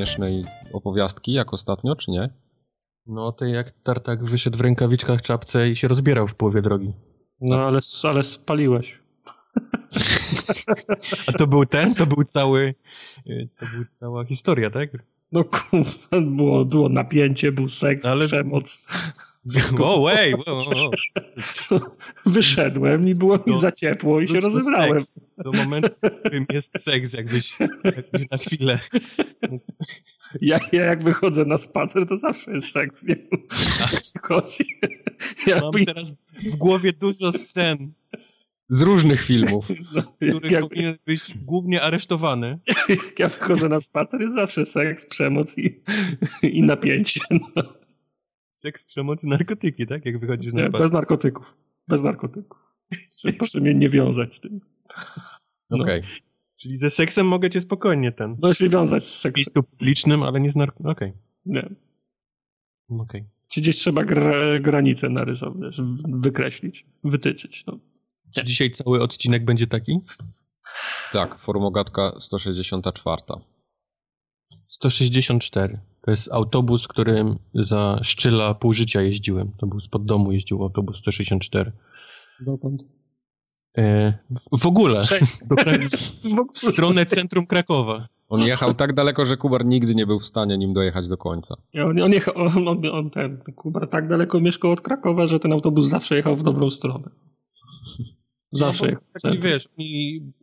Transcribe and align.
śmiesznej 0.00 0.44
opowiastki, 0.72 1.32
jak 1.32 1.54
ostatnio, 1.54 1.96
czy 1.96 2.10
nie? 2.10 2.30
No, 3.06 3.32
to 3.32 3.44
jak 3.44 3.70
Tartak 3.70 4.24
wyszedł 4.24 4.58
w 4.58 4.60
rękawiczkach, 4.60 5.22
czapce 5.22 5.68
i 5.68 5.76
się 5.76 5.88
rozbierał 5.88 6.28
w 6.28 6.34
połowie 6.34 6.62
drogi. 6.62 6.92
No, 7.40 7.56
ale, 7.56 7.78
ale 8.02 8.22
spaliłeś. 8.22 8.96
A 11.28 11.32
to 11.32 11.46
był 11.46 11.66
ten? 11.66 11.94
To 11.94 12.06
był 12.06 12.24
cały... 12.24 12.74
To 13.58 13.66
była 13.66 13.84
cała 13.92 14.24
historia, 14.24 14.70
tak? 14.70 14.90
No 15.32 15.44
kurwa, 15.44 16.20
było, 16.36 16.64
było 16.64 16.88
napięcie, 16.88 17.52
był 17.52 17.68
seks, 17.68 18.06
ale... 18.06 18.26
przemoc. 18.26 18.88
Wow, 19.78 20.02
wow. 20.02 20.90
Wyszedłem 22.26 23.08
i 23.08 23.14
było 23.14 23.38
mi 23.46 23.60
za 23.60 23.70
ciepło 23.70 24.20
i 24.20 24.28
się 24.28 24.40
rozebrałem. 24.40 24.98
Do 25.38 25.52
momentu, 25.52 25.90
w 26.02 26.20
którym 26.20 26.46
jest 26.52 26.82
seks, 26.82 27.12
jakbyś, 27.12 27.58
jakbyś 27.84 28.30
na 28.30 28.38
chwilę. 28.38 28.78
Ja, 30.40 30.58
ja 30.72 30.84
jak 30.84 31.04
wychodzę 31.04 31.44
na 31.44 31.58
spacer, 31.58 32.06
to 32.06 32.18
zawsze 32.18 32.50
jest 32.50 32.72
seks, 32.72 33.04
nie 33.04 33.16
chodzi. 34.22 34.64
Ja 35.46 35.60
Mam 35.60 35.84
teraz 35.84 36.12
w 36.46 36.56
głowie 36.56 36.92
dużo 36.92 37.32
scen. 37.32 37.92
Z 38.68 38.82
różnych 38.82 39.22
filmów. 39.22 39.68
No, 39.94 40.02
których 40.02 40.52
jak, 40.52 40.62
powinien 40.62 40.96
być 41.06 41.34
głównie 41.42 41.82
aresztowany. 41.82 42.58
Jak 42.88 43.18
ja 43.18 43.28
wychodzę 43.28 43.68
na 43.68 43.80
spacer, 43.80 44.20
jest 44.20 44.34
zawsze 44.34 44.66
seks, 44.66 45.06
przemoc 45.06 45.58
i, 45.58 45.82
i 46.42 46.62
napięcie. 46.62 47.20
No. 47.30 47.79
Seks, 48.60 48.84
przemoc 48.84 49.24
i 49.24 49.26
narkotyki, 49.26 49.86
tak? 49.86 50.06
Jak 50.06 50.20
wychodzisz 50.20 50.52
na 50.52 50.62
spacer. 50.62 50.80
Bez 50.80 50.92
narkotyków. 50.92 51.56
Bez 51.88 52.02
narkotyków. 52.02 52.58
Proszę 53.38 53.60
mnie 53.60 53.74
nie 53.74 53.88
wiązać 53.88 54.34
z 54.34 54.40
tym. 54.40 54.60
No. 55.70 55.82
Okej. 55.82 56.00
Okay. 56.00 56.10
Czyli 56.56 56.76
ze 56.76 56.90
seksem 56.90 57.26
mogę 57.26 57.50
cię 57.50 57.60
spokojnie 57.60 58.12
ten... 58.12 58.36
No 58.40 58.48
jeśli 58.48 58.68
wiązać 58.68 59.04
z 59.04 59.20
seksem. 59.20 59.32
W 59.32 59.36
miejscu 59.36 59.62
publicznym, 59.62 60.22
ale 60.22 60.40
nie 60.40 60.50
z 60.50 60.56
narkotykiem. 60.56 60.90
Okej. 60.90 61.08
Okay. 61.08 61.22
Nie. 61.46 61.62
Okej. 61.62 63.20
Okay. 63.20 63.24
Czy 63.48 63.60
gdzieś 63.60 63.76
trzeba 63.76 64.04
gra 64.04 64.58
granicę 64.60 65.08
narysować, 65.08 65.76
wykreślić, 66.08 66.86
wytyczyć. 67.04 67.66
No. 67.66 67.78
Czy 68.34 68.44
dzisiaj 68.44 68.72
cały 68.72 69.02
odcinek 69.02 69.44
będzie 69.44 69.66
taki? 69.66 69.98
Tak, 71.12 71.38
formogatka 71.38 72.12
164. 72.18 73.22
164. 74.68 75.80
To 76.00 76.10
jest 76.10 76.28
autobus, 76.32 76.88
którym 76.88 77.38
za 77.54 78.00
Szczyla 78.02 78.54
pół 78.54 78.72
życia 78.72 79.02
jeździłem. 79.02 79.52
To 79.58 79.66
był 79.66 79.80
spod 79.80 80.04
domu 80.04 80.32
jeździł 80.32 80.62
autobus 80.62 80.96
164. 80.96 81.72
Dokąd? 82.46 82.84
E, 83.78 84.12
w, 84.30 84.60
w 84.60 84.66
ogóle. 84.66 85.02
w 86.54 86.58
stronę 86.58 87.06
centrum 87.06 87.46
Krakowa. 87.46 88.08
On 88.28 88.40
jechał 88.40 88.74
tak 88.74 88.92
daleko, 88.92 89.24
że 89.24 89.36
Kubar 89.36 89.66
nigdy 89.66 89.94
nie 89.94 90.06
był 90.06 90.20
w 90.20 90.26
stanie 90.26 90.58
nim 90.58 90.72
dojechać 90.72 91.08
do 91.08 91.16
końca. 91.16 91.56
On, 91.84 92.02
on, 92.02 92.12
jechał, 92.12 92.34
on, 92.36 92.68
on, 92.68 92.86
on 92.92 93.10
ten, 93.10 93.42
Kubar 93.56 93.88
tak 93.88 94.08
daleko 94.08 94.40
mieszkał 94.40 94.70
od 94.70 94.80
Krakowa, 94.80 95.26
że 95.26 95.38
ten 95.38 95.52
autobus 95.52 95.86
zawsze 95.86 96.16
jechał 96.16 96.36
w 96.36 96.42
dobrą 96.42 96.70
stronę. 96.70 97.10
Zawsze. 98.52 98.92
No, 98.92 98.98
taki, 99.22 99.38
wiesz, 99.38 99.68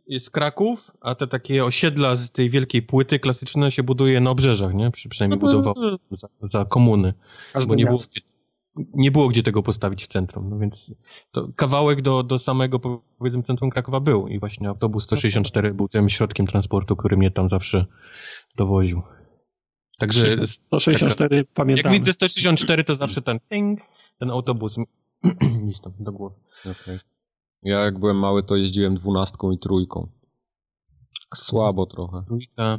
jest 0.06 0.30
Kraków, 0.30 0.90
a 1.00 1.14
te 1.14 1.26
takie 1.26 1.64
osiedla 1.64 2.16
z 2.16 2.30
tej 2.30 2.50
wielkiej 2.50 2.82
płyty 2.82 3.18
klasyczne 3.18 3.70
się 3.70 3.82
buduje 3.82 4.20
na 4.20 4.30
obrzeżach, 4.30 4.74
nie? 4.74 4.90
Przy, 4.90 5.08
przynajmniej 5.08 5.40
no, 5.40 5.46
budowało 5.46 5.98
za, 6.10 6.28
za 6.42 6.64
komuny. 6.64 7.14
Bo 7.68 7.74
nie 7.74 7.84
było, 7.84 7.98
gdzie, 8.10 8.20
nie 8.94 9.10
było 9.10 9.28
gdzie 9.28 9.42
tego 9.42 9.62
postawić 9.62 10.04
w 10.04 10.08
centrum, 10.08 10.50
no 10.50 10.58
więc 10.58 10.92
to 11.30 11.48
kawałek 11.56 12.02
do, 12.02 12.22
do 12.22 12.38
samego, 12.38 12.80
powiedzmy, 13.18 13.42
centrum 13.42 13.70
Krakowa 13.70 14.00
był 14.00 14.28
i 14.28 14.38
właśnie 14.38 14.68
autobus 14.68 15.04
164 15.04 15.74
był 15.74 15.88
tym 15.88 16.08
środkiem 16.08 16.46
transportu, 16.46 16.96
który 16.96 17.16
mnie 17.16 17.30
tam 17.30 17.48
zawsze 17.48 17.86
dowoził. 18.56 19.02
Także 19.98 20.46
164 20.46 21.44
tak, 21.44 21.54
pamiętam. 21.54 21.92
Jak 21.92 22.00
widzę 22.00 22.12
164, 22.12 22.84
to 22.84 22.96
zawsze 22.96 23.22
ten 23.22 23.38
ting, 23.50 23.80
ten 24.18 24.30
autobus 24.30 24.76
nic 25.62 25.80
tam 25.80 25.92
do 25.98 26.12
głowy. 26.12 26.34
Okay. 26.60 26.98
Ja 27.62 27.84
jak 27.84 27.98
byłem 27.98 28.18
mały, 28.18 28.42
to 28.42 28.56
jeździłem 28.56 28.94
dwunastką 28.94 29.50
i 29.50 29.58
trójką. 29.58 30.08
Słabo 31.34 31.86
trochę. 31.86 32.22
Trójka. 32.26 32.78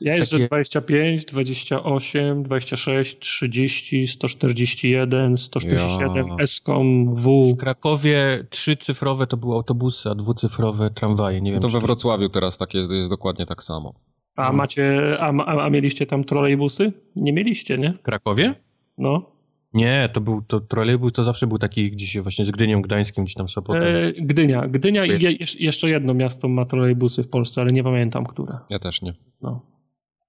Ja 0.00 0.16
jeżdżę 0.16 0.36
Takie... 0.36 0.48
25, 0.48 1.24
28, 1.24 2.42
26, 2.42 3.18
30, 3.18 4.06
141, 4.06 5.38
147, 5.38 6.28
ja. 6.28 6.36
Eskom, 6.38 7.14
W. 7.14 7.52
W 7.54 7.56
Krakowie 7.56 8.46
trzycyfrowe 8.50 9.26
to 9.26 9.36
były 9.36 9.54
autobusy, 9.54 10.10
a 10.10 10.14
dwucyfrowe 10.14 10.90
tramwaje. 10.90 11.40
Nie 11.40 11.52
wiem, 11.52 11.60
to 11.60 11.68
we 11.68 11.80
Wrocławiu 11.80 12.28
teraz 12.28 12.58
tak 12.58 12.74
jest, 12.74 12.90
jest 12.90 13.10
dokładnie 13.10 13.46
tak 13.46 13.62
samo. 13.62 13.94
A 14.36 14.52
macie, 14.52 15.16
a, 15.20 15.32
a, 15.32 15.64
a 15.64 15.70
mieliście 15.70 16.06
tam 16.06 16.24
trolejbusy? 16.24 16.92
Nie 17.16 17.32
mieliście, 17.32 17.78
nie? 17.78 17.92
W 17.92 18.02
Krakowie? 18.02 18.54
No. 18.98 19.32
Nie, 19.74 20.08
to 20.12 20.20
był, 20.20 20.42
to 20.42 20.60
trolejbus 20.60 21.12
to 21.12 21.24
zawsze 21.24 21.46
był 21.46 21.58
taki 21.58 21.90
gdzieś 21.90 22.18
właśnie 22.18 22.44
z 22.44 22.50
Gdynią 22.50 22.82
Gdańskim, 22.82 23.24
gdzieś 23.24 23.34
tam 23.34 23.48
Sopotem. 23.48 23.82
E, 23.82 24.12
Gdynia. 24.12 24.68
Gdynia 24.68 25.06
i 25.06 25.22
je, 25.22 25.32
jeszcze 25.58 25.88
jedno 25.88 26.14
miasto 26.14 26.48
ma 26.48 26.64
trolejbusy 26.64 27.22
w 27.22 27.28
Polsce, 27.28 27.60
ale 27.60 27.72
nie 27.72 27.84
pamiętam, 27.84 28.26
które. 28.26 28.58
Ja 28.70 28.78
też 28.78 29.02
nie. 29.02 29.14
No. 29.42 29.66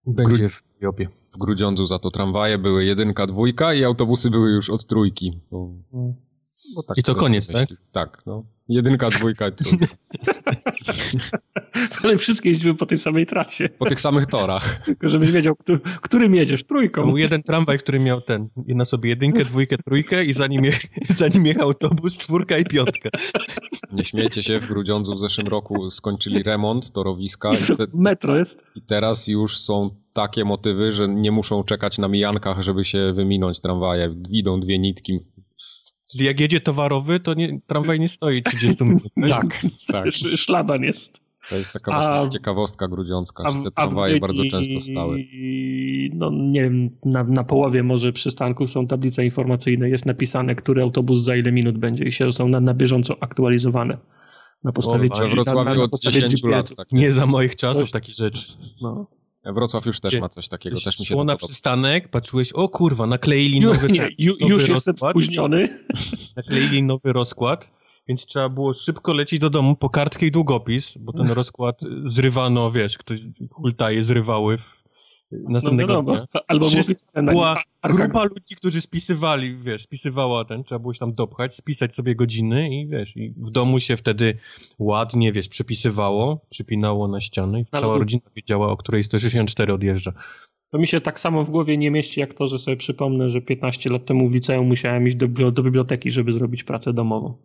Będzie 0.08 0.50
w 0.50 0.64
Jopie. 0.82 1.10
W 1.34 1.38
Grudziądzu 1.38 1.86
za 1.86 2.00
to 2.00 2.12
tramwaje 2.12 2.58
były 2.58 2.86
jedynka, 2.86 3.28
dwójka 3.28 3.74
i 3.74 3.84
autobusy 3.84 4.30
były 4.30 4.52
już 4.52 4.70
od 4.70 4.86
trójki. 4.86 5.40
Bo... 5.52 5.70
No. 6.76 6.84
Tak 6.84 6.98
I 6.98 7.04
to 7.04 7.16
koniec, 7.16 7.48
tak? 7.48 7.70
Tak, 7.92 8.22
no. 8.26 8.44
Jedynka, 8.70 9.10
dwójka 9.10 9.48
i 9.48 9.52
trójka. 9.52 9.88
Ale 12.04 12.18
wszystkie 12.18 12.50
jeździły 12.50 12.76
po 12.76 12.86
tej 12.86 12.98
samej 12.98 13.26
trasie. 13.26 13.70
Po 13.70 13.86
tych 13.86 14.02
samych 14.02 14.26
torach. 14.26 14.80
Tylko 14.86 15.10
żebyś 15.10 15.32
wiedział, 15.32 15.56
który, 15.56 15.80
którym 15.80 16.36
jedziesz, 16.36 16.64
trójką. 16.64 17.06
Był 17.06 17.18
jeden 17.18 17.44
tramwaj, 17.44 17.80
który 17.80 18.00
miał 18.00 18.22
ten, 18.22 18.50
na 18.68 18.86
sobie 18.86 19.10
jedynkę, 19.10 19.46
dwójkę, 19.46 19.78
trójkę 19.78 20.26
i 20.26 20.34
za 20.34 20.48
nim, 20.48 20.66
je, 20.66 20.74
za 21.16 21.28
nim 21.28 21.46
jechał 21.46 21.68
autobus, 21.68 22.18
czwórka 22.18 22.58
i 22.58 22.64
piątka. 22.64 23.10
Nie 23.92 24.06
śmiecie 24.06 24.44
się, 24.44 24.60
w 24.60 24.68
Grudziądzu 24.68 25.16
w 25.16 25.20
zeszłym 25.20 25.48
roku 25.48 25.92
skończyli 25.92 26.44
remont 26.44 26.92
torowiska. 26.92 27.54
I 27.54 27.78
te, 27.78 27.88
Metro 27.94 28.38
jest. 28.38 28.66
I 28.76 28.82
teraz 28.82 29.28
już 29.28 29.58
są 29.58 29.90
takie 30.14 30.46
motywy, 30.46 30.92
że 30.92 31.08
nie 31.08 31.32
muszą 31.32 31.64
czekać 31.64 31.98
na 31.98 32.08
mijankach, 32.08 32.62
żeby 32.62 32.86
się 32.86 33.14
wyminąć 33.16 33.60
tramwaje. 33.60 34.16
Idą 34.30 34.60
dwie 34.60 34.80
nitki 34.80 35.20
Czyli 36.14 36.26
jak 36.26 36.40
jedzie 36.40 36.60
towarowy, 36.60 37.20
to 37.20 37.34
nie, 37.34 37.60
tramwaj 37.68 38.00
nie 38.00 38.10
stoi 38.10 38.44
30 38.44 38.84
minut. 38.86 39.04
tak, 39.30 39.62
tak. 39.88 40.06
Szlaban 40.36 40.84
jest. 40.84 41.20
To 41.50 41.56
jest 41.56 41.74
taka 41.74 41.92
a, 41.94 42.30
ciekawostka 42.30 42.88
grudziącka, 42.88 43.52
że 43.52 43.64
te 43.64 43.72
tramwaje 43.72 44.20
bardzo 44.20 44.44
często 44.52 44.80
stały. 44.80 45.20
No 46.14 46.32
nie 46.32 46.62
wiem, 46.62 46.90
na, 47.06 47.24
na 47.24 47.44
połowie 47.44 47.84
może 47.84 48.14
przystanków 48.14 48.70
są 48.70 48.88
tablice 48.88 49.26
informacyjne, 49.26 49.90
jest 49.90 50.06
napisane, 50.06 50.56
który 50.56 50.82
autobus 50.82 51.22
za 51.22 51.36
ile 51.36 51.52
minut 51.52 51.78
będzie 51.78 52.04
i 52.04 52.12
się 52.12 52.32
są 52.32 52.48
na, 52.48 52.60
na 52.60 52.74
bieżąco 52.74 53.16
aktualizowane. 53.20 53.98
Na 54.64 54.72
podstawie, 54.72 55.10
o, 55.12 55.18
we 55.18 55.28
Wrocławiu 55.28 55.70
na, 55.70 55.76
na, 55.76 55.84
od 55.84 56.00
10 56.02 56.44
lat. 56.44 56.76
Tak 56.76 56.88
nie 56.92 57.12
za 57.12 57.26
moich 57.26 57.56
czasów 57.56 57.92
takie 57.92 58.12
rzeczy. 58.12 58.54
No. 58.82 59.08
Wrocław 59.46 59.86
już 59.86 60.00
też 60.00 60.20
ma 60.20 60.30
coś 60.30 60.48
takiego, 60.48 60.76
też 60.76 61.00
mi 61.00 61.06
się 61.06 61.14
Szło 61.14 61.24
na 61.24 61.36
przystanek, 61.36 62.10
patrzyłeś, 62.10 62.52
o 62.54 62.70
kurwa, 62.70 63.08
nakleili 63.08 63.60
nowy, 63.62 63.92
nie, 63.92 64.10
ju, 64.18 64.34
nowy 64.40 64.54
Już 64.54 64.68
jestem 64.70 64.96
spóźniony. 64.98 65.86
Nakleili 66.38 66.84
nowy 66.84 67.14
rozkład, 67.14 67.74
więc 68.08 68.26
trzeba 68.26 68.50
było 68.50 68.74
szybko 68.74 69.14
lecieć 69.14 69.40
do 69.40 69.50
domu 69.50 69.76
po 69.76 69.90
kartkę 69.90 70.26
i 70.26 70.32
długopis, 70.32 70.94
bo 71.00 71.14
ten 71.14 71.32
rozkład 71.42 71.82
zrywano, 72.06 72.72
wiesz, 72.72 72.98
ktoś 72.98 73.20
hultaje 73.52 74.04
zrywały 74.04 74.58
w 74.58 74.83
następnego 75.50 75.94
no, 75.94 76.04
dnia. 76.04 76.26
Albo 76.48 76.68
była 77.14 77.64
grupa 77.84 78.24
ludzi, 78.24 78.56
którzy 78.56 78.82
spisywali, 78.82 79.58
wiesz, 79.58 79.84
spisywała 79.84 80.46
ten, 80.46 80.64
trzeba 80.64 80.80
było 80.80 80.94
się 80.94 81.00
tam 81.00 81.14
dopchać, 81.14 81.56
spisać 81.56 81.96
sobie 81.96 82.16
godziny 82.16 82.70
i 82.70 82.88
wiesz, 82.88 83.18
i 83.18 83.34
w 83.38 83.52
domu 83.52 83.80
się 83.80 83.98
wtedy 83.98 84.38
ładnie, 84.80 85.32
wiesz, 85.32 85.50
przepisywało, 85.50 86.46
przypinało 86.50 87.08
na 87.08 87.22
ściany 87.22 87.62
i 87.62 87.66
cała 87.66 87.98
rodzina 87.98 88.30
wiedziała, 88.36 88.72
o 88.72 88.78
której 88.78 89.04
164 89.04 89.74
odjeżdża. 89.74 90.14
To 90.70 90.78
mi 90.78 90.88
się 90.88 91.02
tak 91.02 91.20
samo 91.20 91.44
w 91.44 91.50
głowie 91.50 91.78
nie 91.78 91.92
mieści, 91.92 92.20
jak 92.20 92.34
to, 92.34 92.48
że 92.48 92.60
sobie 92.60 92.78
przypomnę, 92.78 93.30
że 93.30 93.42
15 93.42 93.90
lat 93.90 94.06
temu 94.06 94.30
w 94.30 94.34
liceum 94.34 94.68
musiałem 94.68 95.08
iść 95.08 95.16
do, 95.16 95.52
do 95.52 95.64
biblioteki, 95.64 96.12
żeby 96.12 96.34
zrobić 96.34 96.64
pracę 96.64 96.94
domową. 96.94 97.38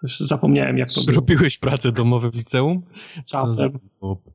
Też 0.00 0.20
zapomniałem, 0.20 0.78
jak 0.78 0.88
to 0.88 1.00
Zrobiłeś 1.00 1.58
było. 1.58 1.70
pracę 1.70 1.92
domową 1.92 2.30
w 2.30 2.34
liceum? 2.34 2.82
Czasem. 3.26 3.72
Czasem. 3.72 4.32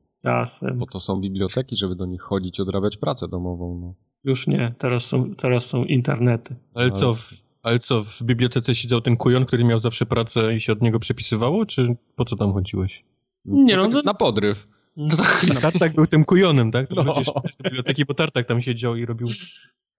Bo 0.74 0.86
to 0.86 1.00
są 1.00 1.20
biblioteki, 1.20 1.76
żeby 1.76 1.96
do 1.96 2.06
nich 2.06 2.22
chodzić, 2.22 2.60
odrabiać 2.60 2.96
pracę 2.96 3.28
domową. 3.28 3.80
No. 3.80 3.94
Już 4.24 4.46
nie, 4.46 4.74
teraz 4.78 5.06
są, 5.06 5.34
teraz 5.34 5.66
są 5.66 5.84
internety. 5.84 6.56
Ale 6.74 6.90
co, 6.90 7.14
w, 7.14 7.32
ale 7.62 7.78
co, 7.78 8.04
w 8.04 8.22
bibliotece 8.22 8.74
siedział 8.74 9.00
ten 9.00 9.16
kujon, 9.16 9.46
który 9.46 9.64
miał 9.64 9.80
zawsze 9.80 10.06
pracę 10.06 10.54
i 10.54 10.60
się 10.60 10.72
od 10.72 10.82
niego 10.82 10.98
przepisywało, 10.98 11.66
czy 11.66 11.96
po 12.16 12.24
co 12.24 12.36
tam 12.36 12.52
chodziłeś? 12.52 13.04
Nie 13.44 13.76
no, 13.76 13.88
no 13.88 14.02
na 14.04 14.14
podryw. 14.14 14.68
No, 14.96 15.16
Tartak 15.62 15.94
był 15.94 16.06
tym 16.06 16.24
kujonem, 16.24 16.70
tak? 16.70 16.90
No. 16.90 17.04
Przecież 17.04 17.52
z 17.52 17.62
biblioteki, 17.62 18.04
bo 18.04 18.14
Tartak 18.14 18.46
tam 18.46 18.62
siedział 18.62 18.96
i 18.96 19.06
robił... 19.06 19.28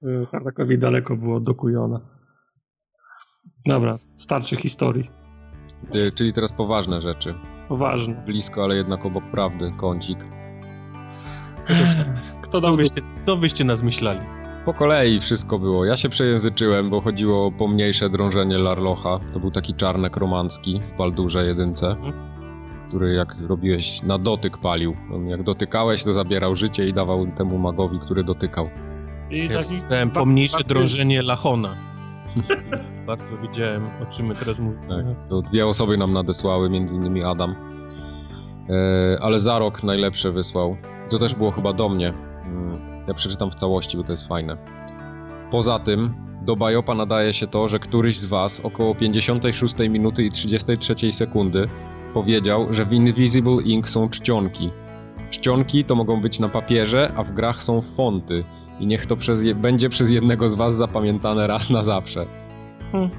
Y, 0.03 0.27
Tartakowi 0.31 0.77
daleko 0.77 1.15
było 1.15 1.39
do 1.39 1.55
kujona. 1.55 2.01
Dobra, 3.65 3.99
starczy 4.17 4.55
historii. 4.55 5.09
Ty, 5.91 6.11
czyli 6.11 6.33
teraz 6.33 6.51
poważne 6.53 7.01
rzeczy. 7.01 7.33
Poważne. 7.69 8.23
Blisko, 8.25 8.63
ale 8.63 8.75
jednak 8.75 9.05
obok 9.05 9.23
prawdy, 9.31 9.73
kącik. 9.77 10.25
Kto 12.41 12.61
dał 12.61 12.75
wyście, 12.75 13.01
kto 13.23 13.37
wyście 13.37 13.63
nas 13.63 13.83
myśleli? 13.83 14.19
Po 14.65 14.73
kolei 14.73 15.19
wszystko 15.19 15.59
było. 15.59 15.85
Ja 15.85 15.97
się 15.97 16.09
przejęzyczyłem, 16.09 16.89
bo 16.89 17.01
chodziło 17.01 17.45
o 17.45 17.51
pomniejsze 17.51 18.09
drążenie 18.09 18.57
Larlocha. 18.57 19.19
To 19.33 19.39
był 19.39 19.51
taki 19.51 19.73
czarnek 19.73 20.17
romancki 20.17 20.81
w 20.93 20.97
Baldurze 20.97 21.45
jedynce, 21.45 21.95
który 22.87 23.13
jak 23.13 23.35
robiłeś 23.47 24.03
na 24.03 24.17
dotyk 24.19 24.57
palił. 24.57 24.95
On 25.13 25.27
jak 25.27 25.43
dotykałeś, 25.43 26.03
to 26.03 26.13
zabierał 26.13 26.55
życie 26.55 26.87
i 26.87 26.93
dawał 26.93 27.27
temu 27.27 27.57
magowi, 27.57 27.99
który 27.99 28.23
dotykał. 28.23 28.69
I 29.29 29.49
czytałem 29.79 30.09
wa- 30.09 30.15
pomniejsze 30.19 30.57
wa- 30.57 30.63
drążenie 30.63 31.21
Lachona. 31.21 31.75
Bardzo 33.07 33.37
wiedziałem, 33.37 33.89
o 34.03 34.05
czym 34.05 34.25
my 34.25 34.35
teraz 34.35 34.59
mówimy. 34.59 34.87
Tak, 34.87 35.29
to 35.29 35.41
dwie 35.41 35.67
osoby 35.67 35.97
nam 35.97 36.13
nadesłały, 36.13 36.69
między 36.69 36.95
innymi 36.95 37.23
Adam. 37.23 37.55
E, 38.69 39.17
ale 39.21 39.39
Zarok 39.39 39.83
najlepsze 39.83 40.31
wysłał. 40.31 40.77
To 41.09 41.17
też 41.17 41.35
było 41.35 41.51
chyba 41.51 41.73
do 41.73 41.89
mnie. 41.89 42.13
Mm, 42.45 42.79
Ja 43.07 43.13
przeczytam 43.13 43.51
w 43.51 43.55
całości, 43.55 43.97
bo 43.97 44.03
to 44.03 44.11
jest 44.11 44.27
fajne. 44.27 44.57
Poza 45.51 45.79
tym, 45.79 46.13
do 46.41 46.55
Bajopa 46.55 46.95
nadaje 46.95 47.33
się 47.33 47.47
to, 47.47 47.67
że 47.67 47.79
któryś 47.79 48.19
z 48.19 48.25
was 48.25 48.59
około 48.59 48.95
56 48.95 49.75
minuty 49.89 50.23
i 50.23 50.31
33 50.31 51.11
sekundy 51.11 51.67
powiedział, 52.13 52.67
że 52.73 52.85
w 52.85 52.93
Invisible 52.93 53.63
Ink 53.63 53.87
są 53.89 54.09
czcionki. 54.09 54.71
Czcionki 55.29 55.85
to 55.85 55.95
mogą 55.95 56.21
być 56.21 56.39
na 56.39 56.49
papierze, 56.49 57.13
a 57.15 57.23
w 57.23 57.31
grach 57.31 57.61
są 57.61 57.81
fonty. 57.81 58.43
I 58.79 58.87
niech 58.87 59.05
to 59.05 59.15
przez 59.15 59.41
je, 59.41 59.55
będzie 59.55 59.89
przez 59.89 60.09
jednego 60.09 60.49
z 60.49 60.55
was 60.55 60.75
zapamiętane 60.75 61.47
raz 61.47 61.69
na 61.69 61.83
zawsze. 61.83 62.25
Hmm. 62.91 63.09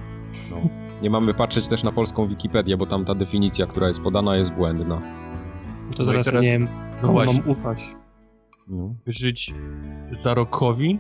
No. 0.51 0.57
Nie 1.03 1.11
mamy 1.11 1.35
patrzeć 1.35 1.69
też 1.69 1.83
na 1.83 1.93
polską 1.93 2.27
Wikipedię, 2.29 2.77
bo 2.77 2.87
tam 2.87 3.05
ta 3.05 3.15
definicja, 3.15 3.67
która 3.67 3.89
jest 3.89 4.01
podana, 4.01 4.37
jest 4.37 4.53
błędna. 4.53 5.03
To 5.97 6.05
No 6.05 6.11
teraz, 6.13 6.27
teraz- 6.27 6.43
nie 6.43 6.51
wiem, 6.51 6.69
No 6.95 7.01
komu 7.01 7.13
właśnie, 7.13 7.41
mam 7.41 7.51
ufać. 7.51 7.83
No. 8.69 8.95
wierzyć 9.07 9.55
Zarokowi, 10.21 10.99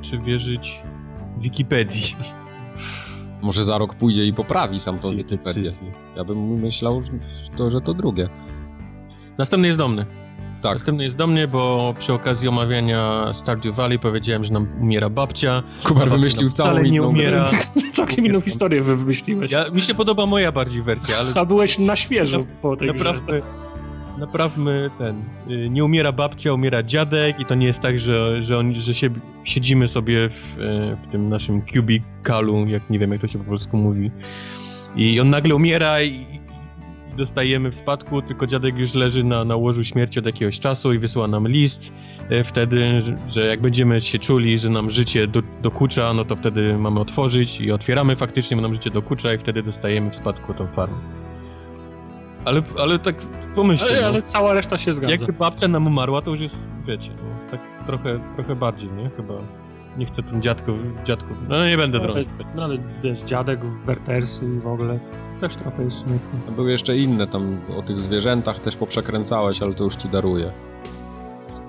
czy 0.00 0.18
wierzyć 0.18 0.82
Wikipedii? 1.38 2.16
Może 3.42 3.64
za 3.64 3.78
rok 3.78 3.94
pójdzie 3.94 4.26
i 4.26 4.32
poprawi 4.32 4.80
tam 4.84 4.94
tą 4.94 5.00
Decyzje, 5.00 5.16
Wikipedię. 5.24 5.70
Ja 6.16 6.24
bym 6.24 6.38
myślał, 6.60 7.02
że 7.02 7.10
to, 7.56 7.70
że 7.70 7.80
to 7.80 7.94
drugie. 7.94 8.28
Następny 9.38 9.66
jest 9.66 9.78
do 9.78 9.88
mnie. 9.88 10.06
Tak, 10.62 10.72
Następny 10.74 11.04
jest 11.04 11.16
do 11.16 11.26
mnie, 11.26 11.48
bo 11.48 11.94
przy 11.98 12.12
okazji 12.12 12.48
omawiania 12.48 13.30
Stardew 13.34 13.76
Valley 13.76 13.98
powiedziałem, 13.98 14.44
że 14.44 14.52
nam 14.52 14.66
umiera 14.80 15.10
babcia. 15.10 15.62
Kubar 15.84 16.10
wymyślił 16.10 16.50
całą 16.50 16.70
wcale 16.70 16.82
nie 16.82 16.88
inną 16.96 17.02
grę. 17.02 17.08
umiera. 17.10 17.46
Całkiem 17.92 18.26
inną 18.26 18.40
historię 18.40 18.82
wy 18.82 18.96
wymyśliłeś. 18.96 19.50
Ja, 19.52 19.70
mi 19.70 19.82
się 19.82 19.94
podoba 19.94 20.26
moja 20.26 20.52
bardziej 20.52 20.82
wersja, 20.82 21.16
ale 21.18 21.34
A 21.34 21.44
byłeś 21.44 21.78
na 21.78 21.96
świeżo 21.96 22.44
po 22.62 22.76
tej 22.76 22.92
grze. 22.92 23.14
Naprawmy, 24.18 24.90
ten. 24.98 25.22
y, 25.50 25.70
Nie 25.70 25.84
umiera 25.84 26.12
babcia, 26.12 26.52
umiera 26.52 26.82
dziadek 26.82 27.40
i 27.40 27.44
to 27.44 27.54
nie 27.54 27.66
jest 27.66 27.80
tak, 27.80 28.00
że, 28.00 28.42
że, 28.42 28.58
oni, 28.58 28.74
że 28.74 28.94
się, 28.94 29.08
siedzimy 29.44 29.88
sobie 29.88 30.28
w, 30.28 30.58
y, 30.58 30.96
w 31.02 31.06
tym 31.12 31.28
naszym 31.28 31.62
cubicalu, 31.66 32.64
jak 32.68 32.90
nie 32.90 32.98
wiem 32.98 33.12
jak 33.12 33.20
to 33.20 33.28
się 33.28 33.38
po 33.38 33.44
polsku 33.44 33.76
mówi. 33.76 34.10
I 34.96 35.20
on 35.20 35.28
nagle 35.28 35.54
umiera 35.54 36.02
i 36.02 36.35
dostajemy 37.16 37.70
w 37.70 37.76
spadku, 37.76 38.22
tylko 38.22 38.46
dziadek 38.46 38.78
już 38.78 38.94
leży 38.94 39.24
na, 39.24 39.44
na 39.44 39.56
łożu 39.56 39.84
śmierci 39.84 40.18
od 40.18 40.26
jakiegoś 40.26 40.60
czasu 40.60 40.92
i 40.92 40.98
wysyła 40.98 41.28
nam 41.28 41.48
list 41.48 41.92
y, 42.30 42.44
wtedy, 42.44 43.02
że, 43.28 43.46
jak 43.46 43.60
będziemy 43.60 44.00
się 44.00 44.18
czuli, 44.18 44.58
że 44.58 44.70
nam 44.70 44.90
życie 44.90 45.26
do, 45.26 45.42
dokucza, 45.62 46.12
no 46.14 46.24
to 46.24 46.36
wtedy 46.36 46.78
mamy 46.78 47.00
otworzyć 47.00 47.60
i 47.60 47.72
otwieramy 47.72 48.16
faktycznie, 48.16 48.56
bo 48.56 48.62
nam 48.62 48.74
życie 48.74 48.90
dokucza 48.90 49.34
i 49.34 49.38
wtedy 49.38 49.62
dostajemy 49.62 50.10
w 50.10 50.16
spadku 50.16 50.54
tą 50.54 50.66
farmę. 50.66 50.96
Ale, 52.44 52.62
ale 52.78 52.98
tak 52.98 53.16
pomyślcie, 53.54 53.92
Ale, 53.92 54.00
no. 54.00 54.06
ale 54.06 54.22
cała 54.22 54.54
reszta 54.54 54.78
się 54.78 54.92
zgadza. 54.92 55.12
Jak 55.12 55.32
babcia 55.32 55.68
nam 55.68 55.86
umarła, 55.86 56.22
to 56.22 56.30
już 56.30 56.40
jest, 56.40 56.56
wiecie, 56.86 57.10
no, 57.10 57.50
tak 57.50 57.86
trochę, 57.86 58.20
trochę 58.34 58.56
bardziej, 58.56 58.90
nie? 58.92 59.10
Chyba. 59.16 59.34
Nie 59.98 60.06
chcę 60.06 60.22
tym 60.22 60.42
dziadków, 60.42 60.76
dziadków. 61.04 61.36
No 61.48 61.66
nie 61.66 61.76
będę 61.76 62.00
drążyć. 62.00 62.28
no 62.54 62.64
ale 62.64 62.78
wiesz, 63.02 63.20
dziadek 63.20 63.60
Wertersy 63.64 64.44
i 64.56 64.60
w 64.60 64.66
ogóle 64.66 64.98
też 65.40 65.56
trochę 65.56 65.82
jest 65.84 65.98
smutne. 65.98 66.52
Były 66.56 66.70
jeszcze 66.70 66.96
inne 66.96 67.26
tam 67.26 67.60
o 67.78 67.82
tych 67.82 68.00
zwierzętach 68.00 68.60
też 68.60 68.76
poprzekręcałeś, 68.76 69.62
ale 69.62 69.74
to 69.74 69.84
już 69.84 69.96
ci 69.96 70.08
daruję. 70.08 70.52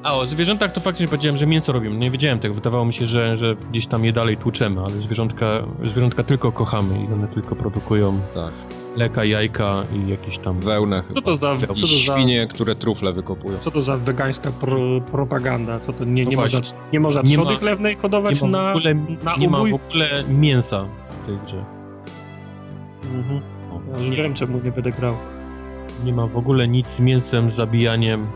A 0.08 0.14
o 0.16 0.28
zwierzętach 0.28 0.72
to 0.72 0.82
faktycznie 0.82 1.08
powiedziałem, 1.08 1.38
że 1.38 1.48
mięso 1.48 1.72
robią. 1.74 1.92
Nie 1.92 2.12
wiedziałem 2.12 2.40
tego. 2.40 2.56
Wydawało 2.56 2.86
mi 2.86 2.94
się, 2.94 3.06
że, 3.08 3.38
że 3.38 3.56
gdzieś 3.72 3.88
tam 3.88 4.06
je 4.06 4.14
dalej 4.14 4.38
tłuczemy, 4.38 4.82
ale 4.82 4.90
zwierzątka, 4.90 5.46
zwierzątka 5.84 6.24
tylko 6.24 6.52
kochamy 6.52 7.04
i 7.10 7.14
one 7.14 7.28
tylko 7.28 7.56
produkują 7.56 8.20
Tak. 8.34 8.54
leka, 8.96 9.24
jajka 9.26 9.84
i 9.94 10.10
jakieś 10.10 10.38
tam... 10.38 10.60
Wełnę 10.60 11.04
Co 11.14 11.22
to 11.22 11.36
za, 11.36 11.56
co 11.58 11.66
I 11.66 11.68
to 11.68 11.88
za, 11.88 11.88
świnie, 11.88 12.48
które 12.48 12.76
trufle 12.76 13.14
wykopują. 13.14 13.58
co 13.60 13.72
to 13.72 13.82
za 13.82 13.98
wegańska 13.98 14.52
pro, 14.52 14.78
propaganda? 15.12 15.80
Co 15.80 15.94
to 15.94 16.04
nie, 16.06 16.24
No 16.24 16.30
nie, 16.30 16.36
właśnie. 16.36 16.60
można, 16.60 16.78
nie 16.94 17.00
można 17.00 17.22
Nie 17.22 17.36
trzody 17.36 17.52
ma- 17.54 17.58
chlewnej 17.60 17.96
Nie 17.96 18.02
hodować 18.02 18.42
ma, 18.42 18.48
w 18.48 18.52
na, 18.52 18.70
ogóle, 18.72 18.94
na 18.94 19.36
nie 19.38 19.50
ma 19.50 19.58
w 19.58 19.62
ogóle 19.74 20.24
mięsa 20.30 20.86
w 21.24 21.26
tej 21.26 21.38
grze. 21.46 21.66
Mhm. 23.14 23.42
Ale 23.98 24.10
nie 24.10 24.18
wiem, 24.18 24.34
czemu 24.34 24.60
nie 24.64 24.72
będę 24.72 24.92
grał. 24.92 25.16
Nie 26.06 26.14
ma 26.14 26.28
w 26.28 26.38
ogóle 26.38 26.68
nic 26.68 26.90
z 26.90 27.00
mięsem, 27.00 27.50
zabijaniem 27.52 28.28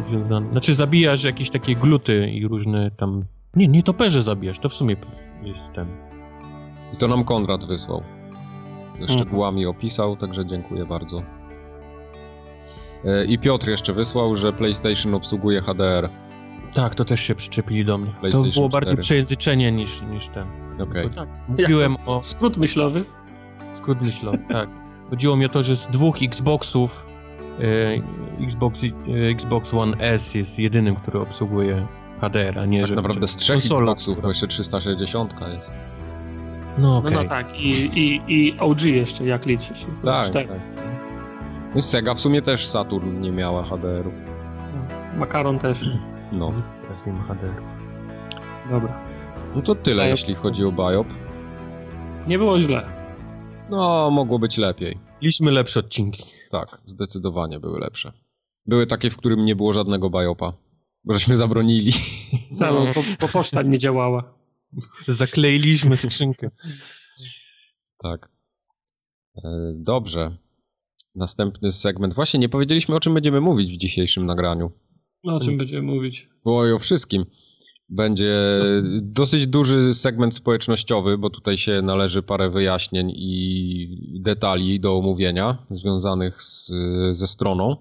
związane. 0.00 0.50
Znaczy 0.50 0.74
zabijasz 0.74 1.24
jakieś 1.24 1.50
takie 1.50 1.74
gluty 1.76 2.30
i 2.30 2.48
różne 2.48 2.90
tam... 2.90 3.24
Nie, 3.56 3.68
nie 3.68 3.82
toperze 3.82 4.22
zabijasz, 4.22 4.58
to 4.58 4.68
w 4.68 4.74
sumie 4.74 4.96
jest 5.42 5.72
ten... 5.74 5.86
I 6.92 6.96
to 6.96 7.08
nam 7.08 7.24
Konrad 7.24 7.64
wysłał. 7.64 8.02
Ze 8.94 9.00
Mhm. 9.00 9.18
szczegółami 9.18 9.66
opisał, 9.66 10.16
także 10.16 10.46
dziękuję 10.46 10.86
bardzo. 10.86 11.22
E, 13.04 13.24
I 13.24 13.38
Piotr 13.38 13.68
jeszcze 13.68 13.92
wysłał, 13.92 14.36
że 14.36 14.52
PlayStation 14.52 15.14
obsługuje 15.14 15.60
HDR. 15.60 16.10
Tak, 16.74 16.94
to 16.94 17.04
też 17.04 17.20
się 17.20 17.34
przyczepili 17.34 17.84
do 17.84 17.98
mnie. 17.98 18.14
To 18.32 18.42
było 18.54 18.68
bardziej 18.68 18.92
4. 18.92 18.96
przejęzyczenie 19.02 19.72
niż, 19.72 20.02
niż 20.02 20.28
ten. 20.28 20.46
Okej. 20.80 21.08
Bo 21.16 21.26
Mówiłem 21.48 21.96
o... 22.06 22.22
Skrót 22.22 22.56
myślowy. 22.56 23.04
Skrót 23.72 24.00
myślowy, 24.02 24.38
tak. 24.48 24.68
Chodziło 25.10 25.36
mi 25.36 25.44
o 25.44 25.48
to, 25.48 25.62
że 25.62 25.76
z 25.76 25.86
dwóch 25.86 26.22
Xboxów 26.22 27.06
Xbox, 28.40 28.84
e, 28.84 28.88
Xbox 29.30 29.74
One 29.74 29.96
S 29.98 30.34
jest 30.34 30.58
jedynym, 30.58 30.96
który 30.96 31.20
obsługuje 31.20 31.86
HDR, 32.20 32.58
a 32.58 32.66
nie 32.66 32.80
Tak 32.80 32.88
że... 32.88 32.94
naprawdę 32.94 33.28
z 33.28 33.36
trzech 33.36 33.56
konsola, 33.56 33.80
Xboxów, 33.80 34.22
bo 34.22 34.28
jeszcze 34.28 34.46
360 34.46 35.34
jest. 35.56 35.72
No 36.78 36.88
No, 36.88 36.96
okej. 36.96 37.12
no 37.12 37.24
tak. 37.24 37.54
I, 37.60 37.70
i, 38.00 38.22
I 38.28 38.58
OG 38.58 38.82
jeszcze, 38.82 39.24
jak 39.26 39.46
liczysz. 39.46 39.86
Tak, 40.04 40.24
Cztery. 40.26 40.48
tak. 40.48 40.58
No 41.72 41.78
i 41.78 41.82
Sega 41.82 42.14
w 42.14 42.20
sumie 42.20 42.42
też 42.42 42.66
Saturn 42.68 43.20
nie 43.20 43.32
miała 43.32 43.64
HDR-u. 43.64 44.12
Makaron 45.18 45.58
też. 45.58 45.84
No. 46.32 46.52
Teraz 46.82 47.06
nie 47.06 47.12
ma 47.12 47.22
HDR. 47.22 47.62
Dobra. 48.70 49.00
No 49.56 49.62
to 49.62 49.74
tyle, 49.74 50.02
Biop. 50.02 50.10
jeśli 50.10 50.34
chodzi 50.34 50.64
o 50.64 50.72
Biop. 50.72 51.06
Nie 52.26 52.38
było 52.38 52.60
źle. 52.60 52.86
No, 53.70 54.10
mogło 54.10 54.38
być 54.38 54.58
lepiej. 54.58 54.98
Mieliśmy 55.22 55.50
lepsze 55.50 55.80
odcinki. 55.80 56.22
Tak, 56.54 56.80
zdecydowanie 56.84 57.60
były 57.60 57.80
lepsze. 57.80 58.12
Były 58.66 58.86
takie, 58.86 59.10
w 59.10 59.16
którym 59.16 59.44
nie 59.44 59.56
było 59.56 59.72
żadnego 59.72 60.10
Biopa. 60.10 60.52
Bo 61.04 61.14
żeśmy 61.14 61.36
zabronili. 61.36 61.92
No, 62.60 62.72
bo, 62.72 63.02
bo 63.20 63.28
poczta 63.28 63.62
nie 63.62 63.78
działała. 63.78 64.34
Zakleiliśmy 65.08 65.96
skrzynkę. 65.96 66.50
Tak. 67.98 68.28
E, 69.36 69.72
Dobrze. 69.74 70.36
Następny 71.14 71.72
segment. 71.72 72.14
Właśnie 72.14 72.40
nie 72.40 72.48
powiedzieliśmy, 72.48 72.94
o 72.94 73.00
czym 73.00 73.14
będziemy 73.14 73.40
mówić 73.40 73.72
w 73.72 73.78
dzisiejszym 73.78 74.26
nagraniu. 74.26 74.72
No 75.24 75.34
o 75.34 75.40
czym 75.40 75.58
będziemy 75.58 75.82
mówić? 75.82 76.28
Bo 76.44 76.66
i 76.66 76.72
o 76.72 76.78
wszystkim. 76.78 77.24
Będzie 77.88 78.34
dosyć 79.02 79.46
duży 79.46 79.94
segment 79.94 80.34
społecznościowy, 80.34 81.18
bo 81.18 81.30
tutaj 81.30 81.58
się 81.58 81.82
należy 81.82 82.22
parę 82.22 82.50
wyjaśnień 82.50 83.10
i 83.10 84.20
detali 84.20 84.80
do 84.80 84.96
omówienia 84.96 85.66
związanych 85.70 86.42
z, 86.42 86.72
ze 87.12 87.26
stroną. 87.26 87.76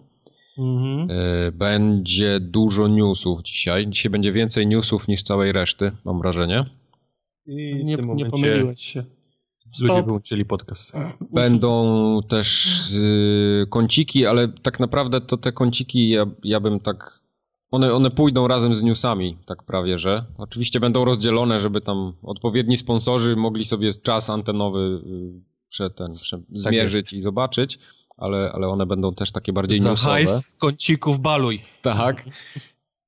Mhm. 0.58 1.08
E, 1.12 1.52
Będzie 1.52 2.40
dużo 2.40 2.88
newsów 2.88 3.42
dzisiaj. 3.42 3.88
Dzisiaj 3.90 4.10
będzie 4.10 4.32
więcej 4.34 4.68
newsów 4.68 5.08
niż 5.08 5.24
całej 5.24 5.52
reszty, 5.52 5.92
mam 6.06 6.20
wrażenie. 6.20 6.66
I 7.46 7.56
Nie, 7.86 7.96
nie 7.96 8.26
pomyliłeś 8.30 8.82
się. 8.82 9.00
ludzie 9.00 9.14
Stop. 9.72 10.06
wyłączyli 10.06 10.46
podcast. 10.46 10.92
Będą 11.34 12.20
też 12.30 12.80
y, 12.94 13.68
kąciki, 13.70 14.26
ale 14.26 14.48
tak 14.48 14.80
naprawdę 14.80 15.22
to 15.22 15.38
te 15.38 15.52
kąciki 15.52 16.10
ja, 16.10 16.26
ja 16.44 16.60
bym 16.60 16.80
tak. 16.80 17.23
One, 17.74 17.94
one 17.94 18.12
pójdą 18.12 18.48
razem 18.48 18.75
z 18.75 18.82
newsami, 18.82 19.38
tak 19.46 19.63
prawie, 19.63 20.00
że. 20.00 20.25
Oczywiście 20.38 20.80
będą 20.80 21.06
rozdzielone, 21.06 21.62
żeby 21.62 21.82
tam 21.82 22.13
odpowiedni 22.24 22.77
sponsorzy 22.77 23.36
mogli 23.36 23.65
sobie 23.65 23.92
czas 23.94 24.30
antenowy 24.30 24.80
y, 24.80 25.42
prze, 25.70 25.89
ten, 25.89 26.13
prze, 26.13 26.42
zmierzyć 26.51 27.13
i 27.13 27.22
zobaczyć, 27.22 27.80
ale, 28.18 28.51
ale 28.53 28.68
one 28.68 28.86
będą 28.86 29.13
też 29.13 29.32
takie 29.32 29.53
bardziej 29.53 29.80
Za 29.80 29.89
newsowe. 29.89 30.12
hajs 30.12 30.30
z 30.30 30.56
kącików 30.56 31.20
baluj. 31.20 31.62
Tak. 31.82 32.25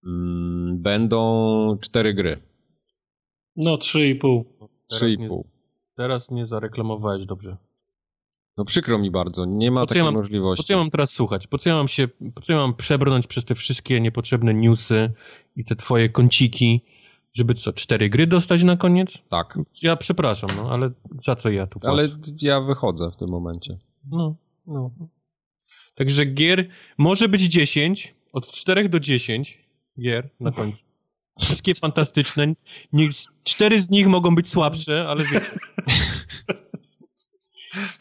Mm, 0.06 0.82
Będą 0.82 1.78
cztery 1.82 2.14
gry. 2.14 2.42
No 3.56 3.76
3,5. 3.76 4.44
Teraz 4.60 4.70
Trzy 4.88 5.10
i 5.10 5.28
pół. 5.28 5.46
Teraz 5.96 6.32
nie 6.32 6.46
zareklamowałeś 6.46 7.26
dobrze. 7.26 7.58
No 8.58 8.66
przykro 8.66 9.00
mi 9.00 9.12
bardzo, 9.12 9.46
nie 9.46 9.72
ma 9.72 9.86
takiej 9.86 10.00
ja 10.00 10.06
mam- 10.06 10.14
możliwości. 10.14 10.64
Po 10.64 10.68
co 10.68 10.74
ja 10.74 10.80
mam 10.80 10.90
teraz 10.90 11.12
słuchać? 11.12 11.48
Po 11.48 11.58
co 11.58 11.70
ja 11.70 11.76
mam 11.76 11.88
się, 11.88 12.08
po 12.36 12.42
co 12.42 12.54
ja 12.54 12.60
mam 12.60 12.74
przebrnąć 12.74 13.28
przez 13.28 13.46
te 13.46 13.56
wszystkie 13.56 14.02
niepotrzebne 14.02 14.54
newsy 14.54 15.12
i 15.56 15.66
te 15.66 15.76
twoje 15.76 16.10
kąciki, 16.10 16.82
żeby 17.34 17.56
co, 17.56 17.74
cztery 17.74 18.10
gry 18.10 18.28
dostać 18.28 18.64
na 18.64 18.78
koniec? 18.78 19.18
Tak, 19.30 19.60
Ja 19.82 19.96
przepraszam, 19.96 20.50
no, 20.58 20.70
ale 20.72 20.92
za 21.26 21.36
co 21.36 21.50
ja 21.50 21.68
tu 21.68 21.80
płacę? 21.80 21.92
ale 21.92 22.10
ja 22.42 22.62
wychodzę 22.62 23.12
w 23.12 23.16
tym 23.16 23.30
momencie. 23.30 23.78
No, 24.12 24.36
no. 24.68 24.92
Także 25.96 26.26
gier 26.26 26.68
może 26.98 27.30
być 27.30 27.42
10, 27.42 28.16
od 28.34 28.48
4 28.48 28.90
do 28.90 29.00
10 29.00 29.60
gier 30.02 30.30
na 30.40 30.52
końcu. 30.52 30.78
Wszystkie 31.42 31.76
fantastyczne. 31.76 32.48
Nie, 32.94 33.10
cztery 33.44 33.82
z 33.82 33.90
nich 33.90 34.08
mogą 34.08 34.36
być 34.36 34.50
słabsze, 34.52 35.06
ale 35.08 35.24
wiecie. 35.24 35.46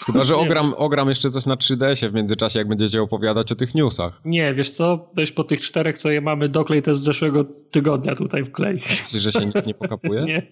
Chyba, 0.07 0.25
że 0.25 0.37
ogram, 0.37 0.75
ogram 0.77 1.09
jeszcze 1.09 1.31
coś 1.31 1.47
na 1.47 1.55
3DS-ie 1.57 2.11
w 2.11 2.15
międzyczasie, 2.15 2.59
jak 2.59 2.69
będziecie 2.69 3.03
opowiadać 3.03 3.53
o 3.53 3.55
tych 3.55 3.75
newsach. 3.75 4.21
Nie, 4.25 4.55
wiesz 4.55 4.71
co? 4.71 5.11
Weź 5.15 5.33
po 5.33 5.45
tych 5.45 5.61
czterech, 5.61 5.99
co 5.99 6.11
je 6.11 6.21
mamy, 6.21 6.49
doklej 6.49 6.83
te 6.83 6.95
z 6.95 7.01
zeszłego 7.01 7.45
tygodnia 7.71 8.15
tutaj 8.17 8.45
wklej. 8.45 8.75
Myślisz, 8.75 9.23
że 9.23 9.33
się 9.33 9.47
nikt 9.47 9.67
nie 9.67 9.75
pokapuje? 9.75 10.23
Nie. 10.35 10.47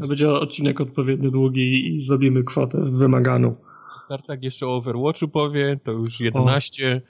To 0.00 0.08
będzie 0.08 0.30
odcinek 0.30 0.80
odpowiednio 0.80 1.30
długi 1.30 1.96
i 1.96 2.00
zrobimy 2.00 2.44
kwotę 2.44 2.78
wymaganą. 2.82 3.56
Tartak 4.08 4.42
jeszcze 4.42 4.66
o 4.66 4.76
Overwatchu 4.76 5.28
powie, 5.28 5.80
to 5.84 5.92
już 5.92 6.20
11. 6.20 7.02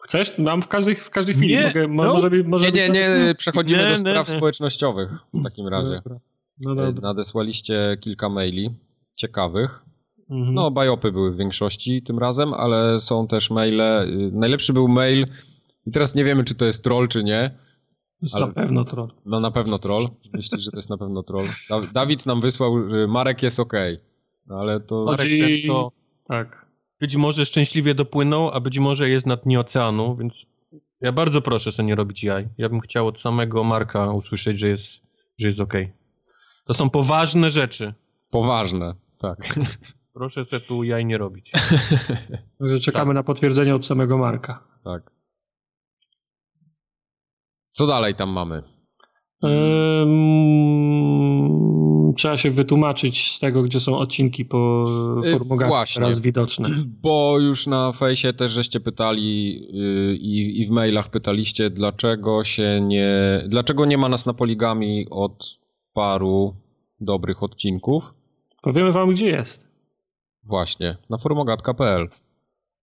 Chcesz? 0.00 0.38
Mam 0.38 0.62
w 0.62 0.68
każdej, 0.68 0.94
w 0.94 1.10
każdej 1.10 1.34
chwili. 1.34 1.54
Nie, 1.56 1.62
Mogę, 1.66 1.88
mo- 1.88 2.04
no. 2.04 2.12
może 2.14 2.30
być, 2.30 2.46
może 2.46 2.72
Nie, 2.72 2.88
nie, 2.88 2.92
nie, 2.92 3.34
przechodzimy 3.38 3.82
Nie, 3.82 3.88
do 3.90 3.96
spraw 3.98 4.28
nie. 4.28 4.36
społecznościowych 4.36 5.10
w 5.34 5.42
takim 5.44 5.68
razie. 5.68 5.88
Dobra. 6.04 6.18
No 6.64 6.74
dobra. 6.74 7.08
Nadesłaliście 7.08 7.96
kilka 8.00 8.28
maili 8.28 8.70
ciekawych. 9.16 9.82
Mhm. 10.30 10.54
No, 10.54 10.70
bajopy 10.70 11.12
były 11.12 11.32
w 11.32 11.36
większości 11.36 12.02
tym 12.02 12.18
razem, 12.18 12.54
ale 12.54 13.00
są 13.00 13.26
też 13.26 13.50
maile. 13.50 13.80
y, 13.80 14.30
Najlepszy 14.32 14.72
był 14.72 14.88
mail, 14.88 15.26
i 15.86 15.90
teraz 15.90 16.14
nie 16.14 16.24
wiemy, 16.24 16.44
czy 16.44 16.54
to 16.54 16.64
jest 16.64 16.84
troll, 16.84 17.08
czy 17.08 17.24
nie. 17.24 17.58
jest 18.22 18.36
ale- 18.36 18.46
na 18.46 18.52
pewno 18.52 18.84
troll. 18.84 19.08
No 19.26 19.40
na 19.40 19.50
pewno 19.50 19.78
troll. 19.78 20.06
Myślisz, 20.32 20.60
że 20.64 20.70
to 20.70 20.76
jest 20.78 20.90
na 20.90 20.98
pewno 20.98 21.22
troll. 21.22 21.46
Da- 21.70 21.80
Dawid 21.92 22.26
nam 22.26 22.40
wysłał, 22.40 22.90
że 22.90 23.06
Marek 23.06 23.42
jest 23.42 23.60
okej. 23.60 23.98
No 24.46 24.56
ale 24.56 24.80
to. 24.80 25.04
Marek 25.04 25.20
Chodzi- 25.20 25.62
ten 25.62 25.70
to 25.70 25.90
Tak. 26.28 26.66
być 27.00 27.16
może 27.16 27.46
szczęśliwie 27.46 27.94
dopłynął, 27.94 28.50
a 28.50 28.60
być 28.60 28.78
może 28.78 29.08
jest 29.10 29.26
na 29.26 29.36
dnie 29.36 29.60
oceanu, 29.60 30.16
więc 30.16 30.46
ja 31.00 31.12
bardzo 31.12 31.42
proszę 31.42 31.72
sobie 31.72 31.86
nie 31.86 31.94
robić 31.94 32.24
jaj. 32.24 32.48
Ja 32.58 32.68
bym 32.68 32.80
chciał 32.80 33.06
od 33.06 33.20
samego 33.20 33.64
Marka 33.64 34.12
usłyszeć, 34.12 34.58
że 34.58 34.68
jest, 34.68 34.86
że 35.38 35.46
jest 35.46 35.60
okej. 35.60 35.92
To 36.64 36.74
są 36.74 36.90
poważne 36.90 37.50
rzeczy. 37.50 37.94
Poważne. 38.30 38.94
Tak. 39.18 39.38
Proszę 40.18 40.44
sobie 40.44 40.60
tu 40.60 40.84
jaj 40.84 41.06
nie 41.06 41.18
robić. 41.18 41.52
Czekamy 42.84 43.14
na 43.14 43.22
potwierdzenie 43.22 43.74
od 43.74 43.84
samego 43.84 44.18
Marka. 44.18 44.64
tak. 44.84 45.10
Co 47.72 47.86
dalej 47.86 48.14
tam 48.14 48.30
mamy? 48.30 48.62
Trzeba 52.16 52.36
się 52.36 52.50
wytłumaczyć 52.50 53.30
z 53.30 53.38
tego, 53.38 53.62
gdzie 53.62 53.80
są 53.80 53.98
odcinki 53.98 54.44
po 54.44 54.82
Y, 55.26 55.30
formugach 55.30 55.68
właśnie. 55.68 56.00
teraz 56.00 56.20
widoczne. 56.20 56.68
Bo 57.02 57.38
już 57.40 57.66
na 57.66 57.92
fejsie 57.92 58.32
też 58.32 58.52
żeście 58.52 58.80
pytali 58.80 59.60
yy, 59.76 60.16
i 60.52 60.66
w 60.66 60.70
mailach 60.70 61.10
pytaliście, 61.10 61.70
dlaczego 61.70 62.44
się 62.44 62.80
nie. 62.80 63.44
Dlaczego 63.48 63.84
nie 63.84 63.98
ma 63.98 64.08
nas 64.08 64.26
na 64.26 64.34
poligami 64.34 65.06
od 65.10 65.60
paru 65.92 66.54
dobrych 67.00 67.42
odcinków? 67.42 68.14
Powiemy 68.62 68.92
wam, 68.92 69.10
gdzie 69.10 69.26
jest. 69.26 69.67
Właśnie, 70.48 70.96
na 71.10 71.18
formogatka.pl. 71.18 72.08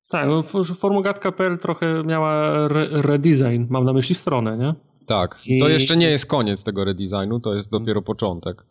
Tak, 0.10 0.28
no, 0.28 0.40
f- 0.40 0.78
formugatka.pl 0.80 1.58
trochę 1.58 2.04
miała 2.04 2.52
re 2.68 2.88
redesign, 2.92 3.66
mam 3.70 3.84
na 3.86 3.94
myśli 3.94 4.16
stronę, 4.16 4.58
nie? 4.58 4.74
Tak, 5.06 5.42
I- 5.46 5.60
to 5.60 5.70
jeszcze 5.70 5.98
nie 5.98 6.08
jest 6.10 6.26
koniec 6.26 6.64
tego 6.64 6.86
redesignu, 6.86 7.40
to 7.40 7.54
jest 7.56 7.72
dopiero 7.72 8.02
początek. 8.02 8.64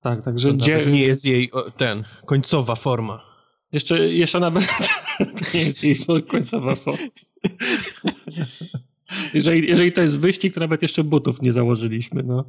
Tak, 0.00 0.24
także 0.24 0.48
To 0.48 0.54
gdzie... 0.54 0.86
nie 0.86 1.02
jest 1.02 1.24
jej 1.24 1.50
ten, 1.76 2.04
końcowa 2.26 2.74
forma. 2.74 3.20
Jeszcze, 3.72 3.98
jeszcze 4.08 4.40
nawet 4.40 4.66
to 5.38 5.44
nie 5.54 5.64
jest 5.64 5.84
jej 5.84 5.96
końcowa 6.30 6.74
forma. 6.74 6.98
Jeżeli, 9.34 9.68
jeżeli 9.68 9.92
to 9.92 10.00
jest 10.00 10.20
wyścig, 10.20 10.54
to 10.54 10.60
nawet 10.60 10.82
jeszcze 10.82 11.04
butów 11.04 11.42
nie 11.42 11.52
założyliśmy, 11.52 12.22
no. 12.22 12.44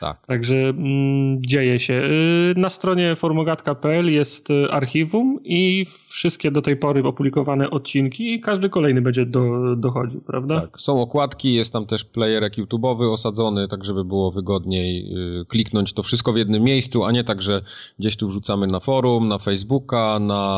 Tak. 0.00 0.26
Także 0.26 0.56
mm, 0.56 1.42
dzieje 1.42 1.78
się. 1.78 1.94
Y, 1.94 2.54
Na 2.56 2.68
stronie 2.68 3.16
formogatka.pl 3.16 4.12
jest 4.12 4.50
y, 4.50 4.70
archiwum 4.70 5.38
i 5.44 5.84
wszystkie 6.08 6.50
do 6.50 6.62
tej 6.62 6.76
pory 6.76 7.02
opublikowane 7.04 7.70
odcinki 7.70 8.34
i 8.34 8.40
każdy 8.40 8.68
kolejny 8.68 9.02
będzie 9.02 9.26
do, 9.26 9.76
dochodził, 9.76 10.20
prawda? 10.20 10.60
Tak, 10.60 10.80
są 10.80 11.02
okładki, 11.02 11.54
jest 11.54 11.72
tam 11.72 11.86
też 11.86 12.04
playerek 12.04 12.58
YouTube'owy 12.58 13.12
osadzony, 13.12 13.68
tak 13.68 13.84
żeby 13.84 14.04
było 14.04 14.30
wygodniej 14.30 15.14
y, 15.40 15.44
kliknąć 15.44 15.92
to 15.92 16.02
wszystko 16.02 16.32
w 16.32 16.36
jednym 16.36 16.62
miejscu, 16.62 17.04
a 17.04 17.12
nie 17.12 17.24
tak, 17.24 17.42
że 17.42 17.62
gdzieś 17.98 18.16
tu 18.16 18.28
wrzucamy 18.28 18.66
na 18.66 18.80
forum, 18.80 19.28
na 19.28 19.38
Facebooka, 19.38 20.18
na 20.18 20.54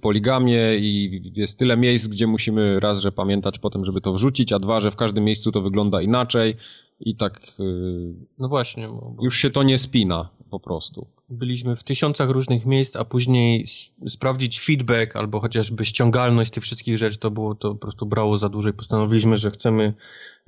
Poligamie 0.00 0.78
i 0.78 1.22
jest 1.34 1.58
tyle 1.58 1.76
miejsc, 1.76 2.06
gdzie 2.06 2.26
musimy 2.26 2.80
raz, 2.80 3.00
że 3.00 3.12
pamiętać 3.12 3.58
potem, 3.58 3.84
żeby 3.84 4.00
to 4.00 4.12
wrzucić, 4.12 4.52
a 4.52 4.58
dwa, 4.58 4.80
że 4.80 4.90
w 4.90 4.96
każdym 4.96 5.24
miejscu 5.24 5.52
to 5.52 5.62
wygląda 5.62 6.02
inaczej 6.02 6.54
i 7.00 7.16
tak 7.16 7.40
y, 7.60 8.14
No 8.38 8.48
właśnie, 8.48 8.88
już 9.22 9.38
się 9.38 9.50
to 9.50 9.62
nie 9.62 9.78
spina 9.78 10.30
po 10.50 10.60
prostu. 10.60 11.06
byliśmy 11.28 11.76
w 11.76 11.84
tysiącach 11.84 12.30
różnych 12.30 12.66
miejsc, 12.66 12.96
a 12.96 13.04
później 13.04 13.66
sprawdzić 14.08 14.60
feedback 14.60 15.16
albo 15.16 15.40
chociażby 15.40 15.84
ściągalność 15.84 16.50
tych 16.50 16.62
wszystkich 16.62 16.98
rzeczy, 16.98 17.18
to 17.18 17.30
było 17.30 17.54
to 17.54 17.70
po 17.70 17.78
prostu 17.78 18.06
brało 18.06 18.38
za 18.38 18.48
dużo 18.48 18.68
i 18.68 18.72
postanowiliśmy, 18.72 19.38
że 19.38 19.50
chcemy 19.50 19.94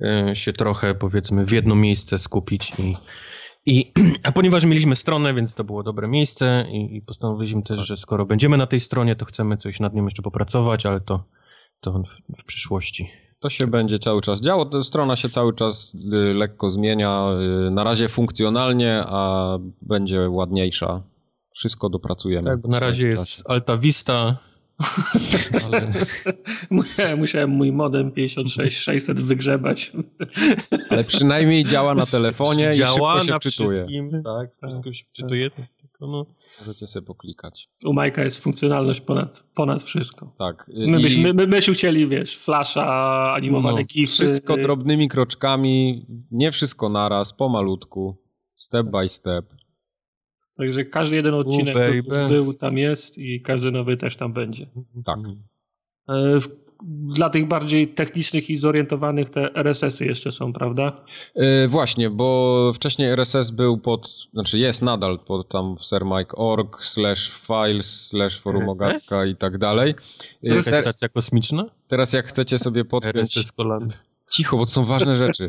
e, 0.01 0.35
się 0.35 0.53
trochę 0.53 0.95
powiedzmy 0.95 1.45
w 1.45 1.51
jedno 1.51 1.75
miejsce 1.75 2.19
skupić 2.19 2.73
i, 2.79 2.95
i 3.65 3.91
a 4.23 4.31
ponieważ 4.31 4.65
mieliśmy 4.65 4.95
stronę, 4.95 5.33
więc 5.33 5.55
to 5.55 5.63
było 5.63 5.83
dobre 5.83 6.07
miejsce 6.07 6.65
i, 6.71 6.95
i 6.95 7.01
postanowiliśmy 7.01 7.63
też, 7.63 7.79
że 7.79 7.97
skoro 7.97 8.25
będziemy 8.25 8.57
na 8.57 8.67
tej 8.67 8.79
stronie, 8.79 9.15
to 9.15 9.25
chcemy 9.25 9.57
coś 9.57 9.79
nad 9.79 9.93
nią 9.93 10.05
jeszcze 10.05 10.21
popracować, 10.21 10.85
ale 10.85 11.01
to, 11.01 11.23
to 11.79 11.91
w, 11.91 12.41
w 12.41 12.43
przyszłości. 12.43 13.09
To 13.39 13.49
się 13.49 13.67
będzie 13.67 13.99
cały 13.99 14.21
czas 14.21 14.41
działo. 14.41 14.83
Strona 14.83 15.15
się 15.15 15.29
cały 15.29 15.53
czas 15.53 15.95
y, 16.13 16.33
lekko 16.33 16.69
zmienia. 16.69 17.27
y, 17.67 17.71
Na 17.71 17.83
razie 17.83 18.09
funkcjonalnie, 18.09 19.03
a 19.07 19.57
będzie 19.81 20.29
ładniejsza. 20.29 21.01
Wszystko 21.53 21.89
dopracujemy. 21.89 22.49
Tak, 22.49 22.63
na 22.63 22.79
razie 22.79 22.97
swoim 22.97 23.11
jest 23.11 23.31
czasie. 23.31 23.43
Alta 23.45 23.77
Vista, 23.77 24.37
ale 25.65 25.91
Musiałem, 27.17 27.49
mój 27.49 27.71
modem 27.71 28.11
56600 28.11 29.19
wygrzebać. 29.21 29.91
Ale 30.89 31.03
przynajmniej 31.03 31.65
działa 31.65 31.95
na 31.95 32.05
telefonie 32.05 32.69
i 32.73 32.77
działa 32.77 33.13
szybko 33.13 33.23
się 33.25 33.31
na 33.31 33.37
wczytuje. 33.37 33.69
wszystkim, 33.77 34.23
tak, 34.23 34.49
wszystko 34.63 34.93
się 34.93 35.05
wczytuje, 35.09 35.51
tylko 35.99 36.11
no, 36.11 36.25
Możecie 36.59 36.87
sobie 36.87 37.05
poklikać. 37.05 37.69
U 37.85 37.93
Majka 37.93 38.23
jest 38.23 38.43
funkcjonalność 38.43 39.01
ponad, 39.01 39.43
ponad 39.55 39.83
wszystko. 39.83 40.35
Tak. 40.37 40.71
My, 40.87 40.99
byśmy, 40.99 41.23
my, 41.23 41.33
my 41.33 41.47
byśmy 41.47 41.73
chcieli, 41.73 42.07
wiesz, 42.07 42.37
flasha, 42.37 43.33
animowane 43.33 43.79
No, 43.81 43.85
gify. 43.85 44.11
wszystko 44.11 44.57
drobnymi 44.57 45.09
kroczkami, 45.09 46.05
nie 46.31 46.51
wszystko 46.51 46.89
naraz, 46.89 47.33
pomalutku, 47.33 48.17
step 48.55 48.87
by 48.87 49.09
step. 49.09 49.53
Także 50.57 50.85
każdy 50.85 51.15
jeden 51.15 51.33
odcinek 51.33 51.75
już 51.95 52.05
był, 52.29 52.53
tam 52.53 52.77
jest 52.77 53.17
i 53.17 53.41
każdy 53.41 53.71
nowy 53.71 53.97
też 53.97 54.15
tam 54.15 54.33
będzie. 54.33 54.67
Tak. 55.05 55.19
E, 56.09 56.39
w- 56.39 56.68
Dla 57.15 57.29
tych 57.29 57.47
bardziej 57.47 57.87
technicznych 57.87 58.49
i 58.49 58.55
zorientowanych 58.55 59.29
te 59.29 59.55
RSS-y 59.55 60.05
jeszcze 60.05 60.31
są, 60.31 60.53
prawda? 60.53 61.03
Y, 61.35 61.67
właśnie, 61.67 62.09
bo 62.09 62.71
wcześniej 62.75 63.09
RSS 63.09 63.51
był 63.51 63.77
pod, 63.77 64.09
znaczy 64.33 64.59
jest 64.59 64.81
nadal 64.81 65.19
pod 65.19 65.49
tam 65.49 65.75
sermike.org 65.81 66.83
slash 66.85 67.31
files 67.47 68.07
slash 68.07 68.39
forumogatka 68.39 69.25
i 69.25 69.35
tak 69.35 69.57
dalej. 69.57 69.89
Y, 69.91 69.95
Jakaś 70.43 70.65
te- 70.65 70.81
stacja 70.81 71.09
kosmiczna? 71.09 71.65
Teraz 71.87 72.13
jak 72.13 72.27
chcecie 72.27 72.59
sobie 72.59 72.85
podpiąć... 72.85 73.37
RSS 73.37 73.51
Kolan. 73.51 73.93
Cicho, 74.31 74.57
bo 74.57 74.65
to 74.65 74.71
są 74.71 74.83
ważne 74.83 75.15
rzeczy. 75.17 75.43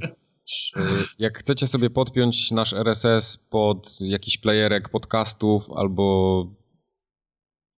Y, 0.77 0.81
Jak 1.19 1.39
chcecie 1.39 1.67
sobie 1.67 1.91
podpiąć 1.91 2.51
nasz 2.51 2.73
RSS 2.73 3.37
pod 3.51 3.99
jakiś 4.01 4.39
playerek 4.39 4.89
podcastów 4.89 5.67
albo, 5.77 6.47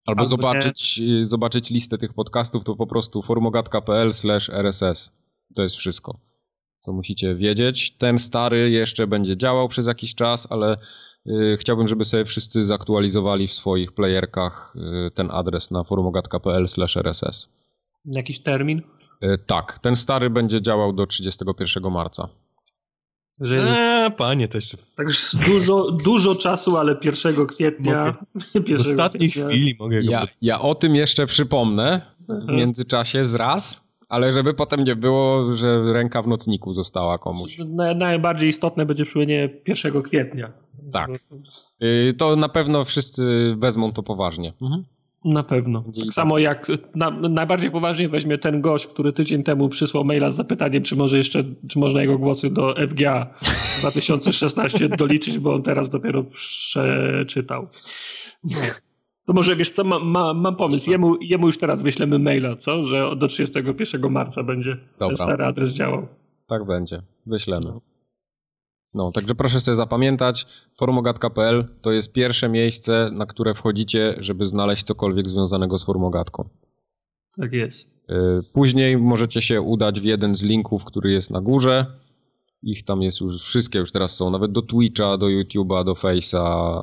albo, 0.07 0.21
Albo 0.21 0.25
zobaczyć, 0.25 1.01
y, 1.21 1.25
zobaczyć 1.25 1.71
listę 1.71 1.99
tych 1.99 2.15
podcastów, 2.15 2.65
to 2.65 2.77
po 2.77 2.87
prostu 2.87 3.23
formogatka.pl 3.23 4.13
slash 4.13 4.51
RSS. 4.51 5.13
To 5.55 5.63
jest 5.63 5.77
wszystko, 5.77 6.19
co 6.79 6.93
musicie 6.93 7.35
wiedzieć. 7.35 7.97
Ten 7.97 8.19
stary 8.19 8.71
jeszcze 8.71 9.07
będzie 9.07 9.37
działał 9.37 9.69
przez 9.69 9.87
jakiś 9.87 10.15
czas, 10.15 10.47
ale 10.51 10.77
y, 11.27 11.57
chciałbym, 11.61 11.89
żeby 11.89 12.05
sobie 12.05 12.25
wszyscy 12.25 12.65
zaktualizowali 12.65 13.47
w 13.47 13.53
swoich 13.53 13.93
playerkach 13.93 14.75
y, 15.07 15.11
ten 15.11 15.31
adres 15.31 15.71
na 15.71 15.85
formogatka.pl 15.85 16.69
slash 16.69 16.97
RSS. 16.97 17.49
Jakiś 18.15 18.43
termin? 18.43 18.83
Y, 19.25 19.39
Tak, 19.47 19.79
ten 19.79 19.97
stary 19.97 20.31
będzie 20.31 20.63
działał 20.63 20.93
do 20.93 21.07
31 21.07 21.93
marca. 21.93 22.29
Że 23.43 23.57
jest... 23.57 23.75
Eee, 23.77 24.11
panie, 24.11 24.49
to 24.49 24.59
jeszcze... 24.59 24.77
Także 24.97 25.39
dużo, 25.47 25.91
dużo 25.91 26.35
czasu, 26.35 26.77
ale 26.77 26.97
1 27.05 27.47
kwietnia... 27.47 28.17
W 28.79 28.81
ostatniej 28.81 29.31
chwili 29.31 29.77
mogę 29.79 30.03
go... 30.03 30.11
Ja, 30.11 30.27
ja 30.43 30.61
o 30.61 30.75
tym 30.75 30.95
jeszcze 30.95 31.27
przypomnę 31.27 32.01
w 32.29 32.31
mhm. 32.31 32.59
międzyczasie 32.59 33.27
z 33.27 33.35
raz, 33.35 33.85
ale 34.09 34.33
żeby 34.33 34.55
potem 34.55 34.85
nie 34.85 34.97
było, 34.97 35.55
że 35.55 35.93
ręka 35.93 36.23
w 36.23 36.29
nocniku 36.29 36.73
została 36.73 37.19
komuś. 37.19 37.59
najbardziej 37.97 38.49
istotne 38.49 38.87
będzie 38.87 39.05
przypomnienie 39.05 39.49
1 39.67 40.03
kwietnia. 40.03 40.53
Tak. 40.93 41.11
Y, 41.83 42.15
to 42.19 42.37
na 42.37 42.49
pewno 42.49 42.85
wszyscy 42.85 43.55
wezmą 43.59 43.93
to 43.93 44.03
poważnie. 44.03 44.53
Mhm. 44.63 44.85
Na 45.25 45.43
pewno. 45.43 45.85
Tak, 46.01 46.13
samo 46.13 46.39
jak 46.39 46.67
na, 46.95 47.11
najbardziej 47.11 47.71
poważnie 47.71 48.09
weźmie 48.09 48.39
ten 48.39 48.61
gość, 48.61 48.87
który 48.87 49.13
tydzień 49.13 49.43
temu 49.43 49.69
przysłał 49.69 50.05
maila 50.05 50.31
z 50.31 50.37
zapytaniem, 50.37 50.83
czy 50.83 50.97
może 50.97 51.17
jeszcze, 51.17 51.45
czy 51.69 51.79
można 51.79 52.01
jego 52.01 52.19
głosy 52.19 52.51
do 52.51 52.75
FGA 52.89 53.35
2016 53.81 54.89
doliczyć, 54.99 55.39
bo 55.39 55.55
on 55.55 55.63
teraz 55.63 55.89
dopiero 55.89 56.25
przeczytał. 56.25 57.67
To 59.27 59.33
może 59.33 59.57
wiesz 59.57 59.71
co, 59.71 59.85
ma, 59.85 59.99
ma, 59.99 60.35
mam 60.35 60.57
pomysł. 60.57 60.91
Jemu, 60.91 61.17
jemu 61.21 61.47
już 61.47 61.59
teraz 61.59 61.83
wyślemy 61.83 62.19
maila, 62.19 62.57
co? 62.57 62.85
Że 62.85 63.17
do 63.17 63.29
31 63.29 64.13
marca 64.13 64.43
będzie 64.43 64.77
Dobra. 64.77 65.07
ten 65.07 65.17
stary 65.17 65.45
adres 65.45 65.73
działał. 65.73 66.09
Tak 66.47 66.67
będzie. 66.67 67.03
Wyślemy. 67.27 67.67
No, 67.67 67.81
także 69.13 69.35
proszę 69.35 69.61
sobie 69.61 69.77
zapamiętać, 69.77 70.47
forumogatka.pl 70.77 71.69
to 71.81 71.93
jest 71.93 72.13
pierwsze 72.13 72.49
miejsce, 72.49 73.11
na 73.13 73.27
które 73.27 73.55
wchodzicie, 73.55 74.17
żeby 74.19 74.47
znaleźć 74.47 74.85
cokolwiek 74.85 75.29
związanego 75.29 75.79
z 75.79 75.85
forumogatką. 75.85 76.49
Tak 77.37 77.53
jest. 77.53 77.99
Y, 78.11 78.15
później 78.55 78.99
możecie 78.99 79.43
się 79.43 79.61
udać 79.61 80.01
w 80.01 80.05
jeden 80.05 80.37
z 80.37 80.43
linków, 80.43 80.85
który 80.85 81.13
jest 81.13 81.31
na 81.31 81.41
górze. 81.41 81.87
Ich 82.63 82.83
tam 82.83 83.03
jest 83.03 83.21
już, 83.21 83.43
wszystkie 83.43 83.79
już 83.79 83.93
teraz 83.93 84.17
są, 84.17 84.31
nawet 84.31 84.53
do 84.53 84.63
Twitcha, 84.63 85.19
do 85.19 85.27
YouTube'a, 85.27 85.85
do 85.85 85.93
Face'a. 85.93 86.83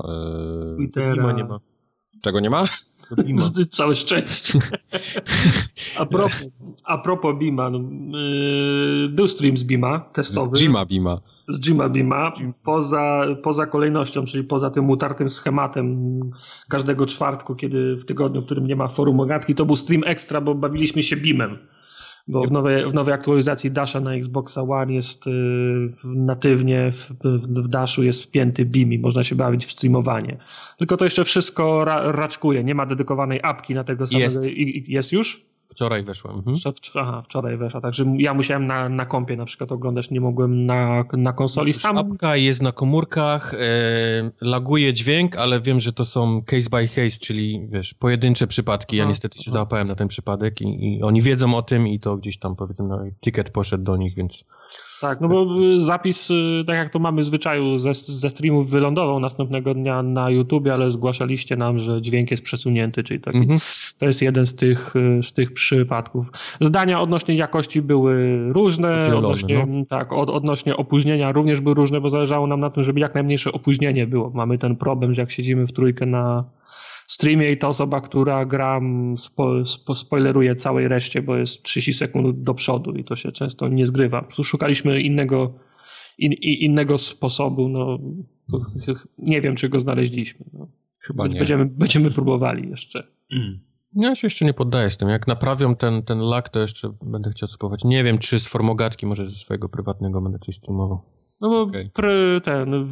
Y, 0.74 0.76
Twittera 0.76 1.32
nie 1.32 1.44
ma. 1.44 1.60
Czego 2.22 2.40
nie 2.40 2.50
ma? 2.50 2.64
Bima. 3.18 3.50
Całe 3.70 3.96
szczęście. 3.96 4.60
A 5.98 6.06
propos, 6.06 6.50
a 6.84 6.98
propos 6.98 7.36
Bima, 7.40 7.70
no, 7.70 7.80
yy, 8.18 9.10
był 9.10 9.28
stream 9.28 9.58
z 9.58 9.64
Bima 9.64 10.00
testowy. 10.00 10.58
Z 10.58 10.60
Jima 10.60 10.86
Bima. 10.86 11.22
Z 11.50 11.60
Jima 11.60 11.90
Bima. 11.90 12.32
Poza, 12.64 13.26
poza 13.44 13.66
kolejnością, 13.66 14.26
czyli 14.26 14.44
poza 14.44 14.70
tym 14.70 14.90
utartym 14.90 15.30
schematem 15.30 16.20
każdego 16.70 17.06
czwartku, 17.06 17.56
kiedy 17.56 17.96
w 17.96 18.06
tygodniu, 18.06 18.42
w 18.42 18.46
którym 18.46 18.66
nie 18.66 18.76
ma 18.76 18.88
forum 18.88 19.20
ogatki, 19.20 19.56
to 19.56 19.66
był 19.66 19.76
stream 19.76 20.04
ekstra, 20.06 20.42
bo 20.42 20.56
bawiliśmy 20.56 21.04
się 21.04 21.16
Bimem 21.16 21.58
bo 22.30 22.44
w 22.44 22.52
nowej, 22.52 22.90
w 22.90 22.94
nowej 22.94 23.14
aktualizacji 23.14 23.72
Dasha 23.72 24.00
na 24.00 24.14
Xboxa 24.14 24.62
One 24.62 24.94
jest 24.94 25.28
y, 25.28 25.32
natywnie, 26.06 26.92
w, 26.92 27.12
w, 27.24 27.68
Dashu 27.68 28.04
jest 28.04 28.24
wpięty 28.24 28.66
BIM 28.66 28.94
i 28.94 29.00
można 29.00 29.24
się 29.24 29.36
bawić 29.36 29.66
w 29.66 29.72
streamowanie. 29.72 30.38
Tylko 30.78 30.98
to 30.98 31.06
jeszcze 31.06 31.24
wszystko 31.24 31.86
ra, 31.86 32.12
raczkuje, 32.12 32.64
nie 32.64 32.76
ma 32.76 32.86
dedykowanej 32.86 33.40
apki 33.44 33.74
na 33.74 33.84
tego 33.84 34.08
samego. 34.08 34.24
Jest, 34.24 34.44
jest 34.88 35.12
już? 35.12 35.49
Wczoraj 35.70 36.04
weszłem. 36.04 36.36
Mhm. 36.36 36.58
Aha, 36.96 37.22
wczoraj 37.22 37.58
weszła, 37.58 37.82
także 37.82 38.06
ja 38.18 38.34
musiałem 38.34 38.68
na, 38.68 38.90
na 38.90 39.06
kompie 39.06 39.38
na 39.38 39.46
przykład 39.46 39.72
oglądać, 39.72 40.12
nie 40.12 40.22
mogłem 40.22 40.66
na, 40.66 41.04
na 41.14 41.34
konsoli. 41.34 41.74
Sam... 41.74 41.98
Apka 41.98 42.36
jest 42.36 42.62
na 42.62 42.72
komórkach, 42.72 43.54
e, 43.54 43.58
laguje 44.42 44.94
dźwięk, 44.94 45.36
ale 45.36 45.62
wiem, 45.62 45.80
że 45.80 45.94
to 45.94 46.06
są 46.06 46.42
case 46.42 46.70
by 46.70 46.88
case, 46.88 47.20
czyli 47.20 47.68
wiesz, 47.72 47.94
pojedyncze 47.94 48.48
przypadki. 48.48 48.98
Ja 48.98 49.06
niestety 49.06 49.44
się 49.44 49.52
załapałem 49.52 49.88
na 49.88 49.96
ten 49.96 50.08
przypadek 50.08 50.62
i, 50.62 50.96
i, 50.96 51.04
oni 51.04 51.22
wiedzą 51.22 51.56
o 51.56 51.62
tym 51.62 51.88
i 51.88 52.00
to 52.00 52.18
gdzieś 52.18 52.40
tam 52.40 52.56
powiedzmy, 52.56 52.88
no, 52.88 53.00
ticket 53.22 53.50
poszedł 53.50 53.84
do 53.84 53.98
nich, 53.98 54.16
więc 54.16 54.46
tak, 55.02 55.22
no 55.22 55.28
bo 55.28 55.48
zapis, 55.78 56.32
y, 56.32 56.64
tak 56.68 56.76
jak 56.76 56.94
to 56.94 57.00
mamy 57.00 57.24
zwyczaju, 57.24 57.78
ze, 57.78 57.94
ze 57.94 58.30
streamów 58.30 58.70
wylądował 58.70 59.20
następnego 59.20 59.74
dnia 59.74 60.04
na 60.04 60.30
YouTubie, 60.30 60.74
ale 60.74 60.92
zgłaszaliście 60.92 61.56
nam, 61.56 61.80
że 61.80 62.02
dźwięk 62.02 62.32
jest 62.32 62.44
przesunięty, 62.44 63.04
czyli 63.04 63.20
taki, 63.20 63.40
-hmm. 63.40 63.94
to 63.98 64.06
jest 64.06 64.22
jeden 64.22 64.46
z 64.46 64.56
tych, 64.56 64.96
y, 64.96 65.24
z 65.24 65.34
tych 65.34 65.54
przypadków. 65.54 66.32
Zdania 66.62 67.02
odnośnie 67.02 67.36
jakości 67.36 67.82
były 67.82 68.38
różne, 68.54 69.04
Dzielone, 69.06 69.28
odnośnie, 69.28 69.66
no. 69.68 69.84
tak, 69.90 70.14
od, 70.14 70.30
odnośnie 70.30 70.78
opóźnienia 70.78 71.32
również 71.32 71.62
były 71.62 71.76
różne, 71.76 72.02
bo 72.02 72.10
zależało 72.10 72.48
nam 72.48 72.60
na 72.60 72.70
tym, 72.70 72.84
żeby 72.84 73.00
jak 73.00 73.16
najmniejsze 73.16 73.52
opóźnienie 73.52 74.08
było. 74.08 74.32
Mamy 74.34 74.58
ten 74.58 74.76
problem, 74.76 75.14
że 75.14 75.22
jak 75.22 75.32
siedzimy 75.32 75.68
w 75.68 75.74
trójkę 75.74 76.06
na 76.06 76.44
streamie 77.10 77.52
i 77.52 77.58
ta 77.58 77.68
osoba, 77.68 78.02
która 78.02 78.46
gra, 78.46 78.82
spo, 79.18 79.66
spo, 79.66 79.96
spoileruje 79.96 80.56
całej 80.56 80.88
reszcie, 80.88 81.22
bo 81.22 81.38
jest 81.38 81.64
30 81.64 81.94
sekund 81.94 82.44
do 82.44 82.54
przodu 82.54 82.92
i 82.92 83.04
to 83.04 83.16
się 83.16 83.32
często 83.32 83.68
nie 83.68 83.86
zgrywa. 83.86 84.28
Szukaliśmy 84.44 85.02
innego, 85.02 85.54
in, 86.18 86.34
innego 86.34 86.98
sposobu, 86.98 87.70
no 87.70 88.00
nie 89.18 89.42
wiem, 89.42 89.56
czy 89.56 89.70
go 89.70 89.80
znaleźliśmy. 89.80 90.46
No. 90.54 90.68
Chyba 91.00 91.28
nie. 91.28 91.38
Będziemy, 91.38 91.66
będziemy 91.66 92.12
próbowali 92.12 92.70
jeszcze. 92.70 93.08
Mm. 93.32 93.60
Ja 93.96 94.16
się 94.16 94.26
jeszcze 94.26 94.46
nie 94.46 94.54
poddaję 94.54 94.92
z 94.92 94.98
tym. 94.98 95.10
Jak 95.10 95.28
naprawią 95.28 95.76
ten, 95.76 96.04
ten 96.04 96.20
lag, 96.20 96.50
to 96.50 96.60
jeszcze 96.60 96.94
będę 97.02 97.30
chciał 97.30 97.50
spróbować. 97.50 97.84
Nie 97.84 98.04
wiem, 98.04 98.18
czy 98.18 98.40
z 98.40 98.48
formogatki, 98.48 99.06
może 99.06 99.30
ze 99.30 99.36
swojego 99.36 99.70
prywatnego 99.70 100.22
będę 100.22 100.40
coś 100.40 100.56
streamował. 100.56 101.02
No 101.42 101.50
bo 101.50 101.62
okay. 101.62 101.90
pr, 101.94 102.08
ten, 102.44 102.86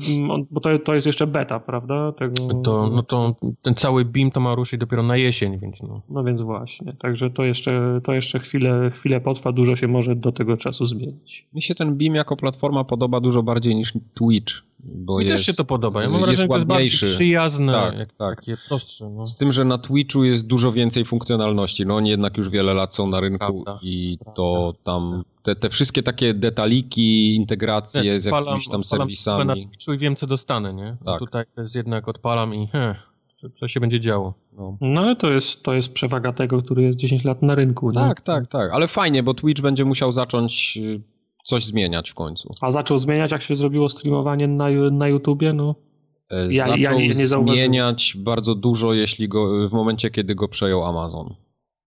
bo 0.51 0.62
to, 0.62 0.79
to 0.79 0.95
jest 0.95 1.07
jeszcze 1.07 1.27
beta, 1.27 1.60
prawda? 1.60 2.12
Tego... 2.12 2.62
To, 2.63 2.89
no 2.89 3.03
to 3.03 3.36
ten 3.62 3.75
cały 3.75 4.05
BIM 4.05 4.31
to 4.31 4.39
ma 4.39 4.55
ruszyć 4.55 4.79
dopiero 4.79 5.03
na 5.03 5.17
jesień, 5.17 5.57
więc 5.60 5.83
no. 5.83 6.01
No 6.10 6.23
więc 6.23 6.41
właśnie, 6.41 6.93
także 6.93 7.29
to 7.29 7.43
jeszcze, 7.43 8.01
to 8.03 8.13
jeszcze 8.13 8.39
chwilę, 8.39 8.91
chwilę 8.93 9.21
potrwa, 9.21 9.51
dużo 9.51 9.75
się 9.75 9.88
może 9.88 10.15
do 10.15 10.31
tego 10.31 10.57
czasu 10.57 10.86
zmienić. 10.86 11.47
Mi 11.53 11.62
się 11.62 11.75
ten 11.75 11.95
BIM 11.95 12.15
jako 12.15 12.36
platforma 12.36 12.83
podoba 12.83 13.19
dużo 13.19 13.43
bardziej 13.43 13.75
niż 13.75 13.93
Twitch. 14.13 14.53
Bo 14.79 15.19
Mi 15.19 15.25
jest, 15.25 15.37
też 15.37 15.45
się 15.45 15.53
to 15.53 15.65
podoba. 15.65 16.03
Ja 16.03 16.09
mam 16.09 16.21
wrażenie, 16.21 16.37
że 16.37 16.47
to 16.47 16.55
jest 16.55 16.67
bardziej 16.67 16.89
przyjazne, 16.89 17.73
tak, 17.73 17.97
jak, 17.97 18.13
tak. 18.13 18.39
takie 18.39 18.57
prostsze. 18.67 19.09
No. 19.09 19.27
Z 19.27 19.35
tym, 19.35 19.51
że 19.51 19.65
na 19.65 19.77
Twitchu 19.77 20.23
jest 20.23 20.47
dużo 20.47 20.71
więcej 20.71 21.05
funkcjonalności. 21.05 21.85
No 21.85 21.95
oni 21.95 22.09
jednak 22.09 22.37
już 22.37 22.49
wiele 22.49 22.73
lat 22.73 22.95
są 22.95 23.07
na 23.07 23.19
rynku 23.19 23.63
Prawda. 23.63 23.79
i 23.81 24.17
to 24.35 24.73
tam 24.83 25.23
te, 25.43 25.55
te 25.55 25.69
wszystkie 25.69 26.03
takie 26.03 26.33
detaliki, 26.33 27.35
integracje 27.35 28.03
Wiesz, 28.03 28.21
z 28.21 28.25
jakimiś 28.25 28.67
tam 28.67 28.83
serwisami. 28.83 29.45
na 29.45 29.53
Twitchu 29.53 29.93
i 29.93 29.97
wiem, 29.97 30.15
co 30.15 30.27
dostanę, 30.27 30.73
nie? 30.73 30.97
Tak. 31.05 31.19
Tutaj 31.19 31.45
jest 31.57 31.75
jednak 31.75 32.07
odpalam 32.07 32.55
i 32.55 32.67
heh, 32.67 32.97
co 33.59 33.67
się 33.67 33.79
będzie 33.79 33.99
działo. 33.99 34.33
No. 34.57 34.77
no, 34.81 35.01
ale 35.01 35.15
to 35.15 35.31
jest, 35.31 35.63
to 35.63 35.73
jest 35.73 35.93
przewaga 35.93 36.33
tego, 36.33 36.61
który 36.61 36.83
jest 36.83 36.97
10 36.97 37.23
lat 37.23 37.41
na 37.41 37.55
rynku. 37.55 37.91
Tak, 37.91 38.19
nie? 38.19 38.23
tak, 38.23 38.47
tak. 38.47 38.71
Ale 38.71 38.87
fajnie, 38.87 39.23
bo 39.23 39.33
Twitch 39.33 39.61
będzie 39.61 39.85
musiał 39.85 40.11
zacząć 40.11 40.77
y, 40.77 41.01
coś 41.47 41.65
zmieniać 41.65 42.12
w 42.12 42.13
końcu. 42.13 42.53
A 42.62 42.71
zaczął 42.71 42.97
zmieniać, 42.97 43.31
jak 43.31 43.41
się 43.41 43.55
zrobiło 43.55 43.89
streamowanie 43.89 44.47
na, 44.47 44.69
na 44.91 45.07
YouTubie? 45.07 45.53
No. 45.53 45.75
E, 46.31 46.53
ja, 46.53 46.63
zaczął 46.63 46.79
ja 46.79 46.91
nie, 46.91 47.07
nie 47.07 47.27
zmieniać 47.27 48.17
bardzo 48.19 48.55
dużo, 48.55 48.93
jeśli 48.93 49.27
go, 49.27 49.69
w 49.69 49.73
momencie, 49.73 50.10
kiedy 50.10 50.36
go 50.36 50.47
przejął 50.47 50.83
Amazon. 50.83 51.36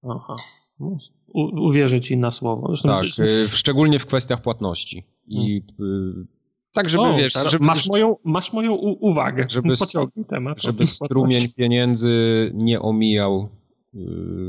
Aha. 0.09 0.37
No, 0.81 0.97
u, 1.29 1.67
uwierzę 1.67 2.01
ci 2.01 2.17
na 2.17 2.31
słowo. 2.31 2.67
Zresztą 2.69 2.89
tak, 2.89 3.07
w, 3.49 3.57
szczególnie 3.57 3.99
w 3.99 4.07
kwestiach 4.07 4.43
płatności. 4.43 5.05
I 5.27 5.63
hmm. 5.79 6.29
tak, 6.73 6.89
żeby 6.89 7.05
o, 7.05 7.17
wiesz... 7.17 7.33
Żeby, 7.51 7.65
masz, 7.65 7.89
moją, 7.89 8.17
masz 8.25 8.53
moją 8.53 8.75
uwagę. 8.75 9.47
Żeby, 9.49 9.75
temat, 10.29 10.63
żeby 10.63 10.87
strumień 10.87 11.49
pieniędzy 11.49 12.51
nie 12.55 12.81
omijał 12.81 13.49
y, 13.95 13.99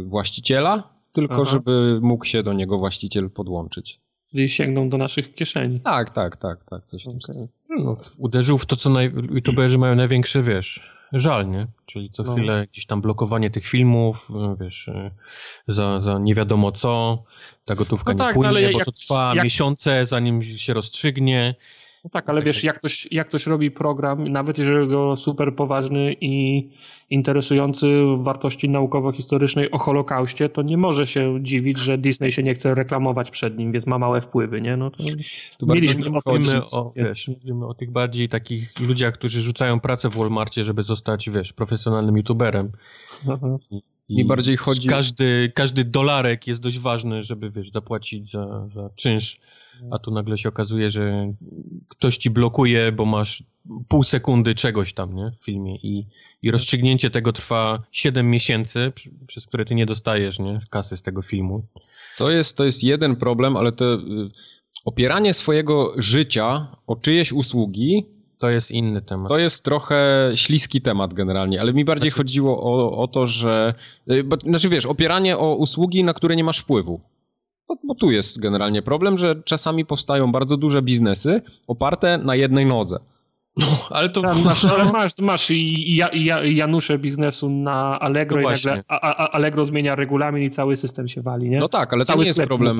właściciela, 0.06 0.95
tylko 1.12 1.36
Aha. 1.36 1.45
żeby 1.45 2.00
mógł 2.02 2.26
się 2.26 2.43
do 2.43 2.54
niego 2.54 2.78
właściciel 2.78 3.30
podłączyć. 3.30 4.02
Czyli 4.32 4.50
sięgną 4.50 4.89
do 4.89 4.98
naszych 4.98 5.34
kieszeni. 5.36 5.80
Tak, 5.80 6.10
tak, 6.10 6.38
tak, 6.38 6.63
tak, 6.70 6.84
coś 6.84 7.08
okay. 7.08 7.48
no, 7.70 7.98
Uderzył 8.17 8.58
w 8.58 8.65
to, 8.65 8.76
co 8.76 8.89
naj... 8.89 9.13
youtuberzy 9.32 9.78
mają 9.78 9.96
największy, 9.96 10.44
wiesz, 10.44 10.94
żal, 11.13 11.50
nie? 11.50 11.67
Czyli 11.86 12.12
co 12.12 12.24
no. 12.24 12.34
chwilę 12.34 12.67
gdzieś 12.72 12.86
tam 12.86 13.02
blokowanie 13.02 13.50
tych 13.50 13.65
filmów, 13.65 14.30
wiesz, 14.60 14.89
za, 15.67 16.02
za 16.02 16.20
nie 16.20 16.36
wiadomo 16.36 16.72
co, 16.72 17.24
ta 17.65 17.76
gotówka 17.76 18.13
no 18.13 18.17
tak, 18.17 18.36
nie 18.36 18.41
no 18.41 18.50
płynie, 18.50 18.67
no 18.67 18.74
bo 18.74 18.80
jak, 18.80 18.86
to 18.86 18.91
trwa 18.91 19.34
jak... 19.36 19.44
miesiące, 19.44 20.06
zanim 20.06 20.44
się 20.44 20.74
rozstrzygnie. 20.74 21.56
No 22.04 22.10
tak, 22.10 22.30
ale 22.30 22.42
wiesz, 22.42 22.64
jak 22.64 22.76
ktoś, 22.76 23.08
jak 23.12 23.28
ktoś 23.28 23.48
robi 23.48 23.72
program, 23.72 24.28
nawet 24.28 24.58
jeżeli 24.58 24.88
go 24.88 25.18
super 25.18 25.56
poważny 25.56 26.16
i 26.22 26.68
interesujący 27.10 28.04
wartości 28.18 28.70
naukowo-historycznej 28.70 29.72
o 29.72 29.78
Holokauście, 29.78 30.50
to 30.50 30.62
nie 30.62 30.78
może 30.78 31.08
się 31.08 31.40
dziwić, 31.42 31.78
że 31.78 31.98
Disney 31.98 32.32
się 32.32 32.44
nie 32.44 32.54
chce 32.54 32.76
reklamować 32.76 33.32
przed 33.32 33.58
nim, 33.58 33.72
więc 33.72 33.88
ma 33.88 33.98
małe 33.98 34.22
wpływy, 34.22 34.62
nie? 34.62 34.78
No 34.78 34.92
to 34.92 35.04
tu 35.58 35.68
mieliśmy 35.68 36.06
o, 36.08 36.22
mówimy 36.26 36.62
o, 36.74 36.94
wiesz, 36.96 37.28
mówimy 37.28 37.68
o 37.68 37.74
tych 37.74 37.92
bardziej 37.92 38.30
takich 38.30 38.80
ludziach, 38.80 39.14
którzy 39.14 39.42
rzucają 39.42 39.80
pracę 39.80 40.10
w 40.10 40.16
Walmartie, 40.16 40.64
żeby 40.64 40.84
zostać, 40.84 41.30
wiesz, 41.30 41.54
profesjonalnym 41.54 42.18
youtuberem. 42.18 42.72
Aha. 43.30 43.58
I 44.12 44.26
bardziej 44.26 44.58
chodzi... 44.58 44.88
Każdy, 44.88 45.52
każdy 45.56 45.86
dolarek 45.86 46.47
jest 46.47 46.62
dość 46.62 46.80
ważny, 46.80 47.24
żeby, 47.24 47.52
wiesz, 47.52 47.71
zapłacić 47.71 48.32
za, 48.32 48.67
za 48.74 48.89
czynsz 48.95 49.39
a 49.91 50.00
tu 50.00 50.12
nagle 50.12 50.38
się 50.38 50.50
okazuje, 50.50 50.91
że 50.91 51.34
ktoś 51.88 52.17
ci 52.17 52.30
blokuje, 52.30 52.91
bo 52.91 53.06
masz 53.06 53.43
pół 53.88 54.04
sekundy 54.04 54.56
czegoś 54.56 54.93
tam, 54.93 55.15
nie, 55.15 55.32
w 55.39 55.43
filmie 55.43 55.76
i, 55.76 56.08
i 56.41 56.52
rozstrzygnięcie 56.52 57.10
tego 57.10 57.34
trwa 57.34 57.84
7 57.91 58.30
miesięcy, 58.30 58.91
przez 59.28 59.47
które 59.47 59.65
ty 59.65 59.76
nie 59.76 59.86
dostajesz, 59.86 60.39
nie, 60.39 60.62
kasy 60.69 60.97
z 60.97 61.02
tego 61.02 61.21
filmu. 61.21 61.63
To 62.17 62.32
jest, 62.32 62.58
to 62.58 62.65
jest 62.65 62.84
jeden 62.84 63.15
problem, 63.15 63.58
ale 63.58 63.71
to 63.71 63.93
y, 63.95 64.00
opieranie 64.86 65.34
swojego 65.34 65.93
życia 65.97 66.67
o 66.88 66.95
czyjeś 66.95 67.32
usługi 67.32 68.06
to 68.41 68.49
jest 68.49 68.71
inny 68.71 69.01
temat. 69.01 69.27
To 69.27 69.38
jest 69.38 69.63
trochę 69.63 70.32
śliski 70.36 70.82
temat 70.82 71.13
generalnie, 71.13 71.62
ale 71.62 71.73
mi 71.73 71.86
bardziej 71.86 72.12
znaczy... 72.12 72.23
chodziło 72.23 72.63
o, 72.63 72.97
o 72.97 73.08
to, 73.08 73.27
że. 73.27 73.73
Y, 74.12 74.23
bo, 74.23 74.36
znaczy 74.36 74.69
wiesz, 74.69 74.86
opieranie 74.86 75.38
o 75.38 75.56
usługi, 75.56 76.04
na 76.04 76.13
które 76.13 76.36
nie 76.36 76.43
masz 76.43 76.60
wpływu. 76.60 76.99
Bo, 77.67 77.75
bo 77.88 77.95
tu 77.95 78.12
jest 78.12 78.39
generalnie 78.39 78.82
problem, 78.82 79.17
że 79.17 79.36
czasami 79.45 79.86
powstają 79.86 80.32
bardzo 80.32 80.58
duże 80.58 80.82
biznesy 80.82 81.41
oparte 81.67 82.17
na 82.17 82.36
jednej 82.36 82.65
nodze. 82.65 82.99
No, 83.58 83.66
ale 83.90 84.10
to 84.10 84.22
masz, 84.22 84.66
ale 84.66 84.92
masz, 84.92 85.12
masz 85.22 85.52
i, 85.52 85.96
ja, 85.96 86.10
ja, 86.14 86.44
Janusze 86.44 86.98
biznesu 86.98 87.50
na 87.50 88.00
Allegro 88.00 88.42
no 88.42 88.50
i 88.50 88.54
nagle 88.54 88.84
a, 88.88 89.02
a, 89.02 89.32
Allegro 89.32 89.66
zmienia 89.66 89.96
regulamin 89.96 90.44
i 90.44 90.50
cały 90.50 90.78
system 90.78 91.08
się 91.08 91.22
wali, 91.22 91.50
nie? 91.50 91.60
No 91.60 91.70
tak, 91.70 91.94
ale 91.94 92.06
cały 92.06 92.18
to 92.18 92.24
nie 92.24 92.28
jest 92.28 92.42
problem. 92.42 92.78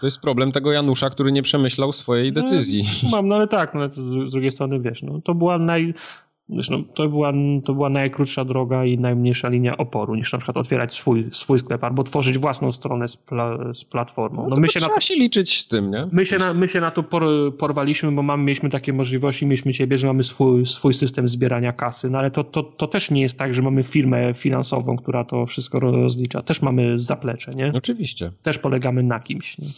To 0.00 0.06
jest 0.06 0.20
problem 0.20 0.52
tego 0.52 0.72
Janusza, 0.72 1.10
który 1.10 1.32
nie 1.32 1.42
przemyślał 1.42 1.92
swojej 1.92 2.32
no, 2.32 2.40
decyzji. 2.40 2.84
No, 3.02 3.10
mam, 3.10 3.28
no 3.28 3.34
ale 3.36 3.48
tak, 3.48 3.74
no 3.74 3.80
ale 3.80 3.92
z, 3.92 4.28
z 4.28 4.30
drugiej 4.30 4.52
strony 4.52 4.80
wiesz, 4.80 5.02
no 5.02 5.20
to 5.24 5.34
była 5.34 5.58
naj, 5.58 5.94
Zresztą 6.52 6.84
to 6.84 7.08
była, 7.08 7.32
to 7.64 7.74
była 7.74 7.88
najkrótsza 7.88 8.44
droga 8.44 8.84
i 8.84 8.98
najmniejsza 8.98 9.48
linia 9.48 9.76
oporu, 9.76 10.14
niż 10.14 10.32
na 10.32 10.38
przykład 10.38 10.56
otwierać 10.56 10.92
swój, 10.92 11.28
swój 11.30 11.58
sklep 11.58 11.84
albo 11.84 12.04
tworzyć 12.04 12.38
własną 12.38 12.72
stronę 12.72 13.08
z, 13.08 13.16
pla, 13.16 13.58
z 13.74 13.84
platformą. 13.84 14.42
No, 14.42 14.48
no 14.48 14.56
my 14.60 14.68
się 14.68 14.80
trzeba 14.80 14.88
na 14.88 14.94
to, 14.94 15.00
się 15.00 15.14
liczyć 15.14 15.60
z 15.60 15.68
tym, 15.68 15.90
nie? 15.90 16.08
My 16.12 16.26
się 16.26 16.38
na, 16.38 16.54
my 16.54 16.68
się 16.68 16.80
na 16.80 16.90
to 16.90 17.02
por, 17.02 17.24
porwaliśmy, 17.58 18.12
bo 18.12 18.22
mamy, 18.22 18.44
mieliśmy 18.44 18.70
takie 18.70 18.92
możliwości, 18.92 19.46
mieliśmy 19.46 19.72
ciebie, 19.72 19.98
że 19.98 20.06
mamy 20.06 20.24
swój, 20.24 20.66
swój 20.66 20.94
system 20.94 21.28
zbierania 21.28 21.72
kasy, 21.72 22.10
no 22.10 22.18
ale 22.18 22.30
to, 22.30 22.44
to, 22.44 22.62
to 22.62 22.86
też 22.86 23.10
nie 23.10 23.20
jest 23.20 23.38
tak, 23.38 23.54
że 23.54 23.62
mamy 23.62 23.82
firmę 23.82 24.34
finansową, 24.34 24.96
która 24.96 25.24
to 25.24 25.46
wszystko 25.46 25.80
rozlicza. 25.80 26.42
Też 26.42 26.62
mamy 26.62 26.98
zaplecze, 26.98 27.52
nie? 27.54 27.70
Oczywiście. 27.74 28.32
Też 28.42 28.58
polegamy 28.58 29.02
na 29.02 29.20
kimś. 29.20 29.58
Nie? 29.58 29.68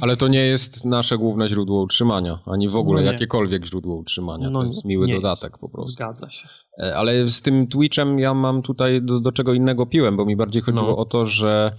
Ale 0.00 0.16
to 0.16 0.28
nie 0.28 0.40
jest 0.40 0.84
nasze 0.84 1.18
główne 1.18 1.48
źródło 1.48 1.82
utrzymania, 1.82 2.38
ani 2.46 2.68
w 2.68 2.76
ogóle 2.76 3.02
no 3.02 3.12
jakiekolwiek 3.12 3.66
źródło 3.66 3.96
utrzymania. 3.96 4.50
No, 4.50 4.60
to 4.60 4.66
jest 4.66 4.84
miły 4.84 5.08
dodatek 5.08 5.50
jest. 5.50 5.60
po 5.60 5.68
prostu. 5.68 5.92
Zgadza 5.92 6.30
się. 6.30 6.48
E, 6.78 6.96
ale 6.96 7.28
z 7.28 7.42
tym 7.42 7.66
Twitchem 7.66 8.18
ja 8.18 8.34
mam 8.34 8.62
tutaj 8.62 9.02
do, 9.02 9.20
do 9.20 9.32
czego 9.32 9.52
innego 9.54 9.86
piłem, 9.86 10.16
bo 10.16 10.24
mi 10.24 10.36
bardziej 10.36 10.62
chodziło 10.62 10.86
no. 10.86 10.96
o 10.96 11.04
to, 11.04 11.26
że 11.26 11.76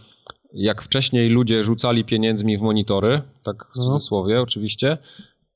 jak 0.54 0.82
wcześniej 0.82 1.30
ludzie 1.30 1.64
rzucali 1.64 2.06
pieniędzmi 2.06 2.58
w 2.58 2.62
monitory, 2.62 3.22
tak 3.44 3.66
w 3.66 3.76
no. 3.76 3.84
cudzysłowie 3.84 4.42
oczywiście, 4.42 4.98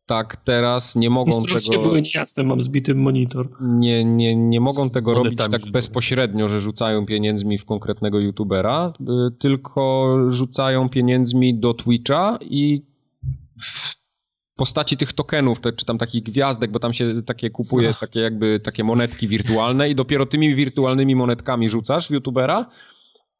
tak 0.05 0.37
teraz 0.37 0.95
nie 0.95 1.09
mogą 1.09 1.31
Instrukcje 1.31 1.71
tego... 1.71 1.83
były 1.83 2.01
niejasne, 2.01 2.43
mam 2.43 2.61
zbity 2.61 2.95
monitor. 2.95 3.49
Nie, 3.61 4.05
nie, 4.05 4.35
nie 4.35 4.61
mogą 4.61 4.89
tego 4.89 5.13
robić 5.13 5.39
tak 5.51 5.71
bezpośrednio, 5.71 6.47
że 6.47 6.59
rzucają 6.59 7.05
pieniędzmi 7.05 7.57
w 7.57 7.65
konkretnego 7.65 8.19
youtubera, 8.19 8.93
y, 9.01 9.31
tylko 9.39 10.15
rzucają 10.27 10.89
pieniędzmi 10.89 11.59
do 11.59 11.73
Twitcha 11.73 12.37
i 12.41 12.81
w 13.59 13.93
postaci 14.55 14.97
tych 14.97 15.13
tokenów, 15.13 15.61
czy 15.75 15.85
tam 15.85 15.97
takich 15.97 16.23
gwiazdek, 16.23 16.71
bo 16.71 16.79
tam 16.79 16.93
się 16.93 17.21
takie 17.21 17.49
kupuje, 17.49 17.93
takie 17.99 18.19
jakby 18.19 18.59
takie 18.59 18.83
monetki 18.83 19.27
wirtualne 19.27 19.89
i 19.89 19.95
dopiero 19.95 20.25
tymi 20.25 20.55
wirtualnymi 20.55 21.15
monetkami 21.15 21.69
rzucasz 21.69 22.07
w 22.07 22.11
youtubera 22.11 22.69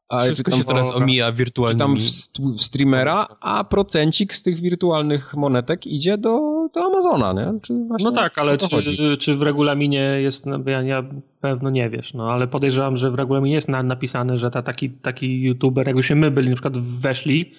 a 0.10 0.22
Wszystko 0.22 0.52
się 0.52 0.63
teraz 0.63 0.92
omija 0.92 1.32
wirtualnie. 1.32 1.74
Czy 1.74 1.80
tam 1.80 1.96
w, 1.96 2.58
w, 2.58 2.62
streamera, 2.62 3.28
a 3.39 3.63
procencik 3.63 4.36
z 4.36 4.44
tych 4.44 4.60
wirtualnych 4.60 5.34
monetek 5.34 5.88
idzie 5.88 6.18
do, 6.18 6.39
do 6.74 6.86
Amazona, 6.86 7.34
nie? 7.34 7.76
No 8.04 8.12
tak, 8.12 8.38
ale 8.38 8.58
czy, 8.58 9.18
czy 9.18 9.36
w 9.36 9.42
regulaminie 9.42 10.00
jest, 10.00 10.46
no, 10.46 10.60
ja, 10.66 10.82
ja 10.82 11.04
pewno 11.42 11.70
nie 11.70 11.89
wiesz, 11.89 12.13
no 12.13 12.32
ale 12.32 12.48
podejrzewam, 12.48 12.98
że 12.98 13.12
w 13.12 13.16
regulaminie 13.16 13.56
jest 13.56 13.70
na, 13.70 13.84
napisane, 13.84 14.38
że 14.38 14.52
ta, 14.52 14.62
taki, 14.62 14.89
taki 14.89 15.42
youtuber, 15.42 15.88
jakbyśmy 15.88 16.16
my 16.16 16.32
byli 16.32 16.50
na 16.50 16.56
przykład 16.56 16.78
weszli 16.78 17.52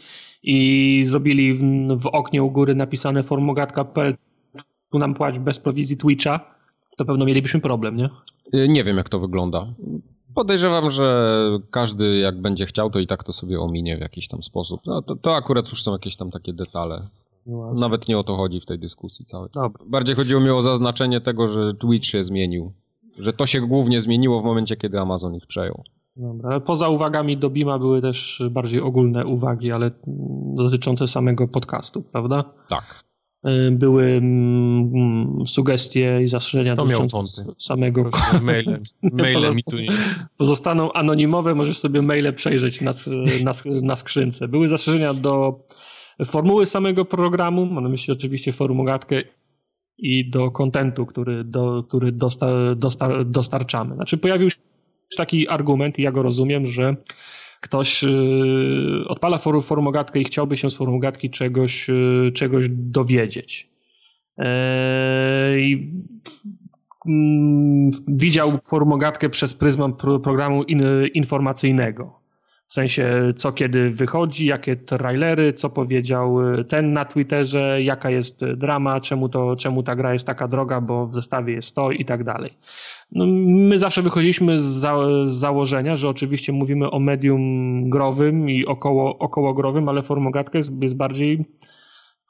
i 0.42 1.02
zrobili 1.06 1.54
w, 1.54 1.62
w 1.98 2.06
oknie 2.06 2.42
u 2.42 2.50
góry 2.50 2.74
napisane 2.74 3.22
formogatka.pl 3.22 4.14
tu 4.90 4.98
nam 4.98 5.14
płać 5.14 5.38
bez 5.38 5.60
prowizji 5.60 5.96
Twitcha, 5.96 6.40
to 6.96 7.04
pewno 7.04 7.24
mielibyśmy 7.24 7.60
problem, 7.60 7.96
nie? 7.96 8.10
Y, 8.54 8.68
nie 8.68 8.84
wiem, 8.84 8.96
jak 8.96 9.08
to 9.08 9.20
wygląda. 9.20 9.66
Podejrzewam, 10.34 10.90
że 10.90 11.38
każdy 11.70 12.16
jak 12.18 12.40
będzie 12.40 12.66
chciał, 12.66 12.90
to 12.90 12.98
i 12.98 13.06
tak 13.06 13.24
to 13.24 13.32
sobie 13.32 13.60
ominie 13.60 13.96
w 13.96 14.00
jakiś 14.00 14.28
tam 14.28 14.42
sposób. 14.42 14.80
No 14.86 15.02
to, 15.02 15.16
to 15.16 15.36
akurat 15.36 15.70
już 15.70 15.82
są 15.82 15.92
jakieś 15.92 16.16
tam 16.16 16.30
takie 16.30 16.52
detale. 16.52 17.08
Nawet 17.78 18.08
nie 18.08 18.18
o 18.18 18.24
to 18.24 18.36
chodzi 18.36 18.60
w 18.60 18.66
tej 18.66 18.78
dyskusji 18.78 19.24
całej. 19.24 19.50
Dobra. 19.54 19.84
Bardziej 19.86 20.16
chodziło 20.16 20.40
mi 20.40 20.50
o 20.50 20.62
zaznaczenie 20.62 21.20
tego, 21.20 21.48
że 21.48 21.74
Twitch 21.74 22.06
się 22.06 22.24
zmienił. 22.24 22.72
Że 23.18 23.32
to 23.32 23.46
się 23.46 23.60
głównie 23.60 24.00
zmieniło 24.00 24.40
w 24.40 24.44
momencie, 24.44 24.76
kiedy 24.76 25.00
Amazon 25.00 25.34
ich 25.34 25.46
przejął. 25.46 25.82
Dobra, 26.16 26.60
poza 26.60 26.88
uwagami 26.88 27.36
do 27.36 27.50
Bima 27.50 27.78
były 27.78 28.02
też 28.02 28.42
bardziej 28.50 28.80
ogólne 28.80 29.26
uwagi, 29.26 29.72
ale 29.72 29.90
dotyczące 30.54 31.06
samego 31.06 31.48
podcastu, 31.48 32.02
prawda? 32.02 32.44
Tak. 32.68 33.04
Y, 33.48 33.70
były 33.70 34.04
mm, 34.04 34.92
mm, 34.94 35.46
sugestie 35.46 36.20
i 36.24 36.28
zastrzeżenia 36.28 36.76
dotyczące 36.76 37.44
samego 37.56 38.10
maile, 38.42 38.82
maile 39.12 39.54
mi 39.54 39.64
tu 39.64 39.76
nie... 39.76 39.88
pozostaną 40.38 40.92
anonimowe, 40.92 41.54
możesz 41.54 41.78
sobie 41.78 42.02
maile 42.02 42.34
przejrzeć 42.34 42.80
na, 42.80 42.92
na, 43.44 43.52
na 43.82 43.96
skrzynce. 43.96 44.48
Były 44.48 44.68
zastrzeżenia 44.68 45.14
do 45.14 45.60
formuły 46.24 46.66
samego 46.66 47.04
programu, 47.04 47.66
mam 47.66 47.84
na 47.84 47.90
myśli 47.90 48.12
oczywiście 48.12 48.52
formułatkę 48.52 49.22
i 49.98 50.30
do 50.30 50.50
kontentu, 50.50 51.06
który, 51.06 51.44
do, 51.44 51.84
który 51.88 52.12
dosta, 52.12 52.74
dosta, 52.76 53.24
dostarczamy. 53.24 53.94
Znaczy 53.94 54.18
pojawił 54.18 54.50
się 54.50 54.56
taki 55.16 55.48
argument 55.48 55.98
i 55.98 56.02
ja 56.02 56.12
go 56.12 56.22
rozumiem, 56.22 56.66
że 56.66 56.96
ktoś 57.64 58.04
y, 58.04 58.08
odpala 59.08 59.38
formogatkę 59.62 60.20
i 60.20 60.24
chciałby 60.24 60.56
się 60.56 60.70
z 60.70 60.74
formogatki 60.74 61.30
czegoś, 61.30 61.90
y, 61.90 62.32
czegoś 62.34 62.66
dowiedzieć. 62.70 63.70
E, 64.38 65.60
I 65.60 65.92
mm, 67.06 67.90
widział 68.08 68.58
formogatkę 68.66 69.30
przez 69.30 69.54
pryzmat 69.54 70.02
programu 70.22 70.62
informacyjnego. 71.14 72.23
W 72.74 72.82
sensie, 72.84 73.32
co 73.36 73.52
kiedy 73.52 73.90
wychodzi, 73.90 74.46
jakie 74.46 74.76
trailery, 74.76 75.52
co 75.52 75.70
powiedział 75.70 76.54
y, 76.54 76.64
ten 76.64 76.92
na 76.92 77.04
Twitterze, 77.04 77.82
jaka 77.82 78.10
jest 78.10 78.44
drama, 78.44 79.00
czemu, 79.00 79.28
to, 79.28 79.56
czemu 79.56 79.82
ta 79.82 79.96
gra 79.96 80.12
jest 80.12 80.26
taka 80.26 80.48
droga, 80.48 80.80
bo 80.80 81.06
w 81.06 81.12
zestawie 81.12 81.54
jest 81.54 81.74
to 81.74 81.90
i 81.90 82.04
tak 82.04 82.24
dalej. 82.24 82.50
No, 83.12 83.26
my 83.46 83.78
zawsze 83.78 84.02
wychodziliśmy 84.02 84.60
z, 84.60 84.64
za, 84.64 84.96
z, 85.26 85.32
założenia, 85.32 85.96
że 85.96 86.08
oczywiście 86.08 86.52
mówimy 86.52 86.90
o 86.90 86.98
medium 86.98 87.90
growym 87.90 88.50
i 88.50 88.66
około, 88.66 89.18
okołogrowym, 89.18 89.88
ale 89.88 90.02
Formogatka 90.02 90.58
jest, 90.58 90.82
jest 90.82 90.96
bardziej 90.96 91.44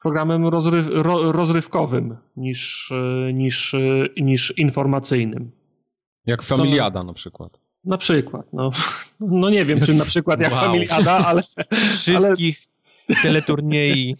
programem 0.01 0.47
rozryw, 0.47 0.87
ro, 0.91 1.31
rozrywkowym 1.31 2.17
niż, 2.37 2.91
y, 2.91 3.33
niż, 3.33 3.75
niż 4.21 4.53
informacyjnym. 4.57 5.51
Jak 6.25 6.43
Familiada 6.43 7.03
na 7.03 7.13
przykład. 7.13 7.64
Na 7.85 7.97
przykład, 7.97 8.45
no. 8.53 8.69
No 9.19 9.49
nie 9.49 9.65
wiem, 9.65 9.81
czy 9.81 9.93
na 9.93 10.05
przykład 10.05 10.39
jak 10.39 10.51
wow. 10.51 10.61
Familiada, 10.61 11.25
ale... 11.25 11.43
Wszystkich 11.71 12.57
ale... 13.09 13.21
teleturniej 13.21 14.15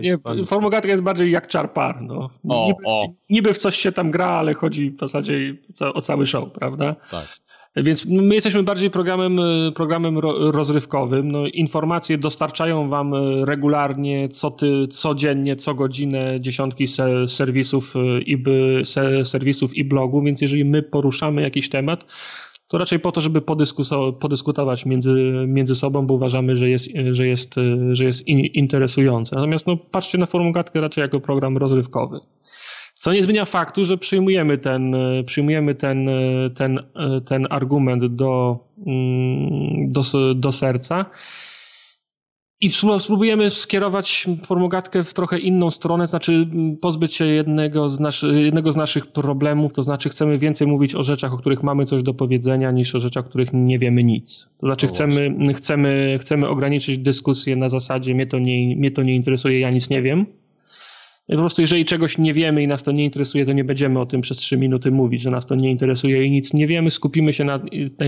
nie, 0.00 0.18
Formogatka 0.46 0.90
jest 0.90 1.02
bardziej 1.02 1.30
jak 1.30 1.48
czarpar, 1.48 2.02
no. 2.02 2.30
O, 2.48 2.66
niby, 2.66 2.78
o. 2.86 3.06
niby 3.30 3.54
w 3.54 3.58
coś 3.58 3.76
się 3.76 3.92
tam 3.92 4.10
gra, 4.10 4.26
ale 4.26 4.54
chodzi 4.54 4.90
w 4.90 4.98
zasadzie 4.98 5.54
o 5.94 6.00
cały 6.00 6.26
show, 6.26 6.52
prawda? 6.52 6.96
Tak. 7.10 7.38
Więc 7.76 8.06
my 8.06 8.34
jesteśmy 8.34 8.62
bardziej 8.62 8.90
programem, 8.90 9.38
programem 9.74 10.18
rozrywkowym. 10.38 11.32
No, 11.32 11.46
informacje 11.46 12.18
dostarczają 12.18 12.88
wam 12.88 13.14
regularnie, 13.44 14.28
co 14.28 14.50
ty, 14.50 14.88
codziennie, 14.88 15.56
co 15.56 15.74
godzinę 15.74 16.40
dziesiątki 16.40 16.86
serwisów 17.26 17.94
i, 18.26 18.42
serwisów 19.24 19.74
i 19.74 19.84
blogów, 19.84 20.24
więc 20.24 20.40
jeżeli 20.40 20.64
my 20.64 20.82
poruszamy 20.82 21.42
jakiś 21.42 21.68
temat, 21.68 22.04
to 22.74 22.78
raczej 22.78 23.00
po 23.00 23.12
to, 23.12 23.20
żeby 23.20 23.42
podyskutować 24.20 24.86
między, 24.86 25.44
między 25.46 25.74
sobą, 25.74 26.06
bo 26.06 26.14
uważamy, 26.14 26.56
że 26.56 26.68
jest, 26.68 26.88
że 27.10 27.26
jest, 27.26 27.54
że 27.92 28.04
jest 28.04 28.28
in, 28.28 28.38
interesujące. 28.38 29.36
Natomiast 29.36 29.66
no, 29.66 29.76
patrzcie 29.76 30.18
na 30.18 30.26
Formugatkę 30.26 30.80
raczej 30.80 31.02
jako 31.02 31.20
program 31.20 31.56
rozrywkowy. 31.56 32.20
Co 32.94 33.12
nie 33.12 33.22
zmienia 33.22 33.44
faktu, 33.44 33.84
że 33.84 33.98
przyjmujemy 33.98 34.58
ten, 34.58 34.96
przyjmujemy 35.26 35.74
ten, 35.74 36.08
ten, 36.54 36.80
ten 37.26 37.46
argument 37.50 38.06
do, 38.06 38.58
mm, 38.86 39.88
do, 39.88 40.02
do 40.34 40.52
serca 40.52 41.04
i 42.64 42.70
spróbujemy 42.98 43.50
skierować 43.50 44.26
formogatkę 44.46 45.04
w 45.04 45.14
trochę 45.14 45.38
inną 45.38 45.70
stronę, 45.70 46.06
znaczy 46.06 46.48
pozbyć 46.80 47.14
się 47.14 47.26
jednego 47.26 47.88
z, 47.88 48.00
naszy, 48.00 48.40
jednego 48.44 48.72
z 48.72 48.76
naszych 48.76 49.06
problemów, 49.06 49.72
to 49.72 49.82
znaczy 49.82 50.08
chcemy 50.08 50.38
więcej 50.38 50.66
mówić 50.66 50.94
o 50.94 51.02
rzeczach, 51.02 51.32
o 51.32 51.38
których 51.38 51.62
mamy 51.62 51.84
coś 51.84 52.02
do 52.02 52.14
powiedzenia, 52.14 52.70
niż 52.70 52.94
o 52.94 53.00
rzeczach, 53.00 53.26
o 53.26 53.28
których 53.28 53.48
nie 53.52 53.78
wiemy 53.78 54.04
nic. 54.04 54.48
To 54.60 54.66
znaczy 54.66 54.86
chcemy, 54.86 55.36
chcemy, 55.54 56.18
chcemy 56.20 56.48
ograniczyć 56.48 56.98
dyskusję 56.98 57.56
na 57.56 57.68
zasadzie 57.68 58.14
mnie 58.14 58.26
to, 58.26 58.38
nie, 58.38 58.76
mnie 58.76 58.90
to 58.90 59.02
nie 59.02 59.16
interesuje, 59.16 59.60
ja 59.60 59.70
nic 59.70 59.90
nie 59.90 60.02
wiem. 60.02 60.26
Po 61.26 61.36
prostu 61.36 61.60
jeżeli 61.60 61.84
czegoś 61.84 62.18
nie 62.18 62.32
wiemy 62.32 62.62
i 62.62 62.68
nas 62.68 62.82
to 62.82 62.92
nie 62.92 63.04
interesuje, 63.04 63.46
to 63.46 63.52
nie 63.52 63.64
będziemy 63.64 64.00
o 64.00 64.06
tym 64.06 64.20
przez 64.20 64.38
trzy 64.38 64.56
minuty 64.56 64.90
mówić, 64.90 65.22
że 65.22 65.30
nas 65.30 65.46
to 65.46 65.54
nie 65.54 65.70
interesuje 65.70 66.24
i 66.24 66.30
nic 66.30 66.54
nie 66.54 66.66
wiemy. 66.66 66.90
Skupimy 66.90 67.32
się 67.32 67.44
na, 67.44 67.60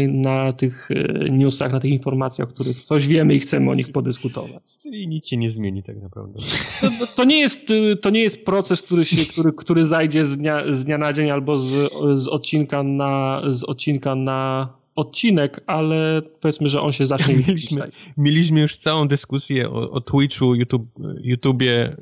na 0.09 0.53
tych 0.53 0.89
e, 0.91 1.31
newsach, 1.31 1.73
na 1.73 1.81
tych 1.81 1.91
informacjach, 1.91 2.49
o 2.49 2.53
których 2.53 2.81
coś 2.81 3.09
wiemy 3.09 3.35
i 3.35 3.41
chcemy 3.41 3.71
o 3.71 3.75
nich 3.75 3.93
podyskutować. 3.93 4.63
I 4.85 5.09
nic 5.09 5.27
się 5.27 5.37
nie 5.37 5.51
zmieni 5.51 5.83
tak 5.83 6.03
naprawdę. 6.03 6.39
To, 6.81 7.07
to, 7.17 7.25
nie, 7.25 7.39
jest, 7.39 7.73
to 8.03 8.11
nie 8.11 8.21
jest 8.21 8.45
proces, 8.45 8.83
który, 8.83 9.05
się, 9.05 9.27
który, 9.33 9.53
który 9.53 9.87
zajdzie 9.87 10.25
z 10.25 10.39
dnia, 10.39 10.63
z 10.73 10.85
dnia 10.85 10.99
na 10.99 11.13
dzień 11.13 11.31
albo 11.31 11.59
z, 11.59 11.93
z, 12.15 12.29
odcinka 12.29 12.83
na, 12.83 13.43
z 13.49 13.65
odcinka 13.65 14.15
na 14.15 14.73
odcinek, 14.97 15.61
ale 15.67 16.23
powiedzmy, 16.41 16.69
że 16.69 16.81
on 16.81 16.93
się 16.93 17.07
zacznie 17.07 17.35
mieliśmy, 17.47 17.91
mieliśmy 18.17 18.61
już 18.61 18.77
całą 18.77 19.09
dyskusję 19.09 19.71
o, 19.71 19.91
o 19.91 20.01
Twitchu, 20.01 20.55
YouTube, 20.55 20.89
YouTubie, 21.21 21.97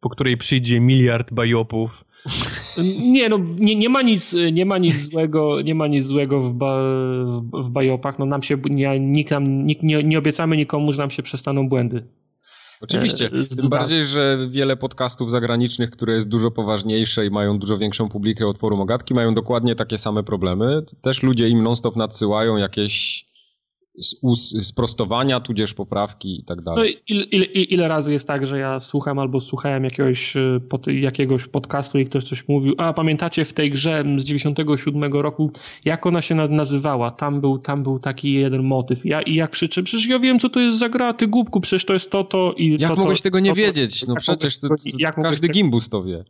po 0.00 0.08
której 0.08 0.36
przyjdzie 0.36 0.80
miliard 0.80 1.32
bajopów. 1.32 2.04
Nie, 2.98 3.28
no 3.28 3.38
nie, 3.58 3.76
nie, 3.76 3.88
ma 3.88 4.02
nic, 4.02 4.36
nie 4.52 4.66
ma 4.66 4.78
nic 4.78 5.10
złego, 5.10 5.62
nie 5.62 5.74
ma 5.74 5.86
nic 5.86 6.04
złego 6.04 6.40
w, 6.40 6.52
ba, 6.52 6.78
w, 7.24 7.62
w 7.64 7.70
bajopach. 7.70 8.18
No 8.18 8.26
nam 8.26 8.42
się, 8.42 8.58
nie, 8.70 9.00
nikt 9.00 9.30
nam, 9.30 9.66
nikt, 9.66 9.82
nie, 9.82 10.02
nie 10.02 10.18
obiecamy 10.18 10.56
nikomu, 10.56 10.92
że 10.92 11.02
nam 11.02 11.10
się 11.10 11.22
przestaną 11.22 11.68
błędy. 11.68 12.06
Oczywiście. 12.80 13.26
E, 13.26 13.56
Tym 13.56 13.68
bardziej, 13.70 14.02
że 14.02 14.48
wiele 14.50 14.76
podcastów 14.76 15.30
zagranicznych, 15.30 15.90
które 15.90 16.14
jest 16.14 16.28
dużo 16.28 16.50
poważniejsze 16.50 17.26
i 17.26 17.30
mają 17.30 17.58
dużo 17.58 17.78
większą 17.78 18.08
publikę 18.08 18.46
od 18.46 18.58
forum 18.58 18.80
ogatki, 18.80 19.14
mają 19.14 19.34
dokładnie 19.34 19.74
takie 19.74 19.98
same 19.98 20.22
problemy. 20.24 20.82
Też 21.00 21.22
ludzie 21.22 21.48
im 21.48 21.62
non-stop 21.62 21.96
nadsyłają 21.96 22.56
jakieś 22.56 23.26
sprostowania, 24.62 25.40
tudzież 25.40 25.74
poprawki 25.74 26.40
i 26.40 26.44
tak 26.44 26.62
dalej. 26.62 26.96
No 26.96 27.14
ile, 27.16 27.24
ile, 27.24 27.44
ile, 27.44 27.88
razy 27.88 28.12
jest 28.12 28.26
tak, 28.26 28.46
że 28.46 28.58
ja 28.58 28.80
słucham 28.80 29.18
albo 29.18 29.40
słuchałem 29.40 29.84
jakiegoś, 29.84 30.36
e, 30.36 30.60
pod, 30.68 30.86
jakiegoś 30.86 31.46
podcastu 31.46 31.98
i 31.98 32.06
ktoś 32.06 32.24
coś 32.24 32.48
mówił, 32.48 32.74
a 32.78 32.92
pamiętacie 32.92 33.44
w 33.44 33.52
tej 33.52 33.70
grze 33.70 34.04
z 34.16 34.24
97 34.24 35.12
roku, 35.12 35.50
jak 35.84 36.06
ona 36.06 36.22
się 36.22 36.34
nazywała? 36.34 37.10
Tam 37.10 37.40
był, 37.40 37.58
tam 37.58 37.82
był 37.82 37.98
taki 37.98 38.32
jeden 38.32 38.62
motyw. 38.62 39.04
Ja, 39.04 39.22
I 39.22 39.34
ja 39.34 39.48
krzyczę, 39.48 39.82
przecież 39.82 40.06
ja 40.06 40.18
wiem, 40.18 40.38
co 40.38 40.48
to 40.48 40.60
jest 40.60 40.78
za 40.78 40.88
gra, 40.88 41.12
ty 41.12 41.26
głupku, 41.26 41.60
przecież 41.60 41.84
to 41.84 41.92
jest 41.92 42.10
to, 42.10 42.24
to 42.24 42.54
i 42.56 42.76
Jak 42.80 42.90
to, 42.90 42.96
mogłeś 42.96 43.18
to, 43.18 43.22
tego 43.22 43.40
nie 43.40 43.50
to, 43.50 43.56
wiedzieć? 43.56 44.06
No 44.06 44.14
przecież 44.16 44.58
to, 44.58 44.68
każdy 45.22 45.48
gimbus 45.48 45.88
to 45.88 46.02
wie. 46.02 46.24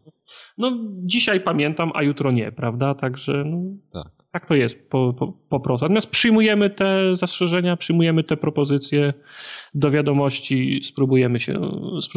No 0.58 0.72
dzisiaj 1.02 1.40
pamiętam, 1.40 1.90
a 1.94 2.02
jutro 2.02 2.30
nie, 2.30 2.52
prawda? 2.52 2.94
Także 2.94 3.44
no, 3.46 3.58
tak. 3.90 4.17
Tak 4.38 4.46
to 4.46 4.54
jest 4.54 4.88
po, 4.90 5.12
po, 5.12 5.32
po 5.48 5.60
prostu. 5.60 5.84
Natomiast 5.84 6.10
przyjmujemy 6.10 6.70
te 6.70 7.16
zastrzeżenia, 7.16 7.76
przyjmujemy 7.76 8.24
te 8.24 8.36
propozycje 8.36 9.12
do 9.74 9.90
wiadomości, 9.90 10.80
spróbujemy 10.82 11.40
się, 11.40 11.60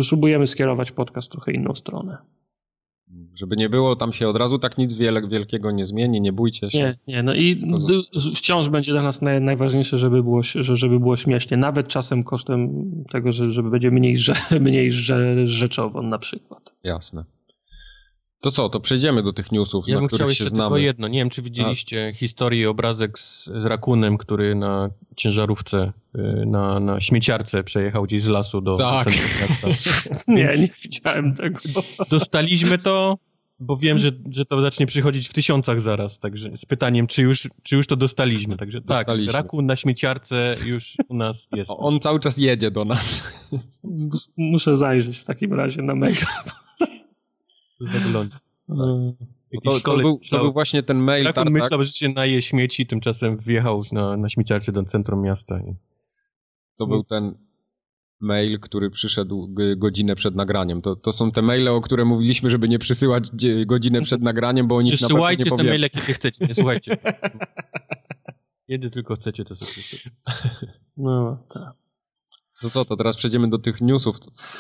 spróbujemy 0.04 0.48
skierować 0.48 0.92
podcast 0.92 1.32
trochę 1.32 1.52
inną 1.52 1.76
stronę. 1.76 2.18
Żeby 3.34 3.58
nie 3.58 3.70
było, 3.70 3.96
tam 3.96 4.14
się 4.14 4.28
od 4.28 4.36
razu 4.36 4.60
tak 4.60 4.78
nic 4.78 4.94
wielkiego 5.30 5.72
nie 5.72 5.86
zmieni, 5.86 6.22
nie 6.22 6.34
bójcie 6.34 6.72
się. 6.72 6.78
Nie, 6.78 6.96
nie, 7.08 7.24
no 7.24 7.34
i 7.36 7.58
wciąż 8.36 8.70
będzie 8.70 8.92
dla 8.92 9.02
nas 9.02 9.22
naj, 9.22 9.42
najważniejsze, 9.42 9.98
żeby 9.98 10.24
było, 10.24 10.42
żeby 10.62 11.00
było 11.00 11.18
śmiesznie, 11.18 11.58
nawet 11.58 11.88
czasem 11.88 12.24
kosztem 12.24 12.70
tego, 13.12 13.32
że, 13.32 13.52
żeby 13.52 13.70
będzie 13.70 13.92
mniej, 13.92 14.16
mniej 14.62 14.92
rzeczowo 15.44 16.02
na 16.02 16.20
przykład. 16.20 16.76
Jasne. 16.84 17.26
To 18.42 18.52
co, 18.52 18.70
to 18.70 18.80
przejdziemy 18.80 19.24
do 19.24 19.34
tych 19.34 19.52
newsów, 19.52 19.88
ja 19.88 20.02
na 20.02 20.08
których 20.08 20.34
się 20.34 20.48
znamy. 20.48 20.70
tylko 20.70 20.78
jedno. 20.78 21.08
Nie 21.08 21.20
wiem, 21.20 21.30
czy 21.30 21.42
widzieliście 21.42 22.12
A. 22.14 22.18
historię, 22.18 22.70
obrazek 22.70 23.20
z, 23.20 23.46
z 23.46 23.66
rakunem, 23.66 24.18
który 24.18 24.56
na 24.56 24.90
ciężarówce, 25.16 25.92
y, 26.16 26.46
na, 26.46 26.80
na 26.80 27.02
śmieciarce 27.02 27.64
przejechał 27.64 28.04
gdzieś 28.04 28.24
z 28.24 28.28
lasu 28.28 28.62
do 28.62 28.78
tak. 28.78 29.08
nie, 30.28 30.44
nie 30.44 30.70
widziałem 30.84 31.36
tego. 31.36 31.60
Dostaliśmy 32.10 32.78
to, 32.78 33.18
bo 33.60 33.78
wiem, 33.78 34.00
że, 34.00 34.12
że 34.32 34.46
to 34.46 34.62
zacznie 34.62 34.86
przychodzić 34.86 35.28
w 35.30 35.34
tysiącach 35.34 35.82
zaraz, 35.82 36.20
także 36.20 36.58
z 36.58 36.66
pytaniem, 36.66 37.08
czy 37.08 37.22
już, 37.22 37.48
czy 37.64 37.76
już 37.76 37.88
to 37.88 37.96
dostaliśmy. 37.96 38.58
Także 38.58 38.82
tak, 38.82 38.88
dostaliśmy. 38.88 39.34
tak, 39.34 39.44
rakun 39.44 39.66
na 39.66 39.76
śmieciarce 39.76 40.56
już 40.66 40.98
u 41.10 41.16
nas 41.16 41.48
jest. 41.58 41.72
On 41.78 42.00
cały 42.00 42.20
czas 42.20 42.38
jedzie 42.38 42.72
do 42.72 42.86
nas. 42.86 43.40
Muszę 44.38 44.78
zajrzeć 44.78 45.18
w 45.18 45.26
takim 45.26 45.54
razie 45.54 45.82
na 45.82 45.96
maila 45.96 46.44
zagląda. 47.88 48.40
No. 48.68 49.14
To, 49.64 49.80
to, 49.80 49.98
był, 49.98 50.20
to, 50.32 50.40
był, 50.40 50.54
właśnie 50.54 50.84
ten 50.84 50.98
mail. 50.98 51.26
Jak 51.26 51.38
on 51.38 51.44
tak, 51.44 51.54
myślał, 51.54 51.84
że 51.84 51.92
się 51.92 52.10
naje 52.10 52.42
śmieci, 52.42 52.86
tymczasem 52.86 53.38
wjechał 53.38 53.82
na, 53.92 54.18
na 54.18 54.30
śmieciarce 54.30 54.72
do 54.72 54.84
centrum 54.84 55.22
miasta. 55.22 55.60
I... 55.60 55.76
To 56.78 56.88
był 56.88 57.04
ten 57.04 57.36
mail, 58.20 58.60
który 58.60 58.90
przyszedł 58.90 59.56
godzinę 59.78 60.16
przed 60.16 60.36
nagraniem. 60.36 60.82
To, 60.82 60.96
to 60.96 61.12
są 61.12 61.32
te 61.32 61.42
maile, 61.42 61.68
o 61.68 61.82
które 61.82 62.06
mówiliśmy, 62.06 62.50
żeby 62.50 62.70
nie 62.70 62.80
przysyłać 62.80 63.24
godzinę 63.66 64.02
przed 64.02 64.22
nagraniem, 64.22 64.68
bo 64.68 64.76
oni 64.76 64.90
Przysyłajcie 64.92 65.50
te 65.50 65.64
maile, 65.64 65.82
jakie 65.82 66.00
chcecie, 66.00 66.46
nie 66.48 66.56
słuchajcie. 66.56 66.98
Kiedy 68.68 68.90
tylko 68.90 69.16
chcecie, 69.16 69.46
to 69.46 69.56
sobie 69.56 70.14
No, 70.98 71.44
tak. 71.54 71.74
To 72.62 72.70
co, 72.70 72.86
to 72.86 72.96
teraz 72.96 73.18
przejdziemy 73.18 73.50
do 73.50 73.58
tych 73.58 73.82
newsów, 73.82 74.16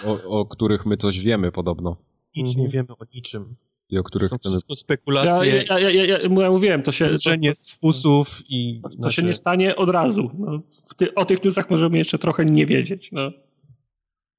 o, 0.06 0.40
o 0.40 0.46
których 0.46 0.86
my 0.86 0.98
coś 0.98 1.20
wiemy 1.20 1.52
podobno. 1.52 1.96
Nic 2.36 2.48
mhm. 2.48 2.66
nie 2.66 2.70
wiemy 2.70 2.88
o 3.00 3.06
niczym. 3.14 3.56
I 3.90 3.98
o 3.98 4.04
których 4.04 4.30
to 4.30 4.36
chcemy... 4.36 4.54
wszystko 4.54 4.76
spekulacje. 4.76 5.66
Ja, 5.70 5.80
ja, 5.80 5.90
ja, 5.90 6.06
ja, 6.06 6.18
ja 6.20 6.50
mówiłem, 6.52 6.84
to 6.84 6.92
się... 6.92 7.06
Tworzenie 7.06 7.56
z 7.56 7.72
fusów 7.72 8.42
i... 8.50 8.82
To, 9.02 9.12
się 9.12 9.24
nie 9.24 9.34
stanie 9.34 9.76
od 9.76 9.90
razu. 9.90 10.32
No, 10.38 10.62
ty, 10.98 11.14
o 11.16 11.26
tych 11.26 11.44
newsach 11.44 11.70
możemy 11.70 11.98
jeszcze 11.98 12.18
trochę 12.18 12.46
nie 12.46 12.66
wiedzieć. 12.66 13.12
No. 13.12 13.32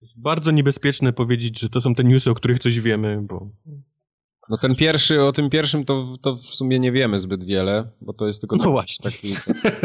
Jest 0.03 0.21
bardzo 0.21 0.51
niebezpieczne 0.51 1.13
powiedzieć, 1.13 1.61
że 1.61 1.69
to 1.69 1.81
są 1.81 1.95
te 1.95 2.05
newsy, 2.05 2.31
o 2.31 2.35
których 2.35 2.59
coś 2.59 2.81
wiemy, 2.81 3.23
bo... 3.23 3.51
No 4.49 4.57
ten 4.57 4.75
pierwszy, 4.75 5.23
o 5.23 5.33
tym 5.33 5.51
pierwszym 5.51 5.85
to, 5.85 6.17
to 6.23 6.37
w 6.37 6.47
sumie 6.47 6.79
nie 6.79 6.93
wiemy 6.93 7.21
zbyt 7.21 7.45
wiele, 7.45 7.91
bo 8.01 8.13
to 8.13 8.27
jest 8.27 8.41
tylko 8.41 8.57
no 8.57 8.77
tak, 8.77 8.87
taki, 9.03 9.33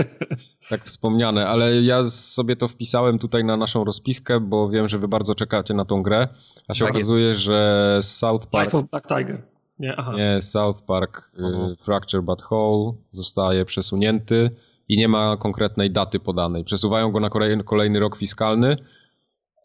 tak, 0.69 0.85
wspomniane, 0.85 1.47
ale 1.47 1.81
ja 1.81 2.03
sobie 2.09 2.55
to 2.55 2.67
wpisałem 2.67 3.19
tutaj 3.19 3.43
na 3.43 3.57
naszą 3.57 3.83
rozpiskę, 3.83 4.39
bo 4.39 4.69
wiem, 4.69 4.89
że 4.89 4.99
wy 4.99 5.07
bardzo 5.07 5.35
czekacie 5.35 5.73
na 5.73 5.85
tą 5.85 6.03
grę, 6.03 6.27
a 6.67 6.73
się 6.73 6.85
tak 6.85 6.95
okazuje, 6.95 7.27
jest. 7.27 7.39
że 7.39 7.99
South 8.01 8.47
Park... 8.47 8.65
Life 8.65 8.77
of 8.77 8.89
Black 8.89 9.07
Tiger. 9.07 9.41
Nie, 9.79 9.95
aha. 9.97 10.13
nie 10.15 10.41
South 10.41 10.81
Park 10.81 11.31
y, 11.71 11.75
Fracture 11.75 12.23
But 12.23 12.43
Whole 12.51 12.93
zostaje 13.11 13.65
przesunięty 13.65 14.49
i 14.89 14.97
nie 14.97 15.07
ma 15.07 15.37
konkretnej 15.37 15.91
daty 15.91 16.19
podanej. 16.19 16.63
Przesuwają 16.63 17.11
go 17.11 17.19
na 17.19 17.29
kolejny, 17.29 17.63
kolejny 17.63 17.99
rok 17.99 18.17
fiskalny, 18.17 18.77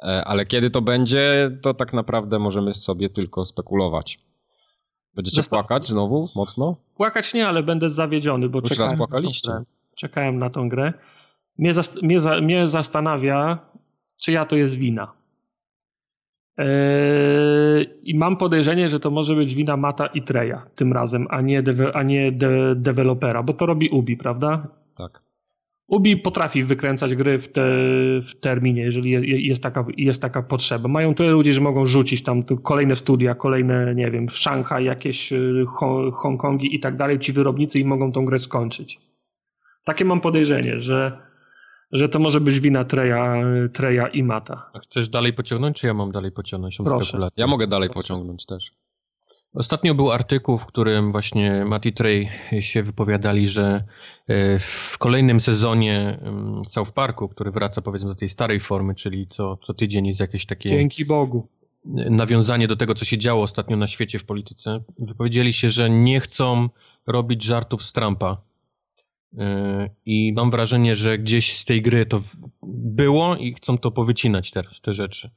e, 0.03 0.25
ale 0.25 0.47
kiedy 0.47 0.71
to 0.71 0.83
będzie, 0.83 1.51
to 1.63 1.75
tak 1.75 1.93
naprawdę 1.93 2.39
możemy 2.39 2.75
sobie 2.75 3.09
tylko 3.09 3.45
spekulować. 3.45 4.21
Będziecie 5.15 5.37
Zasta 5.37 5.57
płakać 5.57 5.89
znowu 5.89 6.29
mocno? 6.37 6.77
Płakać 6.95 7.35
nie, 7.35 7.49
ale 7.49 7.63
będę 7.63 7.91
zawiedziony, 7.91 8.49
bo 8.49 8.61
Już 8.61 8.71
czekałem, 8.71 8.91
raz 8.91 8.99
płakaliście. 8.99 9.53
Czekałem 9.97 10.39
na 10.39 10.51
tą 10.51 10.69
grę. 10.69 10.93
Mnie, 11.59 11.75
zast 11.75 12.03
mnie, 12.03 12.21
za 12.21 12.41
mnie 12.41 12.67
zastanawia, 12.67 13.59
czyja 14.23 14.45
to 14.45 14.57
jest 14.57 14.79
wina. 14.79 15.13
Eee, 16.57 17.87
I 18.03 18.19
mam 18.19 18.37
podejrzenie, 18.37 18.89
że 18.89 19.01
to 19.01 19.11
może 19.11 19.35
być 19.35 19.55
wina 19.55 19.77
Mata 19.77 20.07
i 20.07 20.23
Treja 20.23 20.67
tym 20.75 20.93
razem, 20.93 21.27
a 21.31 21.41
nie, 21.41 21.63
a 21.95 22.03
nie 22.03 22.33
de 22.33 22.75
dewelopera, 22.77 23.43
bo 23.43 23.53
to 23.53 23.67
robi 23.67 23.89
Ubi, 23.89 24.17
prawda? 24.17 24.67
Tak. 24.97 25.23
Ubi 25.87 26.17
potrafi 26.17 26.63
wykręcać 26.63 27.15
gry 27.15 27.39
w, 27.39 27.49
te, 27.49 27.63
w 28.23 28.41
terminie, 28.41 28.83
jeżeli 28.83 29.47
jest 29.47 29.63
taka, 29.63 29.85
jest 29.97 30.23
taka 30.23 30.43
potrzeba. 30.43 30.89
Mają 30.89 31.15
tyle 31.15 31.31
ludzi, 31.31 31.53
że 31.53 31.61
mogą 31.61 31.87
rzucić 31.87 32.23
tam 32.23 32.43
kolejne 32.43 32.97
studia, 32.97 33.35
kolejne, 33.35 33.95
nie 33.95 34.11
wiem, 34.11 34.29
w 34.29 34.39
Szanghaj, 34.39 34.85
jakieś 34.85 35.33
y, 35.33 35.65
Hongkongi 36.13 36.75
i 36.75 36.81
tak 36.81 36.97
dalej, 36.97 37.19
ci 37.19 37.33
wyrobnicy 37.33 37.79
i 37.81 37.85
mogą 37.85 38.13
tą 38.13 38.25
grę 38.25 38.39
skończyć. 38.39 38.99
Takie 39.85 40.05
mam 40.05 40.21
podejrzenie, 40.21 40.81
że, 40.81 41.19
że 41.93 42.09
to 42.09 42.19
może 42.19 42.41
być 42.41 42.61
wina 42.61 42.85
Treja, 42.85 43.43
Treja 43.73 44.09
i 44.09 44.23
Mata. 44.23 44.71
A 44.75 44.79
chcesz 44.79 45.09
dalej 45.09 45.33
pociągnąć, 45.33 45.81
czy 45.81 45.87
ja 45.87 45.95
mam 45.95 46.13
dalej 46.13 46.33
pociągnąć? 46.33 46.77
Proszę. 46.85 47.29
Ja 47.37 47.47
mogę 47.47 47.67
dalej 47.67 47.89
Proszę. 47.89 48.09
pociągnąć 48.09 48.47
też. 48.47 48.73
Ostatnio 49.55 49.95
był 49.95 50.13
artykuł, 50.13 50.59
w 50.59 50.67
którym 50.67 51.13
właśnie 51.13 51.65
Matt 51.65 51.87
i 51.87 51.93
Trey 51.93 52.29
się 52.61 52.83
wypowiadali, 52.83 53.49
że 53.49 53.85
e, 54.29 54.59
w 54.59 54.97
kolejnym 54.99 55.41
sezonie 55.41 56.19
South 56.65 56.93
Parku, 56.93 57.29
który 57.29 57.51
wraca 57.51 57.83
powiedzmy 57.83 58.09
do 58.09 58.15
tej 58.15 58.29
starej 58.29 58.61
formy, 58.61 58.95
czyli 58.95 59.27
co, 59.27 59.57
co 59.57 59.75
tydzień 59.75 60.07
jest 60.07 60.21
jakieś 60.21 60.47
takie... 60.47 60.69
Dzięki 60.69 61.05
Bogu. 61.05 61.49
Nawiązanie 62.11 62.69
do 62.69 62.77
tego, 62.77 62.95
co 62.95 63.05
się 63.05 63.19
działo 63.19 63.43
ostatnio 63.43 63.77
na 63.77 63.87
świecie 63.87 64.19
w 64.19 64.25
polityce. 64.25 64.81
Wypowiedzieli 64.99 65.53
się, 65.53 65.71
że 65.71 65.91
nie 65.91 66.21
chcą 66.21 66.69
robić 67.07 67.45
żartów 67.45 67.83
z 67.83 67.93
Trumpa. 67.93 68.37
E, 69.39 69.91
I 70.07 70.33
mam 70.37 70.51
wrażenie, 70.51 70.97
że 70.97 71.19
gdzieś 71.19 71.57
z 71.57 71.65
tej 71.65 71.83
gry 71.83 72.07
to 72.07 72.23
było 72.63 73.37
i 73.37 73.55
chcą 73.55 73.79
to 73.79 73.91
powycinać 73.91 74.51
teraz, 74.51 74.81
te 74.81 74.93
rzeczy. 74.93 75.31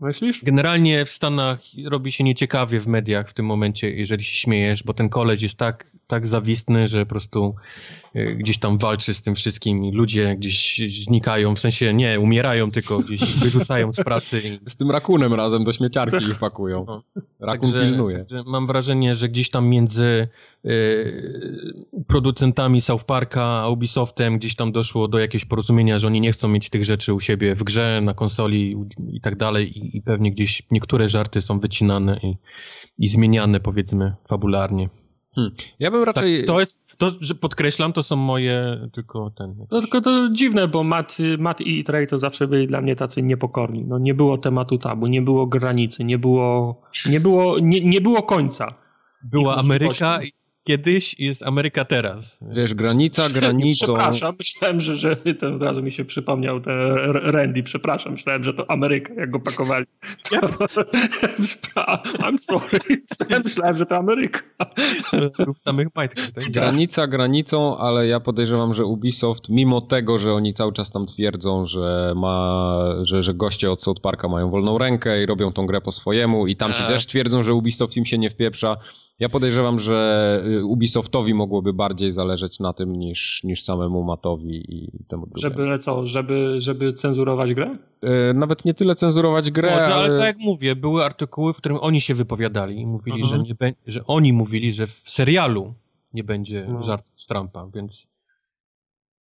Myślisz? 0.00 0.44
Generalnie 0.44 1.04
w 1.04 1.10
Stanach 1.10 1.60
robi 1.84 2.12
się 2.12 2.24
nieciekawie 2.24 2.80
w 2.80 2.86
mediach 2.86 3.30
w 3.30 3.34
tym 3.34 3.46
momencie, 3.46 3.90
jeżeli 3.90 4.24
się 4.24 4.36
śmiejesz, 4.36 4.82
bo 4.82 4.94
ten 4.94 5.08
koleś 5.08 5.42
jest 5.42 5.56
tak 5.56 5.95
tak 6.06 6.28
zawistny, 6.28 6.88
że 6.88 7.06
po 7.06 7.10
prostu 7.10 7.54
e, 8.14 8.34
gdzieś 8.34 8.58
tam 8.58 8.78
walczy 8.78 9.14
z 9.14 9.22
tym 9.22 9.34
wszystkim 9.34 9.84
i 9.84 9.92
ludzie 9.92 10.36
gdzieś 10.36 10.80
znikają, 11.04 11.54
w 11.54 11.58
sensie 11.58 11.94
nie, 11.94 12.20
umierają, 12.20 12.70
tylko 12.70 12.98
gdzieś 12.98 13.34
wyrzucają 13.42 13.92
z 13.92 13.96
pracy. 13.96 14.42
I... 14.44 14.70
Z 14.70 14.76
tym 14.76 14.90
rakunem 14.90 15.34
razem 15.34 15.64
do 15.64 15.72
śmieciarki 15.72 16.26
ich 16.26 16.38
pakują. 16.38 16.84
No. 16.86 17.02
Rakun 17.40 17.72
także, 17.72 17.86
pilnuje. 17.86 18.18
Także 18.18 18.42
mam 18.46 18.66
wrażenie, 18.66 19.14
że 19.14 19.28
gdzieś 19.28 19.50
tam 19.50 19.68
między 19.68 20.28
y, 20.64 21.84
producentami 22.06 22.80
South 22.80 23.04
Parka 23.04 23.44
a 23.44 23.68
Ubisoftem 23.68 24.38
gdzieś 24.38 24.56
tam 24.56 24.72
doszło 24.72 25.08
do 25.08 25.18
jakiegoś 25.18 25.44
porozumienia, 25.44 25.98
że 25.98 26.06
oni 26.06 26.20
nie 26.20 26.32
chcą 26.32 26.48
mieć 26.48 26.70
tych 26.70 26.84
rzeczy 26.84 27.14
u 27.14 27.20
siebie 27.20 27.54
w 27.54 27.62
grze, 27.62 28.00
na 28.04 28.14
konsoli 28.14 28.76
i 29.08 29.20
tak 29.20 29.36
dalej 29.36 29.78
i, 29.78 29.96
i 29.96 30.02
pewnie 30.02 30.30
gdzieś 30.30 30.62
niektóre 30.70 31.08
żarty 31.08 31.42
są 31.42 31.60
wycinane 31.60 32.20
i, 32.22 32.36
i 32.98 33.08
zmieniane 33.08 33.60
powiedzmy 33.60 34.14
fabularnie. 34.28 34.88
Hmm. 35.36 35.52
Ja 35.78 35.90
bym 35.90 36.02
raczej... 36.02 36.38
Tak, 36.38 36.46
to 36.46 36.60
jest, 36.60 36.98
to, 36.98 37.12
że 37.20 37.34
podkreślam, 37.34 37.92
to 37.92 38.02
są 38.02 38.16
moje 38.16 38.88
tylko 38.92 39.30
ten... 39.30 39.54
No 39.70 39.80
tylko 39.80 40.00
to 40.00 40.28
dziwne, 40.32 40.68
bo 40.68 40.84
Matt, 40.84 41.16
Matt 41.38 41.60
i 41.60 41.84
Trey 41.84 42.06
to 42.06 42.18
zawsze 42.18 42.48
byli 42.48 42.66
dla 42.66 42.80
mnie 42.80 42.96
tacy 42.96 43.22
niepokorni. 43.22 43.84
No 43.84 43.98
nie 43.98 44.14
było 44.14 44.38
tematu 44.38 44.78
tabu, 44.78 45.06
nie 45.06 45.22
było 45.22 45.46
granicy, 45.46 46.04
nie 46.04 46.18
było, 46.18 46.80
nie 47.10 47.20
było, 47.20 47.58
nie, 47.58 47.80
nie 47.80 48.00
było 48.00 48.22
końca. 48.22 48.74
Była 49.22 49.56
Ameryka 49.56 50.20
kiedyś 50.66 51.16
jest 51.18 51.42
Ameryka 51.42 51.84
teraz. 51.84 52.38
Wiesz, 52.42 52.74
granica 52.74 53.28
granicą. 53.28 53.86
Przepraszam, 53.86 54.34
myślałem, 54.38 54.80
że, 54.80 54.96
że 54.96 55.16
ten 55.40 55.54
od 55.54 55.62
razu 55.62 55.82
mi 55.82 55.92
się 55.92 56.04
przypomniał 56.04 56.60
te 56.60 56.96
Randy, 57.12 57.62
przepraszam, 57.62 58.12
myślałem, 58.12 58.44
że 58.44 58.54
to 58.54 58.70
Ameryka, 58.70 59.14
jak 59.14 59.30
go 59.30 59.40
pakowali. 59.40 59.86
I'm 62.26 62.38
sorry, 62.38 62.78
myślałem, 63.44 63.76
że 63.76 63.86
to 63.86 63.96
Ameryka. 63.96 64.40
W 65.56 65.60
samych 65.60 65.88
majtkach. 65.94 66.30
Tak? 66.30 66.50
Granica 66.50 67.06
granicą, 67.06 67.78
ale 67.78 68.06
ja 68.06 68.20
podejrzewam, 68.20 68.74
że 68.74 68.84
Ubisoft, 68.84 69.48
mimo 69.48 69.80
tego, 69.80 70.18
że 70.18 70.32
oni 70.32 70.54
cały 70.54 70.72
czas 70.72 70.90
tam 70.90 71.06
twierdzą, 71.06 71.66
że 71.66 72.12
ma, 72.16 72.78
że, 73.02 73.22
że 73.22 73.34
goście 73.34 73.70
od 73.70 73.82
South 73.82 74.00
Parka 74.00 74.28
mają 74.28 74.50
wolną 74.50 74.78
rękę 74.78 75.22
i 75.22 75.26
robią 75.26 75.52
tą 75.52 75.66
grę 75.66 75.80
po 75.80 75.92
swojemu 75.92 76.46
i 76.46 76.56
tamci 76.56 76.82
e. 76.82 76.86
też 76.86 77.06
twierdzą, 77.06 77.42
że 77.42 77.54
Ubisoft 77.54 77.96
im 77.96 78.06
się 78.06 78.18
nie 78.18 78.30
wpieprza, 78.30 78.76
ja 79.18 79.28
podejrzewam, 79.28 79.78
że 79.78 80.42
y, 80.46 80.64
Ubisoftowi 80.64 81.34
mogłoby 81.34 81.72
bardziej 81.72 82.12
zależeć 82.12 82.60
na 82.60 82.72
tym 82.72 82.92
niż, 82.92 83.44
niż 83.44 83.62
samemu 83.62 84.02
Matowi 84.02 84.74
i 84.74 85.04
temu 85.08 85.26
drugiemu. 85.26 85.56
Żeby 85.56 85.78
co, 85.78 86.06
żeby, 86.06 86.60
żeby 86.60 86.92
cenzurować 86.92 87.54
grę? 87.54 87.78
E, 88.02 88.34
nawet 88.34 88.64
nie 88.64 88.74
tyle 88.74 88.94
cenzurować 88.94 89.50
grę, 89.50 89.70
Może, 89.70 89.84
ale... 89.84 89.94
ale 89.94 90.18
tak 90.18 90.26
jak 90.26 90.38
mówię, 90.38 90.76
były 90.76 91.04
artykuły, 91.04 91.52
w 91.52 91.56
którym 91.56 91.78
oni 91.80 92.00
się 92.00 92.14
wypowiadali 92.14 92.80
i 92.80 92.86
mówili, 92.86 93.24
że, 93.24 93.38
nie 93.38 93.54
be... 93.54 93.72
że 93.86 94.04
oni 94.06 94.32
mówili, 94.32 94.72
że 94.72 94.86
w 94.86 95.02
serialu 95.04 95.74
nie 96.12 96.24
będzie 96.24 96.66
no. 96.68 96.82
żart 96.82 97.06
z 97.14 97.26
Trumpa, 97.26 97.68
więc 97.74 98.06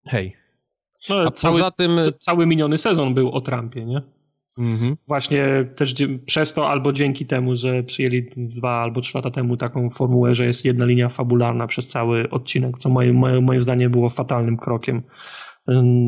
hej. 0.05 0.35
No, 1.09 1.15
A 1.15 1.31
cały, 1.31 1.53
poza 1.53 1.71
tym... 1.71 1.99
Cały 2.17 2.45
miniony 2.45 2.77
sezon 2.77 3.13
był 3.13 3.31
o 3.31 3.41
Trumpie, 3.41 3.85
nie? 3.85 4.01
Mhm. 4.57 4.97
Właśnie 5.07 5.65
też 5.75 5.95
przez 6.25 6.53
to 6.53 6.69
albo 6.69 6.93
dzięki 6.93 7.25
temu, 7.25 7.55
że 7.55 7.83
przyjęli 7.83 8.29
dwa 8.37 8.81
albo 8.81 9.01
trzy 9.01 9.17
lata 9.17 9.31
temu 9.31 9.57
taką 9.57 9.89
formułę, 9.89 10.35
że 10.35 10.45
jest 10.45 10.65
jedna 10.65 10.85
linia 10.85 11.09
fabularna 11.09 11.67
przez 11.67 11.87
cały 11.87 12.29
odcinek, 12.29 12.77
co 12.77 12.89
moim, 12.89 13.43
moim 13.43 13.61
zdaniem 13.61 13.91
było 13.91 14.09
fatalnym 14.09 14.57
krokiem. 14.57 15.03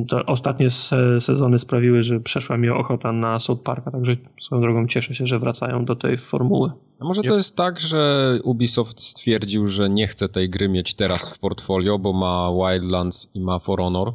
Te 0.10 0.25
ostatnie 0.25 0.71
sezony 1.19 1.60
sprawiły, 1.60 2.03
że 2.03 2.19
przeszła 2.19 2.57
mi 2.57 2.69
ochota 2.69 3.12
na 3.12 3.39
South 3.39 3.63
Parka, 3.63 3.91
także 3.91 4.15
swoją 4.41 4.62
drogą 4.62 4.88
cieszę 4.88 5.15
się, 5.15 5.25
że 5.25 5.39
wracają 5.39 5.86
do 5.86 5.95
tej 5.95 6.17
formuły. 6.17 6.71
A 6.99 7.05
może 7.05 7.23
to 7.23 7.38
jest 7.38 7.55
tak, 7.55 7.79
że 7.79 8.39
Ubisoft 8.43 9.01
stwierdził, 9.01 9.67
że 9.67 9.89
nie 9.89 10.07
chce 10.07 10.29
tej 10.29 10.49
gry 10.49 10.69
mieć 10.69 10.95
teraz 10.95 11.29
w 11.29 11.39
portfolio, 11.39 11.99
bo 11.99 12.13
ma 12.13 12.49
Wildlands 12.51 13.29
i 13.33 13.41
ma 13.41 13.60
For 13.60 13.79
Honor? 13.79 14.13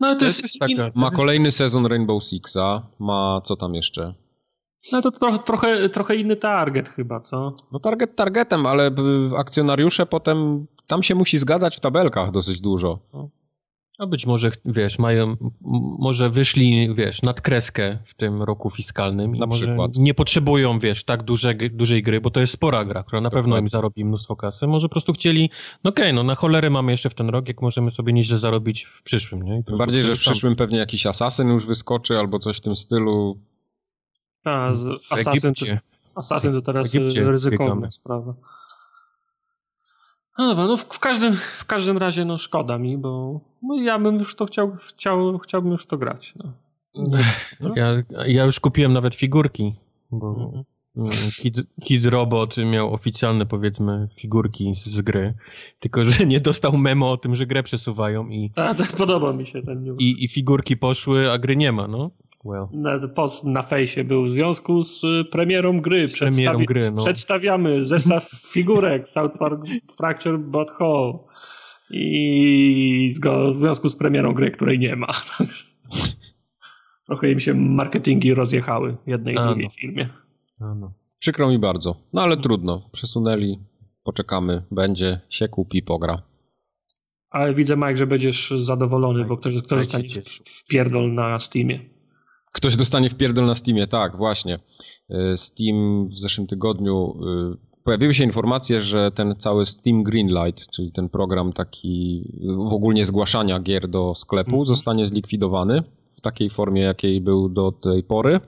No 0.00 0.14
to, 0.14 0.18
to 0.18 0.24
jest, 0.24 0.42
jest 0.42 0.58
taka, 0.60 0.90
Ma 0.94 1.10
kolejny 1.10 1.52
sezon 1.52 1.86
Rainbow 1.86 2.24
Sixa, 2.24 2.86
ma 2.98 3.40
co 3.44 3.56
tam 3.56 3.74
jeszcze? 3.74 4.14
No 4.92 5.02
to 5.02 5.10
trochę, 5.10 5.38
trochę, 5.38 5.88
trochę 5.88 6.16
inny 6.16 6.36
target 6.36 6.88
chyba, 6.88 7.20
co? 7.20 7.56
No 7.72 7.78
target 7.78 8.16
targetem, 8.16 8.66
ale 8.66 8.90
akcjonariusze 9.36 10.06
potem, 10.06 10.66
tam 10.86 11.02
się 11.02 11.14
musi 11.14 11.38
zgadzać 11.38 11.76
w 11.76 11.80
tabelkach 11.80 12.30
dosyć 12.30 12.60
dużo. 12.60 12.98
No. 13.14 13.28
A 13.98 14.06
być 14.06 14.26
może, 14.26 14.50
wiesz, 14.64 14.98
mają, 14.98 15.36
może 15.98 16.30
wyszli, 16.30 16.94
wiesz, 16.94 17.22
nad 17.22 17.40
kreskę 17.40 17.98
w 18.04 18.14
tym 18.14 18.42
roku 18.42 18.70
fiskalnym 18.70 19.36
i 19.36 19.38
Na 19.38 19.46
przykład. 19.46 19.96
nie 19.96 20.14
potrzebują, 20.14 20.78
wiesz, 20.78 21.04
tak 21.04 21.22
duże, 21.22 21.54
dużej 21.54 22.02
gry, 22.02 22.20
bo 22.20 22.30
to 22.30 22.40
jest 22.40 22.52
spora 22.52 22.84
gra, 22.84 23.02
która 23.02 23.20
na 23.20 23.30
pewno 23.30 23.58
im 23.58 23.68
zarobi 23.68 24.04
mnóstwo 24.04 24.36
kasy. 24.36 24.66
Może 24.66 24.88
po 24.88 24.92
prostu 24.92 25.12
chcieli, 25.12 25.50
no 25.84 25.90
okej, 25.90 26.04
okay, 26.04 26.12
no 26.12 26.22
na 26.22 26.34
cholerę 26.34 26.70
mamy 26.70 26.92
jeszcze 26.92 27.10
w 27.10 27.14
ten 27.14 27.28
rok, 27.28 27.48
jak 27.48 27.62
możemy 27.62 27.90
sobie 27.90 28.12
nieźle 28.12 28.38
zarobić 28.38 28.84
w 28.84 29.02
przyszłym, 29.02 29.42
nie? 29.42 29.62
Bardziej, 29.78 30.04
że 30.04 30.16
w 30.16 30.18
przyszłym 30.18 30.56
pewnie 30.56 30.78
jakiś 30.78 31.06
asasyn 31.06 31.48
już 31.48 31.66
wyskoczy 31.66 32.18
albo 32.18 32.38
coś 32.38 32.56
w 32.56 32.60
tym 32.60 32.76
stylu. 32.76 33.38
A, 34.44 34.74
z 34.74 35.12
Assassin, 35.12 35.54
to, 35.54 35.66
Assassin 36.14 36.52
to 36.52 36.60
teraz 36.60 36.94
ryzykowna 37.16 37.90
sprawa. 37.90 38.34
No 40.38 40.48
dobra, 40.48 40.66
no 40.66 40.76
w, 40.76 40.84
w, 40.84 40.98
każdym, 40.98 41.34
w 41.34 41.64
każdym 41.64 41.98
razie 41.98 42.24
no 42.24 42.38
szkoda 42.38 42.78
mi, 42.78 42.98
bo 42.98 43.40
no 43.62 43.74
ja 43.82 43.98
bym 43.98 44.18
już 44.18 44.34
to 44.34 44.46
chciał, 44.46 44.76
chciał 44.76 45.38
chciałbym 45.38 45.72
już 45.72 45.86
to 45.86 45.98
grać. 45.98 46.34
No. 46.36 46.52
No. 46.94 47.18
Ja, 47.76 48.02
ja 48.26 48.44
już 48.44 48.60
kupiłem 48.60 48.92
nawet 48.92 49.14
figurki, 49.14 49.74
bo 50.10 50.28
mhm. 50.30 50.64
mm, 50.96 51.10
Kid, 51.42 51.56
Kid 51.84 52.06
Robot 52.06 52.56
miał 52.56 52.94
oficjalne, 52.94 53.46
powiedzmy, 53.46 54.08
figurki 54.16 54.74
z, 54.74 54.86
z, 54.86 55.00
gry, 55.00 55.34
tylko 55.78 56.04
że 56.04 56.26
nie 56.26 56.40
dostał 56.40 56.76
memo 56.76 57.10
o 57.10 57.16
tym, 57.16 57.34
że 57.34 57.46
grę 57.46 57.62
przesuwają 57.62 58.28
i... 58.28 58.50
Tak 58.50 58.92
podoba 58.96 59.32
mi 59.32 59.46
się 59.46 59.62
ten 59.62 59.82
news. 59.84 60.00
I, 60.00 60.24
I 60.24 60.28
figurki 60.28 60.76
poszły, 60.76 61.30
a 61.30 61.38
gry 61.38 61.56
nie 61.56 61.72
ma, 61.72 61.88
no. 61.88 62.10
Well. 62.44 62.68
Na, 62.72 63.08
post 63.08 63.44
na 63.44 63.62
fejsie 63.62 64.04
był 64.04 64.24
w 64.24 64.30
związku 64.30 64.82
z 64.82 65.02
premierą 65.30 65.80
gry. 65.80 66.08
Z 66.08 66.18
premierą 66.18 66.58
gry 66.58 66.90
no. 66.90 67.04
Przedstawiamy 67.04 67.86
zestaw 67.86 68.30
figurek 68.52 69.08
South 69.08 69.38
Park 69.38 69.60
Fracture 69.96 70.38
But 70.38 70.68
Whole 70.80 71.18
i 71.90 73.10
w 73.52 73.54
związku 73.54 73.88
z 73.88 73.96
premierą 73.96 74.32
gry, 74.32 74.50
której 74.50 74.78
nie 74.78 74.96
ma. 74.96 75.08
Trochę 77.06 77.30
im 77.30 77.40
się 77.40 77.54
marketingi 77.54 78.34
rozjechały 78.34 78.96
jednej 79.06 79.34
i 79.34 79.38
drugiej 79.38 79.64
no. 79.64 79.70
firmie. 79.70 80.08
no. 80.60 80.92
Przykro 81.18 81.50
mi 81.50 81.58
bardzo. 81.58 81.96
No 82.12 82.22
ale 82.22 82.36
trudno. 82.36 82.90
Przesunęli, 82.92 83.58
poczekamy, 84.02 84.62
będzie, 84.70 85.20
się 85.30 85.48
kupi, 85.48 85.82
pogra. 85.82 86.18
Ale 87.30 87.54
widzę, 87.54 87.76
Mike, 87.76 87.96
że 87.96 88.06
będziesz 88.06 88.50
zadowolony, 88.56 89.24
bo 89.24 89.36
ktoś, 89.36 89.62
ktoś 89.62 89.84
zostanie 89.84 90.08
w 90.44 90.66
pierdol 90.66 91.14
na 91.14 91.38
Steamie. 91.38 91.97
Ktoś 92.52 92.76
dostanie 92.76 93.10
w 93.10 93.14
pierdol 93.14 93.46
na 93.46 93.54
Steamie, 93.54 93.86
tak, 93.86 94.16
właśnie. 94.16 94.58
E, 95.10 95.36
Steam 95.36 96.08
w 96.08 96.18
zeszłym 96.18 96.46
tygodniu 96.46 97.14
e, 97.54 97.68
pojawiły 97.84 98.14
się 98.14 98.24
informacje, 98.24 98.80
że 98.80 99.10
ten 99.10 99.34
cały 99.38 99.66
Steam 99.66 100.02
Greenlight, 100.02 100.70
czyli 100.70 100.92
ten 100.92 101.08
program 101.08 101.52
taki 101.52 102.24
w 102.68 102.72
ogóle 102.72 103.04
zgłaszania 103.04 103.60
gier 103.60 103.88
do 103.88 104.14
sklepu, 104.14 104.50
mm 104.50 104.64
-hmm. 104.64 104.68
zostanie 104.68 105.06
zlikwidowany 105.06 105.82
w 106.16 106.20
takiej 106.20 106.50
formie, 106.50 106.82
jakiej 106.82 107.20
był 107.20 107.48
do 107.48 107.72
tej 107.72 108.02
pory. 108.02 108.40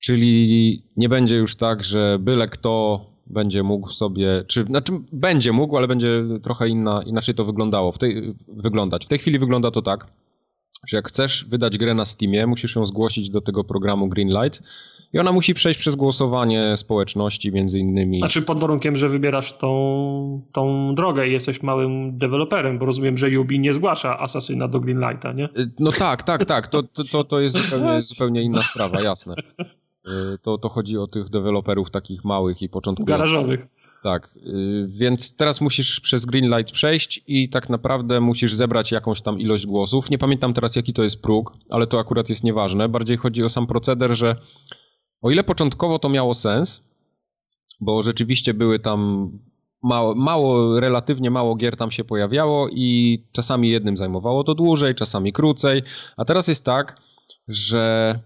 Czyli 0.00 0.82
nie 0.96 1.08
będzie 1.08 1.36
już 1.36 1.56
tak, 1.56 1.84
że 1.84 2.18
byle 2.18 2.48
kto 2.48 3.00
będzie 3.26 3.62
mógł 3.62 3.90
sobie, 3.90 4.44
czy 4.46 4.64
znaczy 4.64 4.92
będzie 5.12 5.52
mógł, 5.52 5.76
ale 5.76 5.88
będzie 5.88 6.22
trochę 6.42 6.68
inna, 6.68 7.02
inaczej 7.06 7.34
to 7.34 7.44
wyglądało. 7.44 7.92
W 7.92 7.98
tej, 7.98 8.34
wyglądać. 8.48 9.06
W 9.06 9.08
tej 9.08 9.18
chwili 9.18 9.38
wygląda 9.38 9.70
to 9.70 9.82
tak, 9.82 10.06
że 10.86 10.96
jak 10.96 11.08
chcesz 11.08 11.44
wydać 11.44 11.78
grę 11.78 11.94
na 11.94 12.06
Steamie, 12.06 12.46
musisz 12.46 12.76
ją 12.76 12.86
zgłosić 12.86 13.30
do 13.30 13.40
tego 13.40 13.64
programu 13.64 14.08
Greenlight 14.08 14.62
i 15.12 15.18
ona 15.18 15.32
musi 15.32 15.54
przejść 15.54 15.80
przez 15.80 15.96
głosowanie 15.96 16.76
społeczności 16.76 17.52
między 17.52 17.78
innymi. 17.78 18.18
Znaczy 18.18 18.42
pod 18.42 18.58
warunkiem, 18.58 18.96
że 18.96 19.08
wybierasz 19.08 19.58
tą, 19.58 20.42
tą 20.52 20.94
drogę 20.94 21.28
i 21.28 21.32
jesteś 21.32 21.62
małym 21.62 22.18
deweloperem, 22.18 22.78
bo 22.78 22.86
rozumiem, 22.86 23.18
że 23.18 23.40
Ubi 23.40 23.60
nie 23.60 23.74
zgłasza 23.74 24.18
Asasyna 24.18 24.68
do 24.68 24.80
Greenlighta, 24.80 25.32
nie? 25.32 25.44
Y, 25.44 25.70
no 25.78 25.92
tak, 25.92 26.22
tak, 26.22 26.44
tak. 26.44 26.68
To, 26.68 26.82
to, 27.12 27.24
to 27.24 27.40
jest 27.40 27.56
zupełnie, 27.56 28.02
zupełnie 28.12 28.42
inna 28.42 28.62
sprawa, 28.62 29.00
jasne. 29.00 29.34
Y, 29.34 30.38
to, 30.42 30.58
to 30.58 30.68
chodzi 30.68 30.98
o 30.98 31.06
tych 31.06 31.28
deweloperów 31.28 31.90
takich 31.90 32.24
małych 32.24 32.62
i 32.62 32.68
początkujących. 32.68 33.18
Garażowych. 33.18 33.66
Tak, 34.06 34.30
y, 34.36 34.88
więc 34.88 35.36
teraz 35.36 35.60
musisz 35.60 36.00
przez 36.00 36.26
Greenlight 36.26 36.72
przejść 36.72 37.20
i 37.26 37.48
tak 37.48 37.68
naprawdę 37.68 38.20
musisz 38.20 38.54
zebrać 38.54 38.92
jakąś 38.92 39.20
tam 39.20 39.40
ilość 39.40 39.66
głosów. 39.66 40.10
Nie 40.10 40.18
pamiętam 40.18 40.54
teraz 40.54 40.76
jaki 40.76 40.92
to 40.92 41.02
jest 41.02 41.22
próg, 41.22 41.52
ale 41.70 41.86
to 41.86 41.98
akurat 41.98 42.28
jest 42.28 42.44
nieważne. 42.44 42.88
Bardziej 42.88 43.16
chodzi 43.16 43.44
o 43.44 43.48
sam 43.48 43.66
proceder, 43.66 44.16
że 44.16 44.36
o 45.22 45.30
ile 45.30 45.44
początkowo 45.44 45.98
to 45.98 46.08
miało 46.08 46.34
sens, 46.34 46.84
bo 47.80 48.02
rzeczywiście 48.02 48.54
były 48.54 48.78
tam 48.78 49.30
mało, 49.82 50.14
mało, 50.14 50.80
relatywnie 50.80 51.30
mało 51.30 51.54
gier 51.54 51.76
tam 51.76 51.90
się 51.90 52.04
pojawiało 52.04 52.68
i 52.68 53.18
czasami 53.32 53.70
jednym 53.70 53.96
zajmowało 53.96 54.44
to 54.44 54.54
dłużej, 54.54 54.94
czasami 54.94 55.32
krócej, 55.32 55.82
a 56.16 56.24
teraz 56.24 56.48
jest 56.48 56.64
tak, 56.64 57.00
że 57.48 58.20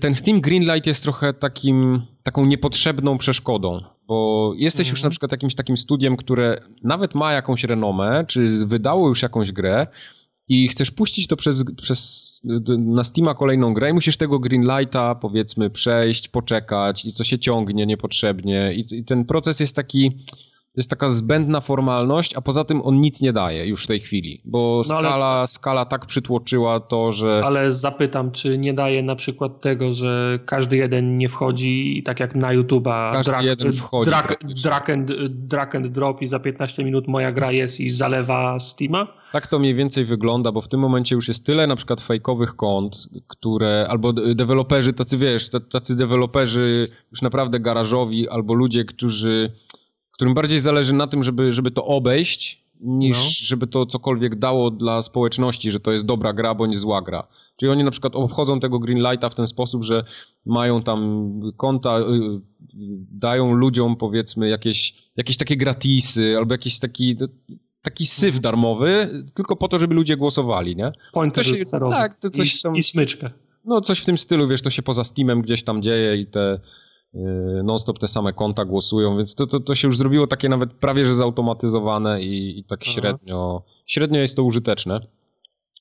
ten 0.00 0.14
Steam 0.14 0.40
Greenlight 0.40 0.86
jest 0.86 1.02
trochę 1.02 1.32
takim, 1.32 2.02
taką 2.22 2.46
niepotrzebną 2.46 3.18
przeszkodą. 3.18 3.80
Bo 4.06 4.52
jesteś 4.56 4.88
już 4.88 4.98
Mhm. 4.98 5.06
na 5.06 5.10
przykład 5.10 5.32
jakimś 5.32 5.54
takim 5.54 5.76
studiem, 5.76 6.16
które 6.16 6.62
nawet 6.82 7.14
ma 7.14 7.32
jakąś 7.32 7.64
renomę, 7.64 8.24
czy 8.28 8.66
wydało 8.66 9.08
już 9.08 9.22
jakąś 9.22 9.52
grę 9.52 9.86
i 10.48 10.68
chcesz 10.68 10.90
puścić 10.90 11.26
to 11.26 11.36
przez, 11.36 11.64
przez 11.82 12.40
na 12.78 13.04
Steama 13.04 13.34
kolejną 13.34 13.74
grę 13.74 13.90
i 13.90 13.92
musisz 13.92 14.16
tego 14.16 14.38
Greenlighta 14.38 15.14
powiedzmy 15.14 15.70
przejść, 15.70 16.28
poczekać 16.28 17.04
i 17.04 17.12
co 17.12 17.24
się 17.24 17.38
ciągnie 17.38 17.86
niepotrzebnie 17.86 18.74
i, 18.74 18.96
i 18.96 19.04
ten 19.04 19.24
proces 19.24 19.60
jest 19.60 19.76
taki 19.76 20.10
to 20.72 20.80
jest 20.80 20.90
taka 20.90 21.10
zbędna 21.10 21.60
formalność, 21.60 22.36
a 22.36 22.40
poza 22.40 22.64
tym 22.64 22.82
on 22.84 23.00
nic 23.00 23.20
nie 23.20 23.32
daje 23.32 23.66
już 23.66 23.84
w 23.84 23.86
tej 23.86 24.00
chwili, 24.00 24.40
bo 24.44 24.82
No 24.88 24.96
ale- 24.96 25.08
skala, 25.08 25.46
skala 25.46 25.84
tak 25.84 26.06
przytłoczyła 26.06 26.80
to, 26.80 27.12
że 27.12 27.42
Ale 27.44 27.72
zapytam, 27.72 28.30
czy 28.30 28.58
nie 28.58 28.74
daje 28.74 29.02
na 29.02 29.16
przykład 29.16 29.60
tego, 29.60 29.92
że 29.92 30.38
każdy 30.46 30.76
jeden 30.76 31.18
nie 31.18 31.28
wchodzi 31.28 32.02
tak 32.04 32.20
jak 32.20 32.34
na 32.34 32.54
YouTube'a 32.54 33.12
Każdy 33.12 33.32
drag, 33.32 33.44
jeden 33.44 33.72
wchodzi 33.72 34.10
drag, 34.10 34.38
drag, 34.62 34.90
and, 34.90 35.12
drag 35.28 35.74
and 35.74 35.86
drop 35.86 36.22
i 36.22 36.26
za 36.26 36.38
15 36.38 36.84
minut 36.84 37.08
moja 37.08 37.32
gra 37.32 37.52
jest 37.52 37.80
i 37.80 37.90
zalewa 37.90 38.60
Steama? 38.60 39.22
Tak 39.32 39.46
to 39.46 39.58
mniej 39.58 39.74
więcej 39.74 40.04
wygląda, 40.04 40.52
bo 40.52 40.60
w 40.60 40.68
tym 40.68 40.80
momencie 40.80 41.14
już 41.14 41.28
jest 41.28 41.46
tyle 41.46 41.66
na 41.66 41.76
przykład 41.76 42.00
fejkowych 42.00 42.56
kont, 42.56 43.08
które, 43.26 43.86
albo 43.88 44.12
deweloperzy, 44.12 44.92
tacy 44.92 45.18
wiesz, 45.18 45.50
tacy 45.70 45.96
deweloperzy 45.96 46.88
już 47.10 47.22
naprawdę 47.22 47.60
garażowi, 47.60 48.28
albo 48.28 48.54
ludzie, 48.54 48.84
którzy, 48.84 49.52
którym 50.22 50.34
bardziej 50.34 50.60
zależy 50.60 50.92
na 50.92 51.06
tym, 51.06 51.22
żeby, 51.22 51.52
żeby 51.52 51.70
to 51.70 51.84
obejść, 51.86 52.64
niż 52.80 53.16
No. 53.16 53.46
żeby 53.46 53.66
to 53.66 53.86
cokolwiek 53.86 54.38
dało 54.38 54.70
dla 54.70 55.02
społeczności, 55.02 55.70
że 55.70 55.80
to 55.80 55.92
jest 55.92 56.04
dobra 56.04 56.32
gra, 56.32 56.54
bądź 56.54 56.78
zła 56.78 57.02
gra. 57.02 57.26
Czyli 57.56 57.72
oni 57.72 57.84
na 57.84 57.90
przykład 57.90 58.16
obchodzą 58.16 58.60
tego 58.60 58.78
Greenlighta 58.78 59.28
w 59.28 59.34
ten 59.34 59.48
sposób, 59.48 59.84
że 59.84 60.04
mają 60.46 60.82
tam 60.82 61.30
konta, 61.56 61.98
y, 62.00 62.02
dają 63.10 63.54
ludziom 63.54 63.96
powiedzmy 63.96 64.48
jakieś, 64.48 64.94
jakieś 65.16 65.36
takie 65.36 65.56
gratisy, 65.56 66.36
albo 66.36 66.54
jakiś 66.54 66.78
taki, 66.78 67.16
taki 67.82 68.06
syf 68.06 68.40
darmowy, 68.40 69.22
tylko 69.34 69.56
po 69.56 69.68
to, 69.68 69.78
żeby 69.78 69.94
ludzie 69.94 70.16
głosowali, 70.16 70.76
nie? 70.76 70.92
Pointer 71.12 71.44
To 71.44 71.50
się- 71.50 71.64
tak, 71.90 72.18
to 72.20 72.30
coś 72.30 72.54
I, 72.58 72.62
tam- 72.62 72.76
I 72.76 72.82
smyczkę. 72.82 73.30
No 73.64 73.80
coś 73.80 73.98
w 73.98 74.04
tym 74.04 74.18
stylu, 74.18 74.48
wiesz, 74.48 74.62
to 74.62 74.70
się 74.70 74.82
poza 74.82 75.04
Steamem 75.04 75.42
gdzieś 75.42 75.62
tam 75.62 75.82
dzieje 75.82 76.16
i 76.16 76.26
te 76.26 76.60
non-stop 77.64 77.98
te 77.98 78.08
same 78.08 78.32
konta 78.32 78.64
głosują, 78.64 79.16
więc 79.16 79.34
to, 79.34 79.46
to, 79.46 79.60
to 79.60 79.74
się 79.74 79.88
już 79.88 79.98
zrobiło 79.98 80.26
takie 80.26 80.48
nawet 80.48 80.72
prawie, 80.72 81.06
że 81.06 81.14
zautomatyzowane 81.14 82.22
i, 82.22 82.58
i 82.58 82.64
tak 82.64 82.80
Aha. 82.82 82.92
średnio, 82.92 83.62
średnio 83.86 84.20
jest 84.20 84.36
to 84.36 84.44
użyteczne. 84.44 85.00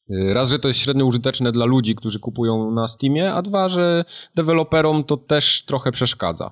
Yy, 0.10 0.34
Raz, 0.34 0.50
że 0.50 0.60
to 0.60 0.68
jest 0.68 0.80
średnio 0.80 1.06
użyteczne 1.06 1.52
dla 1.52 1.66
ludzi, 1.66 1.96
którzy 1.96 2.20
kupują 2.20 2.72
na 2.72 2.88
Steamie, 2.88 3.34
a 3.34 3.42
dwa, 3.42 3.70
że 3.70 4.06
deweloperom 4.36 5.04
to 5.04 5.18
też 5.18 5.66
trochę 5.66 5.92
przeszkadza. 5.92 6.52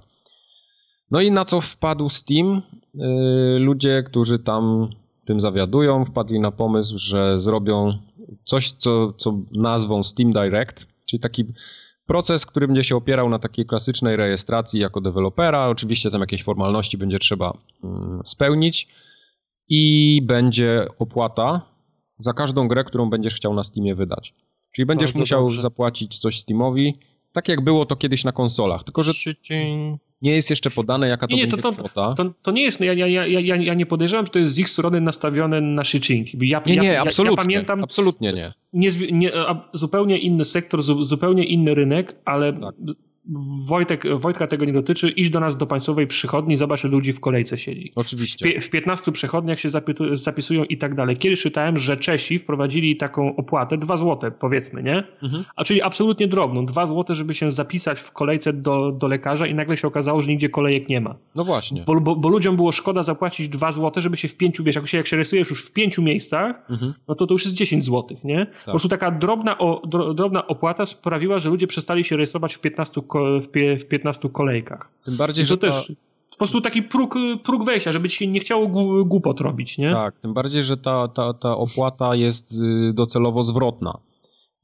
No 1.12 1.22
i 1.22 1.32
na 1.32 1.46
co 1.46 1.62
wpadł 1.62 2.10
Steam? 2.10 2.62
Yy, 2.94 3.60
Ludzie, 3.60 4.04
którzy 4.04 4.40
tam 4.40 4.90
tym 5.26 5.42
zawiadują, 5.42 6.06
wpadli 6.06 6.40
na 6.40 6.52
pomysł, 6.52 6.98
że 6.98 7.40
zrobią 7.40 7.94
coś, 8.44 8.72
co, 8.72 9.14
co 9.14 9.40
nazwą 9.52 10.04
Steam 10.04 10.34
Direct, 10.34 10.88
czyli 11.06 11.20
taki 11.20 11.46
proces, 12.10 12.46
który 12.46 12.68
będzie 12.68 12.84
się 12.84 12.96
opierał 12.96 13.30
na 13.30 13.40
takiej 13.40 13.66
klasycznej 13.66 14.16
rejestracji 14.16 14.80
jako 14.80 15.02
dewelopera. 15.02 15.68
Oczywiście 15.68 16.12
tam 16.12 16.22
jakieś 16.22 16.44
formalności 16.44 16.98
będzie 16.98 17.20
trzeba 17.20 17.54
mm, 17.84 18.22
spełnić 18.26 18.88
i 19.68 20.22
będzie 20.26 20.88
opłata 21.00 21.62
za 22.18 22.34
każdą 22.34 22.68
grę, 22.68 22.84
którą 22.84 23.10
będziesz 23.10 23.36
chciał 23.36 23.54
na 23.54 23.64
Steamie 23.64 23.96
wydać. 23.96 24.34
Czyli 24.72 24.86
będziesz 24.86 25.10
Bardzo 25.10 25.20
musiał 25.20 25.44
dobrze. 25.44 25.62
zapłacić 25.62 26.18
coś 26.18 26.40
Steamowi, 26.40 27.00
tak 27.32 27.48
jak 27.48 27.62
było 27.62 27.86
to 27.86 27.96
kiedyś 27.96 28.24
na 28.24 28.32
konsolach, 28.32 28.84
tylko 28.84 29.04
że 29.04 29.12
nie 30.22 30.32
jest 30.36 30.50
jeszcze 30.50 30.70
podane, 30.72 31.08
jaka 31.08 31.28
to 31.28 31.36
Nie, 31.36 31.42
będzie 31.42 31.58
to- 31.58 31.72
to- 31.72 31.78
kwota. 31.78 32.14
To, 32.14 32.34
to 32.42 32.52
nie 32.52 32.62
jest, 32.62 32.82
ja, 32.82 32.94
ja, 32.94 33.08
ja, 33.08 33.26
ja, 33.26 33.56
ja 33.56 33.74
nie 33.74 33.86
podejrzewam, 33.86 34.26
że 34.26 34.32
to 34.32 34.40
jest 34.40 34.52
z 34.54 34.60
ich 34.60 34.70
strony 34.70 35.02
nastawione 35.02 35.62
na 35.62 35.84
szycinki. 35.84 36.38
Ja, 36.42 36.62
Nie, 36.66 36.76
ja, 36.76 36.82
nie, 36.82 37.02
absolutnie. 37.02 37.34
Ja 37.34 37.44
pamiętam 37.44 37.84
Absolutnie 37.84 38.34
nie. 38.34 38.54
nie, 38.74 38.90
nie, 39.12 39.32
zupełnie 39.74 40.18
inny 40.18 40.46
sektor, 40.46 40.82
zu, 40.82 41.04
zupełnie 41.04 41.44
inny 41.44 41.76
rynek, 41.76 42.16
ale 42.26 42.54
Tak. 42.54 42.76
Wojtek, 43.68 44.04
Wojtka 44.18 44.48
tego 44.48 44.66
nie 44.66 44.74
dotyczy. 44.74 45.10
Idź 45.10 45.30
do 45.30 45.40
nas 45.40 45.58
do 45.58 45.66
państwowej 45.68 46.08
przychodni, 46.08 46.58
zobacz, 46.58 46.84
ludzi 46.84 47.14
w 47.14 47.20
kolejce 47.20 47.58
siedzi. 47.58 47.92
Oczywiście. 47.96 48.46
Pie, 48.50 48.62
w 48.62 48.70
15 48.70 49.12
przechodniach 49.12 49.60
się 49.60 49.70
zapisują 50.14 50.64
i 50.64 50.78
tak 50.78 50.96
dalej. 50.96 51.18
Kiedyś 51.18 51.42
czytałem, 51.42 51.78
że 51.78 51.98
Czesi 51.98 52.40
wprowadzili 52.40 52.98
taką 52.98 53.36
opłatę, 53.36 53.78
2 53.78 53.98
złote 53.98 54.32
powiedzmy, 54.32 54.84
nie? 54.84 55.04
Mhm. 55.24 55.44
A 55.56 55.64
czyli 55.64 55.82
absolutnie 55.82 56.28
drobną, 56.28 56.66
2 56.66 56.86
złote, 56.86 57.16
żeby 57.16 57.34
się 57.34 57.52
zapisać 57.52 58.00
w 58.00 58.12
kolejce 58.12 58.54
do, 58.54 58.92
do 58.92 59.08
lekarza 59.08 59.48
i 59.48 59.54
nagle 59.56 59.78
się 59.78 59.88
okazało, 59.88 60.22
że 60.22 60.30
nigdzie 60.30 60.50
kolejek 60.50 60.90
nie 60.90 61.02
ma. 61.02 61.16
No 61.36 61.44
właśnie. 61.44 61.84
Bo, 61.86 62.02
bo, 62.02 62.16
bo 62.16 62.30
ludziom 62.30 62.56
było 62.56 62.72
szkoda 62.72 63.04
zapłacić 63.04 63.50
2 63.50 63.72
złote, 63.72 64.02
żeby 64.02 64.18
się 64.18 64.28
w 64.28 64.36
pięciu, 64.38 64.64
wiesz, 64.64 64.76
jak 64.76 64.88
się, 64.88 64.98
jak 64.98 65.08
się 65.08 65.18
rysujesz 65.18 65.50
już 65.50 65.66
w 65.66 65.74
pięciu 65.74 66.02
miejscach, 66.02 66.62
Mhm. 66.70 66.94
no 67.08 67.16
to 67.16 67.28
to 67.28 67.34
już 67.34 67.44
jest 67.44 67.56
10 67.56 67.84
złotych, 67.84 68.24
nie? 68.24 68.48
Po 68.66 68.72
prostu 68.72 68.88
taka 68.90 69.12
drobna, 69.12 69.58
o, 69.58 69.82
dro, 69.88 70.14
drobna 70.14 70.48
opłata 70.48 70.86
sprawiła, 70.86 71.40
że 71.40 71.50
ludzie 71.50 71.68
przestali 71.68 72.04
się 72.04 72.18
rejestrować 72.18 72.56
w 72.56 72.60
15, 72.60 73.02
ko, 73.08 73.19
w, 73.42 73.48
pie, 73.48 73.78
w 73.78 73.88
15 73.88 74.30
kolejkach. 74.30 74.90
Tym 75.06 75.18
bardziej, 75.18 75.46
I 75.46 75.48
to 75.48 75.54
że 75.54 75.58
ta, 75.58 75.68
też 75.68 75.92
po 76.32 76.38
prostu 76.38 76.62
taki 76.62 76.84
próg, 76.84 77.16
próg 77.44 77.66
wejścia, 77.66 77.92
żeby 77.92 78.10
ci 78.10 78.18
się 78.18 78.28
nie 78.28 78.40
chciało 78.40 78.68
głupot 79.06 79.42
robić, 79.42 79.78
nie? 79.78 79.92
Tak, 79.92 80.18
tym 80.18 80.34
bardziej, 80.34 80.64
że 80.64 80.78
ta, 80.78 81.08
ta, 81.08 81.34
ta 81.34 81.58
opłata 81.58 82.16
jest 82.16 82.52
y, 82.52 82.94
docelowo 82.94 83.44
zwrotna. 83.44 83.98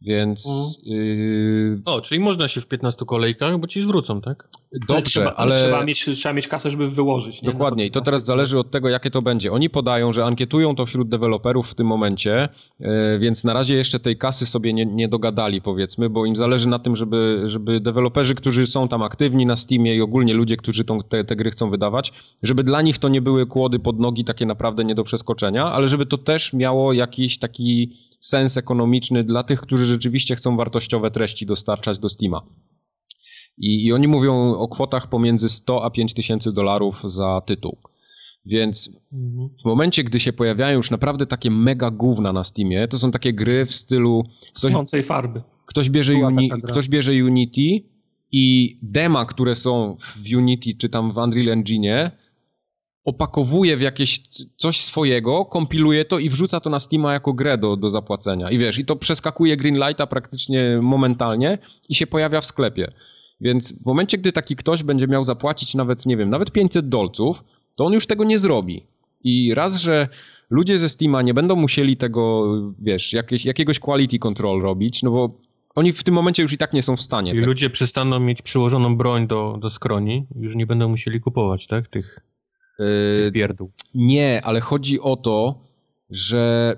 Więc 0.02 0.46
Mhm. 0.86 0.98
y, 1.00 1.82
O, 1.86 2.02
czyli 2.02 2.22
można 2.22 2.48
się 2.48 2.62
w 2.62 2.68
15 2.68 3.06
kolejkach, 3.06 3.60
bo 3.60 3.68
ci 3.68 3.82
zwrócą, 3.82 4.22
tak? 4.22 4.48
dobrze, 4.88 5.04
trzeba, 5.04 5.34
ale, 5.34 5.56
trzeba, 5.56 5.84
mieć, 5.84 6.06
trzeba 6.16 6.34
mieć 6.34 6.48
kasę, 6.48 6.72
żeby 6.72 6.89
wyłożyć. 6.89 7.41
Nie? 7.41 7.52
dokładnie. 7.52 7.86
I 7.86 7.91
to 7.91 8.02
teraz 8.02 8.26
zależy 8.26 8.60
od 8.60 8.72
tego, 8.72 8.89
jakie 8.89 9.12
to 9.12 9.22
będzie. 9.22 9.52
Oni 9.52 9.70
podają, 9.70 10.14
że 10.14 10.26
ankietują 10.26 10.76
to 10.76 10.86
wśród 10.86 11.10
deweloperów 11.10 11.68
w 11.68 11.76
tym 11.76 11.88
momencie, 11.88 12.50
y, 12.82 12.86
więc 13.20 13.43
na 13.43 13.54
razie 13.54 13.76
jeszcze 13.76 14.00
tej 14.00 14.18
kasy 14.18 14.46
sobie 14.46 14.74
nie, 14.74 14.86
nie 14.86 15.08
dogadali, 15.08 15.62
powiedzmy, 15.62 16.10
bo 16.10 16.26
im 16.26 16.36
zależy 16.36 16.68
na 16.68 16.80
tym, 16.80 16.96
żeby, 16.96 17.43
żeby 17.46 17.80
deweloperzy, 17.80 18.36
którzy 18.36 18.68
są 18.68 18.88
tam 18.88 19.04
aktywni 19.04 19.46
na 19.46 19.58
Steamie 19.58 19.96
i 19.96 20.02
ogólnie 20.02 20.34
ludzie, 20.34 20.58
którzy 20.58 20.84
tą, 20.84 21.02
te, 21.04 21.24
te 21.24 21.36
gry 21.36 21.52
chcą 21.52 21.70
wydawać, 21.70 22.14
żeby 22.43 22.64
dla 22.64 22.82
nich 22.82 22.98
to 22.98 23.10
nie 23.10 23.22
były 23.22 23.46
kłody 23.46 23.80
pod 23.80 24.00
nogi 24.00 24.26
takie 24.26 24.46
naprawdę 24.46 24.86
nie 24.86 24.96
do 24.96 25.04
przeskoczenia, 25.04 25.66
ale 25.66 25.89
żeby 25.89 26.06
to 26.06 26.18
też 26.18 26.54
miało 26.54 26.93
jakiś 26.93 27.39
taki 27.39 27.91
sens 28.28 28.57
ekonomiczny 28.57 29.23
dla 29.23 29.43
tych, 29.43 29.61
którzy 29.61 29.86
rzeczywiście 29.86 30.36
chcą 30.36 30.57
wartościowe 30.57 31.11
treści 31.11 31.45
dostarczać 31.45 31.99
do 31.99 32.09
Steama. 32.09 32.41
I, 33.57 33.86
I 33.86 33.93
oni 33.93 34.07
mówią 34.07 34.53
o 34.55 34.67
kwotach 34.67 35.09
pomiędzy 35.09 35.49
100 35.49 35.84
a 35.86 35.89
5 35.89 36.13
tysięcy 36.13 36.51
dolarów 36.51 37.01
za 37.05 37.41
tytuł. 37.45 37.78
Więc 38.45 38.89
Mhm. 39.13 39.49
w 39.61 39.65
momencie, 39.65 40.03
gdy 40.03 40.19
się 40.19 40.34
pojawiają 40.34 40.78
już 40.78 40.91
naprawdę 40.91 41.26
takie 41.26 41.51
mega 41.51 41.91
gówna 41.91 42.34
na 42.34 42.43
Steamie, 42.43 42.88
to 42.88 42.97
są 42.97 43.11
takie 43.11 43.34
gry 43.34 43.65
w 43.65 43.76
stylu 43.76 44.23
ktoś, 44.57 44.71
Słoncej 44.71 45.03
farby. 45.03 45.41
ktoś, 45.65 45.89
bierze, 45.89 46.13
uni, 46.13 46.49
ktoś 46.63 46.89
bierze 46.89 47.11
Unity 47.11 47.89
i 48.32 48.80
dema, 48.82 49.26
które 49.26 49.55
są 49.55 49.97
w 49.99 50.36
Unity 50.36 50.73
czy 50.78 50.89
tam 50.89 51.11
w 51.11 51.17
Unreal 51.17 51.49
Engine 51.49 52.11
opakowuje 53.06 53.78
w 53.78 53.82
jakieś 53.82 54.22
coś 54.58 54.82
swojego, 54.82 55.45
kompiluje 55.45 56.06
to 56.06 56.20
i 56.20 56.30
wrzuca 56.30 56.60
to 56.60 56.70
na 56.70 56.80
Steama 56.80 57.14
jako 57.14 57.34
grę 57.34 57.58
do, 57.58 57.78
do 57.78 57.89
zapłacenia. 57.89 58.51
I 58.51 58.58
wiesz, 58.58 58.78
i 58.78 58.86
to 58.86 58.95
przeskakuje 58.95 59.58
Greenlighta 59.58 60.08
praktycznie 60.08 60.80
momentalnie 60.82 61.58
i 61.89 61.95
się 61.95 62.08
pojawia 62.08 62.41
w 62.41 62.45
sklepie. 62.45 62.91
Więc 63.41 63.74
w 63.74 63.86
momencie, 63.86 64.18
gdy 64.18 64.32
taki 64.32 64.56
ktoś 64.56 64.84
będzie 64.84 65.08
miał 65.08 65.24
zapłacić 65.24 65.76
nawet, 65.76 66.06
nie 66.06 66.18
wiem, 66.18 66.30
nawet 66.30 66.51
500 66.51 66.89
dolców, 66.89 67.43
to 67.76 67.86
on 67.86 67.93
już 67.93 68.08
tego 68.08 68.24
nie 68.24 68.39
zrobi. 68.39 68.84
I 69.24 69.53
raz, 69.53 69.82
że 69.82 70.08
ludzie 70.49 70.78
ze 70.78 70.89
Steama 70.89 71.22
nie 71.22 71.34
będą 71.34 71.56
musieli 71.56 71.97
tego, 71.97 72.47
wiesz, 72.80 73.14
jakieś, 73.14 73.45
jakiegoś 73.45 73.80
quality 73.80 74.20
control 74.20 74.62
robić, 74.62 75.03
no 75.03 75.12
bo 75.12 75.38
oni 75.76 75.93
w 75.93 76.03
tym 76.03 76.14
momencie 76.14 76.43
już 76.43 76.53
i 76.53 76.58
tak 76.58 76.74
nie 76.74 76.84
są 76.84 76.97
w 76.97 77.01
stanie. 77.01 77.32
Czyli 77.32 77.41
Tak. 77.41 77.47
ludzie 77.47 77.70
przestaną 77.70 78.20
mieć 78.20 78.41
przyłożoną 78.41 78.97
broń 78.97 79.28
do, 79.28 79.58
do 79.62 79.70
skroni 79.70 80.26
i 80.36 80.39
już 80.39 80.56
nie 80.56 80.66
będą 80.66 80.89
musieli 80.89 81.22
kupować, 81.22 81.68
tak? 81.68 81.88
Tych, 81.88 82.20
Yy, 82.80 83.32
pierdół. 83.32 83.71
Nie, 83.93 84.41
ale 84.45 84.59
chodzi 84.61 84.99
o 84.99 85.15
to, 85.15 85.59
że 86.09 86.76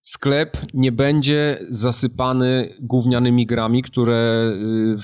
sklep 0.00 0.56
nie 0.74 0.92
będzie 0.92 1.58
zasypany 1.70 2.74
gównianymi 2.80 3.46
grami, 3.46 3.82
które 3.82 4.50
y, 4.54 4.96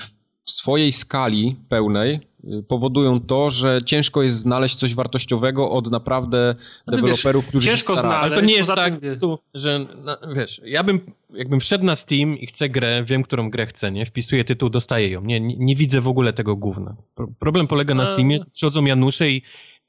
w 0.45 0.51
swojej 0.51 0.91
skali 0.91 1.55
pełnej 1.69 2.19
y, 2.43 2.63
powodują 2.67 3.19
to, 3.19 3.49
że 3.49 3.79
ciężko 3.85 4.23
jest 4.23 4.37
znaleźć 4.37 4.75
coś 4.75 4.95
wartościowego 4.95 5.71
od 5.71 5.91
naprawdę 5.91 6.55
No 6.87 6.95
deweloperów, 6.95 7.47
którzy 7.47 7.67
ciężko 7.69 7.93
się 7.93 7.99
starają. 7.99 8.17
znaleźć. 8.19 8.31
Ale 8.33 8.41
to 8.41 8.47
nie 8.47 8.53
jest 8.57 8.73
tak, 8.75 8.99
wiesz- 8.99 9.17
tu, 9.19 9.39
że 9.53 9.85
no, 10.03 10.17
wiesz, 10.35 10.61
ja 10.65 10.83
bym, 10.83 10.99
jakbym 11.33 11.59
wszedł 11.59 11.85
na 11.85 11.95
Steam 11.95 12.37
i 12.37 12.47
chcę 12.47 12.69
grę, 12.69 13.03
wiem, 13.07 13.23
którą 13.23 13.49
grę 13.49 13.65
chcę, 13.65 13.91
nie? 13.91 14.05
Wpisuję 14.05 14.43
tytuł, 14.43 14.69
dostaję 14.69 15.09
ją. 15.09 15.21
Nie, 15.21 15.39
nie, 15.39 15.55
nie 15.57 15.75
widzę 15.75 16.01
w 16.01 16.07
ogóle 16.07 16.33
tego 16.33 16.55
gówna. 16.55 16.95
Pro- 17.15 17.27
Problem 17.39 17.67
polega 17.67 17.93
na. 17.95 18.07
Steamie, 18.07 18.37
przychodzą 18.53 18.85
Janusze 18.85 19.29
i 19.29 19.41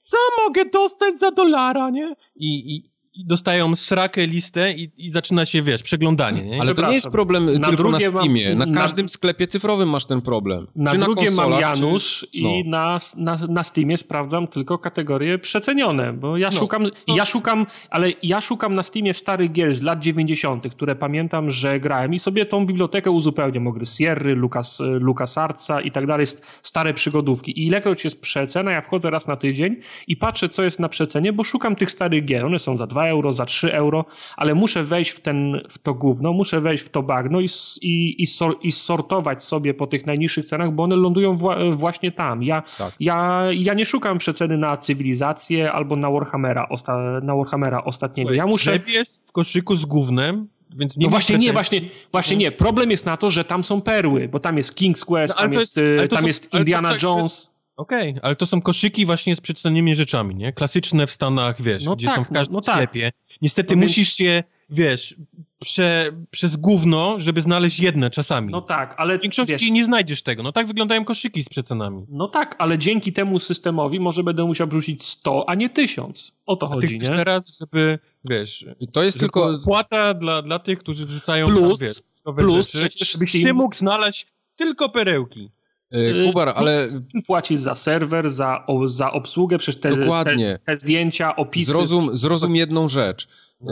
co 0.07 0.16
mogę 0.44 0.64
dostać 0.64 1.18
za 1.18 1.30
dolara, 1.30 1.90
nie? 1.90 2.16
I, 2.36 2.76
i, 2.76 2.90
dostają 3.25 3.77
srakę 3.77 4.27
listę 4.27 4.73
i, 4.73 4.91
i 4.99 5.11
zaczyna 5.11 5.47
się, 5.47 5.62
wiesz, 5.62 5.83
przeglądanie, 5.83 6.43
nie? 6.43 6.61
Ale 6.61 6.75
to 6.75 6.89
nie 6.89 6.95
jest 6.95 7.09
problem 7.11 7.45
na 7.45 7.51
tylko 7.51 7.71
na 7.71 7.77
drugie 7.99 8.11
mam- 8.11 8.23
Steamie. 8.23 8.55
Na 8.55 8.67
na- 8.67 8.81
każdym 8.81 9.09
sklepie 9.09 9.47
cyfrowym 9.47 9.89
masz 9.91 10.05
ten 10.07 10.21
problem. 10.21 10.67
Na 10.77 10.91
Czy 10.91 10.99
drugie 10.99 11.31
mam 11.31 11.35
konsolach, 11.37 11.61
Janusz 11.61 12.19
czy... 12.21 12.27
i 12.39 12.64
no. 12.64 12.71
na, 12.71 12.99
na, 13.17 13.39
na 13.49 13.64
Steamie 13.64 13.97
sprawdzam 13.97 14.47
tylko 14.47 14.79
kategorie 14.79 15.39
przecenione, 15.39 16.12
bo 16.12 16.37
ja 16.37 16.51
No. 16.53 16.59
szukam, 16.59 16.87
ja 17.09 17.25
szukam, 17.27 17.67
ale 17.91 18.09
ja 18.23 18.41
szukam 18.41 18.75
na 18.75 18.83
Steamie 18.83 19.14
starych 19.14 19.53
gier 19.53 19.75
z 19.75 19.83
lat 19.83 19.99
90., 20.01 20.69
które 20.71 20.97
pamiętam, 20.97 21.51
że 21.51 21.81
grałem 21.81 22.14
i 22.14 22.19
sobie 22.19 22.47
tą 22.47 22.67
bibliotekę 22.67 23.11
uzupełniam 23.11 23.67
o 23.67 23.73
gry 23.73 23.87
Sierry, 23.87 24.35
Lucas, 24.35 24.79
LucasArtsa 24.81 25.81
i 25.81 25.91
tak 25.91 26.07
dalej, 26.07 26.27
st- 26.27 26.61
stare 26.62 26.95
przygodówki. 26.95 27.61
I 27.61 27.67
ilekroć 27.67 28.05
jest 28.05 28.21
przecena, 28.21 28.73
ja 28.73 28.81
wchodzę 28.81 29.11
raz 29.11 29.27
na 29.27 29.37
tydzień 29.37 29.77
i 30.09 30.17
patrzę, 30.17 30.49
co 30.49 30.62
jest 30.62 30.81
na 30.81 30.89
przecenie, 30.89 31.33
bo 31.33 31.45
szukam 31.45 31.77
tych 31.77 31.91
starych 31.91 32.25
gier. 32.25 32.47
One 32.47 32.59
są 32.59 32.77
za 32.79 32.87
2 32.87 33.05
euro, 33.09 33.32
za 33.32 33.46
3 33.46 33.72
euro, 33.74 34.04
ale 34.36 34.54
muszę 34.54 34.84
wejść 34.84 35.11
w, 35.11 35.20
ten, 35.20 35.61
w 35.70 35.78
to 35.78 35.94
gówno, 35.94 36.32
muszę 36.32 36.61
wejść 36.61 36.84
w 36.84 36.88
to 36.88 37.02
bagno 37.02 37.40
i, 37.40 37.46
i, 37.82 38.22
i, 38.22 38.26
sor, 38.26 38.57
i 38.62 38.72
sortować 38.72 39.44
sobie 39.44 39.74
po 39.74 39.86
tych 39.86 40.07
najniższych 40.07 40.44
cenach, 40.44 40.72
bo 40.72 40.82
one 40.82 40.96
lądują 40.96 41.34
wła- 41.34 41.74
właśnie 41.74 42.12
tam. 42.12 42.42
Ja, 42.42 42.62
Tak. 42.78 42.92
ja, 43.00 43.42
ja 43.52 43.74
nie 43.74 43.86
szukam 43.86 44.18
przeceny 44.18 44.59
na 44.59 44.76
cywilizację 44.76 45.72
albo 45.72 45.96
na 45.96 46.11
Warhammera, 46.11 46.68
osta, 46.68 47.20
na 47.22 47.36
Warhammera 47.36 47.84
ostatniego. 47.84 48.32
Ja 48.32 48.46
muszę... 48.46 48.78
Grzebiesz 48.78 49.09
w 49.28 49.32
koszyku 49.32 49.76
z 49.76 49.84
gównem, 49.84 50.48
więc 50.76 50.96
nie 50.96 51.07
No 51.07 51.11
właśnie 51.11 51.38
nie, 51.38 51.52
właśnie, 51.52 51.80
właśnie 52.12 52.36
nie. 52.36 52.52
Problem 52.52 52.90
jest 52.90 53.07
na 53.07 53.16
to, 53.16 53.30
że 53.30 53.44
tam 53.44 53.64
są 53.64 53.80
perły, 53.80 54.28
bo 54.28 54.40
tam 54.40 54.57
jest 54.57 54.74
King's 54.80 55.04
Quest, 55.04 55.34
No, 55.36 55.42
tam 55.42 55.52
jest, 55.52 55.76
jest- 55.76 56.04
y, 56.04 56.09
tam 56.09 56.20
są- 56.20 56.26
jest 56.26 56.54
Indiana 56.54 56.90
tak, 56.90 57.00
to- 57.00 57.07
Jones. 57.07 57.55
Okej, 57.77 58.14
ale 58.22 58.37
to 58.37 58.47
są 58.47 58.61
koszyki 58.62 59.07
właśnie 59.07 59.37
z 59.37 59.41
przedstawionymi 59.41 59.95
rzeczami, 59.95 60.35
nie? 60.35 60.53
Klasyczne 60.53 61.07
w 61.07 61.11
Stanach, 61.11 61.62
wiesz, 61.62 61.85
No 61.85 61.97
gdzie 61.97 62.07
tak, 62.07 62.16
są 62.16 62.24
w 62.24 62.31
no- 62.31 62.35
każdym 62.35 62.55
no 62.55 62.61
tak. 62.61 62.74
sklepie. 62.74 63.12
Niestety 63.43 63.77
No 63.77 63.81
więc- 63.81 63.91
musisz 63.93 64.12
się, 64.14 64.43
wiesz, 64.70 65.14
prze, 65.61 66.11
przez 66.31 66.57
gówno, 66.57 67.20
żeby 67.20 67.43
znaleźć 67.43 67.81
jedne 67.81 68.11
czasami. 68.11 68.53
No 68.53 68.61
tak, 68.61 68.95
ale 68.99 69.18
w 69.18 69.22
większości 69.22 69.53
wiesz, 69.53 69.70
nie 69.70 69.85
znajdziesz 69.85 70.22
tego. 70.22 70.43
No 70.43 70.53
tak 70.53 70.66
wyglądają 70.66 71.05
koszyki 71.05 71.43
z 71.43 71.49
przecenami. 71.49 72.07
No 72.09 72.29
tak, 72.29 72.57
ale 72.59 72.79
dzięki 72.79 73.12
temu 73.12 73.41
systemowi 73.41 74.01
może 74.01 74.22
będę 74.22 74.45
musiał 74.45 74.68
wrzucić 74.68 75.05
100, 75.05 75.49
a 75.49 75.55
nie 75.55 75.68
1000. 75.68 76.33
O 76.47 76.57
to 76.57 76.66
A 76.70 76.74
chodzi, 76.74 76.99
nie? 76.99 77.09
teraz, 77.09 77.59
żeby, 77.59 77.99
wiesz, 78.24 78.64
I 78.81 78.89
to 78.89 79.03
jest 79.03 79.20
tylko... 79.20 79.59
płata 79.64 80.14
dla, 80.14 80.43
dla 80.43 80.59
tych, 80.59 80.79
którzy 80.79 81.07
wrzucają 81.07 81.47
Plus- 81.47 81.79
tam, 82.24 82.35
wiesz, 82.37 82.45
plus 82.47 82.72
rzeczy, 82.72 82.89
przecież 82.89 83.12
żebyś 83.12 83.31
Steam- 83.31 83.45
ty 83.45 83.55
mógł 83.55 83.77
znaleźć 83.77 84.27
tylko 84.57 84.89
perełki. 84.89 85.51
E, 85.97 86.26
Kubar, 86.26 86.53
ale 86.57 86.84
płacić 87.26 87.61
za 87.61 87.74
serwer, 87.74 88.30
za, 88.30 88.66
o, 88.66 88.88
za 88.88 89.12
obsługę, 89.12 89.59
przecież 89.59 89.80
te, 89.80 89.97
Dokładnie. 89.97 90.59
te, 90.64 90.72
te 90.72 90.78
zdjęcia, 90.78 91.36
opisy. 91.36 91.72
zrozum, 91.72 92.16
zrozum 92.16 92.57
jedną 92.57 92.88
rzecz. 92.88 93.28
E, 93.62 93.66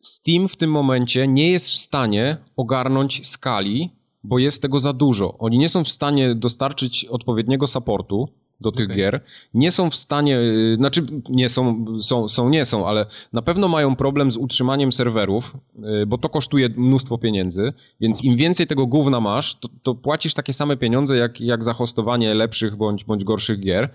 Steam 0.00 0.48
w 0.48 0.56
tym 0.56 0.70
momencie 0.70 1.28
nie 1.28 1.52
jest 1.52 1.70
w 1.70 1.76
stanie 1.76 2.36
ogarnąć 2.56 3.26
skali, 3.26 3.90
bo 4.24 4.38
jest 4.38 4.62
tego 4.62 4.80
za 4.80 4.92
dużo. 4.92 5.38
Oni 5.38 5.58
nie 5.58 5.68
są 5.68 5.84
w 5.84 5.88
stanie 5.88 6.34
dostarczyć 6.34 7.04
odpowiedniego 7.04 7.66
supportu 7.66 8.28
do 8.60 8.72
tych 8.72 8.86
Okej. 8.86 8.96
gier. 8.96 9.20
Nie 9.54 9.72
są 9.72 9.90
w 9.90 9.96
stanie, 9.96 10.38
y, 10.38 10.76
znaczy 10.76 11.02
nie 11.28 11.48
są, 11.48 11.84
są, 12.02 12.28
są, 12.28 12.48
nie 12.48 12.64
są, 12.64 12.86
ale 12.86 13.06
na 13.32 13.42
pewno 13.42 13.68
mają 13.68 13.96
problem 13.96 14.30
z 14.30 14.36
utrzymaniem 14.36 14.92
serwerów, 14.92 15.56
y, 16.02 16.06
bo 16.06 16.18
to 16.18 16.28
kosztuje 16.28 16.68
mnóstwo 16.68 17.18
pieniędzy, 17.18 17.72
więc 18.00 18.24
im 18.24 18.36
więcej 18.36 18.66
tego 18.66 18.86
gówna 18.86 19.20
masz, 19.20 19.54
to, 19.54 19.68
to 19.82 19.94
płacisz 19.94 20.34
takie 20.34 20.52
same 20.52 20.76
pieniądze 20.76 21.16
jak, 21.16 21.40
jak 21.40 21.64
za 21.64 21.72
hostowanie 21.72 22.34
lepszych 22.34 22.76
bądź, 22.76 23.04
bądź 23.04 23.24
gorszych 23.24 23.60
gier. 23.60 23.88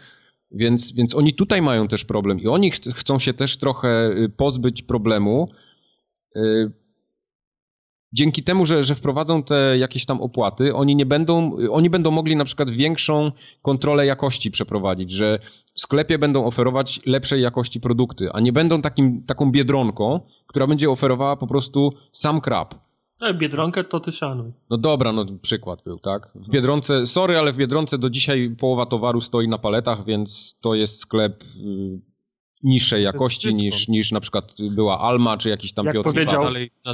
Więc, 0.52 0.92
więc 0.92 1.16
oni 1.16 1.34
tutaj 1.34 1.62
mają 1.62 1.88
też 1.88 2.06
problem 2.06 2.40
i 2.40 2.48
oni 2.48 2.72
ch 2.72 2.76
chcą 2.96 3.20
się 3.20 3.34
też 3.34 3.58
trochę 3.58 4.12
y, 4.12 4.30
pozbyć 4.30 4.82
problemu. 4.82 5.50
Dzięki 8.14 8.44
temu, 8.44 8.66
że, 8.66 8.84
że 8.84 8.96
wprowadzą 8.96 9.44
te 9.44 9.78
jakieś 9.78 10.06
tam 10.06 10.22
opłaty, 10.22 10.76
oni 10.76 10.96
nie 10.96 11.06
będą, 11.06 11.58
oni 11.72 11.90
będą 11.90 12.12
mogli 12.12 12.36
na 12.36 12.46
przykład 12.46 12.70
większą 12.70 13.32
kontrolę 13.62 14.06
jakości 14.06 14.52
przeprowadzić, 14.52 15.12
że 15.12 15.40
w 15.74 15.82
sklepie 15.82 16.18
będą 16.18 16.46
oferować 16.46 17.00
lepszej 17.06 17.42
jakości 17.42 17.80
produkty, 17.80 18.32
a 18.34 18.40
nie 18.40 18.54
będą 18.54 18.82
takim, 18.82 19.24
taką 19.24 19.52
biedronką, 19.52 20.20
która 20.48 20.68
będzie 20.68 20.90
oferowała 20.90 21.36
po 21.36 21.48
prostu 21.48 21.94
sam 22.12 22.42
krab. 22.42 22.76
No, 23.22 23.34
Biedronkę 23.34 23.84
to 23.84 24.00
ty 24.00 24.12
szanuj. 24.12 24.52
No 24.70 24.78
dobra, 24.78 25.12
no 25.12 25.26
przykład 25.42 25.84
był, 25.84 26.00
tak? 26.00 26.30
W 26.36 26.50
Biedronce, 26.50 27.08
sorry, 27.08 27.38
ale 27.38 27.52
w 27.52 27.56
Biedronce 27.56 27.98
do 27.98 28.10
dzisiaj 28.10 28.56
połowa 28.60 28.86
towaru 28.86 29.22
stoi 29.22 29.48
na 29.48 29.58
paletach, 29.58 30.06
więc 30.06 30.56
to 30.62 30.76
jest 30.76 31.00
sklep 31.00 31.44
y, 31.44 32.13
niższej 32.64 33.04
jakości 33.04 33.56
niż, 33.56 33.88
niż 33.88 34.12
na 34.12 34.20
przykład 34.20 34.54
była 34.72 35.00
Alma, 35.00 35.38
czy 35.38 35.50
jakiś 35.50 35.74
tam 35.74 35.86
Jak 35.86 35.96
Piotr 35.96 36.10
powiedział- 36.10 36.44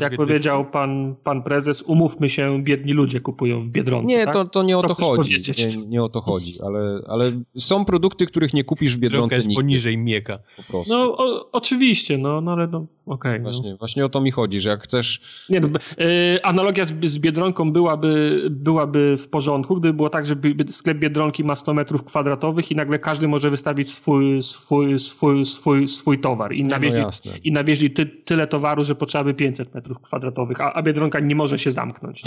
Jak 0.02 0.16
powiedział 0.16 0.66
pan, 0.66 1.16
pan 1.24 1.44
prezes, 1.44 1.82
umówmy 1.82 2.30
się, 2.30 2.64
biedni 2.64 2.94
ludzie 2.94 3.20
kupują 3.20 3.62
w 3.62 3.70
Biedronce. 3.70 4.14
Nie, 4.16 4.26
tak? 4.26 4.34
to, 4.34 4.46
to 4.46 4.64
nie 4.64 4.78
o 4.78 4.82
To 4.82 4.96
to 4.96 5.06
chodzi. 5.06 5.36
Nie, 5.78 5.88
nie 5.88 6.04
o 6.04 6.10
to 6.10 6.22
chodzi, 6.22 6.62
ale, 6.66 7.02
ale 7.08 7.32
są 7.58 7.86
produkty, 7.86 8.26
których 8.26 8.54
nie 8.54 8.64
kupisz 8.64 8.96
w 8.96 9.00
Biedronce 9.00 9.36
jest 9.36 9.48
nigdy, 9.48 9.62
poniżej 9.62 9.98
mieka. 9.98 10.40
po 10.58 10.64
prostu. 10.64 10.94
No 10.94 11.18
o, 11.18 11.52
oczywiście, 11.52 12.18
no, 12.18 12.42
no 12.42 12.52
ale 12.52 12.68
no, 12.68 12.86
okej. 13.06 13.40
no. 13.40 13.44
Właśnie, 13.44 13.76
właśnie 13.76 14.06
o 14.06 14.10
to 14.10 14.22
mi 14.22 14.32
chodzi, 14.32 14.62
że 14.62 14.70
jak 14.70 14.84
chcesz... 14.84 15.22
Nie, 15.50 15.60
no, 15.60 15.68
y, 15.68 16.44
analogia 16.44 16.86
z, 16.86 17.06
z 17.06 17.20
Biedronką 17.20 17.72
byłaby, 17.72 18.42
byłaby 18.52 19.16
w 19.18 19.28
porządku, 19.28 19.76
gdyby 19.76 19.94
było 19.94 20.10
tak, 20.10 20.26
że 20.26 20.36
sklep 20.72 20.98
Biedronki 20.98 21.44
ma 21.44 21.56
100 21.56 21.74
metrów 21.74 22.04
kwadratowych 22.04 22.72
i 22.72 22.76
nagle 22.76 23.00
każdy 23.00 23.28
może 23.28 23.50
wystawić 23.50 23.90
swój, 23.90 24.44
swój, 24.44 25.00
swój, 25.00 25.46
swój, 25.46 25.59
swój 25.88 26.20
towar. 26.20 26.54
I 26.54 26.64
No 26.64 26.70
nawieźli, 26.70 27.02
jasne. 27.02 27.32
i 27.44 27.52
nawieźli 27.52 27.92
ty, 27.92 28.06
tyle 28.06 28.48
towaru, 28.48 28.84
że 28.84 28.96
potrzeba 28.96 29.24
by 29.24 29.34
500 29.34 29.74
metrów 29.74 30.00
kwadratowych, 30.00 30.62
a, 30.62 30.74
a 30.74 30.82
Biedronka 30.84 31.20
nie 31.20 31.36
może 31.36 31.60
się 31.60 31.72
zamknąć? 31.72 32.24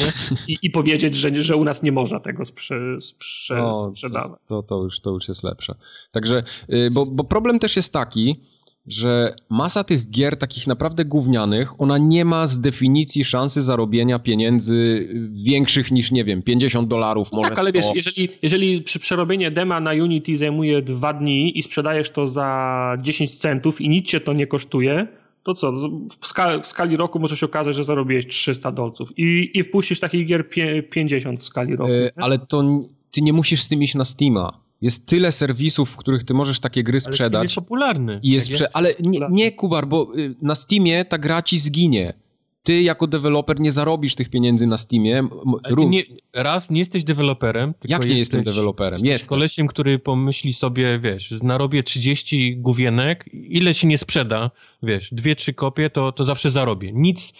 I, 0.49 0.57
i 0.63 0.71
powiedzieć, 0.71 1.15
że, 1.15 1.43
że 1.43 1.57
u 1.57 1.65
nas 1.65 1.83
nie 1.83 1.93
można 1.93 2.21
tego 2.21 2.45
sprze, 2.45 3.01
sprze, 3.01 3.55
No, 3.57 3.75
sprzedawać. 3.95 4.47
to, 4.49 4.63
to, 4.63 4.83
już, 4.85 5.01
to 5.01 5.11
już 5.11 5.29
jest 5.29 5.43
lepsze. 5.45 5.75
Także, 6.13 6.43
y, 6.73 6.89
bo, 6.93 7.07
bo 7.07 7.25
problem 7.25 7.59
też 7.59 7.77
jest 7.77 7.93
taki, 7.93 8.41
że 8.87 9.35
masa 9.49 9.85
tych 9.85 10.11
gier 10.11 10.37
takich 10.37 10.67
naprawdę 10.67 11.05
gównianych, 11.05 11.81
ona 11.81 11.99
nie 11.99 12.25
ma 12.25 12.47
z 12.47 12.61
definicji 12.61 13.25
szansy 13.25 13.63
zarobienia 13.63 14.19
pieniędzy 14.19 15.09
większych 15.45 15.91
niż, 15.91 16.13
nie 16.13 16.25
wiem, 16.25 16.43
50 16.43 16.89
dolarów, 16.89 17.33
może 17.33 17.49
Tak, 17.49 17.59
ale 17.59 17.71
100. 17.71 17.79
wiesz, 17.79 17.91
jeżeli, 17.95 18.29
jeżeli 18.43 18.83
przy 18.83 18.99
przerobienie 18.99 19.51
dema 19.51 19.81
na 19.81 19.91
Unity 19.91 20.37
zajmuje 20.37 20.83
dwa 20.83 21.13
dni 21.13 21.59
i 21.59 21.63
sprzedajesz 21.63 22.11
to 22.11 22.27
za 22.27 22.97
10 23.03 23.39
centów 23.39 23.81
i 23.81 23.89
nic 23.89 24.07
cię 24.07 24.21
to 24.21 24.33
nie 24.33 24.47
kosztuje, 24.47 25.07
to 25.43 25.55
co? 25.55 25.73
W, 25.73 26.27
ska 26.27 26.59
w 26.59 26.67
skali 26.67 26.97
roku 26.97 27.19
może 27.19 27.37
się 27.37 27.47
okazać, 27.47 27.77
że 27.77 27.85
zarobiłeś 27.85 28.27
300 28.27 28.73
dolców 28.73 29.19
i, 29.19 29.51
i 29.55 29.63
wpuścisz 29.63 30.01
takich 30.01 30.27
gier 30.27 30.49
pie 30.49 30.83
50 30.83 31.41
w 31.41 31.45
skali 31.45 31.77
roku. 31.77 31.93
Y, 31.93 32.13
nie? 32.17 32.25
ale 32.25 32.39
to 32.39 32.63
ty 33.11 33.23
nie 33.23 33.33
musisz 33.33 33.63
z 33.63 33.69
tym 33.69 33.83
iść 33.83 33.95
na 33.95 34.05
Steama. 34.05 34.61
Jest 34.83 35.07
tyle 35.07 35.33
serwisów, 35.33 35.91
w 35.91 35.97
których 35.97 36.25
ty 36.25 36.35
możesz 36.35 36.61
takie 36.61 36.83
gry 36.83 36.93
Ale 36.95 37.01
Steam 37.01 37.13
sprzedać. 37.13 37.43
jest 37.43 37.55
popularny. 37.55 38.21
I 38.23 38.31
jest 38.31 38.49
Jak 38.49 38.55
prze... 38.57 38.77
Ale 38.77 38.91
nie, 39.01 39.21
nie, 39.31 39.53
Kubar, 39.53 39.87
bo 39.89 40.09
y, 40.19 40.35
na 40.43 40.55
Steamie 40.55 41.05
ta 41.05 41.19
gra 41.19 41.43
ci 41.43 41.59
zginie. 41.59 42.15
Ty 42.63 42.83
jako 42.83 43.07
deweloper 43.07 43.61
nie 43.61 43.73
zarobisz 43.73 44.15
tych 44.15 44.31
pieniędzy 44.31 44.67
na 44.67 44.77
Steamie. 44.77 45.29
Ale 45.63 45.87
nie, 45.87 46.03
raz, 46.33 46.71
nie 46.71 46.79
jesteś 46.79 47.05
deweloperem. 47.05 47.75
Jak 47.85 48.07
nie 48.09 48.19
jestem 48.19 48.41
jesteś- 48.41 48.55
deweloperem? 48.55 48.93
Jesteś 48.93 49.09
Jestem. 49.11 49.29
kolesiem, 49.29 49.67
który 49.67 49.99
pomyśli 49.99 50.53
sobie, 50.53 50.99
wiesz, 50.99 51.31
narobię 51.43 51.83
30 51.83 52.57
główienek, 52.57 53.25
ile 53.33 53.75
się 53.75 53.87
nie 53.87 53.99
sprzeda, 53.99 54.51
wiesz, 54.83 55.09
dwie, 55.15 55.37
trzy 55.37 55.55
kopie, 55.55 55.91
to, 55.91 56.13
to 56.13 56.25
zawsze 56.25 56.51
zarobię. 56.51 56.93
Nic, 56.93 57.33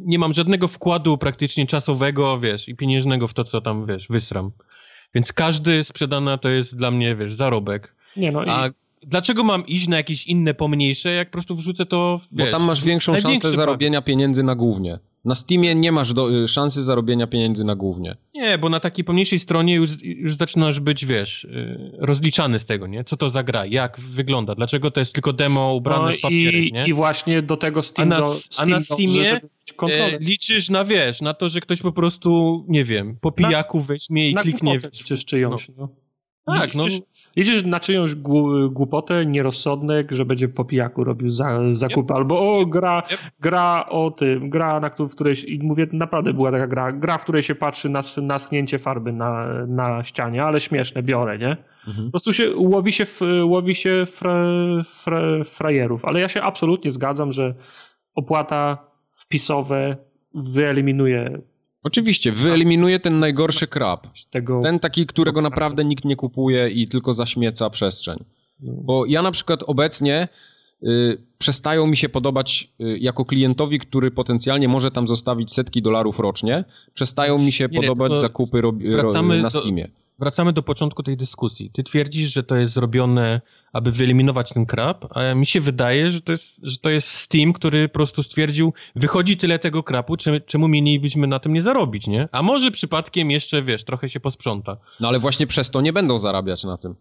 nie 0.00 0.18
mam 0.18 0.34
żadnego 0.34 0.68
wkładu 0.68 1.18
praktycznie 1.18 1.66
czasowego, 1.66 2.40
wiesz, 2.40 2.68
i 2.68 2.74
pieniężnego 2.76 3.28
w 3.28 3.34
to, 3.34 3.44
co 3.44 3.60
tam, 3.60 3.86
wiesz, 3.86 4.06
wysram. 4.10 4.50
Więc 5.14 5.32
każdy 5.32 5.84
sprzedana 5.84 6.38
to 6.38 6.48
jest 6.48 6.76
dla 6.76 6.90
mnie, 6.90 7.16
wiesz, 7.16 7.34
zarobek. 7.34 7.94
Nie, 8.16 8.32
no 8.32 8.44
i, 8.44 8.48
A 8.48 8.70
dlaczego 9.06 9.44
mam 9.44 9.66
iść 9.66 9.88
na 9.88 9.96
jakieś 9.96 10.26
inne, 10.26 10.54
pomniejsze, 10.54 11.12
jak 11.12 11.28
po 11.28 11.32
prostu 11.32 11.56
wrzucę 11.56 11.86
to, 11.86 12.18
w, 12.18 12.34
Bo 12.34 12.42
wiesz, 12.42 12.52
tam 12.52 12.62
masz 12.62 12.84
większą 12.84 13.18
szansę 13.18 13.54
zarobienia 13.54 14.02
pieniędzy 14.02 14.42
na 14.42 14.54
głównie. 14.54 14.98
Na 15.24 15.34
Steamie 15.34 15.74
nie 15.74 15.92
masz 15.92 16.12
do, 16.12 16.44
y, 16.44 16.48
szansy 16.48 16.82
zarobienia 16.82 17.26
pieniędzy 17.26 17.64
na 17.64 17.74
głównie. 17.74 18.16
Nie, 18.34 18.58
bo 18.58 18.68
na 18.68 18.80
takiej 18.80 19.04
pomniejszej 19.04 19.38
stronie 19.38 19.74
już, 19.74 19.90
już 20.02 20.34
zaczynasz 20.34 20.80
być, 20.80 21.06
wiesz, 21.06 21.44
y, 21.44 21.90
rozliczany 21.98 22.58
z 22.58 22.66
tego, 22.66 22.86
nie? 22.86 23.04
Co 23.04 23.16
to 23.16 23.30
za 23.30 23.42
gra, 23.42 23.66
jak 23.66 24.00
wygląda, 24.00 24.54
dlaczego 24.54 24.90
to 24.90 25.00
jest 25.00 25.12
tylko 25.12 25.32
demo 25.32 25.74
ubrane 25.74 26.10
no 26.10 26.16
w 26.16 26.20
papierek, 26.20 26.62
i, 26.62 26.72
nie? 26.72 26.86
i 26.86 26.92
właśnie 26.92 27.42
do 27.42 27.56
tego 27.56 27.82
Steam, 27.82 28.12
A 28.12 28.14
na- 28.14 28.20
do, 28.20 28.32
a 28.32 28.34
Steam 28.34 28.70
na 28.70 28.76
dąży, 28.76 28.84
Steamie. 28.84 29.40
E, 29.94 30.18
liczysz 30.18 30.70
na, 30.70 30.84
wiesz, 30.84 31.20
na 31.20 31.34
to, 31.34 31.48
że 31.48 31.60
ktoś 31.60 31.82
po 31.82 31.92
prostu, 31.92 32.64
nie 32.68 32.84
wiem, 32.84 33.16
po 33.20 33.32
pijaku 33.32 33.80
weźmie 33.80 34.30
i 34.30 34.34
na 34.34 34.42
kliknie... 34.42 34.80
przecież 34.90 35.24
czyjąś. 35.24 35.68
No. 35.76 35.88
Tak, 36.56 36.74
no, 36.74 36.84
Przecież 36.84 37.02
liczysz 37.36 37.64
na 37.64 37.80
czyjąś 37.80 38.14
głupotę, 38.70 39.26
nierozsądek, 39.26 40.12
że 40.12 40.24
będzie 40.24 40.48
po 40.48 40.64
pijaku 40.64 41.04
robił 41.04 41.30
za, 41.30 41.58
zakupy, 41.70 42.12
yep. 42.12 42.18
albo 42.18 42.58
o, 42.58 42.66
gra, 42.66 43.02
yep. 43.10 43.20
gra 43.40 43.84
o 43.88 44.10
tym, 44.10 44.50
gra, 44.50 44.80
na 44.80 44.90
w 44.90 45.10
której, 45.10 45.54
i 45.54 45.58
mówię, 45.62 45.86
naprawdę 45.92 46.32
była 46.32 46.52
taka 46.52 46.66
gra, 46.66 46.92
gra, 46.92 47.18
w 47.18 47.22
której 47.22 47.42
się 47.42 47.54
patrzy 47.54 47.88
na, 47.88 48.00
na 48.22 48.38
schnięcie 48.38 48.78
farby 48.78 49.12
na, 49.12 49.46
na 49.66 50.04
ścianie, 50.04 50.44
ale 50.44 50.60
śmieszne, 50.60 51.02
biorę, 51.02 51.38
nie? 51.38 51.56
Mhm. 51.86 52.06
Po 52.06 52.10
prostu 52.10 52.32
się 52.32 52.56
łowi 52.56 52.92
się, 52.92 53.06
łowi 53.44 53.74
się 53.74 54.04
fra, 54.06 54.44
fra, 54.84 55.20
frajerów, 55.44 56.04
ale 56.04 56.20
ja 56.20 56.28
się 56.28 56.42
absolutnie 56.42 56.90
zgadzam, 56.90 57.32
że 57.32 57.54
opłata 58.14 58.78
wpisowe 59.10 59.96
wyeliminuje 60.34 61.38
Oczywiście, 61.88 62.32
wyeliminuje 62.32 62.98
ten 62.98 63.18
najgorszy 63.18 63.66
krab. 63.66 64.06
Ten 64.62 64.78
taki, 64.78 65.06
którego 65.06 65.40
naprawdę 65.40 65.84
nikt 65.84 66.04
nie 66.04 66.16
kupuje 66.16 66.70
i 66.70 66.88
tylko 66.88 67.14
zaśmieca 67.14 67.70
przestrzeń. 67.70 68.24
Bo 68.60 69.06
ja 69.06 69.22
na 69.22 69.30
przykład 69.30 69.64
obecnie 69.66 70.28
y, 70.82 71.18
przestają 71.38 71.86
mi 71.86 71.96
się 71.96 72.08
podobać 72.08 72.72
y, 72.80 72.98
jako 72.98 73.24
klientowi, 73.24 73.78
który 73.78 74.10
potencjalnie 74.10 74.68
może 74.68 74.90
tam 74.90 75.08
zostawić 75.08 75.52
setki 75.52 75.82
dolarów 75.82 76.18
rocznie, 76.18 76.64
przestają 76.94 77.38
mi 77.38 77.52
się 77.52 77.68
nie, 77.70 77.80
podobać 77.80 78.18
zakupy 78.18 78.60
ro, 78.60 78.72
ro, 78.90 79.22
na 79.22 79.50
Steamie. 79.50 79.84
Do, 79.84 80.07
wracamy 80.18 80.52
do 80.52 80.62
początku 80.62 81.02
tej 81.02 81.16
dyskusji. 81.16 81.70
Ty 81.70 81.82
twierdzisz, 81.82 82.32
że 82.32 82.42
to 82.42 82.56
jest 82.56 82.72
zrobione 82.72 83.40
aby 83.72 83.92
wyeliminować 83.92 84.52
ten 84.52 84.66
krab, 84.66 85.16
a 85.16 85.34
mi 85.34 85.46
się 85.46 85.60
wydaje, 85.60 86.12
że 86.12 86.20
to 86.20 86.32
jest, 86.32 86.60
że 86.62 86.78
to 86.78 86.90
jest 86.90 87.08
Steam, 87.08 87.52
który 87.52 87.88
po 87.88 87.92
prostu 87.92 88.22
stwierdził, 88.22 88.72
wychodzi 88.96 89.36
tyle 89.36 89.58
tego 89.58 89.82
krapu, 89.82 90.16
czemu 90.46 90.68
mielibyśmy 90.68 91.26
na 91.26 91.38
tym 91.38 91.52
nie 91.52 91.62
zarobić, 91.62 92.06
nie? 92.06 92.28
A 92.32 92.42
może 92.42 92.70
przypadkiem 92.70 93.30
jeszcze, 93.30 93.62
wiesz, 93.62 93.84
trochę 93.84 94.08
się 94.08 94.20
posprząta. 94.20 94.76
No 95.00 95.08
ale 95.08 95.18
właśnie 95.18 95.46
przez 95.46 95.70
to 95.70 95.80
nie 95.80 95.92
będą 95.92 96.18
zarabiać 96.18 96.64
na 96.64 96.76
tym. 96.76 96.94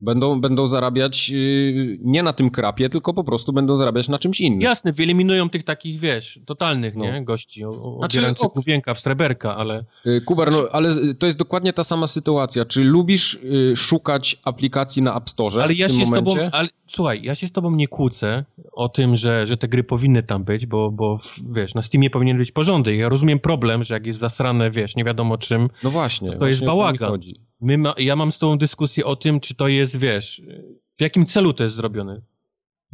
Będą, 0.00 0.40
będą 0.40 0.66
zarabiać 0.66 1.30
yy, 1.30 1.98
nie 2.00 2.22
na 2.22 2.32
tym 2.32 2.50
krapie, 2.50 2.88
tylko 2.88 3.14
po 3.14 3.24
prostu 3.24 3.52
będą 3.52 3.76
zarabiać 3.76 4.08
na 4.08 4.18
czymś 4.18 4.40
innym. 4.40 4.60
Jasne, 4.60 4.92
wyeliminują 4.92 5.50
tych 5.50 5.64
takich, 5.64 6.00
wiesz, 6.00 6.40
totalnych, 6.46 6.96
no. 6.96 7.04
nie, 7.04 7.24
gości, 7.24 7.64
odbierających 7.64 8.40
znaczy, 8.40 8.54
główienka 8.54 8.94
w 8.94 9.00
sreberka, 9.00 9.56
ale... 9.56 9.84
Yy, 10.04 10.20
Kubar, 10.20 10.52
no, 10.52 10.64
ale 10.72 10.94
to 11.18 11.26
jest 11.26 11.38
dokładnie 11.38 11.72
ta 11.72 11.84
sama 11.84 12.06
sytuacja. 12.06 12.64
Czy 12.64 12.84
lubisz 12.84 13.38
yy, 13.42 13.76
szukać 13.76 14.36
aplikacji 14.44 15.02
na 15.02 15.16
App 15.16 15.30
Store 15.30 15.62
ale 15.62 15.74
ja 15.74 15.88
się 15.88 16.04
momencie? 16.04 16.30
Z 16.30 16.34
tobą, 16.34 16.50
ale 16.52 16.68
słuchaj, 16.88 17.22
ja 17.22 17.34
się 17.34 17.46
z 17.46 17.52
tobą 17.52 17.70
nie 17.70 17.88
kłócę 17.88 18.44
o 18.72 18.88
tym, 18.88 19.16
że, 19.16 19.46
że 19.46 19.56
te 19.56 19.68
gry 19.68 19.84
powinny 19.84 20.22
tam 20.22 20.44
być, 20.44 20.66
bo, 20.66 20.90
bo 20.90 21.18
wiesz, 21.50 21.74
na 21.74 21.82
Steamie 21.82 22.10
powinien 22.10 22.38
być 22.38 22.52
porządek. 22.52 22.98
Ja 22.98 23.08
rozumiem 23.08 23.38
problem, 23.38 23.84
że 23.84 23.94
jak 23.94 24.06
jest 24.06 24.20
zasrane, 24.20 24.70
wiesz, 24.70 24.96
nie 24.96 25.04
wiadomo 25.04 25.38
czym, 25.38 25.68
no 25.82 25.90
właśnie, 25.90 26.28
to, 26.28 26.32
to 26.32 26.38
właśnie 26.38 26.50
jest 26.50 26.64
bałagan. 26.64 27.20
Ma, 27.60 27.94
ja 27.98 28.16
mam 28.16 28.32
z 28.32 28.38
tobą 28.38 28.58
dyskusję 28.58 29.04
o 29.04 29.16
tym, 29.16 29.40
czy 29.40 29.54
to 29.54 29.68
jest, 29.68 29.96
wiesz, 29.96 30.42
w 30.96 31.00
jakim 31.00 31.26
celu 31.26 31.52
to 31.52 31.64
jest 31.64 31.76
zrobione. 31.76 32.20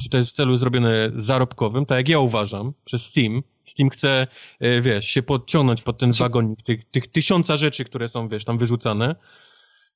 Czy 0.03 0.09
to 0.09 0.19
jest 0.19 0.31
w 0.31 0.35
celu 0.35 0.57
zrobione 0.57 1.11
zarobkowym, 1.17 1.87
tak 1.87 1.99
jak 1.99 2.09
ja 2.09 2.19
uważam, 2.19 2.73
przez 2.85 3.05
Steam. 3.05 3.43
Steam 3.64 3.91
chce, 3.91 4.27
e, 4.61 4.81
wiesz, 4.81 5.07
się 5.07 5.23
podciągnąć 5.23 5.83
pod 5.83 5.99
ten 5.99 6.12
wagonik 6.12 6.62
tych, 6.62 6.85
tych 6.85 7.07
tysiąca 7.07 7.57
rzeczy, 7.57 7.85
które 7.85 8.09
są, 8.09 8.29
wiesz, 8.29 8.45
tam 8.45 8.59
wyrzucane. 8.59 9.17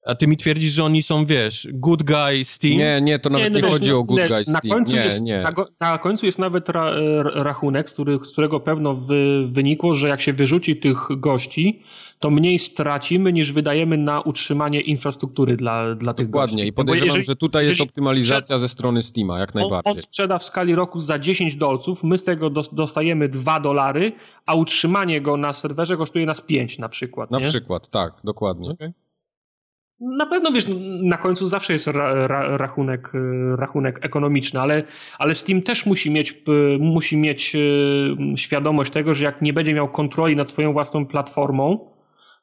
A 0.07 0.15
ty 0.15 0.27
mi 0.27 0.37
twierdzisz, 0.37 0.73
że 0.73 0.85
oni 0.85 1.03
są, 1.03 1.27
wiesz, 1.27 1.69
good 1.73 2.03
guy 2.03 2.45
Steam? 2.45 2.79
Nie, 2.79 3.01
nie, 3.01 3.19
to 3.19 3.31
nawet 3.31 3.53
nie, 3.53 3.57
nie 3.57 3.63
no 3.63 3.71
chodzi 3.71 3.93
o 3.93 4.05
good 4.05 4.29
guy 4.29 4.45
Steam. 4.45 4.61
Na 4.65 4.75
końcu, 4.75 4.95
nie, 4.95 5.05
jest, 5.05 5.23
nie. 5.23 5.43
Na, 5.43 5.53
na, 5.81 5.99
końcu 5.99 6.27
jest 6.27 6.39
nawet 6.39 6.69
ra, 6.69 6.93
rachunek, 7.35 7.91
z, 7.91 7.95
który, 7.95 8.19
z 8.23 8.33
którego 8.33 8.61
pewno 8.61 8.95
wy, 8.95 9.47
wynikło, 9.47 9.95
że 9.95 10.09
jak 10.09 10.21
się 10.21 10.33
wyrzuci 10.33 10.77
tych 10.77 11.07
gości, 11.11 11.83
to 12.19 12.31
mniej 12.31 12.59
stracimy 12.59 13.33
niż 13.33 13.53
wydajemy 13.53 13.99
na 13.99 14.21
utrzymanie 14.21 14.81
infrastruktury 14.81 15.57
dla, 15.57 15.95
dla 15.95 16.15
tych 16.15 16.27
Dokładnie. 16.27 16.57
gości. 16.57 16.69
i 16.69 16.73
podejrzewam, 16.73 17.07
jeżeli, 17.07 17.25
że 17.25 17.37
tutaj 17.37 17.67
jest 17.67 17.81
optymalizacja 17.81 18.43
sprzed... 18.45 18.61
ze 18.61 18.69
strony 18.69 19.03
Steama, 19.03 19.39
jak 19.39 19.55
najbardziej. 19.55 19.93
On, 19.93 19.97
on 19.97 20.03
sprzeda 20.03 20.39
w 20.39 20.45
skali 20.45 20.75
roku 20.75 21.01
za 21.01 21.19
10 21.19 21.57
dolców, 21.57 22.05
my 22.05 22.19
z 22.19 22.25
tego 22.25 22.51
dostajemy 22.73 23.29
2 23.29 23.61
dolary, 23.61 24.13
a 24.47 24.55
utrzymanie 24.55 25.21
go 25.21 25.37
na 25.37 25.53
serwerze 25.53 25.97
kosztuje 25.97 26.27
nas 26.27 26.41
5 26.41 26.79
na 26.79 26.89
przykład. 26.89 27.31
Na 27.31 27.39
nie? 27.39 27.45
przykład, 27.45 27.89
tak, 27.89 28.13
dokładnie. 28.25 28.71
Okay. 28.71 28.93
Na 30.01 30.27
pewno, 30.27 30.53
wiesz, 30.53 30.67
na 31.03 31.17
końcu 31.17 31.47
zawsze 31.47 31.73
jest 31.73 31.87
ra, 31.87 32.27
ra, 32.27 32.57
rachunek, 32.57 33.15
y, 33.15 33.57
rachunek 33.57 33.99
ekonomiczny, 34.03 34.61
ale, 34.61 34.83
ale 35.19 35.35
Steam 35.35 35.63
też 35.63 35.87
musi 35.87 36.11
mieć, 36.11 36.33
y, 36.33 36.79
musi 36.79 37.17
mieć 37.17 37.55
y, 37.55 38.37
świadomość 38.37 38.93
tego, 38.93 39.15
że 39.15 39.25
jak 39.25 39.43
nie 39.43 39.53
będzie 39.53 39.75
miał 39.75 39.89
kontroli 39.89 40.37
nad 40.37 40.51
swoją 40.51 40.73
własną 40.73 41.07
platformą, 41.07 41.91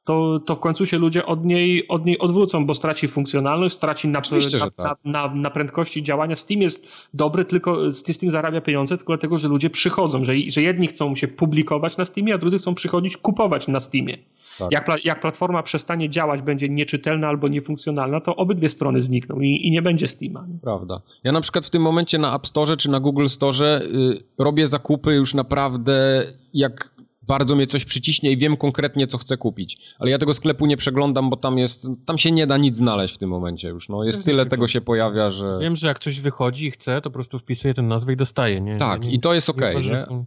to, 0.07 0.39
to 0.39 0.55
w 0.55 0.59
końcu 0.59 0.85
się 0.85 0.97
ludzie 0.97 1.25
od 1.25 1.45
niej, 1.45 1.87
od 1.87 2.05
niej 2.05 2.19
odwrócą, 2.19 2.65
bo 2.65 2.75
straci 2.75 3.07
funkcjonalność, 3.07 3.75
straci 3.75 4.07
na, 4.07 4.21
na, 4.57 4.71
tak. 4.71 4.97
na, 5.05 5.35
na, 5.35 5.49
prędkości 5.49 6.03
działania. 6.03 6.35
Steam 6.35 6.61
jest 6.61 7.09
dobry, 7.13 7.45
tylko 7.45 7.91
Steam 7.91 8.31
zarabia 8.31 8.61
pieniądze 8.61 8.97
tylko 8.97 9.13
dlatego, 9.13 9.39
że 9.39 9.47
ludzie 9.47 9.69
przychodzą, 9.69 10.23
że, 10.23 10.33
że 10.47 10.61
jedni 10.61 10.87
chcą 10.87 11.15
się 11.15 11.27
publikować 11.27 11.97
na 11.97 12.05
Steamie, 12.05 12.33
a 12.33 12.37
drudzy 12.37 12.57
chcą 12.57 12.75
przychodzić 12.75 13.17
kupować 13.17 13.67
na 13.67 13.79
Steamie. 13.79 14.17
Tak. 14.59 14.71
Jak, 14.71 15.05
jak 15.05 15.19
platforma 15.19 15.63
przestanie 15.63 16.09
działać, 16.09 16.41
będzie 16.41 16.69
nieczytelna 16.69 17.27
albo 17.27 17.47
niefunkcjonalna, 17.47 18.21
to 18.21 18.35
obydwie 18.35 18.69
strony 18.69 18.99
znikną 18.99 19.39
i, 19.39 19.67
i 19.67 19.71
nie 19.71 19.81
będzie 19.81 20.07
Steama. 20.07 20.47
Prawda. 20.61 21.01
Ja 21.23 21.31
na 21.31 21.41
przykład 21.41 21.65
w 21.65 21.69
tym 21.69 21.81
momencie 21.81 22.17
na 22.17 22.35
App 22.35 22.47
Store 22.47 22.77
czy 22.77 22.89
na 22.89 22.99
Google 22.99 23.27
Store 23.27 23.81
y, 23.81 24.23
robię 24.37 24.67
zakupy 24.67 25.13
już 25.13 25.33
naprawdę 25.33 26.25
jak 26.53 26.96
bardzo 27.28 27.55
mnie 27.55 27.65
coś 27.65 27.86
przyciśnie 27.86 28.32
i 28.32 28.38
wiem 28.38 28.57
konkretnie, 28.57 29.07
co 29.07 29.17
chcę 29.17 29.38
kupić. 29.38 29.78
Ale 29.99 30.11
ja 30.11 30.17
tego 30.17 30.34
sklepu 30.34 30.65
nie 30.65 30.78
przeglądam, 30.78 31.30
bo 31.30 31.38
tam 31.38 31.57
jest, 31.57 31.88
tam 32.05 32.17
się 32.17 32.32
nie 32.32 32.47
da 32.47 32.57
nic 32.57 32.78
znaleźć 32.78 33.15
w 33.15 33.17
tym 33.17 33.30
momencie 33.30 33.67
już. 33.67 33.89
No, 33.89 34.03
jest 34.03 34.25
tyle 34.25 34.45
tego 34.45 34.67
się 34.67 34.82
pojawia, 34.82 35.32
że... 35.32 35.57
Wiem, 35.61 35.75
że 35.75 35.88
jak 35.88 35.97
ktoś 35.97 36.19
wychodzi 36.19 36.65
i 36.65 36.71
chce, 36.71 37.01
to 37.01 37.09
po 37.09 37.13
prostu 37.13 37.39
wpisuje 37.39 37.73
ten 37.73 37.88
nazwę 37.88 38.13
i 38.13 38.15
dostaje, 38.15 38.61
nie? 38.61 38.78
Tak, 38.78 39.03
nie, 39.03 39.11
i 39.11 39.19
to 39.19 39.34
jest 39.34 39.49
okej, 39.49 39.75
okay? 39.75 40.25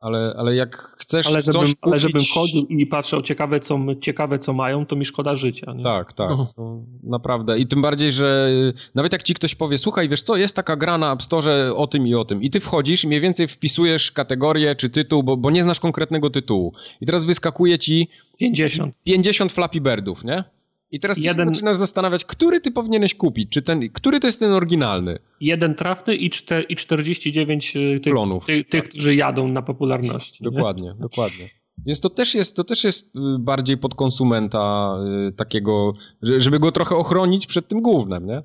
Ale, 0.00 0.34
ale 0.36 0.54
jak 0.54 0.76
chcesz 0.98 1.26
ale 1.26 1.42
żebym, 1.42 1.60
kupić... 1.60 1.76
Ale 1.82 1.98
żebym 1.98 2.22
chodził 2.34 2.66
i 2.68 2.86
patrzył 2.86 3.22
ciekawe 3.22 3.60
co, 3.60 3.78
ciekawe, 4.00 4.38
co 4.38 4.52
mają, 4.52 4.86
to 4.86 4.96
mi 4.96 5.04
szkoda 5.04 5.34
życia. 5.34 5.72
Nie? 5.72 5.84
Tak, 5.84 6.12
tak. 6.12 6.28
No. 6.28 6.84
Naprawdę. 7.02 7.58
I 7.58 7.66
tym 7.66 7.82
bardziej, 7.82 8.12
że 8.12 8.50
nawet 8.94 9.12
jak 9.12 9.22
ci 9.22 9.34
ktoś 9.34 9.54
powie, 9.54 9.78
słuchaj, 9.78 10.08
wiesz 10.08 10.22
co, 10.22 10.36
jest 10.36 10.56
taka 10.56 10.76
gra 10.76 10.98
na 10.98 11.12
App 11.12 11.22
Store 11.22 11.74
o 11.74 11.86
tym 11.86 12.06
i 12.06 12.14
o 12.14 12.24
tym. 12.24 12.42
I 12.42 12.50
ty 12.50 12.60
wchodzisz 12.60 13.04
i 13.04 13.06
mniej 13.06 13.20
więcej 13.20 13.48
wpisujesz 13.48 14.12
kategorię 14.12 14.76
czy 14.76 14.90
tytuł, 14.90 15.22
bo, 15.22 15.36
bo 15.36 15.50
nie 15.50 15.62
znasz 15.62 15.80
konkretnego 15.80 16.30
tytułu. 16.30 16.72
I 17.00 17.06
teraz 17.06 17.24
wyskakuje 17.24 17.78
ci... 17.78 18.08
50. 18.38 18.98
50 19.04 19.52
Flappy 19.52 19.80
Birdów, 19.80 20.24
nie? 20.24 20.44
I 20.90 21.00
teraz 21.00 21.18
Jeden... 21.18 21.48
zaczynasz 21.48 21.76
zastanawiać, 21.76 22.24
który 22.24 22.60
ty 22.60 22.70
powinieneś 22.70 23.14
kupić, 23.14 23.50
czy 23.50 23.62
ten, 23.62 23.90
który 23.92 24.20
to 24.20 24.26
jest 24.26 24.40
ten 24.40 24.52
oryginalny. 24.52 25.18
Jeden 25.40 25.74
trafny 25.74 26.14
i, 26.14 26.30
czte, 26.30 26.62
i 26.62 26.76
49 26.76 27.76
y, 27.76 28.00
tych, 28.00 28.12
Klonów. 28.12 28.46
Ty, 28.46 28.64
tych, 28.64 28.82
tak. 28.82 28.90
którzy 28.90 29.14
jadą 29.14 29.48
na 29.48 29.62
popularności. 29.62 30.44
Dokładnie, 30.44 30.88
nie? 30.88 31.00
dokładnie. 31.00 31.50
Więc 31.86 32.00
to 32.00 32.10
też 32.10 32.34
jest, 32.34 32.56
to 32.56 32.64
też 32.64 32.84
jest 32.84 33.06
y, 33.06 33.38
bardziej 33.38 33.78
pod 33.78 33.94
konsumenta 33.94 34.94
y, 35.28 35.32
takiego, 35.32 35.92
żeby 36.22 36.58
go 36.58 36.72
trochę 36.72 36.96
ochronić 36.96 37.46
przed 37.46 37.68
tym 37.68 37.82
głównym, 37.82 38.26
nie? 38.26 38.42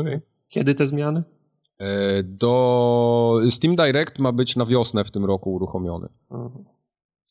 Okay. 0.00 0.20
Kiedy 0.48 0.74
te 0.74 0.86
zmiany? 0.86 1.22
E, 1.78 2.22
do 2.22 3.40
Steam 3.50 3.76
Direct 3.76 4.18
ma 4.18 4.32
być 4.32 4.56
na 4.56 4.66
wiosnę 4.66 5.04
w 5.04 5.10
tym 5.10 5.24
roku 5.24 5.54
uruchomiony. 5.54 6.08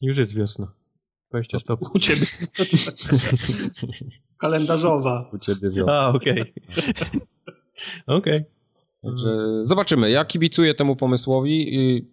Już 0.02 0.18
jest 0.18 0.36
wiosna. 0.36 0.72
20 1.30 1.60
stopni. 1.60 1.88
U 1.94 2.00
ciebie. 2.00 2.26
Kalendarzowa. 4.38 5.30
U 5.34 5.38
ciebie 5.38 5.70
wiosna. 5.70 5.94
A, 5.94 6.10
okej. 6.10 6.42
Okay. 6.42 6.52
okej. 8.18 8.38
Okay. 8.38 8.44
Także 9.04 9.62
zobaczymy. 9.64 10.12
Ja 10.12 10.26
kibicuję 10.26 10.74
temu 10.74 10.96
pomysłowi. 10.96 12.06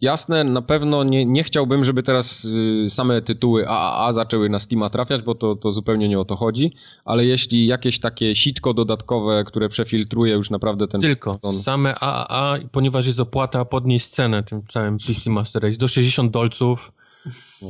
Jasne, 0.00 0.44
na 0.44 0.62
pewno 0.62 1.04
nie, 1.04 1.26
nie 1.26 1.44
chciałbym, 1.44 1.84
żeby 1.84 2.02
teraz 2.02 2.44
y, 2.44 2.86
same 2.88 3.22
tytuły 3.22 3.68
AAA 3.68 4.12
zaczęły 4.12 4.48
na 4.48 4.58
Steama 4.58 4.90
trafiać, 4.90 5.22
bo 5.22 5.34
to, 5.34 5.56
to 5.56 5.72
zupełnie 5.72 6.08
nie 6.08 6.18
o 6.18 6.24
to 6.24 6.36
chodzi, 6.36 6.72
ale 7.04 7.24
jeśli 7.24 7.66
jakieś 7.66 7.98
takie 7.98 8.34
sitko 8.34 8.74
dodatkowe, 8.74 9.44
które 9.44 9.68
przefiltruje 9.68 10.34
już 10.34 10.50
naprawdę 10.50 10.88
ten... 10.88 11.00
Tylko, 11.00 11.34
ton... 11.34 11.52
same 11.52 11.94
AAA, 11.94 12.58
ponieważ 12.72 13.06
jest 13.06 13.20
opłata, 13.20 13.64
podnieść 13.64 14.06
cenę 14.06 14.42
tym 14.42 14.62
całym 14.66 14.98
PC 14.98 15.30
Master 15.30 15.62
Race 15.62 15.78
do 15.78 15.88
60 15.88 16.32
dolców. 16.32 16.92
No. 17.62 17.68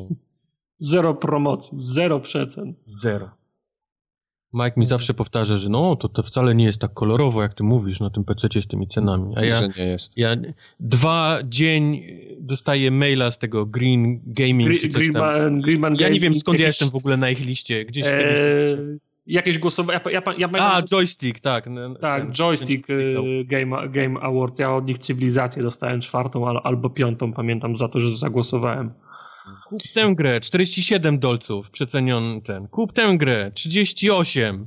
Zero 0.79 1.15
promocji, 1.15 1.79
zero 1.81 2.21
przecen. 2.21 2.75
Zero. 2.83 3.31
Mike 4.53 4.73
mi 4.77 4.87
zawsze 4.87 5.15
powtarza, 5.15 5.59
że 5.59 5.69
no, 5.69 5.97
to, 5.97 6.09
to 6.09 6.23
wcale 6.23 6.55
nie 6.55 6.65
jest 6.65 6.79
tak 6.79 6.95
kolorowo, 6.95 7.43
jak 7.43 7.55
ty 7.55 7.65
mówisz 7.65 8.01
na 8.01 8.11
tym 8.11 8.25
PC 8.25 8.49
z 8.63 8.67
tymi 8.67 8.89
cenami. 8.89 9.35
A 9.37 9.45
ja, 9.45 9.55
że 9.55 9.69
nie 9.69 9.87
jest. 9.87 10.19
ja 10.19 10.37
dwa 10.81 11.39
dzień 11.45 12.03
dostaję 12.41 12.91
maila 12.91 13.31
z 13.31 13.39
tego 13.39 13.67
Green 13.67 14.21
Gaming 14.27 14.69
Green, 14.69 14.81
czy 14.81 14.89
coś 14.89 15.13
tam. 15.13 15.61
Green 15.61 15.81
Man, 15.81 15.97
ja 15.97 16.09
nie 16.09 16.21
wiem, 16.21 16.35
skąd 16.35 16.61
ja 16.61 16.67
jestem 16.67 16.91
w 16.91 16.97
ogóle 16.97 17.17
na 17.17 17.31
ich 17.31 17.41
liście. 17.41 17.85
Gdzieś 17.85 18.07
eee, 18.07 18.13
kiedyś... 18.19 18.99
Jakieś 19.27 19.59
głosowanie. 19.59 20.01
Ja, 20.05 20.23
ja, 20.39 20.49
ja 20.49 20.49
A, 20.59 20.83
joystick, 20.83 21.41
tak. 21.41 21.69
Tak, 22.01 22.23
ten, 22.23 22.33
joystick 22.33 22.87
ten, 22.87 22.99
y, 22.99 23.45
Game, 23.45 23.89
Game 23.89 24.21
Awards. 24.21 24.59
Ja 24.59 24.75
od 24.75 24.87
nich 24.87 24.99
cywilizację 24.99 25.63
dostałem 25.63 26.01
czwartą 26.01 26.61
albo 26.63 26.91
piątą, 26.91 27.33
pamiętam, 27.33 27.77
za 27.77 27.89
to, 27.89 28.01
że 28.01 28.17
zagłosowałem. 28.17 28.91
Kup 29.65 29.83
tę 29.95 30.15
grę, 30.15 30.41
47 30.41 31.19
dolców 31.19 31.71
przeceniony 31.71 32.41
ten. 32.43 32.69
Kup 32.69 32.93
tę 32.93 33.17
grę, 33.19 33.51
38. 33.55 34.67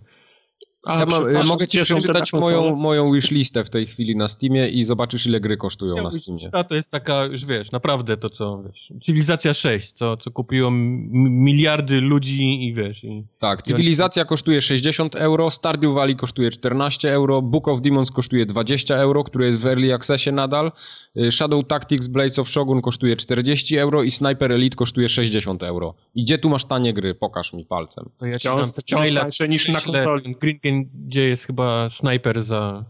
A, 0.84 1.00
ja 1.00 1.06
mam, 1.06 1.48
mogę 1.48 1.68
ci 1.68 1.82
przeczytać 1.82 2.34
moją, 2.34 2.76
moją 2.76 3.14
wishlistę 3.14 3.64
w 3.64 3.70
tej 3.70 3.86
chwili 3.86 4.16
na 4.16 4.28
Steamie 4.28 4.70
i 4.70 4.86
zobaczysz, 4.86 5.26
ile 5.26 5.40
gry 5.40 5.58
kosztują 5.58 5.96
ja, 5.96 6.04
na 6.04 6.12
Steamie. 6.12 6.64
to 6.70 6.76
jest 6.76 6.92
taka, 6.92 7.26
już 7.26 7.46
wiesz, 7.46 7.72
naprawdę 7.72 8.18
to 8.18 8.30
co, 8.30 8.64
wiesz, 8.64 8.94
Cywilizacja 9.02 9.54
6, 9.54 9.92
co, 9.92 10.18
co 10.18 10.32
kupiło 10.32 10.70
miliardy 10.72 12.02
ludzi 12.02 12.66
i 12.68 12.74
wiesz. 12.74 13.04
I, 13.04 13.26
tak, 13.40 13.62
Cywilizacja 13.62 14.26
kosztuje 14.26 14.62
60 14.62 15.16
euro, 15.16 15.52
Stardew 15.52 15.94
Valley 15.94 16.16
kosztuje 16.16 16.52
14 16.52 17.14
euro, 17.14 17.42
Book 17.42 17.68
of 17.68 17.82
Demons 17.82 18.12
kosztuje 18.12 18.46
20 18.46 18.96
euro, 18.96 19.24
które 19.24 19.46
jest 19.46 19.60
w 19.60 19.66
Early 19.66 19.94
Accessie 19.94 20.32
nadal, 20.32 20.72
y, 21.18 21.32
Shadow 21.32 21.68
Tactics 21.68 22.08
Blades 22.08 22.40
of 22.40 22.50
Shogun 22.50 22.82
kosztuje 22.82 23.16
40 23.16 23.78
euro 23.78 24.04
i 24.04 24.12
Sniper 24.12 24.52
Elite 24.52 24.76
kosztuje 24.76 25.10
60 25.10 25.64
euro. 25.64 25.96
I 26.16 26.24
gdzie 26.24 26.38
tu 26.38 26.50
masz 26.50 26.66
tanie 26.66 26.94
gry? 26.94 27.16
Pokaż 27.16 27.54
mi 27.54 27.66
palcem. 27.66 28.10
To 28.18 28.26
ja 28.26 28.36
wciąż, 28.36 28.68
wciąż 28.68 29.14
tańsze 29.14 29.50
niż 29.50 29.70
na 29.70 29.82
konsoli. 29.82 30.36
Green 30.40 30.60
gdzie 30.94 31.30
jest 31.30 31.44
chyba 31.44 31.90
snajper 31.90 32.44
za 32.44 32.86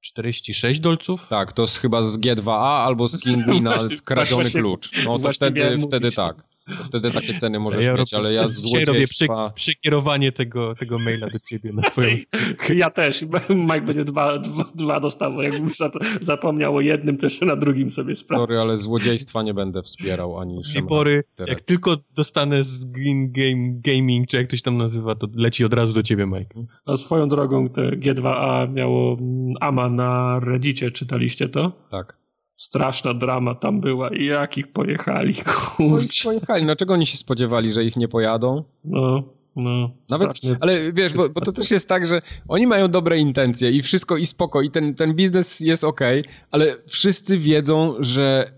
46 0.00 0.80
dolców? 0.80 1.28
Tak, 1.28 1.52
to 1.52 1.62
jest 1.62 1.78
chyba 1.78 2.02
z 2.02 2.18
G2A 2.18 2.84
albo 2.84 3.08
z 3.08 3.22
Kingi 3.22 3.62
na 3.70 3.78
kradziony 4.04 4.50
klucz. 4.50 5.04
No 5.04 5.18
to 5.18 5.32
wtedy, 5.32 5.78
wtedy 5.86 6.12
tak. 6.12 6.36
To 6.66 6.84
wtedy 6.84 7.10
takie 7.10 7.34
ceny 7.34 7.58
możesz 7.58 7.86
ja 7.86 7.94
mieć, 7.94 8.14
ale 8.14 8.32
ja 8.32 8.48
z 8.48 8.62
Dzisiaj 8.62 8.84
robię 8.84 9.06
przy, 9.06 9.26
przekierowanie 9.54 10.32
tego, 10.32 10.74
tego 10.74 10.98
maila 10.98 11.26
do 11.26 11.38
ciebie 11.38 11.70
na 11.74 11.82
twoją 11.82 12.16
Ja 12.74 12.90
też. 12.90 13.24
Mike 13.50 13.80
będzie 13.80 14.04
dwa, 14.04 14.38
dwa, 14.38 14.64
dwa 14.74 15.00
dostawał. 15.00 15.42
Jakbym 15.42 15.70
zapomniał 16.20 16.76
o 16.76 16.80
jednym, 16.80 17.16
też 17.16 17.40
na 17.40 17.56
drugim 17.56 17.90
sobie 17.90 18.14
sprawdzić. 18.14 18.48
Sorry, 18.48 18.60
ale 18.60 18.78
złodziejstwa 18.78 19.42
nie 19.42 19.54
będę 19.54 19.82
wspierał 19.82 20.40
ani 20.40 20.62
pory, 20.88 21.24
jak 21.46 21.64
tylko 21.64 21.96
dostanę 22.14 22.64
z 22.64 22.84
Green 22.84 23.32
Game 23.32 23.80
Gaming, 23.80 24.28
czy 24.28 24.36
jak 24.36 24.48
ktoś 24.48 24.62
tam 24.62 24.76
nazywa, 24.76 25.14
to 25.14 25.26
leci 25.34 25.64
od 25.64 25.74
razu 25.74 25.92
do 25.92 26.02
ciebie, 26.02 26.26
Mike. 26.26 26.54
A 26.86 26.96
swoją 26.96 27.28
drogą 27.28 27.68
te 27.68 27.82
G2A 27.82 28.72
miało 28.72 29.16
AMA 29.60 29.88
na 29.88 30.40
Reddicie, 30.40 30.90
czytaliście 30.90 31.48
to? 31.48 31.72
Tak. 31.90 32.25
Straszna 32.56 33.14
drama 33.14 33.54
tam 33.54 33.80
była 33.80 34.08
i 34.08 34.24
jak 34.24 34.58
ich 34.58 34.72
pojechali, 34.72 35.34
kurczę. 35.76 36.22
No 36.24 36.30
pojechali, 36.30 36.64
no 36.64 36.76
czego 36.76 36.94
oni 36.94 37.06
się 37.06 37.16
spodziewali, 37.16 37.72
że 37.72 37.84
ich 37.84 37.96
nie 37.96 38.08
pojadą? 38.08 38.64
No, 38.84 39.22
no. 39.56 39.90
Nawet, 40.10 40.30
ale 40.60 40.92
wiesz, 40.92 41.14
bo, 41.14 41.28
bo, 41.28 41.40
to 41.40 41.52
też 41.52 41.70
jest 41.70 41.88
tak, 41.88 42.06
że 42.06 42.22
oni 42.48 42.66
mają 42.66 42.88
dobre 42.88 43.18
intencje 43.18 43.70
i 43.70 43.82
wszystko 43.82 44.16
i 44.16 44.26
spoko 44.26 44.62
i 44.62 44.70
ten, 44.70 44.94
ten 44.94 45.14
biznes 45.14 45.60
jest 45.60 45.84
ok, 45.84 46.00
ale 46.50 46.76
wszyscy 46.86 47.38
wiedzą, 47.38 47.94
że 48.00 48.52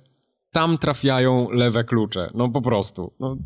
tam 0.53 0.78
trafiają 0.78 1.51
lewe 1.51 1.84
klucze. 1.84 2.30
No 2.34 2.49
po 2.49 2.62
prostu. 2.62 3.12
No, 3.20 3.36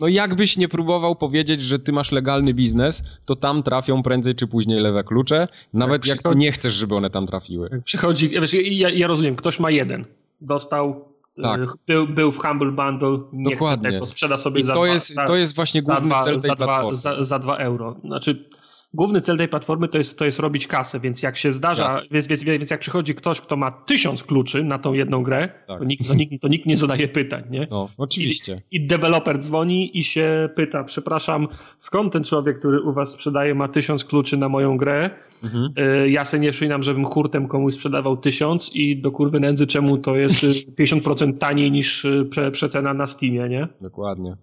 no 0.00 0.08
jakbyś 0.08 0.56
nie 0.56 0.68
próbował 0.68 1.16
powiedzieć, 1.16 1.60
że 1.60 1.78
ty 1.78 1.92
masz 1.92 2.12
legalny 2.12 2.54
biznes, 2.54 3.02
to 3.24 3.36
tam 3.36 3.62
trafią 3.62 4.02
prędzej 4.02 4.34
czy 4.34 4.46
później 4.46 4.80
lewe 4.80 5.04
klucze, 5.04 5.48
nawet 5.72 6.06
jak, 6.06 6.24
jak 6.24 6.36
nie 6.36 6.52
chcesz, 6.52 6.74
żeby 6.74 6.94
one 6.94 7.10
tam 7.10 7.26
trafiły. 7.26 7.82
Przychodzi, 7.84 8.28
wiesz, 8.28 8.54
ja, 8.54 8.90
ja 8.90 9.06
rozumiem, 9.06 9.36
ktoś 9.36 9.60
ma 9.60 9.70
jeden, 9.70 10.04
dostał 10.40 11.16
tak. 11.42 11.60
Y, 11.60 11.66
był, 11.86 12.08
był 12.08 12.32
w 12.32 12.38
Humble 12.38 12.72
Bundle, 12.72 13.18
nie 13.32 13.54
Dokładnie. 13.54 13.88
chce 13.88 13.92
tego, 13.92 14.06
sprzeda 14.06 14.36
sobie 14.36 14.60
I 14.60 14.62
za 14.62 14.74
to 14.74 14.84
dwa, 14.84 14.94
jest, 14.94 15.14
za, 15.14 15.24
to 15.24 15.36
jest 15.36 15.54
właśnie 15.54 15.80
główny 15.82 16.08
za 16.08 16.22
cel 16.22 16.40
tej 16.40 16.50
za 16.50 16.56
platformy. 16.56 16.90
Dwa, 16.90 16.94
za, 16.94 17.22
za 17.22 17.38
dwa 17.38 17.56
euro. 17.56 17.96
Znaczy, 18.04 18.48
główny 18.96 19.20
cel 19.20 19.36
tej 19.36 19.48
platformy 19.48 19.88
to 19.88 19.98
jest, 19.98 20.18
to 20.18 20.24
jest 20.24 20.38
robić 20.38 20.66
kasę, 20.66 21.00
więc 21.00 21.22
jak 21.22 21.36
się 21.36 21.52
zdarza, 21.52 21.88
więc, 22.10 22.26
więc, 22.26 22.44
więc, 22.44 22.70
jak 22.70 22.80
przychodzi 22.80 23.14
ktoś, 23.14 23.40
kto 23.40 23.56
ma 23.56 23.70
tysiąc 23.70 24.24
kluczy 24.24 24.64
na 24.64 24.78
tą 24.78 24.92
jedną 24.92 25.22
grę, 25.22 25.48
tak. 25.66 25.78
to, 25.78 25.84
nikt, 25.84 26.08
to, 26.08 26.14
nikt, 26.14 26.42
to 26.42 26.48
nikt 26.48 26.66
nie 26.66 26.76
zadaje 26.76 27.08
pytań, 27.08 27.42
nie? 27.50 27.66
No, 27.70 27.88
oczywiście. 27.96 28.62
I, 28.70 28.76
I 28.76 28.86
deweloper 28.86 29.38
dzwoni 29.38 29.98
i 29.98 30.04
się 30.04 30.48
pyta, 30.54 30.84
przepraszam, 30.84 31.48
skąd 31.78 32.12
ten 32.12 32.24
człowiek, 32.24 32.58
który 32.58 32.80
u 32.80 32.92
was 32.92 33.12
sprzedaje, 33.12 33.54
ma 33.54 33.68
tysiąc 33.68 34.04
kluczy 34.04 34.36
na 34.36 34.48
moją 34.48 34.76
grę? 34.76 35.10
Mhm. 35.44 35.72
Y, 36.04 36.10
ja 36.10 36.24
sobie 36.24 36.40
nie 36.40 36.50
przypominam, 36.50 36.82
żebym 36.82 37.04
hurtem 37.04 37.48
komuś 37.48 37.74
sprzedawał 37.74 38.16
tysiąc 38.16 38.70
i 38.74 39.00
do 39.00 39.10
kurwy 39.10 39.40
nędzy, 39.40 39.66
czemu 39.66 39.98
to 39.98 40.16
jest 40.16 40.44
50% 40.80 41.38
taniej 41.38 41.70
niż 41.70 42.04
y, 42.04 42.26
prze, 42.30 42.50
przecena 42.50 42.94
na 42.94 43.06
Steamie, 43.06 43.48
nie? 43.48 43.68
Dokładnie. 43.80 44.36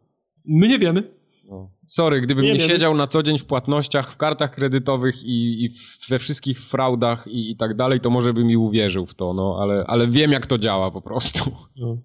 My 0.46 0.68
nie 0.68 0.80
wiemy. 0.80 1.04
No. 1.50 1.70
Sorry, 1.94 2.22
gdybym 2.22 2.46
nie, 2.46 2.54
nie 2.54 2.60
siedział 2.60 2.96
na 2.96 3.08
co 3.08 3.24
dzień 3.24 3.40
w 3.40 3.46
płatnościach, 3.46 4.12
w 4.12 4.18
kartach 4.18 4.56
kredytowych 4.56 5.24
i, 5.24 5.66
i 5.66 5.70
we 6.10 6.20
wszystkich 6.20 6.60
fraudach 6.60 7.28
i, 7.28 7.52
i, 7.52 7.56
tak 7.56 7.76
dalej, 7.76 8.00
to 8.00 8.10
może 8.10 8.34
bym 8.34 8.48
mi 8.48 8.58
uwierzył 8.58 9.06
w 9.06 9.14
to, 9.14 9.34
no, 9.34 9.58
ale, 9.62 9.84
ale 9.88 10.08
wiem 10.08 10.32
jak 10.32 10.48
to 10.48 10.58
działa 10.58 10.92
po 10.92 11.02
prostu. 11.02 11.52
No. 11.76 11.98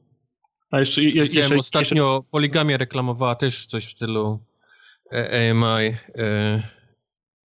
A 0.71 0.81
jeszcze, 0.81 1.03
je, 1.03 1.27
jeszcze 1.27 1.57
ostatnio 1.57 2.15
jeszcze... 2.15 2.31
Poligamia 2.31 2.77
reklamowała 2.77 3.35
też 3.35 3.67
coś 3.67 3.87
w 3.87 3.91
stylu 3.91 4.39
e, 5.13 5.51
AMI 5.51 5.65
e, 5.65 5.97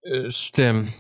e, 0.04 0.32
z 0.32 0.52
tym, 0.52 0.92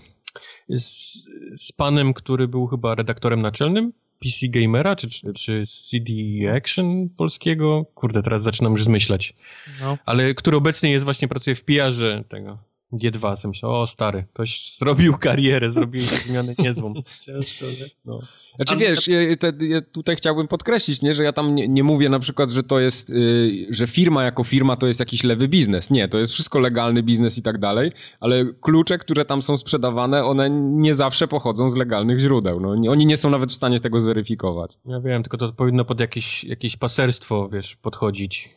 z, 0.69 1.13
z 1.57 1.71
panem, 1.71 2.13
który 2.13 2.47
był 2.47 2.67
chyba 2.67 2.95
redaktorem 2.95 3.41
naczelnym 3.41 3.93
PC 4.23 4.47
Gamera, 4.47 4.95
czy, 4.95 5.09
czy, 5.09 5.33
czy 5.33 5.63
CD 5.89 6.13
Action 6.55 7.09
polskiego? 7.09 7.85
Kurde, 7.95 8.23
teraz 8.23 8.43
zaczynam 8.43 8.71
już 8.71 8.83
zmyślać. 8.83 9.33
No. 9.81 9.97
Ale 10.05 10.33
który 10.33 10.57
obecnie 10.57 10.91
jest 10.91 11.05
właśnie, 11.05 11.27
pracuje 11.27 11.55
w 11.55 11.63
PR-ze 11.63 12.23
tego 12.29 12.72
G2. 12.93 13.35
Sam 13.37 13.51
myślę, 13.51 13.69
o 13.69 13.87
stary, 13.87 14.25
ktoś 14.33 14.75
zrobił 14.77 15.17
karierę, 15.17 15.69
zrobił 15.69 16.03
zmianę 16.27 16.53
niezłą. 16.59 16.93
Ciężko, 17.21 17.65
nie? 17.65 17.89
No. 18.05 18.19
Znaczy 18.55 18.75
wiesz, 18.75 19.07
ja, 19.07 19.17
te, 19.39 19.51
ja 19.65 19.81
tutaj 19.81 20.15
chciałbym 20.15 20.47
podkreślić, 20.47 21.01
nie, 21.01 21.13
że 21.13 21.23
ja 21.23 21.33
tam 21.33 21.55
nie, 21.55 21.67
nie 21.67 21.83
mówię 21.83 22.09
na 22.09 22.19
przykład, 22.19 22.49
że 22.51 22.63
to 22.63 22.79
jest, 22.79 23.09
yy, 23.09 23.67
że 23.69 23.87
firma 23.87 24.23
jako 24.23 24.43
firma 24.43 24.75
to 24.75 24.87
jest 24.87 24.99
jakiś 24.99 25.23
lewy 25.23 25.47
biznes. 25.47 25.89
Nie, 25.89 26.07
to 26.07 26.17
jest 26.17 26.33
wszystko 26.33 26.59
legalny 26.59 27.03
biznes 27.03 27.37
i 27.37 27.41
tak 27.41 27.57
dalej, 27.57 27.91
ale 28.19 28.45
klucze, 28.61 28.97
które 28.97 29.25
tam 29.25 29.41
są 29.41 29.57
sprzedawane, 29.57 30.25
one 30.25 30.49
nie 30.49 30.93
zawsze 30.93 31.27
pochodzą 31.27 31.71
z 31.71 31.75
legalnych 31.75 32.19
źródeł. 32.19 32.59
No, 32.59 32.75
nie, 32.75 32.91
oni 32.91 33.05
nie 33.05 33.17
są 33.17 33.29
nawet 33.29 33.51
w 33.51 33.55
stanie 33.55 33.79
tego 33.79 33.99
zweryfikować. 33.99 34.77
Ja 34.85 34.99
wiem, 34.99 35.23
tylko 35.23 35.37
to 35.37 35.53
powinno 35.53 35.85
pod 35.85 35.99
jakieś, 35.99 36.43
jakieś 36.43 36.77
paserstwo, 36.77 37.49
wiesz, 37.49 37.75
podchodzić. 37.75 38.49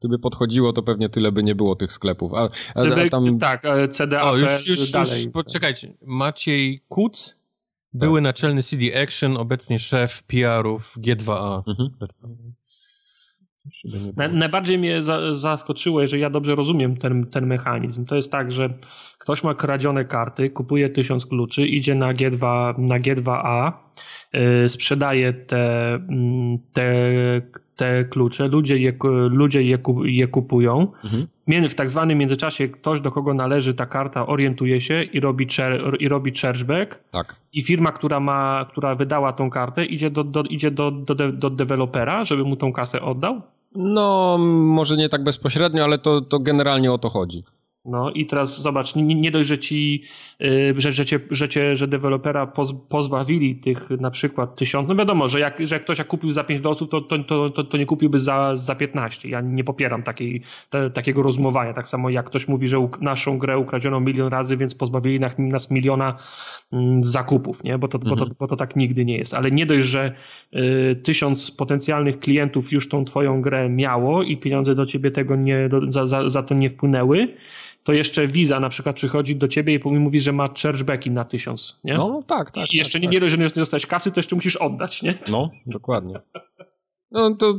Gdyby 0.00 0.18
podchodziło, 0.18 0.72
to 0.72 0.82
pewnie 0.82 1.08
tyle 1.08 1.32
by 1.32 1.42
nie 1.42 1.54
było 1.54 1.76
tych 1.76 1.92
sklepów. 1.92 2.34
A, 2.34 2.48
a, 2.74 2.82
a 3.04 3.08
tam... 3.10 3.38
Tak, 3.38 3.62
CDA 3.90 4.22
o, 4.22 4.36
już, 4.36 4.66
już, 4.66 4.90
dalej. 4.90 5.24
Już, 5.24 5.32
poczekajcie. 5.32 5.94
Maciej 6.02 6.84
Kuc, 6.88 7.28
tak. 7.28 8.00
były 8.00 8.20
naczelny 8.20 8.62
CD 8.62 9.02
Action, 9.02 9.36
obecnie 9.36 9.78
szef 9.78 10.22
PR-ów 10.22 10.96
G2A. 10.98 11.62
Mhm. 11.66 11.90
Na, 14.16 14.28
najbardziej 14.28 14.78
mnie 14.78 15.02
za, 15.02 15.34
zaskoczyło, 15.34 16.02
jeżeli 16.02 16.22
ja 16.22 16.30
dobrze 16.30 16.54
rozumiem 16.54 16.96
ten, 16.96 17.26
ten 17.26 17.46
mechanizm. 17.46 18.04
To 18.04 18.16
jest 18.16 18.32
tak, 18.32 18.52
że 18.52 18.78
ktoś 19.18 19.44
ma 19.44 19.54
kradzione 19.54 20.04
karty, 20.04 20.50
kupuje 20.50 20.90
tysiąc 20.90 21.26
kluczy, 21.26 21.66
idzie 21.66 21.94
na, 21.94 22.14
G2, 22.14 22.74
na 22.78 23.00
G2A, 23.00 23.64
yy, 23.66 23.72
sprzedaje 24.68 25.32
te, 25.32 25.94
mm, 25.94 26.58
te 26.72 26.92
te 27.78 28.04
klucze, 28.04 28.48
ludzie 28.48 28.78
je, 28.78 28.92
ludzie 29.30 29.62
je, 29.62 29.78
je 30.04 30.26
kupują. 30.28 30.92
Mhm. 31.04 31.68
W 31.70 31.74
tak 31.74 31.90
zwanym 31.90 32.18
międzyczasie 32.18 32.68
ktoś, 32.68 33.00
do 33.00 33.10
kogo 33.10 33.34
należy 33.34 33.74
ta 33.74 33.86
karta, 33.86 34.26
orientuje 34.26 34.80
się 34.80 35.02
i 35.02 35.20
robi, 35.20 35.46
cher, 35.46 35.96
i 36.00 36.08
robi 36.08 36.32
chargeback. 36.32 37.00
Tak. 37.10 37.36
I 37.52 37.62
firma, 37.62 37.92
która, 37.92 38.20
ma, 38.20 38.66
która 38.70 38.94
wydała 38.94 39.32
tą 39.32 39.50
kartę, 39.50 39.84
idzie 39.84 40.10
do, 40.10 40.24
do, 40.24 40.42
idzie 40.42 40.70
do, 40.70 40.90
do, 40.90 41.14
do 41.32 41.50
dewelopera, 41.50 42.24
żeby 42.24 42.44
mu 42.44 42.56
tą 42.56 42.72
kasę 42.72 43.02
oddał? 43.02 43.42
No, 43.74 44.38
może 44.38 44.96
nie 44.96 45.08
tak 45.08 45.24
bezpośrednio, 45.24 45.84
ale 45.84 45.98
to, 45.98 46.20
to 46.20 46.38
generalnie 46.38 46.92
o 46.92 46.98
to 46.98 47.08
chodzi. 47.08 47.44
No 47.88 48.10
i 48.10 48.26
teraz 48.26 48.62
zobacz, 48.62 48.94
nie, 48.94 49.14
nie 49.14 49.30
dość, 49.30 49.48
że 49.48 49.58
ci, 49.58 50.02
y, 50.42 50.74
że, 50.76 50.92
że, 50.92 51.06
cię, 51.06 51.20
że, 51.30 51.48
cię, 51.48 51.76
że 51.76 51.88
dewelopera 51.88 52.46
poz, 52.46 52.72
pozbawili 52.88 53.56
tych 53.56 53.90
na 53.90 54.10
przykład 54.10 54.56
tysiąc, 54.56 54.88
no 54.88 54.94
wiadomo, 54.94 55.28
że 55.28 55.40
jak, 55.40 55.66
że 55.66 55.74
jak 55.74 55.84
ktoś 55.84 55.98
jak 55.98 56.08
kupił 56.08 56.32
za 56.32 56.44
5 56.44 56.60
dolców, 56.60 56.88
to, 56.88 57.00
to, 57.00 57.50
to, 57.50 57.64
to, 57.64 57.76
nie 57.76 57.86
kupiłby 57.86 58.18
za, 58.18 58.56
za 58.56 58.74
15. 58.74 59.28
Ja 59.28 59.40
nie 59.40 59.64
popieram 59.64 60.02
takiej, 60.02 60.42
te, 60.70 60.90
takiego 60.90 61.22
rozumowania. 61.22 61.72
Tak 61.72 61.88
samo 61.88 62.10
jak 62.10 62.26
ktoś 62.26 62.48
mówi, 62.48 62.68
że 62.68 62.88
naszą 63.00 63.38
grę 63.38 63.58
ukradziono 63.58 64.00
milion 64.00 64.28
razy, 64.28 64.56
więc 64.56 64.74
pozbawili 64.74 65.20
nas 65.38 65.70
miliona 65.70 66.18
mm, 66.72 67.04
zakupów, 67.04 67.64
nie? 67.64 67.78
Bo, 67.78 67.88
to, 67.88 67.98
mhm. 67.98 68.10
bo, 68.10 68.16
to, 68.16 68.22
mhm. 68.22 68.36
bo 68.40 68.46
to 68.46 68.56
tak 68.56 68.76
nigdy 68.76 69.04
nie 69.04 69.18
jest. 69.18 69.34
Ale 69.34 69.50
nie 69.50 69.66
dość, 69.66 69.86
że 69.86 70.12
y, 70.54 71.00
tysiąc 71.04 71.50
potencjalnych 71.50 72.18
klientów 72.18 72.72
już 72.72 72.88
tą 72.88 73.04
twoją 73.04 73.42
grę 73.42 73.68
miało 73.68 74.22
i 74.22 74.36
pieniądze 74.36 74.74
do 74.74 74.86
ciebie 74.86 75.10
tego 75.10 75.36
nie, 75.36 75.68
do, 75.68 75.80
za, 75.90 76.06
za, 76.06 76.28
za 76.28 76.42
to 76.42 76.54
nie 76.54 76.70
wpłynęły, 76.70 77.28
to 77.88 77.92
jeszcze 77.92 78.26
Visa 78.26 78.60
na 78.60 78.68
przykład 78.68 78.96
przychodzi 78.96 79.36
do 79.36 79.48
ciebie 79.48 79.74
i 79.74 79.80
mówi, 79.84 80.20
że 80.20 80.32
ma 80.32 80.48
chargebacki 80.62 81.10
na 81.10 81.24
tysiąc, 81.24 81.80
nie? 81.84 81.94
No 81.94 82.22
tak, 82.26 82.50
tak. 82.50 82.72
I 82.72 82.76
jeszcze 82.76 82.92
tak, 82.92 83.02
nie, 83.02 83.08
tak. 83.20 83.22
nie, 83.22 83.30
że 83.30 83.38
nie 83.38 83.48
dostać 83.48 83.86
kasy, 83.86 84.12
to 84.12 84.20
jeszcze 84.20 84.36
musisz 84.36 84.56
oddać, 84.56 85.02
nie? 85.02 85.14
No, 85.30 85.50
dokładnie. 85.66 86.14
No 87.10 87.34
to, 87.34 87.54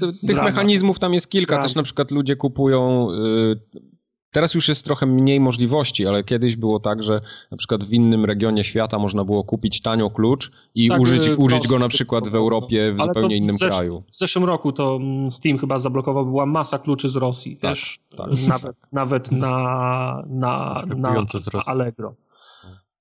to 0.00 0.12
tych 0.26 0.42
mechanizmów 0.42 0.98
tam 0.98 1.14
jest 1.14 1.28
kilka. 1.30 1.58
Też 1.58 1.74
na 1.74 1.82
przykład 1.82 2.10
ludzie 2.10 2.36
kupują 2.36 3.08
y, 3.10 3.60
Teraz 4.34 4.54
już 4.54 4.68
jest 4.68 4.84
trochę 4.84 5.06
mniej 5.06 5.40
możliwości, 5.40 6.06
ale 6.06 6.24
kiedyś 6.24 6.56
było 6.56 6.80
tak, 6.80 7.02
że 7.02 7.20
na 7.50 7.56
przykład 7.56 7.84
w 7.84 7.92
innym 7.92 8.24
regionie 8.24 8.64
świata 8.64 8.98
można 8.98 9.24
było 9.24 9.44
kupić 9.44 9.80
tanio 9.80 10.10
klucz 10.10 10.50
i 10.74 10.88
tak, 10.88 11.00
użyć, 11.00 11.28
użyć 11.36 11.68
go 11.68 11.78
na 11.78 11.88
przykład 11.88 12.28
w 12.28 12.34
Europie, 12.34 12.92
w 12.92 13.00
ale 13.00 13.08
zupełnie 13.08 13.36
innym 13.36 13.56
w 13.56 13.58
kraju. 13.58 14.02
W 14.06 14.16
zeszłym 14.16 14.44
roku 14.44 14.72
to 14.72 14.96
mm, 14.96 15.30
Steam 15.30 15.58
chyba 15.58 15.78
zablokował, 15.78 16.26
była 16.26 16.46
masa 16.46 16.78
kluczy 16.78 17.08
z 17.08 17.16
Rosji, 17.16 17.56
tak, 17.56 17.70
wiesz? 17.70 17.98
Tak. 18.16 18.28
Nawet, 18.48 18.82
nawet 18.92 19.32
na, 19.32 19.48
na, 20.26 20.82
na, 20.86 21.14
na 21.14 21.26
Allegro. 21.66 22.14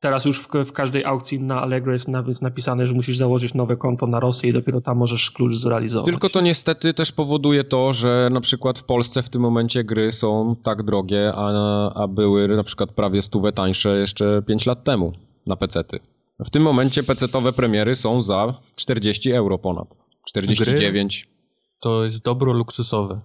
Teraz 0.03 0.25
już 0.25 0.41
w, 0.41 0.47
w, 0.65 0.71
każdej 0.71 1.05
aukcji 1.05 1.39
na 1.39 1.61
Allegro 1.61 1.93
jest, 1.93 2.07
jest 2.27 2.41
napisane, 2.41 2.87
że 2.87 2.93
musisz 2.93 3.17
założyć 3.17 3.53
nowe 3.53 3.77
konto 3.77 4.07
na 4.07 4.19
Rosję 4.19 4.49
i 4.49 4.53
dopiero 4.53 4.81
tam 4.81 4.97
możesz 4.97 5.31
klucz 5.31 5.53
zrealizować. 5.53 6.05
Tylko 6.05 6.29
to 6.29 6.41
niestety 6.41 6.93
też 6.93 7.11
powoduje 7.11 7.63
to, 7.63 7.93
że 7.93 8.29
na 8.31 8.41
przykład 8.41 8.79
w 8.79 8.83
Polsce 8.83 9.21
w 9.21 9.29
tym 9.29 9.41
momencie 9.41 9.83
gry 9.83 10.11
są 10.11 10.55
tak 10.63 10.83
drogie, 10.83 11.33
a, 11.35 11.93
a 11.93 12.07
były 12.07 12.47
na 12.47 12.63
przykład 12.63 12.91
prawie 12.91 13.21
stówę 13.21 13.51
tańsze 13.51 13.97
jeszcze 13.97 14.41
5 14.47 14.65
lat 14.65 14.83
temu 14.83 15.13
na 15.47 15.55
pecety. 15.55 15.99
W 16.45 16.49
tym 16.49 16.63
momencie 16.63 17.03
pecetowe 17.03 17.53
premiery 17.53 17.95
są 17.95 18.23
za 18.23 18.53
40 18.75 19.31
euro 19.31 19.57
ponad. 19.57 19.97
49. 20.25 21.23
Gry 21.23 21.33
to 21.79 22.05
jest 22.05 22.17
dobro 22.17 22.53
luksusowe. 22.53 23.21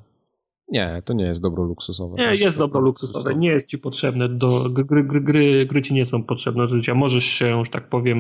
Nie, 0.70 1.02
to 1.04 1.14
nie 1.14 1.24
jest 1.24 1.42
dobro 1.42 1.64
luksusowe. 1.64 2.16
Nie, 2.18 2.34
jest 2.34 2.58
dobro 2.58 2.80
luksusowe. 2.80 3.34
Nie 3.34 3.48
jest 3.48 3.68
ci 3.68 3.78
potrzebne 3.78 4.28
do. 4.28 4.70
Gry, 4.70 5.04
gry, 5.04 5.20
gry, 5.20 5.66
gry 5.66 5.82
ci 5.82 5.94
nie 5.94 6.06
są 6.06 6.22
potrzebne 6.22 6.66
do 6.66 6.68
życia. 6.68 6.94
Możesz 6.94 7.24
się, 7.24 7.64
że 7.64 7.70
tak 7.70 7.88
powiem, 7.88 8.18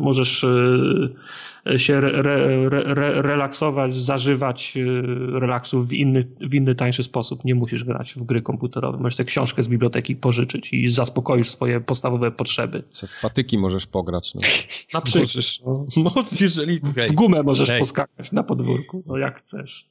możesz 0.00 0.44
e, 0.44 1.78
się 1.78 1.94
re, 1.94 2.10
re, 2.12 2.68
re, 2.70 3.22
relaksować, 3.22 3.94
zażywać 3.94 4.76
e, 4.76 5.40
relaksu 5.40 5.84
w 5.84 5.92
inny, 5.92 6.28
w 6.40 6.54
inny, 6.54 6.74
tańszy 6.74 7.02
sposób. 7.02 7.44
Nie 7.44 7.54
musisz 7.54 7.84
grać 7.84 8.14
w 8.14 8.22
gry 8.22 8.42
komputerowe. 8.42 8.98
Możesz 8.98 9.14
sobie 9.14 9.26
książkę 9.26 9.62
z 9.62 9.68
biblioteki 9.68 10.16
pożyczyć 10.16 10.72
i 10.72 10.88
zaspokoisz 10.88 11.50
swoje 11.50 11.80
podstawowe 11.80 12.30
potrzeby. 12.30 12.82
W 12.92 13.20
patyki 13.22 13.58
możesz 13.58 13.86
pograć. 13.86 14.34
No. 14.34 14.40
Na 14.94 15.00
przykład. 15.00 15.22
Możesz, 15.22 15.62
no, 15.96 16.24
jeżeli 16.40 16.80
w 16.80 17.12
gumę 17.12 17.42
możesz 17.42 17.78
poskakać 17.78 18.32
na 18.32 18.42
podwórku, 18.42 19.02
no 19.06 19.16
jak 19.16 19.38
chcesz. 19.38 19.90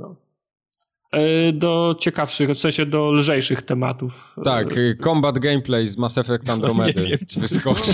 No. 0.00 0.16
E, 1.12 1.52
do 1.52 1.96
ciekawszych, 2.00 2.50
w 2.50 2.54
sensie 2.54 2.86
do 2.86 3.12
lżejszych 3.12 3.62
tematów. 3.62 4.36
Tak, 4.44 4.72
e, 4.72 4.96
combat 5.02 5.38
gameplay 5.38 5.88
z 5.88 5.98
Mass 5.98 6.18
Effect 6.18 6.50
Andromedy 6.54 7.18
no, 7.36 7.42
wyskoczy. 7.42 7.92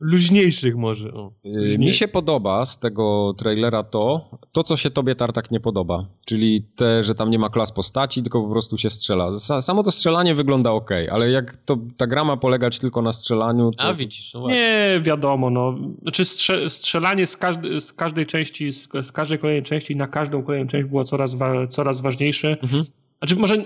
Luźniejszych 0.00 0.76
może. 0.76 1.12
O, 1.12 1.30
e, 1.74 1.78
Mi 1.78 1.94
się 1.94 2.08
podoba 2.08 2.66
z 2.66 2.78
tego 2.78 3.34
trailera 3.38 3.82
to, 3.82 4.30
to 4.52 4.62
co 4.62 4.76
się 4.76 4.90
tobie 4.90 5.14
Tartak 5.14 5.50
nie 5.50 5.60
podoba, 5.60 6.06
czyli 6.26 6.62
te, 6.76 7.04
że 7.04 7.14
tam 7.14 7.30
nie 7.30 7.38
ma 7.38 7.50
klas 7.50 7.72
postaci, 7.72 8.22
tylko 8.22 8.42
po 8.42 8.50
prostu 8.50 8.78
się 8.78 8.90
strzela. 8.90 9.38
Samo 9.38 9.82
to 9.82 9.90
strzelanie 9.90 10.34
wygląda 10.34 10.70
ok, 10.70 10.90
ale 11.10 11.30
jak 11.30 11.56
to, 11.56 11.78
ta 11.96 12.06
gra 12.06 12.24
ma 12.24 12.36
polegać 12.36 12.78
tylko 12.78 13.02
na 13.02 13.12
strzelaniu, 13.12 13.70
to... 13.70 13.84
A 13.84 13.94
widzisz, 13.94 14.34
no 14.34 14.48
Nie, 14.48 15.00
wiadomo, 15.02 15.50
no. 15.50 15.74
Znaczy 16.02 16.24
strze 16.24 16.70
strzelanie 16.70 17.26
z, 17.26 17.36
każdy, 17.36 17.80
z 17.80 17.92
każdej 17.92 18.26
części, 18.26 18.72
z, 18.72 18.88
z, 19.02 19.12
każdej 19.12 19.38
kolejnej 19.38 19.62
części 19.62 19.96
na 19.96 20.06
każdą 20.06 20.42
kolejną 20.42 20.68
część 20.68 20.88
było 20.88 21.04
coraz, 21.04 21.34
wa 21.34 21.66
coraz 21.66 22.00
ważniejsze. 22.00 22.56
Mhm. 22.62 22.84
Znaczy 23.18 23.36
może 23.36 23.64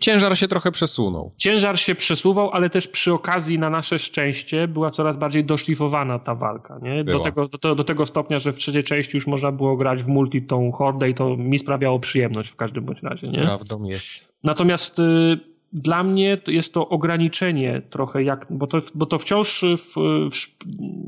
ciężar 0.00 0.38
się 0.38 0.48
trochę 0.48 0.70
przesunął. 0.70 1.32
Ciężar 1.36 1.78
się 1.78 1.94
przesuwał, 1.94 2.50
ale 2.50 2.70
też 2.70 2.88
przy 2.88 3.12
okazji 3.12 3.58
na 3.58 3.70
nasze 3.70 3.98
szczęście 3.98 4.68
była 4.68 4.90
coraz 4.90 5.16
bardziej 5.16 5.44
doszlifowana 5.44 6.18
ta 6.18 6.34
walka. 6.34 6.78
Nie? 6.82 7.04
Do, 7.04 7.20
tego, 7.20 7.48
do, 7.62 7.74
do, 7.74 7.84
tego 7.84 8.06
stopnia, 8.06 8.38
że 8.38 8.52
w 8.52 8.56
trzeciej 8.56 8.84
części 8.84 9.16
już 9.16 9.26
można 9.26 9.52
było 9.52 9.76
grać 9.76 10.02
w 10.02 10.08
multi 10.08 10.42
tą 10.42 10.72
hordę 10.72 11.10
i 11.10 11.14
to 11.14 11.36
mi 11.36 11.58
sprawiało 11.58 12.00
przyjemność 12.00 12.50
w 12.50 12.56
każdym 12.56 12.84
bądź 12.84 13.02
razie. 13.02 13.28
Nie? 13.28 13.42
Prawdą 13.42 13.84
jest. 13.84 14.32
Natomiast 14.42 14.98
y, 14.98 15.57
dla 15.72 16.02
mnie 16.02 16.38
jest 16.46 16.74
to 16.74 16.88
ograniczenie 16.88 17.82
trochę, 17.90 18.22
jak, 18.22 18.46
bo, 18.50 18.66
to, 18.66 18.80
bo 18.94 19.06
to 19.06 19.18
wciąż 19.18 19.64
w, 19.76 19.94
w, 20.30 20.46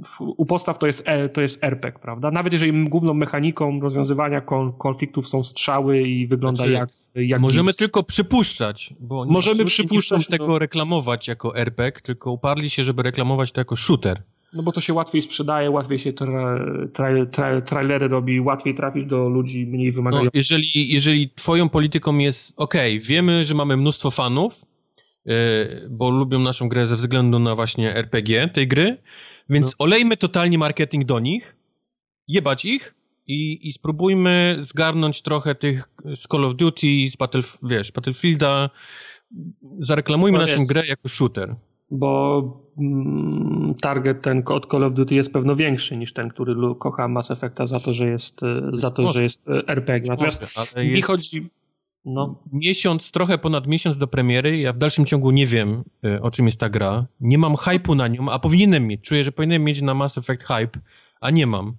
w, 0.06 0.20
u 0.20 0.46
postaw 0.46 0.78
to 0.78 0.86
jest, 0.86 1.02
e, 1.06 1.28
to 1.28 1.40
jest 1.40 1.64
RPG, 1.64 2.00
prawda? 2.02 2.30
Nawet 2.30 2.52
jeżeli 2.52 2.84
główną 2.84 3.14
mechaniką 3.14 3.80
rozwiązywania 3.80 4.40
konfliktów 4.78 5.28
są 5.28 5.42
strzały 5.42 6.00
i 6.02 6.26
wygląda 6.26 6.56
znaczy, 6.56 6.72
jak 6.72 6.90
jak 7.14 7.40
Możemy 7.40 7.72
tylko 7.72 8.02
przypuszczać, 8.02 8.94
bo 9.00 9.24
Możemy 9.24 9.64
przypuszczać 9.64 10.28
nie 10.28 10.38
tego 10.38 10.46
no. 10.46 10.58
reklamować 10.58 11.28
jako 11.28 11.56
RPG, 11.56 12.02
tylko 12.02 12.32
uparli 12.32 12.70
się, 12.70 12.84
żeby 12.84 13.02
reklamować 13.02 13.52
to 13.52 13.60
jako 13.60 13.76
shooter. 13.76 14.22
No 14.52 14.62
bo 14.62 14.72
to 14.72 14.80
się 14.80 14.92
łatwiej 14.92 15.22
sprzedaje, 15.22 15.70
łatwiej 15.70 15.98
się 15.98 16.12
tra, 16.12 16.58
tra, 16.92 17.26
tra, 17.26 17.60
trailery 17.60 18.08
robi, 18.08 18.40
łatwiej 18.40 18.74
trafić 18.74 19.04
do 19.04 19.28
ludzi 19.28 19.66
mniej 19.66 19.92
wymagających. 19.92 20.34
No, 20.34 20.38
jeżeli, 20.38 20.92
jeżeli 20.92 21.30
twoją 21.30 21.68
polityką 21.68 22.18
jest, 22.18 22.52
ok, 22.56 22.74
wiemy, 23.00 23.46
że 23.46 23.54
mamy 23.54 23.76
mnóstwo 23.76 24.10
fanów, 24.10 24.64
yy, 25.24 25.34
bo 25.90 26.10
lubią 26.10 26.38
naszą 26.38 26.68
grę 26.68 26.86
ze 26.86 26.96
względu 26.96 27.38
na 27.38 27.54
właśnie 27.54 27.94
RPG 27.94 28.48
tej 28.48 28.68
gry, 28.68 29.02
więc 29.50 29.66
no. 29.66 29.72
olejmy 29.78 30.16
totalnie 30.16 30.58
marketing 30.58 31.04
do 31.04 31.18
nich, 31.18 31.56
jebać 32.28 32.64
ich, 32.64 32.94
i, 33.30 33.68
i 33.68 33.72
spróbujmy 33.72 34.58
zgarnąć 34.62 35.22
trochę 35.22 35.54
tych 35.54 35.88
z 36.16 36.28
Call 36.28 36.44
of 36.44 36.54
Duty, 36.54 36.86
z 37.10 37.16
Battle, 37.16 37.42
wiesz, 37.62 37.92
Battlefielda. 37.92 38.70
Zareklamujmy 39.78 40.38
no 40.38 40.46
naszą 40.46 40.66
grę 40.66 40.86
jako 40.86 41.08
shooter. 41.08 41.54
Bo 41.90 42.42
mm, 42.78 43.74
target 43.82 44.22
ten 44.22 44.42
od 44.46 44.66
Call 44.66 44.84
of 44.84 44.94
Duty 44.94 45.14
jest 45.14 45.32
pewno 45.32 45.56
większy 45.56 45.96
niż 45.96 46.12
ten, 46.12 46.28
który 46.28 46.54
kocha 46.78 47.08
Mass 47.08 47.30
Effecta 47.30 47.66
za 47.66 47.80
to, 47.80 47.92
że 47.92 48.08
jest, 48.08 48.42
e, 48.42 48.60
za 48.72 48.90
to, 48.90 49.06
że 49.06 49.22
jest 49.22 49.48
e, 49.48 49.68
RPG. 49.68 50.08
Natomiast 50.08 50.44
mi 50.76 51.02
chodzi... 51.02 51.50
No. 52.04 52.42
Miesiąc, 52.52 53.10
trochę 53.10 53.38
ponad 53.38 53.66
miesiąc 53.66 53.96
do 53.96 54.06
premiery, 54.06 54.58
ja 54.58 54.72
w 54.72 54.78
dalszym 54.78 55.06
ciągu 55.06 55.30
nie 55.30 55.46
wiem, 55.46 55.84
e, 56.04 56.22
o 56.22 56.30
czym 56.30 56.46
jest 56.46 56.60
ta 56.60 56.68
gra. 56.68 57.06
Nie 57.20 57.38
mam 57.38 57.54
hype'u 57.54 57.96
na 57.96 58.08
nią, 58.08 58.28
a 58.28 58.38
powinienem 58.38 58.86
mieć. 58.86 59.00
Czuję, 59.00 59.24
że 59.24 59.32
powinienem 59.32 59.64
mieć 59.64 59.82
na 59.82 59.94
Mass 59.94 60.18
Effect 60.18 60.42
hype, 60.42 60.80
a 61.20 61.30
nie 61.30 61.46
mam. 61.46 61.76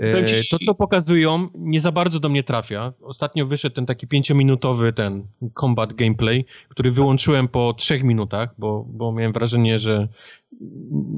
E, 0.00 0.44
to, 0.50 0.58
co 0.58 0.74
pokazują, 0.74 1.48
nie 1.54 1.80
za 1.80 1.92
bardzo 1.92 2.20
do 2.20 2.28
mnie 2.28 2.42
trafia. 2.42 2.92
Ostatnio 3.02 3.46
wyszedł 3.46 3.76
ten 3.76 3.86
taki 3.86 4.06
pięciominutowy 4.06 4.92
ten 4.92 5.26
combat 5.60 5.92
gameplay, 5.92 6.44
który 6.68 6.90
wyłączyłem 6.90 7.48
po 7.48 7.74
trzech 7.74 8.04
minutach, 8.04 8.54
bo, 8.58 8.84
bo 8.88 9.12
miałem 9.12 9.32
wrażenie, 9.32 9.78
że 9.78 10.08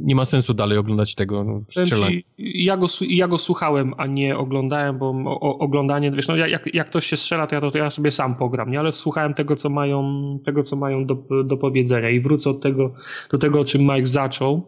nie 0.05 0.15
ma 0.15 0.25
sensu 0.25 0.55
dalej 0.55 0.79
oglądać 0.79 1.15
tego 1.15 1.63
strzelania. 1.71 2.21
Ja 2.39 2.77
go, 2.77 2.87
ja 3.09 3.29
go 3.29 3.39
słuchałem, 3.39 3.95
a 3.97 4.07
nie 4.07 4.37
oglądałem, 4.37 4.99
bo 4.99 5.15
o, 5.25 5.59
oglądanie, 5.59 6.11
wiesz, 6.11 6.29
no 6.29 6.37
jak, 6.37 6.75
jak 6.75 6.87
ktoś 6.87 7.07
się 7.07 7.17
strzela, 7.17 7.47
to 7.47 7.55
ja, 7.55 7.61
to 7.61 7.79
ja 7.79 7.91
sobie 7.91 8.11
sam 8.11 8.37
pogram, 8.37 8.71
nie? 8.71 8.81
ale 8.81 8.93
słuchałem 8.93 9.35
tego, 9.35 9.57
co 9.57 9.71
mają, 9.71 10.39
tego, 10.45 10.63
co 10.63 10.77
mają 10.77 11.07
do, 11.07 11.15
do 11.45 11.57
powiedzenia 11.57 12.11
i 12.11 12.21
wrócę 12.21 12.51
od 12.51 12.61
tego, 12.61 12.95
do 13.31 13.39
tego, 13.39 13.61
o 13.61 13.65
czym 13.65 13.83
Mike 13.83 14.07
zaczął 14.07 14.67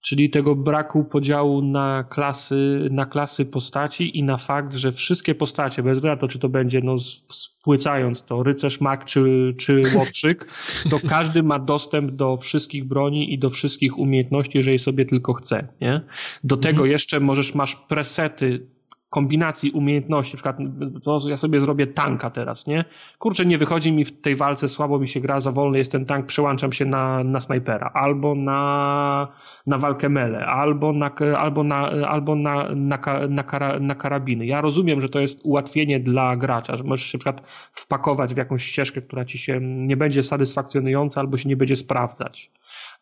czyli 0.00 0.30
tego 0.30 0.56
braku 0.56 1.04
podziału 1.04 1.62
na 1.62 2.04
klasy, 2.04 2.88
na 2.90 3.06
klasy 3.06 3.46
postaci 3.46 4.18
i 4.18 4.22
na 4.22 4.36
fakt, 4.36 4.74
że 4.74 4.92
wszystkie 4.92 5.34
postacie, 5.34 5.82
bez 5.82 5.98
względu 5.98 6.16
na 6.16 6.20
to, 6.20 6.28
czy 6.28 6.38
to 6.38 6.48
będzie, 6.48 6.80
no 6.80 6.98
spłycając 7.32 8.24
to, 8.24 8.42
rycerz, 8.42 8.80
mak 8.80 9.04
czy, 9.04 9.54
czy 9.58 9.82
łotrzyk, 9.96 10.52
to 10.90 11.00
każdy 11.08 11.42
ma 11.42 11.58
dostęp 11.58 12.10
do 12.10 12.36
wszystkich 12.36 12.84
broni 12.84 13.32
i 13.32 13.38
do 13.38 13.50
wszystkich 13.50 13.98
umiejętności, 13.98 14.58
jeżeli 14.58 14.78
sobie 14.78 15.04
tylko 15.04 15.32
chce, 15.32 15.68
nie? 15.80 16.00
Do 16.44 16.56
tego 16.56 16.70
mhm. 16.70 16.90
jeszcze 16.90 17.20
możesz, 17.20 17.54
masz 17.54 17.76
presety 17.76 18.75
kombinacji 19.16 19.70
umiejętności, 19.70 20.34
na 20.34 20.36
przykład 20.36 20.56
to 21.04 21.20
ja 21.28 21.36
sobie 21.36 21.60
zrobię 21.60 21.86
tanka 21.86 22.30
teraz, 22.30 22.66
nie? 22.66 22.84
Kurczę, 23.18 23.46
nie 23.46 23.58
wychodzi 23.58 23.92
mi 23.92 24.04
w 24.04 24.20
tej 24.20 24.36
walce, 24.36 24.68
słabo 24.68 24.98
mi 24.98 25.08
się 25.08 25.20
gra, 25.20 25.40
za 25.40 25.50
wolny 25.52 25.78
jest 25.78 25.92
ten 25.92 26.06
tank, 26.06 26.26
przełączam 26.26 26.72
się 26.72 26.84
na, 26.84 27.24
na 27.24 27.40
snajpera, 27.40 27.90
albo 27.94 28.34
na, 28.34 29.28
na 29.66 29.78
walkę 29.78 30.08
mele, 30.08 30.46
albo 30.46 30.92
na, 30.92 31.10
albo 31.38 31.64
na, 31.64 31.76
albo 32.08 32.34
na, 32.34 32.68
na, 32.74 32.98
na, 33.28 33.42
kara, 33.42 33.78
na 33.80 33.94
karabiny. 33.94 34.46
Ja 34.46 34.60
rozumiem, 34.60 35.00
że 35.00 35.08
to 35.08 35.20
jest 35.20 35.40
ułatwienie 35.42 36.00
dla 36.00 36.36
gracza, 36.36 36.76
że 36.76 36.84
możesz 36.84 37.06
się 37.06 37.18
na 37.18 37.20
przykład 37.20 37.42
wpakować 37.72 38.34
w 38.34 38.36
jakąś 38.36 38.64
ścieżkę, 38.64 39.02
która 39.02 39.24
ci 39.24 39.38
się 39.38 39.60
nie 39.60 39.96
będzie 39.96 40.22
satysfakcjonująca, 40.22 41.20
albo 41.20 41.38
się 41.38 41.48
nie 41.48 41.56
będzie 41.56 41.76
sprawdzać. 41.76 42.50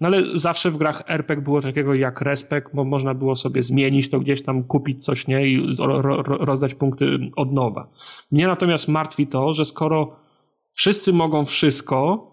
No 0.00 0.08
ale 0.08 0.22
zawsze 0.34 0.70
w 0.70 0.76
grach 0.76 1.02
RPG 1.08 1.44
było 1.44 1.62
takiego 1.62 1.94
jak 1.94 2.20
respekt, 2.20 2.74
bo 2.74 2.84
można 2.84 3.14
było 3.14 3.36
sobie 3.36 3.62
zmienić 3.62 4.10
to 4.10 4.20
gdzieś 4.20 4.42
tam, 4.42 4.64
kupić 4.64 5.04
coś, 5.04 5.26
nie? 5.26 5.46
I 5.46 5.76
ro, 5.78 6.02
ro, 6.02 6.22
rozdać 6.22 6.74
punkty 6.74 7.18
od 7.36 7.52
nowa. 7.52 7.88
Mnie 8.32 8.46
natomiast 8.46 8.88
martwi 8.88 9.26
to, 9.26 9.52
że 9.52 9.64
skoro 9.64 10.16
wszyscy 10.72 11.12
mogą 11.12 11.44
wszystko, 11.44 12.30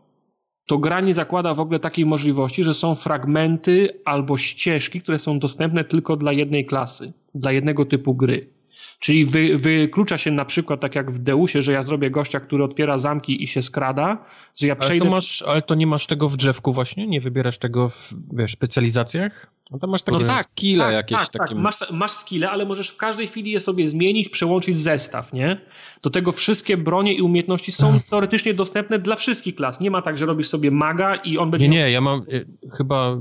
to 0.66 0.78
gra 0.78 1.00
nie 1.00 1.14
zakłada 1.14 1.54
w 1.54 1.60
ogóle 1.60 1.80
takiej 1.80 2.06
możliwości, 2.06 2.64
że 2.64 2.74
są 2.74 2.96
fragmenty 2.96 4.02
albo 4.06 4.38
ścieżki, 4.38 5.02
które 5.02 5.20
są 5.20 5.40
dostępne 5.40 5.84
tylko 5.84 6.18
dla 6.18 6.32
jednej 6.32 6.66
klasy, 6.66 7.14
dla 7.36 7.52
jednego 7.52 7.86
typu 7.86 8.16
gry. 8.16 8.61
Czyli 9.00 9.26
wy, 9.26 9.58
wyklucza 9.58 10.18
się 10.18 10.32
na 10.32 10.46
przykład, 10.46 10.82
tak 10.82 10.96
jak 10.96 11.12
w 11.12 11.20
Deusie, 11.20 11.62
że 11.62 11.72
ja 11.72 11.84
zrobię 11.84 12.12
gościa, 12.12 12.40
który 12.40 12.64
otwiera 12.64 12.98
zamki 12.98 13.44
i 13.44 13.48
się 13.48 13.62
skrada, 13.62 14.26
że 14.56 14.68
ja 14.68 14.76
przejdę... 14.76 15.06
Ale 15.06 15.10
to, 15.10 15.16
masz, 15.16 15.42
ale 15.42 15.62
to 15.62 15.76
nie 15.76 15.88
masz 15.88 16.08
tego 16.08 16.30
w 16.30 16.38
drzewku 16.38 16.74
właśnie? 16.74 17.08
Nie 17.08 17.22
wybierasz 17.22 17.58
tego 17.58 17.90
w 17.90 18.14
wiesz, 18.34 18.52
specjalizacjach? 18.52 19.52
No 19.72 19.80
to 19.80 19.88
masz 19.88 20.02
takie 20.02 20.20
no 20.20 20.28
tak, 20.28 20.44
skille 20.44 20.84
tak, 20.84 20.94
jakieś. 20.94 21.18
Tak, 21.18 21.30
takie... 21.30 21.54
tak. 21.54 21.64
Masz, 21.64 21.76
masz 21.92 22.12
skille, 22.12 22.52
ale 22.52 22.66
możesz 22.66 22.90
w 22.90 22.98
każdej 22.98 23.28
chwili 23.28 23.52
je 23.52 23.60
sobie 23.60 23.88
zmienić, 23.88 24.30
przełączyć 24.30 24.80
zestaw, 24.80 25.34
nie? 25.34 25.62
Do 26.02 26.10
tego 26.10 26.32
wszystkie 26.32 26.78
bronie 26.78 27.14
i 27.14 27.22
umiejętności 27.22 27.72
są 27.72 27.96
Ech. 27.96 28.10
teoretycznie 28.10 28.54
dostępne 28.54 29.00
dla 29.00 29.16
wszystkich 29.16 29.56
klas. 29.56 29.80
Nie 29.80 29.92
ma 29.92 30.02
tak, 30.02 30.18
że 30.18 30.26
robisz 30.26 30.48
sobie 30.48 30.72
maga 30.72 31.16
i 31.16 31.38
on 31.38 31.52
będzie... 31.52 31.70
Nie, 31.70 31.78
nie, 31.78 31.92
ja 31.92 32.02
mam 32.02 32.20
y, 32.20 32.48
chyba 32.78 33.18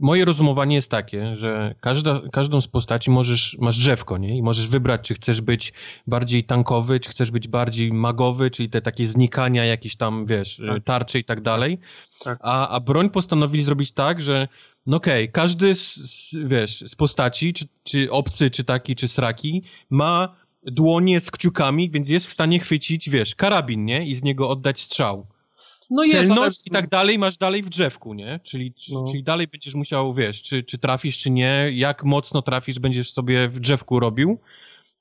moje 0.00 0.24
rozumowanie 0.24 0.76
jest 0.76 0.90
takie, 0.90 1.36
że 1.36 1.74
każda, 1.80 2.20
każdą 2.32 2.60
z 2.60 2.68
postaci 2.68 3.10
możesz, 3.10 3.56
masz 3.60 3.78
drzewko, 3.78 4.18
nie? 4.18 4.36
I 4.36 4.42
możesz 4.42 4.68
wybrać, 4.68 5.00
czy 5.00 5.14
chcesz 5.14 5.40
być 5.40 5.72
bardziej 6.06 6.44
tankowy, 6.44 7.00
czy 7.00 7.10
chcesz 7.10 7.30
być 7.30 7.48
bardziej 7.48 7.92
magowy, 7.92 8.50
czyli 8.50 8.70
te 8.70 8.80
takie 8.80 9.06
znikania, 9.06 9.64
jakieś 9.64 9.96
tam, 9.96 10.26
wiesz, 10.26 10.62
tak. 10.66 10.84
tarcze 10.84 11.18
i 11.18 11.24
tak 11.24 11.40
dalej. 11.40 11.78
Tak. 12.24 12.38
A, 12.42 12.68
a 12.68 12.80
broń 12.80 13.10
postanowili 13.10 13.64
zrobić 13.64 13.92
tak, 13.92 14.22
że 14.22 14.48
no 14.86 14.96
okej, 14.96 15.24
okay, 15.24 15.32
każdy 15.32 15.74
z, 15.74 15.94
z, 15.94 16.36
wiesz, 16.46 16.84
z 16.86 16.94
postaci, 16.94 17.52
czy, 17.52 17.64
czy 17.82 18.10
obcy, 18.10 18.50
czy 18.50 18.64
taki, 18.64 18.96
czy 18.96 19.08
sraki, 19.08 19.62
ma 19.90 20.36
dłonie 20.62 21.20
z 21.20 21.30
kciukami, 21.30 21.90
więc 21.90 22.08
jest 22.10 22.26
w 22.26 22.32
stanie 22.32 22.58
chwycić, 22.58 23.10
wiesz, 23.10 23.34
karabin, 23.34 23.84
nie? 23.84 24.06
I 24.06 24.14
z 24.14 24.22
niego 24.22 24.48
oddać 24.48 24.80
strzał. 24.80 25.26
No 25.92 26.04
jest, 26.04 26.26
Celność 26.26 26.66
i 26.66 26.70
tak 26.70 26.88
dalej 26.88 27.18
masz 27.18 27.36
dalej 27.36 27.62
w 27.62 27.68
drzewku, 27.68 28.14
nie? 28.14 28.40
Czyli, 28.42 28.74
no. 28.92 29.04
czyli 29.10 29.22
dalej 29.22 29.48
będziesz 29.48 29.74
musiał, 29.74 30.14
wiesz, 30.14 30.42
czy, 30.42 30.62
czy 30.62 30.78
trafisz, 30.78 31.18
czy 31.18 31.30
nie, 31.30 31.70
jak 31.72 32.04
mocno 32.04 32.42
trafisz, 32.42 32.78
będziesz 32.78 33.12
sobie 33.12 33.48
w 33.48 33.60
drzewku 33.60 34.00
robił, 34.00 34.38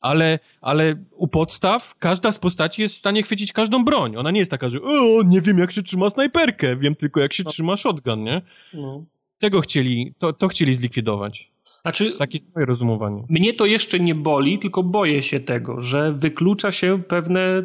ale, 0.02 0.40
ale 0.62 0.96
u 1.12 1.28
podstaw 1.28 1.96
każda 2.00 2.32
z 2.32 2.40
postaci 2.40 2.82
jest 2.82 2.96
w 2.96 2.98
stanie 2.98 3.24
chwycić 3.24 3.54
każdą 3.54 3.84
broń. 3.84 4.16
Ona 4.18 4.32
nie 4.32 4.40
jest 4.40 4.52
taka, 4.52 4.70
że 4.70 4.82
o, 4.82 5.24
nie 5.24 5.42
wiem 5.42 5.58
jak 5.58 5.72
się 5.72 5.84
trzyma 5.84 6.10
snajperkę, 6.10 6.78
wiem 6.78 6.96
tylko 6.96 7.20
jak 7.20 7.34
się 7.34 7.44
no. 7.44 7.52
trzyma 7.52 7.78
shotgun, 7.78 8.24
nie? 8.24 8.42
No. 8.74 9.06
Tego 9.40 9.62
chcieli, 9.62 10.14
to, 10.18 10.34
to 10.34 10.48
chcieli 10.48 10.76
zlikwidować. 10.76 11.52
Znaczy, 11.82 12.12
Takie 12.12 12.38
jest 12.38 12.56
moje 12.56 12.66
rozumowanie. 12.66 13.24
Mnie 13.30 13.54
to 13.54 13.66
jeszcze 13.66 14.00
nie 14.00 14.16
boli, 14.16 14.60
tylko 14.60 14.84
boję 14.84 15.24
się 15.24 15.40
tego, 15.40 15.82
że 15.82 16.12
wyklucza 16.12 16.72
się 16.72 17.04
pewne 17.04 17.64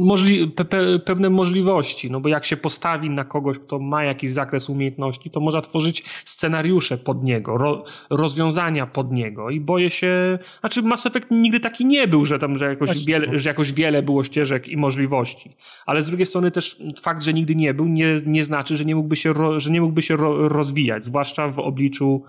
możli 0.00 0.48
pe 0.48 0.64
pe 0.64 0.98
pewne 0.98 1.30
możliwości, 1.30 2.10
no 2.10 2.20
bo 2.20 2.28
jak 2.28 2.44
się 2.44 2.56
postawi 2.56 3.10
na 3.10 3.24
kogoś, 3.24 3.58
kto 3.58 3.78
ma 3.78 4.04
jakiś 4.04 4.32
zakres 4.32 4.70
umiejętności, 4.70 5.30
to 5.30 5.40
można 5.40 5.60
tworzyć 5.60 6.04
scenariusze 6.24 6.98
pod 6.98 7.24
niego, 7.24 7.58
ro 7.58 7.84
rozwiązania 8.10 8.86
pod 8.86 9.12
niego 9.12 9.50
i 9.50 9.60
boję 9.60 9.90
się, 9.90 10.38
znaczy 10.60 10.82
Mass 10.82 11.06
Effect 11.06 11.30
nigdy 11.30 11.60
taki 11.60 11.84
nie 11.84 12.08
był, 12.08 12.26
że 12.26 12.38
tam, 12.38 12.56
że 12.56 12.64
jakoś, 12.64 13.04
wiele, 13.04 13.38
że 13.38 13.48
jakoś 13.48 13.72
wiele 13.72 14.02
było 14.02 14.24
ścieżek 14.24 14.68
i 14.68 14.76
możliwości, 14.76 15.50
ale 15.86 16.02
z 16.02 16.08
drugiej 16.08 16.26
strony 16.26 16.50
też 16.50 16.82
fakt, 17.02 17.22
że 17.22 17.32
nigdy 17.32 17.54
nie 17.54 17.74
był, 17.74 17.86
nie, 17.86 18.16
nie 18.26 18.44
znaczy, 18.44 18.76
że 18.76 18.84
nie 18.84 18.96
mógłby 18.96 19.16
się, 19.16 19.34
że 19.56 19.70
nie 19.70 19.80
mógłby 19.80 20.02
się 20.02 20.16
ro 20.16 20.48
rozwijać, 20.48 21.04
zwłaszcza 21.04 21.48
w 21.48 21.58
obliczu 21.58 22.22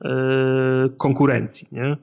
yy, 0.00 0.10
konkurencji, 0.98 1.68
nie? 1.72 1.96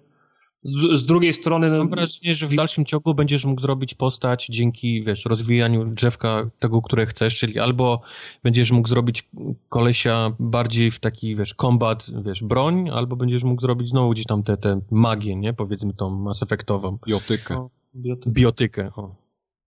Z, 0.63 0.99
z, 0.99 1.05
drugiej 1.05 1.33
strony... 1.33 1.69
No, 1.69 1.77
Mam 1.77 1.89
wrażenie, 1.89 2.35
że 2.35 2.47
w 2.47 2.55
dalszym 2.55 2.85
ciągu 2.85 3.15
będziesz 3.15 3.45
mógł 3.45 3.61
zrobić 3.61 3.93
postać 3.93 4.47
dzięki, 4.47 5.03
wiesz, 5.03 5.25
rozwijaniu 5.25 5.85
drzewka 5.85 6.49
tego, 6.59 6.81
które 6.81 7.05
chcesz, 7.05 7.37
czyli 7.37 7.59
albo 7.59 8.01
będziesz 8.43 8.71
mógł 8.71 8.87
zrobić 8.87 9.29
kolesia 9.69 10.31
bardziej 10.39 10.91
w 10.91 10.99
taki, 10.99 11.35
wiesz, 11.35 11.53
kombat, 11.53 12.05
wiesz, 12.25 12.43
broń, 12.43 12.89
albo 12.89 13.15
będziesz 13.15 13.43
mógł 13.43 13.61
zrobić 13.61 13.89
znowu 13.89 14.11
gdzieś 14.11 14.25
tam 14.25 14.43
tę 14.43 14.57
te, 14.57 14.81
te 14.81 14.95
magię, 14.95 15.35
nie? 15.35 15.53
Powiedzmy 15.53 15.93
tą 15.93 16.09
Mass 16.09 16.43
Effectową. 16.43 16.97
Biotykę. 17.07 17.53
No, 17.53 17.69
biotykę. 17.95 18.31
Biotykę, 18.31 18.91
o. 18.95 19.15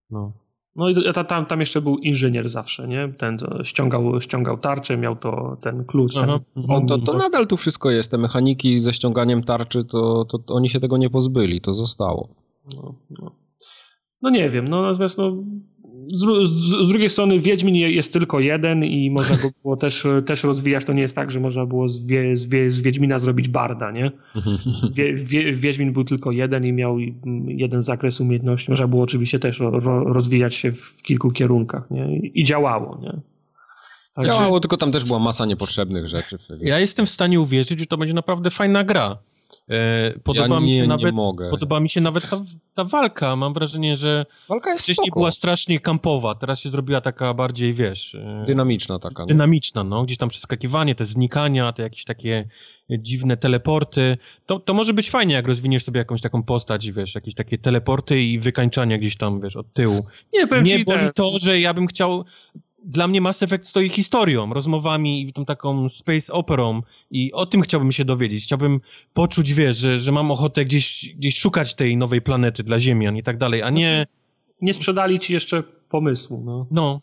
No. 0.09 0.46
No 0.77 0.89
i 0.89 0.95
tam, 1.27 1.45
tam 1.45 1.59
jeszcze 1.59 1.81
był 1.81 1.97
inżynier 1.97 2.47
zawsze, 2.47 2.87
nie? 2.87 3.13
Ten 3.17 3.37
ściągał, 3.63 4.21
ściągał 4.21 4.57
tarczę, 4.57 4.97
miał 4.97 5.15
to 5.15 5.57
ten 5.61 5.85
klucz. 5.85 6.13
Ten, 6.13 6.29
on, 6.67 6.87
to, 6.87 6.97
to 6.97 7.17
nadal 7.17 7.47
tu 7.47 7.57
wszystko 7.57 7.91
jest. 7.91 8.11
Te 8.11 8.17
mechaniki 8.17 8.79
ze 8.79 8.93
ściąganiem 8.93 9.43
tarczy, 9.43 9.85
to, 9.85 10.25
to, 10.25 10.39
to 10.39 10.53
oni 10.53 10.69
się 10.69 10.79
tego 10.79 10.97
nie 10.97 11.09
pozbyli, 11.09 11.61
to 11.61 11.75
zostało. 11.75 12.29
No, 12.75 12.93
no. 13.09 13.31
no 14.21 14.29
nie 14.29 14.49
wiem, 14.49 14.67
no 14.67 14.81
natomiast 14.81 15.17
no, 15.17 15.43
z, 16.13 16.47
z, 16.49 16.85
z, 16.85 16.89
drugiej 16.89 17.09
strony 17.09 17.39
Wiedźmin 17.39 17.75
jest 17.75 18.13
tylko 18.13 18.39
jeden 18.39 18.83
i 18.83 19.11
można 19.11 19.37
go 19.37 19.49
było 19.61 19.77
też, 19.85 20.07
też 20.25 20.43
rozwijać. 20.43 20.85
To 20.85 20.93
nie 20.93 21.01
jest 21.01 21.15
tak, 21.15 21.31
że 21.31 21.39
można 21.39 21.65
było 21.65 21.87
z, 21.87 22.07
wie, 22.07 22.37
z, 22.37 22.45
wie, 22.45 22.71
z 22.71 22.81
Wiedźmina 22.81 23.19
zrobić 23.19 23.47
barda, 23.47 23.91
nie? 23.91 24.11
Wie, 24.91 25.13
wie, 25.13 25.53
Wiedźmin 25.53 25.93
był 25.93 26.03
tylko 26.03 26.31
jeden 26.31 26.65
i 26.65 26.73
miał 26.73 26.97
jeden 27.47 27.81
zakres 27.81 28.21
umiejętności. 28.21 28.71
Można 28.71 28.87
było 28.87 29.03
oczywiście 29.03 29.39
też 29.39 29.59
ro, 29.59 30.03
rozwijać 30.03 30.55
się 30.55 30.71
w 30.71 31.01
kilku 31.03 31.31
kierunkach, 31.31 31.91
nie? 31.91 32.17
I 32.17 32.43
działało, 32.43 32.99
nie? 33.01 33.21
Także... 34.13 34.31
Działało, 34.31 34.59
tylko 34.59 34.77
tam 34.77 34.91
też 34.91 35.05
była 35.05 35.19
masa 35.19 35.45
niepotrzebnych 35.45 36.07
rzeczy. 36.07 36.37
Ja 36.61 36.79
jestem 36.79 37.05
w 37.05 37.09
stanie 37.09 37.39
uwierzyć, 37.39 37.79
że 37.79 37.85
to 37.85 37.97
będzie 37.97 38.13
naprawdę 38.13 38.49
fajna 38.49 38.83
gra. 38.83 39.17
E, 39.69 40.19
podoba 40.19 40.55
ja 40.55 40.61
mi 40.61 40.73
się 40.73 40.87
nawet, 40.87 41.15
Podoba 41.51 41.79
mi 41.79 41.89
się 41.89 42.01
nawet 42.01 42.29
ta, 42.29 42.37
ta, 42.73 42.83
walka. 42.83 43.35
Mam 43.35 43.53
wrażenie, 43.53 43.97
że 43.97 44.25
walka 44.49 44.71
jest 44.71 44.83
wcześniej 44.83 45.07
spoko. 45.07 45.19
była 45.19 45.31
strasznie 45.31 45.79
kampowa, 45.79 46.35
teraz 46.35 46.59
się 46.59 46.69
zrobiła 46.69 47.01
taka 47.01 47.33
bardziej, 47.33 47.73
wiesz... 47.73 48.15
E, 48.15 48.43
dynamiczna 48.45 48.99
taka. 48.99 49.23
No. 49.23 49.27
Dynamiczna, 49.27 49.83
no. 49.83 50.03
Gdzieś 50.03 50.17
tam 50.17 50.29
przeskakiwanie, 50.29 50.95
te 50.95 51.05
znikania, 51.05 51.73
te 51.73 51.83
jakieś 51.83 52.05
takie 52.05 52.47
dziwne 52.89 53.37
teleporty. 53.37 54.17
To, 54.45 54.59
to 54.59 54.73
może 54.73 54.93
być 54.93 55.09
fajnie, 55.09 55.35
jak 55.35 55.47
rozwiniesz 55.47 55.83
sobie 55.83 55.97
jakąś 55.97 56.21
taką 56.21 56.43
postać, 56.43 56.91
wiesz, 56.91 57.15
jakieś 57.15 57.35
takie 57.35 57.57
teleporty 57.57 58.23
i 58.23 58.39
wykańczania 58.39 58.97
gdzieś 58.97 59.17
tam, 59.17 59.41
wiesz, 59.41 59.55
od 59.55 59.73
tyłu. 59.73 60.05
Nie, 60.33 60.47
powiem 60.47 60.63
Nie 60.63 60.79
boli 60.79 61.09
to, 61.15 61.39
że 61.39 61.59
ja 61.59 61.73
bym 61.73 61.87
chciał 61.87 62.25
dla 62.83 63.07
mnie 63.07 63.21
Mass 63.21 63.43
Effect 63.43 63.67
stoi 63.67 63.89
historią, 63.89 64.53
rozmowami 64.53 65.21
i 65.21 65.33
tą 65.33 65.45
taką 65.45 65.89
space 65.89 66.33
operą 66.33 66.81
i 67.11 67.33
o 67.33 67.45
tym 67.45 67.61
chciałbym 67.61 67.91
się 67.91 68.05
dowiedzieć. 68.05 68.43
Chciałbym 68.43 68.79
poczuć, 69.13 69.53
wiesz, 69.53 69.77
że, 69.77 69.99
że 69.99 70.11
mam 70.11 70.31
ochotę 70.31 70.65
gdzieś, 70.65 71.15
gdzieś 71.15 71.39
szukać 71.39 71.75
tej 71.75 71.97
nowej 71.97 72.21
planety 72.21 72.63
dla 72.63 72.79
Ziemian 72.79 73.17
i 73.17 73.23
tak 73.23 73.37
dalej, 73.37 73.61
a 73.61 73.69
nie... 73.69 73.87
Znaczy, 73.87 74.11
nie 74.61 74.73
sprzedali 74.73 75.19
ci 75.19 75.33
jeszcze 75.33 75.63
pomysłu, 75.89 76.43
no. 76.45 76.67
No. 76.71 77.01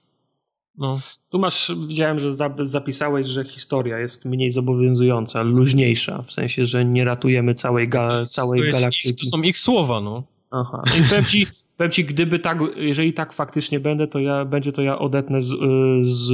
no. 0.79 1.01
Tu 1.29 1.39
masz, 1.39 1.73
widziałem, 1.89 2.21
że 2.21 2.35
zapisałeś, 2.61 3.29
że 3.29 3.45
historia 3.45 3.99
jest 3.99 4.25
mniej 4.25 4.51
zobowiązująca, 4.51 5.43
luźniejsza, 5.43 6.23
w 6.23 6.33
sensie, 6.33 6.67
że 6.67 6.85
nie 6.85 7.05
ratujemy 7.05 7.55
całej, 7.55 7.89
ga 7.89 8.27
całej 8.27 8.63
to 8.63 8.73
galaktyki. 8.73 9.09
Ich, 9.09 9.17
to 9.17 9.27
są 9.27 9.43
ich 9.43 9.59
słowa, 9.59 10.01
no. 10.01 10.23
Aha. 10.51 10.83
No 10.87 10.97
I 10.97 11.09
powiem 11.09 11.25
ci, 11.25 11.47
Powiem 11.77 11.93
ci, 11.93 12.05
gdyby 12.05 12.39
tak, 12.39 12.59
jeżeli 12.77 13.13
tak 13.13 13.33
faktycznie 13.33 13.81
będę, 13.81 14.07
to 14.07 14.19
ja, 14.19 14.45
będzie 14.45 14.73
to 14.73 14.83
ja 14.83 14.99
odetnę 14.99 15.43
z, 15.43 15.57
z 16.03 16.33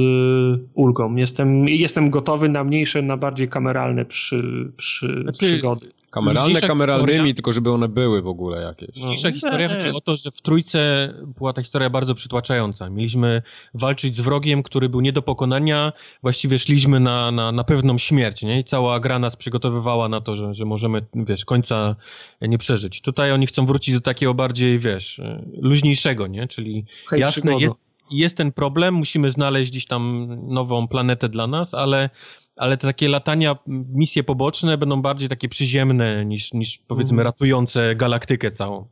ulgą. 0.73 1.15
Jestem, 1.15 1.69
jestem 1.69 2.09
gotowy 2.09 2.49
na 2.49 2.63
mniejsze, 2.63 3.01
na 3.01 3.17
bardziej 3.17 3.49
kameralne 3.49 4.05
przy, 4.05 4.71
przy 4.77 5.21
znaczy, 5.21 5.45
przygody. 5.45 5.91
Kameralne 6.11 6.61
kameralnymi, 6.61 7.11
historia, 7.11 7.33
tylko 7.33 7.53
żeby 7.53 7.71
one 7.71 7.89
były 7.89 8.21
w 8.21 8.27
ogóle 8.27 8.61
jakieś. 8.61 8.89
Dzisiejsza 8.89 9.27
no. 9.27 9.33
historia 9.33 9.69
chodzi 9.69 9.89
o 9.89 10.01
to, 10.01 10.17
że 10.17 10.31
w 10.31 10.41
trójce 10.41 11.13
była 11.37 11.53
ta 11.53 11.61
historia 11.61 11.89
bardzo 11.89 12.15
przytłaczająca. 12.15 12.89
Mieliśmy 12.89 13.41
walczyć 13.73 14.17
z 14.17 14.21
wrogiem, 14.21 14.63
który 14.63 14.89
był 14.89 15.01
nie 15.01 15.13
do 15.13 15.21
pokonania, 15.21 15.93
właściwie 16.21 16.59
szliśmy 16.59 16.99
na, 16.99 17.31
na, 17.31 17.51
na 17.51 17.63
pewną 17.63 17.97
śmierć, 17.97 18.41
nie? 18.41 18.59
I 18.59 18.63
cała 18.63 18.99
gra 18.99 19.19
nas 19.19 19.35
przygotowywała 19.35 20.09
na 20.09 20.21
to, 20.21 20.35
że, 20.35 20.53
że 20.53 20.65
możemy, 20.65 21.05
wiesz, 21.15 21.45
końca 21.45 21.95
nie 22.41 22.57
przeżyć. 22.57 23.01
Tutaj 23.01 23.31
oni 23.31 23.47
chcą 23.47 23.65
wrócić 23.65 23.95
do 23.95 24.01
takiego 24.01 24.33
bardziej, 24.33 24.79
wiesz, 24.79 25.21
luźniejszego, 25.57 26.27
nie? 26.27 26.47
Czyli 26.47 26.85
Hej, 27.09 27.19
jasne, 27.19 27.57
jest, 27.59 27.75
jest 28.11 28.37
ten 28.37 28.51
problem, 28.51 28.93
musimy 28.93 29.31
znaleźć 29.31 29.71
gdzieś 29.71 29.85
tam 29.85 30.27
nową 30.47 30.87
planetę 30.87 31.29
dla 31.29 31.47
nas, 31.47 31.73
ale 31.73 32.09
ale 32.57 32.77
te 32.77 32.87
takie 32.87 33.09
latania, 33.09 33.55
misje 33.67 34.23
poboczne 34.23 34.77
będą 34.77 35.01
bardziej 35.01 35.29
takie 35.29 35.49
przyziemne 35.49 36.25
niż, 36.25 36.53
niż 36.53 36.79
powiedzmy 36.87 37.15
mm. 37.15 37.25
ratujące 37.25 37.95
galaktykę 37.95 38.51
całą. 38.51 38.87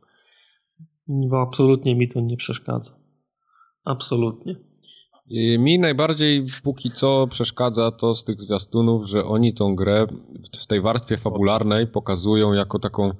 No, 1.08 1.38
absolutnie 1.38 1.94
mi 1.94 2.08
to 2.08 2.20
nie 2.20 2.36
przeszkadza. 2.36 2.92
Absolutnie. 3.84 4.56
Mi 5.58 5.78
najbardziej 5.78 6.44
póki 6.64 6.90
co 6.90 7.26
przeszkadza 7.26 7.90
to 7.92 8.14
z 8.14 8.24
tych 8.24 8.40
zwiastunów, 8.40 9.06
że 9.08 9.24
oni 9.24 9.54
tą 9.54 9.74
grę 9.74 10.06
w 10.60 10.66
tej 10.66 10.80
warstwie 10.80 11.16
fabularnej 11.16 11.86
pokazują 11.86 12.52
jako 12.52 12.78
taką, 12.78 13.10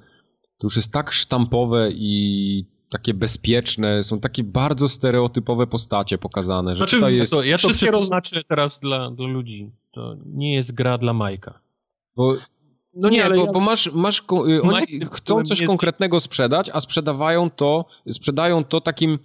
to 0.59 0.67
już 0.67 0.77
jest 0.77 0.93
tak 0.93 1.13
sztampowe 1.13 1.91
i 1.93 2.65
takie 2.91 3.15
bezpieczne, 3.15 4.05
są 4.05 4.21
takie 4.21 4.45
bardzo 4.45 4.89
stereotypowe 4.89 5.67
postacie 5.67 6.19
pokazane, 6.19 6.71
że 6.71 6.77
znaczy, 6.77 6.97
tutaj 6.97 7.17
jest... 7.17 7.33
To, 7.33 7.43
ja 7.43 7.59
to 7.59 7.69
przetłumaczę 7.69 8.45
teraz 8.49 8.79
dla, 8.79 9.11
dla 9.11 9.27
ludzi. 9.27 9.71
To 9.91 10.17
nie 10.27 10.55
jest 10.55 10.73
gra 10.73 10.99
dla 10.99 11.13
Majka. 11.13 11.61
Bo 12.17 12.37
no 12.95 13.09
nie, 13.09 13.19
nie 13.19 13.29
bo, 13.29 13.35
ja... 13.35 13.53
bo, 13.53 13.61
masz, 13.61 13.93
masz 13.93 14.21
y, 14.21 14.63
oni 14.63 14.87
chcą 15.13 15.43
coś 15.43 15.63
konkretnego 15.63 16.21
sprzedać, 16.21 16.71
a 16.73 16.81
sprzedawają 16.81 17.51
to, 17.51 17.85
sprzedają 18.11 18.65
to 18.65 18.81
takim 18.81 19.19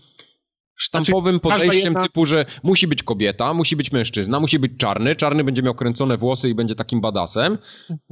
sztampowym 0.75 1.39
znaczy, 1.39 1.59
podejściem 1.59 1.93
jedna... 1.93 2.01
typu, 2.01 2.25
że 2.25 2.45
musi 2.63 2.87
być 2.87 3.03
kobieta, 3.03 3.53
musi 3.53 3.75
być 3.75 3.91
mężczyzna, 3.91 4.39
musi 4.39 4.59
być 4.59 4.71
czarny, 4.77 5.15
czarny 5.15 5.43
będzie 5.43 5.61
miał 5.61 5.75
kręcone 5.75 6.17
włosy 6.17 6.49
i 6.49 6.55
będzie 6.55 6.75
takim 6.75 7.01
badasem 7.01 7.57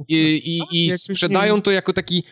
i, 0.08 0.16
i, 0.72 0.86
i 0.86 0.98
sprzedają 0.98 1.62
to 1.62 1.70
jako 1.70 1.92
taki 1.92 2.24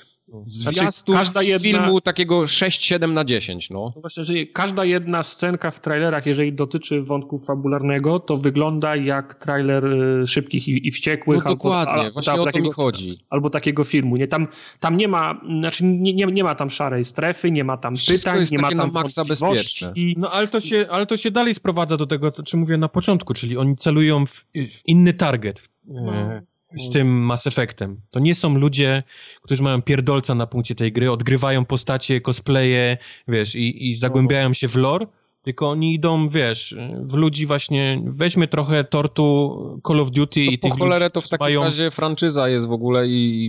zwiastów 0.45 1.15
Znaczy, 1.15 1.19
każda 1.19 1.43
jedna- 1.43 1.59
filmu 1.63 2.01
takiego 2.01 2.41
6-7 2.47 3.13
na 3.13 3.25
10, 3.25 3.71
no. 3.71 3.93
No 3.95 4.01
właśnie, 4.01 4.25
że 4.25 4.35
każda 4.53 4.85
jedna 4.85 5.23
scenka 5.23 5.71
w 5.71 5.81
trailerach, 5.81 6.27
jeżeli 6.27 6.53
dotyczy 6.53 7.03
wątku 7.03 7.39
fabularnego, 7.39 8.21
to 8.21 8.37
wygląda 8.37 8.97
jak 8.97 9.35
trailer 9.35 9.87
y, 9.87 10.27
Szybkich 10.27 10.69
i, 10.69 10.89
i 10.89 10.91
Wściekłych. 10.91 11.45
No 11.45 11.51
dokładnie, 11.51 11.93
albo, 11.95 12.13
właśnie 12.13 12.33
albo 12.33 12.43
o 12.45 12.47
to 12.47 12.59
mi 12.59 12.65
takiego- 12.65 12.73
chodzi. 12.73 13.15
Albo 13.31 13.51
takiego 13.51 13.85
filmu. 13.85 14.17
Nie, 14.17 14.29
tam, 14.29 14.49
tam 14.81 14.97
nie 14.97 15.09
ma, 15.09 15.41
znaczy 15.59 15.85
nie, 15.85 16.13
nie, 16.15 16.27
nie 16.27 16.45
ma 16.45 16.55
tam 16.55 16.71
szarej 16.71 17.05
strefy, 17.05 17.51
nie 17.51 17.65
ma 17.65 17.77
tam 17.77 17.97
Wszystko 17.97 18.31
pytań, 18.31 18.47
nie 18.53 18.59
ma 18.59 18.69
takie 18.69 18.79
tam 18.79 18.93
na 18.93 18.93
maksa 19.01 19.25
bezpieczne. 19.25 19.93
No 20.17 20.31
ale 20.31 20.49
to, 20.49 20.61
się, 20.61 20.87
ale 20.91 21.07
to 21.07 21.17
się 21.17 21.31
dalej 21.31 21.55
sprowadza 21.55 21.97
do 21.97 22.07
tego, 22.07 22.31
to, 22.31 22.43
czy 22.43 22.57
mówię 22.57 22.77
na 22.79 22.89
początku, 22.89 23.35
czyli 23.35 23.57
oni 23.57 23.77
celują 23.77 24.27
w, 24.27 24.45
w 24.55 24.87
inny 24.87 25.13
target 25.13 25.61
e, 25.95 26.43
z 26.79 26.91
tym 26.91 27.09
Mass 27.25 27.47
Effectem. 27.47 28.01
To 28.11 28.21
nie 28.21 28.35
są 28.35 28.59
ludzie, 28.59 29.03
którzy 29.43 29.63
mają 29.63 29.83
pierdolca 29.83 30.35
na 30.35 30.47
punkcie 30.47 30.75
tej 30.75 30.93
gry, 30.93 31.11
odgrywają 31.11 31.65
postacie, 31.65 32.21
cosplaye, 32.21 32.99
wiesz, 33.29 33.55
i, 33.55 33.91
i 33.91 33.95
zagłębiają 33.97 34.53
się 34.53 34.69
w 34.69 34.77
lore, 34.77 35.07
tylko 35.43 35.71
oni 35.71 35.95
idą, 35.95 36.29
wiesz, 36.29 36.77
w 37.03 37.13
ludzi 37.15 37.47
właśnie, 37.47 38.03
weźmy 38.07 38.49
trochę 38.49 38.85
tortu 38.85 39.81
Call 39.87 40.01
of 40.01 40.11
Duty 40.11 40.41
i 40.41 40.59
To 40.59 40.63
tych 40.69 40.79
po 40.79 40.85
cholerę 40.85 41.11
to 41.11 41.21
w 41.21 41.29
takim 41.29 41.45
mają- 41.45 41.63
razie 41.63 41.91
franczyza 41.91 42.49
jest 42.49 42.67
w 42.67 42.73
ogóle 42.73 43.07
i, 43.09 43.47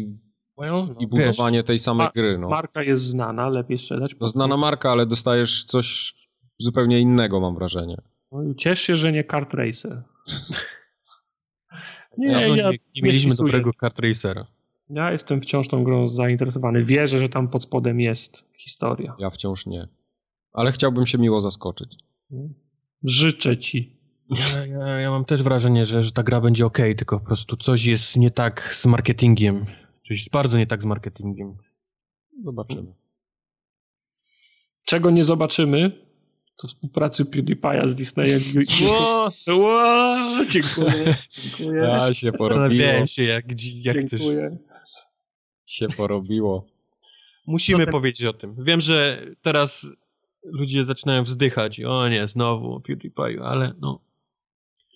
i 1.00 1.08
budowanie 1.08 1.64
tej 1.64 1.80
samej 1.80 2.08
gry, 2.16 2.38
no. 2.38 2.50
Marka 2.50 2.84
jest 2.84 3.04
znana, 3.04 3.50
lepiej 3.50 3.78
sprzedać. 3.78 4.12
To 4.20 4.28
znana 4.28 4.58
marka, 4.58 4.92
ale 4.92 5.06
dostajesz 5.06 5.64
coś 5.64 6.14
zupełnie 6.60 7.00
innego, 7.00 7.40
mam 7.40 7.56
wrażenie. 7.56 7.98
No 8.32 8.44
i 8.44 8.56
Ciesz 8.56 8.82
się, 8.82 8.96
że 8.96 9.12
nie 9.12 9.24
kart 9.24 9.54
racer. 9.54 10.04
Nie, 12.18 12.28
Nie, 12.28 12.34
ja, 12.34 12.48
nie, 12.48 12.62
ja, 12.62 12.72
nie 12.72 13.02
mieliśmy 13.04 13.32
spisuję. 13.32 13.52
dobrego 13.52 13.74
kart 13.74 14.00
racera. 14.00 14.48
ja 14.90 15.12
jestem 15.12 15.42
wciąż 15.42 15.68
tą 15.68 15.84
grą 15.84 16.08
zainteresowany. 16.08 16.84
Wierzę, 16.84 17.20
że 17.20 17.30
tam 17.30 17.48
pod 17.48 17.64
spodem 17.64 18.00
jest 18.00 18.50
historia. 18.58 19.16
Ja 19.20 19.30
wciąż 19.30 19.66
nie. 19.66 19.88
Ale 20.54 20.72
chciałbym 20.72 21.06
się 21.08 21.18
miło 21.18 21.42
zaskoczyć. 21.42 21.96
Życzę 23.04 23.58
ci. 23.58 23.98
Ja, 24.30 24.66
ja, 24.66 24.88
ja 25.00 25.12
mam 25.12 25.26
też 25.26 25.44
wrażenie, 25.44 25.86
że, 25.86 26.04
że 26.04 26.12
ta 26.12 26.24
gra 26.24 26.42
będzie 26.42 26.66
ok, 26.66 26.78
tylko 26.98 27.20
po 27.20 27.26
prostu 27.26 27.58
coś 27.58 27.86
jest 27.86 28.16
nie 28.16 28.32
tak 28.32 28.76
z 28.76 28.86
marketingiem. 28.86 29.66
Coś 30.08 30.18
jest 30.18 30.32
bardzo 30.32 30.58
nie 30.58 30.68
tak 30.68 30.82
z 30.82 30.86
marketingiem. 30.86 31.58
Zobaczymy. 32.44 32.94
Czego 34.86 35.10
nie 35.12 35.24
zobaczymy, 35.24 35.92
to 36.56 36.68
współpracy 36.68 37.26
PewDiePie'a 37.26 37.88
z 37.88 37.96
Disneyem. 37.96 38.42
Ło, 39.62 40.26
dziękuję, 40.50 41.16
dziękuję. 41.30 41.82
Ja 41.82 42.14
się 42.14 42.32
porobiło. 42.32 42.62
Zastanawiałem 42.62 43.08
się, 43.08 43.24
jak, 43.24 43.46
jak 43.74 44.08
dziękuję. 44.10 44.58
Się 45.66 45.88
porobiło. 45.88 46.68
Musimy 47.48 47.88
powiedzieć 47.88 48.28
o 48.28 48.34
tym. 48.34 48.56
Wiem, 48.64 48.82
że 48.82 49.26
teraz 49.42 49.88
ludzie 50.44 50.86
zaczynają 50.86 51.24
wzdychać. 51.24 51.82
O 51.82 52.10
nie, 52.10 52.28
znowu 52.28 52.80
PewDiePie, 52.80 53.42
ale 53.44 53.74
no... 53.82 54.00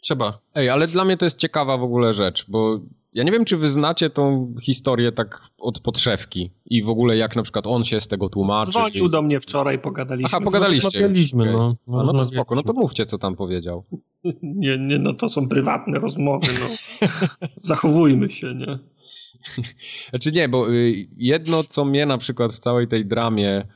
Trzeba. 0.02 0.40
Ej, 0.56 0.70
ale 0.70 0.88
dla 0.88 1.06
mnie 1.06 1.18
to 1.18 1.26
jest 1.26 1.38
ciekawa 1.38 1.78
w 1.78 1.84
ogóle 1.84 2.14
rzecz, 2.14 2.46
bo 2.48 2.80
ja 3.14 3.24
nie 3.24 3.32
wiem, 3.32 3.46
czy 3.46 3.58
wy 3.58 3.70
znacie 3.70 4.10
tą 4.10 4.56
historię 4.62 5.12
tak 5.12 5.42
od 5.58 5.80
podszewki 5.80 6.52
i 6.66 6.84
w 6.84 6.90
ogóle 6.90 7.18
jak 7.18 7.36
na 7.36 7.44
przykład 7.44 7.68
on 7.68 7.86
się 7.86 8.02
z 8.02 8.08
tego 8.08 8.30
tłumaczy. 8.30 8.72
Dzwonił 8.72 9.06
i... 9.06 9.10
do 9.10 9.22
mnie 9.22 9.40
wczoraj, 9.40 9.80
pogadaliśmy. 9.80 10.28
Aha, 10.28 10.42
pogadaliście. 10.44 11.00
Rozmawialiśmy, 11.00 11.46
już, 11.46 11.56
okej. 11.56 11.76
no. 11.88 12.00
A, 12.00 12.04
no 12.04 12.12
to 12.12 12.18
No, 12.18 12.26
spoko, 12.26 12.56
no 12.56 12.64
to 12.64 12.74
mówcie, 12.74 13.06
co 13.06 13.18
tam 13.18 13.36
powiedział. 13.36 13.84
Nie, 14.44 14.78
nie, 14.78 15.00
no 15.00 15.14
to 15.14 15.30
są 15.30 15.48
prywatne 15.48 16.00
rozmowy, 16.00 16.48
no. 16.60 16.68
Zachowujmy 17.56 18.30
się, 18.30 18.56
nie? 18.56 18.80
Znaczy 20.10 20.32
nie, 20.32 20.50
bo 20.50 20.74
y, 20.74 21.08
jedno, 21.18 21.64
co 21.64 21.86
mnie 21.86 22.06
na 22.06 22.18
przykład 22.18 22.54
w 22.54 22.60
całej 22.60 22.88
tej 22.88 23.06
dramie 23.06 23.68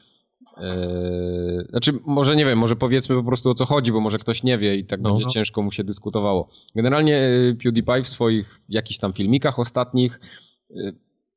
Yy, 0.61 1.65
znaczy, 1.69 1.91
może 2.05 2.35
nie 2.35 2.45
wiem, 2.45 2.59
może 2.59 2.75
powiedzmy 2.75 3.15
po 3.15 3.23
prostu 3.23 3.49
o 3.49 3.53
co 3.53 3.65
chodzi, 3.65 3.91
bo 3.91 3.99
może 3.99 4.17
ktoś 4.17 4.43
nie 4.43 4.57
wie 4.57 4.75
i 4.75 4.85
tak 4.85 5.01
No, 5.01 5.09
będzie 5.09 5.25
no. 5.25 5.31
ciężko 5.31 5.61
mu 5.61 5.71
się 5.71 5.83
dyskutowało. 5.83 6.49
Generalnie 6.75 7.17
y, 7.23 7.57
PewDiePie 7.63 8.03
w 8.03 8.09
swoich 8.09 8.61
jakichś 8.69 8.97
tam 8.99 9.13
filmikach 9.13 9.59
ostatnich 9.59 10.19
y, 10.71 10.95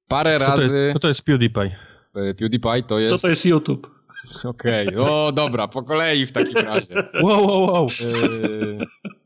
parę 0.08 0.36
Kto 0.36 0.44
to, 0.46 0.50
razy... 0.50 0.76
jest, 0.76 0.88
kto 0.90 0.98
to 0.98 1.08
jest 1.08 1.22
PewDiePie? 1.22 1.76
y, 2.16 2.34
PewDiePie 2.34 2.82
to 2.82 2.98
jest... 2.98 3.14
Co 3.14 3.18
to 3.20 3.28
jest 3.28 3.44
YouTube? 3.46 3.90
Okej, 4.44 4.96
o 4.96 5.32
dobra, 5.32 5.68
po 5.68 5.82
kolei 5.82 6.26
w 6.26 6.32
takim 6.32 6.56
razie. 6.56 6.94
Wow, 7.22 7.46
wow, 7.46 7.62
wow. 7.72 7.86
Y, 8.00 8.78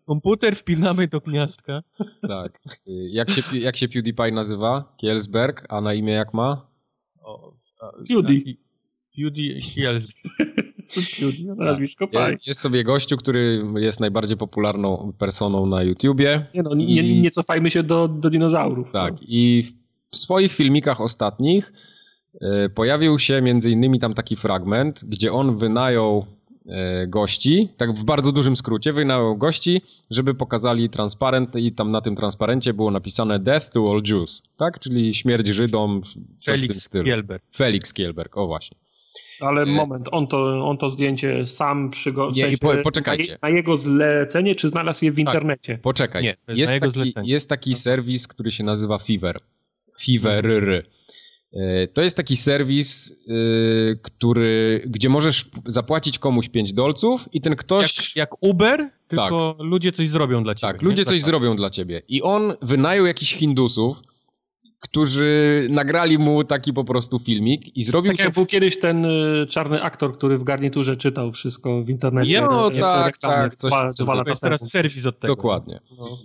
Komputer 0.06 0.56
wpinamy 0.56 1.08
do 1.08 1.20
gniazdka. 1.20 1.82
tak. 2.28 2.58
Y, 2.88 3.08
jak, 3.10 3.30
się, 3.30 3.58
jak 3.58 3.76
się 3.76 3.88
PewDiePie 3.88 4.32
nazywa? 4.32 4.94
Kielsberg, 4.96 5.66
a 5.68 5.80
na 5.80 5.94
imię 5.94 6.12
jak 6.12 6.34
ma? 6.34 6.66
O, 7.22 7.52
a- 7.80 7.92
Pewdie. 8.08 8.54
A- 9.18 9.24
Pewdie 9.24 9.60
Hiels. 9.60 10.22
Pewdie, 11.20 11.54
nazwisko 11.56 12.04
Je- 12.04 12.10
Paj. 12.10 12.36
Jest 12.46 12.60
sobie 12.60 12.84
gościu, 12.84 13.16
który 13.16 13.62
jest 13.76 14.00
najbardziej 14.00 14.36
popularną 14.36 15.12
personą 15.18 15.66
na 15.66 15.82
YouTubie. 15.82 16.46
Nie 16.54 16.62
no, 16.62 16.74
nie, 16.74 16.84
I- 17.02 17.22
nie 17.22 17.30
cofajmy 17.30 17.70
się 17.70 17.82
do, 17.82 18.08
do 18.08 18.30
dinozaurów. 18.30 18.92
Tak, 18.92 19.12
No. 19.14 19.18
i 19.28 19.62
w, 19.62 19.72
w 20.10 20.18
swoich 20.18 20.52
filmikach 20.52 21.00
ostatnich 21.00 21.72
e, 22.40 22.68
pojawił 22.68 23.18
się 23.18 23.42
między 23.42 23.70
innymi 23.70 23.98
tam 23.98 24.14
taki 24.14 24.36
fragment, 24.36 25.04
gdzie 25.04 25.32
on 25.32 25.56
wynajął 25.58 26.26
e, 26.66 27.06
gości, 27.06 27.68
tak 27.76 27.92
w 27.92 28.04
bardzo 28.04 28.32
dużym 28.32 28.56
skrócie, 28.56 28.92
wynajął 28.92 29.36
gości, 29.36 29.80
żeby 30.10 30.34
pokazali 30.34 30.90
transparent 30.90 31.56
i 31.56 31.72
tam 31.72 31.90
na 31.90 32.00
tym 32.00 32.16
transparencie 32.16 32.74
było 32.74 32.90
napisane 32.90 33.38
Death 33.38 33.68
to 33.70 33.90
all 33.92 34.02
Jews, 34.10 34.42
tak? 34.56 34.78
Czyli 34.80 35.14
śmierć 35.14 35.48
Żydom, 35.48 36.02
coś 36.02 36.12
w 36.12 36.14
tym 36.44 36.56
Felix 36.68 36.82
stylu. 36.84 37.04
Kielberg. 37.04 37.44
Felix 37.54 37.92
Kielberg, 37.92 38.36
o 38.36 38.46
właśnie. 38.46 38.78
Ale 39.40 39.62
E, 39.62 39.66
moment, 39.66 40.08
on 40.12 40.26
to, 40.26 40.68
on 40.68 40.76
to 40.78 40.90
zdjęcie 40.90 41.46
sam 41.46 41.90
przygotował. 41.90 42.50
Nie, 42.50 42.58
po- 42.58 42.76
poczekajcie. 42.82 43.24
Na, 43.42 43.48
je- 43.48 43.52
na 43.52 43.58
jego 43.58 43.76
zlecenie, 43.76 44.54
czy 44.54 44.68
znalazł 44.68 45.04
je 45.04 45.12
w 45.12 45.16
Tak. 45.16 45.24
internecie? 45.26 45.78
Poczekaj, 45.82 46.22
Nie, 46.22 46.36
jest 46.48 46.60
jest, 46.60 46.72
taki, 46.80 46.92
zlecenie. 46.92 47.30
jest 47.32 47.48
taki 47.48 47.74
serwis, 47.74 48.26
który 48.28 48.50
się 48.50 48.64
nazywa 48.64 48.98
Fiverr. 48.98 49.40
Fiverr. 50.00 50.84
E, 51.52 51.86
To 51.88 52.02
jest 52.02 52.16
taki 52.16 52.36
serwis, 52.36 53.12
e, 53.28 53.32
który, 54.02 54.82
gdzie 54.86 55.08
możesz 55.08 55.44
zapłacić 55.66 56.18
komuś 56.18 56.48
5 56.48 56.72
dolców 56.72 57.28
i 57.32 57.40
ten 57.40 57.56
ktoś... 57.56 57.96
Jak, 57.96 58.16
jak 58.16 58.42
Uber, 58.42 58.90
tylko 59.08 59.56
ludzie 59.58 59.92
coś 59.92 60.08
zrobią 60.08 60.42
dla 60.42 60.54
ciebie. 60.54 60.72
tak, 60.72 60.82
nie? 60.82 60.88
ludzie 60.88 61.04
coś 61.04 61.22
zrobią 61.22 61.56
dla 61.56 61.70
ciebie. 61.70 62.02
I 62.08 62.22
on 62.22 62.52
wynajął 62.62 63.06
jakichś 63.06 63.34
Hindusów, 63.34 64.00
którzy 64.80 65.66
nagrali 65.70 66.18
mu 66.18 66.44
taki 66.44 66.72
po 66.72 66.84
prostu 66.84 67.18
filmik 67.18 67.76
i 67.76 67.82
zrobił 67.82 68.12
Tak 68.12 68.20
jak 68.20 68.34
był 68.34 68.46
kiedyś 68.46 68.80
ten 68.80 69.04
y, 69.04 69.46
czarny 69.46 69.82
aktor, 69.82 70.12
który 70.18 70.38
w 70.38 70.44
garniturze 70.44 70.96
czytał 70.96 71.30
wszystko 71.30 71.82
w 71.82 71.90
internecie. 71.90 72.32
Ja, 72.32 72.40
no 72.40 72.70
Re- 72.70 72.80
tak, 72.80 73.06
reklamy 73.06 73.42
tak, 73.42 73.56
coś- 73.56 73.70
Dwa, 73.70 73.92
coś 73.92 74.06
dwa 74.06 74.12
To 74.12 74.18
lata 74.18 74.30
jest 74.30 74.42
teraz 74.42 74.70
serwis 74.70 75.06
od 75.06 75.20
tego. 75.20 75.36
Dokładnie. 75.36 75.80
No. 75.98 76.18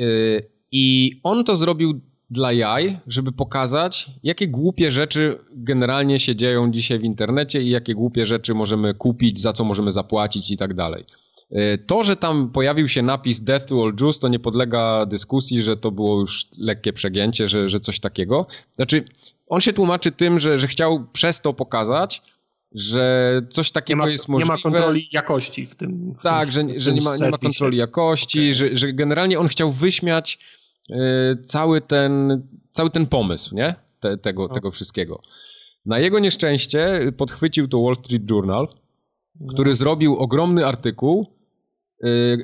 Y, 0.00 0.50
I 0.72 1.12
on 1.22 1.44
to 1.44 1.56
zrobił 1.56 2.00
dla 2.30 2.52
jaj, 2.52 2.98
żeby 3.06 3.32
pokazać, 3.32 4.10
jakie 4.22 4.48
głupie 4.48 4.92
rzeczy 4.92 5.38
generalnie 5.52 6.18
się 6.20 6.36
dzieją 6.36 6.70
dzisiaj 6.70 6.98
w 6.98 7.04
internecie 7.04 7.62
i 7.62 7.70
jakie 7.70 7.94
głupie 7.94 8.26
rzeczy 8.26 8.54
możemy 8.54 8.94
kupić, 8.94 9.40
za 9.40 9.52
co 9.52 9.64
możemy 9.64 9.92
zapłacić 9.92 10.50
i 10.50 10.56
tak 10.56 10.74
dalej. 10.74 11.04
Y, 11.52 11.78
To, 11.86 12.02
że 12.02 12.16
tam 12.16 12.50
pojawił 12.50 12.88
się 12.88 13.02
napis 13.02 13.40
Death 13.40 13.66
to 13.66 13.82
all 13.84 13.92
Jews, 14.00 14.18
to 14.18 14.28
nie 14.28 14.38
podlega 14.38 15.06
dyskusji, 15.06 15.62
że 15.62 15.76
to 15.76 15.90
było 15.90 16.20
już 16.20 16.46
lekkie 16.58 16.92
przegięcie, 16.92 17.48
że, 17.48 17.68
że 17.68 17.80
coś 17.80 18.00
takiego. 18.00 18.46
Znaczy, 18.72 19.04
on 19.48 19.60
się 19.60 19.72
tłumaczy 19.72 20.10
tym, 20.12 20.40
że, 20.40 20.58
że 20.58 20.66
chciał 20.68 21.06
przez 21.12 21.40
to 21.40 21.52
pokazać, 21.54 22.22
że 22.72 23.32
coś 23.50 23.68
Nie 23.70 23.72
takiego 23.72 24.02
ma, 24.02 24.08
jest 24.08 24.28
nie 24.28 24.32
możliwe. 24.32 24.54
ma 24.54 24.62
kontroli 24.62 25.08
jakości 25.12 25.66
w 25.66 25.74
tym. 25.74 26.12
W 26.18 26.22
Tak, 26.22 26.48
tym, 26.48 26.74
że, 26.74 26.80
że 26.80 26.92
nie, 26.92 27.00
ma, 27.00 27.16
nie 27.16 27.30
ma 27.30 27.38
kontroli 27.38 27.76
jakości, 27.78 28.38
Okej. 28.38 28.54
że, 28.54 28.76
że 28.76 28.92
generalnie 28.92 29.38
on 29.38 29.48
chciał 29.48 29.72
wyśmiać 29.72 30.38
e, 30.90 30.96
cały, 31.44 31.80
ten, 31.80 32.42
cały 32.72 32.90
ten 32.90 33.06
pomysł, 33.06 33.54
nie? 33.54 33.74
Te, 34.00 34.18
tego, 34.18 34.46
No. 34.48 34.54
tego 34.54 34.70
wszystkiego. 34.70 35.20
Na 35.86 35.98
jego 35.98 36.18
nieszczęście 36.18 37.12
podchwycił 37.16 37.68
to 37.68 37.82
Wall 37.82 37.96
Street 37.96 38.30
Journal, 38.30 38.68
No. 39.40 39.52
który 39.52 39.76
zrobił 39.76 40.16
ogromny 40.16 40.66
artykuł, 40.66 41.26
e, 41.30 41.35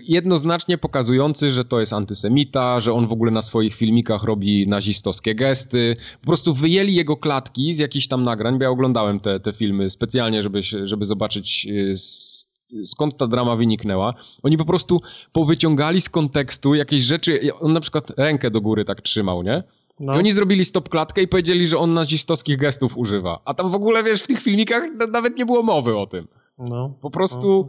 jednoznacznie 0.09 0.79
pokazujący, 0.79 1.51
że 1.51 1.65
to 1.65 1.81
jest 1.81 1.93
antysemita, 1.93 2.81
że 2.81 2.93
on 2.93 3.07
w 3.07 3.13
ogóle 3.13 3.31
na 3.31 3.43
swoich 3.43 3.75
filmikach 3.75 4.25
robi 4.25 4.69
nazistowskie 4.69 5.35
gesty. 5.35 5.97
Po 6.21 6.27
prostu 6.27 6.55
wyjęli 6.55 6.95
jego 6.95 7.17
klatki 7.17 7.75
z 7.75 7.79
jakichś 7.79 8.07
tam 8.09 8.23
nagrań, 8.25 8.59
bo 8.59 8.65
ja 8.65 8.71
oglądałem 8.71 9.21
te, 9.21 9.41
te 9.41 9.53
filmy 9.53 9.91
specjalnie, 9.91 10.43
żeby, 10.43 10.61
żeby 10.85 11.05
zobaczyć 11.05 11.69
s- 11.91 12.53
skąd 12.85 13.17
ta 13.17 13.27
drama 13.27 13.57
wyniknęła. 13.57 14.15
Oni 14.43 14.57
po 14.57 14.65
prostu 14.65 15.01
powyciągali 15.33 16.01
z 16.01 16.09
kontekstu 16.09 16.75
jakieś 16.75 17.03
rzeczy, 17.05 17.41
on 17.61 17.73
na 17.73 17.81
przykład 17.81 18.13
rękę 18.17 18.51
do 18.51 18.61
góry 18.61 18.85
tak 18.85 19.01
trzymał, 19.01 19.43
nie? 19.43 19.63
No. 20.01 20.15
I 20.15 20.19
oni 20.19 20.33
zrobili 20.33 20.65
stop 20.65 20.89
klatkę 20.89 21.23
i 21.23 21.29
powiedzieli, 21.29 21.67
że 21.67 21.79
on 21.79 21.95
nazistowskich 21.95 22.57
gestów 22.59 22.97
używa. 22.99 23.41
A 23.45 23.55
tam 23.55 23.71
w 23.71 23.75
ogóle, 23.75 24.03
wiesz, 24.05 24.23
w 24.23 24.27
tych 24.27 24.41
filmikach 24.43 24.83
na- 25.01 25.07
nawet 25.07 25.39
nie 25.39 25.47
było 25.47 25.63
mowy 25.63 25.97
o 25.99 26.07
tym. 26.07 26.29
no. 26.59 26.95
Po 27.01 27.11
prostu 27.11 27.69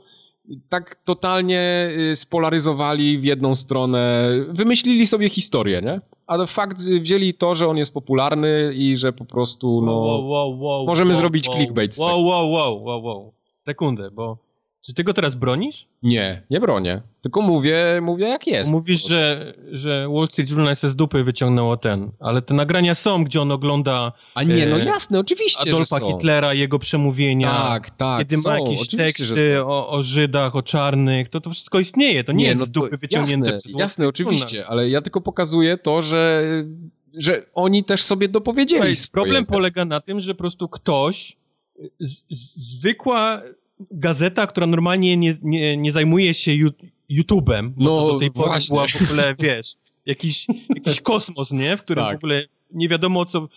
tak 0.69 0.95
totalnie 0.95 1.89
y, 2.11 2.15
spolaryzowali 2.15 3.19
w 3.19 3.23
jedną 3.23 3.55
stronę, 3.55 4.29
wymyślili 4.49 5.07
sobie 5.07 5.29
historię, 5.29 5.81
nie? 5.81 6.01
Ale 6.27 6.47
fakt, 6.47 6.81
y, 6.81 6.99
wzięli 6.99 7.33
to, 7.33 7.55
że 7.55 7.67
on 7.67 7.77
jest 7.77 7.93
popularny 7.93 8.73
i 8.75 8.97
że 8.97 9.13
po 9.13 9.25
prostu, 9.25 9.81
no, 9.85 9.91
wow, 9.91 10.27
wow, 10.27 10.59
wow, 10.59 10.85
możemy 10.85 11.15
zrobić 11.15 11.49
clickbait 11.49 11.97
Wow, 11.97 12.25
wow, 12.25 12.51
wow, 12.51 12.83
wow, 12.83 13.03
wow. 13.03 13.33
Sekundę, 13.51 14.11
bo... 14.11 14.52
Czy 14.85 14.93
ty 14.93 15.03
go 15.03 15.13
teraz 15.13 15.35
bronisz? 15.35 15.87
Nie, 16.03 16.43
nie 16.49 16.59
bronię, 16.59 17.01
tylko 17.21 17.41
mówię, 17.41 17.99
mówię 18.01 18.27
jak 18.27 18.47
jest. 18.47 18.71
Mówisz, 18.71 19.07
że, 19.07 19.53
że 19.71 20.07
Wall 20.09 20.27
Street 20.27 20.49
Journal 20.49 20.75
z 20.75 20.95
dupy 20.95 21.23
wyciągnęło 21.23 21.77
ten, 21.77 22.11
ale 22.19 22.41
te 22.41 22.53
nagrania 22.53 22.95
są, 22.95 23.23
gdzie 23.23 23.41
on 23.41 23.51
ogląda 23.51 24.11
A 24.35 24.43
nie, 24.43 24.65
no 24.65 24.79
e, 24.79 24.85
jasne, 24.85 25.19
oczywiście, 25.19 25.69
Adolfa. 25.69 25.99
Hitlera, 25.99 26.53
jego 26.53 26.79
przemówienia. 26.79 27.51
Tak, 27.51 27.89
tak, 27.89 28.19
Kiedy 28.19 28.37
są, 28.37 28.49
ma 28.49 28.59
jakieś 28.59 28.87
teksty 28.87 29.63
o, 29.63 29.89
o 29.89 30.03
Żydach, 30.03 30.55
o 30.55 30.61
czarnych, 30.61 31.29
to 31.29 31.41
to 31.41 31.49
wszystko 31.49 31.79
istnieje, 31.79 32.23
to 32.23 32.31
nie, 32.31 32.45
jest 32.45 32.59
no 32.59 32.65
z 32.65 32.71
dupy 32.71 32.97
wyciągnięte 32.97 33.51
Jasne, 33.51 33.59
przez 33.59 33.79
jasne 33.79 34.07
oczywiście, 34.07 34.67
ale 34.67 34.89
ja 34.89 35.01
tylko 35.01 35.21
pokazuję 35.21 35.77
to, 35.77 36.01
że, 36.01 36.43
że 37.13 37.45
oni 37.53 37.83
też 37.83 38.01
sobie 38.01 38.27
dopowiedzieli 38.27 38.95
problem 39.11 39.45
polega 39.45 39.85
na 39.85 40.01
tym, 40.01 40.21
że 40.21 40.33
po 40.33 40.39
prostu 40.39 40.69
ktoś, 40.69 41.37
z, 41.99 42.11
z, 42.29 42.77
zwykła 42.77 43.41
gazeta, 43.91 44.47
która 44.47 44.67
normalnie 44.67 45.17
nie, 45.17 45.35
nie, 45.41 45.77
nie 45.77 45.91
zajmuje 45.91 46.33
się 46.33 46.51
YouTube'em, 47.11 47.71
No, 47.77 48.01
to 48.01 48.13
do 48.13 48.19
tej 48.19 48.31
pory 48.31 48.47
właśnie. 48.49 48.73
była 48.75 48.87
w 48.87 49.01
ogóle, 49.01 49.35
wiesz, 49.39 49.67
jakiś, 50.05 50.45
jakiś 50.75 51.01
kosmos, 51.11 51.51
nie? 51.51 51.77
W 51.77 51.81
którym 51.81 52.03
Tak. 52.03 52.15
w 52.15 52.17
ogóle 52.17 52.45
nie 52.71 52.89
wiadomo 52.89 53.25
co... 53.25 53.47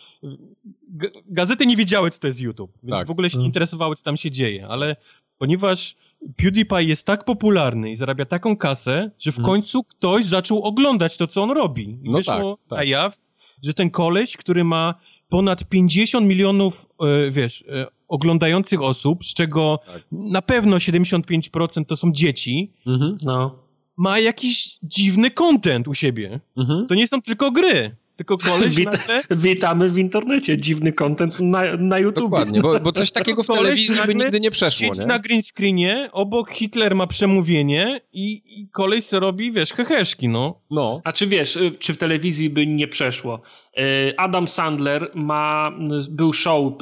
Gazety 1.27 1.67
nie 1.67 1.77
wiedziały, 1.77 2.11
co 2.11 2.19
to 2.19 2.27
jest 2.27 2.41
YouTube, 2.41 2.73
więc 2.83 2.99
Tak. 2.99 3.07
w 3.07 3.11
ogóle 3.11 3.31
się 3.31 3.37
nie 3.37 3.41
Mhm. 3.41 3.49
interesowały, 3.49 3.97
co 3.97 4.03
tam 4.03 4.17
się 4.17 4.31
dzieje, 4.31 4.67
ale 4.69 4.97
ponieważ 5.39 5.97
PewDiePie 6.37 6.83
jest 6.83 7.07
tak 7.07 7.25
popularny 7.25 7.91
i 7.91 7.97
zarabia 7.97 8.25
taką 8.25 8.57
kasę, 8.57 9.11
że 9.19 9.33
w 9.33 9.39
Mhm. 9.39 9.45
końcu 9.55 9.85
ktoś 9.85 10.25
zaczął 10.25 10.63
oglądać 10.63 11.17
to, 11.17 11.27
co 11.27 11.43
on 11.43 11.51
robi. 11.51 11.83
I 12.03 12.11
No 12.11 12.19
wyszło 12.19 12.57
tak, 12.57 12.69
tak. 12.69 12.79
na 12.79 12.85
jaw, 12.85 13.17
że 13.63 13.75
ten 13.75 13.91
koleś, 13.91 14.37
który 14.37 14.65
ma 14.65 14.95
ponad 15.29 15.65
50 15.69 16.27
milionów, 16.27 16.87
e, 17.01 17.31
wiesz, 17.31 17.65
e, 17.69 17.87
oglądających 18.09 18.83
osób, 18.83 19.25
z 19.25 19.35
czego 19.35 19.79
Tak. 19.87 20.03
na 20.13 20.43
pewno 20.43 20.77
75% 20.77 21.85
to 21.89 21.97
są 21.97 22.13
dzieci, 22.13 22.73
Mhm, 22.87 23.19
No. 23.25 23.59
ma 23.97 24.19
jakiś 24.19 24.79
dziwny 24.83 25.31
content 25.31 25.89
u 25.89 25.95
siebie. 25.95 26.41
mhm. 26.57 26.87
To 26.87 26.95
nie 26.95 27.09
są 27.09 27.21
tylko 27.23 27.51
gry, 27.53 27.97
tylko 28.17 28.39
koleś 28.49 28.75
Wita- 28.75 28.91
nagle... 28.91 29.23
Witamy 29.31 29.91
w 29.91 29.99
internecie. 29.99 30.59
Dziwny 30.59 30.93
content 30.93 31.41
na, 31.41 31.63
na 31.79 31.99
YouTube. 31.99 32.25
Dokładnie, 32.25 32.61
bo, 32.61 32.81
bo 32.81 32.93
coś 32.93 33.11
takiego 33.21 33.43
w 33.43 33.47
telewizji 33.47 34.01
by 34.07 34.15
nigdy 34.15 34.41
nie 34.41 34.51
przeszło, 34.51 34.87
Siedzi 34.87 35.01
nie? 35.01 35.07
na 35.07 35.19
green 35.19 35.43
screenie, 35.43 36.09
obok 36.13 36.51
Hitler 36.51 36.95
ma 36.95 37.07
przemówienie 37.07 38.01
i, 38.13 38.43
i 38.61 38.69
koleś 38.69 39.05
se 39.05 39.21
robi, 39.21 39.53
wiesz, 39.53 39.73
heheszki, 39.73 40.29
no. 40.29 40.61
No, 40.71 41.01
A 41.05 41.13
czy 41.13 41.27
wiesz, 41.27 41.57
y, 41.57 41.71
czy 41.71 41.95
w 41.95 41.99
telewizji 41.99 42.51
by 42.51 42.67
nie 42.67 42.89
przeszło? 42.89 43.41
Y, 43.79 44.15
Adam 44.17 44.49
Sandler 44.49 45.11
ma, 45.15 45.73
y, 46.09 46.11
był 46.11 46.33
show 46.33 46.73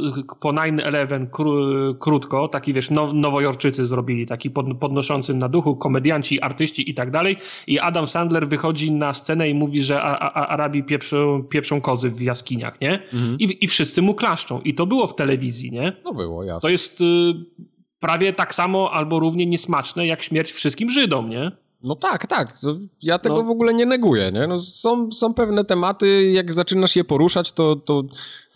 po 0.40 0.48
9-11 0.52 1.26
kró- 1.30 1.94
krótko, 1.98 2.48
taki 2.48 2.72
wiesz, 2.72 2.90
now, 2.90 3.12
nowojorczycy 3.14 3.84
zrobili, 3.86 4.26
taki 4.26 4.50
pod, 4.50 4.66
podnoszący 4.80 5.34
na 5.34 5.48
duchu, 5.48 5.76
komedianci, 5.76 6.40
artyści 6.40 6.90
i 6.90 6.94
tak 6.94 7.10
dalej. 7.10 7.36
I 7.66 7.78
Adam 7.78 8.06
Sandler 8.06 8.48
wychodzi 8.48 8.90
na 8.90 9.12
scenę 9.12 9.48
i 9.48 9.54
mówi, 9.54 9.82
że 9.82 10.02
a, 10.02 10.18
a, 10.18 10.46
Arabii 10.48 10.82
pieprzą, 10.82 11.23
pieprzą 11.50 11.80
kozy 11.80 12.10
w 12.10 12.20
jaskiniach, 12.22 12.80
nie? 12.80 13.02
mhm. 13.12 13.36
I, 13.38 13.64
I 13.64 13.68
wszyscy 13.68 14.02
mu 14.02 14.14
klaszczą. 14.14 14.60
I 14.60 14.74
to 14.74 14.86
było 14.86 15.06
w 15.06 15.14
telewizji, 15.14 15.72
nie? 15.72 15.92
no 16.04 16.12
było, 16.12 16.44
jasne. 16.44 16.60
To 16.60 16.68
jest 16.70 17.00
y, 17.00 17.04
prawie 18.00 18.32
tak 18.32 18.54
samo 18.54 18.90
albo 18.92 19.20
równie 19.20 19.46
niesmaczne 19.46 20.06
jak 20.06 20.22
śmierć 20.22 20.52
wszystkim 20.52 20.90
Żydom, 20.90 21.30
nie? 21.30 21.52
No 21.82 21.96
tak, 21.96 22.26
tak. 22.26 22.54
Ja 23.02 23.18
tego 23.18 23.36
No. 23.36 23.42
w 23.42 23.50
ogóle 23.50 23.74
nie 23.74 23.86
neguję, 23.86 24.30
nie? 24.32 24.46
No, 24.46 24.58
są, 24.58 25.12
są 25.12 25.34
pewne 25.34 25.64
tematy, 25.64 26.30
jak 26.30 26.52
zaczynasz 26.52 26.96
je 26.96 27.04
poruszać, 27.04 27.52
to, 27.52 27.76
to 27.76 28.02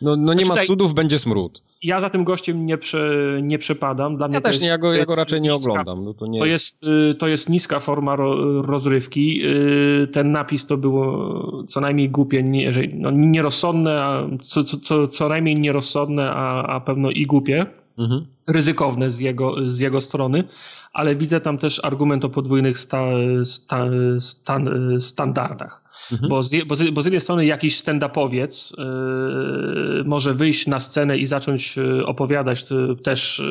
no, 0.02 0.16
no 0.16 0.34
nie 0.34 0.44
Znaczy 0.44 0.60
ma 0.60 0.66
cudów, 0.66 0.94
będzie 0.94 1.18
smród. 1.18 1.62
Ja 1.82 2.00
za 2.00 2.10
tym 2.10 2.24
gościem 2.24 2.66
nie, 2.66 2.78
prze, 2.78 3.18
nie 3.42 3.58
przepadam. 3.58 4.16
Dla 4.16 4.28
mnie 4.28 4.34
Ja 4.34 4.40
też 4.40 4.52
jest, 4.52 4.62
nie, 4.62 4.68
ja 4.68 4.78
go, 4.78 4.94
ja 4.94 5.04
go 5.04 5.14
raczej 5.14 5.40
nie 5.40 5.50
niska, 5.50 5.70
oglądam. 5.70 5.98
No, 6.04 6.14
to 6.14 6.26
nie 6.26 6.40
To 6.40 6.46
jest... 6.46 6.84
y, 6.84 7.14
to 7.14 7.28
jest 7.28 7.48
niska 7.48 7.80
forma 7.80 8.16
ro, 8.16 8.62
rozrywki. 8.62 9.40
Y, 9.46 10.08
Ten 10.12 10.32
napis 10.32 10.66
to 10.66 10.76
było 10.76 11.64
co 11.68 11.80
najmniej 11.80 12.10
głupie, 12.10 12.42
nie, 12.42 12.72
no, 12.94 13.10
nierozsądne, 13.10 14.02
a 14.02 14.28
co, 14.42 14.64
co, 14.64 14.76
co, 14.76 15.06
co 15.06 15.28
najmniej 15.28 15.56
nierozsądne, 15.60 16.30
a, 16.30 16.62
a 16.62 16.80
pewno 16.80 17.10
i 17.10 17.26
głupie. 17.26 17.66
Mhm. 17.98 18.26
ryzykowne 18.48 19.10
z 19.10 19.18
jego, 19.18 19.68
z 19.68 19.78
jego 19.78 20.00
strony, 20.00 20.44
ale 20.92 21.16
widzę 21.16 21.40
tam 21.40 21.58
też 21.58 21.80
argument 21.84 22.24
o 22.24 22.28
podwójnych 22.28 22.78
sta, 22.78 23.04
sta, 23.44 23.84
stan, 24.18 24.68
standardach. 25.00 25.82
Mhm. 26.12 26.28
Bo, 26.28 26.42
z, 26.42 26.64
bo, 26.64 26.76
z, 26.76 26.90
bo 26.90 27.02
z 27.02 27.04
jednej 27.04 27.20
strony 27.20 27.46
jakiś 27.46 27.76
stand-upowiec 27.76 28.78
yy, 28.78 30.04
może 30.04 30.34
wyjść 30.34 30.66
na 30.66 30.80
scenę 30.80 31.18
i 31.18 31.26
zacząć 31.26 31.76
yy, 31.76 32.06
opowiadać 32.06 32.70
yy, 32.70 32.96
też 32.96 33.42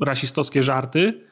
rasistowskie 0.00 0.62
żarty, 0.62 1.27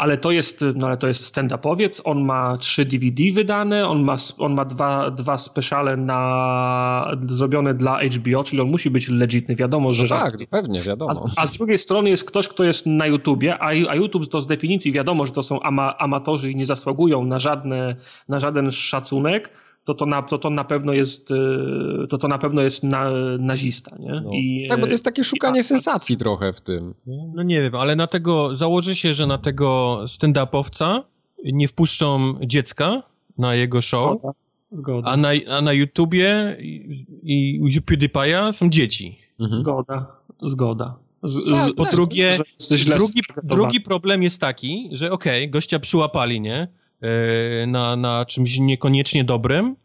ale 0.00 0.16
to 0.18 0.30
jest, 0.30 0.64
no 0.74 0.86
ale 0.86 0.96
to 0.96 1.08
jest 1.08 1.36
stand-upowiec, 1.36 2.00
on 2.04 2.24
ma 2.24 2.56
trzy 2.56 2.84
DVD 2.84 3.22
wydane, 3.34 3.88
on 3.88 4.02
ma, 4.02 4.16
on 4.38 4.54
ma 4.54 4.64
dwa, 4.64 5.10
dwa 5.10 5.38
speciale 5.38 5.96
na, 5.96 7.16
zrobione 7.22 7.74
dla 7.74 8.00
HBO, 8.04 8.44
czyli 8.44 8.62
on 8.62 8.68
musi 8.68 8.90
być 8.90 9.08
legitny, 9.08 9.56
wiadomo, 9.56 9.92
że 9.92 10.08
Tak, 10.08 10.30
żarty. 10.30 10.46
pewnie, 10.46 10.80
wiadomo. 10.80 11.10
A 11.10 11.14
z, 11.14 11.26
a 11.36 11.46
z 11.46 11.56
drugiej 11.56 11.78
strony 11.78 12.10
jest 12.10 12.24
ktoś, 12.24 12.48
kto 12.48 12.64
jest 12.64 12.86
na 12.86 13.06
YouTubie, 13.06 13.58
a, 13.58 13.66
a 13.66 13.94
YouTube 13.94 14.28
to 14.28 14.40
z 14.40 14.46
definicji 14.46 14.92
wiadomo, 14.92 15.26
że 15.26 15.32
to 15.32 15.42
są 15.42 15.60
ama, 15.62 15.98
amatorzy 15.98 16.50
i 16.50 16.56
nie 16.56 16.66
zasługują 16.66 17.24
na, 17.24 17.38
żadne, 17.38 17.96
na 18.28 18.40
żaden 18.40 18.70
szacunek, 18.70 19.50
to 19.84 19.94
to 19.94 20.06
na, 20.06 20.22
to 20.22 20.38
to 20.38 20.50
na 20.50 20.64
pewno 20.64 20.92
jest, 20.92 21.30
y, 21.30 22.06
to 22.08 22.18
to 22.18 22.28
na 22.28 22.38
pewno 22.38 22.62
jest 22.62 22.84
na, 22.84 23.10
nazista, 23.38 23.96
nie? 23.98 24.20
No. 24.24 24.30
I, 24.32 24.66
tak, 24.68 24.80
bo 24.80 24.86
to 24.86 24.92
jest 24.92 25.04
takie 25.04 25.24
szukanie 25.24 25.62
sensacji 25.62 26.16
trochę 26.16 26.52
w 26.52 26.60
tym. 26.60 26.94
No 27.34 27.42
nie 27.42 27.62
wiem, 27.62 27.74
ale 27.74 27.96
na 27.96 28.06
tego, 28.06 28.56
założy 28.56 28.96
się, 28.96 29.14
że 29.14 29.26
na 29.26 29.38
tego 29.38 30.00
stand-upowca 30.06 31.02
nie 31.44 31.68
wpuszczą 31.68 32.34
dziecka 32.46 33.02
na 33.38 33.54
jego 33.54 33.82
show, 33.82 34.18
Zgoda. 34.18 34.34
Zgoda. 34.70 35.10
a 35.10 35.16
na, 35.16 35.28
a 35.48 35.60
na 35.60 35.72
YouTubie 35.72 36.56
i, 36.60 37.06
i 37.22 37.60
u 37.60 37.66
PewDiePie'a 37.80 38.52
są 38.52 38.70
dzieci. 38.70 39.18
Mhm. 39.40 39.56
Zgoda. 39.62 40.06
Zgoda. 40.42 40.98
Z, 41.22 41.50
Tak, 41.50 41.70
z, 41.70 41.72
Po 41.74 41.84
też, 41.84 41.94
drugie, 41.94 42.32
że 42.32 42.42
jesteś 42.58 42.80
źle 42.80 42.96
drugi, 42.96 43.20
drugi 43.42 43.80
problem 43.80 44.22
jest 44.22 44.40
taki, 44.40 44.88
że 44.92 45.10
okej, 45.10 45.50
gościa 45.50 45.78
przyłapali, 45.78 46.40
nie? 46.40 46.68
E, 47.02 47.66
Na, 47.66 47.96
na 47.96 48.24
czymś 48.24 48.58
niekoniecznie 48.58 49.24
dobrym 49.24 49.76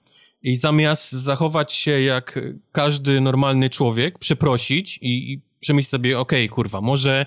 i 0.43 0.55
zamiast 0.55 1.11
zachować 1.11 1.73
się 1.73 2.01
jak 2.01 2.39
każdy 2.71 3.21
normalny 3.21 3.69
człowiek, 3.69 4.19
przeprosić 4.19 4.97
i, 4.97 5.33
i 5.33 5.41
przemyśleć 5.59 5.89
sobie, 5.91 6.19
okej, 6.19 6.49
kurwa, 6.49 6.81
może 6.81 7.25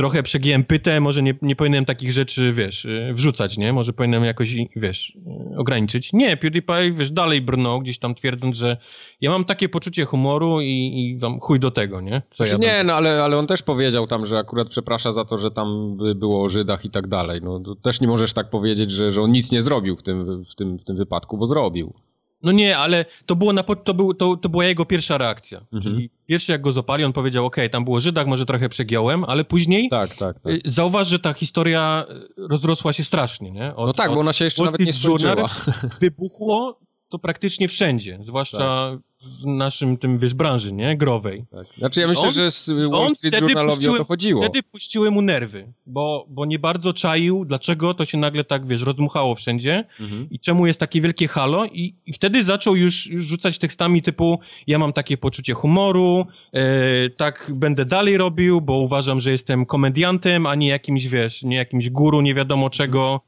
trochę 0.00 0.22
przegięłem 0.22 0.64
pytę, 0.64 1.00
może 1.00 1.22
nie, 1.22 1.34
nie 1.42 1.56
powinienem 1.56 1.84
takich 1.84 2.12
rzeczy, 2.12 2.52
wiesz, 2.52 2.86
e, 2.86 3.14
wrzucać, 3.14 3.58
nie? 3.58 3.72
Może 3.72 3.92
powinienem 3.92 4.24
jakoś, 4.24 4.54
wiesz, 4.76 5.16
e, 5.52 5.58
ograniczyć. 5.58 6.12
Nie, 6.12 6.36
PewDiePie, 6.36 6.92
wiesz, 6.92 7.10
dalej 7.10 7.40
brnął, 7.40 7.80
gdzieś 7.80 7.98
tam 7.98 8.14
twierdząc, 8.14 8.56
że 8.56 8.76
ja 9.20 9.30
mam 9.30 9.44
takie 9.44 9.68
poczucie 9.68 10.04
humoru 10.04 10.60
i, 10.60 10.66
i 10.66 11.18
wam 11.18 11.40
chuj 11.40 11.60
do 11.60 11.70
tego, 11.70 12.00
nie? 12.00 12.22
Co 12.30 12.44
Znaczy, 12.44 12.62
ja 12.62 12.76
nie, 12.78 12.84
no 12.84 12.94
ale, 12.94 13.22
ale 13.22 13.38
on 13.38 13.46
też 13.46 13.62
powiedział 13.62 14.06
tam, 14.06 14.26
że 14.26 14.38
akurat 14.38 14.68
przeprasza 14.68 15.12
za 15.12 15.24
to, 15.24 15.38
że 15.38 15.50
tam 15.50 15.96
by 15.96 16.14
było 16.14 16.44
o 16.44 16.48
Żydach 16.48 16.84
i 16.84 16.90
tak 16.90 17.06
dalej. 17.06 17.40
No 17.42 17.60
to 17.60 17.74
też 17.74 18.00
nie 18.00 18.08
możesz 18.08 18.32
tak 18.32 18.50
powiedzieć, 18.50 18.90
że, 18.90 19.10
że 19.10 19.22
on 19.22 19.32
nic 19.32 19.52
nie 19.52 19.62
zrobił 19.62 19.96
w 19.96 20.02
tym, 20.02 20.44
w 20.44 20.54
tym, 20.54 20.78
w 20.78 20.84
tym 20.84 20.96
wypadku, 20.96 21.38
bo 21.38 21.46
zrobił. 21.46 21.94
No 22.42 22.52
nie, 22.52 22.78
ale 22.78 23.04
to, 23.26 23.36
było 23.36 23.52
na, 23.52 23.62
to, 23.62 23.94
był, 23.94 24.14
to, 24.14 24.36
to 24.36 24.48
była 24.48 24.64
jego 24.64 24.84
pierwsza 24.84 25.18
reakcja. 25.18 25.58
Mhm. 25.58 25.82
Czyli 25.82 26.10
pierwszy 26.26 26.52
jak 26.52 26.60
go 26.60 26.72
zopali, 26.72 27.04
on 27.04 27.12
powiedział, 27.12 27.46
okej, 27.46 27.70
tam 27.70 27.84
było 27.84 27.96
o 27.96 28.00
Żydach, 28.00 28.26
może 28.26 28.46
trochę 28.46 28.68
przegiąłem, 28.68 29.24
ale 29.24 29.44
później 29.44 29.88
Tak, 29.88 30.14
tak, 30.14 30.40
tak. 30.40 30.52
y, 30.52 30.60
zauważ, 30.64 31.08
że 31.08 31.18
ta 31.18 31.32
historia 31.32 32.04
y, 32.10 32.48
rozrosła 32.48 32.92
się 32.92 33.04
strasznie, 33.04 33.50
nie? 33.50 33.74
Od, 33.76 33.86
No 33.86 33.92
tak, 33.92 34.08
od 34.08 34.14
bo 34.14 34.20
ona 34.20 34.32
się 34.32 34.44
jeszcze 34.44 34.64
nawet 34.64 34.80
nie 34.80 34.92
skończyła. 34.92 35.48
wybuchło 36.00 36.80
to 37.10 37.18
praktycznie 37.18 37.68
wszędzie, 37.68 38.18
zwłaszcza 38.20 38.98
w 39.20 39.46
naszym 39.46 39.96
tym, 39.96 40.18
wiesz, 40.18 40.34
branży, 40.34 40.72
nie? 40.72 40.96
Growej. 40.96 41.44
Tak. 41.50 41.66
Znaczy 41.78 42.00
ja 42.00 42.08
myślę, 42.08 42.22
on- 42.28 42.32
że 42.34 42.50
z 42.50 42.68
Wall 42.90 43.10
Street 43.10 43.40
Journalowi 43.40 43.88
o 43.88 43.96
to 43.96 44.04
chodziło. 44.04 44.42
Wtedy 44.42 44.62
puściły 44.62 45.10
mu 45.10 45.22
nerwy, 45.22 45.72
bo, 45.86 46.26
bo 46.28 46.46
nie 46.46 46.58
bardzo 46.58 46.92
czaił, 46.92 47.44
dlaczego 47.44 47.94
to 47.94 48.04
się 48.04 48.18
nagle 48.18 48.44
tak, 48.44 48.66
wiesz, 48.66 48.82
rozdmuchało 48.82 49.34
wszędzie 49.34 49.84
Mhm. 50.00 50.30
i 50.30 50.38
czemu 50.38 50.66
jest 50.66 50.80
takie 50.80 51.00
wielkie 51.00 51.28
halo 51.28 51.64
i, 51.66 51.94
i 52.06 52.12
wtedy 52.12 52.44
zaczął 52.44 52.76
już, 52.76 53.06
już 53.06 53.24
rzucać 53.24 53.58
tekstami 53.58 54.02
typu 54.02 54.40
ja 54.66 54.78
mam 54.78 54.92
takie 54.92 55.16
poczucie 55.16 55.52
humoru, 55.54 56.26
e, 56.52 57.10
tak 57.10 57.50
będę 57.54 57.84
dalej 57.84 58.16
robił, 58.16 58.60
bo 58.60 58.78
uważam, 58.78 59.20
że 59.20 59.30
jestem 59.30 59.66
komediantem, 59.66 60.46
a 60.46 60.54
nie 60.54 60.68
jakimś, 60.68 61.06
wiesz, 61.06 61.42
nie 61.42 61.56
jakimś 61.56 61.90
guru, 61.90 62.20
nie 62.20 62.34
wiadomo 62.34 62.70
czego, 62.70 63.20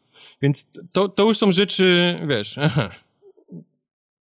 więc 0.42 0.66
to, 0.92 1.08
to 1.08 1.22
już 1.24 1.38
są 1.38 1.52
rzeczy, 1.52 2.18
wiesz, 2.28 2.56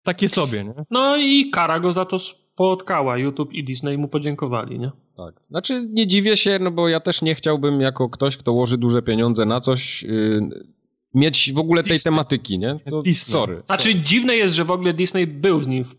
takie 0.04 0.30
sobie, 0.30 0.64
nie? 0.64 0.74
No 0.90 1.18
i 1.18 1.50
kara 1.50 1.80
go 1.80 1.94
za 1.94 2.06
to 2.06 2.20
spotkała. 2.20 3.18
YouTube 3.18 3.54
i 3.54 3.64
Disney 3.64 3.98
mu 3.98 4.08
podziękowali, 4.08 4.80
nie? 4.80 4.92
Tak. 5.18 5.36
Znaczy 5.50 5.88
nie 5.90 6.08
dziwię 6.08 6.38
się, 6.38 6.60
no 6.62 6.72
bo 6.72 6.90
ja 6.90 7.00
też 7.00 7.22
nie 7.22 7.36
chciałbym 7.36 7.82
jako 7.82 8.10
ktoś, 8.10 8.38
kto 8.38 8.54
łoży 8.54 8.78
duże 8.78 9.02
pieniądze 9.02 9.46
na 9.46 9.60
coś, 9.60 10.04
yy, 10.04 10.50
mieć 11.14 11.54
w 11.54 11.58
ogóle 11.58 11.84
tej 11.84 11.92
Disney. 11.92 12.12
tematyki, 12.12 12.60
nie? 12.60 12.80
To, 12.90 13.02
Disney. 13.02 13.32
sorry. 13.32 13.64
Znaczy 13.66 13.96
dziwne 13.96 14.36
jest, 14.36 14.56
że 14.56 14.66
w 14.66 14.72
ogóle 14.72 14.94
Disney 14.94 15.28
był 15.28 15.64
z 15.64 15.68
nim 15.68 15.84
w, 15.84 15.96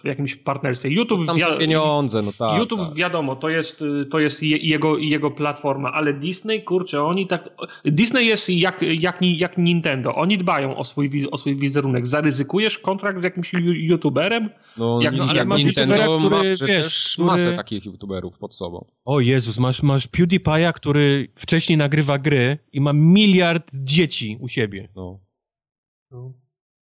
w 0.00 0.04
jakimś 0.04 0.36
partnerstwie. 0.36 0.88
YouTube, 0.88 1.26
Tam 1.26 1.40
są 1.40 1.58
pieniądze, 1.58 2.22
no 2.22 2.32
tak. 2.38 2.58
YouTube 2.58 2.80
tak. 2.80 2.94
wiadomo, 2.94 3.36
to 3.36 3.48
jest, 3.48 3.84
to 4.10 4.18
jest 4.18 4.42
je, 4.42 4.56
jego, 4.56 4.98
jego 4.98 5.30
platforma, 5.30 5.92
ale 5.92 6.12
Disney, 6.12 6.64
kurczę, 6.64 7.02
oni 7.02 7.26
tak... 7.26 7.48
Disney 7.84 8.26
jest 8.26 8.50
jak, 8.50 8.82
jak, 8.82 9.18
jak 9.22 9.58
Nintendo. 9.58 10.14
Oni 10.14 10.38
dbają 10.38 10.76
o 10.76 10.84
swój, 10.84 11.26
o 11.30 11.36
swój 11.38 11.56
wizerunek. 11.56 12.06
Zaryzykujesz 12.06 12.78
kontrakt 12.78 13.18
z 13.20 13.22
jakimś 13.22 13.52
youtuberem? 13.74 14.50
No, 14.76 15.00
jak- 15.02 15.14
jak, 15.14 15.28
ale 15.28 15.38
jak 15.38 15.48
masz 15.48 15.64
Nintendo 15.64 15.96
youtubera, 15.96 16.20
ma 16.20 16.36
który, 16.36 16.54
przecież 16.54 16.76
wiesz, 16.84 17.12
który- 17.12 17.26
masę 17.26 17.56
takich 17.56 17.84
youtuberów 17.86 18.38
pod 18.38 18.54
sobą. 18.54 18.84
O 19.04 19.20
Jezus, 19.20 19.58
masz, 19.58 19.82
masz 19.82 20.08
PewDiePie'a, 20.08 20.72
który 20.72 21.28
wcześniej 21.34 21.78
nagrywa 21.78 22.18
gry 22.18 22.58
i 22.72 22.80
ma 22.80 22.92
miliard 22.92 23.70
dzieci 23.74 24.36
u 24.40 24.48
siebie. 24.48 24.88
No, 24.96 25.20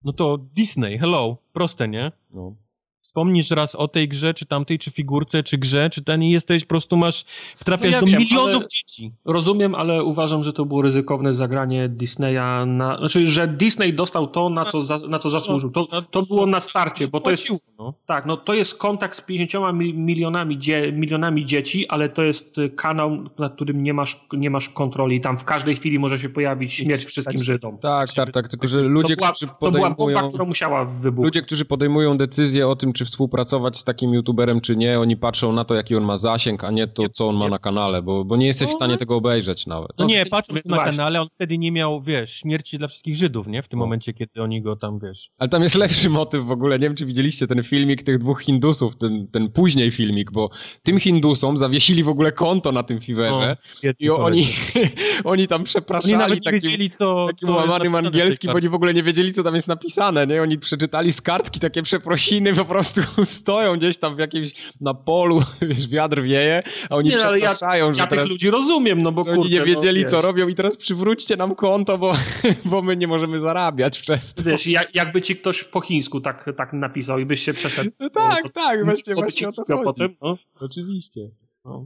No 0.05 0.13
to 0.13 0.39
Disney, 0.39 0.99
hello, 0.99 1.37
proste, 1.53 1.89
nie? 1.89 2.13
No. 2.31 2.59
Wspomnisz 3.09 3.51
raz 3.51 3.75
o 3.75 3.89
tej 3.89 4.09
grze, 4.09 4.35
czy 4.35 4.47
tamtej, 4.47 4.79
czy 4.79 4.91
figurce, 4.91 5.43
czy 5.43 5.59
grze, 5.59 5.91
czy 5.91 6.05
ten 6.05 6.23
i 6.23 6.31
jesteś, 6.31 6.65
po 6.65 6.69
prostu 6.69 6.97
masz, 6.97 7.25
trafiasz 7.65 7.93
No 7.93 7.97
ja 7.97 8.01
do 8.01 8.07
wiem, 8.07 8.19
milionów 8.21 8.57
ale- 8.57 8.67
dzieci. 8.69 9.13
Rozumiem, 9.25 9.75
ale 9.75 10.05
uważam, 10.05 10.45
że 10.45 10.53
to 10.53 10.65
było 10.65 10.83
ryzykowne 10.83 11.35
zagranie 11.35 11.89
Disneya 11.89 12.67
na... 12.67 12.99
Znaczy, 12.99 13.27
że 13.27 13.49
Disney 13.49 13.93
dostał 13.93 14.27
to, 14.27 14.51
na 14.51 14.65
co, 14.65 14.83
za, 14.83 14.99
na 14.99 15.19
co 15.19 15.31
zasłużył. 15.31 15.71
To, 15.71 16.03
to 16.03 16.23
było 16.23 16.47
na 16.47 16.61
starcie, 16.61 17.09
bo 17.09 17.21
to 17.21 17.31
jest... 17.31 17.49
No. 17.79 17.95
Tak, 18.07 18.27
no 18.27 18.37
to 18.37 18.55
jest 18.55 18.79
kontakt 18.79 19.17
z 19.17 19.21
50 19.21 19.77
mi- 19.79 19.95
milionami, 19.95 20.59
dzie, 20.59 20.93
milionami 20.93 21.45
dzieci, 21.47 21.89
ale 21.89 22.09
to 22.09 22.23
jest 22.23 22.59
y, 22.59 22.71
kanał, 22.71 23.19
nad 23.39 23.55
którym 23.55 23.83
nie 23.83 23.95
masz, 23.95 24.27
nie 24.33 24.51
masz 24.51 24.69
kontroli. 24.69 25.21
Tam 25.21 25.39
w 25.39 25.45
każdej 25.45 25.77
chwili 25.77 25.99
może 25.99 26.19
się 26.19 26.29
pojawić 26.29 26.73
śmierć 26.73 27.05
wszystkim 27.05 27.45
Żydom. 27.45 27.79
Tak, 27.79 28.13
tak, 28.13 28.33
tak, 28.33 28.49
tylko 28.49 28.69
że 28.69 28.81
ludzie, 28.81 29.17
to 29.17 29.21
była, 29.21 29.31
którzy 29.31 29.47
to 29.47 29.71
była 29.71 29.73
bomba, 29.73 29.95
podejmują... 29.95 30.29
która 30.29 30.45
musiała 30.45 30.85
wybuchnąć. 30.85 31.35
Ludzie, 31.35 31.43
którzy 31.47 31.65
podejmują 31.65 32.19
decyzję 32.19 32.69
o 32.69 32.77
tym, 32.77 32.93
czy 32.99 33.05
współpracować 33.05 33.79
z 33.79 33.85
takim 33.85 34.15
youtuberem, 34.15 34.61
czy 34.61 34.77
nie, 34.77 35.01
oni 35.01 35.17
patrzą 35.17 35.53
na 35.53 35.65
to, 35.65 35.75
jaki 35.75 35.97
on 35.97 36.05
ma 36.05 36.17
zasięg, 36.17 36.65
a 36.65 36.71
nie 36.71 36.87
to, 36.87 37.09
co 37.09 37.29
on 37.29 37.37
ma 37.37 37.49
na 37.49 37.59
kanale, 37.59 38.03
bo, 38.03 38.25
bo 38.25 38.37
nie 38.37 38.47
jesteś 38.47 38.71
w 38.71 38.73
stanie 38.73 38.97
tego 38.97 39.17
obejrzeć 39.17 39.67
nawet. 39.67 39.89
No 39.99 40.05
No, 40.05 40.07
nie, 40.07 40.17
więc 40.17 40.29
patrząc 40.29 40.65
na 40.65 40.77
właśnie. 40.77 40.97
kanale, 40.97 41.21
on 41.21 41.29
wtedy 41.29 41.59
nie 41.59 41.73
miał, 41.73 42.03
wiesz, 42.03 42.35
śmierci 42.35 42.79
dla 42.79 42.89
wszystkich 42.89 43.17
Żydów, 43.17 43.47
nie? 43.47 43.63
W 43.63 43.69
tym 43.69 43.79
No. 43.79 43.85
momencie, 43.85 44.13
kiedy 44.13 44.43
oni 44.43 44.63
go 44.63 44.77
tam, 44.77 44.99
wiesz... 44.99 45.31
Ale 45.39 45.49
tam 45.49 45.63
jest 45.63 45.75
lepszy 45.75 46.11
motyw 46.11 46.47
w 46.47 46.51
ogóle. 46.51 46.79
Nie 46.79 46.87
wiem, 46.87 46.95
czy 46.95 47.07
widzieliście 47.07 47.47
ten 47.47 47.63
filmik 47.63 48.03
tych 48.03 48.19
dwóch 48.19 48.43
Hindusów, 48.43 48.97
ten, 48.97 49.27
ten 49.33 49.51
później 49.53 49.91
filmik, 49.91 50.31
bo 50.33 50.51
tym 50.83 51.01
Hindusom 51.01 51.57
zawiesili 51.57 52.03
w 52.05 52.09
ogóle 52.09 52.33
konto 52.33 52.73
na 52.73 52.83
tym 52.83 53.01
Fiverze 53.01 53.57
No, 53.85 53.91
i 53.99 54.11
oni, 54.11 54.47
oni 55.25 55.49
tam 55.49 55.59
Oni 55.59 55.65
przepraszali 55.65 56.17
nawet 56.17 56.35
nie 56.35 56.41
takim, 56.41 56.61
wiedzieli, 56.61 56.91
co... 56.91 57.27
takim 57.27 57.49
co 57.49 57.55
łamanym 57.55 57.95
angielskim, 57.95 58.51
bo 58.51 58.57
oni 58.57 58.69
w 58.69 58.75
ogóle 58.75 58.95
nie 58.95 59.03
wiedzieli, 59.03 59.33
co 59.33 59.43
tam 59.43 59.55
jest 59.55 59.69
napisane, 59.69 60.27
nie? 60.27 60.43
Oni 60.43 60.59
przeczytali 60.59 61.13
z 61.13 61.21
kartki 61.21 61.61
takie 61.61 61.83
przeprosiny, 61.83 62.55
po 62.55 62.65
prostu 62.65 62.78
stoją 63.25 63.77
gdzieś 63.77 63.99
tam 63.99 64.17
w 64.17 64.19
jakimś, 64.19 64.55
na 64.81 64.95
polu, 64.95 65.43
wiesz, 65.69 65.89
wiatr 65.89 66.23
wieje, 66.23 66.63
a 66.91 66.97
oni 66.97 67.09
Nie, 67.09 67.17
no, 67.17 67.23
ale 67.23 67.39
ja- 67.39 67.51
przepraszają, 67.51 67.95
że 67.95 68.01
Ja 68.01 68.07
teraz... 68.07 68.25
tych 68.25 68.33
ludzi 68.33 68.51
rozumiem, 68.51 69.03
no 69.03 69.13
bo 69.13 69.25
że 69.25 69.31
oni 69.31 69.43
kurczę, 69.43 69.55
nie 69.55 69.65
wiedzieli, 69.65 70.05
no, 70.05 70.11
co 70.11 70.23
robią 70.23 70.49
i 70.49 70.55
teraz 70.55 70.77
przywróćcie 70.77 71.37
nam 71.37 71.55
konto, 71.55 71.99
bo, 71.99 72.15
bo 72.65 72.83
my 72.83 72.97
nie 72.97 73.07
możemy 73.07 73.39
zarabiać 73.39 73.99
przez 73.99 74.35
to. 74.35 74.43
Wiesz, 74.43 74.67
jak, 74.67 74.95
jakby 74.95 75.23
ci 75.23 75.37
ktoś 75.37 75.65
po 75.65 75.81
chińsku 75.81 76.21
tak, 76.21 76.51
tak 76.57 76.73
napisał 76.73 77.19
i 77.19 77.27
byś 77.27 77.41
się 77.41 77.53
przeszedł. 77.53 77.91
No 78.01 78.11
tak, 78.11 78.45
no, 78.45 78.51
tak, 78.51 78.85
właśnie, 78.85 79.15
właśnie 79.15 79.49
o 79.49 79.53
to 79.53 79.65
chodzi. 79.67 79.85
potem, 79.85 80.15
no. 80.23 80.39
Oczywiście. 80.61 81.31
No. 81.65 81.85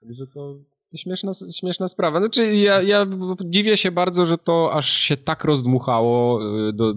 Także 0.00 0.26
to, 0.26 0.54
to 0.90 0.96
śmieszna, 0.96 1.32
śmieszna 1.56 1.88
sprawa. 1.88 2.18
Znaczy, 2.20 2.54
ja, 2.54 2.82
ja 2.82 3.06
dziwię 3.44 3.76
się 3.76 3.90
bardzo, 3.90 4.26
że 4.26 4.38
to 4.38 4.72
aż 4.74 4.90
się 4.90 5.16
tak 5.16 5.44
rozdmuchało 5.44 6.40
y, 6.68 6.72
do, 6.72 6.94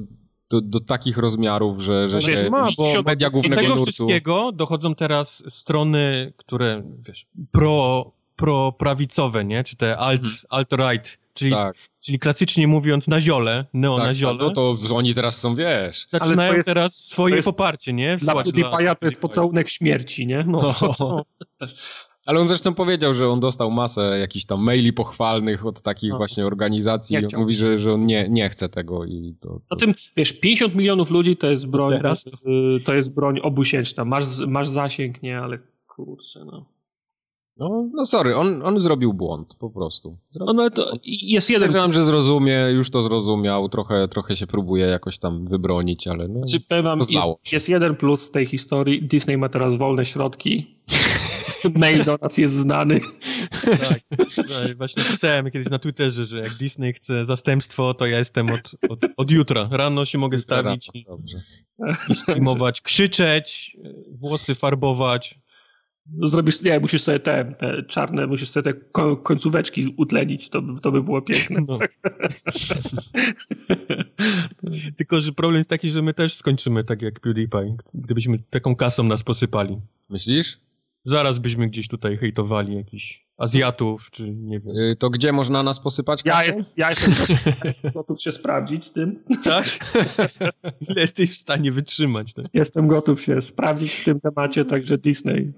do, 0.52 0.61
do 0.61 0.80
takich 0.80 1.18
rozmiarów, 1.18 1.82
że, 1.82 2.10
że 2.10 2.15
No 2.15 2.22
się 2.22 2.49
ma, 2.49 2.68
bo- 2.78 3.03
media 3.06 3.28
Do 3.28 3.32
głównego 3.32 3.61
tego 3.61 3.76
nurtu... 3.76 3.91
wszystkiego 3.91 4.52
dochodzą 4.52 4.95
teraz 4.95 5.44
strony, 5.49 6.34
które, 6.38 6.84
wiesz, 7.07 7.26
pro, 7.52 8.11
pro 8.36 8.72
prawicowe, 8.72 9.45
nie? 9.45 9.64
Czy 9.64 9.76
te 9.76 9.98
alt, 9.98 10.22
alt-right, 10.49 11.18
czyli, 11.34 11.52
Tak, 11.52 11.76
czyli 11.99 12.19
klasycznie 12.19 12.68
mówiąc 12.68 13.07
na 13.07 13.19
ziole, 13.22 13.65
neo 13.73 13.95
tak, 13.95 14.03
na 14.03 14.10
tak, 14.10 14.15
ziole. 14.15 14.38
no 14.40 14.49
to 14.49 14.78
oni 14.95 15.14
teraz 15.14 15.38
są, 15.38 15.56
wiesz... 15.56 16.07
Zaczynają 16.10 16.53
jest- 16.53 16.69
teraz 16.69 16.98
twoje 17.10 17.36
jest- 17.36 17.45
poparcie, 17.45 17.94
nie? 17.94 18.18
Dla 18.18 18.32
Wsłać 18.34 18.48
PewDiePie'a 18.48 18.95
to 18.95 19.06
jest 19.06 19.22
pocałunek 19.22 19.69
śmierci, 19.69 20.28
nie? 20.28 20.44
No. 20.48 20.76
No. 20.99 21.26
Ale 22.26 22.39
on 22.39 22.48
zresztą 22.48 22.73
powiedział, 22.73 23.14
że 23.14 23.27
on 23.27 23.39
dostał 23.39 23.72
masę 23.72 24.19
jakichś 24.19 24.45
tam 24.45 24.64
maili 24.64 24.93
pochwalnych 24.93 25.65
od 25.65 25.81
takich 25.81 26.11
No. 26.11 26.18
właśnie 26.18 26.45
organizacji. 26.45 27.18
On 27.18 27.41
mówi, 27.41 27.53
że, 27.53 27.77
że 27.77 27.93
on 27.93 28.06
nie, 28.06 28.30
nie 28.30 28.49
chce 28.49 28.69
tego 28.69 29.06
i 29.06 29.35
to... 29.39 29.49
to... 29.49 29.61
No 29.72 29.77
tym, 29.77 29.93
wiesz, 30.15 30.34
50 30.34 30.76
milionów 30.76 31.11
ludzi 31.11 31.38
to 31.38 31.48
jest 31.48 31.68
broń, 31.68 31.93
Teraz? 31.98 32.26
y, 32.27 32.80
to 32.85 32.93
jest 32.93 33.14
broń 33.14 33.39
obusieczna. 33.43 34.06
Masz, 34.06 34.26
masz 34.48 34.68
zasięg, 34.68 35.23
nie, 35.23 35.39
ale 35.39 35.57
kurczę, 35.88 36.45
no. 36.45 36.65
No, 37.57 37.89
no 37.93 38.06
sorry, 38.06 38.35
on, 38.35 38.61
on 38.65 38.80
zrobił 38.80 39.14
błąd, 39.14 39.56
po 39.60 39.69
prostu. 39.69 40.18
Zrobił 40.31 40.53
No, 40.53 40.64
no 40.64 40.69
to 40.69 40.91
jest 41.06 41.49
jeden... 41.49 41.68
Podejrzewam, 41.68 41.93
że 41.93 42.02
zrozumie, 42.03 42.68
już 42.73 42.89
to 42.89 43.02
zrozumiał, 43.02 43.69
trochę, 43.69 44.07
trochę 44.07 44.35
się 44.35 44.48
próbuje 44.48 44.85
jakoś 44.85 45.19
tam 45.19 45.48
wybronić, 45.48 46.07
ale 46.07 46.27
no... 46.27 46.48
Znaczy, 46.48 46.65
powiem 46.69 46.84
wam, 46.84 46.99
jest, 46.99 47.53
jest 47.53 47.69
jeden 47.69 47.95
plus 47.95 48.31
tej 48.31 48.45
historii. 48.45 49.02
Disney 49.07 49.38
ma 49.38 49.49
teraz 49.49 49.77
wolne 49.77 50.06
środki. 50.06 50.76
Mail 51.75 52.03
do 52.03 52.17
nas 52.21 52.38
jest 52.38 52.53
znany. 52.53 52.99
Tak, 53.61 53.99
tak, 54.35 54.77
właśnie 54.77 55.03
pisałem 55.03 55.51
kiedyś 55.51 55.69
na 55.69 55.79
Twitterze, 55.79 56.25
że 56.25 56.39
jak 56.39 56.53
Disney 56.53 56.93
chce 56.93 57.25
zastępstwo, 57.25 57.93
to 57.93 58.05
ja 58.05 58.19
jestem 58.19 58.49
od, 58.49 58.71
od, 58.89 58.99
od 59.17 59.31
jutra. 59.31 59.69
Rano 59.71 60.05
się 60.05 60.17
mogę 60.17 60.39
stawić 60.39 60.89
i 60.93 61.05
Dobrze. 61.05 61.41
filmować, 62.25 62.81
krzyczeć, 62.81 63.77
włosy 64.11 64.55
farbować. 64.55 65.39
Zrobisz, 66.13 66.61
nie, 66.61 66.79
musisz 66.79 67.01
sobie 67.01 67.19
te, 67.19 67.53
te 67.59 67.83
czarne, 67.83 68.27
musisz 68.27 68.49
sobie 68.49 68.73
te 68.73 68.79
ko- 68.91 69.17
końcóweczki 69.17 69.93
utlenić, 69.97 70.49
to, 70.49 70.61
by- 70.61 70.81
to 70.81 70.91
by 70.91 71.03
było 71.03 71.21
piękne. 71.21 71.61
No. 71.67 71.79
Tylko, 74.97 75.21
że 75.21 75.31
problem 75.31 75.57
jest 75.57 75.69
taki, 75.69 75.91
że 75.91 76.01
my 76.01 76.13
też 76.13 76.33
skończymy 76.33 76.83
tak 76.83 77.01
jak 77.01 77.19
PewDiePie, 77.19 77.75
gdybyśmy 77.93 78.39
taką 78.49 78.75
kasą 78.75 79.03
nas 79.03 79.23
posypali. 79.23 79.77
Myślisz? 80.09 80.59
Zaraz 81.03 81.40
byśmy 81.40 81.68
gdzieś 81.68 81.88
tutaj 81.88 82.18
hejtowali 82.18 82.76
jakichś 82.76 83.26
Azjatów, 83.38 84.10
czy 84.11 84.32
nie 84.32 84.60
wiem. 84.60 84.78
Y, 84.78 84.95
To 84.99 85.10
gdzie 85.10 85.32
można 85.32 85.64
nas 85.64 85.80
posypać 85.80 86.22
Ja, 86.26 86.44
jest, 86.44 86.60
ja, 86.78 86.90
jestem, 86.90 87.91
gotów 87.94 88.22
się 88.22 88.32
sprawdzić 88.32 88.86
z 88.86 88.91
tym. 88.94 89.23
Tak? 89.44 89.65
Ile 90.90 91.02
jesteś 91.02 91.32
w 91.32 91.38
stanie 91.38 91.72
wytrzymać? 91.72 92.34
Tak? 92.34 92.45
Jestem 92.53 92.88
gotów 92.88 93.22
się 93.22 93.41
sprawdzić 93.41 93.94
w 93.94 94.03
tym 94.06 94.19
temacie, 94.19 94.65
także 94.65 94.98
Disney. 94.98 95.53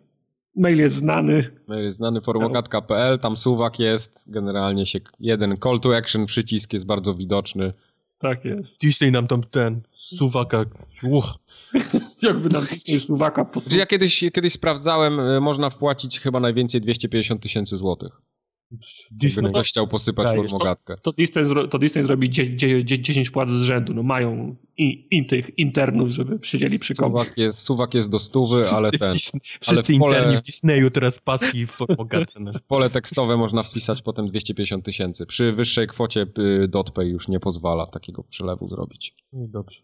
Mail 0.56 0.78
jest 0.80 0.96
znany. 0.96 1.44
Y, 1.88 1.92
Znany 1.92 2.22
formogatka.pl, 2.22 3.20
tam 3.20 3.38
suwak 3.38 3.80
jest, 3.80 4.32
generalnie 4.32 4.86
się 4.86 5.00
jeden 5.20 5.58
call 5.64 5.80
to 5.80 5.98
action, 5.98 6.26
przycisk 6.26 6.74
jest 6.74 6.86
bardzo 6.86 7.14
widoczny. 7.14 7.74
Tak 8.24 8.46
jest. 8.46 8.82
Disney 8.82 9.12
nam 9.12 9.28
tam 9.28 9.44
ten 9.44 9.82
suwaka. 9.96 10.66
Uch. 11.04 11.36
Jakby 12.22 12.50
nam 12.50 12.66
Disney 12.66 13.00
suwaka 13.00 13.42
Znaczy 13.42 13.54
posłuchał. 13.54 13.80
ja 13.80 13.86
kiedyś, 13.86 14.24
kiedyś 14.34 14.54
sprawdzałem, 14.54 15.20
y, 15.20 15.42
można 15.42 15.70
wpłacić 15.70 16.20
chyba 16.20 16.40
najwięcej 16.40 16.82
250 16.82 17.42
tysięcy 17.42 17.78
złotych. 17.78 18.22
Gdyby 19.12 19.28
Disney, 19.28 19.50
ktoś 19.52 19.70
chciał 19.70 19.88
posypać 19.88 20.26
Dajesz. 20.26 20.42
formogatkę. 20.42 20.96
To 21.02 21.12
Disney, 21.12 21.46
zro, 21.46 21.68
to 21.68 21.80
Disney 21.80 22.04
zrobi 22.04 22.30
dzie, 22.30 22.56
dzie, 22.56 22.86
dzie, 22.86 23.00
10 23.00 23.30
płat 23.30 23.50
z 23.50 23.62
rzędu. 23.62 23.94
No 23.94 24.04
mają 24.04 24.56
i, 24.78 25.08
i 25.12 25.26
tych 25.26 25.58
internów, 25.58 26.10
żeby 26.10 26.40
siedzieli 26.44 26.80
przy. 26.80 26.94
Suwak 26.94 27.38
jest, 27.38 27.60
suwak 27.60 27.94
jest 27.94 28.10
do 28.10 28.20
stówy, 28.20 28.70
ale 28.70 28.90
wszyscy 28.90 28.98
w 28.98 29.02
ten... 29.02 29.12
Disney, 29.12 29.42
ale 29.66 29.84
w 29.84 29.88
pole- 29.88 29.94
interni 29.94 30.38
w 30.38 30.42
Disneyu 30.42 30.92
teraz 30.92 31.20
paski 31.20 31.68
w 31.68 31.78
bogatce. 31.98 32.40
No. 32.40 32.52
pole 32.68 32.90
tekstowe 32.90 33.38
można 33.38 33.64
wpisać 33.64 34.02
potem 34.02 34.28
250 34.28 34.86
tysięcy. 34.86 35.26
Przy 35.26 35.52
wyższej 35.52 35.88
kwocie 35.88 36.26
y, 36.40 36.68
DotPay 36.68 37.08
już 37.08 37.28
nie 37.28 37.40
pozwala 37.40 37.88
takiego 37.88 38.24
przelewu 38.24 38.68
zrobić. 38.68 39.16
No 39.34 39.48
dobrze. 39.48 39.82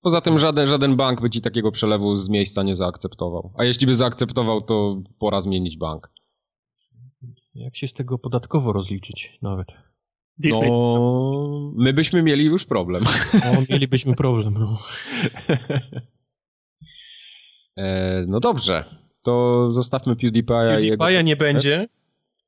Poza 0.00 0.20
tym 0.20 0.38
żaden, 0.38 0.66
żaden 0.66 0.96
bank 0.96 1.20
by 1.20 1.30
ci 1.30 1.40
takiego 1.40 1.72
przelewu 1.72 2.16
z 2.16 2.28
miejsca 2.28 2.62
nie 2.62 2.76
zaakceptował. 2.76 3.52
A 3.58 3.64
jeśli 3.64 3.86
by 3.86 3.94
zaakceptował, 3.94 4.60
to 4.60 5.02
pora 5.18 5.40
zmienić 5.40 5.76
bank. 5.76 6.10
Jak 7.54 7.76
się 7.76 7.88
z 7.88 7.92
tego 7.92 8.18
podatkowo 8.18 8.72
rozliczyć 8.72 9.38
nawet? 9.42 9.66
Disney 10.38 10.70
No, 10.70 11.72
my 11.76 11.92
byśmy 11.92 12.22
mieli 12.22 12.44
już 12.44 12.64
problem. 12.64 13.04
No, 13.44 13.60
mielibyśmy 13.70 14.14
problem. 14.14 14.54
No. 14.54 14.76
E, 17.76 18.24
no 18.28 18.40
dobrze, 18.40 18.84
to 19.22 19.68
zostawmy 19.72 20.14
PewDiePie'a 20.14 20.80
i 20.82 20.86
jego... 20.86 21.04
PewDiePie'a 21.04 21.24
nie 21.24 21.36
będzie, 21.36 21.88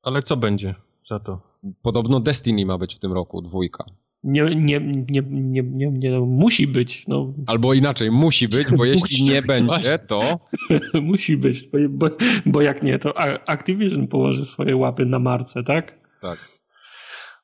ale 0.03 0.23
co 0.23 0.37
będzie 0.37 0.75
za 1.07 1.21
to? 1.21 1.41
Podobno 1.83 2.21
Destiny 2.21 2.67
ma 2.67 2.79
być 2.79 2.95
w 2.95 2.99
tym 2.99 3.13
roku, 3.13 3.43
dwójka. 3.43 3.85
Nie, 4.25 4.43
nie, 4.43 4.81
nie, 4.81 5.23
nie, 5.31 5.63
nie, 5.63 5.91
nie 5.91 6.21
musi 6.21 6.67
być. 6.67 7.09
No. 7.09 7.33
Albo 7.47 7.75
inaczej, 7.75 8.11
musi 8.11 8.49
być, 8.49 8.69
bo 8.77 8.85
jeśli 8.85 9.23
nie 9.23 9.43
będzie, 9.43 9.99
to... 9.99 10.41
musi 11.03 11.37
być, 11.37 11.69
bo, 11.69 11.79
bo, 11.89 12.17
bo 12.47 12.63
jak 12.63 12.83
nie, 12.83 12.99
to 12.99 13.19
Activision 13.49 14.09
położy 14.09 14.45
swoje 14.45 14.77
łapy 14.77 15.07
na 15.07 15.19
marce, 15.19 15.63
tak? 15.63 15.99
Tak. 16.21 16.39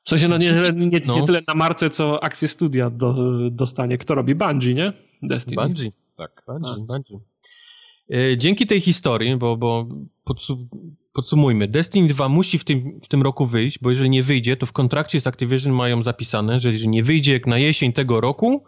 W 0.02 0.08
sensie, 0.08 0.28
no 0.28 0.38
nie, 0.38 0.52
nie, 0.74 1.00
no. 1.06 1.16
nie 1.16 1.26
tyle 1.26 1.40
na 1.48 1.54
marce, 1.54 1.90
co 1.90 2.24
akcje 2.24 2.48
studia 2.48 2.90
do, 2.90 3.14
dostanie. 3.50 3.98
Kto 3.98 4.14
robi? 4.14 4.34
Bungie, 4.34 4.74
nie? 4.74 4.92
Destiny. 5.22 5.62
Bungie. 5.62 5.92
Tak. 6.16 6.42
Bungie, 6.46 6.86
Bungie. 6.86 7.18
E, 8.14 8.38
dzięki 8.38 8.66
tej 8.66 8.80
historii, 8.80 9.36
bo, 9.36 9.56
bo 9.56 9.88
podsumujmy, 11.18 11.68
Destiny 11.68 12.08
2 12.08 12.28
musi 12.28 12.58
w 12.58 12.64
tym, 12.64 13.00
w 13.02 13.08
tym 13.08 13.22
roku 13.22 13.46
wyjść, 13.46 13.78
bo 13.78 13.90
jeżeli 13.90 14.10
nie 14.10 14.22
wyjdzie, 14.22 14.56
to 14.56 14.66
w 14.66 14.72
kontrakcie 14.72 15.20
z 15.20 15.26
Activision 15.26 15.72
mają 15.72 16.02
zapisane, 16.02 16.60
że 16.60 16.72
jeżeli 16.72 16.88
nie 16.88 17.02
wyjdzie 17.02 17.40
na 17.46 17.58
jesień 17.58 17.92
tego 17.92 18.20
roku, 18.20 18.64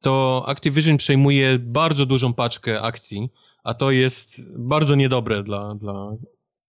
to 0.00 0.44
Activision 0.46 0.96
przejmuje 0.96 1.58
bardzo 1.58 2.06
dużą 2.06 2.34
paczkę 2.34 2.82
akcji, 2.82 3.28
a 3.64 3.74
to 3.74 3.90
jest 3.90 4.42
bardzo 4.58 4.94
niedobre 4.94 5.42
dla, 5.42 5.74
dla 5.74 6.16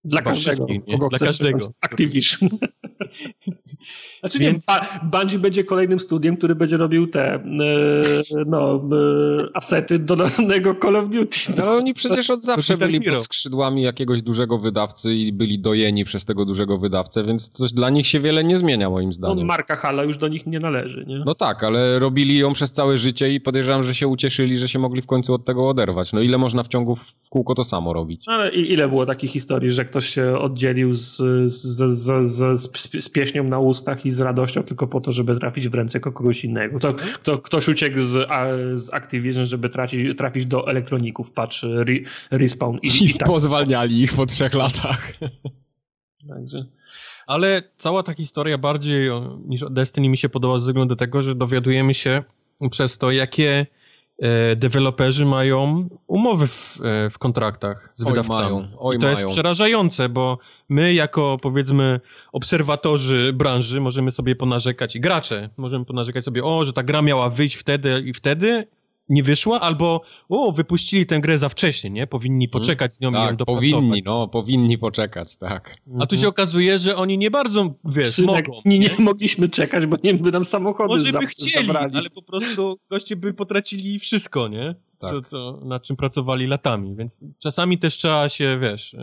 dla 0.04 0.22
każdego, 0.22 0.66
Dla 1.10 1.20
każdego. 1.20 1.60
Activision. 1.82 2.50
znaczy 4.20 4.40
Więc... 4.40 4.66
nie, 4.68 5.10
Bungie 5.10 5.40
będzie 5.40 5.64
kolejnym 5.64 6.00
studiem, 6.00 6.38
który 6.38 6.56
będzie 6.56 6.78
robił 6.78 7.08
te 7.08 7.34
e, 7.34 7.42
no, 8.46 8.76
e, 8.76 9.58
asety 9.58 10.00
do 10.00 10.16
następnego 10.16 10.76
Call 10.82 10.96
of 10.96 11.10
Duty. 11.10 11.40
No 11.58 11.76
oni 11.76 11.94
przecież 11.94 12.30
od 12.30 12.44
zawsze 12.44 12.78
byli 12.78 13.02
pod 13.02 13.24
skrzydłami 13.24 13.82
jakiegoś 13.82 14.22
dużego 14.22 14.58
wydawcy 14.58 15.14
i 15.14 15.34
byli 15.34 15.60
dojeni 15.60 16.06
przez 16.06 16.26
tego 16.26 16.46
dużego 16.46 16.78
wydawcę, 16.78 17.24
więc 17.24 17.50
coś 17.50 17.74
dla 17.74 17.90
nich 17.90 18.08
się 18.08 18.20
wiele 18.20 18.44
nie 18.44 18.58
zmienia 18.58 18.90
moim 18.90 19.14
zdaniem. 19.14 19.38
No, 19.38 19.46
marka 19.46 19.76
Hala 19.76 20.04
już 20.04 20.18
do 20.18 20.28
nich 20.28 20.48
nie 20.48 20.60
należy, 20.60 21.06
nie? 21.08 21.24
No 21.26 21.36
tak, 21.36 21.64
ale 21.64 22.00
robili 22.00 22.38
ją 22.38 22.54
przez 22.54 22.72
całe 22.72 22.98
życie 22.98 23.34
i 23.34 23.42
podejrzewam, 23.42 23.84
że 23.84 23.96
się 23.96 24.08
ucieszyli, 24.08 24.58
że 24.58 24.70
się 24.70 24.80
mogli 24.80 25.02
w 25.02 25.06
końcu 25.06 25.34
od 25.34 25.46
tego 25.46 25.68
oderwać. 25.68 26.14
No 26.14 26.22
ile 26.22 26.38
można 26.38 26.64
w 26.64 26.68
ciągu 26.68 26.96
w 26.96 27.30
kółko 27.30 27.56
to 27.56 27.64
samo 27.64 27.94
robić? 27.94 28.24
Ale 28.28 28.50
ile 28.50 28.90
było 28.90 29.06
takich 29.06 29.32
historii, 29.32 29.72
że 29.72 29.86
ktoś 29.86 30.10
się 30.10 30.38
oddzielił 30.38 30.94
z, 30.94 31.18
z, 31.46 31.78
z, 31.78 32.30
z, 32.30 33.04
z 33.04 33.10
pieśnią 33.10 33.44
na 33.44 33.60
ustach 33.68 34.06
i 34.06 34.12
z 34.12 34.20
radością 34.20 34.64
tylko 34.64 34.88
po 34.88 35.02
to, 35.02 35.12
żeby 35.12 35.40
trafić 35.40 35.70
w 35.70 35.74
ręce 35.74 36.00
kogoś 36.00 36.44
innego. 36.44 36.80
To, 36.80 36.94
kto, 36.94 37.38
ktoś 37.38 37.68
uciekł 37.68 38.02
z, 38.02 38.30
z 38.80 38.94
Activision, 38.94 39.46
żeby 39.46 39.70
trafić, 39.70 40.18
trafić 40.18 40.46
do 40.46 40.68
elektroników, 40.68 41.32
patrz, 41.32 41.64
re, 41.64 41.94
Respawn. 42.32 42.78
I, 42.84 42.88
I, 42.88 43.10
i 43.10 43.14
tak. 43.14 43.28
pozwalniali 43.28 44.02
ich 44.02 44.14
po 44.14 44.26
trzech 44.26 44.54
latach. 44.54 45.12
Także... 46.30 46.66
Ale 47.28 47.64
cała 47.78 48.04
ta 48.04 48.14
historia 48.14 48.58
bardziej 48.58 49.10
niż 49.46 49.66
Destiny 49.70 50.10
mi 50.10 50.18
się 50.18 50.30
podoba 50.30 50.60
ze 50.60 50.66
względu 50.66 50.96
do 50.96 51.00
tego, 51.00 51.22
że 51.22 51.36
dowiadujemy 51.36 51.94
się 51.94 52.24
przez 52.72 52.98
to, 52.98 53.12
jakie 53.12 53.66
deweloperzy 54.56 55.26
mają 55.26 55.90
umowy 56.08 56.48
w, 56.48 56.80
e, 56.84 57.10
w 57.10 57.18
kontraktach 57.18 57.94
z 57.96 58.04
oj 58.04 58.10
wydawcami. 58.10 58.56
Mają, 58.56 58.68
oj 58.78 58.96
I 58.96 59.00
to 59.00 59.06
mają. 59.06 59.18
jest 59.18 59.32
przerażające, 59.32 60.10
bo 60.10 60.38
my 60.70 60.94
jako 60.94 61.38
powiedzmy 61.42 62.00
obserwatorzy 62.32 63.34
branży 63.34 63.82
możemy 63.82 64.12
sobie 64.12 64.36
ponarzekać 64.36 64.96
i 64.96 65.00
gracze 65.00 65.50
możemy 65.58 65.86
ponarzekać 65.86 66.26
sobie, 66.26 66.44
o, 66.44 66.66
że 66.66 66.74
ta 66.74 66.84
gra 66.84 67.02
miała 67.02 67.30
wyjść 67.30 67.56
wtedy 67.56 68.04
i 68.06 68.14
wtedy, 68.14 68.68
nie 69.10 69.24
wyszła, 69.24 69.62
albo 69.62 70.02
o, 70.30 70.52
wypuścili 70.52 71.06
tę 71.06 71.22
grę 71.22 71.38
za 71.38 71.50
wcześnie, 71.50 71.90
nie? 71.90 72.08
Powinni 72.08 72.46
mhm. 72.46 72.62
poczekać 72.62 72.94
z 72.94 73.02
nią 73.02 73.12
tak, 73.12 73.22
i 73.22 73.26
ją 73.26 73.36
dopracować. 73.36 73.72
powinni, 73.72 74.04
no, 74.06 74.28
powinni 74.28 74.78
poczekać, 74.78 75.38
tak. 75.38 75.78
A 76.00 76.06
tu 76.06 76.18
się 76.18 76.28
okazuje, 76.28 76.80
że 76.80 76.96
oni 76.96 77.18
nie 77.18 77.32
bardzo, 77.32 77.74
wiesz, 77.86 78.10
Synek, 78.10 78.48
mogą. 78.48 78.62
Nie, 78.66 78.80
nie, 78.80 78.90
mogliśmy 79.00 79.50
czekać, 79.50 79.86
bo 79.86 79.98
nie 80.04 80.14
by 80.14 80.32
nam 80.32 80.44
samochody 80.44 80.90
Może 80.90 81.12
za, 81.12 81.20
by 81.20 81.28
chcieli, 81.28 81.68
zabrali. 81.68 81.96
ale 81.96 82.10
po 82.10 82.22
prostu 82.22 82.78
goście 82.90 83.16
by 83.16 83.34
potracili 83.34 84.00
wszystko, 84.00 84.48
nie? 84.48 84.76
Tak. 84.98 85.12
Co, 85.12 85.22
co, 85.22 85.66
nad 85.66 85.84
czym 85.84 85.96
pracowali 85.96 86.48
latami, 86.48 86.96
więc 86.96 87.24
czasami 87.40 87.78
też 87.78 87.98
trzeba 87.98 88.30
się, 88.30 88.58
wiesz, 88.62 88.96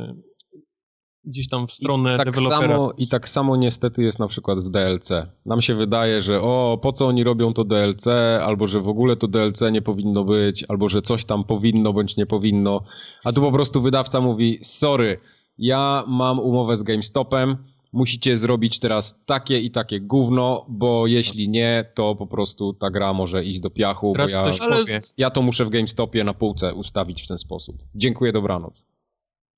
gdzieś 1.27 1.49
tam 1.49 1.67
w 1.67 1.73
stronę 1.73 2.15
I 2.15 2.19
tak 2.19 2.31
dewelopera. 2.31 2.75
Samo, 2.75 2.93
I 2.99 3.09
tak 3.09 3.29
samo 3.29 3.57
niestety 3.57 4.03
jest 4.03 4.19
na 4.19 4.27
przykład 4.27 4.61
z 4.61 4.71
DLC. 4.71 5.11
Nam 5.47 5.61
się 5.61 5.75
wydaje, 5.75 6.23
że 6.23 6.41
o, 6.41 6.79
po 6.83 6.93
co 6.93 7.07
oni 7.07 7.25
robią 7.25 7.53
to 7.53 7.65
DLC, 7.65 8.07
albo 8.43 8.69
że 8.69 8.81
w 8.81 8.89
ogóle 8.89 9.17
to 9.17 9.29
DLC 9.29 9.63
nie 9.73 9.83
powinno 9.83 10.25
być, 10.25 10.65
albo 10.69 10.89
że 10.89 11.03
coś 11.03 11.25
tam 11.25 11.45
powinno 11.45 11.93
bądź 11.93 12.17
nie 12.17 12.27
powinno, 12.27 12.81
a 13.25 13.33
tu 13.33 13.41
po 13.41 13.53
prostu 13.53 13.83
wydawca 13.83 14.21
mówi, 14.21 14.59
sorry, 14.63 15.21
ja 15.59 16.05
mam 16.07 16.41
umowę 16.41 16.77
z 16.77 16.83
GameStopem, 16.83 17.57
musicie 17.93 18.37
zrobić 18.37 18.79
teraz 18.79 19.21
takie 19.27 19.61
i 19.61 19.71
takie 19.71 20.01
gówno, 20.01 20.67
bo 20.69 21.07
jeśli 21.07 21.49
nie, 21.49 21.91
to 21.95 22.15
po 22.15 22.27
prostu 22.27 22.73
ta 22.73 22.91
gra 22.91 23.13
może 23.13 23.45
iść 23.45 23.61
do 23.61 23.71
piachu, 23.71 24.13
Teraz 24.13 24.33
bo 24.33 24.39
ja, 24.39 25.01
ja 25.19 25.31
to 25.31 25.43
muszę 25.43 25.65
w 25.65 25.71
GameStopie 25.71 26.25
na 26.25 26.35
półce 26.35 26.75
ustawić 26.75 27.23
w 27.23 27.29
ten 27.29 27.39
sposób. 27.39 27.77
Dziękuję, 27.95 28.33
dobranoc. 28.33 28.94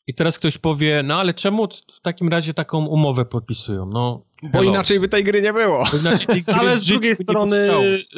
I 0.07 0.15
teraz 0.15 0.39
ktoś 0.39 0.59
powie, 0.59 1.03
no 1.05 1.21
ale 1.21 1.35
czemu 1.35 1.69
w 1.93 2.01
takim 2.01 2.29
razie 2.29 2.55
taką 2.55 2.87
umowę 2.87 3.25
podpisują? 3.25 3.87
No, 3.87 4.23
bo 4.43 4.63
inaczej 4.63 5.01
by 5.01 5.09
tej 5.09 5.25
gry 5.25 5.43
nie 5.43 5.53
było. 5.53 5.85
Gry 6.29 6.55
ale 6.55 6.79
z 6.79 6.85
drugiej 6.85 7.17
strony, 7.17 7.69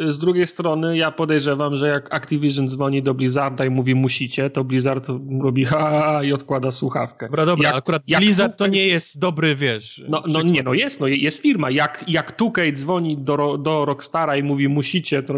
z 0.08 0.18
drugiej 0.18 0.46
strony 0.46 0.96
ja 0.96 1.10
podejrzewam, 1.10 1.76
że 1.76 1.88
jak 1.88 2.14
Activision 2.14 2.68
dzwoni 2.68 3.02
do 3.02 3.14
Blizzarda 3.14 3.64
i 3.64 3.70
mówi 3.70 3.94
musicie, 3.94 4.50
to 4.50 4.64
Blizzard 4.64 5.08
robi 5.40 5.64
ha 5.64 6.20
i 6.24 6.32
odkłada 6.32 6.70
słuchawkę. 6.70 7.26
Dobra, 7.26 7.46
dobra, 7.46 7.68
jak, 7.68 7.76
akurat 7.78 8.02
jak 8.06 8.20
Blizzard 8.20 8.56
to 8.56 8.66
nie 8.66 8.86
jest 8.86 9.18
dobry, 9.18 9.56
wiesz. 9.56 10.02
No, 10.08 10.22
no 10.28 10.42
nie, 10.42 10.62
no 10.62 10.74
jest, 10.74 11.00
no 11.00 11.06
jest 11.06 11.42
firma. 11.42 11.70
Jak, 11.70 12.04
jak 12.08 12.38
2K 12.38 12.72
dzwoni 12.72 13.18
do, 13.18 13.58
do 13.58 13.84
Rockstara 13.84 14.36
i 14.36 14.42
mówi 14.42 14.68
musicie, 14.68 15.22
to 15.22 15.34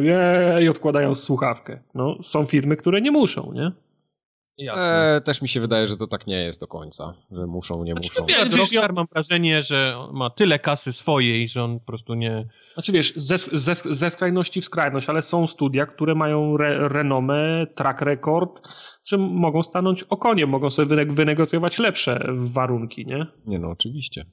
i 0.62 0.68
odkładają 0.68 1.14
słuchawkę. 1.14 1.80
No, 1.94 2.16
są 2.20 2.46
firmy, 2.46 2.76
które 2.76 3.00
nie 3.00 3.10
muszą, 3.10 3.52
nie? 3.52 3.72
E, 4.68 5.20
też 5.20 5.42
mi 5.42 5.48
się 5.48 5.60
wydaje, 5.60 5.86
że 5.86 5.96
to 5.96 6.06
tak 6.06 6.26
nie 6.26 6.36
jest 6.36 6.60
do 6.60 6.66
końca, 6.66 7.14
że 7.30 7.46
muszą, 7.46 7.84
nie 7.84 7.92
znaczy, 7.92 8.08
muszą. 8.20 8.26
Wiesz, 8.26 8.56
Rockstar 8.56 8.92
mam 8.92 9.06
wrażenie, 9.12 9.62
że 9.62 9.96
ma 10.12 10.30
tyle 10.30 10.58
kasy 10.58 10.92
swojej, 10.92 11.48
że 11.48 11.64
on 11.64 11.80
po 11.80 11.86
prostu 11.86 12.14
nie... 12.14 12.48
Znaczy 12.74 12.92
wiesz, 12.92 13.12
ze, 13.16 13.38
ze, 13.38 13.74
ze 13.74 14.10
skrajności 14.10 14.60
w 14.60 14.64
skrajność, 14.64 15.08
ale 15.08 15.22
są 15.22 15.46
studia, 15.46 15.86
które 15.86 16.14
mają 16.14 16.54
re, 16.54 16.88
renomę, 16.88 17.66
track 17.74 18.00
record, 18.00 18.68
że 19.04 19.18
mogą 19.18 19.62
stanąć 19.62 20.02
o 20.02 20.16
konie, 20.16 20.46
mogą 20.46 20.70
sobie 20.70 21.06
wynegocjować 21.06 21.78
lepsze 21.78 22.26
warunki, 22.34 23.06
nie? 23.06 23.26
Nie 23.46 23.58
no, 23.58 23.68
oczywiście 23.68 24.26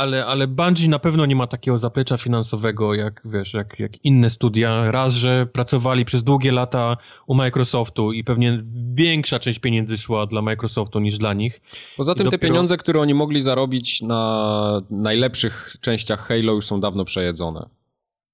ale, 0.00 0.26
ale 0.26 0.48
Bungie 0.48 0.88
na 0.88 0.98
pewno 0.98 1.26
nie 1.26 1.36
ma 1.36 1.46
takiego 1.46 1.78
zaplecza 1.78 2.16
finansowego 2.16 2.94
jak, 2.94 3.22
wiesz, 3.24 3.54
jak, 3.54 3.78
jak 3.78 4.04
inne 4.04 4.30
studia. 4.30 4.90
Raz, 4.90 5.14
że 5.14 5.46
pracowali 5.46 6.04
przez 6.04 6.22
długie 6.22 6.52
lata 6.52 6.96
u 7.26 7.34
Microsoftu 7.34 8.12
i 8.12 8.24
pewnie 8.24 8.64
większa 8.94 9.38
część 9.38 9.58
pieniędzy 9.58 9.98
szła 9.98 10.26
dla 10.26 10.42
Microsoftu 10.42 11.00
niż 11.00 11.18
dla 11.18 11.34
nich. 11.34 11.60
Poza 11.96 12.14
tym 12.14 12.24
dopiero... 12.24 12.40
te 12.40 12.46
pieniądze, 12.46 12.76
które 12.76 13.00
oni 13.00 13.14
mogli 13.14 13.42
zarobić 13.42 14.02
na 14.02 14.82
najlepszych 14.90 15.76
częściach 15.80 16.28
Halo 16.28 16.52
już 16.52 16.66
są 16.66 16.80
dawno 16.80 17.04
przejedzone. 17.04 17.68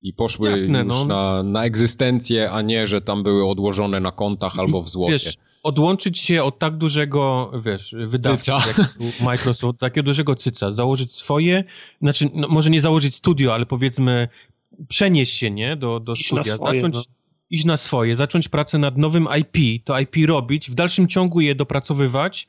I 0.02 0.12
poszły 0.12 0.50
Jasne, 0.50 0.78
już 0.78 0.88
no. 0.88 1.04
na, 1.04 1.42
na 1.42 1.64
egzystencję, 1.64 2.50
a 2.50 2.62
nie, 2.62 2.86
że 2.86 3.00
tam 3.00 3.22
były 3.22 3.48
odłożone 3.48 4.00
na 4.00 4.12
kontach 4.12 4.58
albo 4.58 4.82
w 4.82 4.88
złocie. 4.88 5.12
Wiesz, 5.12 5.36
odłączyć 5.66 6.18
się 6.18 6.42
od 6.42 6.58
tak 6.58 6.76
dużego, 6.76 7.52
wiesz, 7.64 7.94
wydawcy 8.06 8.52
Microsoft, 9.24 9.78
takiego 9.78 10.04
dużego 10.04 10.34
cyca, 10.34 10.70
założyć 10.70 11.12
swoje, 11.12 11.64
znaczy, 12.02 12.28
no, 12.34 12.48
może 12.48 12.70
nie 12.70 12.80
założyć 12.80 13.14
studio, 13.14 13.54
ale 13.54 13.66
powiedzmy 13.66 14.28
przenieść 14.88 15.38
się, 15.38 15.50
nie, 15.50 15.76
do, 15.76 16.00
do 16.00 16.16
studia, 16.16 16.56
swoje, 16.56 16.80
zacząć, 16.80 16.94
no. 16.94 17.02
iść 17.50 17.64
na 17.64 17.76
swoje, 17.76 18.16
zacząć 18.16 18.48
pracę 18.48 18.78
nad 18.78 18.98
nowym 18.98 19.28
IP, 19.40 19.84
to 19.84 20.00
IP 20.00 20.16
robić, 20.26 20.70
w 20.70 20.74
dalszym 20.74 21.08
ciągu 21.08 21.40
je 21.40 21.54
dopracowywać, 21.54 22.48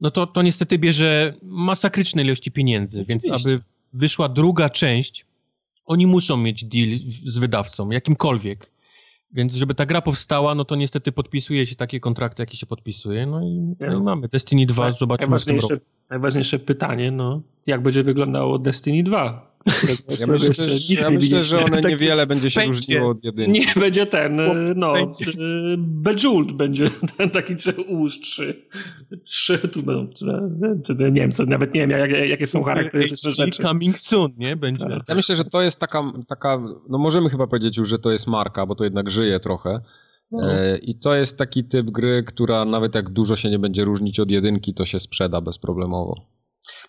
no 0.00 0.10
to, 0.10 0.26
to 0.26 0.42
niestety 0.42 0.78
bierze 0.78 1.34
masakryczne 1.42 2.22
ilości 2.22 2.50
pieniędzy, 2.50 3.00
Oczywiście. 3.00 3.30
więc 3.30 3.46
aby 3.46 3.60
wyszła 3.92 4.28
druga 4.28 4.70
część, 4.70 5.26
oni 5.84 6.06
muszą 6.06 6.36
mieć 6.36 6.64
deal 6.64 6.88
z 7.26 7.38
wydawcą, 7.38 7.90
jakimkolwiek. 7.90 8.71
Więc 9.32 9.54
żeby 9.54 9.74
ta 9.74 9.86
gra 9.86 10.02
powstała, 10.02 10.54
no 10.54 10.64
to 10.64 10.76
niestety 10.76 11.12
podpisuje 11.12 11.66
się 11.66 11.76
takie 11.76 12.00
kontrakty, 12.00 12.42
jakie 12.42 12.56
się 12.56 12.66
podpisuje. 12.66 13.26
No 13.26 13.42
i, 13.42 13.74
no 13.80 13.98
i 13.98 14.02
mamy 14.02 14.28
Destiny 14.28 14.66
2, 14.66 14.84
tak, 14.84 14.98
zobaczymy 14.98 15.38
w 15.38 15.44
tym 15.44 15.60
roku. 15.60 15.74
Najważniejsze 16.10 16.58
pytanie, 16.58 17.10
no, 17.10 17.42
jak 17.66 17.82
będzie 17.82 18.02
wyglądało 18.02 18.58
Destiny 18.58 19.02
2? 19.02 19.51
Ja 20.20 20.26
myślę, 20.26 20.54
że, 20.54 20.94
ja 20.94 21.10
myślę, 21.10 21.44
że 21.44 21.64
one 21.64 21.80
tak 21.80 21.90
niewiele 21.90 22.26
będzie 22.26 22.50
się 22.50 22.62
różniło 22.66 23.10
od 23.10 23.24
jedynki. 23.24 23.52
Nie 23.52 23.66
będzie 23.80 24.06
ten, 24.06 24.40
no, 24.76 24.98
y, 24.98 25.04
Bejeweled 25.78 26.52
będzie 26.52 26.90
ten 27.16 27.30
taki 27.30 27.54
ułóż 27.88 28.20
trzy, 28.20 28.66
trzy 29.24 29.58
tu 29.58 29.82
będą, 29.82 30.10
nie 30.98 31.20
wiem, 31.20 31.30
co, 31.30 31.46
nawet 31.46 31.74
nie 31.74 31.80
wiem, 31.80 31.90
jak, 31.90 32.10
jakie 32.10 32.46
są 32.46 32.62
charakterystyczne 32.62 33.32
rzeczy. 33.32 33.62
Coming 33.62 33.98
soon, 33.98 34.32
nie? 34.36 34.56
Będzie. 34.56 34.86
Tak. 34.86 35.02
Ja 35.08 35.14
myślę, 35.14 35.36
że 35.36 35.44
to 35.44 35.62
jest 35.62 35.78
taka, 35.78 36.12
taka, 36.28 36.62
no 36.88 36.98
możemy 36.98 37.30
chyba 37.30 37.46
powiedzieć 37.46 37.76
już, 37.76 37.88
że 37.88 37.98
to 37.98 38.10
jest 38.10 38.26
marka, 38.26 38.66
bo 38.66 38.74
to 38.74 38.84
jednak 38.84 39.10
żyje 39.10 39.40
trochę. 39.40 39.80
No. 40.30 40.52
E, 40.52 40.78
I 40.78 40.94
to 40.94 41.14
jest 41.14 41.38
taki 41.38 41.64
typ 41.64 41.90
gry, 41.90 42.22
która 42.22 42.64
nawet 42.64 42.94
jak 42.94 43.10
dużo 43.10 43.36
się 43.36 43.50
nie 43.50 43.58
będzie 43.58 43.84
różnić 43.84 44.20
od 44.20 44.30
jedynki, 44.30 44.74
to 44.74 44.84
się 44.84 45.00
sprzeda 45.00 45.40
bezproblemowo. 45.40 46.41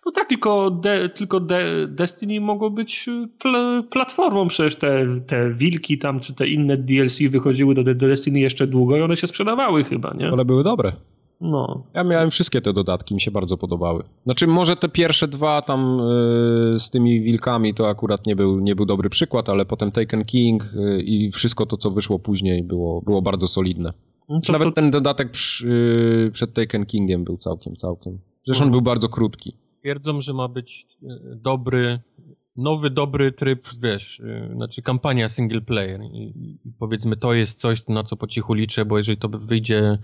No 0.06 0.12
tak, 0.12 0.30
tylko, 0.30 0.72
de, 0.72 1.10
tylko 1.10 1.40
de, 1.40 1.88
Destiny 1.88 2.42
mogło 2.42 2.72
być 2.72 3.10
pl 3.40 3.84
platformą, 3.90 4.48
przecież 4.48 4.76
te, 4.76 5.06
te 5.28 5.52
wilki 5.52 5.98
tam, 5.98 6.20
czy 6.20 6.34
te 6.34 6.48
inne 6.48 6.78
DLC 6.78 7.20
wychodziły 7.30 7.76
do, 7.76 7.84
do 7.84 7.96
Destiny 7.96 8.40
jeszcze 8.40 8.68
długo 8.68 8.98
i 8.98 9.02
one 9.02 9.18
się 9.18 9.28
sprzedawały 9.28 9.84
chyba, 9.84 10.14
nie? 10.18 10.30
Ale 10.34 10.46
były 10.46 10.64
dobre. 10.64 10.94
No. 11.42 11.84
Ja 11.94 12.04
miałem 12.04 12.32
wszystkie 12.32 12.62
te 12.62 12.74
dodatki, 12.74 13.14
mi 13.14 13.22
się 13.22 13.32
bardzo 13.32 13.58
podobały. 13.58 14.04
Znaczy, 14.24 14.48
może 14.48 14.76
te 14.76 14.90
pierwsze 14.90 15.28
dwa 15.28 15.62
tam 15.62 15.98
yy, 16.74 16.80
z 16.80 16.90
tymi 16.90 17.22
wilkami 17.22 17.74
to 17.74 17.90
akurat 17.90 18.28
nie 18.28 18.36
był, 18.36 18.60
nie 18.60 18.76
był 18.76 18.86
dobry 18.86 19.10
przykład, 19.10 19.50
ale 19.50 19.66
potem 19.66 19.92
Taken 19.92 20.26
King 20.26 20.70
yy, 20.76 21.02
i 21.02 21.32
wszystko 21.32 21.66
to, 21.66 21.78
co 21.78 21.92
wyszło 21.92 22.20
później, 22.20 22.64
było, 22.64 23.02
było 23.02 23.22
bardzo 23.22 23.48
solidne. 23.48 23.94
No 24.30 24.40
to, 24.48 24.54
Nawet 24.54 24.68
to, 24.68 24.72
ten 24.72 24.92
dodatek 24.92 25.32
przy, 25.32 25.68
yy, 25.68 26.32
przed 26.32 26.54
Taken 26.54 26.86
Kingiem 26.86 27.24
był 27.24 27.38
całkiem, 27.38 27.76
całkiem. 27.76 28.20
Zresztą 28.46 28.66
on 28.66 28.72
był 28.72 28.82
bardzo 28.82 29.10
krótki. 29.10 29.63
Twierdzą, 29.84 30.22
że 30.22 30.34
ma 30.34 30.48
być 30.48 30.88
e, 31.04 31.08
dobry, 31.36 32.00
nowy, 32.56 32.90
dobry 32.90 33.32
tryb, 33.32 33.68
wiesz, 33.84 34.20
e, 34.20 34.50
znaczy 34.56 34.82
kampania 34.82 35.30
single 35.30 35.62
player 35.62 36.02
i, 36.02 36.34
powiedzmy 36.80 37.18
to 37.18 37.34
jest 37.34 37.60
coś, 37.60 37.88
na 37.88 38.04
co 38.04 38.16
po 38.16 38.28
cichu 38.28 38.54
liczę, 38.54 38.86
bo 38.86 38.98
jeżeli 38.98 39.18
to 39.18 39.30
wyjdzie 39.30 39.98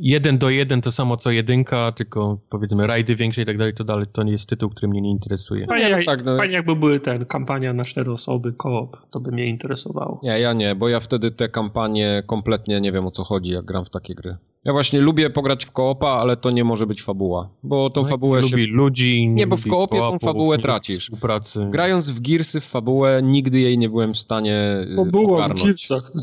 jeden 0.00 0.38
do 0.38 0.50
jeden, 0.50 0.80
to 0.80 0.92
samo 0.92 1.16
co 1.16 1.30
jedynka, 1.30 1.92
tylko 1.92 2.38
powiedzmy 2.48 2.86
rajdy 2.86 3.16
większe 3.16 3.42
i 3.42 3.46
tak 3.46 3.58
dalej, 3.58 3.74
to 3.74 3.84
dalej 3.84 4.06
to 4.12 4.22
nie 4.22 4.32
jest 4.32 4.48
tytuł, 4.48 4.70
który 4.70 4.88
mnie 4.88 5.00
nie 5.00 5.10
interesuje. 5.10 5.66
fajnie, 5.66 5.88
no 5.90 5.96
jak, 5.96 6.06
tak, 6.06 6.24
no. 6.24 6.36
fajnie 6.36 6.54
jakby 6.54 6.76
były 6.76 7.00
ten 7.00 7.26
kampania 7.26 7.72
na 7.72 7.84
cztery 7.84 8.12
osoby, 8.12 8.52
koop, 8.52 8.96
to 9.10 9.20
by 9.20 9.32
mnie 9.32 9.46
interesowało. 9.46 10.20
Nie, 10.22 10.40
ja 10.40 10.52
nie, 10.52 10.74
bo 10.74 10.88
ja 10.88 11.00
wtedy 11.00 11.30
te 11.30 11.48
kampanie 11.48 12.22
kompletnie 12.26 12.80
nie 12.80 12.92
wiem 12.92 13.06
o 13.06 13.10
co 13.10 13.24
chodzi, 13.24 13.52
jak 13.52 13.64
gram 13.64 13.84
w 13.84 13.90
takie 13.90 14.14
gry. 14.14 14.36
Ja 14.64 14.72
właśnie 14.72 15.00
lubię 15.00 15.30
pograć 15.30 15.64
w 15.66 15.70
koopa, 15.70 16.08
ale 16.08 16.36
to 16.36 16.50
nie 16.50 16.64
może 16.64 16.86
być 16.86 17.02
fabuła, 17.02 17.48
bo 17.62 17.90
tą 17.90 18.02
No, 18.02 18.08
fabułę 18.08 18.40
nie 18.40 18.48
się... 18.48 18.56
lubi 18.56 18.72
ludzi, 18.72 19.28
Nie, 19.28 19.46
bo 19.46 19.56
w 19.56 19.60
lubi 19.60 19.70
koopie 19.70 19.98
tą 19.98 20.18
fabułę 20.18 20.46
nie 20.46 20.52
lubi 20.52 20.62
tracisz. 20.62 20.98
Współpracy. 21.04 21.66
Grając 21.70 22.10
w 22.10 22.20
Gearsy 22.20 22.60
w 22.60 22.64
fabułę, 22.64 23.20
nigdy 23.22 23.60
jej 23.60 23.78
nie 23.78 23.88
byłem 23.88 24.14
w 24.14 24.18
stanie 24.18 24.86
y, 24.92 24.96
Fabuła 24.96 25.38
w 25.38 25.44
ogarnąć. 25.44 25.64
Gearsach. 25.64 26.10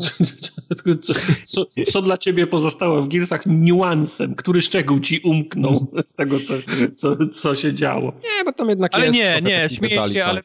Co, 1.45 1.65
co, 1.65 1.83
co 1.85 2.01
dla 2.01 2.17
ciebie 2.17 2.47
pozostało 2.47 3.01
w 3.01 3.09
Gearsach 3.11 3.45
niuansem? 3.45 4.35
Który 4.35 4.61
szczegół 4.61 4.99
ci 4.99 5.19
umknął 5.19 5.91
z 6.05 6.15
tego, 6.15 6.39
co, 6.39 6.55
co, 6.95 7.27
co 7.27 7.55
się 7.55 7.73
działo? 7.73 8.13
Nie, 8.23 8.43
bo 8.45 8.53
tam 8.53 8.69
jednak 8.69 8.95
Ale 8.95 9.05
jest 9.05 9.17
nie, 9.17 9.23
trochę 9.25 9.41
nie, 9.41 9.61
takich 9.61 9.77
śmieję 9.77 9.95
detali, 9.95 10.13
się, 10.13 10.19
tak. 10.19 10.29
ale 10.29 10.41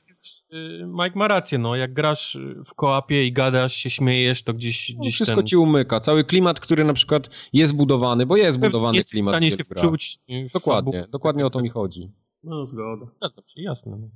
y, 0.53 0.87
Mike 0.87 1.19
ma 1.19 1.29
rację, 1.29 1.59
no, 1.59 1.77
jak 1.77 1.93
grasz 1.93 2.39
w 2.67 2.75
koapie 2.75 3.25
i 3.27 3.33
gadasz, 3.33 3.75
się 3.75 3.91
śmiejesz, 3.91 4.43
to 4.43 4.55
gdzieś, 4.55 4.95
No, 4.95 5.01
gdzieś 5.01 5.15
wszystko 5.15 5.37
ten... 5.37 5.47
ci 5.47 5.57
umyka. 5.57 6.01
Cały 6.01 6.25
klimat, 6.25 6.61
który 6.61 6.85
na 6.85 6.93
przykład 6.93 7.29
jest 7.53 7.73
budowany, 7.75 8.27
bo 8.27 8.37
jest 8.37 8.59
budowany 8.59 8.97
jesteś 8.97 9.11
w 9.11 9.13
klimat. 9.13 9.33
stanie 9.35 9.51
się 9.51 9.65
wczuć 9.65 10.19
w 10.51 10.53
Dokładnie, 10.53 10.93
fabułę. 10.93 11.09
dokładnie 11.13 11.47
o 11.47 11.51
to 11.51 11.61
mi 11.63 11.69
chodzi. 11.69 12.13
No, 12.45 12.67
zgoda. 12.67 13.07
Zgadzam 13.17 13.45
się, 13.47 13.63
jasne. 13.63 13.97
No. 14.01 14.09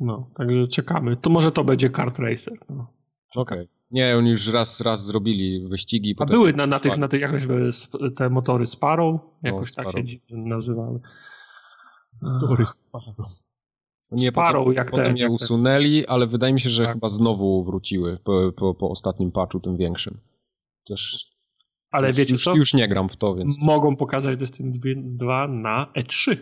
No, 0.00 0.30
także 0.36 0.68
czekamy. 0.68 1.16
To 1.16 1.30
może 1.30 1.52
to 1.52 1.64
będzie 1.64 1.90
kart 1.90 2.18
racer. 2.18 2.54
No. 2.70 2.92
Okej. 3.36 3.68
Nie, 3.90 4.16
oni 4.16 4.30
już 4.30 4.48
raz, 4.48 4.80
raz 4.80 5.04
zrobili 5.06 5.68
wyścigi. 5.68 6.14
A 6.16 6.18
potem- 6.18 6.32
były 6.36 6.52
na, 6.52 6.66
na 6.66 6.80
tych, 6.80 6.96
na 6.96 7.08
tych 7.08 7.20
jakoś 7.20 7.42
e, 7.44 8.10
te 8.10 8.30
motory 8.30 8.66
Sparrow? 8.66 9.20
Jakoś 9.42 9.74
tak 9.74 9.90
się 9.92 10.02
nazywały. 10.30 11.00
Tory 12.40 12.66
Sparrow. 12.66 13.16
Nie, 14.12 14.30
Sparrow, 14.30 14.64
potem, 14.64 14.76
jak 14.76 14.90
potem 14.90 15.06
ten, 15.06 15.16
je 15.16 15.22
jak 15.22 15.28
ten. 15.28 15.34
usunęli, 15.34 16.06
ale 16.06 16.26
wydaje 16.26 16.52
mi 16.52 16.60
się, 16.60 16.70
że 16.70 16.84
Tak. 16.84 16.92
chyba 16.94 17.08
znowu 17.08 17.64
wróciły 17.64 18.18
po, 18.24 18.52
po, 18.56 18.74
po 18.74 18.90
ostatnim 18.90 19.32
patchu, 19.32 19.60
tym 19.60 19.76
większym. 19.76 20.20
Też 20.88 21.30
Ale 21.90 22.06
już, 22.06 22.16
wiecie 22.16 22.32
już, 22.32 22.44
co? 22.44 22.56
już 22.56 22.74
nie 22.74 22.88
gram 22.88 23.08
w 23.08 23.16
to, 23.16 23.34
więc... 23.34 23.58
Mogą 23.58 23.96
pokazać 23.96 24.38
Destiny 24.38 24.72
2 25.04 25.48
na 25.48 25.86
E 25.96 26.02
E3. 26.02 26.36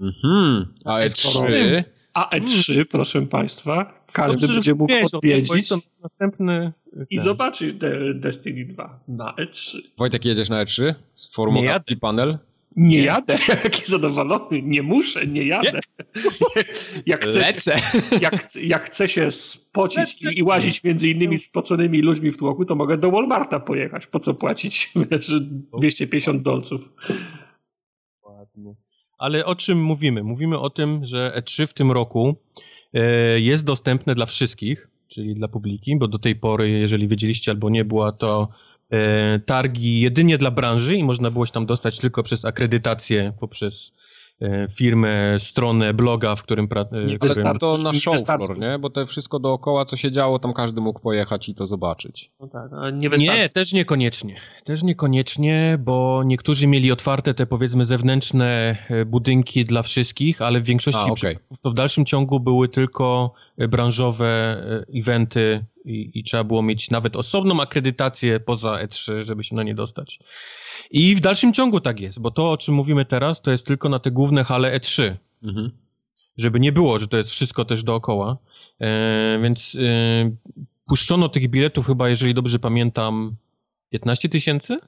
Mhm. 0.00 0.74
A 0.84 1.08
Skoro- 1.08 1.82
E3... 2.14 2.24
A 2.30 2.36
E3, 2.36 2.84
proszę 2.84 3.26
Państwa, 3.26 4.04
każdy 4.12 4.40
Dobrze, 4.40 4.54
będzie 4.54 4.74
mógł 4.74 4.92
wiesz, 4.92 5.14
odwiedzić 5.14 5.68
to 5.68 5.78
następny... 6.02 6.72
i 7.10 7.16
ten. 7.16 7.24
zobaczyć 7.24 7.74
de 7.74 8.14
Destiny 8.14 8.64
2 8.64 9.00
na 9.08 9.34
E3. 9.38 9.78
Wojtek, 9.98 10.24
jedziesz 10.24 10.48
na 10.48 10.64
E3? 10.64 10.94
Z 11.14 11.34
formą 11.34 11.62
Nie 11.62 11.96
panel? 12.00 12.38
Nie 12.76 13.02
jadę, 13.02 13.38
jaki 13.64 13.86
zadowolony, 13.86 14.62
nie 14.62 14.82
muszę, 14.82 15.26
nie 15.26 15.42
jadę. 15.42 15.80
Jak 17.06 17.24
chce, 17.24 17.44
się, 17.44 17.72
jak, 18.20 18.34
jak 18.62 18.86
chce 18.86 19.08
się 19.08 19.30
spocić 19.30 20.22
Lecę. 20.22 20.32
i, 20.34 20.38
i 20.38 20.42
łazić 20.42 20.84
między 20.84 21.08
innymi 21.08 21.38
spoconymi 21.38 22.02
ludźmi 22.02 22.30
w 22.30 22.36
tłoku, 22.36 22.64
to 22.64 22.74
mogę 22.74 22.98
do 22.98 23.10
Walmarta 23.10 23.60
pojechać. 23.60 24.06
Po 24.06 24.18
co 24.18 24.34
płacić 24.34 24.92
wiesz, 25.10 25.32
250 25.78 26.42
dolców? 26.42 26.92
Ale 29.22 29.44
o 29.46 29.54
czym 29.54 29.82
mówimy? 29.82 30.22
Mówimy 30.22 30.58
o 30.58 30.70
tym, 30.70 31.06
że 31.06 31.32
E3 31.36 31.66
w 31.66 31.74
tym 31.74 31.92
roku 31.92 32.36
e, 32.94 33.00
jest 33.40 33.64
dostępne 33.64 34.14
dla 34.14 34.26
wszystkich, 34.26 34.88
czyli 35.08 35.34
dla 35.34 35.48
publiki, 35.48 35.96
bo 35.96 36.08
do 36.08 36.18
tej 36.18 36.36
pory, 36.36 36.70
jeżeli 36.70 37.08
wiedzieliście 37.08 37.50
albo 37.50 37.70
nie, 37.70 37.84
była 37.84 38.12
to 38.12 38.48
e, 38.90 39.38
targi 39.38 40.00
jedynie 40.00 40.38
dla 40.38 40.50
branży 40.50 40.96
i 40.96 41.04
można 41.04 41.30
było 41.30 41.46
się 41.46 41.52
tam 41.52 41.66
dostać 41.66 41.98
tylko 41.98 42.22
przez 42.22 42.44
akredytację, 42.44 43.32
poprzez 43.40 43.92
firmę, 44.74 45.36
stronę, 45.40 45.94
bloga, 45.94 46.36
w 46.36 46.42
którym... 46.42 46.68
Pra, 46.68 46.80
e, 46.80 46.84
Nie 46.92 46.98
Ale 46.98 47.16
którym- 47.16 47.34
wystarczy. 47.34 47.60
to 47.60 47.78
na 47.78 47.94
show 47.94 48.24
floor, 48.24 48.58
nie? 48.60 48.78
Bo 48.78 48.90
te 48.90 49.06
wszystko 49.06 49.38
dookoła, 49.38 49.84
co 49.84 49.96
się 49.96 50.12
działo, 50.12 50.38
tam 50.38 50.52
każdy 50.52 50.80
mógł 50.80 51.00
pojechać 51.00 51.48
i 51.48 51.54
to 51.54 51.66
zobaczyć. 51.66 52.30
No 52.40 52.48
tak, 52.48 52.70
nie. 52.92 53.08
Nie, 53.08 53.48
też 53.48 53.72
niekoniecznie. 53.72 54.36
Też 54.64 54.82
niekoniecznie, 54.82 55.78
bo 55.80 56.22
niektórzy 56.24 56.66
mieli 56.66 56.92
otwarte 56.92 57.34
te 57.34 57.46
powiedzmy 57.46 57.84
zewnętrzne 57.84 58.76
e, 58.90 59.04
budynki 59.04 59.64
dla 59.64 59.82
wszystkich, 59.82 60.42
ale 60.42 60.60
w 60.60 60.64
większości 60.64 61.10
A, 61.10 61.14
przypadków 61.14 61.60
to 61.60 61.70
w 61.70 61.74
dalszym 61.74 62.04
ciągu 62.04 62.40
były 62.40 62.68
tylko 62.68 63.32
e, 63.58 63.68
branżowe 63.68 64.26
e, 64.26 64.98
eventy 65.00 65.64
i, 65.84 66.10
i 66.14 66.24
trzeba 66.24 66.44
było 66.44 66.62
mieć 66.62 66.90
nawet 66.90 67.16
osobną 67.16 67.60
akredytację 67.60 68.40
poza 68.40 68.72
E3, 68.72 69.22
żeby 69.24 69.44
się 69.44 69.56
na 69.56 69.62
nie 69.62 69.74
dostać. 69.74 70.18
I 70.90 71.14
w 71.16 71.20
dalszym 71.20 71.52
ciągu 71.52 71.80
tak 71.80 72.00
jest, 72.00 72.20
bo 72.20 72.30
to 72.30 72.50
o 72.50 72.56
czym 72.56 72.74
mówimy 72.74 73.04
teraz 73.04 73.42
to 73.42 73.50
jest 73.50 73.66
tylko 73.66 73.88
na 73.88 73.98
te 73.98 74.10
główne 74.10 74.44
hale 74.44 74.78
E3 74.80 75.14
Mhm. 75.42 75.70
żeby 76.38 76.60
nie 76.60 76.72
było, 76.72 76.98
że 76.98 77.08
to 77.08 77.16
jest 77.16 77.30
wszystko 77.30 77.64
też 77.64 77.82
dookoła. 77.84 78.36
E, 78.80 79.38
więc 79.42 79.74
e, 79.80 80.30
puszczono 80.86 81.28
tych 81.28 81.48
biletów 81.50 81.86
chyba, 81.86 82.08
jeżeli 82.08 82.34
dobrze 82.34 82.58
pamiętam, 82.58 83.36
15 83.90 84.28
tysięcy? 84.28 84.78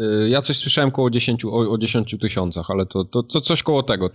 Y, 0.00 0.28
Ja 0.28 0.42
coś 0.42 0.56
słyszałem 0.56 0.90
koło 0.90 1.10
10, 1.10 1.44
o, 1.44 1.48
o 1.50 1.78
10 1.78 2.16
tysiącach, 2.20 2.70
ale 2.70 2.86
to, 2.86 3.04
to, 3.04 3.22
to 3.22 3.40
coś 3.40 3.62
koło 3.62 3.82
tego, 3.82 4.08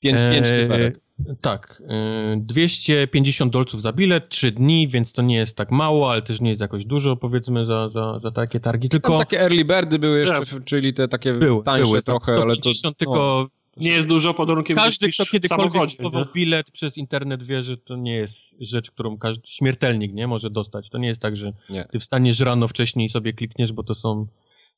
5, 0.00 0.18
Eee, 0.18 0.32
5 0.32 0.48
cyferek. 0.48 1.00
Tak. 1.40 1.82
E, 1.88 2.36
250 2.40 3.52
dolców 3.52 3.82
za 3.82 3.92
bilet, 3.92 4.28
3 4.28 4.52
dni, 4.52 4.88
więc 4.88 5.12
to 5.12 5.22
nie 5.22 5.36
jest 5.36 5.56
tak 5.56 5.70
mało, 5.70 6.10
ale 6.10 6.22
też 6.22 6.40
nie 6.40 6.48
jest 6.50 6.60
jakoś 6.60 6.84
dużo, 6.84 7.16
powiedzmy, 7.16 7.64
za, 7.64 7.88
za, 7.88 8.18
za 8.18 8.30
takie 8.30 8.60
targi. 8.60 8.88
Tylko 8.88 9.10
Tam 9.12 9.18
takie 9.18 9.40
early 9.40 9.64
birdy 9.64 9.98
były 9.98 10.20
jeszcze, 10.20 10.46
Tak. 10.46 10.64
czyli 10.64 10.94
te 10.94 11.08
takie 11.08 11.34
były, 11.34 11.64
tańsze 11.64 11.84
były 11.90 12.02
trochę, 12.02 12.32
tak, 12.32 12.42
ale 12.42 12.56
to... 12.56 12.74
150, 12.74 12.84
no. 12.84 12.98
tylko 12.98 13.48
Nie 13.76 13.90
jest 13.90 14.08
dużo 14.08 14.34
podrunkiem 14.34 14.76
każdy, 14.76 15.06
niż 15.06 15.16
kto 15.16 15.26
kiedykolwiek 15.26 15.96
kupował 15.96 16.24
bilet 16.34 16.70
przez 16.70 16.96
internet 16.96 17.42
wie, 17.42 17.62
że 17.62 17.76
to 17.76 17.96
nie 17.96 18.14
jest 18.14 18.56
rzecz, 18.60 18.90
którą 18.90 19.18
każdy 19.18 19.42
śmiertelnik 19.46 20.12
nie 20.12 20.26
może 20.26 20.50
dostać. 20.50 20.90
To 20.90 20.98
nie 20.98 21.08
jest 21.08 21.20
tak, 21.20 21.36
że 21.36 21.52
Nie. 21.70 21.84
ty 21.92 21.98
wstaniesz 21.98 22.40
rano 22.40 22.68
wcześniej 22.68 23.06
i 23.06 23.08
sobie 23.08 23.32
klikniesz, 23.32 23.72
bo 23.72 23.82
to 23.82 23.94
są 23.94 24.26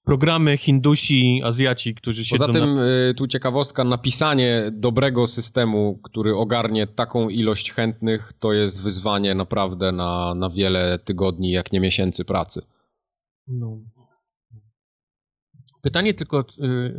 programy 0.07 0.59
Hindusi, 0.59 1.41
Azjaci, 1.45 1.95
którzy 1.95 2.25
siedzą 2.25 2.47
Poza 2.47 2.59
tym 2.59 2.75
na... 2.75 2.83
y, 3.11 3.15
tu 3.15 3.27
ciekawostka, 3.27 3.85
napisanie 3.85 4.71
dobrego 4.73 5.27
systemu, 5.27 6.01
który 6.03 6.37
ogarnie 6.37 6.87
taką 6.87 7.29
ilość 7.29 7.73
chętnych, 7.73 8.33
to 8.41 8.53
jest 8.53 8.83
wyzwanie 8.83 9.35
naprawdę 9.35 9.93
na, 9.93 10.35
na 10.35 10.51
wiele 10.51 10.99
tygodni, 10.99 11.51
jak 11.51 11.73
nie 11.73 11.81
miesięcy 11.81 12.25
pracy. 12.25 12.63
No. 13.49 13.79
Pytanie 15.83 16.15
tylko 16.15 16.41
y, 16.41 16.95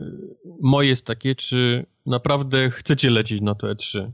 moje 0.62 0.90
jest 0.90 1.06
takie, 1.06 1.36
czy 1.36 1.86
naprawdę 2.06 2.72
chcecie 2.72 3.10
lecieć 3.10 3.42
na 3.42 3.56
to 3.56 3.68
E3? 3.68 4.12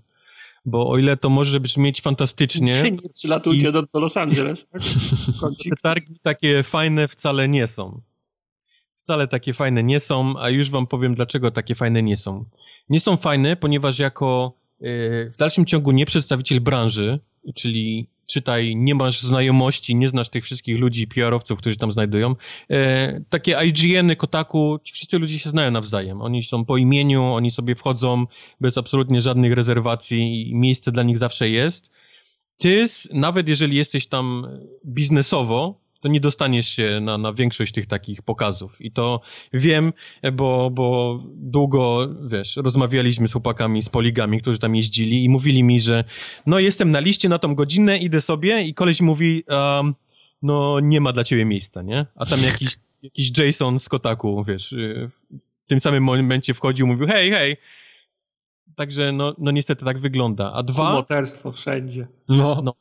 Bo 0.66 0.90
o 0.90 0.98
ile 0.98 1.18
to 1.18 1.30
może 1.30 1.60
brzmieć 1.60 2.02
fantastycznie, 2.02 2.84
Nie, 2.84 2.92
nie 2.92 2.98
przylatujcie 3.14 3.72
do, 3.72 3.84
do 3.94 4.00
Los 4.00 4.18
Angeles. 4.18 4.68
Tak? 4.68 4.82
Te 5.70 5.76
targi 5.82 6.20
takie 6.22 6.64
fajne 6.64 7.08
wcale 7.08 7.50
nie 7.50 7.68
są. 7.68 8.02
Wcale 9.04 9.28
takie 9.28 9.54
fajne 9.54 9.84
nie 9.84 10.00
są, 10.00 10.34
a 10.40 10.50
już 10.50 10.70
wam 10.70 10.88
powiem, 10.88 11.16
dlaczego 11.16 11.52
takie 11.52 11.76
fajne 11.76 12.04
nie 12.04 12.18
są. 12.18 12.46
Nie 12.90 13.00
są 13.00 13.18
fajne, 13.18 13.56
ponieważ 13.56 14.00
jako 14.00 14.54
y, 14.82 15.32
w 15.34 15.38
dalszym 15.38 15.66
ciągu 15.66 15.92
nie 15.92 16.06
przedstawiciel 16.06 16.62
branży, 16.62 17.20
czyli 17.56 18.08
czytaj, 18.26 18.76
nie 18.76 18.96
masz 18.96 19.22
znajomości, 19.22 19.96
nie 19.96 20.08
znasz 20.08 20.30
tych 20.30 20.44
wszystkich 20.44 20.80
ludzi, 20.80 21.08
PR-owców, 21.08 21.60
którzy 21.60 21.78
tam 21.78 21.92
znajdują. 21.92 22.36
E, 22.70 23.22
takie 23.30 23.58
IGN-y, 23.66 24.16
Kotaku, 24.16 24.80
ci 24.84 24.94
wszyscy 24.94 25.20
ludzie 25.20 25.40
się 25.40 25.50
znają 25.50 25.72
nawzajem. 25.72 26.22
Oni 26.22 26.44
są 26.44 26.66
po 26.66 26.78
imieniu, 26.78 27.24
oni 27.24 27.52
sobie 27.52 27.76
wchodzą 27.76 28.26
bez 28.62 28.78
absolutnie 28.78 29.22
żadnych 29.22 29.54
rezerwacji 29.54 30.50
i 30.50 30.56
miejsce 30.56 30.92
dla 30.92 31.04
nich 31.04 31.18
zawsze 31.18 31.50
jest. 31.50 31.90
Ty, 32.58 32.88
nawet 33.14 33.48
jeżeli 33.48 33.78
jesteś 33.78 34.08
tam 34.08 34.48
biznesowo, 34.86 35.83
to 36.04 36.10
nie 36.10 36.20
dostaniesz 36.20 36.68
się 36.68 37.00
na, 37.02 37.18
na 37.18 37.34
większość 37.34 37.74
tych 37.74 37.86
takich 37.86 38.22
pokazów. 38.22 38.82
I 38.82 38.92
to 38.92 39.22
wiem, 39.54 39.94
bo, 40.34 40.70
bo 40.70 41.20
długo, 41.36 42.10
wiesz, 42.28 42.56
rozmawialiśmy 42.56 43.28
z 43.28 43.32
chłopakami 43.32 43.84
z 43.84 43.90
poligami, 43.90 44.42
którzy 44.42 44.60
tam 44.60 44.76
jeździli 44.76 45.24
i 45.24 45.30
mówili 45.30 45.64
mi, 45.64 45.82
że 45.82 46.04
no 46.46 46.60
jestem 46.60 46.92
na 46.92 47.00
liście 47.00 47.30
na 47.30 47.40
tą 47.40 47.56
godzinę, 47.56 47.98
idę 47.98 48.22
sobie 48.22 48.62
i 48.62 48.74
koleś 48.74 49.02
mówi, 49.02 49.44
um, 49.48 49.96
no 50.42 50.80
nie 50.80 51.02
ma 51.02 51.14
dla 51.14 51.24
ciebie 51.24 51.46
miejsca, 51.46 51.82
nie? 51.82 52.06
A 52.16 52.26
tam 52.26 52.40
jakiś, 52.44 52.78
jakiś 53.04 53.38
Jason 53.38 53.80
z 53.80 53.90
Kotaku, 53.90 54.44
wiesz, 54.44 54.72
y, 54.72 55.10
w 55.66 55.68
tym 55.68 55.80
samym 55.80 56.04
momencie 56.04 56.54
wchodził, 56.54 56.88
mówił, 56.88 57.08
hej, 57.08 57.32
hej, 57.32 57.58
Także 58.76 59.12
no, 59.12 59.34
no 59.38 59.52
niestety 59.52 59.86
tak 59.86 60.00
wygląda. 60.00 60.54
A 60.54 60.64
dwa... 60.64 60.94
Moterstwo 60.94 61.52
wszędzie. 61.52 62.08
No. 62.30 62.62
no. 62.64 62.74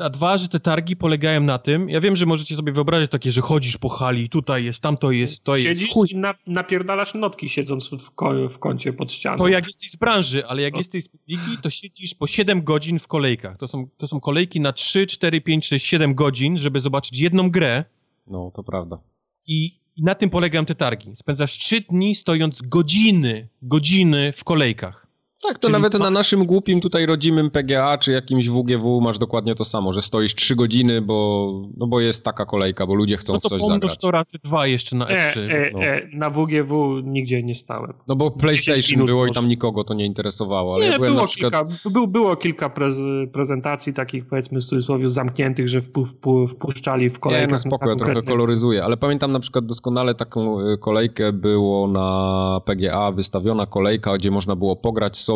A 0.00 0.10
dwa, 0.10 0.38
że 0.38 0.48
te 0.48 0.60
targi 0.60 0.96
polegają 0.96 1.40
na 1.40 1.58
tym, 1.58 1.88
ja 1.88 2.00
wiem, 2.00 2.16
że 2.16 2.26
możecie 2.26 2.54
sobie 2.54 2.72
wyobrazić 2.72 3.10
takie, 3.10 3.30
że 3.30 3.40
chodzisz 3.40 3.76
po 3.76 3.88
hali, 3.88 4.28
tutaj 4.28 4.64
jest, 4.64 4.82
tam 4.82 4.96
to 4.96 5.10
jest, 5.10 5.44
to 5.44 5.56
Siedzisz 5.56 5.82
jest. 5.82 5.94
Siedzisz 5.94 6.12
i 6.12 6.16
na, 6.16 6.34
napierdalasz 6.46 7.14
notki 7.14 7.48
siedząc 7.48 7.90
w, 7.90 8.10
ko 8.10 8.48
w 8.48 8.58
kącie 8.58 8.92
pod 8.92 9.12
ścianą. 9.12 9.36
To 9.36 9.48
jak 9.48 9.66
jesteś 9.66 9.90
z 9.90 9.96
branży, 9.96 10.46
ale 10.46 10.62
jak 10.62 10.72
no. 10.72 10.78
jesteś 10.78 11.04
z 11.04 11.08
publiki, 11.08 11.58
to 11.62 11.70
siedzisz 11.70 12.14
po 12.14 12.26
7 12.26 12.64
godzin 12.64 12.98
w 12.98 13.06
kolejkach. 13.06 13.56
To 13.56 13.68
są, 13.68 13.88
to 13.96 14.08
są 14.08 14.20
kolejki 14.20 14.60
na 14.60 14.72
3, 14.72 15.06
4, 15.06 15.40
5, 15.40 15.66
6, 15.66 15.86
7 15.86 16.14
godzin, 16.14 16.58
żeby 16.58 16.80
zobaczyć 16.80 17.18
jedną 17.18 17.50
grę. 17.50 17.84
No, 18.26 18.50
to 18.54 18.62
prawda. 18.62 18.98
I, 19.46 19.70
i 19.96 20.02
na 20.02 20.14
tym 20.14 20.30
polegają 20.30 20.66
te 20.66 20.74
targi. 20.74 21.16
Spędzasz 21.16 21.58
3 21.58 21.80
dni 21.80 22.14
stojąc 22.14 22.62
godziny, 22.62 23.48
godziny 23.62 24.32
w 24.36 24.44
kolejkach. 24.44 25.09
Tak, 25.42 25.58
to 25.58 25.68
Czyli 25.68 25.72
nawet 25.72 25.98
na 25.98 26.10
naszym 26.10 26.46
głupim 26.46 26.80
tutaj 26.80 27.06
rodzimym 27.06 27.50
PGA 27.50 27.98
czy 27.98 28.12
jakimś 28.12 28.48
WGW 28.48 29.00
masz 29.00 29.18
dokładnie 29.18 29.54
to 29.54 29.64
samo, 29.64 29.92
że 29.92 30.02
stoisz 30.02 30.34
trzy 30.34 30.56
godziny, 30.56 31.02
bo, 31.02 31.52
no 31.76 31.86
bo 31.86 32.00
jest 32.00 32.24
taka 32.24 32.46
kolejka, 32.46 32.86
bo 32.86 32.94
ludzie 32.94 33.16
chcą 33.16 33.32
no 33.32 33.40
w 33.40 33.42
coś 33.42 33.62
zagrać. 33.62 33.90
No 33.90 33.96
to 34.00 34.10
razy 34.10 34.38
dwa 34.44 34.66
jeszcze 34.66 34.96
na 34.96 35.08
E, 35.08 35.34
e, 35.34 35.70
no. 35.72 35.80
e, 35.82 36.08
na 36.12 36.30
WGW 36.30 37.00
nigdzie 37.04 37.42
nie 37.42 37.54
stałem. 37.54 37.92
No 38.08 38.16
bo 38.16 38.30
PlayStation 38.30 39.06
było 39.06 39.26
i 39.26 39.32
tam 39.32 39.48
nikogo 39.48 39.84
to 39.84 39.94
nie 39.94 40.06
interesowało, 40.06 40.74
ale 40.74 40.84
nie, 40.84 40.90
ja 40.90 40.98
było, 40.98 41.26
przykład... 41.26 41.52
kilka, 41.52 41.90
był, 41.90 42.06
było 42.06 42.36
kilka 42.36 42.68
prez, 42.68 42.96
prezentacji 43.32 43.94
takich 43.94 44.26
powiedzmy 44.26 44.60
w 44.60 44.64
cudzysłowie 44.64 45.08
zamkniętych, 45.08 45.68
że 45.68 45.80
wpu, 45.80 46.04
wpu, 46.04 46.48
wpuszczali 46.48 47.10
w 47.10 47.20
kolejkę. 47.20 47.46
Nie, 47.46 47.52
no 47.52 47.58
spoko, 47.58 47.90
ja 47.90 47.96
trochę 47.96 48.22
koloryzuję, 48.22 48.84
ale 48.84 48.96
pamiętam 48.96 49.32
na 49.32 49.40
przykład 49.40 49.66
doskonale 49.66 50.14
taką 50.14 50.60
e, 50.60 50.76
kolejkę 50.78 51.32
było 51.32 51.88
na 51.88 52.60
PGA 52.64 53.12
wystawiona 53.12 53.66
kolejka, 53.66 54.16
gdzie 54.16 54.30
można 54.30 54.56
było 54.56 54.76
pograć 54.76 55.16
sobie 55.16 55.29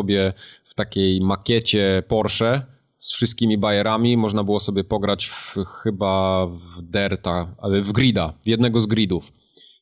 w 0.65 0.73
takiej 0.73 1.21
makiecie 1.21 2.03
Porsche 2.07 2.61
z 2.97 3.13
wszystkimi 3.13 3.57
bajerami. 3.57 4.17
Można 4.17 4.43
było 4.43 4.59
sobie 4.59 4.83
pograć 4.83 5.25
w, 5.25 5.55
chyba 5.83 6.45
w 6.47 6.81
Derta, 6.81 7.55
w 7.83 7.91
Grida, 7.91 8.33
w 8.43 8.47
jednego 8.47 8.81
z 8.81 8.87
gridów. 8.87 9.31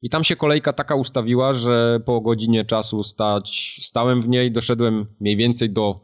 I 0.02 0.10
tam 0.10 0.23
się 0.23 0.35
kolejka 0.35 0.73
taka 0.73 0.95
ustawiła, 0.95 1.53
że 1.53 1.99
po 2.06 2.22
godzinie 2.22 2.65
czasu 2.65 3.03
stać, 3.03 3.77
stałem 3.81 4.22
w 4.22 4.27
niej, 4.30 4.52
doszedłem 4.52 5.06
mniej 5.19 5.38
więcej 5.38 5.69
do 5.69 5.99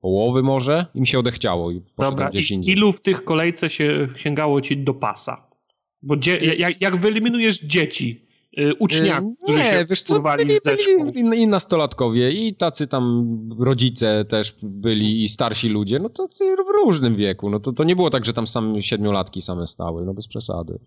połowy 0.00 0.42
może 0.42 0.86
i 0.94 1.00
mi 1.00 1.06
się 1.06 1.18
odechciało 1.18 1.70
i 1.70 1.82
Dobra, 1.98 2.28
gdzieś 2.28 2.50
indziej. 2.50 2.74
ilu 2.74 2.92
w 2.92 3.00
tych 3.00 3.24
kolejce 3.24 3.70
się 3.70 4.08
sięgało 4.16 4.60
ci 4.60 4.76
do 4.76 4.94
pasa? 4.94 5.50
Bo 6.02 6.16
dzie- 6.16 6.36
jak, 6.54 6.80
jak 6.80 6.96
wyeliminujesz 6.96 7.60
dzieci, 7.60 8.25
uczniaków, 8.78 9.38
yy, 9.38 9.42
którzy 9.42 9.58
nie, 9.58 9.64
się 9.64 9.84
wiesz 9.90 10.02
co, 10.02 10.20
byli, 10.20 10.60
ze 10.60 10.76
byli 11.12 11.38
i 11.40 11.46
nastolatkowie, 11.46 12.30
i 12.30 12.54
tacy 12.54 12.86
tam 12.86 13.26
rodzice 13.58 14.24
też 14.24 14.56
byli, 14.62 15.24
i 15.24 15.28
starsi 15.28 15.68
ludzie, 15.68 15.98
no 15.98 16.08
tacy 16.08 16.44
w 16.56 16.84
różnym 16.84 17.16
wieku. 17.16 17.50
No 17.50 17.60
to, 17.60 17.72
to 17.72 17.84
nie 17.84 17.96
było 17.96 18.10
tak, 18.10 18.24
że 18.24 18.32
tam 18.32 18.46
sam 18.46 18.82
siedmiolatki 18.82 19.42
same 19.42 19.66
stały, 19.66 20.04
no 20.04 20.14
bez 20.14 20.28
przesady. 20.28 20.78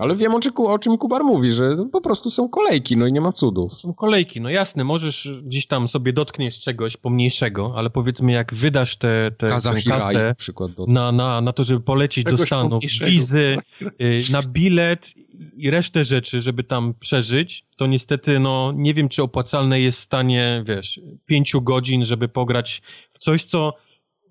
Ale 0.00 0.16
wiem, 0.16 0.34
o, 0.34 0.40
czy, 0.40 0.50
o 0.54 0.78
czym 0.78 0.98
Kubar 0.98 1.24
mówi, 1.24 1.50
że 1.50 1.76
po 1.92 2.00
prostu 2.00 2.30
są 2.30 2.48
kolejki, 2.48 2.96
no 2.96 3.06
i 3.06 3.12
nie 3.12 3.20
ma 3.20 3.32
cudów. 3.32 3.72
Są 3.72 3.94
kolejki, 3.94 4.40
no 4.40 4.50
jasne, 4.50 4.84
możesz 4.84 5.28
gdzieś 5.42 5.66
tam 5.66 5.88
sobie 5.88 6.12
dotkniesz 6.12 6.60
czegoś 6.60 6.96
pomniejszego, 6.96 7.72
ale 7.76 7.90
powiedzmy 7.90 8.32
jak 8.32 8.54
wydasz 8.54 8.96
te, 8.96 9.30
te, 9.38 9.48
kasę 9.48 10.34
przykład 10.36 10.70
na, 10.88 11.12
na, 11.12 11.40
na 11.40 11.52
to, 11.52 11.64
żeby 11.64 11.80
polecieć 11.80 12.24
czegoś 12.24 12.40
do 12.40 12.46
Stanów, 12.46 12.84
wizy, 13.04 13.56
y, 14.00 14.20
na 14.32 14.42
bilet 14.42 15.12
i 15.56 15.70
resztę 15.70 16.04
rzeczy, 16.04 16.42
żeby 16.42 16.64
tam 16.64 16.94
przeżyć, 17.00 17.64
to 17.76 17.86
niestety, 17.86 18.40
no 18.40 18.72
nie 18.76 18.94
wiem, 18.94 19.08
czy 19.08 19.22
opłacalne 19.22 19.80
jest 19.80 19.98
stanie, 19.98 20.64
wiesz, 20.66 21.00
pięciu 21.26 21.62
godzin, 21.62 22.04
żeby 22.04 22.28
pograć 22.28 22.82
w 23.12 23.18
coś, 23.18 23.44
co 23.44 23.74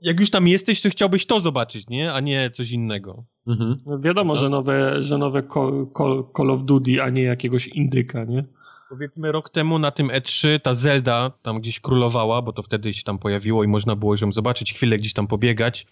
jak 0.02 0.20
już 0.20 0.30
tam 0.30 0.48
jesteś, 0.48 0.82
to 0.82 0.90
chciałbyś 0.90 1.26
to 1.26 1.40
zobaczyć, 1.40 1.90
nie? 1.90 2.14
A 2.14 2.20
nie 2.20 2.52
coś 2.52 2.72
innego. 2.72 3.24
Mhm. 3.48 3.78
No 3.86 4.00
wiadomo, 4.00 4.34
no. 4.34 4.40
że 4.40 4.50
nowe, 4.50 5.04
że 5.04 5.18
nowe 5.18 5.44
Call, 5.54 5.88
Call, 5.98 6.24
Call 6.38 6.52
of 6.52 6.64
Duty, 6.64 7.04
a 7.04 7.10
nie 7.10 7.24
jakiegoś 7.24 7.68
indyka, 7.68 8.24
nie? 8.26 8.44
Powiedzmy 8.90 9.32
rok 9.32 9.50
temu 9.50 9.80
na 9.80 9.92
tym 9.92 10.08
E3 10.08 10.60
ta 10.60 10.74
Zelda 10.74 11.32
tam 11.42 11.60
gdzieś 11.60 11.80
królowała, 11.80 12.42
bo 12.42 12.54
to 12.54 12.64
wtedy 12.64 12.94
się 12.94 13.04
tam 13.04 13.20
pojawiło 13.20 13.64
i 13.64 13.68
można 13.68 13.96
było 13.96 14.16
ją 14.22 14.32
zobaczyć, 14.32 14.74
chwilę 14.74 14.98
gdzieś 14.98 15.14
tam 15.14 15.28
pobiegać. 15.28 15.88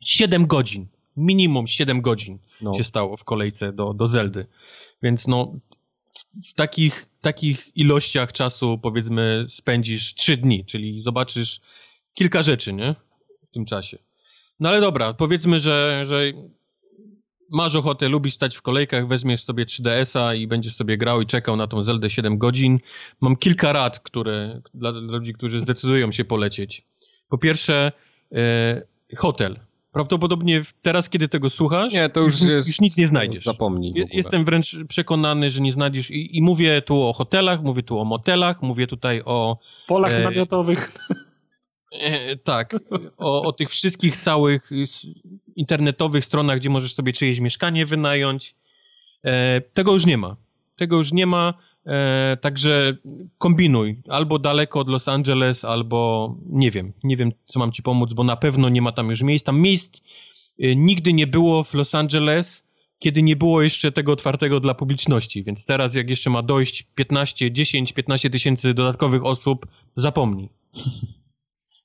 Siedem 0.00 0.46
godzin, 0.46 0.86
minimum 1.16 1.66
siedem 1.66 2.00
godzin 2.00 2.38
no. 2.60 2.74
się 2.74 2.84
stało 2.84 3.16
w 3.16 3.24
kolejce 3.24 3.72
do, 3.72 3.94
do 3.94 4.06
Zeldy. 4.06 4.46
Więc 5.02 5.26
no, 5.26 5.52
w 6.50 6.54
takich, 6.54 7.06
takich 7.20 7.76
ilościach 7.76 8.32
czasu 8.32 8.78
powiedzmy 8.78 9.46
spędzisz 9.48 10.14
trzy 10.14 10.36
dni, 10.36 10.64
czyli 10.64 11.02
zobaczysz 11.02 11.60
kilka 12.14 12.42
rzeczy, 12.42 12.72
nie? 12.72 12.94
w 13.50 13.54
tym 13.54 13.64
czasie. 13.64 13.98
No 14.60 14.68
ale 14.68 14.80
dobra, 14.80 15.14
powiedzmy, 15.14 15.60
że, 15.60 16.04
że 16.06 16.22
masz 17.50 17.74
ochotę, 17.74 18.08
lubisz 18.08 18.34
stać 18.34 18.56
w 18.56 18.62
kolejkach, 18.62 19.08
weźmiesz 19.08 19.44
sobie 19.44 19.64
3DS-a 19.64 20.34
i 20.34 20.46
będziesz 20.46 20.74
sobie 20.74 20.98
grał 20.98 21.20
i 21.20 21.26
czekał 21.26 21.56
na 21.56 21.66
tą 21.66 21.82
Zeldę 21.82 22.10
7 22.10 22.38
godzin. 22.38 22.80
Mam 23.20 23.36
kilka 23.36 23.72
rad, 23.72 24.00
które 24.00 24.60
dla, 24.74 24.92
dla 24.92 25.00
ludzi, 25.00 25.32
którzy 25.32 25.60
zdecydują 25.60 26.12
się 26.12 26.24
polecieć. 26.24 26.82
Po 27.28 27.38
pierwsze, 27.38 27.92
e, 28.32 28.82
hotel. 29.16 29.60
Prawdopodobnie 29.92 30.62
teraz, 30.82 31.08
kiedy 31.08 31.28
tego 31.28 31.50
słuchasz, 31.50 31.92
nie, 31.92 32.08
to 32.08 32.20
już, 32.20 32.40
jest, 32.42 32.68
już 32.68 32.80
nic 32.80 32.96
nie 32.96 33.08
znajdziesz. 33.08 33.44
Zapomnij. 33.44 33.94
Jestem 34.12 34.44
wręcz 34.44 34.76
przekonany, 34.88 35.50
że 35.50 35.60
nie 35.60 35.72
znajdziesz. 35.72 36.10
I, 36.10 36.36
I, 36.36 36.42
mówię 36.42 36.82
tu 36.82 37.02
o 37.02 37.12
hotelach, 37.12 37.62
mówię 37.62 37.82
tu 37.82 37.98
o 37.98 38.04
motelach, 38.04 38.62
mówię 38.62 38.86
tutaj 38.86 39.22
o. 39.24 39.56
Polach 39.86 40.12
e, 40.12 40.18
namiotowych. 40.22 40.92
E, 41.92 42.36
tak, 42.36 42.76
o, 43.16 43.42
o 43.42 43.52
tych 43.52 43.70
wszystkich 43.70 44.16
całych 44.16 44.70
internetowych 45.56 46.24
stronach, 46.24 46.58
gdzie 46.58 46.70
możesz 46.70 46.94
sobie 46.94 47.12
czyjeś 47.12 47.40
mieszkanie 47.40 47.86
wynająć. 47.86 48.54
E, 49.24 49.60
tego 49.60 49.92
już 49.92 50.06
nie 50.06 50.18
ma. 50.18 50.36
Tego 50.78 50.96
już 50.96 51.12
nie 51.12 51.26
ma, 51.26 51.54
e, 51.86 52.36
także 52.36 52.96
kombinuj. 53.38 54.02
Albo 54.08 54.38
daleko 54.38 54.80
od 54.80 54.88
Los 54.88 55.08
Angeles, 55.08 55.64
albo 55.64 56.34
nie 56.46 56.70
wiem. 56.70 56.92
Nie 57.04 57.16
wiem, 57.16 57.32
co 57.46 57.58
mam 57.58 57.72
ci 57.72 57.82
pomóc, 57.82 58.12
bo 58.12 58.24
na 58.24 58.36
pewno 58.36 58.68
nie 58.68 58.82
ma 58.82 58.92
tam 58.92 59.10
już 59.10 59.22
miejsc. 59.22 59.44
Tam 59.44 59.60
miejsc 59.60 60.00
e, 60.60 60.76
nigdy 60.76 61.12
nie 61.12 61.26
było 61.26 61.64
w 61.64 61.74
Los 61.74 61.94
Angeles, 61.94 62.62
kiedy 62.98 63.22
nie 63.22 63.36
było 63.36 63.62
jeszcze 63.62 63.92
tego 63.92 64.12
otwartego 64.12 64.60
dla 64.60 64.74
publiczności, 64.74 65.44
więc 65.44 65.66
teraz 65.66 65.94
jak 65.94 66.10
jeszcze 66.10 66.30
ma 66.30 66.42
dojść 66.42 66.82
15, 66.94 67.52
10, 67.52 67.92
15 67.92 68.30
tysięcy 68.30 68.74
dodatkowych 68.74 69.24
osób, 69.24 69.66
zapomnij. 69.96 70.48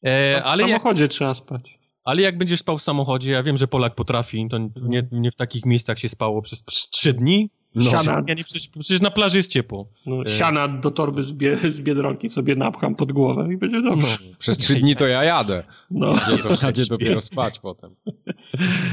E, 0.05 0.43
ale 0.43 0.63
w 0.63 0.67
samochodzie 0.67 1.03
jak, 1.03 1.11
trzeba 1.11 1.33
spać. 1.33 1.79
Ale 2.03 2.21
jak 2.21 2.37
będziesz 2.37 2.59
spał 2.59 2.77
w 2.77 2.81
samochodzie, 2.81 3.31
ja 3.31 3.43
wiem, 3.43 3.57
że 3.57 3.67
Polak 3.67 3.95
potrafi, 3.95 4.47
to 4.49 4.57
nie, 4.81 5.07
nie 5.11 5.31
w 5.31 5.35
takich 5.35 5.65
miejscach 5.65 5.99
się 5.99 6.09
spało 6.09 6.41
przez 6.41 6.63
trzy 6.65 7.13
dni. 7.13 7.49
No. 7.77 7.91
Siana. 7.91 8.23
Ja 8.27 8.33
nie, 8.33 8.43
przecież, 8.43 8.67
przecież, 8.67 9.01
na 9.01 9.11
plaży 9.11 9.37
jest 9.37 9.51
ciepło. 9.51 9.87
No, 10.05 10.21
e. 10.21 10.29
siana 10.29 10.67
do 10.67 10.91
torby 10.91 11.23
z, 11.23 11.33
bie, 11.33 11.57
z 11.57 11.81
Biedronki 11.81 12.29
sobie 12.29 12.55
napcham 12.55 12.95
pod 12.95 13.11
głowę 13.11 13.53
i 13.53 13.57
będzie 13.57 13.81
dobrze. 13.81 14.17
No, 14.29 14.35
przez 14.39 14.57
trzy 14.57 14.75
dni 14.75 14.95
to 14.95 15.07
ja 15.07 15.23
jadę. 15.23 15.63
No. 15.91 16.13
Gdzie, 16.13 16.37
to, 16.37 16.89
dopiero 16.89 17.21
spać 17.21 17.59
potem. 17.59 17.95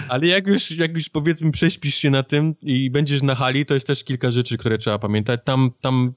Ale 0.08 0.26
jak 0.26 0.46
już, 0.46 0.70
jak 0.70 0.94
już 0.94 1.08
powiedzmy 1.08 1.50
prześpisz 1.50 1.94
się 1.94 2.10
na 2.10 2.22
tym 2.22 2.54
i 2.62 2.90
będziesz 2.90 3.22
na 3.22 3.34
hali, 3.34 3.66
to 3.66 3.74
jest 3.74 3.86
też 3.86 4.04
kilka 4.04 4.30
rzeczy, 4.30 4.56
które 4.56 4.78
trzeba 4.78 4.98
pamiętać. 4.98 5.40
Tam, 5.44 5.70
tam 5.80 6.14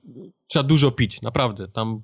trzeba 0.47 0.63
dużo 0.63 0.91
pić, 0.91 1.21
naprawdę. 1.21 1.67
Tam 1.67 2.01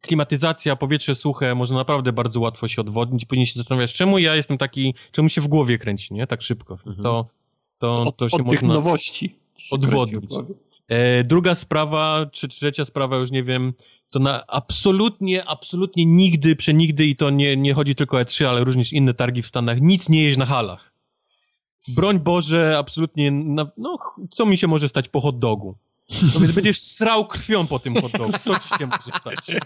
klimatyzacja, 0.00 0.76
powietrze 0.76 1.14
suche, 1.14 1.54
można 1.54 1.76
naprawdę 1.76 2.12
bardzo 2.12 2.40
łatwo 2.40 2.68
się 2.68 2.80
odwodnić. 2.80 3.24
Później 3.24 3.46
się 3.46 3.54
zastanawiasz, 3.56 3.94
czemu 3.94 4.18
ja 4.18 4.36
jestem 4.36 4.58
taki, 4.58 4.94
czemu 5.12 5.28
się 5.28 5.40
w 5.40 5.48
głowie 5.48 5.78
kręci, 5.78 6.14
nie? 6.14 6.26
Tak 6.26 6.42
szybko. 6.42 6.74
Mhm. 6.74 7.02
To, 7.02 7.24
to, 7.78 7.92
od, 7.92 8.16
to 8.16 8.28
się 8.28 8.36
od 8.36 8.42
można... 8.42 8.60
tych 8.60 8.68
nowości. 8.68 9.45
Odwodnić. 9.70 10.30
E, 10.88 11.24
druga 11.24 11.54
sprawa, 11.54 12.26
czy 12.32 12.48
trzecia 12.48 12.84
sprawa, 12.84 13.16
już 13.16 13.30
nie 13.30 13.42
wiem, 13.42 13.72
to 14.10 14.18
na 14.18 14.46
absolutnie, 14.46 15.44
absolutnie 15.44 16.06
nigdy, 16.06 16.56
przenigdy 16.56 17.06
i 17.06 17.16
to 17.16 17.30
nie, 17.30 17.56
nie 17.56 17.74
chodzi 17.74 17.94
tylko 17.94 18.16
o 18.16 18.20
E3, 18.20 18.44
ale 18.44 18.64
również 18.64 18.92
inne 18.92 19.14
targi 19.14 19.42
w 19.42 19.46
Stanach, 19.46 19.80
nic 19.80 20.08
nie 20.08 20.22
jeść 20.22 20.38
na 20.38 20.46
halach. 20.46 20.92
Broń 21.88 22.20
Boże, 22.20 22.78
absolutnie, 22.78 23.30
na, 23.30 23.70
no, 23.76 23.98
co 24.30 24.46
mi 24.46 24.56
się 24.56 24.66
może 24.66 24.88
stać 24.88 25.08
po 25.08 25.20
hot 25.20 25.38
dogu? 25.38 25.76
No 26.34 26.40
więc 26.40 26.52
będziesz 26.52 26.80
srał 26.80 27.26
krwią 27.26 27.66
po 27.66 27.78
tym 27.78 28.00
hot 28.00 28.12
dogu. 28.12 28.32
To 28.44 28.58
ci 28.58 28.68
się 28.78 28.86
może 28.86 29.20
stać. 29.20 29.58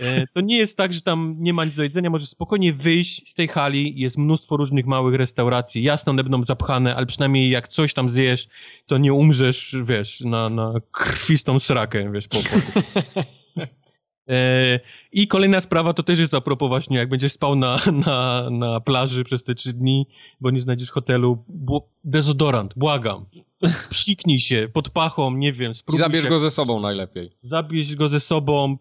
E, 0.00 0.26
to 0.26 0.40
nie 0.40 0.58
jest 0.58 0.76
tak, 0.76 0.92
że 0.92 1.00
tam 1.00 1.36
nie 1.38 1.52
ma 1.52 1.64
nic 1.64 1.74
do 1.74 1.82
jedzenia, 1.82 2.10
możesz 2.10 2.28
spokojnie 2.28 2.72
wyjść 2.72 3.30
z 3.30 3.34
tej 3.34 3.48
hali, 3.48 4.00
jest 4.00 4.18
mnóstwo 4.18 4.56
różnych 4.56 4.86
małych 4.86 5.14
restauracji, 5.14 5.82
jasno 5.82 6.10
one 6.10 6.22
będą 6.22 6.44
zapchane, 6.44 6.96
ale 6.96 7.06
przynajmniej 7.06 7.50
jak 7.50 7.68
coś 7.68 7.94
tam 7.94 8.10
zjesz, 8.10 8.48
to 8.86 8.98
nie 8.98 9.12
umrzesz, 9.12 9.76
wiesz, 9.84 10.20
na, 10.20 10.48
na 10.48 10.74
krwistą 10.90 11.58
srakę, 11.58 12.12
wiesz, 12.12 12.28
po, 12.28 12.38
po. 12.38 13.22
E, 14.28 14.80
I 15.12 15.28
kolejna 15.28 15.60
sprawa 15.60 15.94
to 15.94 16.02
też 16.02 16.18
jest 16.18 16.34
a 16.34 16.40
propos 16.40 16.68
właśnie, 16.68 16.98
jak 16.98 17.08
będziesz 17.08 17.32
spał 17.32 17.56
na, 17.56 17.78
na, 18.06 18.50
na 18.50 18.80
plaży 18.80 19.24
przez 19.24 19.44
te 19.44 19.54
trzy 19.54 19.72
dni, 19.72 20.06
bo 20.40 20.50
nie 20.50 20.60
znajdziesz 20.60 20.90
hotelu, 20.90 21.44
dezodorant, 22.04 22.74
błagam. 22.76 23.26
Psiknij 23.90 24.40
się 24.40 24.68
pod 24.72 24.90
pachą, 24.90 25.36
nie 25.36 25.52
wiem. 25.52 25.72
I 25.92 25.96
zabierz 25.96 26.24
się, 26.24 26.28
go 26.28 26.38
ze 26.38 26.50
sobą 26.50 26.80
najlepiej. 26.80 27.30
Zabierz 27.42 27.96
go 27.96 28.08
ze 28.08 28.20
sobą. 28.20 28.76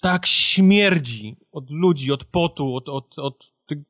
Tak 0.00 0.26
śmierdzi 0.26 1.36
od 1.52 1.70
ludzi, 1.70 2.12
od 2.12 2.24
potu, 2.24 2.74
od... 2.74 2.88
od, 2.88 3.18
od 3.18 3.52
ty, 3.66 3.84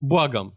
błagam. 0.00 0.50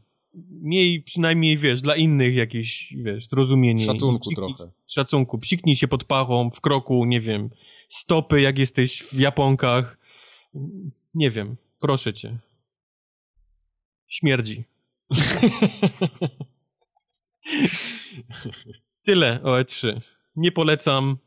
Miej 0.49 1.03
przynajmniej, 1.03 1.57
wiesz, 1.57 1.81
dla 1.81 1.95
innych 1.95 2.35
jakieś, 2.35 2.93
wiesz, 3.03 3.27
zrozumienie. 3.27 3.85
Szacunku 3.85 4.19
psiknij, 4.19 4.55
trochę. 4.55 4.71
Szacunku. 4.87 5.39
Psiknij 5.39 5.75
się 5.75 5.87
pod 5.87 6.03
pachą, 6.03 6.49
w 6.49 6.61
kroku, 6.61 7.05
nie 7.05 7.21
wiem, 7.21 7.49
stopy, 7.89 8.41
jak 8.41 8.57
jesteś 8.57 9.03
w 9.03 9.19
Japonkach. 9.19 9.97
Nie 11.13 11.31
wiem, 11.31 11.57
proszę 11.79 12.13
cię. 12.13 12.39
Śmierdzi. 14.07 14.63
Tyle 19.03 19.43
o 19.43 19.61
E3. 19.61 20.01
Nie 20.35 20.51
polecam. 20.51 21.17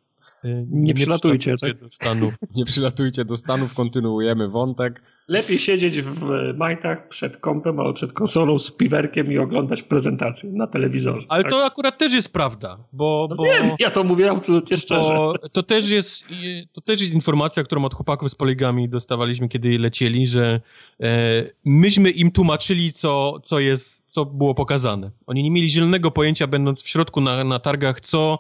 Nie, 0.47 0.87
nie 0.87 0.95
przylatujcie, 0.95 1.57
tak? 1.61 1.81
do 1.81 1.91
Stanów. 1.91 2.35
Nie 2.57 2.65
przylatujcie 2.65 3.25
do 3.25 3.37
Stanów, 3.37 3.75
kontynuujemy 3.75 4.49
wątek. 4.49 5.03
Lepiej 5.29 5.59
siedzieć 5.59 6.03
w 6.03 6.31
majtach 6.57 7.09
przed 7.09 7.37
kąpem 7.37 7.81
albo 7.81 7.93
przed 7.93 8.13
konsolą 8.13 8.59
z 8.59 8.71
piwerkiem 8.71 9.33
i 9.33 9.39
oglądać 9.39 9.83
prezentację 9.83 10.51
na 10.53 10.67
telewizorze. 10.67 11.27
Ale 11.29 11.43
tak? 11.43 11.53
to 11.53 11.65
akurat 11.65 11.99
też 11.99 12.13
jest 12.13 12.33
prawda, 12.33 12.79
bo... 12.93 13.27
No 13.31 13.37
bo 13.37 13.45
wiem, 13.45 13.71
ja 13.79 13.91
to 13.91 14.05
mówię 14.05 14.31
absolutnie 14.31 14.77
szczerze. 14.77 15.15
To 15.53 15.63
też, 15.63 15.89
jest, 15.89 16.25
to 16.73 16.81
też 16.81 17.01
jest 17.01 17.13
informacja, 17.13 17.65
którą 17.65 17.85
od 17.85 17.95
chłopaków 17.95 18.31
z 18.31 18.35
poligami 18.35 18.89
dostawaliśmy, 18.89 19.49
kiedy 19.49 19.79
lecieli, 19.79 20.27
że 20.27 20.61
e, 21.01 21.45
myśmy 21.65 22.11
im 22.11 22.31
tłumaczyli, 22.31 22.93
co, 22.93 23.41
co, 23.45 23.61
jest, 23.61 24.11
co 24.11 24.25
było 24.25 24.55
pokazane. 24.55 25.11
Oni 25.27 25.43
nie 25.43 25.51
mieli 25.51 25.71
zielonego 25.71 26.11
pojęcia, 26.11 26.47
będąc 26.47 26.83
w 26.83 26.89
środku 26.89 27.21
na, 27.21 27.45
na 27.45 27.59
targach, 27.59 28.01
co 28.01 28.39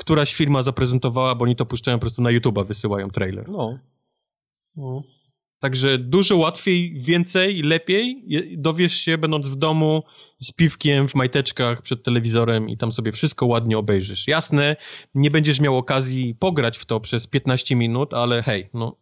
któraś 0.00 0.34
firma 0.34 0.62
zaprezentowała, 0.62 1.34
bo 1.34 1.44
oni 1.44 1.56
to 1.56 1.66
puszczają 1.66 1.98
po 1.98 2.00
prostu 2.00 2.22
na 2.22 2.30
YouTube'a, 2.30 2.66
wysyłają 2.66 3.10
trailer. 3.10 3.48
No. 3.48 3.78
no. 4.76 5.02
Także 5.58 5.98
dużo 5.98 6.36
łatwiej, 6.36 6.94
więcej, 6.94 7.62
lepiej 7.62 8.24
dowiesz 8.56 8.94
się, 8.94 9.18
będąc 9.18 9.48
w 9.48 9.56
domu 9.56 10.02
z 10.38 10.52
piwkiem, 10.52 11.08
w 11.08 11.14
majteczkach, 11.14 11.82
przed 11.82 12.02
telewizorem 12.02 12.68
i 12.68 12.76
tam 12.76 12.92
sobie 12.92 13.12
wszystko 13.12 13.46
ładnie 13.46 13.78
obejrzysz. 13.78 14.28
Jasne, 14.28 14.76
nie 15.14 15.30
będziesz 15.30 15.60
miał 15.60 15.76
okazji 15.76 16.34
pograć 16.34 16.78
w 16.78 16.84
to 16.84 17.00
przez 17.00 17.26
15 17.26 17.76
minut, 17.76 18.14
ale 18.14 18.42
hej, 18.42 18.70
no. 18.74 18.96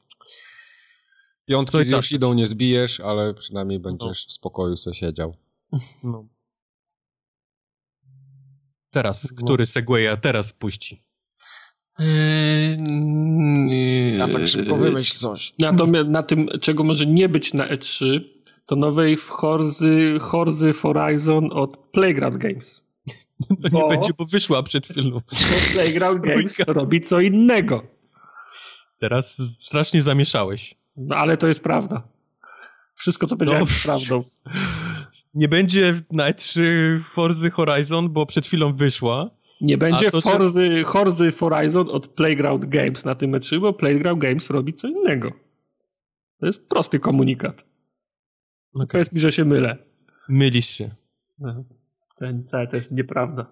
Piątki 1.47 1.85
z 1.85 1.91
tak. 1.91 2.13
idą 2.13 2.35
nie 2.35 2.47
zbijesz, 2.47 3.01
ale 3.01 3.35
przynajmniej 3.35 3.81
będziesz 3.81 4.27
no. 4.27 4.31
w 4.31 4.33
spokoju 4.33 4.77
se 4.77 4.95
siedział. 4.95 5.35
No. 6.05 6.38
Teraz, 8.91 9.31
no. 9.31 9.37
który 9.37 9.67
Segwaya 9.67 10.17
teraz 10.21 10.53
puści? 10.53 11.03
Yy, 11.99 12.07
A 14.23 14.29
tak 14.29 14.49
szybko 14.49 14.77
wymyśl 14.77 15.19
coś. 15.19 15.55
Natomiast 15.59 16.09
na 16.09 16.23
tym, 16.23 16.49
czego 16.61 16.85
może 16.85 17.07
nie 17.07 17.29
być 17.29 17.55
na 17.55 17.69
E3, 17.69 18.21
to 18.67 18.77
nowej 18.77 19.17
Horzy, 19.17 20.19
Horzy 20.21 20.73
Horizon 20.73 21.49
od 21.53 21.77
Playground 21.77 22.37
Games. 22.37 22.89
To 23.49 23.69
bo, 23.71 23.83
nie 23.83 23.89
będzie, 23.89 24.11
bo 24.19 24.25
wyszła 24.25 24.63
przed 24.63 24.87
chwilą. 24.87 25.21
Playground 25.73 26.21
Games 26.29 26.59
robi 26.67 27.01
co 27.01 27.21
innego. 27.21 27.87
Teraz 28.99 29.37
strasznie 29.61 30.03
zamieszałeś. 30.03 30.75
No 30.97 31.17
ale 31.17 31.37
to 31.37 31.49
jest 31.49 31.63
prawda. 31.63 32.03
Wszystko, 32.95 33.27
co 33.27 33.37
powiedziałem, 33.37 33.65
no, 33.65 33.71
jest 33.71 33.85
prawdą. 33.87 34.25
Nie 35.39 35.49
będzie 35.49 36.01
na 36.13 36.31
E3 36.31 36.61
Horzy 37.01 37.51
Horizon, 37.51 38.09
bo 38.09 38.27
przed 38.27 38.47
chwilą 38.47 38.77
wyszła. 38.77 39.31
Nie 39.61 39.79
będzie 39.79 40.11
to, 40.11 40.21
Forzy, 40.21 40.85
Horzy 40.85 41.33
Horizon 41.33 41.89
od 41.91 42.09
Playground 42.09 42.69
Games 42.69 43.05
na 43.05 43.15
tym 43.15 43.31
meczu, 43.31 43.61
bo 43.61 43.73
Playground 43.73 44.23
Games 44.23 44.51
robi 44.51 44.75
co 44.75 44.89
innego. 44.89 45.33
To 46.41 46.47
jest 46.47 46.69
prosty 46.69 47.01
komunikat. 47.01 47.65
Okay. 48.75 48.87
Powiedz 48.87 49.13
mi, 49.13 49.21
że 49.21 49.33
się 49.33 49.45
mylę. 49.45 49.77
Mylisz 50.29 50.67
się. 50.67 50.91
Wcale 52.45 52.67
to 52.67 52.77
jest 52.77 52.93
nieprawda. 52.93 53.47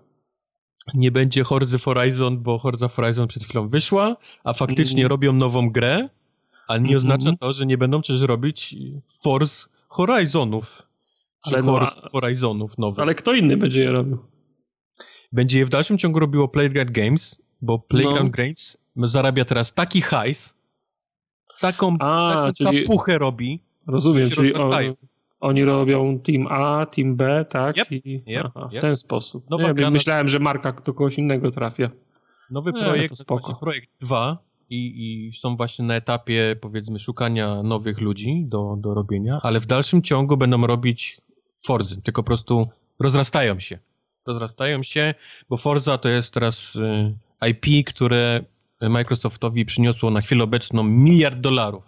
Nie 0.94 1.10
będzie 1.10 1.44
Horzy 1.44 1.78
Horizon, 1.78 2.42
bo 2.42 2.58
Horza 2.58 2.88
Horizon 2.88 3.28
przed 3.28 3.44
chwilą 3.44 3.68
wyszła, 3.68 4.16
a 4.44 4.52
faktycznie 4.52 5.02
mm. 5.02 5.10
robią 5.10 5.32
nową 5.32 5.70
grę, 5.70 6.08
ale 6.68 6.80
nie 6.80 6.86
mm 6.86 6.94
-hmm. 6.94 6.96
oznacza 6.96 7.36
to, 7.40 7.52
że 7.52 7.66
nie 7.66 7.78
będą 7.78 8.02
przecież 8.02 8.22
robić 8.22 8.76
Force 9.22 9.68
Horizonów. 9.88 10.85
Ale 11.46 11.62
no, 11.62 11.80
Horizonów 12.12 12.78
nowych. 12.78 12.98
Ale 12.98 13.14
kto 13.14 13.32
inny 13.32 13.56
będzie 13.56 13.80
je 13.80 13.90
robił? 13.90 14.18
będzie 15.32 15.58
je 15.58 15.66
w 15.66 15.68
dalszym 15.68 15.98
ciągu 15.98 16.18
robiło 16.18 16.48
Playground 16.48 16.90
Games, 16.90 17.42
bo 17.62 17.78
Playground 17.78 18.30
no. 18.38 18.44
Games 18.44 18.78
zarabia 18.96 19.44
teraz 19.44 19.74
taki 19.74 20.00
hajs, 20.00 20.54
taką, 21.60 21.96
A, 22.00 22.50
taką 22.58 22.70
czyli... 22.70 23.18
robi. 23.18 23.60
Rozumiem, 23.86 24.30
czyli 24.30 24.54
on, 24.54 24.72
oni 25.40 25.64
robią 25.64 26.18
Team 26.18 26.46
A, 26.50 26.86
Team 26.86 27.16
B, 27.16 27.44
tak? 27.48 27.76
Yep, 27.76 27.92
I, 27.92 28.24
yep, 28.26 28.46
aha, 28.54 28.68
w 28.72 28.78
ten 28.78 28.96
sposób. 28.96 29.50
Nowa 29.50 29.72
Nie, 29.72 29.90
myślałem, 29.90 30.28
że 30.28 30.38
marka 30.38 30.72
do 30.72 30.94
kogoś 30.94 31.18
innego 31.18 31.50
trafia. 31.50 31.90
Nowy 32.50 32.72
Nie, 32.72 32.84
projekt, 32.84 33.08
to 33.08 33.16
spoko. 33.16 33.54
projekt 33.60 33.88
2 34.00 34.38
i, 34.70 35.26
i 35.26 35.32
są 35.32 35.56
właśnie 35.56 35.84
na 35.84 35.94
etapie, 35.94 36.56
powiedzmy, 36.60 36.98
szukania 36.98 37.62
nowych 37.62 38.00
ludzi 38.00 38.44
do, 38.48 38.76
do 38.78 38.94
robienia, 38.94 39.40
ale 39.42 39.60
w 39.60 39.66
dalszym 39.66 40.02
ciągu 40.02 40.36
będą 40.36 40.66
robić 40.66 41.20
Forzy, 41.64 42.02
tylko 42.02 42.22
po 42.22 42.26
prostu 42.26 42.68
rozrastają 42.98 43.58
się 43.58 43.78
rozrastają 44.26 44.82
się, 44.82 45.14
bo 45.48 45.56
Forza 45.56 45.98
to 45.98 46.08
jest 46.08 46.34
teraz 46.34 46.76
y, 46.76 47.14
IP, 47.48 47.86
które 47.86 48.44
Microsoftowi 48.80 49.64
przyniosło 49.64 50.10
na 50.10 50.20
chwilę 50.20 50.44
obecną 50.44 50.82
miliard 50.82 51.40
dolarów. 51.40 51.84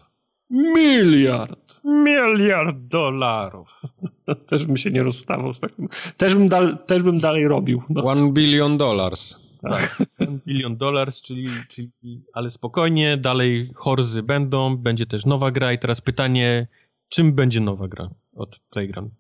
Miliard! 0.50 1.80
Miliard 1.84 2.76
dolarów. 2.78 3.82
też 4.48 4.66
bym 4.66 4.76
się 4.76 4.90
nie 4.90 5.02
rozstawał 5.02 5.52
z 5.52 5.60
takim. 5.60 5.88
Też 6.16 6.34
bym, 6.34 6.48
dal, 6.48 6.78
też 6.86 7.02
bym 7.02 7.18
dalej 7.18 7.48
robił. 7.48 7.82
No. 7.88 8.04
One 8.04 8.32
billion 8.32 8.78
dollars. 8.78 9.48
Tak, 9.62 10.02
one 10.20 10.38
billion 10.46 10.76
dollars, 10.76 11.22
czyli, 11.22 11.46
czyli, 11.68 11.90
ale 12.32 12.50
spokojnie, 12.50 13.16
dalej 13.16 13.70
Horzy 13.74 14.22
będą, 14.22 14.76
będzie 14.76 15.06
też 15.06 15.26
nowa 15.26 15.50
gra 15.50 15.72
i 15.72 15.78
teraz 15.78 16.00
pytanie, 16.00 16.66
czym 17.08 17.32
będzie 17.32 17.60
nowa 17.60 17.88
gra 17.88 18.10
od 18.36 18.60
Playground? 18.70 19.17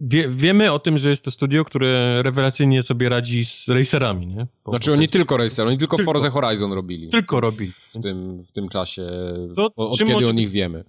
Wie, 0.00 0.28
wiemy 0.28 0.72
o 0.72 0.78
tym, 0.78 0.98
że 0.98 1.10
jest 1.10 1.24
to 1.24 1.30
studio, 1.30 1.64
które 1.64 2.22
rewelacyjnie 2.22 2.82
sobie 2.82 3.08
radzi 3.08 3.44
z 3.44 3.68
racerami, 3.68 4.26
nie? 4.26 4.46
Bo, 4.64 4.72
znaczy 4.72 4.92
oni 4.92 5.08
tylko 5.08 5.36
racer, 5.36 5.66
oni 5.66 5.78
tylko, 5.78 5.96
tylko 5.96 6.12
Forza 6.12 6.30
Horizon 6.30 6.72
robili. 6.72 7.08
Tylko 7.08 7.40
robili. 7.40 7.72
W 7.72 8.02
tym, 8.02 8.44
w 8.44 8.52
tym 8.52 8.68
czasie, 8.68 9.02
Co, 9.52 9.68
od 9.76 9.98
kiedy 9.98 10.28
o 10.28 10.32
nich 10.32 10.46
być, 10.46 10.54
wiemy. 10.54 10.84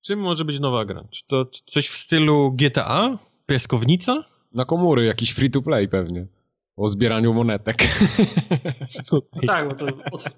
Czym 0.00 0.20
może 0.20 0.44
być 0.44 0.60
nowa 0.60 0.84
gra? 0.84 1.04
Czy 1.10 1.22
to 1.26 1.46
coś 1.66 1.88
w 1.88 1.96
stylu 1.96 2.52
GTA? 2.52 3.18
Piaskownica? 3.46 4.24
Na 4.54 4.64
komury, 4.64 5.04
jakiś 5.04 5.30
free-to-play 5.30 5.88
pewnie. 5.88 6.26
O 6.76 6.88
zbieraniu 6.88 7.34
monetek. 7.34 7.76
No 9.12 9.20
tak, 9.46 9.68
bo 9.68 9.74
to 9.74 9.86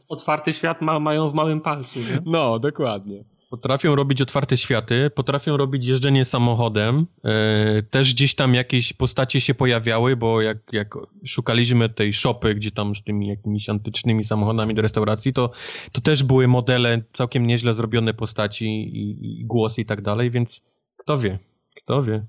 otwarty 0.09 0.53
świat 0.53 0.83
ma, 0.83 1.01
mają 1.01 1.31
w 1.31 1.35
małym 1.35 1.61
palcu, 1.61 1.99
nie? 1.99 2.23
No, 2.27 2.59
dokładnie. 2.59 3.25
Potrafią 3.55 3.97
robić 3.97 4.23
otwarte 4.23 4.57
światy, 4.57 5.11
potrafią 5.11 5.57
robić 5.57 5.87
jeżdżenie 5.87 6.25
samochodem. 6.25 7.07
E, 7.25 7.83
też 7.83 8.15
gdzieś 8.15 8.35
tam 8.35 8.55
jakieś 8.55 8.93
postacie 8.93 9.41
się 9.41 9.55
pojawiały, 9.55 10.17
bo 10.17 10.43
jak, 10.43 10.59
jak 10.73 10.95
szukaliśmy 11.25 11.89
tej 11.89 12.13
shopy, 12.13 12.55
gdzie 12.55 12.71
tam 12.71 12.95
z 12.95 13.03
tymi 13.03 13.29
jakimiś 13.29 13.69
antycznymi 13.69 14.25
samochodami 14.25 14.75
do 14.75 14.83
restauracji, 14.83 15.33
to, 15.33 15.51
to 15.93 16.01
też 16.01 16.23
były 16.23 16.49
modele 16.49 17.03
całkiem 17.13 17.47
nieźle 17.47 17.73
zrobione 17.73 18.15
postaci 18.15 18.67
i, 18.67 19.41
i 19.41 19.45
głosy 19.45 19.81
i 19.81 19.85
tak 19.85 20.03
dalej, 20.03 20.31
więc 20.31 20.61
kto 20.97 21.19
wie, 21.19 21.39
kto 21.75 22.03
wie. 22.03 22.27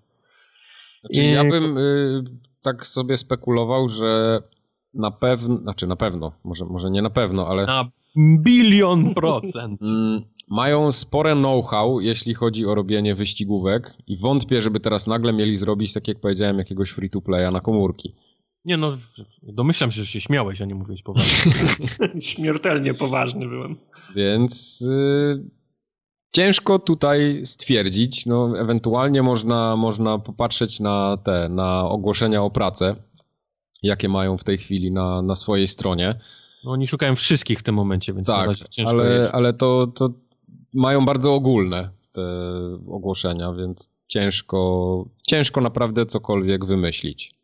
Znaczy, 0.99 1.23
I... 1.23 1.31
ja 1.31 1.43
bym 1.43 1.77
y, 1.77 2.23
tak 2.61 2.87
sobie 2.87 3.17
spekulował, 3.17 3.89
że 3.89 4.41
na 4.93 5.11
pewno, 5.11 5.57
znaczy 5.57 5.87
na 5.87 5.95
pewno, 5.95 6.31
może, 6.43 6.65
może 6.65 6.91
nie 6.91 7.01
na 7.01 7.09
pewno, 7.09 7.47
ale... 7.47 7.65
Na 7.65 7.89
bilion 8.17 9.13
procent. 9.13 9.81
Mają 10.47 10.91
spore 10.91 11.35
know-how, 11.35 11.99
jeśli 11.99 12.33
chodzi 12.33 12.65
o 12.65 12.75
robienie 12.75 13.15
wyścigówek 13.15 13.93
i 14.07 14.17
wątpię, 14.17 14.61
żeby 14.61 14.79
teraz 14.79 15.07
nagle 15.07 15.33
mieli 15.33 15.57
zrobić, 15.57 15.93
tak 15.93 16.07
jak 16.07 16.19
powiedziałem, 16.19 16.57
jakiegoś 16.57 16.89
free-to-playa 16.89 17.51
na 17.51 17.61
komórki. 17.61 18.13
Nie 18.65 18.77
no, 18.77 18.97
domyślam 19.43 19.91
się, 19.91 20.01
że 20.01 20.07
się 20.07 20.21
śmiałeś, 20.21 20.61
a 20.61 20.65
nie 20.65 20.75
mówiłeś 20.75 21.03
poważnie. 21.03 21.51
Śmiertelnie 22.21 22.93
poważny 22.93 23.47
byłem. 23.47 23.77
Więc 24.15 24.81
y, 24.81 25.49
ciężko 26.35 26.79
tutaj 26.79 27.41
stwierdzić. 27.45 28.25
No, 28.25 28.59
ewentualnie 28.59 29.23
można, 29.23 29.75
można 29.75 30.19
popatrzeć 30.19 30.79
na 30.79 31.17
te, 31.23 31.49
na 31.49 31.89
ogłoszenia 31.89 32.43
o 32.43 32.49
pracę, 32.49 32.95
jakie 33.83 34.09
mają 34.09 34.37
w 34.37 34.43
tej 34.43 34.57
chwili 34.57 34.91
na, 34.91 35.21
na 35.21 35.35
swojej 35.35 35.67
stronie. 35.67 36.19
No, 36.63 36.71
oni 36.71 36.87
szukają 36.87 37.15
wszystkich 37.15 37.59
w 37.59 37.63
tym 37.63 37.75
momencie, 37.75 38.13
więc 38.13 38.27
tak, 38.27 38.57
ciężko 38.69 38.91
ale, 38.91 39.17
jest. 39.17 39.35
ale 39.35 39.53
to, 39.53 39.87
to 39.87 40.09
mają 40.75 41.05
bardzo 41.05 41.33
ogólne 41.33 41.89
te 42.11 42.21
ogłoszenia, 42.87 43.53
więc 43.53 43.89
ciężko, 44.07 45.05
ciężko 45.27 45.61
naprawdę 45.61 46.05
cokolwiek 46.05 46.65
wymyślić. 46.65 47.34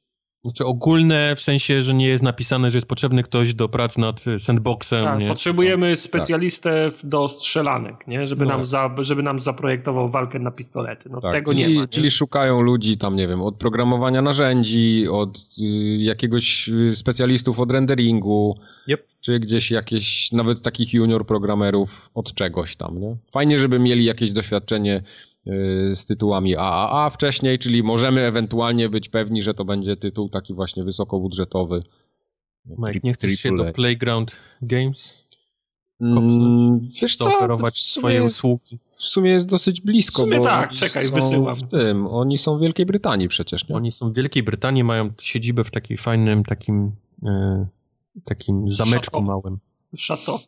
Znaczy 0.43 0.65
ogólne 0.65 1.35
w 1.35 1.41
sensie, 1.41 1.83
że 1.83 1.93
nie 1.93 2.07
jest 2.07 2.23
napisane, 2.23 2.71
że 2.71 2.77
jest 2.77 2.87
potrzebny 2.87 3.23
ktoś 3.23 3.53
do 3.53 3.69
prac 3.69 3.97
nad 3.97 4.23
sandboxem. 4.39 5.05
Tak, 5.05 5.19
nie? 5.19 5.27
potrzebujemy 5.27 5.97
specjalistę 5.97 6.91
w- 6.91 7.05
do 7.05 7.27
strzelanek, 7.29 8.07
nie? 8.07 8.27
Żeby, 8.27 8.45
No. 8.45 8.51
nam 8.51 8.65
za, 8.65 8.95
żeby 9.01 9.23
nam 9.23 9.39
zaprojektował 9.39 10.09
walkę 10.09 10.39
na 10.39 10.51
pistolety. 10.51 11.09
No 11.09 11.21
Tak, 11.21 11.31
tego 11.31 11.51
czyli, 11.51 11.63
nie 11.67 11.75
ma. 11.75 11.81
Nie? 11.81 11.87
czyli 11.87 12.11
szukają 12.11 12.61
ludzi 12.61 12.97
tam, 12.97 13.15
nie 13.15 13.27
wiem, 13.27 13.41
od 13.41 13.55
programowania 13.55 14.21
narzędzi, 14.21 15.07
od 15.11 15.37
y, 15.61 15.65
jakiegoś 15.97 16.69
y, 16.69 16.95
specjalistów 16.95 17.59
od 17.59 17.71
renderingu, 17.71 18.57
Yep. 18.87 19.07
czy 19.21 19.39
gdzieś 19.39 19.71
jakieś, 19.71 20.31
nawet 20.31 20.61
takich 20.61 20.93
junior 20.93 21.25
programerów 21.25 22.09
od 22.13 22.33
czegoś 22.33 22.75
tam, 22.75 22.99
nie? 23.01 23.15
Fajnie, 23.31 23.59
żeby 23.59 23.79
mieli 23.79 24.05
jakieś 24.05 24.31
doświadczenie 24.31 25.03
z 25.93 26.05
tytułami 26.05 26.55
AAA 26.55 27.09
wcześniej, 27.09 27.59
czyli 27.59 27.83
możemy 27.83 28.21
ewentualnie 28.21 28.89
być 28.89 29.09
pewni, 29.09 29.41
że 29.43 29.53
to 29.53 29.65
będzie 29.65 29.95
tytuł 29.95 30.29
taki 30.29 30.53
właśnie 30.53 30.83
wysokobudżetowy. 30.83 31.83
Mike, 32.65 32.99
nie 33.03 33.13
chcesz 33.13 33.33
się 33.39 33.55
do 33.55 33.73
Playground 33.73 34.31
Games 34.61 35.21
Mm, 36.01 36.81
wiesz 37.01 37.17
to 37.17 37.25
co, 37.25 37.37
oferować 37.37 37.73
w 37.73 37.81
sumie 37.81 38.01
swoje 38.01 38.15
jest- 38.15 38.37
usługi? 38.37 38.79
w 38.97 39.03
sumie 39.03 39.31
jest 39.31 39.47
dosyć 39.47 39.81
blisko. 39.81 40.21
W 40.21 40.25
sumie 40.25 40.37
bo 40.37 40.43
tak, 40.43 40.73
czekaj, 40.73 41.09
wysyłam. 41.11 41.55
W 41.55 41.63
tym, 41.63 42.07
oni 42.07 42.37
są 42.37 42.57
w 42.57 42.61
Wielkiej 42.61 42.85
Brytanii 42.85 43.27
przecież, 43.27 43.69
nie? 43.69 43.75
Oni 43.75 43.91
są 43.91 44.11
w 44.11 44.15
Wielkiej 44.15 44.43
Brytanii, 44.43 44.83
mają 44.83 45.09
siedzibę 45.21 45.63
w 45.63 45.71
takim 45.71 45.97
fajnym 45.97 46.43
takim 46.43 46.91
e, 47.25 47.67
takim 48.25 48.71
zameczku 48.71 49.17
Chateau. 49.17 49.21
małym. 49.23 49.59
Szato. 49.95 50.39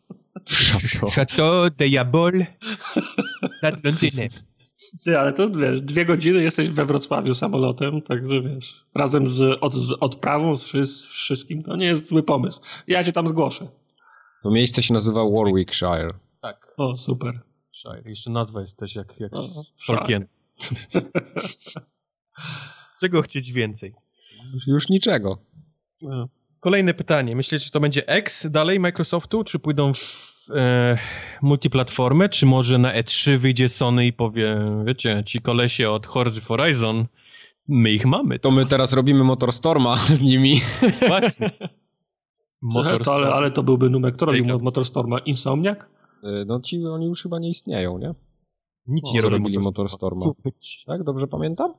Chateau 1.14 1.70
de 1.70 1.88
Jabol 1.88 2.46
nad 3.62 3.84
Londynem. 3.84 4.28
Ty, 5.04 5.18
ale 5.18 5.32
to 5.32 5.50
wiesz, 5.50 5.82
dwie 5.82 6.04
godziny 6.04 6.42
jesteś 6.42 6.70
we 6.70 6.86
Wrocławiu 6.86 7.34
samolotem, 7.34 8.02
także 8.02 8.42
wiesz, 8.42 8.84
razem 8.94 9.26
z, 9.26 9.58
od, 9.60 9.74
z 9.74 9.92
odprawą, 9.92 10.56
z, 10.56 10.72
z 10.72 11.06
wszystkim, 11.06 11.62
to 11.62 11.76
nie 11.76 11.86
jest 11.86 12.08
zły 12.08 12.22
pomysł. 12.22 12.60
Ja 12.86 13.04
cię 13.04 13.12
tam 13.12 13.28
zgłoszę. 13.28 13.68
To 14.42 14.50
miejsce 14.50 14.82
się 14.82 14.94
nazywa 14.94 15.20
Warwickshire. 15.30 16.14
Tak. 16.40 16.74
O, 16.76 16.96
super. 16.96 17.40
Shire. 17.72 18.10
Jeszcze 18.10 18.30
nazwa 18.30 18.60
jest 18.60 18.76
też 18.76 18.94
jak, 18.94 19.20
jak 19.20 19.34
O, 19.34 19.48
Tolkien. 19.86 20.26
Czego 23.00 23.22
chcieć 23.22 23.52
więcej? 23.52 23.94
Już, 24.54 24.66
już 24.66 24.88
niczego. 24.88 25.38
No. 26.02 26.28
Kolejne 26.60 26.94
pytanie. 26.94 27.36
Myślicie, 27.36 27.64
że 27.64 27.70
to 27.70 27.80
będzie 27.80 28.08
X 28.08 28.46
dalej 28.50 28.80
Microsoftu, 28.80 29.44
czy 29.44 29.58
pójdą 29.58 29.94
w 29.94 30.33
e, 30.50 30.98
multiplatformę, 31.42 32.28
czy 32.28 32.46
może 32.46 32.78
na 32.78 32.92
E3 32.92 33.36
wyjdzie 33.36 33.68
Sony 33.68 34.06
i 34.06 34.12
powie, 34.12 34.56
wiecie, 34.84 35.22
ci 35.26 35.40
kolesie 35.40 35.90
od 35.90 36.06
Horzy 36.06 36.40
Horizon, 36.40 37.06
my 37.68 37.90
ich 37.90 38.06
mamy. 38.06 38.38
To 38.38 38.50
my 38.50 38.66
teraz 38.66 38.92
robimy 38.92 39.24
Motorstorma 39.24 39.96
z 39.96 40.20
nimi. 40.20 40.60
Właśnie. 41.08 41.50
Motor 42.62 43.04
to, 43.04 43.14
ale, 43.14 43.32
ale 43.34 43.50
to 43.50 43.62
byłby 43.62 43.90
numer, 43.90 44.12
kto 44.12 44.26
robił 44.26 44.44
Take-up. 44.44 44.64
Motorstorma? 44.64 45.18
Insomniak? 45.18 45.90
Y, 46.24 46.44
No 46.46 46.60
ci, 46.60 46.86
oni 46.86 47.06
już 47.06 47.22
chyba 47.22 47.38
nie 47.38 47.48
istnieją, 47.50 47.98
nie? 47.98 48.14
Nic 48.86 49.12
nie 49.12 49.20
robili 49.20 49.58
Motorstorma. 49.58 50.16
Motorstorma. 50.24 50.52
Tak, 50.86 51.02
dobrze 51.04 51.26
pamiętam? 51.26 51.74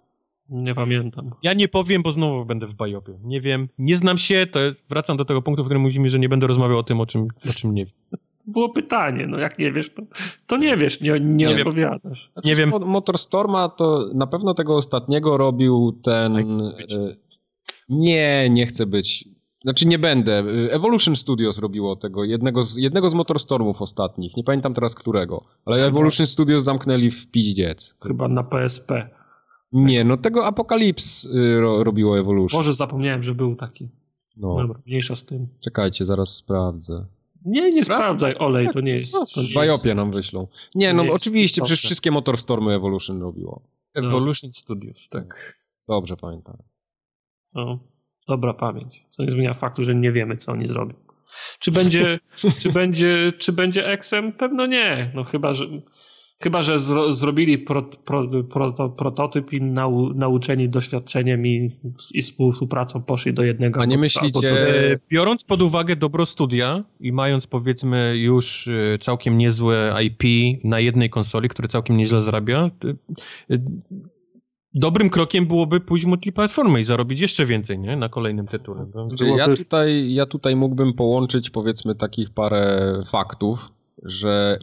Nie 0.49 0.75
pamiętam. 0.75 1.31
Ja 1.43 1.53
nie 1.53 1.67
powiem, 1.67 2.03
bo 2.03 2.11
znowu 2.11 2.45
będę 2.45 2.67
w 2.67 2.75
bajopie. 2.75 3.19
Nie 3.23 3.41
wiem, 3.41 3.69
nie 3.77 3.97
znam 3.97 4.17
się, 4.17 4.47
to 4.51 4.59
wracam 4.89 5.17
do 5.17 5.25
tego 5.25 5.41
punktu, 5.41 5.63
w 5.63 5.65
którym 5.65 5.81
mówimy, 5.81 6.09
że 6.09 6.19
nie 6.19 6.29
będę 6.29 6.47
rozmawiał 6.47 6.77
o 6.77 6.83
tym, 6.83 6.99
o 7.01 7.05
czym, 7.05 7.27
o 7.49 7.53
czym 7.53 7.73
nie 7.73 7.85
wiem. 7.85 7.95
Było 8.47 8.69
pytanie, 8.69 9.27
no 9.27 9.39
jak 9.39 9.59
nie 9.59 9.71
wiesz, 9.71 9.93
to, 9.93 10.01
to 10.47 10.57
nie 10.57 10.77
wiesz, 10.77 11.01
nie, 11.01 11.11
nie, 11.11 11.19
Nie 11.19 11.47
wiem. 11.55 11.67
odpowiadasz. 11.67 12.29
Znaczy, 12.33 12.47
Nie 12.49 12.55
wiem. 12.55 12.69
Mo- 12.69 12.79
Motorstorma 12.79 13.69
to 13.69 14.09
na 14.13 14.27
pewno 14.27 14.53
tego 14.53 14.75
ostatniego 14.77 15.37
robił 15.37 15.99
ten... 16.03 16.37
y, 16.37 17.15
Nie, 17.89 18.49
nie 18.49 18.65
chcę 18.65 18.85
być. 18.85 19.25
Znaczy 19.63 19.87
nie 19.87 19.99
będę. 19.99 20.39
Evolution 20.71 21.15
Studios 21.15 21.59
robiło 21.59 21.95
tego, 21.95 22.23
jednego 22.23 22.63
z, 22.63 22.77
jednego 22.77 23.09
z 23.09 23.13
Motorstormów 23.13 23.81
ostatnich. 23.81 24.37
Nie 24.37 24.43
pamiętam 24.43 24.73
teraz 24.73 24.95
którego. 24.95 25.43
Ale 25.65 25.85
Evolution 25.85 26.27
Studios 26.27 26.63
zamknęli 26.63 27.11
w 27.11 27.31
piździec. 27.31 27.95
Chyba 28.07 28.27
na 28.27 28.43
PSP. 28.43 29.09
Nie, 29.71 30.03
no 30.03 30.17
tego 30.17 30.45
Apocalypse 30.45 31.29
y, 31.29 31.59
ro, 31.59 31.83
robiło 31.83 32.19
Evolution. 32.19 32.59
Może 32.59 32.73
zapomniałem, 32.73 33.23
że 33.23 33.35
był 33.35 33.55
taki. 33.55 33.89
No, 34.37 34.55
Dobra, 34.55 34.79
mniejsza 34.85 35.15
z 35.15 35.25
tym. 35.25 35.47
czekajcie, 35.63 36.05
zaraz 36.05 36.29
sprawdzę. 36.35 37.05
Nie, 37.45 37.71
nie 37.71 37.85
sprawdzaj, 37.85 38.35
olej, 38.39 38.69
to 38.73 38.81
nie 38.81 38.91
jest. 38.99 39.13
No, 39.13 39.25
To 39.25 39.95
nam 39.95 40.11
wyślą. 40.11 40.47
Nie, 40.75 40.93
no 40.93 41.03
nie 41.03 41.11
oczywiście, 41.13 41.61
przecież 41.61 41.79
wszystkie 41.79 42.11
Motorstormy 42.11 42.73
Evolution 42.73 43.21
robiło. 43.21 43.61
Evolution 43.93 44.53
Studios, 44.53 45.09
tak. 45.09 45.59
Dobrze 45.87 46.17
pamiętam. 46.17 46.57
No, 47.53 47.79
dobra 48.27 48.53
pamięć. 48.53 49.05
Co 49.09 49.23
nie 49.23 49.31
zmienia 49.31 49.53
faktu, 49.53 49.83
że 49.83 49.95
nie 49.95 50.11
wiemy, 50.11 50.37
co 50.37 50.51
oni 50.51 50.67
zrobią. 50.67 50.95
Czy 51.59 51.71
będzie, 51.71 52.19
czy 52.61 52.71
będzie, 52.71 53.33
czy 53.39 53.53
będzie 53.53 53.97
Xem? 54.01 54.31
Pewno 54.33 54.65
nie. 54.65 55.11
No 55.15 55.23
chyba, 55.23 55.53
że, 55.53 55.65
chyba, 56.43 56.61
że 56.61 56.79
zro, 56.79 57.13
zrobili 57.13 57.57
pro, 57.57 57.83
pro, 57.83 58.27
pro, 58.49 58.89
prototyp 58.89 59.53
i 59.53 59.61
nau, 59.61 60.13
nauczeni 60.13 60.69
doświadczeniem 60.69 61.47
i, 61.47 61.71
i 62.13 62.21
współpracą 62.21 63.03
poszli 63.03 63.33
do 63.33 63.43
jednego. 63.43 63.81
A 63.81 63.85
nie 63.85 63.97
myślicie- 63.97 64.41
do- 64.41 64.59
E, 64.59 64.97
Biorąc 65.09 65.43
pod 65.43 65.61
uwagę 65.61 65.95
dobro 65.95 66.25
studia 66.25 66.83
i 66.99 67.11
mając 67.11 67.47
powiedzmy 67.47 68.13
już 68.17 68.67
e, 68.67 68.97
całkiem 68.99 69.37
niezłe 69.37 69.95
IP 70.03 70.23
na 70.63 70.79
jednej 70.79 71.09
konsoli, 71.09 71.49
które 71.49 71.67
całkiem 71.67 71.97
nieźle 71.97 72.21
zarabia, 72.21 72.71
e, 73.49 73.57
dobrym 74.73 75.09
krokiem 75.09 75.45
byłoby 75.45 75.79
pójść 75.79 76.05
w 76.05 76.07
multiplatformę 76.07 76.81
i 76.81 76.85
zarobić 76.85 77.19
jeszcze 77.19 77.45
więcej, 77.45 77.79
nie? 77.79 77.95
Na 77.95 78.09
kolejnym 78.09 78.47
tytule. 78.47 78.85
Znaczy, 78.91 79.25
ja, 79.27 79.35
byłoby- 79.45 79.57
tutaj, 79.63 80.13
ja 80.13 80.25
tutaj 80.25 80.55
mógłbym 80.55 80.93
połączyć 80.93 81.49
powiedzmy 81.49 81.95
takich 81.95 82.29
parę 82.29 82.93
faktów, 83.11 83.67
że 84.03 84.59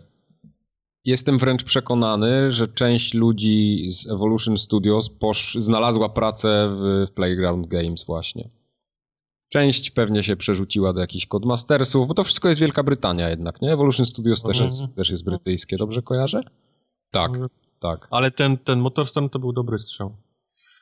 jestem 1.05 1.39
wręcz 1.39 1.65
przekonany, 1.65 2.53
że 2.53 2.69
część 2.69 3.15
ludzi 3.15 3.87
z 3.91 4.07
Evolution 4.07 4.59
Studios 4.59 5.11
posz, 5.11 5.55
znalazła 5.59 6.09
pracę 6.09 6.77
w, 6.77 7.11
w 7.11 7.13
Playground 7.13 7.67
Games 7.67 8.05
właśnie. 8.05 8.51
Część 9.49 9.91
pewnie 9.91 10.23
się 10.23 10.37
przerzuciła 10.37 10.93
do 10.93 11.01
jakichś 11.01 11.27
Codemastersów, 11.27 12.09
bo 12.09 12.15
to 12.15 12.25
wszystko 12.25 12.49
jest 12.49 12.61
Wielka 12.61 12.83
Brytania 12.83 13.29
jednak, 13.29 13.63
nie? 13.63 13.73
Evolution 13.73 14.07
Studios 14.07 14.43
też 14.43 14.61
Mhm. 14.61 14.71
jest, 14.71 14.97
też 14.97 15.11
jest 15.11 15.25
brytyjskie, 15.25 15.77
dobrze 15.77 16.03
kojarzę? 16.03 16.41
Tak, 17.11 17.31
tak. 17.81 18.09
Ale 18.11 18.31
ten, 18.31 18.59
ten 18.59 18.81
Motorstorm 18.81 19.29
to 19.29 19.39
był 19.39 19.53
dobry 19.53 19.79
strzał. 19.79 20.17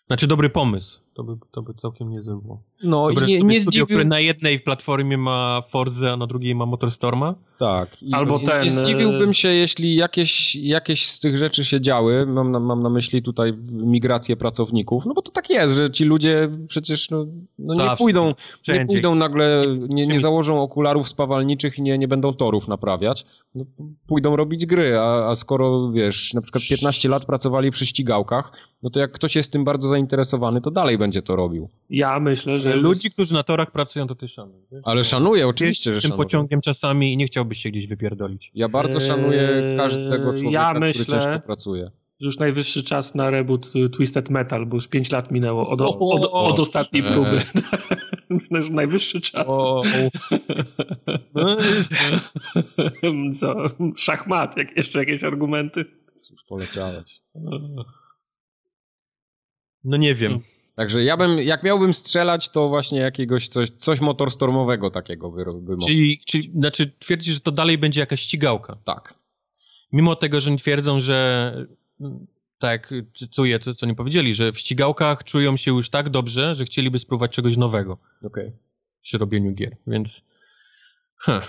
Znaczy 0.06 0.26
dobry 0.26 0.50
pomysł. 0.50 1.00
To 1.14 1.24
by, 1.24 1.36
to 1.50 1.62
by 1.62 1.74
całkiem 1.74 2.10
niezłe 2.10 2.40
było. 2.42 2.62
No 2.84 3.08
Dobre 3.08 3.26
i 3.26 3.28
nie, 3.28 3.40
nie 3.40 3.60
studio, 3.60 3.84
które 3.84 3.98
zdziwił... 3.98 4.10
na 4.10 4.20
jednej 4.20 4.60
platformie 4.60 5.18
ma 5.18 5.62
Forza, 5.70 6.12
a 6.12 6.16
na 6.16 6.26
drugiej 6.26 6.54
ma 6.54 6.66
Motorstorma. 6.66 7.34
Tak. 7.58 8.02
I 8.02 8.12
Albo 8.12 8.38
nie, 8.38 8.46
ten, 8.46 8.62
Nie 8.62 8.70
e, 8.70 8.70
zdziwiłbym 8.70 9.34
się, 9.34 9.48
jeśli 9.48 9.94
jakieś, 9.94 10.56
jakieś 10.56 11.06
z 11.06 11.20
tych 11.20 11.38
rzeczy 11.38 11.64
się 11.64 11.80
działy. 11.80 12.26
Mam 12.26 12.50
na, 12.50 12.60
mam 12.60 12.82
na 12.82 12.90
myśli 12.90 13.22
tutaj 13.22 13.52
migrację 13.72 14.36
pracowników. 14.36 15.06
No 15.06 15.14
bo 15.14 15.22
to 15.22 15.32
tak 15.32 15.50
jest, 15.50 15.74
że 15.74 15.90
ci 15.90 16.04
ludzie 16.04 16.48
przecież 16.68 17.10
no, 17.10 17.26
no 17.58 17.74
nie 17.74 17.96
pójdą, 17.96 18.34
nie 18.68 18.86
pójdą 18.86 19.14
nagle, 19.14 19.64
nie, 19.88 20.06
nie 20.06 20.20
założą 20.20 20.62
okularów 20.62 21.08
spawalniczych 21.08 21.78
i 21.78 21.82
nie, 21.82 21.98
nie 21.98 22.08
będą 22.08 22.34
torów 22.34 22.68
naprawiać. 22.68 23.26
No, 23.54 23.64
pójdą 24.06 24.36
robić 24.36 24.66
gry, 24.66 24.98
a, 24.98 25.28
a 25.30 25.34
skoro 25.34 25.90
wiesz, 25.92 26.34
na 26.34 26.42
przykład 26.42 26.64
15 26.68 27.08
lat 27.08 27.24
pracowali 27.24 27.70
przy 27.70 27.86
ścigałkach, 27.86 28.52
no 28.82 28.90
to 28.90 29.00
jak 29.00 29.12
ktoś 29.12 29.36
jest 29.36 29.52
tym 29.52 29.64
bardzo 29.64 29.88
zainteresowany, 29.88 30.60
to 30.60 30.70
dalej 30.70 30.98
będzie 31.00 31.22
to 31.22 31.36
robił. 31.36 31.68
Ja 31.90 32.20
myślę, 32.20 32.58
że. 32.58 32.76
Ludzi, 32.76 33.10
którzy 33.10 33.34
na 33.34 33.42
torach 33.42 33.70
pracują, 33.70 34.06
to 34.06 34.14
ty 34.14 34.28
szanuj. 34.28 34.60
wiesz? 34.72 34.80
Ale 34.84 35.04
szanuję, 35.04 35.40
Jeźdź 35.42 35.50
oczywiście, 35.50 35.94
że 35.94 36.00
z 36.00 36.02
tym 36.02 36.08
szanuję. 36.10 36.24
pociągiem 36.26 36.60
czasami 36.60 37.12
i 37.12 37.16
nie 37.16 37.26
chciałbyś 37.26 37.58
się 37.62 37.70
gdzieś 37.70 37.86
wypierdolić. 37.86 38.50
Ja 38.54 38.68
bardzo 38.68 39.00
szanuję 39.00 39.48
Eee, 39.48 39.76
każdego 39.76 40.32
człowieka, 40.34 40.50
ja 40.62 40.70
który 40.70 40.80
myślę- 40.80 41.04
ciężko 41.06 41.40
pracuje. 41.46 41.90
że 42.20 42.26
już 42.26 42.38
najwyższy 42.38 42.82
czas 42.84 43.14
na 43.14 43.30
reboot 43.30 43.72
y, 43.76 43.88
Twisted 43.90 44.30
Metal, 44.30 44.66
bo 44.66 44.76
już 44.76 44.88
5 44.88 45.10
lat 45.10 45.30
minęło 45.30 45.68
od, 45.70 45.80
od, 45.80 45.96
O, 46.00 46.10
od, 46.14 46.24
od 46.24 46.58
o, 46.58 46.62
ostatniej 46.62 47.02
e. 47.02 47.06
próby. 47.12 47.40
Myślę, 48.30 48.62
że 48.62 48.68
najwyższy 48.70 49.20
czas. 49.20 49.46
O, 49.48 49.82
no, 51.34 51.56
jest- 51.60 51.94
Co? 53.40 53.54
Szachmat, 53.96 54.56
jak 54.56 54.76
jeszcze 54.76 54.98
jakieś 54.98 55.24
argumenty? 55.24 55.84
Już 56.30 56.44
poleciałeś. 56.44 57.20
no 59.84 59.96
nie 59.96 60.14
wiem. 60.14 60.40
Także 60.80 61.04
ja 61.04 61.16
bym, 61.16 61.38
jak 61.38 61.62
miałbym 61.62 61.94
strzelać, 61.94 62.48
to 62.48 62.68
właśnie 62.68 63.00
jakiegoś 63.00 63.48
coś, 63.48 63.70
coś 63.70 64.00
motorstormowego 64.00 64.90
takiego 64.90 65.30
by, 65.30 65.44
by 65.62 65.76
Czyli, 65.86 66.20
czyli, 66.26 66.50
znaczy 66.54 66.92
twierdzisz, 66.98 67.34
że 67.34 67.40
to 67.40 67.52
dalej 67.52 67.78
będzie 67.78 68.00
jakaś 68.00 68.20
ścigałka? 68.20 68.76
Tak. 68.84 69.14
Mimo 69.92 70.16
tego, 70.16 70.40
że 70.40 70.50
oni 70.50 70.58
twierdzą, 70.58 71.00
że 71.00 71.54
tak, 72.58 72.94
cytuję 73.14 73.58
to, 73.58 73.74
co 73.74 73.86
nie 73.86 73.94
powiedzieli, 73.94 74.34
że 74.34 74.52
w 74.52 74.58
ścigałkach 74.58 75.24
czują 75.24 75.56
się 75.56 75.70
już 75.70 75.90
tak 75.90 76.08
dobrze, 76.08 76.54
że 76.54 76.64
chcieliby 76.64 76.98
spróbować 76.98 77.30
czegoś 77.30 77.56
nowego. 77.56 77.98
Okej. 78.22 78.46
Okay. 78.46 78.58
Przy 79.02 79.18
robieniu 79.18 79.52
gier, 79.52 79.76
więc... 79.86 80.22
Huh. 81.16 81.44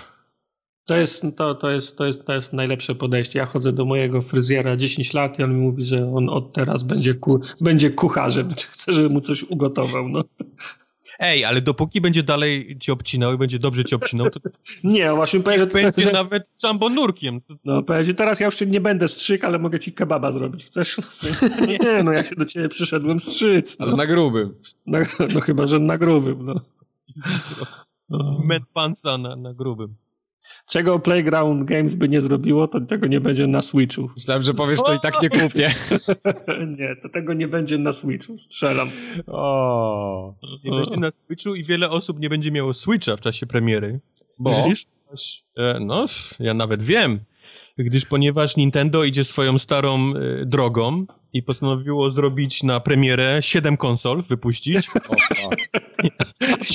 To 0.86 0.96
jest, 0.96 1.24
to, 1.36 1.54
to, 1.54 1.70
jest, 1.70 1.98
to, 1.98 2.04
jest, 2.06 2.26
to 2.26 2.34
jest 2.34 2.52
najlepsze 2.52 2.94
podejście. 2.94 3.38
Ja 3.38 3.46
chodzę 3.46 3.72
do 3.72 3.84
mojego 3.84 4.22
fryzjera 4.22 4.76
10 4.76 5.12
lat 5.14 5.38
i 5.38 5.42
on 5.42 5.54
mi 5.54 5.60
mówi, 5.60 5.84
że 5.84 6.12
on 6.14 6.28
od 6.28 6.52
teraz 6.52 6.82
będzie, 6.82 7.14
ku, 7.14 7.40
będzie 7.60 7.90
kucharzem. 7.90 8.50
Chce, 8.72 8.92
żeby 8.92 9.08
mu 9.08 9.20
coś 9.20 9.42
ugotował. 9.42 10.08
No. 10.08 10.24
Ej, 11.18 11.44
ale 11.44 11.62
dopóki 11.62 12.00
będzie 12.00 12.22
dalej 12.22 12.76
ci 12.80 12.92
obcinał 12.92 13.34
i 13.34 13.38
będzie 13.38 13.58
dobrze 13.58 13.84
ci 13.84 13.94
obcinał, 13.94 14.30
to... 14.30 14.40
nie, 14.84 15.12
właśnie 15.12 15.40
powiem, 15.40 15.60
że... 15.60 15.66
Będzie 15.66 16.02
że... 16.02 16.12
nawet 16.12 16.42
sambonurkiem. 16.52 17.40
No, 17.64 17.82
powiem 17.82 18.14
teraz 18.14 18.40
ja 18.40 18.46
już 18.46 18.60
nie 18.60 18.80
będę 18.80 19.08
strzyk, 19.08 19.44
ale 19.44 19.58
mogę 19.58 19.80
ci 19.80 19.92
kebaba 19.92 20.32
zrobić. 20.32 20.64
Chcesz? 20.64 20.96
nie, 21.68 22.02
no 22.02 22.12
ja 22.12 22.24
się 22.24 22.36
do 22.36 22.44
ciebie 22.44 22.68
przyszedłem 22.68 23.20
strzyc. 23.20 23.78
No. 23.78 23.86
Ale 23.86 23.96
na 23.96 24.06
grubym. 24.06 24.54
No, 24.86 24.98
no 25.34 25.40
chyba, 25.40 25.66
że 25.66 25.78
na 25.78 25.98
grubym, 25.98 26.44
no. 26.44 26.60
Met 28.44 28.62
pansa 28.72 29.18
na, 29.18 29.36
na 29.36 29.54
grubym. 29.54 29.94
Czego 30.70 30.98
Playground 30.98 31.64
Games 31.64 31.94
by 31.94 32.08
nie 32.08 32.20
zrobiło, 32.20 32.68
to 32.68 32.80
tego 32.80 33.06
nie 33.06 33.20
będzie 33.20 33.46
na 33.46 33.62
Switchu. 33.62 34.10
Myślałem, 34.16 34.42
że 34.42 34.54
powiesz, 34.54 34.80
to 34.86 34.94
i 34.94 35.00
tak 35.02 35.22
nie 35.22 35.30
kupię. 35.40 35.74
nie, 36.78 36.96
to 37.02 37.08
tego 37.08 37.34
nie 37.34 37.48
będzie 37.48 37.78
na 37.78 37.92
Switchu, 37.92 38.38
strzelam. 38.38 38.90
O, 39.26 40.34
nie 40.64 40.70
będzie 40.70 40.96
na 40.96 41.10
Switchu 41.10 41.54
i 41.54 41.64
wiele 41.64 41.90
osób 41.90 42.20
nie 42.20 42.28
będzie 42.28 42.50
miało 42.50 42.74
Switcha 42.74 43.16
w 43.16 43.20
czasie 43.20 43.46
premiery. 43.46 44.00
Bo? 44.38 44.50
Widzisz? 44.62 44.86
E, 45.56 45.78
no, 45.80 46.06
ja 46.40 46.54
nawet 46.54 46.82
wiem. 46.82 47.20
Gdyż 47.78 48.04
ponieważ 48.04 48.56
Nintendo 48.56 49.04
idzie 49.04 49.24
swoją 49.24 49.58
starą 49.58 50.16
y, 50.16 50.46
drogą 50.46 51.06
i 51.32 51.42
postanowiło 51.42 52.10
zrobić 52.10 52.62
na 52.62 52.80
premierę 52.80 53.38
7 53.40 53.76
konsol, 53.76 54.22
wypuścić. 54.22 54.88
O, 54.88 55.50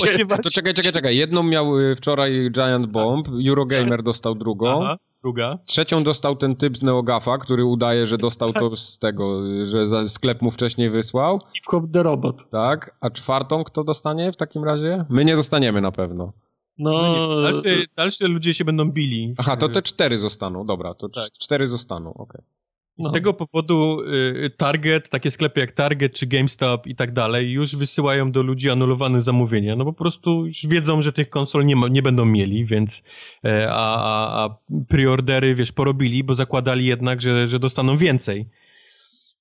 ponieważ... 0.06 0.40
To 0.42 0.50
czekaj, 0.50 0.74
czekaj, 0.74 0.92
czekaj. 0.92 1.16
Jedną 1.16 1.42
miał 1.42 1.78
y, 1.78 1.96
wczoraj 1.96 2.50
Giant 2.50 2.92
Bomb, 2.92 3.28
Eurogamer 3.48 4.02
dostał 4.02 4.34
drugą. 4.34 4.82
Aha, 4.84 4.96
druga. 5.22 5.58
Trzecią 5.66 6.02
dostał 6.04 6.36
ten 6.36 6.56
typ 6.56 6.78
z 6.78 6.82
Neogafa, 6.82 7.38
który 7.38 7.64
udaje, 7.64 8.06
że 8.06 8.18
dostał 8.18 8.52
to 8.52 8.76
z 8.76 8.98
tego, 8.98 9.40
że 9.66 10.08
sklep 10.08 10.42
mu 10.42 10.50
wcześniej 10.50 10.90
wysłał. 10.90 11.40
Hip 11.54 11.66
Hop 11.66 11.84
The 11.92 12.02
Robot. 12.02 12.50
Tak, 12.50 12.96
a 13.00 13.10
czwartą 13.10 13.64
kto 13.64 13.84
dostanie 13.84 14.32
w 14.32 14.36
takim 14.36 14.64
razie? 14.64 15.04
My 15.10 15.24
nie 15.24 15.36
dostaniemy 15.36 15.80
na 15.80 15.92
pewno. 15.92 16.32
No, 16.78 16.92
no 17.28 17.42
dalsze, 17.42 17.68
dalsze 17.96 18.28
ludzie 18.28 18.54
się 18.54 18.64
będą 18.64 18.90
bili. 18.90 19.34
Aha, 19.38 19.56
to 19.56 19.68
te 19.68 19.82
cztery 19.82 20.18
zostaną, 20.18 20.66
dobra, 20.66 20.94
to 20.94 21.08
tak. 21.08 21.30
cztery 21.30 21.66
zostaną, 21.66 22.10
okej. 22.14 22.24
Okay. 22.24 22.58
No. 22.98 23.08
Z 23.08 23.12
tego 23.12 23.34
powodu 23.34 24.00
y, 24.44 24.50
Target, 24.56 25.08
takie 25.08 25.30
sklepy 25.30 25.60
jak 25.60 25.72
Target 25.72 26.12
czy 26.12 26.26
GameStop 26.26 26.86
i 26.86 26.94
tak 26.94 27.12
dalej, 27.12 27.50
już 27.50 27.76
wysyłają 27.76 28.32
do 28.32 28.42
ludzi 28.42 28.70
anulowane 28.70 29.22
zamówienia. 29.22 29.76
No 29.76 29.84
po 29.84 29.92
prostu 29.92 30.46
już 30.46 30.66
wiedzą, 30.66 31.02
że 31.02 31.12
tych 31.12 31.30
konsol 31.30 31.64
nie, 31.64 31.76
ma, 31.76 31.88
nie 31.88 32.02
będą 32.02 32.24
mieli, 32.24 32.64
więc 32.64 33.02
e, 33.44 33.68
a, 33.70 33.96
a, 33.96 34.44
a 34.44 34.56
preordery, 34.88 35.54
wiesz, 35.54 35.72
porobili, 35.72 36.24
bo 36.24 36.34
zakładali 36.34 36.86
jednak, 36.86 37.22
że, 37.22 37.48
że 37.48 37.58
dostaną 37.58 37.96
więcej. 37.96 38.46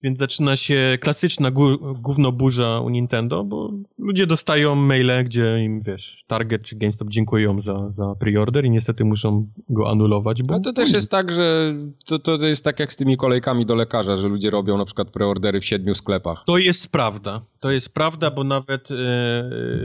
Więc 0.04 0.20
zaczyna 0.20 0.56
się 0.56 0.98
klasyczna 1.02 1.52
gówno 2.00 2.32
burza 2.32 2.80
u 2.80 2.90
Nintendo, 2.90 3.44
bo 3.44 3.72
ludzie 3.98 4.28
dostają 4.28 4.76
maile, 4.76 5.24
gdzie 5.26 5.64
im, 5.64 5.82
wiesz, 5.82 6.24
Target 6.28 6.64
czy 6.64 6.76
GameStop 6.76 7.10
dziękują 7.10 7.62
za, 7.62 7.92
za 7.92 8.16
preorder 8.20 8.66
i 8.66 8.70
niestety 8.70 9.06
muszą 9.06 9.48
go 9.70 9.90
anulować, 9.90 10.44
bo... 10.44 10.54
No 10.54 10.62
to 10.62 10.74
też 10.74 10.94
jest 10.94 11.12
tak, 11.12 11.32
że 11.32 11.76
to, 12.06 12.20
to 12.20 12.48
jest 12.48 12.64
tak 12.64 12.80
jak 12.80 12.94
z 12.94 12.96
tymi 12.96 13.18
kolejkami 13.18 13.66
do 13.66 13.76
lekarza, 13.76 14.18
że 14.18 14.28
ludzie 14.28 14.50
robią 14.50 14.78
na 14.78 14.86
przykład 14.86 15.12
preordery 15.12 15.62
w 15.62 15.66
siedmiu 15.66 15.96
sklepach. 15.96 16.44
To 16.46 16.58
jest 16.58 16.92
prawda. 16.92 17.42
To 17.60 17.72
jest 17.72 17.90
prawda, 17.90 18.32
bo 18.32 18.44
nawet... 18.44 18.90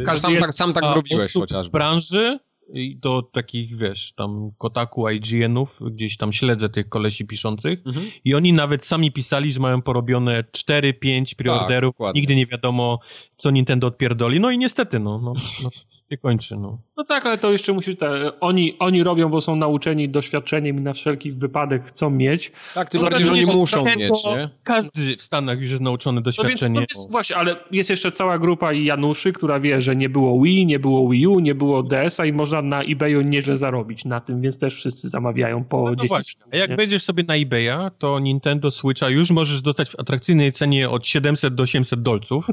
E, 0.07 0.17
sam, 0.17 0.37
tak, 0.37 0.55
sam 0.55 0.73
tak 0.73 0.85
zrobiłeś 0.85 1.25
osób 1.25 1.43
chociażby. 1.43 1.69
z 1.69 1.73
branży 1.73 2.39
i 2.73 2.97
do 2.97 3.23
takich, 3.23 3.77
wiesz, 3.77 4.13
tam 4.13 4.51
Kotaku, 4.59 5.09
IGN-ów, 5.09 5.81
gdzieś 5.91 6.17
tam 6.17 6.33
śledzę 6.33 6.69
tych 6.69 6.89
kolesi 6.89 7.27
piszących. 7.27 7.87
Mhm. 7.87 8.07
i 8.25 8.35
oni 8.35 8.53
nawet 8.53 8.85
sami 8.85 9.13
pisali, 9.13 9.53
że 9.53 9.61
mają 9.61 9.83
porobione 9.83 10.45
4-5 10.69 11.35
preorderów, 11.35 11.95
tak, 11.99 12.15
nigdy 12.15 12.37
nie 12.37 12.47
wiadomo, 12.47 12.99
co 13.43 13.51
Nintendo 13.51 13.87
odpierdoli, 13.87 14.41
no 14.41 14.51
i 14.51 14.59
niestety, 14.59 14.99
no, 14.99 15.19
no, 15.19 15.33
no 15.65 15.71
się 16.11 16.17
kończy, 16.17 16.57
no. 16.57 16.79
No 16.97 17.05
tak, 17.05 17.27
ale 17.27 17.39
to 17.39 17.53
jeszcze 17.53 17.73
musi, 17.73 17.97
te, 17.97 18.41
oni, 18.41 18.77
oni 18.79 19.03
robią, 19.03 19.29
bo 19.29 19.41
są 19.41 19.57
nauczeni 19.57 20.09
doświadczeniem 20.09 20.79
i 20.79 20.81
na 20.81 20.93
wszelki 20.93 21.33
wypadek 21.33 21.85
chcą 21.85 22.11
mieć. 22.11 22.53
Tak, 22.75 22.91
tym 22.91 23.03
bardziej, 23.03 23.25
że 23.25 23.33
oni 23.33 23.47
muszą 23.47 23.81
mieć, 23.97 24.25
nie? 24.25 24.51
Każdy 24.63 25.17
w 25.17 25.23
Stanach 25.23 25.61
już 25.61 25.71
jest 25.71 25.83
nauczony 25.83 26.21
doświadczeniem. 26.21 26.73
No 26.73 26.81
więc, 26.81 26.91
no 26.91 26.97
więc 27.01 27.11
właśnie, 27.11 27.37
ale 27.37 27.57
jest 27.71 27.91
jeszcze 27.91 28.13
cała 28.13 28.39
grupa 28.39 28.73
Januszy, 28.73 29.33
która 29.33 29.61
wie, 29.61 29.81
że 29.81 29.97
nie 29.97 30.09
było 30.09 30.43
Wii, 30.43 30.67
nie 30.67 30.79
było 30.79 31.09
Wii 31.09 31.27
U, 31.27 31.41
nie 31.41 31.55
było 31.55 31.83
DS-a 31.83 32.27
i 32.27 32.33
można 32.33 32.63
na 32.63 32.83
eBayu 32.83 33.23
nieźle 33.23 33.57
zarobić 33.57 34.05
na 34.05 34.21
tym, 34.21 34.41
więc 34.41 34.59
też 34.59 34.75
wszyscy 34.75 35.09
zamawiają 35.09 35.65
po 35.65 35.83
no 35.83 35.97
10 35.97 36.09
właśnie. 36.09 36.43
A 36.53 36.57
jak 36.57 36.71
nie? 36.71 36.77
wejdziesz 36.77 37.03
sobie 37.03 37.25
na 37.29 37.35
eBaya, 37.35 37.91
to 37.99 38.19
Nintendo 38.19 38.71
Switcha 38.71 39.09
już 39.09 39.31
możesz 39.31 39.63
dostać 39.63 39.91
w 39.91 40.01
atrakcyjnej 40.01 40.53
cenie 40.53 40.91
od 40.91 41.07
700 41.07 41.55
do 41.55 41.63
800 41.63 42.03
dolców. 42.03 42.47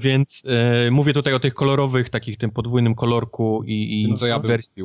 Więc 0.00 0.46
e, 0.48 0.90
mówię 0.90 1.12
tutaj 1.12 1.34
o 1.34 1.40
tych 1.40 1.54
kolorowych, 1.54 2.08
takich 2.08 2.38
tym 2.38 2.50
podwójnym 2.50 2.94
kolorku 2.94 3.62
i, 3.66 4.02
i 4.02 4.14
co 4.14 4.26
ja 4.26 4.38
wersji, 4.38 4.84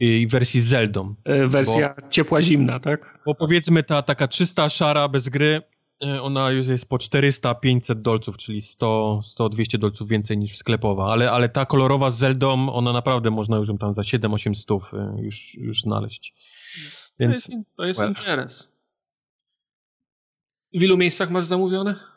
i 0.00 0.26
wersji 0.26 0.60
z 0.60 0.66
Zeldą. 0.66 1.14
E, 1.24 1.46
wersja 1.46 1.94
bo, 2.00 2.08
ciepła 2.08 2.42
zimna, 2.42 2.80
tak? 2.80 3.18
Bo 3.26 3.34
powiedzmy 3.34 3.82
ta 3.82 4.02
taka 4.02 4.28
czysta 4.28 4.68
szara 4.68 5.08
bez 5.08 5.28
gry 5.28 5.62
E, 6.02 6.22
ona 6.22 6.50
już 6.50 6.66
jest 6.66 6.86
po 6.86 6.96
400-500 6.96 7.94
dolców, 7.94 8.36
czyli 8.36 8.60
100-200 8.60 9.78
dolców 9.78 10.08
więcej 10.08 10.38
niż 10.38 10.56
sklepowa, 10.56 11.12
ale, 11.12 11.30
ale 11.30 11.48
ta 11.48 11.66
kolorowa 11.66 12.10
z 12.10 12.18
Zeldą, 12.18 12.72
ona 12.72 12.92
naprawdę 12.92 13.30
można 13.30 13.56
już 13.56 13.68
ją 13.68 13.78
tam 13.78 13.94
za 13.94 14.02
7-8 14.02 14.54
stów 14.54 14.94
e, 14.94 15.16
już, 15.18 15.54
już 15.54 15.80
znaleźć. 15.80 16.34
Więc, 17.18 17.46
to 17.46 17.52
jest, 17.52 17.66
to 17.76 17.84
jest 17.84 18.00
well. 18.00 18.08
interes. 18.08 18.76
W 20.74 20.82
ilu 20.82 20.96
miejscach 20.96 21.30
masz 21.30 21.44
zamówione? 21.44 22.11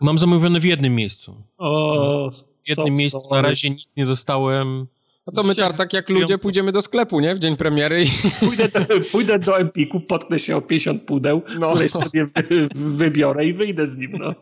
Mam 0.00 0.18
zamówione 0.18 0.60
w 0.60 0.64
jednym 0.64 0.94
miejscu. 0.94 1.42
O, 1.58 2.30
w 2.64 2.68
jednym 2.68 2.86
so, 2.86 2.92
miejscu 2.92 3.22
na 3.30 3.42
razie 3.42 3.70
nic 3.70 3.96
nie 3.96 4.06
dostałem. 4.06 4.86
A 5.30 5.32
co 5.32 5.42
my 5.42 5.54
tak 5.76 5.92
jak 5.92 6.08
ludzie 6.08 6.38
pójdziemy 6.38 6.72
do 6.72 6.82
sklepu, 6.82 7.20
nie? 7.20 7.34
W 7.34 7.38
dzień 7.38 7.56
premiery 7.56 8.04
i... 8.04 8.06
Pójdę 8.46 8.68
do, 8.68 9.00
pójdę 9.12 9.38
do 9.38 9.58
Empiku, 9.58 10.00
potknę 10.00 10.38
się 10.38 10.56
o 10.56 10.60
50 10.60 11.02
pudeł, 11.02 11.42
no. 11.58 11.76
sobie 11.88 12.26
wy, 12.26 12.68
wybiorę 12.74 13.46
i 13.46 13.54
wyjdę 13.54 13.86
z 13.86 13.98
nim, 13.98 14.12
no. 14.18 14.34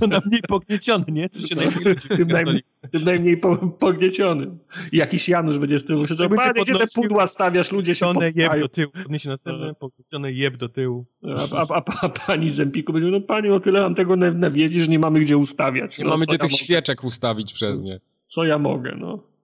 To 0.00 0.06
najmniej 0.06 0.40
pognieciony, 0.48 1.04
nie? 1.08 1.28
Co 1.28 1.46
się 1.46 1.54
no, 1.54 1.62
najmniej 1.62 1.96
tym, 2.16 2.28
najmniej, 2.28 2.62
tym 2.90 3.04
najmniej 3.04 3.36
po, 3.36 3.56
pognieciony. 3.56 4.46
Jakiś 4.92 5.28
Janusz 5.28 5.58
będzie 5.58 5.78
z 5.78 5.84
tyłu 5.84 6.06
się 6.06 6.14
panie, 6.36 6.62
gdzie 6.62 6.74
te 6.74 6.86
pudła 6.94 7.26
stawiasz, 7.26 7.72
ludzie 7.72 7.94
się 7.94 8.12
jeb 8.34 8.60
do 8.60 8.68
tyłu, 8.68 8.92
podniesie 9.02 9.28
następne, 9.28 9.66
no. 9.66 9.74
pogniecione 9.74 10.32
jeb 10.32 10.56
do 10.56 10.68
tyłu. 10.68 11.06
A, 11.52 11.56
a, 11.58 11.66
a, 11.74 11.82
a, 12.00 12.08
pani 12.08 12.50
z 12.50 12.60
Empiku 12.60 12.92
będzie, 12.92 13.10
no 13.10 13.20
panie, 13.20 13.54
o 13.54 13.60
tyle 13.60 13.80
mam 13.80 13.94
tego 13.94 14.16
nawiedzi, 14.16 14.80
że 14.80 14.88
nie 14.88 14.98
mamy 14.98 15.20
gdzie 15.20 15.36
ustawiać. 15.36 15.98
Nie 15.98 16.04
no, 16.04 16.10
mamy 16.10 16.24
gdzie 16.24 16.34
ja 16.34 16.38
tych 16.38 16.50
mogę? 16.50 16.64
świeczek 16.64 17.04
ustawić 17.04 17.52
przez 17.52 17.80
nie. 17.80 18.00
Co 18.26 18.44
ja 18.44 18.58
mogę, 18.58 18.96
no. 19.00 19.37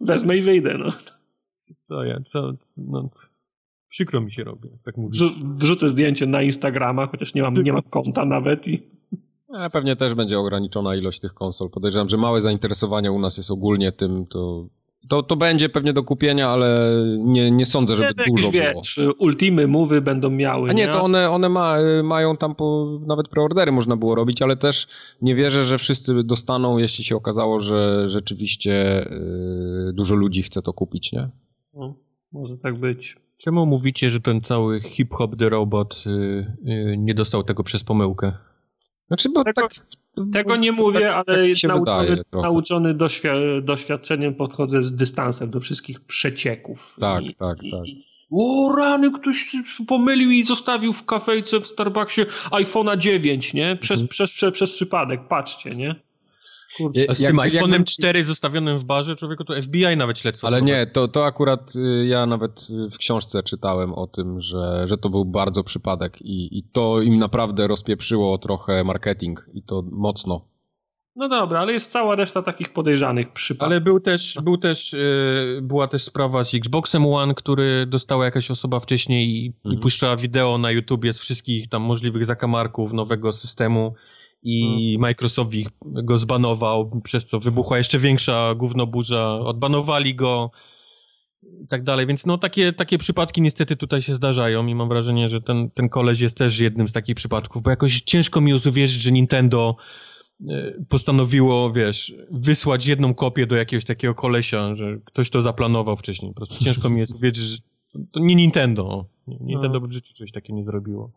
Wezmę 0.00 0.36
i 0.36 0.42
wyjdę, 0.42 0.78
no. 0.78 0.88
Co 1.78 2.04
ja, 2.04 2.20
co, 2.20 2.52
no, 2.76 3.10
przykro 3.88 4.20
mi 4.20 4.32
się 4.32 4.44
robi, 4.44 4.68
tak 4.84 4.96
mówię. 4.96 5.18
Wrzucę 5.44 5.88
zdjęcie 5.88 6.26
na 6.26 6.42
Instagrama, 6.42 7.06
chociaż 7.06 7.34
nie 7.34 7.42
mam, 7.42 7.54
nie 7.54 7.72
mam 7.72 7.82
konta 7.82 8.24
nawet 8.24 8.68
i... 8.68 8.82
A 9.54 9.70
pewnie 9.70 9.96
też 9.96 10.14
będzie 10.14 10.38
ograniczona 10.38 10.96
ilość 10.96 11.20
tych 11.20 11.34
konsol. 11.34 11.70
Podejrzewam, 11.70 12.08
że 12.08 12.16
małe 12.16 12.40
zainteresowanie 12.40 13.12
u 13.12 13.18
nas 13.18 13.36
jest 13.36 13.50
ogólnie 13.50 13.92
tym, 13.92 14.26
to 14.26 14.68
to, 15.08 15.22
to 15.22 15.36
będzie 15.36 15.68
pewnie 15.68 15.92
do 15.92 16.02
kupienia, 16.02 16.48
ale 16.48 16.96
nie, 17.18 17.50
nie 17.50 17.66
sądzę, 17.66 17.96
żeby 17.96 18.14
nie, 18.18 18.24
dużo 18.26 18.50
wiesz, 18.50 18.96
było. 18.96 19.12
Ultimy, 19.18 19.68
mowy 19.68 20.02
będą 20.02 20.30
miały. 20.30 20.70
A 20.70 20.72
nie, 20.72 20.86
nie? 20.86 20.92
to 20.92 21.02
one, 21.02 21.30
one 21.30 21.48
ma, 21.48 21.76
mają 22.04 22.36
tam 22.36 22.54
po, 22.54 22.98
nawet 23.06 23.28
preordery 23.28 23.72
można 23.72 23.96
było 23.96 24.14
robić, 24.14 24.42
ale 24.42 24.56
też 24.56 24.88
nie 25.22 25.34
wierzę, 25.34 25.64
że 25.64 25.78
wszyscy 25.78 26.24
dostaną, 26.24 26.78
jeśli 26.78 27.04
się 27.04 27.16
okazało, 27.16 27.60
że 27.60 28.08
rzeczywiście 28.08 29.06
y, 29.12 29.92
dużo 29.94 30.14
ludzi 30.14 30.42
chce 30.42 30.62
to 30.62 30.72
kupić, 30.72 31.12
nie? 31.12 31.28
No, 31.74 31.94
może 32.32 32.58
tak 32.58 32.80
być. 32.80 33.16
Czemu 33.36 33.66
mówicie, 33.66 34.10
że 34.10 34.20
ten 34.20 34.40
cały 34.40 34.80
hip-hop 34.80 35.36
The 35.36 35.48
Robot 35.48 36.04
y, 36.06 36.10
y, 36.70 36.96
nie 36.98 37.14
dostał 37.14 37.42
tego 37.42 37.62
przez 37.62 37.84
pomyłkę? 37.84 38.32
Znaczy, 39.08 39.28
bo 39.28 39.44
tego, 39.44 39.62
tak... 39.62 39.86
Tego 40.32 40.56
nie 40.56 40.72
mówię, 40.72 41.00
tak, 41.00 41.24
ale 41.28 41.54
tak 41.54 41.70
nauczony, 41.70 42.22
nauczony 42.32 42.94
doświ 42.94 43.28
doświadczeniem 43.62 44.34
podchodzę 44.34 44.82
z 44.82 44.92
dystansem 44.92 45.50
do 45.50 45.60
wszystkich 45.60 46.00
przecieków. 46.00 46.96
Tak, 47.00 47.24
I, 47.24 47.34
tak, 47.34 47.62
i, 47.62 47.70
tak. 47.70 47.80
O 48.30 48.76
rany, 48.76 49.10
ktoś 49.12 49.56
pomylił 49.86 50.30
i 50.30 50.44
zostawił 50.44 50.92
w 50.92 51.04
kafejce 51.04 51.60
w 51.60 51.66
Starbucksie 51.66 52.22
iPhone'a 52.50 52.98
9, 52.98 53.54
nie? 53.54 53.76
Przez, 53.76 54.00
mhm. 54.00 54.08
przez, 54.08 54.30
przez, 54.30 54.52
przez 54.52 54.74
przypadek, 54.74 55.28
patrzcie, 55.28 55.70
nie? 55.70 56.07
Kurde. 56.76 57.14
Z 57.14 57.20
jak, 57.20 57.30
tym 57.30 57.40
iPhone'em 57.40 57.72
jakby... 57.72 57.84
4 57.84 58.24
zostawionym 58.24 58.78
w 58.78 58.84
barze, 58.84 59.16
człowieku, 59.16 59.44
to 59.44 59.62
FBI 59.62 59.96
nawet 59.96 60.18
śledztwo. 60.18 60.46
Ale 60.46 60.62
nie, 60.62 60.86
to, 60.86 61.08
to 61.08 61.26
akurat 61.26 61.76
y, 61.76 62.06
ja 62.06 62.26
nawet 62.26 62.68
y, 62.70 62.90
w 62.90 62.98
książce 62.98 63.42
czytałem 63.42 63.92
o 63.92 64.06
tym, 64.06 64.40
że, 64.40 64.82
że 64.88 64.98
to 64.98 65.10
był 65.10 65.24
bardzo 65.24 65.64
przypadek 65.64 66.22
i, 66.22 66.58
i 66.58 66.62
to 66.62 67.00
im 67.00 67.18
naprawdę 67.18 67.66
rozpieprzyło 67.66 68.38
trochę 68.38 68.84
marketing 68.84 69.46
i 69.54 69.62
to 69.62 69.82
mocno. 69.90 70.48
No 71.18 71.28
dobra, 71.28 71.60
ale 71.60 71.72
jest 71.72 71.92
cała 71.92 72.16
reszta 72.16 72.42
takich 72.42 72.72
podejrzanych 72.72 73.32
przypadków. 73.32 73.72
Ale 73.72 73.80
był 73.80 74.00
też, 74.00 74.38
był 74.42 74.58
też, 74.58 74.92
yy, 74.92 75.60
była 75.62 75.88
też 75.88 76.02
sprawa 76.02 76.44
z 76.44 76.54
Xboxem 76.54 77.06
One, 77.06 77.34
który 77.34 77.86
dostała 77.86 78.24
jakaś 78.24 78.50
osoba 78.50 78.80
wcześniej 78.80 79.28
i, 79.28 79.46
mhm. 79.46 79.74
i 79.74 79.78
puszczała 79.78 80.16
wideo 80.16 80.58
na 80.58 80.70
YouTubie 80.70 81.12
z 81.12 81.18
wszystkich 81.18 81.68
tam 81.68 81.82
możliwych 81.82 82.24
zakamarków 82.24 82.92
nowego 82.92 83.32
systemu 83.32 83.94
i 84.42 84.64
mhm. 84.92 85.00
Microsoft 85.00 85.50
go 85.82 86.18
zbanował, 86.18 87.00
przez 87.04 87.26
co 87.26 87.40
wybuchła 87.40 87.78
jeszcze 87.78 87.98
większa 87.98 88.54
gównoburza, 88.54 89.34
odbanowali 89.34 90.14
go 90.14 90.50
i 91.64 91.68
tak 91.68 91.84
dalej, 91.84 92.06
więc 92.06 92.26
no 92.26 92.38
takie, 92.38 92.72
takie 92.72 92.98
przypadki 92.98 93.40
niestety 93.40 93.76
tutaj 93.76 94.02
się 94.02 94.14
zdarzają 94.14 94.66
i 94.66 94.74
mam 94.74 94.88
wrażenie, 94.88 95.28
że 95.28 95.40
ten, 95.40 95.70
ten 95.70 95.88
koleś 95.88 96.20
jest 96.20 96.36
też 96.36 96.58
jednym 96.58 96.88
z 96.88 96.92
takich 96.92 97.16
przypadków, 97.16 97.62
bo 97.62 97.70
jakoś 97.70 98.00
ciężko 98.00 98.40
mi 98.40 98.54
uwierzyć, 98.54 99.00
że 99.00 99.12
Nintendo 99.12 99.76
E, 100.46 100.72
postanowiło, 100.88 101.72
wiesz, 101.72 102.14
wysłać 102.30 102.86
jedną 102.86 103.14
kopię 103.14 103.46
do 103.46 103.56
jakiegoś 103.56 103.84
takiego 103.84 104.14
kolesia, 104.14 104.74
że 104.74 104.98
ktoś 105.04 105.30
to 105.30 105.40
zaplanował 105.40 105.96
wcześniej. 105.96 106.32
Po 106.32 106.36
prostu 106.36 106.64
ciężko 106.64 106.90
mi 106.90 107.00
jest 107.00 107.14
uwierzyć, 107.14 107.44
że 107.44 107.58
to 108.12 108.20
nie 108.20 108.34
Nintendo. 108.34 109.04
Nintendo 109.26 109.80
no. 109.80 109.88
w 109.88 109.92
życiu 109.92 110.14
coś 110.14 110.32
takiego 110.32 110.58
nie 110.58 110.64
zrobiło. 110.64 111.10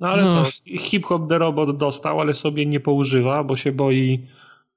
No 0.00 0.08
ale 0.08 0.22
no. 0.22 0.30
co, 0.30 0.44
hip-hop 0.78 1.28
The 1.28 1.38
Robot 1.38 1.76
dostał, 1.76 2.20
ale 2.20 2.34
sobie 2.34 2.66
nie 2.66 2.80
poużywa, 2.80 3.44
bo 3.44 3.56
się 3.56 3.72
boi 3.72 4.26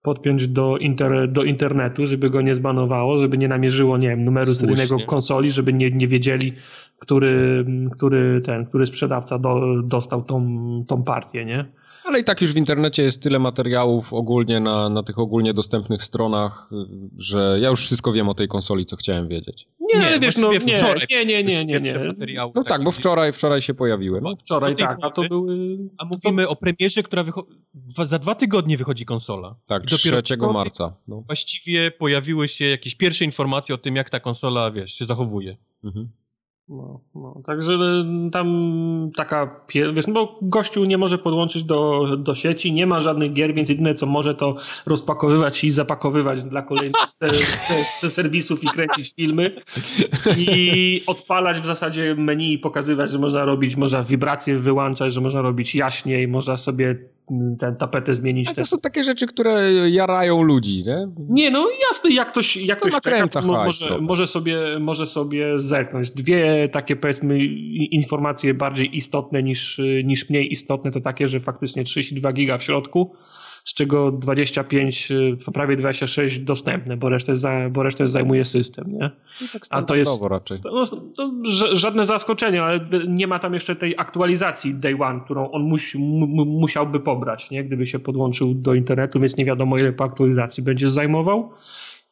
podpiąć 0.01 0.47
do, 0.47 0.77
inter, 0.77 1.31
do 1.31 1.43
internetu, 1.43 2.05
żeby 2.05 2.29
go 2.29 2.41
nie 2.41 2.55
zbanowało, 2.55 3.21
żeby 3.21 3.37
nie 3.37 3.47
namierzyło, 3.47 3.97
nie 3.97 4.09
wiem, 4.09 4.25
numeru 4.25 4.55
seryjnego 4.55 4.97
konsoli, 5.05 5.51
żeby 5.51 5.73
nie, 5.73 5.91
nie 5.91 6.07
wiedzieli, 6.07 6.53
który, 6.99 7.65
który 7.91 8.41
ten, 8.41 8.65
który 8.65 8.85
sprzedawca 8.85 9.39
do, 9.39 9.81
dostał 9.83 10.23
tą, 10.23 10.45
tą 10.87 11.03
partię, 11.03 11.45
nie? 11.45 11.65
Ale 12.05 12.19
i 12.19 12.23
tak 12.23 12.41
już 12.41 12.53
w 12.53 12.57
internecie 12.57 13.03
jest 13.03 13.23
tyle 13.23 13.39
materiałów 13.39 14.13
ogólnie 14.13 14.59
na, 14.59 14.89
na 14.89 15.03
tych 15.03 15.19
ogólnie 15.19 15.53
dostępnych 15.53 16.03
stronach, 16.03 16.69
że 17.17 17.57
ja 17.61 17.69
już 17.69 17.81
wszystko 17.81 18.11
wiem 18.11 18.29
o 18.29 18.33
tej 18.33 18.47
konsoli, 18.47 18.85
co 18.85 18.95
chciałem 18.95 19.27
wiedzieć. 19.27 19.67
Nie, 19.79 19.99
nie 19.99 20.07
ale 20.07 20.19
wiesz, 20.19 20.37
no, 20.37 20.53
nie, 20.53 20.59
wczoraj, 20.59 21.07
nie, 21.09 21.25
nie, 21.25 21.43
nie, 21.43 21.65
nie, 21.65 21.79
nie. 21.79 21.95
No 22.55 22.63
tak, 22.63 22.83
bo 22.83 22.91
wczoraj, 22.91 23.33
wczoraj 23.33 23.61
się 23.61 23.73
pojawiły. 23.73 24.21
No, 24.21 24.35
wczoraj 24.35 24.75
tak, 24.75 24.97
a 25.01 25.11
to 25.11 25.23
były... 25.29 25.77
A 25.97 26.05
mówimy 26.05 26.47
o 26.47 26.55
premierze, 26.55 27.03
która 27.03 27.25
za 28.05 28.19
dwa 28.19 28.35
tygodnie 28.35 28.77
wychodzi 28.77 29.05
konsola. 29.05 29.55
Tak, 29.65 29.85
3 29.85 30.37
marca. 30.37 30.93
No. 31.07 31.23
Właściwie 31.27 31.91
pojawiły 31.91 32.47
się 32.47 32.65
jakieś 32.65 32.95
pierwsze 32.95 33.25
informacje 33.25 33.75
o 33.75 33.77
tym, 33.77 33.95
jak 33.95 34.09
ta 34.09 34.19
konsola, 34.19 34.71
wiesz, 34.71 34.93
się 34.93 35.05
zachowuje. 35.05 35.57
Mhm. 35.83 36.09
No, 36.69 37.01
no, 37.15 37.41
także 37.45 37.73
y, 37.73 38.31
tam 38.31 38.47
taka, 39.15 39.65
wiesz, 39.93 40.07
no 40.07 40.13
bo 40.13 40.39
gościu 40.41 40.85
nie 40.85 40.97
może 40.97 41.17
podłączyć 41.17 41.63
do, 41.63 42.07
do 42.17 42.35
sieci, 42.35 42.73
nie 42.73 42.87
ma 42.87 42.99
żadnych 42.99 43.33
gier, 43.33 43.53
więc 43.53 43.69
jedyne 43.69 43.93
co 43.93 44.05
może 44.05 44.35
to 44.35 44.55
rozpakowywać 44.85 45.63
i 45.63 45.71
zapakowywać 45.71 46.43
dla 46.43 46.61
kolejnych 46.61 47.09
serwisów 48.09 48.63
i 48.63 48.67
kręcić 48.67 49.13
filmy 49.15 49.49
i 50.37 51.01
odpalać 51.07 51.59
w 51.59 51.65
zasadzie 51.65 52.15
menu 52.15 52.53
i 52.53 52.59
pokazywać, 52.59 53.11
że 53.11 53.19
można 53.19 53.45
robić, 53.45 53.75
można 53.75 54.03
wibracje 54.03 54.55
wyłączać, 54.57 55.13
że 55.13 55.21
można 55.21 55.41
robić 55.41 55.75
jaśniej, 55.75 56.27
można 56.27 56.57
sobie 56.57 56.95
tę 57.59 57.75
tapetę 57.79 58.13
zmienić. 58.13 58.47
Ale 58.47 58.55
to 58.55 58.65
są 58.65 58.79
takie 58.79 59.03
rzeczy, 59.03 59.27
które 59.27 59.71
jarają 59.89 60.41
ludzi, 60.41 60.83
nie? 60.85 61.07
Nie, 61.29 61.51
no 61.51 61.67
jasne, 61.89 62.09
jak 62.09 62.27
ktoś, 62.27 62.57
jak 62.57 62.79
ktoś 62.79 62.93
czeka, 63.01 63.41
może, 63.41 63.97
może, 64.01 64.27
sobie, 64.27 64.57
może 64.79 65.05
sobie 65.05 65.59
zerknąć. 65.59 66.11
Dwie 66.11 66.69
takie, 66.71 66.95
powiedzmy, 66.95 67.45
informacje 67.91 68.53
bardziej 68.53 68.97
istotne 68.97 69.43
niż, 69.43 69.81
niż 70.03 70.29
mniej 70.29 70.51
istotne, 70.51 70.91
to 70.91 71.01
takie, 71.01 71.27
że 71.27 71.39
faktycznie 71.39 71.83
32 71.83 72.33
giga 72.33 72.57
w 72.57 72.63
środku, 72.63 73.15
z 73.63 73.73
czego 73.73 74.11
25, 74.11 75.11
y, 75.11 75.37
prawie 75.53 75.75
26 75.75 76.39
dostępne, 76.39 76.97
bo 76.97 77.09
resztę, 77.09 77.35
za, 77.35 77.69
bo 77.69 77.83
resztę 77.83 78.07
zajmuje 78.07 78.45
system, 78.45 78.85
nie? 78.87 79.11
Tak 79.53 79.61
A 79.69 79.81
to 79.81 79.95
jest 79.95 80.25
raczej. 80.25 80.57
No, 80.65 80.83
to 81.15 81.31
żadne 81.73 82.05
zaskoczenie, 82.05 82.63
ale 82.63 82.79
nie 83.07 83.27
ma 83.27 83.39
tam 83.39 83.53
jeszcze 83.53 83.75
tej 83.75 83.95
aktualizacji 83.97 84.75
Day 84.75 84.95
One, 84.99 85.21
którą 85.25 85.51
on 85.51 85.61
musi, 85.61 85.97
musiałby 86.47 86.99
pobrać, 86.99 87.51
nie? 87.51 87.63
Gdyby 87.63 87.85
się 87.85 87.99
podłączył 87.99 88.53
do 88.53 88.73
internetu, 88.73 89.19
więc 89.19 89.37
nie 89.37 89.45
wiadomo 89.45 89.77
ile 89.77 89.93
po 89.93 90.03
aktualizacji 90.03 90.63
będzie 90.63 90.89
zajmował 90.89 91.53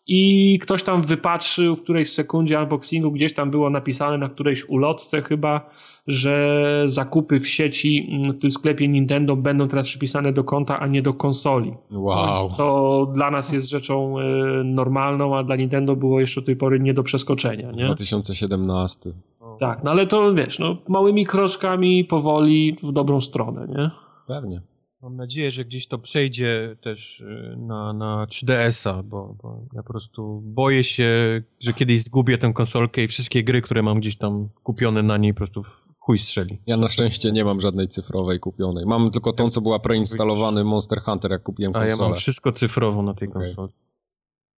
i 0.08 0.60
ktoś 0.62 0.84
tam 0.84 1.02
wypatrzył 1.02 1.76
w 1.76 1.84
którejś 1.84 2.10
sekundzie 2.10 2.60
unboxingu, 2.60 3.12
gdzieś 3.12 3.34
tam 3.34 3.52
było 3.52 3.70
napisane 3.70 4.18
na 4.18 4.28
którejś 4.28 4.70
ulotce 4.70 5.22
chyba, 5.22 5.70
że 6.08 6.84
zakupy 6.86 7.40
w 7.40 7.48
sieci 7.48 8.08
mm, 8.12 8.34
w 8.34 8.40
tym 8.40 8.52
sklepie 8.52 8.88
Nintendo 8.88 9.36
będą 9.36 9.68
teraz 9.68 9.88
przypisane 9.88 10.34
do 10.34 10.44
konta, 10.44 10.80
a 10.80 10.88
nie 10.88 11.02
do 11.02 11.14
konsoli. 11.14 11.74
Wow. 11.92 12.50
To 12.58 13.08
dla 13.14 13.32
nas 13.32 13.52
jest 13.52 13.70
rzeczą 13.70 14.20
e, 14.20 14.24
normalną, 14.64 15.38
a 15.38 15.44
dla 15.44 15.56
Nintendo 15.56 15.96
było 15.96 16.20
jeszcze 16.20 16.42
do 16.42 16.46
tej 16.46 16.56
pory 16.56 16.80
nie 16.80 16.94
do 16.94 17.04
przeskoczenia. 17.04 17.72
Nie? 17.72 17.86
2017. 17.86 19.12
Tak, 19.60 19.84
no 19.84 19.92
ale 19.92 20.08
to 20.08 20.34
wiesz, 20.34 20.60
no, 20.60 20.78
małymi 20.88 21.26
kroczkami, 21.26 22.06
powoli 22.06 22.76
w 22.84 22.92
dobrą 22.92 23.22
stronę, 23.22 23.68
nie? 23.68 23.92
Pewnie. 24.28 24.62
Mam 25.02 25.16
nadzieję, 25.16 25.52
że 25.52 25.66
gdzieś 25.66 25.88
to 25.88 26.00
przejdzie 26.00 26.76
też 26.82 27.20
y, 27.20 27.56
na, 27.58 27.94
na 27.94 28.26
3DS-a, 28.26 29.04
bo, 29.04 29.36
bo 29.44 29.66
ja 29.74 29.84
po 29.84 29.90
prostu 29.90 30.42
boję 30.44 30.84
się, 30.84 31.42
że 31.60 31.74
kiedyś 31.74 32.04
zgubię 32.04 32.38
tę 32.38 32.54
konsolkę 32.54 33.04
i 33.04 33.08
wszystkie 33.08 33.44
gry, 33.44 33.62
które 33.62 33.84
mam 33.84 34.00
gdzieś 34.00 34.16
tam 34.16 34.50
kupione 34.64 35.04
na 35.04 35.18
niej 35.18 35.34
po 35.34 35.38
prostu 35.38 35.64
w 35.64 35.86
chuj 36.00 36.20
strzeli. 36.20 36.62
Ja 36.68 36.78
na 36.78 36.90
szczęście 36.90 37.32
nie 37.32 37.46
mam 37.46 37.62
żadnej 37.62 37.88
cyfrowej 37.88 38.40
kupionej. 38.40 38.86
Mam 38.86 39.12
tylko 39.12 39.34
tą, 39.34 39.50
co 39.50 39.62
była 39.62 39.80
preinstalowany 39.80 40.64
Monster 40.64 41.02
Hunter, 41.02 41.32
jak 41.32 41.44
kupiłem 41.44 41.74
konsolę. 41.74 41.94
A 41.94 42.04
ja 42.04 42.10
mam 42.10 42.20
wszystko 42.20 42.52
cyfrowo 42.52 43.04
na 43.04 43.14
tej 43.14 43.30
okay. 43.30 43.44
konsoli. 43.44 43.74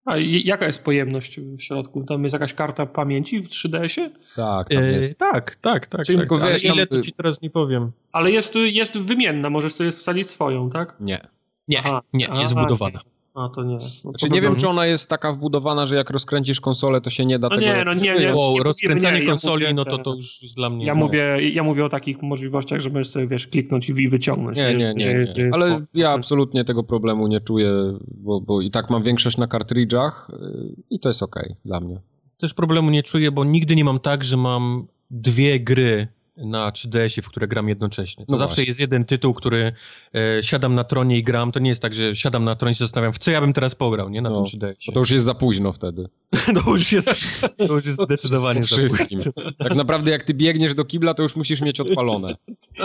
A 0.05 0.17
jaka 0.43 0.65
jest 0.65 0.83
pojemność 0.83 1.39
w 1.39 1.61
środku? 1.61 2.03
Tam 2.03 2.23
jest 2.23 2.33
jakaś 2.33 2.53
karta 2.53 2.85
pamięci 2.85 3.39
w 3.39 3.49
3DS-ie? 3.49 4.11
Tak, 4.35 4.69
tam 4.69 4.83
jest. 4.83 5.11
E, 5.11 5.15
tak, 5.15 5.55
tak, 5.55 5.85
tak. 5.87 6.05
Czyli 6.05 6.19
tak. 6.19 6.31
Ale 6.41 6.57
ile 6.57 6.87
to 6.87 7.01
ci 7.01 7.11
teraz 7.11 7.41
nie 7.41 7.49
powiem. 7.49 7.91
Ale 8.11 8.31
jest, 8.31 8.55
jest 8.55 8.97
wymienna, 8.97 9.49
możesz 9.49 9.73
sobie 9.73 9.91
wsadzić 9.91 10.29
swoją, 10.29 10.69
tak? 10.69 10.95
Nie. 10.99 11.27
Nie, 11.67 11.79
Aha, 11.79 12.01
nie, 12.13 12.27
jest 12.39 12.51
wbudowana. 12.51 12.99
A, 13.33 13.49
to 13.49 13.63
nie. 13.63 13.73
No, 13.73 13.79
znaczy, 13.79 14.29
nie 14.29 14.41
wiem, 14.41 14.55
czy 14.55 14.67
ona 14.67 14.85
jest 14.85 15.09
taka 15.09 15.33
wbudowana, 15.33 15.85
że 15.85 15.95
jak 15.95 16.09
rozkręcisz 16.09 16.61
konsolę, 16.61 17.01
to 17.01 17.09
się 17.09 17.25
nie 17.25 17.39
da 17.39 17.49
no 17.49 17.55
tego... 17.55 17.67
Nie, 17.67 17.85
no 17.85 17.93
nie, 17.93 18.13
nie. 18.19 18.33
O, 18.35 18.57
rozkręcanie 18.63 19.19
nie, 19.19 19.25
konsoli, 19.25 19.63
ja 19.63 19.73
no 19.73 19.85
to 19.85 19.97
to 19.97 20.15
już 20.15 20.43
jest 20.43 20.55
dla 20.55 20.69
mnie... 20.69 20.85
Ja 20.85 20.95
mówię, 20.95 21.37
ja 21.53 21.63
mówię 21.63 21.85
o 21.85 21.89
takich 21.89 22.21
możliwościach, 22.21 22.79
że 22.79 22.89
możesz 22.89 23.09
sobie, 23.09 23.27
wiesz, 23.27 23.47
kliknąć 23.47 23.89
i 23.89 24.09
wyciągnąć. 24.09 24.57
Nie, 24.57 24.73
nie, 24.73 24.93
nie. 24.93 25.05
nie, 25.05 25.33
nie. 25.37 25.49
Ale 25.53 25.85
ja 25.93 26.11
absolutnie 26.11 26.65
tego 26.65 26.83
problemu 26.83 27.27
nie 27.27 27.41
czuję, 27.41 27.71
bo, 28.07 28.41
bo 28.41 28.61
i 28.61 28.71
tak 28.71 28.89
mam 28.89 29.03
większość 29.03 29.37
na 29.37 29.47
kartridżach 29.47 30.29
y, 30.33 30.75
i 30.89 30.99
to 30.99 31.09
jest 31.09 31.23
okej 31.23 31.43
okay 31.43 31.55
dla 31.65 31.79
mnie. 31.79 32.01
Też 32.37 32.53
problemu 32.53 32.91
nie 32.91 33.03
czuję, 33.03 33.31
bo 33.31 33.45
nigdy 33.45 33.75
nie 33.75 33.85
mam 33.85 33.99
tak, 33.99 34.23
że 34.23 34.37
mam 34.37 34.87
dwie 35.11 35.59
gry 35.59 36.07
na 36.37 36.71
3DS-ie, 36.71 37.23
w 37.23 37.29
które 37.29 37.47
gram 37.47 37.69
jednocześnie. 37.69 38.25
To 38.25 38.31
no 38.31 38.37
zawsze 38.37 38.55
właśnie. 38.55 38.71
jest 38.71 38.79
jeden 38.79 39.05
tytuł, 39.05 39.33
który 39.33 39.73
e, 40.15 40.43
siadam 40.43 40.75
na 40.75 40.83
tronie 40.83 41.17
i 41.17 41.23
gram. 41.23 41.51
To 41.51 41.59
nie 41.59 41.69
jest 41.69 41.81
tak, 41.81 41.93
że 41.93 42.15
siadam 42.15 42.43
na 42.43 42.55
tronie 42.55 42.71
i 42.71 42.75
się 42.75 42.83
zastanawiam, 42.83 43.13
w 43.13 43.17
co 43.17 43.31
ja 43.31 43.41
bym 43.41 43.53
teraz 43.53 43.75
pograł, 43.75 44.09
nie? 44.09 44.21
Na 44.21 44.29
no, 44.29 44.43
tym 44.43 44.59
3DS-ie. 44.59 44.93
to 44.93 44.99
już 44.99 45.11
jest 45.11 45.25
za 45.25 45.33
późno 45.33 45.73
wtedy. 45.73 46.09
to 46.63 46.71
już 46.71 46.91
jest, 46.91 47.41
to 47.57 47.75
już 47.75 47.85
jest 47.85 48.01
zdecydowanie 48.05 48.63
za 48.63 48.67
wszystkim. 48.67 49.19
Tak 49.57 49.75
naprawdę 49.75 50.11
jak 50.11 50.23
ty 50.23 50.33
biegniesz 50.33 50.75
do 50.75 50.85
kibla, 50.85 51.13
to 51.13 51.23
już 51.23 51.35
musisz 51.35 51.61
mieć 51.61 51.79
odpalone. 51.79 52.35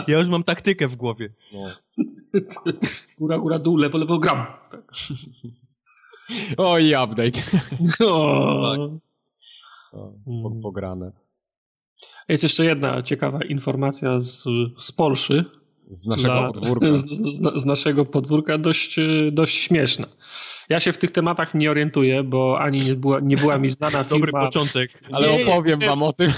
Ja 0.09 0.19
już 0.19 0.29
mam 0.29 0.43
taktykę 0.43 0.89
w 0.89 0.97
głowie. 0.97 1.33
No. 1.53 1.61
Góra, 3.19 3.39
góra, 3.39 3.59
dół, 3.59 3.77
lewo, 3.77 3.99
lewo, 3.99 4.19
gram. 4.19 4.47
Tak. 4.71 4.93
O, 6.57 6.79
i 6.79 6.95
update. 6.95 7.43
O. 8.07 8.77
Tak. 8.77 10.01
O, 10.27 10.51
pograne. 10.63 11.13
Jest 12.29 12.43
jeszcze 12.43 12.65
jedna 12.65 13.03
ciekawa 13.03 13.39
informacja 13.43 14.21
z, 14.21 14.45
z 14.77 14.93
Polszy. 14.93 15.45
Z 15.91 16.07
naszego 16.07 16.35
dla, 16.35 16.53
podwórka. 16.53 16.87
Z, 16.97 17.07
z, 17.07 17.61
z, 17.63 17.67
naszego 17.67 18.05
podwórka 18.05 18.59
dość, 18.59 18.97
dość 19.33 19.59
śmieszna. 19.59 20.07
Ja 20.69 20.81
się 20.81 20.93
w 20.93 20.99
tych 20.99 21.11
tematach 21.11 21.55
nie 21.55 21.71
orientuję, 21.71 22.23
bo 22.23 22.61
ani 22.61 22.81
nie 22.81 22.95
była, 22.95 23.21
nie 23.21 23.37
była 23.37 23.59
mi 23.59 23.69
znana 23.69 24.05
firma. 24.05 24.09
Dobry 24.09 24.33
początek. 24.33 24.91
Ale 25.13 25.39
nie, 25.39 25.47
opowiem 25.47 25.79
nie, 25.81 25.87
wam 25.87 26.03
o 26.03 26.13
tym. 26.13 26.33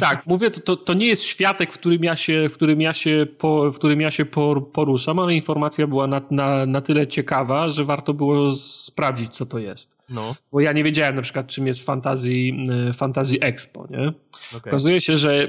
Tak, 0.00 0.26
mówię, 0.26 0.50
to, 0.50 0.60
to, 0.60 0.76
to, 0.76 0.94
nie 0.94 1.06
jest 1.06 1.24
światek, 1.24 1.74
w 1.74 1.78
którym 1.78 2.04
ja 2.04 2.16
się, 2.16 2.48
w 2.48 2.54
którym 2.54 2.80
ja 2.80 2.92
się, 2.92 3.26
po, 3.38 3.72
w 3.72 3.74
którym 3.74 4.00
ja 4.00 4.10
się 4.10 4.24
poruszam, 4.72 5.18
ale 5.18 5.34
informacja 5.34 5.86
była 5.86 6.06
na, 6.06 6.20
na, 6.30 6.66
na 6.66 6.80
tyle 6.80 7.06
ciekawa, 7.06 7.68
że 7.68 7.84
warto 7.84 8.14
było 8.14 8.50
sprawdzić, 8.50 9.36
co 9.36 9.46
to 9.46 9.58
jest. 9.58 10.02
No. 10.10 10.34
Bo 10.52 10.60
ja 10.60 10.72
nie 10.72 10.84
wiedziałem 10.84 11.16
na 11.16 11.22
przykład, 11.22 11.46
czym 11.46 11.66
jest 11.66 11.86
Fantasy, 11.86 12.30
Fantasy 12.96 13.40
Expo, 13.40 13.86
nie? 13.90 14.12
Okay. 14.48 14.72
Okazuje 14.72 15.00
się, 15.00 15.16
że 15.16 15.42
e, 15.42 15.48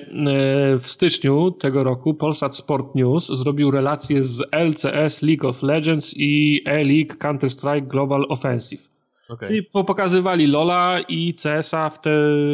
w 0.79 0.87
styczniu 0.87 1.51
tego 1.51 1.83
roku 1.83 2.13
Polsat 2.13 2.55
Sport 2.55 2.95
News 2.95 3.27
zrobił 3.27 3.71
relację 3.71 4.23
z 4.23 4.43
LCS 4.51 5.21
League 5.21 5.47
of 5.47 5.63
Legends 5.63 6.13
i 6.17 6.61
E-League 6.65 7.13
Counter-Strike 7.19 7.87
Global 7.87 8.02
Offensive. 8.29 8.89
Okay. 9.29 9.47
Czyli 9.47 9.63
pokazywali 9.63 10.47
Lola 10.47 10.99
i 11.07 11.33
CS-a 11.33 11.89
w, 11.89 12.01
te, 12.01 12.09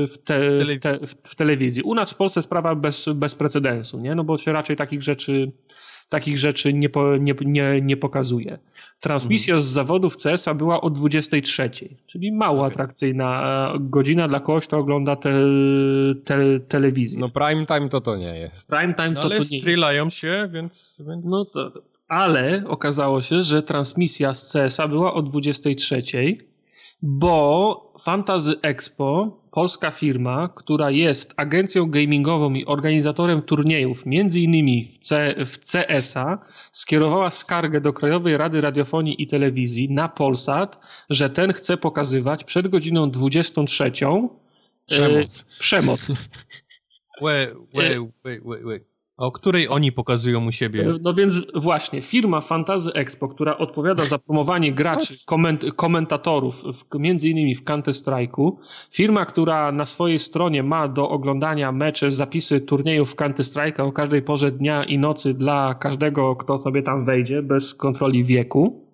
w, 0.07 0.17
te, 0.23 0.39
w, 0.65 0.79
te, 0.79 1.07
w, 1.23 1.35
telewizji. 1.35 1.83
U 1.83 1.95
nas 1.95 2.13
w 2.13 2.15
Polsce 2.15 2.41
sprawa 2.41 2.75
bez, 2.75 3.09
bez 3.15 3.35
precedensu, 3.35 3.99
nie? 3.99 4.15
No 4.15 4.23
bo 4.23 4.37
się 4.37 4.53
raczej 4.53 4.75
takich 4.75 5.03
rzeczy 5.03 5.51
takich 6.09 6.37
rzeczy 6.37 6.73
nie, 6.73 6.89
po, 6.89 7.17
nie, 7.17 7.33
nie, 7.41 7.81
nie 7.81 7.97
pokazuje. 7.97 8.59
Transmisja 8.99 9.53
mhm. 9.53 9.69
z 9.69 9.73
zawodów 9.73 10.15
CSA 10.17 10.53
była 10.53 10.81
o 10.81 10.89
23, 10.89 11.69
czyli 12.07 12.31
mało 12.31 12.57
okay. 12.57 12.67
atrakcyjna 12.71 13.73
godzina 13.79 14.27
dla 14.27 14.39
kogoś, 14.39 14.67
kto 14.67 14.77
ogląda 14.77 15.15
te, 15.15 15.33
te, 16.25 16.59
telewizję. 16.59 17.19
No 17.19 17.29
prime 17.29 17.65
time 17.65 17.89
to 17.89 18.01
to 18.01 18.17
nie 18.17 18.39
jest. 18.39 18.69
Prime 18.69 18.93
time 18.93 19.09
no, 19.09 19.15
to, 19.15 19.21
ale 19.21 19.37
to 19.37 19.43
nie 19.51 19.57
jest. 19.57 20.13
się, 20.15 20.49
więc... 20.51 20.95
więc... 20.99 21.25
No 21.25 21.45
to, 21.45 21.71
ale 22.09 22.63
okazało 22.67 23.21
się, 23.21 23.43
że 23.43 23.63
transmisja 23.63 24.33
z 24.33 24.53
CSA 24.53 24.87
była 24.87 25.13
o 25.13 25.21
23, 25.21 26.01
bo 27.01 27.93
Fantasy 28.01 28.55
Expo, 28.61 29.39
polska 29.51 29.91
firma, 29.91 30.49
która 30.55 30.91
jest 30.91 31.33
agencją 31.37 31.85
gamingową 31.85 32.53
i 32.53 32.65
organizatorem 32.65 33.41
turniejów, 33.41 34.05
między 34.05 34.39
innymi 34.39 34.85
w, 34.85 34.97
C, 34.97 35.35
w 35.45 35.59
CSA, 35.59 36.39
skierowała 36.71 37.31
skargę 37.31 37.81
do 37.81 37.93
Krajowej 37.93 38.37
Rady 38.37 38.61
Radiofonii 38.61 39.23
i 39.23 39.27
Telewizji 39.27 39.89
na 39.91 40.09
Polsat, 40.09 40.79
że 41.09 41.29
ten 41.29 41.53
chce 41.53 41.77
pokazywać 41.77 42.43
przed 42.43 42.67
godziną 42.67 43.11
23 43.11 43.91
przemoc. 44.85 45.41
E, 45.41 45.59
przemoc. 45.59 46.13
Wait, 47.21 47.49
wait, 47.73 47.97
wait, 48.23 48.43
wait, 48.45 48.63
wait. 48.63 48.98
O 49.19 49.31
której 49.31 49.69
oni 49.69 49.91
pokazują 49.91 50.45
u 50.47 50.51
siebie? 50.51 50.83
No, 50.83 50.93
no 51.01 51.13
więc 51.13 51.41
właśnie, 51.55 52.01
firma 52.01 52.41
Fantazy 52.41 52.93
Expo, 52.93 53.27
która 53.27 53.57
odpowiada 53.57 54.05
za 54.05 54.19
promowanie 54.19 54.73
graczy, 54.73 55.13
koment 55.25 55.65
komentatorów, 55.75 56.63
w, 56.63 56.99
między 56.99 57.29
innymi 57.29 57.55
w 57.55 57.63
Counter-Strike'u, 57.63 58.51
firma, 58.91 59.25
która 59.25 59.71
na 59.71 59.85
swojej 59.85 60.19
stronie 60.19 60.63
ma 60.63 60.87
do 60.87 61.09
oglądania 61.09 61.71
mecze, 61.71 62.11
zapisy 62.11 62.61
turniejów 62.61 63.11
w 63.11 63.15
Counter-Strike'a 63.15 63.81
o 63.81 63.91
każdej 63.91 64.21
porze 64.21 64.51
dnia 64.51 64.83
i 64.83 64.97
nocy 64.97 65.33
dla 65.33 65.73
każdego, 65.73 66.35
kto 66.35 66.59
sobie 66.59 66.83
tam 66.83 67.05
wejdzie, 67.05 67.41
bez 67.41 67.75
kontroli 67.75 68.23
wieku, 68.23 68.85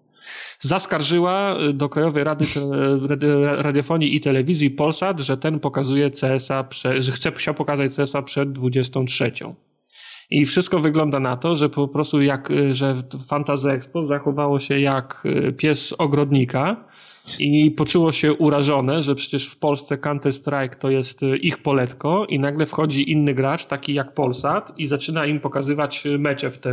zaskarżyła 0.60 1.58
do 1.74 1.90
Krajowej 1.90 2.24
Rady 2.24 2.46
Radiofonii 3.58 4.16
i 4.16 4.22
Telewizji 4.22 4.72
Polsat, 4.72 5.20
że 5.20 5.38
ten 5.38 5.60
pokazuje 5.60 6.10
CSA, 6.10 6.68
że 7.00 7.12
chce 7.12 7.32
chciał 7.32 7.54
pokazać 7.54 7.96
CSA 7.96 8.22
przed 8.22 8.52
23. 8.52 9.32
I 10.30 10.46
wszystko 10.46 10.80
wygląda 10.80 11.20
na 11.20 11.38
to, 11.38 11.56
że 11.56 11.70
po 11.70 11.88
prostu 11.88 12.22
jak, 12.22 12.52
y, 12.52 12.76
że 12.76 12.96
Fantasy 13.28 13.70
Expo 13.70 14.04
zachowało 14.04 14.60
się 14.60 14.80
jak 14.80 15.24
y, 15.26 15.54
pies 15.54 15.96
ogrodnika 15.98 16.86
i 17.40 17.72
poczuło 17.72 18.12
się 18.12 18.34
urażone, 18.34 19.04
że 19.04 19.16
przecież 19.16 19.48
w 19.48 19.58
Polsce 19.58 19.98
Counter-Strike 19.98 20.76
to 20.76 20.90
jest 20.90 21.24
y, 21.24 21.38
ich 21.38 21.58
poletko 21.58 22.26
i 22.26 22.40
nagle 22.40 22.66
wchodzi 22.66 23.12
inny 23.12 23.34
gracz, 23.34 23.66
taki 23.66 23.94
jak 23.94 24.14
Polsat 24.14 24.74
i 24.78 24.86
zaczyna 24.86 25.26
im 25.26 25.40
pokazywać 25.40 26.04
mecze 26.20 26.52
w, 26.52 26.58
te, 26.58 26.72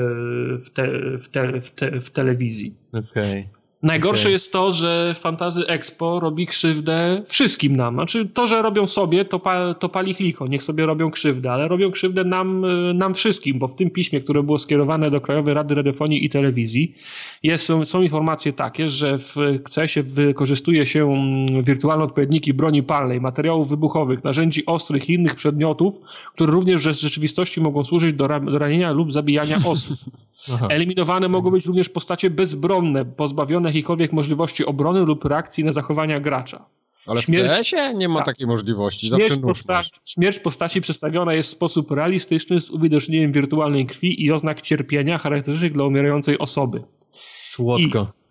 w, 0.64 0.70
te, 0.70 0.86
w, 1.18 1.28
te, 1.28 1.60
w, 1.60 1.70
te, 1.70 2.00
w 2.00 2.10
telewizji. 2.10 2.74
Okej. 2.92 3.40
Okay. 3.40 3.61
Najgorsze 3.82 4.22
okay. 4.22 4.32
jest 4.32 4.52
to, 4.52 4.72
że 4.72 5.14
Fantazy 5.14 5.66
Expo 5.66 6.20
robi 6.20 6.46
krzywdę 6.46 7.22
wszystkim 7.26 7.76
nam. 7.76 7.94
Znaczy 7.94 8.28
to, 8.34 8.46
że 8.46 8.62
robią 8.62 8.86
sobie, 8.86 9.24
to, 9.24 9.38
pa, 9.38 9.74
to 9.74 9.88
pali 9.88 10.14
chliko, 10.14 10.46
niech 10.46 10.62
sobie 10.62 10.86
robią 10.86 11.10
krzywdę, 11.10 11.52
ale 11.52 11.68
robią 11.68 11.90
krzywdę 11.90 12.24
nam, 12.24 12.64
y, 12.64 12.94
nam 12.94 13.14
wszystkim, 13.14 13.58
bo 13.58 13.68
w 13.68 13.74
tym 13.74 13.90
piśmie, 13.90 14.20
które 14.20 14.42
było 14.42 14.58
skierowane 14.58 15.10
do 15.10 15.20
Krajowej 15.20 15.54
Rady 15.54 15.74
Radiofonii 15.74 16.24
i 16.24 16.30
Telewizji, 16.30 16.94
jest, 17.42 17.64
są, 17.64 17.84
są 17.84 18.02
informacje 18.02 18.52
takie, 18.52 18.88
że 18.88 19.18
w 19.18 19.36
CES-ie 19.68 20.02
wykorzystuje 20.02 20.86
się 20.86 21.12
mm, 21.12 21.62
wirtualne 21.62 22.04
odpowiedniki 22.04 22.54
broni 22.54 22.82
palnej, 22.82 23.20
materiałów 23.20 23.68
wybuchowych, 23.68 24.24
narzędzi 24.24 24.66
ostrych 24.66 25.10
i 25.10 25.12
innych 25.12 25.34
przedmiotów, 25.34 26.00
które 26.34 26.52
również 26.52 26.82
w 26.82 27.00
rzeczywistości 27.00 27.60
mogą 27.60 27.84
służyć 27.84 28.14
do, 28.14 28.28
do 28.28 28.58
ranienia 28.58 28.92
lub 28.92 29.12
zabijania 29.12 29.58
osób. 29.66 29.98
Eliminowane 30.68 31.28
mogą 31.28 31.50
być 31.50 31.66
również 31.66 31.88
postacie 31.88 32.30
bezbronne, 32.30 33.04
pozbawione 33.04 33.71
jakiejkolwiek 33.72 34.12
możliwości 34.12 34.66
obrony 34.66 35.04
lub 35.04 35.24
reakcji 35.24 35.64
na 35.64 35.72
zachowania 35.72 36.20
gracza. 36.20 36.66
Ale 37.06 37.22
śmierć, 37.22 37.48
w 37.48 37.56
CS-ie 37.56 37.94
nie 37.94 38.08
ma 38.08 38.18
tak. 38.18 38.26
takiej 38.26 38.46
możliwości. 38.46 39.06
Śmierć, 39.06 39.40
posta 39.42 39.82
śmierć 40.04 40.38
postaci 40.38 40.80
przedstawiona 40.80 41.34
jest 41.34 41.48
w 41.48 41.52
sposób 41.52 41.90
realistyczny 41.90 42.60
z 42.60 42.70
uwidocznieniem 42.70 43.32
wirtualnej 43.32 43.86
krwi 43.86 44.24
i 44.24 44.32
oznak 44.32 44.60
cierpienia 44.60 45.18
charakterystycznych 45.18 45.72
dla 45.72 45.84
umierającej 45.84 46.38
osoby. 46.38 46.82
Słodko. 47.34 48.12
I 48.18 48.22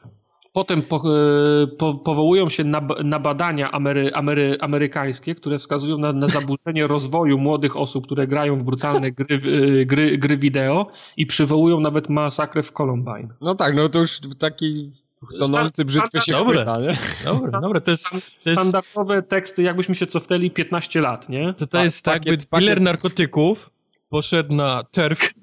potem 0.54 0.82
po, 0.82 0.96
e, 0.96 1.68
po, 1.68 1.94
powołują 1.94 2.50
się 2.50 2.64
na, 2.64 2.82
na 3.04 3.20
badania 3.20 3.72
amery, 3.72 4.12
amery, 4.14 4.58
amerykańskie, 4.62 5.36
które 5.36 5.60
wskazują 5.60 5.98
na, 5.98 6.14
na 6.14 6.28
zaburzenie 6.28 6.88
rozwoju 6.96 7.38
młodych 7.38 7.78
osób, 7.78 8.06
które 8.06 8.28
grają 8.28 8.58
w 8.58 8.64
brutalne 8.64 9.12
gry, 9.12 9.36
e, 9.36 9.86
gry, 9.86 10.18
gry 10.18 10.38
wideo 10.38 10.88
i 11.18 11.26
przywołują 11.26 11.80
nawet 11.80 12.10
masakrę 12.10 12.64
w 12.64 12.72
Columbine. 12.72 13.28
No 13.42 13.56
tak, 13.56 13.76
no 13.76 13.90
to 13.90 14.00
już 14.00 14.20
taki 14.40 14.92
tonący 15.40 15.86
brzytwy 15.86 16.22
się 16.22 16.32
dobre, 16.32 16.56
chwyta, 16.56 16.80
nie? 16.80 16.98
Dobre, 17.26 17.62
dobre, 17.62 17.82
to 17.82 17.92
jest, 17.92 18.10
to 18.10 18.16
jest... 18.16 18.62
Standardowe 18.62 19.24
teksty, 19.24 19.64
jakbyśmy 19.64 19.96
się 19.96 20.06
cofnęli 20.06 20.52
15 20.52 21.02
lat, 21.02 21.30
nie? 21.30 21.54
To, 21.54 21.68
to 21.68 21.84
jest 21.84 22.04
tak, 22.04 22.26
jakby 22.26 22.46
dealer 22.52 22.82
narkotyków 22.82 23.70
poszedł 24.12 24.56
na 24.56 24.84
turf 24.84 25.34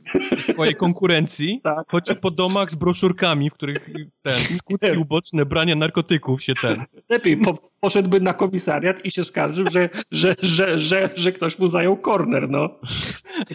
swojej 0.52 0.74
konkurencji, 0.74 1.60
tak. 1.64 1.90
chodził 1.90 2.16
po 2.16 2.30
domach 2.30 2.70
z 2.70 2.74
broszurkami, 2.74 3.50
w 3.50 3.54
których 3.54 3.90
ten, 4.22 4.34
skutki 4.58 4.90
uboczne 4.98 5.46
brania 5.46 5.76
narkotyków 5.76 6.42
się 6.42 6.54
ten... 6.54 6.84
Lepiej, 7.08 7.36
po, 7.36 7.58
poszedłby 7.80 8.20
na 8.20 8.34
komisariat 8.34 9.04
i 9.04 9.10
się 9.10 9.24
skarżył, 9.24 9.70
że, 9.70 9.88
że, 10.10 10.34
że, 10.42 10.78
że, 10.78 11.10
że 11.14 11.32
ktoś 11.32 11.58
mu 11.58 11.66
zajął 11.66 11.96
korner, 11.96 12.50
no. 12.50 12.68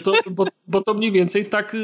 To, 0.03 0.13
bo, 0.31 0.45
bo 0.67 0.81
to 0.81 0.93
mniej 0.93 1.11
więcej 1.11 1.45
tak 1.45 1.75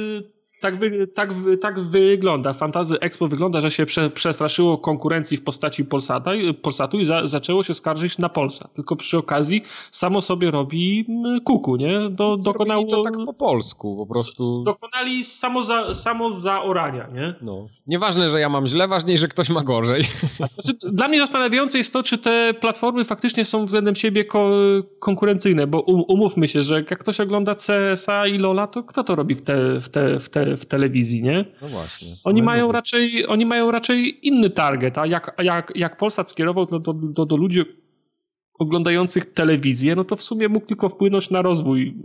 tak, 0.62 0.76
wy, 0.76 1.08
tak, 1.08 1.34
tak 1.62 1.80
wygląda. 1.80 2.54
Fantazy 2.54 3.00
Expo 3.00 3.28
wygląda, 3.28 3.62
że 3.62 3.72
się 3.72 3.86
prze, 3.86 4.10
przestraszyło 4.10 4.78
konkurencji 4.78 5.38
w 5.38 5.44
postaci 5.44 5.86
Polsata, 5.86 6.32
Polsatu 6.62 7.00
i 7.00 7.06
za, 7.06 7.28
zaczęło 7.28 7.64
się 7.64 7.74
skarżyć 7.74 8.18
na 8.18 8.30
Polsat. 8.30 8.74
Tylko 8.74 8.96
przy 8.96 9.18
okazji 9.18 9.62
samo 9.92 10.22
sobie 10.22 10.52
robi 10.52 11.06
kuku, 11.44 11.76
nie? 11.76 12.10
Do, 12.10 12.36
dokonało... 12.46 12.84
to 12.84 13.04
tak 13.04 13.14
po 13.26 13.34
polsku, 13.34 13.98
po 13.98 14.14
prostu. 14.14 14.64
Dokonali 14.64 15.26
samo, 15.26 15.64
za, 15.64 15.96
samo 15.96 16.32
zaorania, 16.32 17.08
nie? 17.14 17.36
No. 17.42 17.68
Nieważne, 17.88 18.30
że 18.30 18.40
ja 18.40 18.50
mam 18.50 18.68
źle, 18.68 18.88
ważniej, 18.88 19.18
że 19.18 19.28
ktoś 19.28 19.50
ma 19.50 19.64
gorzej. 19.64 20.04
Znaczy, 20.36 20.78
dla 20.94 21.08
mnie 21.08 21.20
zastanawiające 21.20 21.78
jest 21.78 21.94
to, 21.94 22.04
czy 22.04 22.18
te 22.18 22.54
platformy 22.54 23.06
faktycznie 23.06 23.46
są 23.46 23.66
względem 23.66 23.96
siebie 23.96 24.26
ko 24.26 24.50
konkurencyjne, 25.00 25.68
bo 25.68 25.82
um, 25.82 26.04
umówmy 26.08 26.48
się, 26.48 26.64
że 26.64 26.76
jak 26.76 27.00
ktoś 27.00 27.20
ogląda 27.20 27.56
CSA 27.56 28.28
i 28.28 28.38
Lola, 28.38 28.68
to 28.68 28.84
kto 28.84 29.04
to 29.04 29.16
robi 29.16 29.36
w 29.36 29.42
te, 29.42 29.80
w 29.80 29.90
te, 29.90 30.20
w 30.20 30.30
te 30.30 30.49
w 30.58 30.66
telewizji, 30.66 31.24
nie? 31.24 31.46
No 31.62 31.70
właśnie. 31.70 32.08
Oni 32.24 32.42
mają, 32.42 32.72
raczej, 32.72 33.28
oni 33.28 33.46
mają 33.46 33.72
raczej 33.72 34.28
inny 34.28 34.50
target, 34.50 34.98
a 34.98 35.06
jak, 35.06 35.36
jak, 35.44 35.72
jak 35.76 35.98
Polsat 35.98 36.30
skierował 36.30 36.66
to 36.66 36.80
do, 36.80 36.94
do, 36.94 37.26
do 37.26 37.38
ludzi 37.38 37.62
oglądających 38.60 39.34
telewizję, 39.34 39.96
no 39.96 40.04
to 40.04 40.16
w 40.16 40.22
sumie 40.22 40.50
mógł 40.50 40.66
tylko 40.66 40.90
wpłynąć 40.90 41.30
na 41.30 41.42
rozwój, 41.42 41.98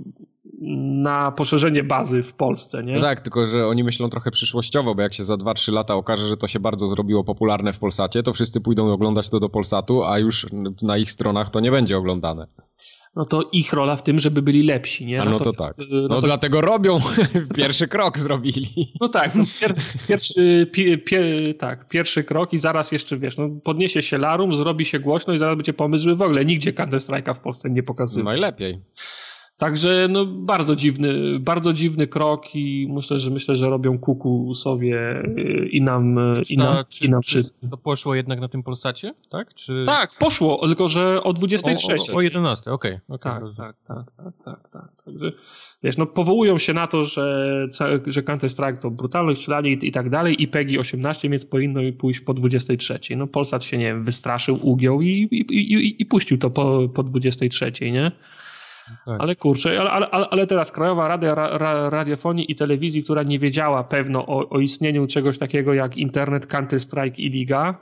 na 1.03 1.33
poszerzenie 1.33 1.83
bazy 1.83 2.23
w 2.23 2.35
Polsce, 2.35 2.85
nie? 2.85 2.95
No 2.95 3.01
tak, 3.01 3.21
tylko 3.21 3.47
że 3.47 3.67
oni 3.67 3.85
myślą 3.85 4.11
trochę 4.11 4.31
przyszłościowo, 4.31 4.95
bo 4.95 5.03
jak 5.03 5.15
się 5.15 5.25
za 5.25 5.35
2-3 5.35 5.73
lata 5.73 5.95
okaże, 5.95 6.29
że 6.29 6.37
to 6.37 6.49
się 6.49 6.61
bardzo 6.61 6.87
zrobiło 6.87 7.25
popularne 7.25 7.73
w 7.73 7.79
Polsacie, 7.79 8.23
to 8.23 8.33
wszyscy 8.33 8.61
pójdą 8.61 8.93
oglądać 8.93 9.29
to 9.29 9.41
do 9.41 9.49
Polsatu, 9.49 10.05
a 10.05 10.19
już 10.19 10.47
na 10.83 10.97
ich 10.97 11.11
stronach 11.11 11.51
to 11.51 11.61
nie 11.61 11.71
będzie 11.71 11.99
oglądane 11.99 12.47
no 13.17 13.25
to 13.25 13.49
ich 13.53 13.73
rola 13.73 13.97
w 13.97 14.03
tym, 14.03 14.19
żeby 14.19 14.43
byli 14.43 14.63
lepsi, 14.63 15.07
nie? 15.07 15.23
A 15.23 15.25
no 15.25 15.41
to 15.41 15.53
tak. 15.53 15.75
No, 15.79 16.09
no 16.09 16.09
to... 16.09 16.23
dlatego 16.23 16.61
robią, 16.61 17.01
pierwszy 17.57 17.89
krok 17.89 18.19
zrobili. 18.19 18.93
No 19.01 19.09
tak, 19.09 19.35
no 19.35 19.45
pier, 19.61 19.75
pierwszy, 20.09 20.67
pi, 20.73 20.99
pie, 20.99 21.55
tak, 21.59 21.89
pierwszy 21.89 22.25
krok 22.25 22.53
i 22.53 22.59
zaraz 22.59 22.93
jeszcze, 22.93 23.17
wiesz, 23.17 23.37
no 23.37 23.49
podniesie 23.65 24.03
się 24.03 24.19
larum, 24.19 24.55
zrobi 24.55 24.85
się 24.85 24.99
głośno 24.99 25.35
i 25.35 25.39
zaraz 25.39 25.57
będzie 25.57 25.73
pomysł, 25.73 26.05
że 26.05 26.17
w 26.17 26.23
ogóle 26.23 26.45
nigdzie 26.45 26.73
Counter 26.73 27.01
Strike'a 27.01 27.35
w 27.35 27.41
Polsce 27.41 27.71
nie 27.71 27.83
pokazuje. 27.83 28.25
Najlepiej. 28.25 28.81
Także 29.57 30.09
no, 30.11 30.27
bardzo 30.27 30.77
dziwny, 30.77 31.39
bardzo 31.41 31.73
dziwny 31.73 32.07
krok 32.07 32.55
i 32.55 32.89
myślę, 32.91 33.19
że 33.19 33.31
myślę, 33.31 33.57
że 33.57 33.69
robią 33.71 33.99
kuku 33.99 34.55
sobie 34.55 35.23
y, 35.39 35.69
i 35.73 35.83
nam, 35.83 36.17
i 36.51 36.57
nam, 36.57 36.85
czy, 36.89 37.05
i 37.05 37.11
nam 37.11 37.23
czy 37.23 37.31
wszystkim. 37.31 37.71
To 37.71 37.77
poszło 37.77 38.15
jednak 38.15 38.41
na 38.41 38.49
tym 38.49 38.63
Polsacie, 38.63 39.15
tak? 39.31 39.55
Czy... 39.55 39.85
Tak, 39.87 40.11
poszło, 40.19 40.67
tylko 40.67 40.89
że 40.89 41.23
o 41.23 41.33
23. 41.33 41.93
O, 41.93 42.13
o, 42.13 42.17
o 42.17 42.21
11, 42.21 42.73
okej. 42.73 43.01
Okay, 43.09 43.33
okay, 43.33 43.55
tak, 43.57 43.77
tak, 43.87 44.07
tak, 44.17 44.17
tak, 44.17 44.45
tak, 44.45 44.71
tak. 44.71 45.05
Także 45.05 45.33
wiesz, 45.83 45.97
no 45.97 46.07
powołują 46.07 46.59
się 46.59 46.73
na 46.73 46.87
to, 46.87 47.05
że, 47.05 47.69
że 48.07 48.23
Counter-Strike 48.23 48.79
to 48.79 48.91
brutalność, 48.91 49.41
strzelanie 49.41 49.71
i, 49.71 49.89
i 49.89 49.93
tak 49.93 50.11
dalej 50.11 50.43
i 50.43 50.49
PEGI 50.49 50.79
18, 50.79 51.29
więc 51.29 51.47
powinno 51.47 51.81
pójść 51.99 52.21
po 52.21 52.35
23. 52.35 52.99
No 53.17 53.27
Polsat 53.27 53.65
się, 53.65 53.79
nie 53.79 53.85
wiem, 53.85 54.03
wystraszył, 54.03 54.59
ugiął 54.63 55.03
i, 55.03 55.29
i, 55.31 55.73
i, 55.73 56.03
i 56.03 56.07
puścił 56.07 56.39
to 56.39 56.51
po, 56.51 56.89
po 56.95 57.03
23, 57.03 57.73
nie? 57.81 58.13
Tak. 59.05 59.21
Ale 59.21 59.37
kurczę, 59.37 59.81
ale, 59.81 59.91
ale, 59.91 60.29
ale 60.29 60.47
teraz 60.47 60.73
Krajowa 60.73 61.09
Rada 61.09 61.35
ra, 61.35 61.91
Radiofonii 61.91 62.53
i 62.53 62.55
Telewizji, 62.55 63.03
która 63.03 63.23
nie 63.23 63.39
wiedziała 63.39 63.85
pewno 63.85 64.27
o, 64.27 64.49
o 64.49 64.61
istnieniu 64.61 65.07
czegoś 65.07 65.39
takiego 65.39 65.75
jak 65.75 65.97
internet, 65.97 66.47
Counter-Strike 66.47 67.21
i 67.21 67.29
Liga, 67.29 67.75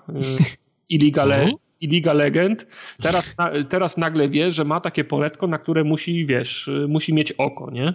i 0.88 0.98
Liga, 0.98 1.24
Le, 1.24 1.50
i 1.80 1.86
Liga 1.88 2.12
Legend, 2.12 2.66
teraz, 3.02 3.34
teraz 3.68 3.96
nagle 3.96 4.28
wie, 4.28 4.52
że 4.52 4.64
ma 4.64 4.80
takie 4.80 5.04
poletko, 5.04 5.46
na 5.46 5.58
które 5.58 5.84
musi, 5.84 6.26
wiesz, 6.26 6.70
musi 6.88 7.14
mieć 7.14 7.32
oko, 7.32 7.70
nie? 7.70 7.94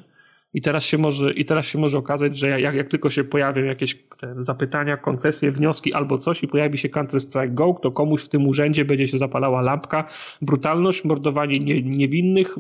I 0.54 0.62
teraz 0.62 0.86
się 0.86 0.98
może, 0.98 1.34
i 1.34 1.46
teraz 1.46 1.68
się 1.68 1.80
może 1.80 1.98
okazać, 1.98 2.38
że 2.38 2.60
jak, 2.60 2.76
jak 2.76 2.88
tylko 2.88 3.10
się 3.10 3.24
pojawią 3.24 3.64
jakieś 3.64 4.04
zapytania, 4.38 4.98
koncesje, 4.98 5.52
wnioski 5.52 5.94
albo 5.94 6.18
coś 6.18 6.44
i 6.44 6.48
pojawi 6.48 6.78
się 6.78 6.90
Counter-Strike 6.90 7.54
Go, 7.54 7.76
to 7.82 7.92
komuś 7.92 8.24
w 8.24 8.30
tym 8.30 8.48
urzędzie 8.48 8.86
będzie 8.86 9.08
się 9.08 9.18
zapalała 9.18 9.62
lampka. 9.62 10.08
Brutalność, 10.42 11.04
mordowanie 11.04 11.60
nie, 11.60 11.82
niewinnych, 11.82 12.56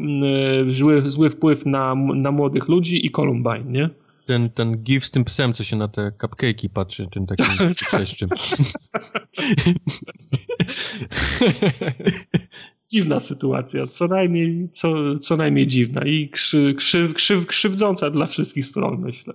zły, 0.69 1.09
zły 1.09 1.29
wpływ 1.29 1.65
na, 1.65 1.95
na 1.95 2.31
młodych 2.31 2.67
ludzi 2.67 3.05
i 3.05 3.11
Columbine, 3.11 3.71
nie? 3.71 3.89
Ten, 4.25 4.49
ten 4.49 4.77
gif 4.77 5.05
z 5.05 5.11
tym 5.11 5.23
psem, 5.23 5.53
co 5.53 5.63
się 5.63 5.75
na 5.75 5.87
te 5.87 6.11
cupcake'i 6.17 6.69
patrzy, 6.69 7.07
tym 7.07 7.27
takim 7.27 7.73
przeszczym. 7.87 8.29
dziwna 12.91 13.19
sytuacja, 13.19 13.87
co 13.87 14.07
najmniej, 14.07 14.69
co, 14.71 15.19
co 15.19 15.37
najmniej 15.37 15.67
dziwna 15.67 16.01
i 16.05 16.29
krzy, 16.29 16.73
krzy, 16.77 17.13
krzy, 17.13 17.45
krzywdząca 17.45 18.09
dla 18.09 18.25
wszystkich 18.25 18.65
stron, 18.65 18.99
myślę. 18.99 19.33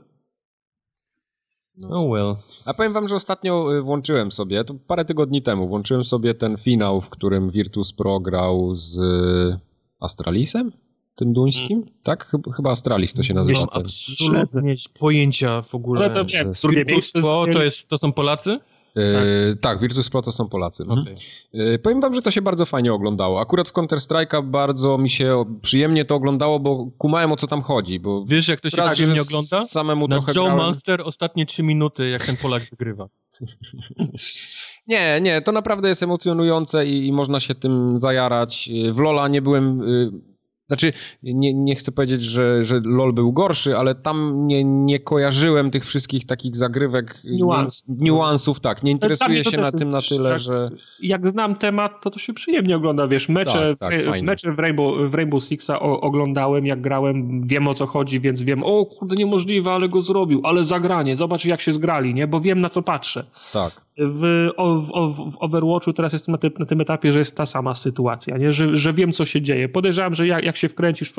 Oh 1.91 2.13
well. 2.13 2.35
A 2.65 2.75
powiem 2.75 2.93
wam, 2.93 3.09
że 3.09 3.15
ostatnio 3.15 3.77
y, 3.77 3.83
włączyłem 3.83 4.33
sobie, 4.33 4.65
to 4.65 4.75
parę 4.75 5.05
tygodni 5.05 5.43
temu, 5.43 5.69
włączyłem 5.69 6.05
sobie 6.05 6.35
ten 6.35 6.57
finał, 6.57 7.01
w 7.01 7.09
którym 7.09 7.51
Virtus 7.51 7.93
Pro 7.93 8.21
grał 8.21 8.77
z 8.77 8.99
Astralisem? 10.01 10.73
Tym 11.15 11.33
duńskim? 11.33 11.83
Hmm. 11.83 11.95
Tak? 12.03 12.37
Chyba 12.57 12.71
Astralis 12.71 13.15
to 13.15 13.23
się 13.23 13.35
nazywa. 13.35 13.61
Nie 13.61 13.67
mam 13.67 13.83
absolutnie 13.83 14.75
pojęcia 14.99 15.63
w 15.63 15.75
ogóle. 15.75 16.05
Ale 16.05 16.15
to 16.15 16.23
nie, 16.23 16.85
Virtus 16.85 17.13
Pro 17.13 17.47
to, 17.53 17.65
jest, 17.65 17.89
to 17.89 17.99
są 17.99 18.13
Polacy? 18.13 18.59
Tak. 18.95 19.61
tak, 19.61 19.81
Virtus 19.81 20.11
Pro 20.11 20.23
to 20.23 20.33
są 20.33 20.49
Polacy. 20.49 20.83
Okay. 20.89 21.15
Yy, 21.53 21.79
powiem 21.79 22.01
wam, 22.01 22.15
że 22.15 22.23
to 22.23 22.31
się 22.31 22.43
bardzo 22.43 22.67
fajnie 22.67 22.93
oglądało. 22.93 23.41
Akurat 23.41 23.69
w 23.69 23.73
Counter-Strike'a 23.73 24.45
bardzo 24.45 24.99
mi 24.99 25.11
się 25.11 25.45
przyjemnie 25.63 26.05
to 26.05 26.15
oglądało, 26.15 26.61
bo 26.61 26.87
kumałem 26.99 27.33
o 27.33 27.37
co 27.37 27.47
tam 27.47 27.63
chodzi. 27.63 28.01
Bo 28.01 28.25
Wiesz, 28.25 28.49
jak 28.49 28.61
to 28.61 28.71
się 28.71 28.83
przyjemnie 28.93 29.23
ogląda? 29.23 29.65
Samemu 29.65 30.09
Na 30.09 30.17
trochę 30.17 30.33
Joe 30.37 30.45
grałem. 30.45 30.67
Monster 30.67 31.03
ostatnie 31.05 31.47
trzy 31.47 31.63
minuty, 31.63 32.09
jak 32.09 32.27
ten 32.27 32.37
Polak 32.37 32.63
wygrywa. 32.71 33.09
nie, 34.87 35.21
nie, 35.23 35.43
to 35.43 35.53
naprawdę 35.53 35.89
jest 35.89 36.03
emocjonujące 36.03 36.87
i, 36.87 37.07
i, 37.07 37.13
można 37.13 37.41
się 37.41 37.55
tym 37.55 37.99
zajarać. 37.99 38.71
W 38.93 38.99
Lola 38.99 39.29
nie 39.29 39.43
byłem... 39.43 39.81
Yy, 39.81 40.32
znaczy, 40.73 40.93
nie, 41.23 41.55
nie 41.55 41.77
chcę 41.77 41.93
powiedzieć, 41.93 42.23
że, 42.23 42.65
że 42.65 42.81
LOL 42.85 43.13
był 43.13 43.33
gorszy, 43.33 43.77
ale 43.77 43.95
tam 43.95 44.47
nie, 44.47 44.65
nie 44.65 45.01
kojarzyłem 45.01 45.71
tych 45.71 45.85
wszystkich 45.85 46.27
takich 46.27 46.57
zagrywek, 46.57 47.19
Niuans. 47.25 47.85
niuansów, 47.89 48.61
tak. 48.61 48.83
Nie 48.83 48.91
interesuję 48.91 49.45
się 49.45 49.57
na 49.57 49.73
tym 49.73 49.91
na 49.91 50.01
tyle, 50.01 50.31
tak, 50.31 50.41
że... 50.41 50.71
Jak 51.03 51.29
znam 51.29 51.55
temat, 51.55 52.03
to 52.03 52.11
to 52.11 52.19
się 52.19 52.33
przyjemnie 52.33 52.77
ogląda, 52.77 53.09
wiesz, 53.09 53.29
mecze, 53.29 53.77
tak, 53.77 53.95
tak, 54.05 54.23
mecze 54.23 54.53
w 54.53 54.59
Rainbow, 54.59 55.11
w 55.11 55.15
Rainbow 55.15 55.43
Sixa 55.43 55.81
oglądałem, 55.81 56.67
jak 56.67 56.81
grałem, 56.81 57.41
wiem 57.45 57.69
o 57.69 57.75
co 57.75 57.87
chodzi, 57.87 58.21
więc 58.21 58.43
wiem, 58.43 58.65
o 58.65 58.87
kurde, 58.87 59.17
niemożliwe, 59.17 59.71
ale 59.71 59.89
go 59.89 60.01
zrobił, 60.01 60.41
ale 60.45 60.65
zagranie, 60.65 61.17
zobacz 61.17 61.45
jak 61.45 61.61
się 61.61 61.73
zgrali, 61.73 62.15
nie, 62.15 62.27
bo 62.27 62.41
wiem 62.41 62.61
na 62.61 62.69
co 62.69 62.83
patrzę. 62.83 63.27
Tak. 63.53 63.83
W, 63.99 64.49
w, 64.57 65.33
w 65.33 65.37
Overwatchu 65.39 65.93
teraz 65.93 66.13
jestem 66.13 66.33
na, 66.33 66.39
ty, 66.39 66.51
na, 66.59 66.67
tym 66.67 66.81
etapie, 66.81 67.13
że 67.13 67.19
jest 67.19 67.37
ta 67.37 67.47
sama 67.47 67.75
sytuacja, 67.75 68.37
nie? 68.37 68.53
Że, 68.53 68.77
że 68.77 68.93
wiem, 68.93 69.13
co 69.13 69.25
się 69.25 69.43
dzieje. 69.43 69.69
Podejrzewam, 69.69 70.15
że 70.15 70.27
jak, 70.27 70.45
jak 70.45 70.57
się 70.63 70.69
wkręcisz, 70.69 71.13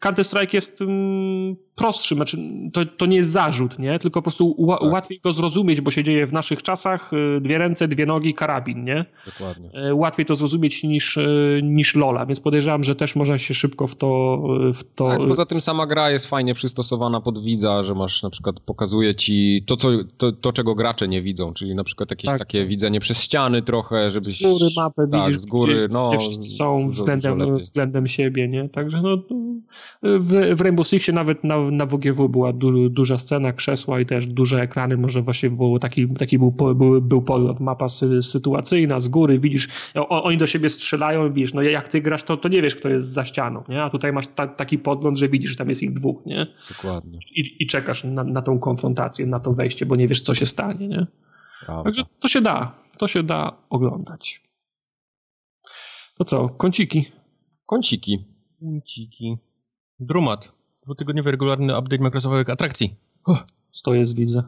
Counter-Strike 0.00 0.54
jest 0.54 0.82
mm, 0.82 1.56
prostszy, 1.74 2.14
znaczy 2.14 2.38
to, 2.72 2.86
to 2.86 3.06
nie 3.06 3.16
jest 3.16 3.30
zarzut, 3.30 3.78
nie? 3.78 3.98
Tylko 3.98 4.20
po 4.20 4.22
prostu 4.22 4.66
tak. 4.68 4.92
łatwiej 4.92 5.20
go 5.24 5.32
zrozumieć, 5.32 5.80
bo 5.80 5.90
się 5.90 6.04
dzieje 6.04 6.26
w 6.26 6.32
naszych 6.32 6.62
czasach, 6.62 7.12
y, 7.12 7.40
dwie 7.40 7.58
ręce, 7.58 7.88
dwie 7.88 8.06
nogi, 8.06 8.34
karabin, 8.34 8.84
nie? 8.84 9.04
Dokładnie. 9.26 9.88
Y, 9.88 9.94
łatwiej 9.94 10.26
to 10.26 10.36
zrozumieć 10.36 10.82
niż, 10.82 11.16
y, 11.16 11.60
niż 11.62 11.94
Lola, 11.94 12.26
więc 12.26 12.40
podejrzewam, 12.40 12.84
że 12.84 12.94
też 12.94 13.16
można 13.16 13.38
się 13.38 13.54
szybko 13.54 13.86
w 13.86 13.96
to... 13.96 14.42
W 14.74 14.84
to... 14.94 15.08
Tak, 15.08 15.18
poza 15.28 15.46
tym 15.46 15.60
sama 15.60 15.86
gra 15.86 16.10
jest 16.10 16.26
fajnie 16.26 16.54
przystosowana 16.54 17.20
pod 17.20 17.44
widza, 17.44 17.82
że 17.82 17.94
masz 17.94 18.22
na 18.22 18.30
przykład, 18.30 18.60
pokazuje 18.60 19.14
ci 19.14 19.64
to, 19.66 19.76
co, 19.76 19.88
to, 20.16 20.32
to 20.32 20.52
czego 20.52 20.74
gracze 20.74 21.08
nie 21.08 21.22
widzą, 21.22 21.52
czyli 21.52 21.74
na 21.74 21.84
przykład 21.84 22.10
jakieś 22.10 22.30
tak. 22.30 22.38
takie 22.38 22.66
widzenie 22.66 23.00
przez 23.00 23.22
ściany 23.22 23.62
trochę, 23.62 24.10
żebyś... 24.10 24.40
Z 24.40 24.42
góry 24.42 24.66
mapę 24.76 25.08
tak, 25.10 25.26
widzisz, 25.26 25.40
z 25.40 25.46
góry, 25.46 25.74
gdzie, 25.74 25.94
no, 25.94 26.08
gdzie 26.08 26.18
wszyscy 26.18 26.50
są 26.50 26.88
względem, 26.88 27.58
względem 27.58 28.06
siebie, 28.06 28.48
nie? 28.48 28.68
Także 28.74 29.02
no, 29.02 29.18
w, 30.02 30.56
w 30.56 30.60
Rainbow 30.60 30.88
Sixie 30.88 31.14
nawet 31.14 31.44
na, 31.44 31.70
na 31.70 31.86
WGW 31.86 32.28
była 32.28 32.52
du, 32.52 32.88
duża 32.88 33.18
scena, 33.18 33.52
krzesła 33.52 34.00
i 34.00 34.06
też 34.06 34.26
duże 34.26 34.62
ekrany, 34.62 34.96
może 34.96 35.22
właśnie 35.22 35.50
było 35.50 35.78
taki, 35.78 36.08
taki 36.08 36.38
był, 36.38 36.50
był, 36.50 37.02
był 37.02 37.22
podgląd, 37.22 37.60
mapa 37.60 37.88
sy, 37.88 38.22
sytuacyjna, 38.22 39.00
z 39.00 39.08
góry 39.08 39.38
widzisz, 39.38 39.68
o, 39.94 40.22
oni 40.22 40.38
do 40.38 40.46
siebie 40.46 40.70
strzelają, 40.70 41.32
widzisz, 41.32 41.54
no 41.54 41.62
jak 41.62 41.88
ty 41.88 42.00
grasz, 42.00 42.22
to, 42.22 42.36
to 42.36 42.48
nie 42.48 42.62
wiesz, 42.62 42.76
kto 42.76 42.88
jest 42.88 43.12
za 43.12 43.24
ścianą, 43.24 43.64
nie? 43.68 43.82
A 43.82 43.90
tutaj 43.90 44.12
masz 44.12 44.26
ta, 44.26 44.46
taki 44.46 44.78
podgląd, 44.78 45.18
że 45.18 45.28
widzisz, 45.28 45.50
że 45.50 45.56
tam 45.56 45.68
jest 45.68 45.82
ich 45.82 45.92
dwóch, 45.92 46.26
nie? 46.26 46.46
Dokładnie. 46.68 47.18
I, 47.30 47.56
i 47.62 47.66
czekasz 47.66 48.04
na, 48.04 48.24
na 48.24 48.42
tą 48.42 48.58
konfrontację, 48.58 49.26
na 49.26 49.40
to 49.40 49.52
wejście, 49.52 49.86
bo 49.86 49.96
nie 49.96 50.08
wiesz, 50.08 50.20
co 50.20 50.34
się 50.34 50.46
stanie, 50.46 50.88
nie? 50.88 51.06
Prawda. 51.66 51.84
Także 51.84 52.02
to 52.20 52.28
się 52.28 52.40
da, 52.40 52.72
to 52.98 53.08
się 53.08 53.22
da 53.22 53.52
oglądać. 53.70 54.42
To 56.18 56.24
co, 56.24 56.48
kąciki? 56.48 57.04
Kąciki. 57.66 58.33
Kąciki. 58.64 59.38
Drumat. 60.00 60.52
Dwutygodniowy 60.82 61.30
regularny 61.30 61.78
update 61.78 62.02
Microsoftowych 62.02 62.50
atrakcji. 62.50 62.96
Oh, 63.24 63.44
to 63.84 63.94
jest, 63.94 64.16
widzę. 64.16 64.42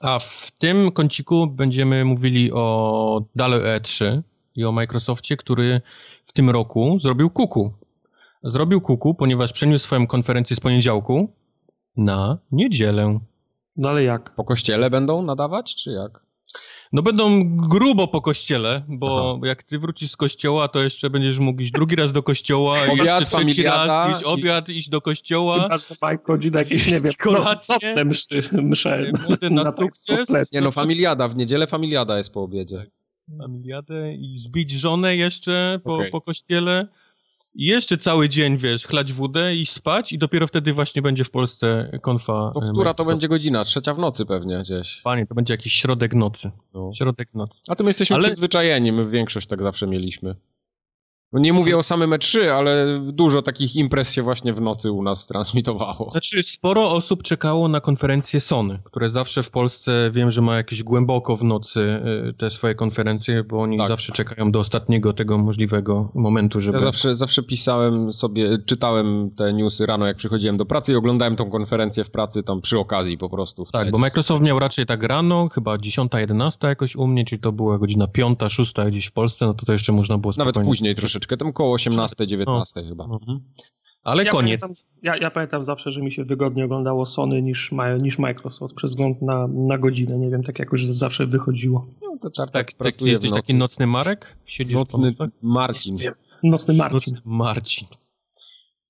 A 0.00 0.18
w 0.18 0.50
tym 0.58 0.92
kąciku 0.92 1.46
będziemy 1.46 2.04
mówili 2.04 2.52
o 2.52 3.24
dalej 3.36 3.60
E3 3.60 4.22
i 4.54 4.64
o 4.64 4.72
Microsoftie, 4.72 5.36
który 5.36 5.80
w 6.24 6.32
tym 6.32 6.50
roku 6.50 6.98
zrobił 7.00 7.30
kuku. 7.30 7.72
Zrobił 8.42 8.80
kuku, 8.80 9.14
ponieważ 9.14 9.52
przeniósł 9.52 9.84
swoją 9.84 10.06
konferencję 10.06 10.56
z 10.56 10.60
poniedziałku 10.60 11.32
na 11.96 12.38
niedzielę. 12.52 13.20
No 13.76 13.88
ale 13.88 14.04
jak? 14.04 14.34
Po 14.34 14.44
kościele 14.44 14.90
będą 14.90 15.22
nadawać, 15.22 15.74
czy 15.74 15.90
jak? 15.90 16.25
No 16.92 17.02
będą 17.02 17.56
grubo 17.56 18.08
po 18.08 18.20
kościele, 18.20 18.82
bo 18.88 19.32
Aha. 19.36 19.46
jak 19.46 19.62
ty 19.62 19.78
wrócisz 19.78 20.10
z 20.10 20.16
kościoła, 20.16 20.68
to 20.68 20.82
jeszcze 20.82 21.10
będziesz 21.10 21.38
mógł 21.38 21.62
iść 21.62 21.72
drugi 21.72 21.96
raz 21.96 22.12
do 22.12 22.22
kościoła, 22.22 22.86
i 22.86 22.96
jeszcze 22.96 23.26
trzeci 23.26 23.62
raz 23.62 24.16
iść 24.16 24.24
obiad, 24.24 24.68
i... 24.68 24.76
iść 24.76 24.88
do 24.88 25.00
kościoła. 25.00 25.62
Chyba, 25.62 25.78
że 25.78 26.50
jakieś, 26.54 26.86
nie 26.86 27.00
wiem, 27.00 27.12
kolację, 27.18 28.04
mszy, 28.04 28.42
msze. 28.52 29.12
Młody 29.28 29.50
na, 29.50 29.62
na 29.62 29.72
sukces. 29.72 30.28
Nie 30.52 30.60
no, 30.60 30.72
familiada, 30.72 31.28
w 31.28 31.36
niedzielę 31.36 31.66
familiada 31.66 32.18
jest 32.18 32.32
po 32.32 32.42
obiedzie. 32.42 32.76
Tak. 32.76 33.38
Familiadę 33.38 34.14
i 34.14 34.38
zbić 34.38 34.70
żonę 34.70 35.16
jeszcze 35.16 35.80
po, 35.84 35.94
okay. 35.94 36.10
po 36.10 36.20
kościele. 36.20 36.88
I 37.58 37.66
jeszcze 37.66 37.98
cały 37.98 38.28
dzień, 38.28 38.58
wiesz, 38.58 38.86
chlać 38.86 39.12
wódę 39.12 39.54
i 39.54 39.66
spać 39.66 40.12
i 40.12 40.18
dopiero 40.18 40.46
wtedy 40.46 40.72
właśnie 40.72 41.02
będzie 41.02 41.24
w 41.24 41.30
Polsce 41.30 41.98
konfa. 42.02 42.50
To 42.54 42.60
która 42.60 42.94
to 42.94 43.04
będzie 43.04 43.28
godzina? 43.28 43.64
Trzecia 43.64 43.94
w 43.94 43.98
nocy 43.98 44.26
pewnie 44.26 44.58
gdzieś. 44.62 45.00
Panie, 45.04 45.26
to 45.26 45.34
będzie 45.34 45.54
jakiś 45.54 45.72
środek 45.72 46.14
nocy. 46.14 46.50
No. 46.74 46.90
Środek 46.94 47.28
nocy. 47.34 47.58
A 47.68 47.76
to 47.76 47.84
my 47.84 47.90
jesteśmy 47.90 48.16
Ale... 48.16 48.28
przyzwyczajeni, 48.28 48.92
my 48.92 49.10
większość 49.10 49.46
tak 49.46 49.62
zawsze 49.62 49.86
mieliśmy. 49.86 50.34
No 51.32 51.40
nie 51.40 51.52
mówię 51.52 51.78
o 51.78 51.82
samym 51.82 52.10
E3, 52.10 52.46
ale 52.48 53.00
dużo 53.12 53.42
takich 53.42 53.76
imprez 53.76 54.12
się 54.12 54.22
właśnie 54.22 54.52
w 54.52 54.60
nocy 54.60 54.92
u 54.92 55.02
nas 55.02 55.26
transmitowało. 55.26 56.10
Znaczy, 56.10 56.42
sporo 56.42 56.90
osób 56.90 57.22
czekało 57.22 57.68
na 57.68 57.80
konferencję 57.80 58.40
Sony, 58.40 58.78
które 58.84 59.10
zawsze 59.10 59.42
w 59.42 59.50
Polsce 59.50 60.10
wiem, 60.12 60.30
że 60.30 60.42
ma 60.42 60.56
jakieś 60.56 60.82
głęboko 60.82 61.36
w 61.36 61.44
nocy 61.44 62.02
y, 62.28 62.32
te 62.32 62.50
swoje 62.50 62.74
konferencje, 62.74 63.44
bo 63.44 63.58
oni 63.62 63.78
tak. 63.78 63.88
zawsze 63.88 64.12
czekają 64.12 64.50
do 64.50 64.60
ostatniego 64.60 65.12
tego 65.12 65.38
możliwego 65.38 66.10
momentu, 66.14 66.60
żeby... 66.60 66.78
Ja 66.78 66.84
zawsze, 66.84 67.14
zawsze 67.14 67.42
pisałem 67.42 68.12
sobie, 68.12 68.58
czytałem 68.66 69.30
te 69.30 69.52
newsy 69.52 69.86
rano, 69.86 70.06
jak 70.06 70.16
przychodziłem 70.16 70.56
do 70.56 70.66
pracy 70.66 70.92
i 70.92 70.96
oglądałem 70.96 71.36
tą 71.36 71.50
konferencję 71.50 72.04
w 72.04 72.10
pracy 72.10 72.42
tam 72.42 72.60
przy 72.60 72.78
okazji 72.78 73.18
po 73.18 73.30
prostu. 73.30 73.64
Tak, 73.72 73.90
bo 73.90 73.98
Microsoft 73.98 74.44
miał 74.44 74.58
raczej 74.58 74.86
tak 74.86 75.02
rano, 75.02 75.48
chyba 75.52 75.78
10, 75.78 76.12
11 76.14 76.68
jakoś 76.68 76.96
u 76.96 77.06
mnie, 77.06 77.24
czyli 77.24 77.40
to 77.40 77.52
była 77.52 77.78
godzina 77.78 78.06
5, 78.06 78.38
6 78.48 78.74
gdzieś 78.88 79.06
w 79.06 79.12
Polsce, 79.12 79.46
no 79.46 79.54
to 79.54 79.66
to 79.66 79.72
jeszcze 79.72 79.92
można 79.92 80.18
było 80.18 80.32
spokojnie... 80.32 80.52
Nawet 80.54 80.68
później 80.68 80.94
troszeczkę 80.94 81.15
troszeczkę, 81.18 81.36
tam 81.36 81.52
koło 81.52 81.76
18-19 81.76 82.46
no. 82.46 82.88
chyba. 82.88 83.04
Mhm. 83.04 83.40
Ale 84.02 84.24
ja 84.24 84.32
koniec. 84.32 84.60
Pamiętam, 84.60 84.84
ja, 85.02 85.16
ja, 85.16 85.30
pamiętam 85.30 85.64
zawsze, 85.64 85.90
że 85.92 86.02
mi 86.02 86.12
się 86.12 86.24
wygodnie 86.24 86.64
oglądało 86.64 87.06
Sony 87.06 87.42
niż, 87.42 87.70
niż 88.00 88.18
Microsoft 88.18 88.74
przez 88.74 88.90
wzgląd 88.90 89.22
na, 89.22 89.46
na 89.48 89.78
godzinę. 89.78 90.18
Nie 90.18 90.30
wiem, 90.30 90.42
tak 90.42 90.58
jakoś 90.58 90.86
zawsze 90.86 91.26
wychodziło. 91.26 91.86
No 92.02 92.18
to 92.22 92.30
tak, 92.30 92.50
tak, 92.50 92.72
tak 92.72 93.00
jesteś 93.00 93.30
taki 93.30 93.54
nocny 93.54 93.86
Marek? 93.86 94.36
Siedzisz 94.44 94.74
nocny 94.76 95.14
Marcin. 95.42 95.96
Nocny 96.42 96.74
Marcin. 96.74 97.14
Nocny 97.14 97.20
Marcin. 97.24 97.88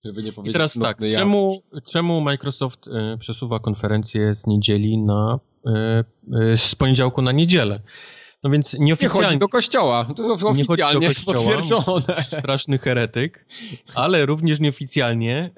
Żeby 0.05 0.23
nie 0.23 0.33
powiedzieć 0.33 0.51
I 0.51 0.59
teraz 0.59 0.75
tak, 0.75 0.97
czemu, 1.13 1.63
czemu 1.91 2.21
Microsoft 2.21 2.89
y, 2.89 3.19
przesuwa 3.19 3.59
konferencję 3.59 4.35
z 4.35 4.47
niedzieli 4.47 4.99
na 4.99 5.39
y, 5.67 5.71
y, 6.53 6.59
z 6.59 6.75
poniedziałku 6.75 7.23
na 7.23 7.33
niedzielę? 7.33 7.81
No 8.47 8.51
więc 8.51 8.75
nieoficjalnie... 8.79 9.21
Nie 9.21 9.27
chodzi 9.27 9.39
do 9.39 9.49
kościoła, 9.49 10.07
to 10.17 10.35
oficjalnie 10.35 11.01
nie 11.01 11.15
kościoła, 11.15 11.39
potwierdzone. 11.39 12.23
Straszny 12.39 12.79
heretyk, 12.79 13.47
ale 13.95 14.27
również 14.27 14.61
nieoficjalnie 14.61 15.51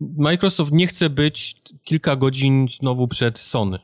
Microsoft 0.00 0.72
nie 0.72 0.86
chce 0.86 1.10
być 1.10 1.56
kilka 1.84 2.16
godzin 2.16 2.66
znowu 2.80 3.08
przed 3.08 3.38
Sony. 3.38 3.78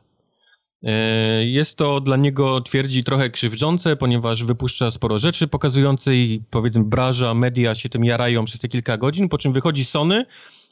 E, 0.82 1.44
jest 1.44 1.76
to 1.76 2.00
dla 2.00 2.16
niego, 2.16 2.60
twierdzi, 2.60 3.04
trochę 3.04 3.30
krzywdzące, 3.30 3.96
ponieważ 3.96 4.44
wypuszcza 4.44 4.90
sporo 4.90 5.18
rzeczy 5.18 5.48
pokazujące 5.48 6.16
i 6.16 6.42
powiedzmy 6.50 6.84
branża, 6.84 7.34
media 7.34 7.74
się 7.74 7.88
tym 7.88 8.04
jarają 8.04 8.44
przez 8.44 8.60
te 8.60 8.68
kilka 8.68 8.96
godzin, 8.96 9.28
po 9.28 9.38
czym 9.38 9.52
wychodzi 9.52 9.84
Sony 9.84 10.26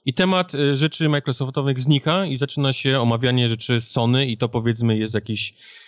i 0.04 0.14
temat 0.14 0.54
e, 0.54 0.76
rzeczy 0.76 1.08
Microsoftowych 1.08 1.80
znika 1.80 2.26
i 2.26 2.38
zaczyna 2.38 2.72
się 2.72 3.00
omawianie 3.00 3.48
rzeczy 3.48 3.80
Sony 3.80 4.26
i 4.26 4.38
to 4.38 4.48
powiedzmy 4.48 4.98
jest 4.98 5.14
jakiś 5.14 5.54
E, 5.54 5.81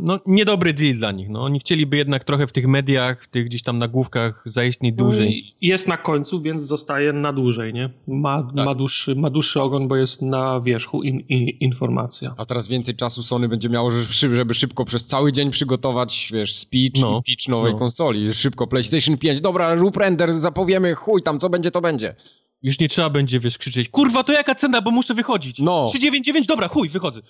no, 0.00 0.18
niedobry 0.26 0.74
deal 0.74 0.96
dla 0.96 1.12
nich. 1.12 1.28
No, 1.28 1.42
oni 1.42 1.60
chcieliby 1.60 1.96
jednak 1.96 2.24
trochę 2.24 2.46
w 2.46 2.52
tych 2.52 2.66
mediach, 2.66 3.26
tych 3.26 3.46
gdzieś 3.46 3.62
tam 3.62 3.78
nagłówkach 3.78 4.42
zaistnieć 4.46 4.94
no 4.98 5.04
dłużej. 5.04 5.50
Jest 5.62 5.88
na 5.88 5.96
końcu, 5.96 6.40
więc 6.40 6.62
zostaje 6.62 7.12
na 7.12 7.32
dłużej, 7.32 7.72
nie? 7.74 7.90
Ma, 8.06 8.42
tak. 8.42 8.66
ma, 8.66 8.74
dłuższy, 8.74 9.14
ma 9.14 9.30
dłuższy 9.30 9.60
ogon, 9.60 9.88
bo 9.88 9.96
jest 9.96 10.22
na 10.22 10.60
wierzchu 10.60 11.02
in, 11.02 11.20
in, 11.20 11.48
informacja. 11.48 12.34
A 12.36 12.44
teraz 12.44 12.68
więcej 12.68 12.94
czasu 12.94 13.22
Sony 13.22 13.48
będzie 13.48 13.68
miało, 13.68 13.90
żeby 14.10 14.54
szybko 14.54 14.84
przez 14.84 15.06
cały 15.06 15.32
dzień 15.32 15.50
przygotować, 15.50 16.30
wiesz, 16.32 16.54
speech 16.54 17.02
no. 17.02 17.18
i 17.18 17.22
pitch 17.22 17.48
nowej 17.48 17.72
no. 17.72 17.78
konsoli. 17.78 18.32
Szybko 18.32 18.66
PlayStation 18.66 19.18
5, 19.18 19.40
dobra, 19.40 19.74
rób 19.74 19.96
render, 19.96 20.32
zapowiemy, 20.32 20.94
chuj 20.94 21.22
tam, 21.22 21.38
co 21.38 21.50
będzie, 21.50 21.70
to 21.70 21.80
będzie. 21.80 22.14
Już 22.62 22.78
nie 22.78 22.88
trzeba 22.88 23.10
będzie, 23.10 23.40
wiesz, 23.40 23.58
krzyczeć, 23.58 23.88
kurwa, 23.88 24.24
to 24.24 24.32
jaka 24.32 24.54
cena, 24.54 24.82
bo 24.82 24.90
muszę 24.90 25.14
wychodzić. 25.14 25.58
No. 25.58 25.86
399, 25.88 26.46
dobra, 26.46 26.68
chuj, 26.68 26.88
wychodzę. 26.88 27.20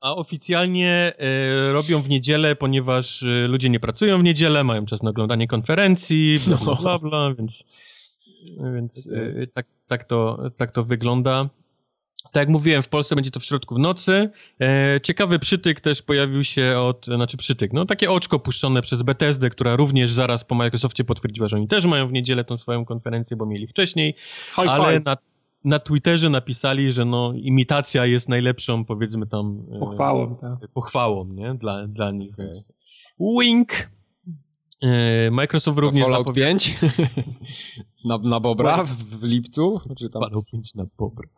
A 0.00 0.14
oficjalnie 0.14 1.12
e, 1.18 1.72
robią 1.72 2.02
w 2.02 2.08
niedzielę, 2.08 2.56
ponieważ 2.56 3.22
e, 3.22 3.46
ludzie 3.46 3.70
nie 3.70 3.80
pracują 3.80 4.18
w 4.18 4.22
niedzielę, 4.22 4.64
mają 4.64 4.86
czas 4.86 5.02
na 5.02 5.10
oglądanie 5.10 5.48
konferencji, 5.48 6.36
bla 6.46 6.56
bla 6.56 6.74
bla, 6.74 6.98
bla 6.98 7.34
więc, 7.34 7.64
więc 8.74 9.08
e, 9.12 9.46
tak, 9.46 9.66
tak, 9.86 10.04
to, 10.04 10.38
tak 10.56 10.72
to 10.72 10.84
wygląda. 10.84 11.48
Tak 12.32 12.40
jak 12.40 12.48
mówiłem, 12.48 12.82
w 12.82 12.88
Polsce 12.88 13.14
będzie 13.14 13.30
to 13.30 13.40
w 13.40 13.44
środku 13.44 13.74
w 13.74 13.78
nocy. 13.78 14.30
E, 14.60 15.00
ciekawy 15.02 15.38
przytyk 15.38 15.80
też 15.80 16.02
pojawił 16.02 16.44
się 16.44 16.78
od, 16.78 17.06
znaczy 17.06 17.36
przytyk, 17.36 17.72
no 17.72 17.84
takie 17.84 18.10
oczko 18.10 18.38
puszczone 18.38 18.82
przez 18.82 19.02
Bethesdę, 19.02 19.50
która 19.50 19.76
również 19.76 20.12
zaraz 20.12 20.44
po 20.44 20.54
Microsoftie 20.54 21.04
potwierdziła, 21.04 21.48
że 21.48 21.56
oni 21.56 21.68
też 21.68 21.84
mają 21.84 22.08
w 22.08 22.12
niedzielę 22.12 22.44
tą 22.44 22.56
swoją 22.56 22.84
konferencję, 22.84 23.36
bo 23.36 23.46
mieli 23.46 23.66
wcześniej, 23.66 24.14
High 24.54 24.68
ale 24.68 24.94
five. 24.94 25.04
na 25.04 25.16
na 25.66 25.78
Twitterze 25.78 26.30
napisali, 26.30 26.92
że 26.92 27.04
no 27.04 27.32
imitacja 27.34 28.06
jest 28.06 28.28
najlepszą, 28.28 28.84
powiedzmy 28.84 29.26
tam... 29.26 29.66
E, 29.72 29.78
pochwałą, 29.78 30.36
tak. 30.36 30.70
Pochwałą, 30.74 31.24
nie? 31.24 31.54
Dla, 31.54 31.86
dla 31.86 32.10
nich. 32.10 32.34
Okay. 32.34 32.50
Wink! 33.40 33.90
E, 34.82 35.30
Microsoft 35.30 35.78
również 35.78 36.04
Fallout 36.04 36.20
zapowie... 36.20 36.42
5 36.42 36.76
na, 38.04 38.18
na 38.18 38.40
Bobra 38.40 38.84
w, 38.84 38.90
w 38.90 39.24
lipcu? 39.24 39.80
Czy 39.98 40.10
tam... 40.10 40.22
Fallout 40.22 40.44
5 40.52 40.74
na 40.74 40.86
Bobra. 40.98 41.28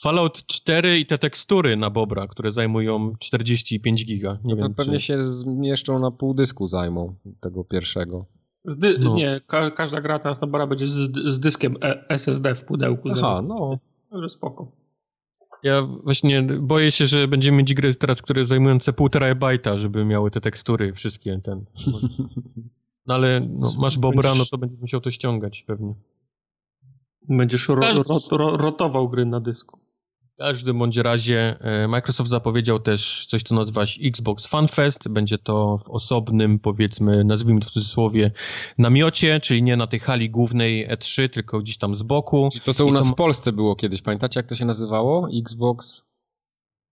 Fallout 0.00 0.46
4 0.46 0.98
i 0.98 1.06
te 1.06 1.18
tekstury 1.18 1.76
na 1.76 1.90
Bobra, 1.90 2.26
które 2.26 2.52
zajmują 2.52 3.12
45 3.18 4.04
giga. 4.04 4.38
Nie 4.44 4.54
no 4.54 4.60
to 4.60 4.64
wiem, 4.64 4.74
pewnie 4.74 4.98
czy... 4.98 5.04
się 5.04 5.24
zmieszczą 5.24 5.98
na 5.98 6.10
pół 6.10 6.34
dysku 6.34 6.66
zajmą 6.66 7.14
tego 7.40 7.64
pierwszego. 7.64 8.26
Dy- 8.66 8.98
no. 8.98 9.14
Nie, 9.14 9.40
ka 9.46 9.70
każda 9.70 10.00
gra 10.00 10.18
teraz 10.18 10.40
na 10.40 10.46
bara 10.46 10.66
będzie 10.66 10.86
z, 10.86 11.16
z 11.16 11.40
dyskiem 11.40 11.76
e 11.82 12.08
SSD 12.08 12.54
w 12.54 12.64
pudełku. 12.64 13.08
Aha, 13.12 13.42
no. 13.42 13.78
Także 14.10 14.28
spoko. 14.28 14.72
Ja 15.62 15.82
właśnie 15.82 16.42
boję 16.42 16.92
się, 16.92 17.06
że 17.06 17.28
będziemy 17.28 17.58
mieć 17.58 17.74
gry 17.74 17.94
teraz, 17.94 18.22
które 18.22 18.46
zajmujące 18.46 18.92
półtora 18.92 19.34
bajta, 19.34 19.78
żeby 19.78 20.04
miały 20.04 20.30
te 20.30 20.40
tekstury 20.40 20.92
wszystkie. 20.92 21.40
Ten. 21.44 21.64
No 23.06 23.14
ale 23.14 23.40
no, 23.40 23.72
masz 23.78 23.98
Bobra, 23.98 24.34
no 24.34 24.44
to 24.50 24.58
będziesz 24.58 24.80
musiał 24.80 25.00
to 25.00 25.10
ściągać 25.10 25.62
pewnie. 25.62 25.94
Będziesz 27.28 27.68
ro, 27.68 27.74
ro, 27.74 28.20
ro, 28.30 28.56
rotował 28.56 29.08
gry 29.08 29.26
na 29.26 29.40
dysku. 29.40 29.85
W 30.36 30.38
każdym 30.38 30.78
bądź 30.78 30.96
razie 30.96 31.56
e, 31.60 31.88
Microsoft 31.88 32.30
zapowiedział 32.30 32.80
też 32.80 33.26
coś, 33.26 33.42
co 33.42 33.54
nazywa 33.54 33.86
się 33.86 34.00
Xbox 34.02 34.46
Fan 34.46 34.68
Fest. 34.68 35.08
Będzie 35.08 35.38
to 35.38 35.78
w 35.78 35.90
osobnym, 35.90 36.58
powiedzmy, 36.58 37.24
nazwijmy 37.24 37.60
to 37.60 37.68
w 37.68 37.70
cudzysłowie, 37.70 38.30
namiocie, 38.78 39.40
czyli 39.40 39.62
nie 39.62 39.76
na 39.76 39.86
tej 39.86 40.00
hali 40.00 40.30
głównej 40.30 40.88
E3, 40.88 41.28
tylko 41.28 41.58
gdzieś 41.58 41.78
tam 41.78 41.96
z 41.96 42.02
boku. 42.02 42.48
Czyli 42.52 42.64
to, 42.64 42.74
co 42.74 42.86
u 42.86 42.92
nas 42.92 43.06
to... 43.06 43.12
w 43.12 43.16
Polsce 43.16 43.52
było 43.52 43.76
kiedyś. 43.76 44.02
Pamiętacie, 44.02 44.40
jak 44.40 44.46
to 44.46 44.54
się 44.54 44.64
nazywało? 44.64 45.28
Xbox... 45.40 46.06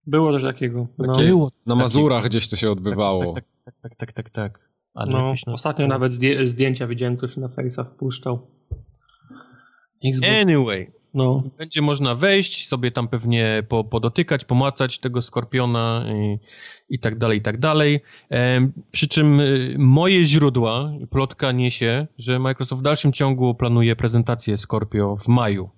Było 0.07 0.33
też 0.33 0.43
takiego. 0.43 0.87
No. 0.99 1.17
Było 1.17 1.51
na 1.67 1.75
Mazurach 1.75 2.23
takiego. 2.23 2.31
gdzieś 2.31 2.49
to 2.49 2.57
się 2.57 2.71
odbywało. 2.71 3.35
Tak, 3.35 3.45
tak, 3.65 3.75
tak, 3.83 3.95
tak, 3.95 4.13
tak, 4.13 4.31
tak. 4.31 4.59
tak. 4.95 5.09
no, 5.13 5.35
ostatnio 5.47 5.87
nawet 5.87 6.13
zdjęcia 6.45 6.87
widziałem, 6.87 7.17
ktoś 7.17 7.37
na 7.37 7.49
Face'a 7.49 7.85
wpuszczał. 7.85 8.47
Xbox. 10.05 10.33
Anyway, 10.43 10.93
no. 11.15 11.43
Będzie 11.59 11.83
można 11.83 12.15
wejść, 12.15 12.69
sobie 12.69 12.91
tam 12.91 13.09
pewnie 13.09 13.63
po, 13.69 13.85
podotykać, 13.85 14.45
pomacać 14.45 14.99
tego 14.99 15.23
skorpiona 15.23 16.07
i, 16.17 16.39
i 16.95 16.99
tak 16.99 17.19
dalej, 17.19 17.39
i 17.39 17.43
tak 17.43 17.59
dalej. 17.59 18.01
E, 18.31 18.69
przy 18.91 19.09
czym 19.09 19.41
y, 19.41 19.77
moje 19.79 20.25
źródła, 20.25 20.93
plotka 21.11 21.53
niesie, 21.53 22.07
że 22.19 22.39
Microsoft 22.39 22.81
w 22.81 22.85
dalszym 22.85 23.13
ciągu 23.13 23.55
planuje 23.55 23.97
prezentację 23.97 24.59
Scorpio 24.59 25.17
w 25.17 25.29
maju 25.29 25.71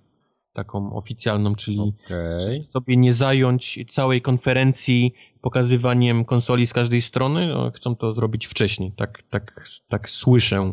taką 0.56 0.96
oficjalną, 0.96 1.54
czyli 1.54 1.78
okay. 1.80 2.64
sobie 2.64 2.96
nie 2.96 3.12
zająć 3.12 3.78
całej 3.88 4.20
konferencji 4.20 5.12
pokazywaniem 5.40 6.24
konsoli 6.24 6.66
z 6.66 6.72
każdej 6.72 7.02
strony, 7.02 7.54
chcą 7.74 7.96
to 7.96 8.12
zrobić 8.12 8.46
wcześniej, 8.46 8.92
tak, 8.96 9.22
tak, 9.30 9.68
tak 9.88 10.10
słyszę 10.10 10.72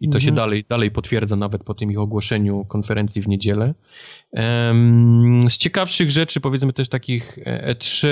i 0.00 0.08
to 0.08 0.18
mhm. 0.18 0.24
się 0.24 0.32
dalej, 0.32 0.64
dalej 0.68 0.90
potwierdza 0.90 1.36
nawet 1.36 1.64
po 1.64 1.74
tym 1.74 1.90
ich 1.90 1.98
ogłoszeniu 1.98 2.64
konferencji 2.64 3.22
w 3.22 3.28
niedzielę. 3.28 3.74
Um, 4.32 5.40
z 5.48 5.58
ciekawszych 5.58 6.10
rzeczy, 6.10 6.40
powiedzmy 6.40 6.72
też 6.72 6.88
takich 6.88 7.38
E3, 7.46 8.08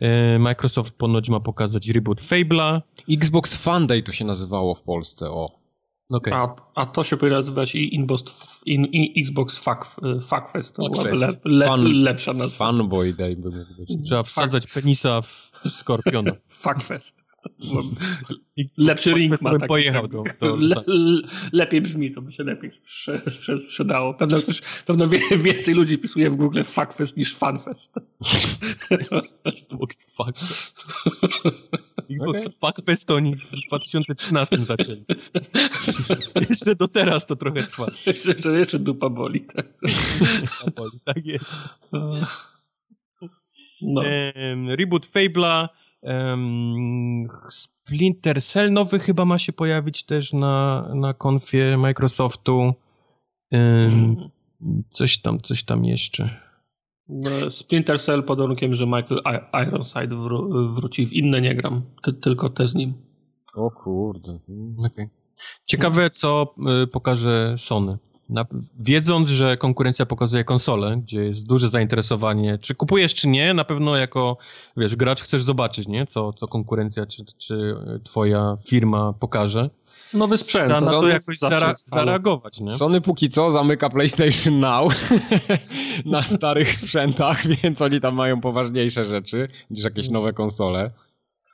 e, 0.00 0.38
Microsoft 0.38 0.94
ponoć 0.94 1.28
ma 1.28 1.40
pokazać 1.40 1.88
reboot 1.88 2.20
Fable'a. 2.20 2.80
Xbox 3.10 3.54
Fan 3.54 3.86
Day 3.86 4.02
to 4.02 4.12
się 4.12 4.24
nazywało 4.24 4.74
w 4.74 4.82
Polsce, 4.82 5.30
o. 5.30 5.65
Okay. 6.10 6.34
A, 6.34 6.56
a 6.74 6.86
to 6.86 7.04
się 7.04 7.16
powinno 7.16 7.36
nazywać 7.36 7.74
i 7.74 7.94
Inbox, 7.94 8.24
in, 8.66 8.84
in, 8.84 9.22
Xbox 9.24 9.58
Fuck, 9.58 9.84
Fuckfest. 10.28 10.76
To 10.76 10.90
byłaby 10.90 11.12
le, 11.12 11.28
le, 11.44 11.66
Fun, 11.66 12.02
lepsza 12.02 12.32
nazwa. 12.32 12.72
By 13.36 13.50
mógł 13.50 13.74
być. 13.78 14.04
Trzeba 14.04 14.22
wsadzać 14.22 14.66
penisa 14.66 15.22
w 15.22 15.52
skorpiona. 15.70 16.32
Fuckfest. 16.64 17.25
Lepszy 18.78 19.14
ring 19.14 19.42
ma. 19.42 19.52
Taki, 19.52 19.66
pojechał 19.66 20.08
do, 20.08 20.22
do 20.40 20.56
le, 20.56 20.76
lepiej 21.52 21.80
brzmi, 21.80 22.10
to 22.10 22.22
by 22.22 22.32
się 22.32 22.44
lepiej 22.44 22.70
sprzedało. 23.58 24.14
Pewno, 24.14 24.40
też, 24.40 24.62
pewno 24.86 25.08
więcej 25.38 25.74
ludzi 25.74 25.98
pisuje 25.98 26.30
w 26.30 26.36
Google 26.36 26.62
Fuckfest 26.62 27.16
niż 27.16 27.34
Funfest. 27.34 27.94
Xbox 29.44 30.14
Fuckfest. 30.14 30.84
Xbox 32.10 32.46
okay. 32.46 32.52
Fuckfest 32.60 33.10
oni 33.10 33.36
w 33.36 33.50
2013 33.68 34.64
zaczęli. 34.64 35.04
jeszcze 36.50 36.74
do 36.74 36.88
teraz 36.88 37.26
to 37.26 37.36
trochę 37.36 37.62
trwa. 37.62 37.86
Jeszcze, 38.06 38.50
jeszcze 38.50 38.78
dupa 38.78 39.08
boli. 39.08 39.40
Tak, 39.40 39.66
dupa 40.40 40.70
boli, 40.76 41.00
tak 41.04 41.26
jest. 41.26 41.44
No. 43.82 44.02
reboot 44.76 45.06
Fable'a 45.06 45.68
Um, 46.06 47.28
Splinter 47.50 48.42
Cell 48.42 48.72
nowy 48.72 48.98
chyba 48.98 49.24
ma 49.24 49.38
się 49.38 49.52
pojawić 49.52 50.04
też 50.04 50.32
na, 50.32 50.88
na 50.94 51.14
konfie 51.14 51.76
Microsoftu. 51.78 52.74
Um, 53.52 54.30
coś 54.90 55.18
tam, 55.18 55.40
coś 55.40 55.64
tam 55.64 55.84
jeszcze. 55.84 56.30
No, 57.08 57.50
Splinter 57.50 58.00
Cell 58.00 58.22
pod 58.22 58.38
warunkiem, 58.38 58.74
że 58.74 58.86
Michael 58.86 59.20
Ironside 59.66 60.16
wró 60.16 60.48
wróci 60.74 61.06
w 61.06 61.12
inne 61.12 61.40
nie 61.40 61.54
gram, 61.54 61.82
Ty, 62.02 62.12
tylko 62.12 62.50
te 62.50 62.66
z 62.66 62.74
nim. 62.74 62.94
O 63.54 63.70
kurde. 63.70 64.38
Okay. 64.78 65.08
Ciekawe, 65.66 66.10
co 66.10 66.54
y, 66.82 66.86
pokaże 66.86 67.54
Sony. 67.58 67.98
Na, 68.30 68.44
wiedząc, 68.78 69.28
że 69.28 69.56
konkurencja 69.56 70.06
pokazuje 70.06 70.44
konsolę, 70.44 70.96
gdzie 71.02 71.24
jest 71.24 71.46
duże 71.46 71.68
zainteresowanie, 71.68 72.58
czy 72.58 72.74
kupujesz, 72.74 73.14
czy 73.14 73.28
nie, 73.28 73.54
na 73.54 73.64
pewno 73.64 73.96
jako, 73.96 74.36
wiesz, 74.76 74.96
gracz 74.96 75.22
chcesz 75.22 75.42
zobaczyć, 75.42 75.88
nie? 75.88 76.06
Co, 76.06 76.32
co 76.32 76.48
konkurencja, 76.48 77.06
czy, 77.06 77.24
czy 77.38 77.76
twoja 78.04 78.56
firma 78.66 79.12
pokaże. 79.12 79.70
Nowy 80.14 80.38
sprzęt. 80.38 80.70
Na 80.70 80.80
to 80.80 81.00
to 81.00 81.08
jakoś 81.08 81.38
zara 81.38 81.72
zareagować, 81.74 82.60
nie? 82.60 82.70
Sony 82.70 83.00
póki 83.00 83.28
co 83.28 83.50
zamyka 83.50 83.90
PlayStation 83.90 84.60
Now 84.60 85.10
na 86.04 86.22
starych 86.22 86.74
sprzętach, 86.74 87.46
więc 87.62 87.82
oni 87.82 88.00
tam 88.00 88.14
mają 88.14 88.40
poważniejsze 88.40 89.04
rzeczy 89.04 89.48
niż 89.70 89.84
jakieś 89.84 90.08
nowe 90.08 90.32
konsole. 90.32 90.90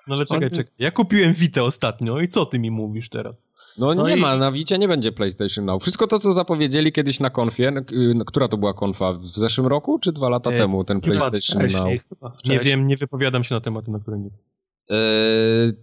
No 0.07 0.15
ale 0.15 0.25
czekaj, 0.25 0.51
czekaj. 0.51 0.73
Ja 0.79 0.91
kupiłem 0.91 1.33
Vita 1.33 1.63
ostatnio 1.63 2.21
i 2.21 2.29
co 2.29 2.47
ty 2.47 2.59
mi 2.59 2.71
mówisz 2.71 3.09
teraz? 3.09 3.51
No, 3.79 3.95
no 3.95 4.09
nie 4.09 4.17
i... 4.17 4.21
ma, 4.21 4.37
na 4.37 4.53
Vicie 4.53 4.79
nie 4.79 4.89
będzie 4.89 5.13
PlayStation 5.13 5.65
Now. 5.65 5.83
Wszystko 5.83 6.07
to, 6.07 6.19
co 6.19 6.33
zapowiedzieli 6.33 6.93
kiedyś 6.93 7.21
na 7.21 7.31
konfie, 7.31 7.73
y, 7.93 8.15
która 8.27 8.49
to 8.49 8.57
była 8.57 8.75
konfa? 8.75 9.13
W 9.13 9.29
zeszłym 9.29 9.67
roku 9.67 9.99
czy 9.99 10.13
dwa 10.13 10.29
lata 10.29 10.51
e, 10.51 10.59
temu 10.59 10.85
ten 10.85 11.01
PlayStation 11.01 11.59
wcześniej, 11.59 12.01
Now? 12.23 12.45
Nie 12.45 12.59
wiem, 12.59 12.87
nie 12.87 12.97
wypowiadam 12.97 13.45
się 13.45 13.55
na 13.55 13.61
tematy, 13.61 13.91
na 13.91 13.99
które 13.99 14.19
nie 14.19 14.31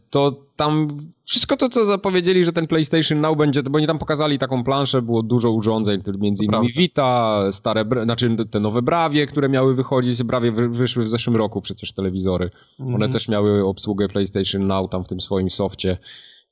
to 0.10 0.46
tam 0.56 0.98
wszystko 1.26 1.58
to, 1.58 1.70
co 1.70 1.86
zapowiedzieli, 1.86 2.46
że 2.46 2.54
ten 2.54 2.68
PlayStation 2.68 3.22
Now 3.22 3.38
będzie, 3.38 3.64
bo 3.64 3.78
oni 3.78 3.88
tam 3.88 4.00
pokazali 4.00 4.40
taką 4.40 4.64
planszę, 4.64 5.02
było 5.02 5.24
dużo 5.24 5.52
urządzeń, 5.52 6.02
między 6.20 6.46
innymi 6.46 6.74
Vita, 6.74 7.44
stare, 7.52 7.86
znaczy 8.04 8.36
te 8.52 8.60
nowe 8.60 8.82
Bravie, 8.82 9.26
które 9.26 9.50
miały 9.50 9.76
wychodzić, 9.76 10.24
Bravie 10.24 10.52
wyszły 10.52 11.04
w 11.04 11.10
zeszłym 11.10 11.36
roku 11.36 11.62
przecież 11.62 11.94
telewizory. 11.94 12.50
Mm. 12.80 12.96
One 12.96 13.10
też 13.10 13.28
miały 13.28 13.66
obsługę 13.66 14.08
PlayStation 14.08 14.68
Now 14.68 14.90
tam 14.90 15.04
w 15.04 15.08
tym 15.08 15.22
swoim 15.22 15.50
softie. 15.50 15.98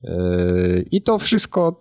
Yy, 0.03 0.85
I 0.91 1.01
to 1.01 1.19
wszystko, 1.19 1.79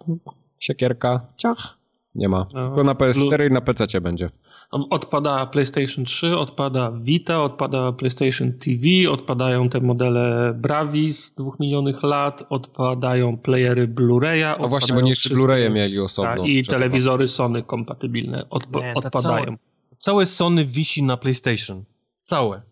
siekierka, 0.58 1.26
ciach, 1.36 1.78
nie 2.14 2.28
ma. 2.28 2.44
Tylko 2.44 2.84
na 2.84 2.94
PS4 2.94 3.50
i 3.50 3.52
na 3.52 3.60
PC 3.60 4.00
będzie. 4.00 4.30
Odpada 4.70 5.46
PlayStation 5.46 6.04
3, 6.04 6.36
odpada 6.36 6.90
Vita, 6.90 7.42
odpada 7.42 7.92
PlayStation 7.92 8.52
TV, 8.52 9.10
odpadają 9.10 9.68
te 9.68 9.80
modele 9.80 10.54
Bravi 10.54 11.12
z 11.12 11.34
dwóch 11.34 11.60
milionów 11.60 12.02
lat, 12.02 12.42
odpadają 12.50 13.38
playery 13.38 13.88
Blu-raya. 13.88 14.56
No 14.60 14.68
właśnie, 14.68 14.94
bo 14.94 15.00
nie 15.00 15.10
jeszcze 15.10 15.34
Blu-raye 15.34 15.70
mieli 15.70 16.00
osobno. 16.00 16.42
Ta, 16.42 16.48
I 16.48 16.64
telewizory 16.64 17.28
Sony 17.28 17.62
kompatybilne 17.62 18.48
odp 18.50 18.76
nie, 18.80 18.94
odpadają. 18.94 19.44
Całe, 19.44 19.58
całe 19.98 20.26
Sony 20.26 20.64
wisi 20.64 21.02
na 21.02 21.16
PlayStation. 21.16 21.84
Całe. 22.20 22.62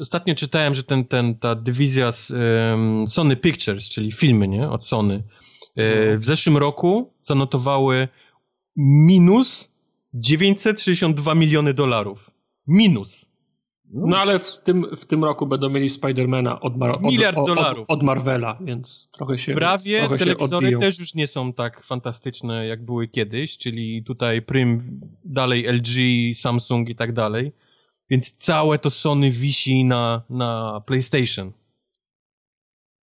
Ostatnio 0.00 0.34
czytałem, 0.34 0.74
że 0.74 0.82
ten, 0.82 1.04
ten, 1.04 1.34
ta 1.34 1.54
dywizja 1.54 2.12
z 2.12 2.30
um, 2.30 3.08
Sony 3.08 3.36
Pictures, 3.36 3.88
czyli 3.88 4.12
filmy 4.12 4.48
nie, 4.48 4.70
od 4.70 4.86
Sony, 4.86 5.24
e, 5.76 6.18
w 6.18 6.24
zeszłym 6.24 6.56
roku 6.56 7.12
zanotowały 7.22 8.08
minus 8.76 9.68
962 10.14 11.34
miliony 11.34 11.74
dolarów. 11.74 12.30
Minus. 12.66 13.28
No, 13.92 14.06
no 14.06 14.16
ale 14.16 14.38
w 14.38 14.56
tym, 14.64 14.96
w 14.96 15.06
tym 15.06 15.24
roku 15.24 15.46
będą 15.46 15.68
mieli 15.68 15.90
Spidermana 15.90 16.60
od, 16.60 16.76
Mar 16.76 17.00
Miliard 17.02 17.38
od, 17.38 17.46
dolarów. 17.46 17.84
Od, 17.88 17.98
od, 17.98 18.02
Marvela, 18.02 18.58
więc 18.60 19.08
trochę 19.12 19.38
się 19.38 19.54
Prawie 19.54 19.98
trochę 19.98 20.16
telewizory 20.16 20.68
się 20.68 20.78
też 20.78 20.98
już 20.98 21.14
nie 21.14 21.26
są 21.26 21.52
tak 21.52 21.84
fantastyczne, 21.84 22.66
jak 22.66 22.84
były 22.84 23.08
kiedyś, 23.08 23.58
czyli 23.58 24.04
tutaj 24.04 24.42
Prym, 24.42 25.00
dalej 25.24 25.66
LG, 25.72 25.88
Samsung 26.34 26.88
i 26.88 26.94
tak 26.94 27.12
dalej. 27.12 27.52
Więc 28.10 28.32
całe 28.32 28.78
to 28.78 28.90
Sony 28.90 29.30
wisi 29.30 29.84
na, 29.84 30.22
na 30.30 30.82
PlayStation. 30.86 31.52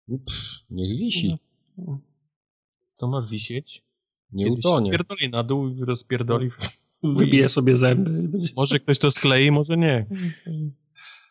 Pff, 0.07 0.65
niech 0.69 0.98
wisi. 0.98 1.38
Co 2.94 3.07
ma 3.07 3.22
wisieć? 3.22 3.84
Nie 4.32 4.45
Kiedyś 4.45 4.60
utonie. 4.60 4.91
Spierdoli 4.91 5.30
na 5.30 5.44
dół 5.44 5.68
i 5.68 5.86
rozpierdoli. 5.86 6.49
Wybije 7.14 7.49
sobie 7.49 7.76
zęby. 7.76 8.11
Może 8.56 8.80
ktoś 8.80 8.99
to 8.99 9.11
sklei, 9.11 9.52
może 9.52 9.77
nie. 9.77 10.06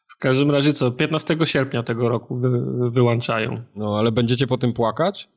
W 0.09 0.19
każdym 0.19 0.51
razie 0.51 0.73
co, 0.73 0.91
15 0.91 1.37
sierpnia 1.45 1.83
tego 1.83 2.09
roku 2.09 2.37
wy, 2.37 2.51
wyłączają. 2.91 3.63
No, 3.77 3.99
ale 3.99 4.13
będziecie 4.13 4.47
po 4.47 4.59
tym 4.59 4.73
płakać? 4.73 5.29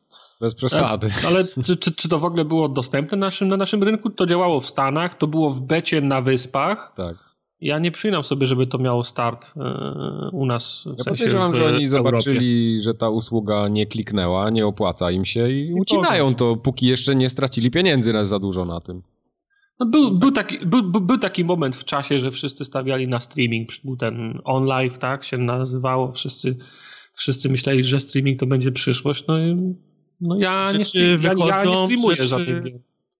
Bez 0.41 0.55
przesady. 0.55 1.07
Ale, 1.27 1.35
ale 1.35 1.47
czy, 1.65 1.77
czy, 1.77 1.91
czy, 1.91 2.09
to 2.09 2.19
w 2.19 2.25
ogóle 2.25 2.45
było 2.45 2.69
dostępne 2.69 3.17
na 3.17 3.25
naszym, 3.25 3.47
na 3.47 3.57
naszym 3.57 3.83
rynku? 3.83 4.09
To 4.09 4.25
działało 4.25 4.59
w 4.59 4.65
Stanach, 4.65 5.17
to 5.17 5.27
było 5.27 5.49
w 5.49 5.61
becie 5.61 6.01
na 6.01 6.21
wyspach. 6.21 6.93
Tak. 6.95 7.27
Ja 7.61 7.79
nie 7.79 7.91
przyjmam 7.91 8.23
sobie, 8.23 8.47
żeby 8.47 8.67
to 8.67 8.77
miało 8.77 9.03
start 9.03 9.53
yy, 9.55 10.29
u 10.31 10.45
nas 10.45 10.83
w 10.83 10.97
ja 10.97 11.03
sensie 11.03 11.23
podejrzewam, 11.23 11.55
że 11.55 11.65
oni 11.65 11.87
zobaczyli, 11.87 12.73
Europie. 12.73 12.83
że 12.83 12.93
ta 12.93 13.09
usługa 13.09 13.67
nie 13.67 13.85
kliknęła, 13.85 14.49
nie 14.49 14.65
opłaca 14.65 15.11
im 15.11 15.25
się 15.25 15.49
i 15.49 15.73
ucinają 15.73 16.35
to, 16.35 16.55
póki 16.55 16.87
jeszcze 16.87 17.15
nie 17.15 17.29
stracili 17.29 17.71
pieniędzy 17.71 18.13
na 18.13 18.25
za 18.25 18.39
dużo 18.39 18.65
na 18.65 18.81
tym. 18.81 19.01
No 19.79 19.85
był, 19.85 20.11
był, 20.11 20.31
taki, 20.31 20.65
był, 20.65 20.91
był 20.91 21.17
taki 21.17 21.45
moment 21.45 21.75
w 21.75 21.85
czasie, 21.85 22.19
że 22.19 22.31
wszyscy 22.31 22.65
stawiali 22.65 23.07
na 23.07 23.19
streaming. 23.19 23.69
Był 23.83 23.97
ten 23.97 24.41
OnLive, 24.43 24.97
tak 24.97 25.23
się 25.23 25.37
nazywało. 25.37 26.11
Wszyscy, 26.11 26.57
wszyscy 27.13 27.49
myśleli, 27.49 27.83
że 27.83 27.99
streaming 27.99 28.39
to 28.39 28.45
będzie 28.45 28.71
przyszłość. 28.71 29.23
No, 29.27 29.35
no 30.21 30.37
ja, 30.39 30.71
nie, 30.77 30.85
stream, 30.85 31.21
ja, 31.23 31.33
ja 31.47 31.65
nie 31.65 31.77
streamuję 31.77 32.15
rzeczy, 32.15 32.27
żadnych 32.27 32.63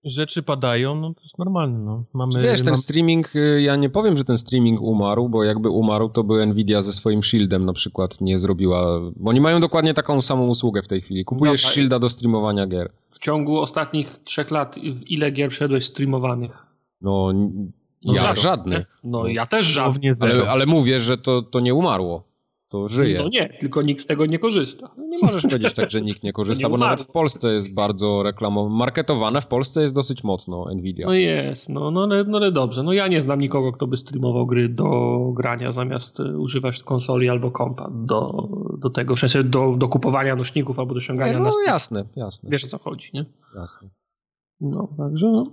rzeczy 0.04 0.42
padają, 0.42 0.94
no 0.94 1.14
to 1.14 1.22
jest 1.22 1.38
normalne. 1.38 1.78
No. 1.78 2.04
Mamy, 2.12 2.32
Wiesz, 2.42 2.62
ten 2.62 2.76
streaming, 2.76 3.36
y, 3.36 3.62
ja 3.62 3.76
nie 3.76 3.90
powiem, 3.90 4.16
że 4.16 4.24
ten 4.24 4.38
streaming 4.38 4.80
umarł, 4.80 5.28
bo 5.28 5.44
jakby 5.44 5.68
umarł, 5.68 6.08
to 6.08 6.24
by 6.24 6.46
Nvidia 6.46 6.82
ze 6.82 6.92
swoim 6.92 7.22
Shieldem 7.22 7.64
na 7.64 7.72
przykład 7.72 8.20
nie 8.20 8.38
zrobiła, 8.38 9.00
bo 9.16 9.30
oni 9.30 9.40
mają 9.40 9.60
dokładnie 9.60 9.94
taką 9.94 10.22
samą 10.22 10.48
usługę 10.48 10.82
w 10.82 10.88
tej 10.88 11.00
chwili. 11.00 11.24
Kupujesz 11.24 11.64
no, 11.64 11.70
Shielda 11.70 11.98
do 11.98 12.08
streamowania 12.08 12.66
gier. 12.66 12.92
W 13.10 13.18
ciągu 13.18 13.60
ostatnich 13.60 14.20
trzech 14.24 14.50
lat 14.50 14.78
ile 15.08 15.30
gier 15.30 15.50
przeszedłeś 15.50 15.84
streamowanych? 15.84 16.66
No, 17.00 17.32
no 18.04 18.14
ja 18.14 18.34
żadnych. 18.34 19.00
No, 19.04 19.26
ja 19.26 19.46
też 19.46 19.66
żadnych. 19.66 20.16
Ale, 20.20 20.50
ale 20.50 20.66
mówię, 20.66 21.00
że 21.00 21.18
to, 21.18 21.42
to 21.42 21.60
nie 21.60 21.74
umarło 21.74 22.28
to 22.68 22.88
żyje. 22.88 23.18
No 23.18 23.28
nie, 23.28 23.48
tylko 23.48 23.82
nikt 23.82 24.02
z 24.02 24.06
tego 24.06 24.26
nie 24.26 24.38
korzysta. 24.38 24.90
No 24.96 25.04
nie 25.04 25.18
możesz 25.22 25.42
powiedzieć 25.42 25.74
tak, 25.74 25.90
że 25.90 26.00
nikt 26.00 26.22
nie 26.22 26.32
korzysta, 26.32 26.62
nie 26.68 26.70
bo 26.70 26.78
nawet 26.78 27.02
w 27.02 27.06
Polsce 27.06 27.54
jest 27.54 27.74
bardzo 27.74 28.22
reklamowane, 28.22 28.76
marketowane 28.76 29.40
w 29.40 29.46
Polsce 29.46 29.82
jest 29.82 29.94
dosyć 29.94 30.24
mocno 30.24 30.74
Nvidia. 30.74 31.06
No 31.06 31.14
jest, 31.14 31.68
no, 31.68 31.90
no, 31.90 32.06
no, 32.06 32.24
no 32.24 32.50
dobrze. 32.50 32.82
No 32.82 32.92
ja 32.92 33.08
nie 33.08 33.20
znam 33.20 33.40
nikogo, 33.40 33.72
kto 33.72 33.86
by 33.86 33.96
streamował 33.96 34.46
gry 34.46 34.68
do 34.68 35.18
grania 35.34 35.72
zamiast 35.72 36.20
e, 36.20 36.38
używać 36.38 36.82
konsoli 36.82 37.28
albo 37.28 37.50
kompa 37.50 37.90
do, 37.92 38.48
do 38.78 38.90
tego, 38.90 39.16
w 39.16 39.18
sensie 39.18 39.44
do, 39.44 39.74
do 39.76 39.88
kupowania 39.88 40.36
nośników 40.36 40.78
albo 40.78 40.94
do 40.94 41.00
ściągania 41.00 41.32
nie, 41.32 41.38
No 41.38 41.50
jasne, 41.66 42.04
jasne. 42.16 42.50
Wiesz 42.52 42.64
o 42.64 42.68
co 42.68 42.78
chodzi, 42.78 43.10
nie? 43.14 43.24
Jasne. 43.56 43.90
No, 44.60 44.88
także 44.98 45.26
no. 45.26 45.44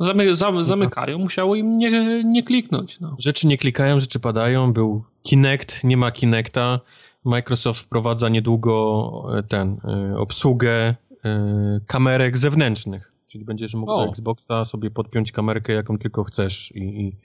Zamy, 0.00 0.36
zam, 0.36 0.64
zamykają, 0.64 1.18
musiało 1.18 1.54
im 1.54 1.78
nie, 1.78 2.24
nie 2.24 2.42
kliknąć. 2.42 3.00
No. 3.00 3.16
Rzeczy 3.18 3.46
nie 3.46 3.56
klikają, 3.56 4.00
rzeczy 4.00 4.20
padają. 4.20 4.72
Był 4.72 5.04
Kinect, 5.22 5.84
nie 5.84 5.96
ma 5.96 6.10
Kinecta. 6.10 6.80
Microsoft 7.24 7.80
wprowadza 7.80 8.28
niedługo 8.28 9.26
e, 9.38 9.42
ten, 9.42 9.80
e, 9.84 10.18
obsługę 10.18 10.94
e, 11.24 11.80
kamerek 11.86 12.38
zewnętrznych. 12.38 13.12
Czyli 13.26 13.44
będziesz 13.44 13.74
mógł 13.74 13.92
o. 13.92 14.04
do 14.04 14.10
Xboxa 14.10 14.64
sobie 14.64 14.90
podpiąć 14.90 15.32
kamerkę, 15.32 15.72
jaką 15.72 15.98
tylko 15.98 16.24
chcesz 16.24 16.72
i, 16.74 17.16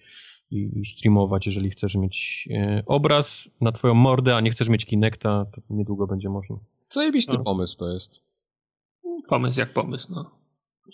i, 0.51 0.79
i 0.79 0.85
streamować, 0.85 1.45
jeżeli 1.45 1.69
chcesz 1.69 1.95
mieć 1.95 2.49
obraz 2.85 3.49
na 3.61 3.71
twoją 3.71 3.93
mordę, 3.93 4.35
a 4.35 4.41
nie 4.41 4.51
chcesz 4.51 4.69
mieć 4.69 4.85
Kinecta, 4.85 5.45
to 5.51 5.61
niedługo 5.69 6.07
będzie 6.07 6.29
można. 6.29 6.57
Zajebisty 6.87 7.33
no. 7.33 7.43
pomysł 7.43 7.77
to 7.77 7.89
jest. 7.89 8.21
Pomysł 9.27 9.59
jak 9.59 9.73
pomysł, 9.73 10.07
no. 10.13 10.31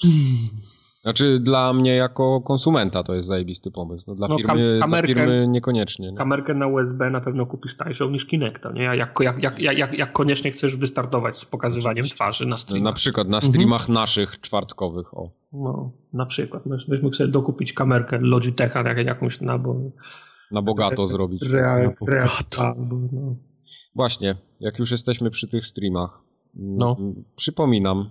Znaczy 1.05 1.39
dla 1.39 1.73
mnie 1.73 1.95
jako 1.95 2.41
konsumenta 2.41 3.03
to 3.03 3.13
jest 3.13 3.27
zajebisty 3.27 3.71
pomysł. 3.71 4.05
No, 4.11 4.15
dla, 4.15 4.27
no, 4.27 4.37
firmy, 4.37 4.77
kamerkę, 4.79 5.13
dla 5.13 5.23
firmy 5.23 5.47
niekoniecznie. 5.47 6.11
Nie? 6.11 6.17
Kamerkę 6.17 6.53
na 6.53 6.67
USB 6.67 7.09
na 7.09 7.21
pewno 7.21 7.45
kupisz 7.45 7.77
tańszą 7.77 8.09
niż 8.09 8.25
Kinecta. 8.25 8.71
Nie? 8.71 8.83
Jak, 8.83 9.19
jak, 9.19 9.43
jak, 9.43 9.59
jak, 9.59 9.97
jak 9.97 10.13
koniecznie 10.13 10.51
chcesz 10.51 10.75
wystartować 10.75 11.37
z 11.37 11.45
pokazywaniem 11.45 12.05
twarzy 12.05 12.45
na 12.45 12.57
streamach. 12.57 12.91
Na 12.91 12.93
przykład 12.93 13.27
na 13.29 13.41
streamach 13.41 13.81
mhm. 13.81 13.93
naszych 13.93 14.39
czwartkowych. 14.41 15.17
O. 15.17 15.31
No, 15.53 15.91
na 16.13 16.25
przykład. 16.25 16.63
Byś 16.87 17.01
mógł 17.01 17.15
sobie 17.15 17.31
dokupić 17.31 17.73
kamerkę 17.73 18.17
Logitecha 18.21 18.81
jak, 18.81 19.05
jakąś 19.05 19.41
na... 19.41 19.57
Bo, 19.57 19.75
na 20.51 20.61
bogato 20.61 21.07
zrobić. 21.07 21.41
Real, 21.49 21.83
na 21.83 21.93
bogato. 21.99 22.61
Albo, 22.61 22.95
no. 23.11 23.35
Właśnie, 23.95 24.35
jak 24.59 24.79
już 24.79 24.91
jesteśmy 24.91 25.29
przy 25.29 25.47
tych 25.47 25.65
streamach. 25.65 26.21
No. 26.55 26.97
Przypominam, 27.35 28.09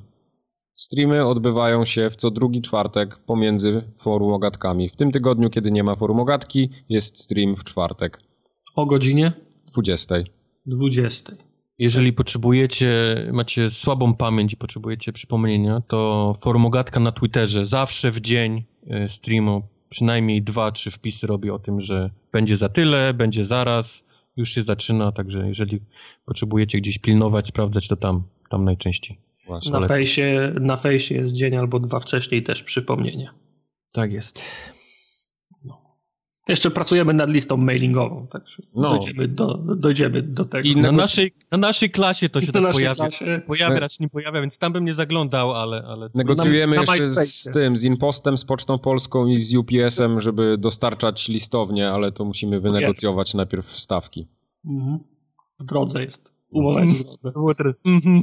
Streamy 0.75 1.27
odbywają 1.27 1.85
się 1.85 2.11
w 2.11 2.17
co 2.17 2.31
drugi 2.31 2.63
czwartek 2.63 3.19
pomiędzy 3.19 3.83
forum 3.99 4.33
ogatkami. 4.33 4.89
W 4.89 4.97
tym 4.97 5.13
tygodniu, 5.13 5.51
kiedy 5.51 5.71
nie 5.71 5.85
ma 5.85 5.97
forum 5.97 6.21
ogatki, 6.21 6.71
jest 6.89 7.19
stream 7.19 7.57
w 7.57 7.65
czwartek. 7.65 8.21
O 8.77 8.87
godzinie? 8.87 9.33
20. 9.73 10.15
20. 10.67 11.33
Jeżeli 11.79 12.13
potrzebujecie, 12.13 13.17
macie 13.33 13.71
słabą 13.71 14.15
pamięć 14.15 14.53
i 14.53 14.57
potrzebujecie 14.57 15.13
przypomnienia, 15.13 15.83
to 15.89 16.33
forum 16.43 16.67
ogatka 16.67 17.01
na 17.01 17.13
Twitterze 17.13 17.67
zawsze 17.67 18.11
w 18.11 18.21
dzień 18.21 18.65
e, 18.87 19.09
streamu 19.09 19.63
przynajmniej 19.89 20.43
dwa, 20.43 20.73
trzy 20.73 20.91
wpisy 20.91 21.27
robi 21.27 21.51
o 21.51 21.59
tym, 21.59 21.81
że 21.81 22.11
będzie 22.33 22.57
za 22.57 22.69
tyle, 22.69 23.15
będzie 23.15 23.45
zaraz, 23.45 24.05
już 24.37 24.51
się 24.51 24.63
zaczyna, 24.63 25.13
także 25.13 25.49
jeżeli 25.49 25.81
potrzebujecie 26.25 26.79
gdzieś 26.79 26.99
pilnować, 26.99 27.49
sprawdzać, 27.49 27.89
to 27.89 27.97
tam, 27.97 28.23
tam 28.51 28.65
najczęściej. 28.65 29.19
Właśnie, 29.47 29.73
na, 29.73 29.87
fejsie, 29.87 30.53
na 30.61 30.77
fejsie 30.77 31.15
jest 31.15 31.35
dzień 31.35 31.57
albo 31.57 31.81
dwa 31.81 32.01
wcześniej 32.01 32.43
też 32.43 32.63
przypomnienie. 32.63 33.31
Tak 33.93 34.13
jest. 34.13 34.45
Jeszcze 36.49 36.71
pracujemy 36.71 37.15
nad 37.15 37.31
listą 37.31 37.57
mailingową, 37.57 38.27
także 38.27 38.63
no. 38.75 38.83
dojdziemy, 38.91 39.29
do, 39.29 39.55
dojdziemy 39.77 40.23
do 40.23 40.45
tego. 40.45 40.69
I 40.69 40.77
na 40.77 40.93
naszej, 40.93 41.33
na 41.51 41.59
naszej 41.59 41.91
klasie 41.91 42.29
to 42.29 42.41
się 42.45 42.53
tak 42.53 42.73
pojawia. 42.73 42.95
Klasie. 42.95 43.43
Pojawia, 43.47 43.81
raczej 43.81 43.97
nie 44.01 44.09
pojawia, 44.09 44.41
więc 44.41 44.59
tam 44.59 44.73
bym 44.73 44.85
nie 44.85 44.95
zaglądał, 44.95 45.53
ale... 45.53 45.85
ale... 45.87 46.11
Negocjujemy 46.15 46.77
na, 46.77 46.83
na 46.83 46.95
jeszcze 46.95 47.27
z 47.27 47.45
tym, 47.53 47.77
z 47.77 47.85
Impostem, 47.85 48.39
z 48.39 48.45
Pocztą 48.45 48.79
Polską 48.79 49.27
i 49.27 49.37
z 49.37 49.55
UPS-em, 49.57 50.21
żeby 50.21 50.59
dostarczać 50.59 51.29
listownie, 51.29 51.91
ale 51.91 52.13
to 52.13 52.25
musimy 52.25 52.61
wynegocjować 52.61 53.29
jest. 53.29 53.35
najpierw 53.35 53.73
stawki. 53.73 54.29
Mhm. 54.65 54.99
W 55.61 55.65
drodze 55.65 56.05
jest. 56.05 56.35
Umowa 56.55 56.85
jest 56.85 57.03
w 57.03 57.33
drodze. 57.33 57.75
Mhm. 57.85 58.23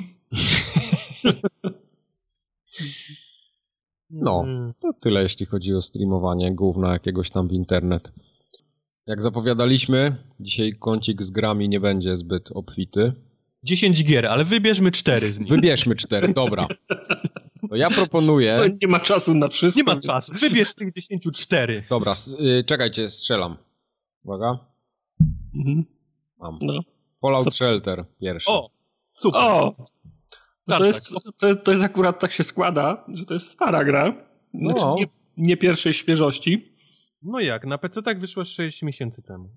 No, 4.09 4.43
mm. 4.43 4.73
to 4.79 4.93
tyle 4.93 5.23
jeśli 5.23 5.45
chodzi 5.45 5.73
o 5.73 5.81
streamowanie 5.81 6.55
gówna 6.55 6.93
jakiegoś 6.93 7.29
tam 7.29 7.47
w 7.47 7.51
internet. 7.51 8.13
Jak 9.07 9.23
zapowiadaliśmy, 9.23 10.15
dzisiaj 10.39 10.73
kącik 10.79 11.23
z 11.23 11.31
grami 11.31 11.69
nie 11.69 11.79
będzie 11.79 12.17
zbyt 12.17 12.51
obfity. 12.51 13.13
10 13.63 14.03
gier, 14.03 14.25
ale 14.25 14.45
wybierzmy 14.45 14.91
4 14.91 15.31
z 15.31 15.39
nich. 15.39 15.49
Wybierzmy 15.49 15.95
4, 15.95 16.33
dobra. 16.33 16.67
To 17.69 17.75
ja 17.75 17.89
proponuję... 17.89 18.57
No, 18.59 18.77
nie 18.81 18.87
ma 18.87 18.99
czasu 18.99 19.33
na 19.33 19.47
wszystko. 19.47 19.79
Nie 19.79 19.95
ma 19.95 20.01
czasu, 20.01 20.33
wybierz 20.35 20.69
z 20.69 20.75
tych 20.75 20.93
10 20.93 21.27
4. 21.33 21.83
Dobra, 21.89 22.13
y, 22.59 22.63
czekajcie, 22.63 23.09
strzelam. 23.09 23.57
Uwaga. 24.23 24.59
Mhm. 25.55 25.85
Mam. 26.39 26.57
No. 26.61 26.79
Fallout 27.21 27.43
Co? 27.43 27.51
Shelter 27.51 28.05
pierwszy. 28.19 28.49
O, 28.51 28.69
super. 29.11 29.41
O, 29.41 29.75
no 30.67 30.77
to, 30.77 30.85
jest, 30.85 31.15
to, 31.39 31.55
to, 31.55 31.71
jest 31.71 31.83
akurat 31.83 32.19
tak 32.19 32.31
się 32.31 32.43
składa, 32.43 33.05
że 33.07 33.25
to 33.25 33.33
jest 33.33 33.49
stara 33.49 33.83
gra. 33.83 34.25
Znaczy 34.53 34.81
no. 34.81 34.95
nie, 34.97 35.05
nie 35.37 35.57
pierwszej 35.57 35.93
świeżości. 35.93 36.75
No 37.21 37.39
jak, 37.39 37.65
na 37.65 37.77
PC 37.77 38.01
tak 38.01 38.19
wyszła 38.19 38.45
6 38.45 38.83
miesięcy 38.83 39.21
temu. 39.21 39.49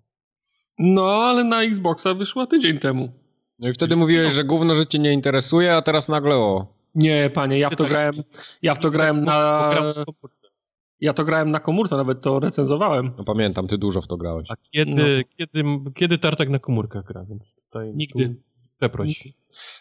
No, 0.78 1.06
ale 1.06 1.44
na 1.44 1.62
Xboxa 1.62 2.14
wyszła 2.14 2.47
tydzień 2.47 2.78
temu. 2.78 3.12
No 3.59 3.68
i 3.68 3.72
wtedy 3.72 3.97
mówiłeś, 3.97 4.35
że 4.35 4.44
gówno 4.44 4.74
że 4.74 4.86
cię 4.86 4.98
nie 4.98 5.12
interesuje, 5.12 5.76
a 5.76 5.82
teraz 5.82 6.09
nagle 6.09 6.35
o. 6.35 6.66
Nie, 6.94 7.31
panie, 7.35 7.59
ja 7.59 7.70
w 7.70 7.76
to 7.76 7.85
grałem, 7.85 8.14
ja 8.62 8.74
w 8.74 8.78
to 8.78 8.90
grałem 8.90 9.24
na... 9.24 9.70
Ja 11.01 11.12
to 11.12 11.24
grałem 11.24 11.51
na 11.51 11.60
komórce, 11.60 11.97
nawet 11.97 12.20
to 12.20 12.40
recenzowałem. 12.40 13.10
No 13.18 13.24
pamiętam, 13.24 13.66
ty 13.66 13.78
dużo 13.78 14.02
w 14.02 14.06
to 14.06 14.16
grałeś. 14.16 14.51
A 14.51 14.55
kiedy, 14.72 14.93
no. 14.93 15.36
kiedy, 15.36 15.64
kiedy 15.94 16.18
Tartak 16.18 16.48
na 16.48 16.59
komórkach 16.59 17.05
gra, 17.05 17.24
więc 17.24 17.55
tutaj... 17.55 17.93
Nigdy. 17.94 18.28
Tu 18.28 18.35
przeproś. 18.78 19.28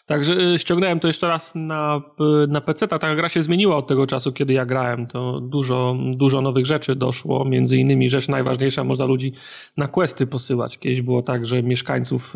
Także 0.06 0.32
y, 0.32 0.58
ściągnąłem 0.58 1.00
to 1.00 1.08
jeszcze 1.08 1.28
raz 1.28 1.52
na, 1.54 2.02
na 2.48 2.60
PC. 2.60 2.88
Ta 2.88 3.14
gra 3.14 3.28
się 3.28 3.42
zmieniła 3.42 3.76
od 3.76 3.86
tego 3.86 4.06
czasu, 4.06 4.32
kiedy 4.32 4.52
ja 4.52 4.66
grałem. 4.66 5.06
To 5.06 5.40
dużo, 5.40 5.96
dużo 6.16 6.40
nowych 6.40 6.66
rzeczy 6.66 6.96
doszło. 6.96 7.44
Między 7.44 7.76
innymi 7.76 8.08
rzecz 8.08 8.28
najważniejsza, 8.28 8.84
można 8.84 9.04
ludzi 9.04 9.32
na 9.76 9.88
questy 9.88 10.26
posyłać. 10.26 10.78
Kiedyś 10.78 11.02
było 11.02 11.22
tak, 11.22 11.46
że 11.46 11.62
mieszkańców 11.62 12.34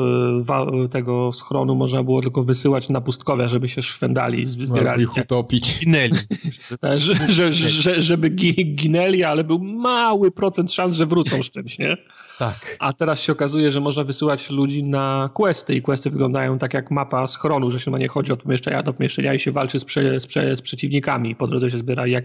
y, 0.85 0.89
tego 0.89 1.33
schronu 1.33 1.75
można 1.75 2.03
było 2.03 2.23
tylko 2.23 2.43
wysyłać 2.43 2.89
na 2.89 3.01
pustkowia, 3.01 3.49
żeby 3.49 3.69
się 3.69 3.83
szwendali, 3.83 4.47
zbierali. 4.47 5.05
No, 5.05 5.13
ich 5.13 5.25
utopić. 5.25 5.79
Ginęli. 5.79 6.13
Że, 6.97 7.15
że, 7.29 7.53
że, 7.53 8.03
żeby 8.03 8.29
ginęli, 8.75 9.25
ale 9.25 9.45
był 9.45 9.59
mały 9.59 10.31
procent 10.31 10.73
szans, 10.73 10.95
że 10.95 11.07
wrócą 11.07 11.43
z 11.43 11.51
czymś, 11.51 11.79
nie? 11.79 11.97
Tak. 12.39 12.77
A 12.79 12.93
teraz 12.93 13.21
się 13.21 13.33
okazuje, 13.33 13.71
że 13.71 13.81
można 13.81 14.05
wysyłać 14.05 14.51
ludzi 14.51 14.85
na 14.85 15.31
questy 15.35 15.75
i 15.75 15.83
questy 15.83 16.11
wyglądają 16.11 16.59
tak 16.59 16.75
jak 16.75 16.91
mapa 16.91 17.27
schronu, 17.29 17.71
że 17.71 17.81
się 17.81 17.91
na 17.91 17.99
nie 17.99 18.09
chodzi 18.09 18.33
od 18.33 18.43
pomieszczenia 18.43 18.83
do 18.83 18.93
pomieszczenia 18.93 19.35
i 19.35 19.39
się 19.39 19.51
walczy 19.51 19.81
z, 19.81 19.85
prze, 19.85 20.21
z, 20.21 20.27
prze, 20.27 20.57
z 20.57 20.63
przeciwnikami. 20.63 21.37
Po 21.37 21.47
drodze 21.47 21.71
się 21.71 21.79
zbiera 21.79 22.07
jak, 22.07 22.25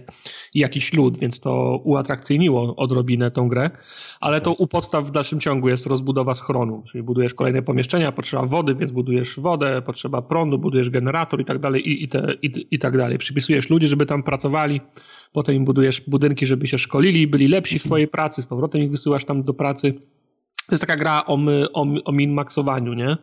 jakiś 0.53 0.93
lud, 0.93 1.19
więc 1.19 1.39
to 1.39 1.81
uatrakcyjniło 1.83 2.75
odrobinę 2.75 3.31
tą 3.31 3.47
grę. 3.47 3.69
Ale 4.19 4.41
to 4.41 4.53
u 4.53 4.67
podstaw 4.67 5.05
w 5.05 5.11
dalszym 5.11 5.39
ciągu 5.39 5.69
jest 5.69 5.85
rozbudowa 5.85 6.33
schronu, 6.33 6.83
czyli 6.91 7.03
budujesz 7.03 7.33
kolejne 7.33 7.61
pomieszczenia, 7.61 8.11
potrzeba 8.11 8.45
wody, 8.45 8.75
więc 8.75 8.91
budujesz 8.91 9.39
wodę, 9.39 9.81
potrzeba 9.81 10.21
prądu, 10.21 10.57
budujesz 10.57 10.89
generator 10.89 11.41
i 11.41 11.45
tak 11.45 11.59
dalej 11.59 11.89
i, 11.89 12.03
i, 12.03 12.07
te, 12.07 12.33
i, 12.41 12.67
i 12.71 12.79
tak 12.79 12.97
dalej. 12.97 13.17
Przypisujesz 13.17 13.69
ludzi, 13.69 13.87
żeby 13.87 14.05
tam 14.05 14.23
pracowali, 14.23 14.81
potem 15.31 15.55
im 15.55 15.65
budujesz 15.65 16.01
budynki, 16.01 16.45
żeby 16.45 16.67
się 16.67 16.77
szkolili, 16.77 17.27
byli 17.27 17.47
lepsi 17.47 17.79
w 17.79 17.81
swojej 17.81 18.07
pracy, 18.07 18.41
z 18.41 18.45
powrotem 18.45 18.81
ich 18.81 18.91
wysyłasz 18.91 19.25
tam 19.25 19.43
do 19.43 19.53
pracy. 19.53 19.93
To 20.67 20.73
jest 20.73 20.81
taka 20.81 20.95
gra 20.95 21.25
o, 21.25 21.37
o, 21.73 21.85
o 22.05 22.11
min-maksowaniu, 22.11 22.93
nie? 22.93 23.17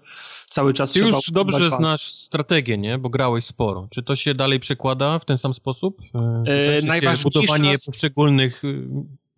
Cały 0.47 0.75
czas 0.75 0.93
Ty 0.93 1.01
już 1.01 1.31
dobrze 1.31 1.71
znasz 1.71 2.13
strategię, 2.13 2.79
nie? 2.79 2.99
Bo 2.99 3.09
grałeś 3.09 3.45
sporo. 3.45 3.89
Czy 3.91 4.03
to 4.03 4.17
się 4.17 4.35
dalej 4.35 4.61
przekłada 4.61 5.19
w 5.19 5.25
ten 5.25 5.39
sam 5.39 5.55
sposób? 5.55 6.01
E, 6.47 6.87
najważniejsze... 6.87 7.23
Budowanie 7.23 7.77
poszczególnych 7.87 8.63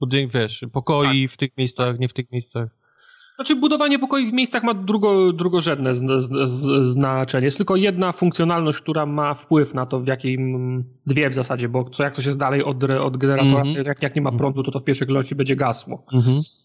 budynków, 0.00 0.34
wiesz, 0.34 0.64
pokoi 0.72 1.22
tak. 1.22 1.34
w 1.34 1.36
tych 1.36 1.50
miejscach, 1.56 1.98
nie 1.98 2.08
w 2.08 2.12
tych 2.12 2.32
miejscach. 2.32 2.68
Znaczy 3.34 3.56
budowanie 3.56 3.98
pokoi 3.98 4.26
w 4.26 4.32
miejscach 4.32 4.62
ma 4.62 4.74
drugo, 4.74 5.32
drugorzędne 5.32 5.94
z, 5.94 5.98
z, 5.98 6.48
z, 6.48 6.86
znaczenie. 6.86 7.44
Jest 7.44 7.56
tylko 7.56 7.76
jedna 7.76 8.12
funkcjonalność, 8.12 8.78
która 8.78 9.06
ma 9.06 9.34
wpływ 9.34 9.74
na 9.74 9.86
to, 9.86 10.00
w 10.00 10.06
jakim... 10.06 10.84
Dwie 11.06 11.30
w 11.30 11.34
zasadzie, 11.34 11.68
bo 11.68 11.90
co 11.90 12.02
jak 12.02 12.14
coś 12.14 12.26
jest 12.26 12.38
dalej 12.38 12.64
od, 12.64 12.84
od 12.84 13.16
generatora, 13.16 13.62
mm 13.62 13.74
-hmm. 13.74 13.86
jak, 13.86 14.02
jak 14.02 14.16
nie 14.16 14.22
ma 14.22 14.32
prądu, 14.32 14.62
to 14.62 14.70
to 14.70 14.80
w 14.80 14.84
pierwszej 14.84 15.06
kolejności 15.06 15.34
będzie 15.34 15.56
gasło. 15.56 16.04
Mm 16.12 16.24
-hmm. 16.24 16.61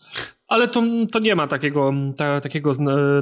Ale 0.48 0.68
to, 0.68 0.84
to 1.11 1.19
nie 1.19 1.36
ma 1.36 1.48
takiego, 1.48 1.94
ta, 2.18 2.41
takiego, 2.41 2.72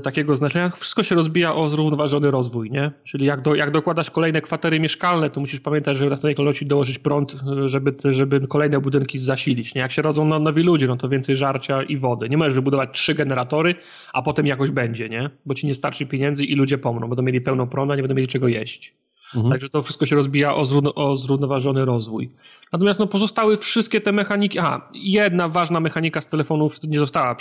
takiego 0.04 0.36
znaczenia. 0.36 0.70
Wszystko 0.70 1.04
się 1.04 1.16
rozbija 1.16 1.56
o 1.56 1.70
zrównoważony 1.70 2.32
rozwój, 2.32 2.72
nie? 2.72 2.92
Czyli 3.04 3.26
jak, 3.26 3.42
do, 3.42 3.56
jak 3.56 3.72
dokładasz 3.72 4.12
kolejne 4.12 4.42
kwatery 4.42 4.80
mieszkalne, 4.80 5.30
to 5.30 5.40
musisz 5.40 5.60
pamiętać, 5.60 5.98
że 5.98 6.08
w 6.08 6.10
następnej 6.10 6.36
kolejności 6.36 6.66
dołożyć 6.66 7.00
prąd, 7.00 7.36
żeby, 7.66 7.96
żeby 8.10 8.48
kolejne 8.48 8.80
budynki 8.80 9.20
zasilić, 9.20 9.76
nie? 9.76 9.82
Jak 9.82 9.92
się 9.92 10.02
rodzą 10.02 10.26
no, 10.26 10.40
nowi 10.40 10.64
ludzie, 10.64 10.88
no 10.88 10.98
to 10.98 11.10
więcej 11.10 11.36
żarcia 11.36 11.84
i 11.84 11.98
wody. 11.98 12.30
Nie 12.30 12.38
możesz 12.38 12.54
wybudować 12.54 12.90
trzy 12.94 13.14
generatory, 13.14 13.76
a 14.14 14.22
potem 14.22 14.48
jakoś 14.48 14.72
będzie, 14.72 15.10
nie? 15.10 15.30
Bo 15.46 15.54
ci 15.54 15.68
nie 15.68 15.76
starczy 15.76 16.06
pieniędzy 16.06 16.46
i 16.46 16.56
ludzie 16.56 16.78
pomrą, 16.78 17.08
będą 17.08 17.24
mieli 17.24 17.42
pełną 17.42 17.68
prądu, 17.68 17.94
a 17.94 17.96
nie 17.96 18.02
będą 18.02 18.16
mieli 18.16 18.28
czego 18.28 18.48
jeść. 18.48 18.96
Mhm. 19.36 19.52
Także 19.52 19.70
to 19.70 19.82
wszystko 19.82 20.06
się 20.06 20.16
rozbija 20.16 20.56
o, 20.56 20.66
zrówno, 20.66 20.94
o 20.94 21.16
zrównoważony 21.16 21.86
rozwój. 21.86 22.32
Natomiast 22.74 23.00
no, 23.00 23.08
pozostały 23.08 23.58
wszystkie 23.58 24.02
te 24.02 24.12
mechaniki. 24.12 24.60
Aha, 24.60 24.90
jedna 24.94 25.50
ważna 25.50 25.80
mechanika 25.80 26.22
z 26.22 26.28
telefonów 26.28 26.84
nie 26.84 27.00
została 27.00 27.36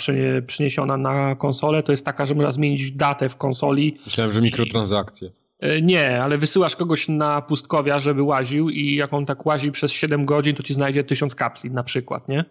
przeniesiona 0.47 0.97
na 0.97 1.35
konsolę. 1.35 1.83
To 1.83 1.91
jest 1.91 2.05
taka, 2.05 2.25
że 2.25 2.35
można 2.35 2.51
zmienić 2.51 2.91
datę 2.91 3.29
w 3.29 3.37
konsoli. 3.37 3.97
Myślałem, 4.05 4.33
że 4.33 4.41
mikrotransakcje. 4.41 5.31
E, 5.59 5.81
nie, 5.81 6.23
ale 6.23 6.37
wysyłasz 6.37 6.75
kogoś 6.75 7.07
na 7.07 7.41
pustkowia, 7.41 7.99
żeby 7.99 8.23
łaził 8.23 8.69
i 8.69 8.95
jak 8.95 9.13
on 9.13 9.25
tak 9.25 9.45
łazi 9.45 9.71
przez 9.71 9.91
7 9.91 10.25
godzin, 10.25 10.55
to 10.55 10.63
ci 10.63 10.73
znajdzie 10.73 11.03
1000 11.03 11.35
kapsli 11.35 11.71
na 11.71 11.83
przykład, 11.83 12.27
nie? 12.29 12.45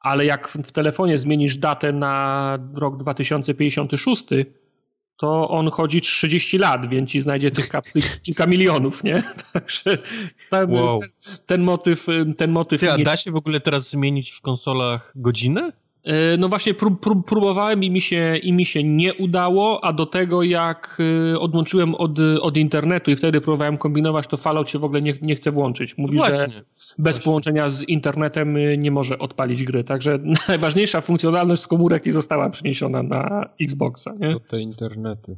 Ale 0.00 0.24
jak 0.24 0.48
w 0.48 0.72
telefonie 0.72 1.18
zmienisz 1.18 1.56
datę 1.56 1.92
na 1.92 2.58
rok 2.74 2.96
2056, 2.96 4.26
to 5.16 5.48
on 5.48 5.70
chodzi 5.70 6.00
30 6.00 6.58
lat, 6.58 6.88
więc 6.88 7.10
ci 7.10 7.20
znajdzie 7.20 7.50
tych 7.50 7.68
kapsli 7.68 8.02
kilka 8.22 8.46
milionów, 8.46 9.04
nie? 9.04 9.22
Także 9.52 9.98
ten, 10.50 10.70
wow. 10.70 11.00
ten, 11.00 11.10
ten 11.46 11.62
motyw... 11.62 12.06
Ten 12.36 12.50
motyw 12.50 12.80
Ty, 12.80 12.92
a 12.92 12.98
da 12.98 13.16
się 13.16 13.30
w 13.30 13.36
ogóle 13.36 13.60
teraz 13.60 13.90
zmienić 13.90 14.30
w 14.30 14.40
konsolach 14.40 15.12
godzinę? 15.16 15.72
E, 16.04 16.36
no 16.36 16.48
właśnie 16.48 16.74
prób, 16.74 17.00
prób, 17.00 17.26
próbowałem 17.26 17.84
i 17.84 17.90
mi, 17.90 18.00
się, 18.00 18.36
i 18.36 18.52
mi 18.52 18.66
się 18.66 18.84
nie 18.84 19.14
udało, 19.14 19.84
a 19.84 19.92
do 19.92 20.06
tego 20.06 20.42
jak 20.42 20.98
e, 21.32 21.38
odłączyłem 21.38 21.94
od, 21.94 22.18
od 22.40 22.56
internetu 22.56 23.10
i 23.10 23.16
wtedy 23.16 23.40
próbowałem 23.40 23.78
kombinować, 23.78 24.26
to 24.26 24.36
Fallout 24.36 24.70
się 24.70 24.78
w 24.78 24.84
ogóle 24.84 25.02
nie, 25.02 25.14
nie 25.22 25.34
chce 25.34 25.50
włączyć. 25.50 25.98
Mówi, 25.98 26.16
właśnie, 26.16 26.36
że 26.38 26.64
bez 26.76 26.96
właśnie. 26.98 27.22
połączenia 27.22 27.70
z 27.70 27.88
internetem 27.88 28.56
e, 28.56 28.78
nie 28.78 28.90
może 28.90 29.18
odpalić 29.18 29.64
gry. 29.64 29.84
Także 29.84 30.18
najważniejsza 30.48 31.00
funkcjonalność 31.00 31.62
z 31.62 31.66
komórek 31.66 32.06
i 32.06 32.10
została 32.10 32.50
przeniesiona 32.50 33.02
na 33.02 33.48
Xboxa. 33.60 34.14
Nie? 34.20 34.26
Co 34.26 34.40
te 34.40 34.60
internety? 34.60 35.36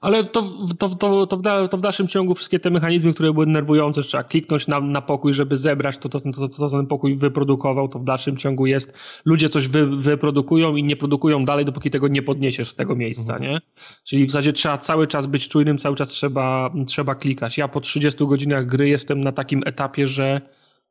Ale 0.00 0.24
to, 0.24 0.42
to, 0.78 0.88
to, 0.88 1.26
to, 1.26 1.36
w, 1.36 1.68
to 1.70 1.76
w 1.76 1.80
dalszym 1.80 2.08
ciągu 2.08 2.34
wszystkie 2.34 2.58
te 2.58 2.70
mechanizmy, 2.70 3.14
które 3.14 3.32
były 3.32 3.46
nerwujące, 3.46 4.02
trzeba 4.02 4.24
kliknąć 4.24 4.66
na, 4.66 4.80
na 4.80 5.02
pokój, 5.02 5.34
żeby 5.34 5.56
zebrać 5.56 5.98
to, 5.98 6.08
to, 6.08 6.20
to, 6.20 6.48
to, 6.48 6.68
ten 6.68 6.86
pokój 6.86 7.16
wyprodukował, 7.16 7.88
to 7.88 7.98
w 7.98 8.04
dalszym 8.04 8.36
ciągu 8.36 8.66
jest. 8.66 9.20
Ludzie 9.24 9.48
coś 9.48 9.68
wy, 9.68 9.86
wyprodukują 9.86 10.76
i 10.76 10.84
nie 10.84 10.96
produkują 10.96 11.44
dalej, 11.44 11.64
dopóki 11.64 11.90
tego 11.90 12.08
nie 12.08 12.22
podniesiesz 12.22 12.68
z 12.68 12.74
tego 12.74 12.96
miejsca, 12.96 13.32
mhm. 13.32 13.50
nie? 13.50 13.60
Czyli 14.04 14.26
w 14.26 14.30
zasadzie 14.30 14.52
trzeba 14.52 14.78
cały 14.78 15.06
czas 15.06 15.26
być 15.26 15.48
czujnym, 15.48 15.78
cały 15.78 15.96
czas 15.96 16.08
trzeba, 16.08 16.70
trzeba 16.86 17.14
klikać. 17.14 17.58
Ja 17.58 17.68
po 17.68 17.80
30 17.80 18.26
godzinach 18.26 18.66
gry 18.66 18.88
jestem 18.88 19.20
na 19.20 19.32
takim 19.32 19.62
etapie, 19.66 20.06
że 20.06 20.40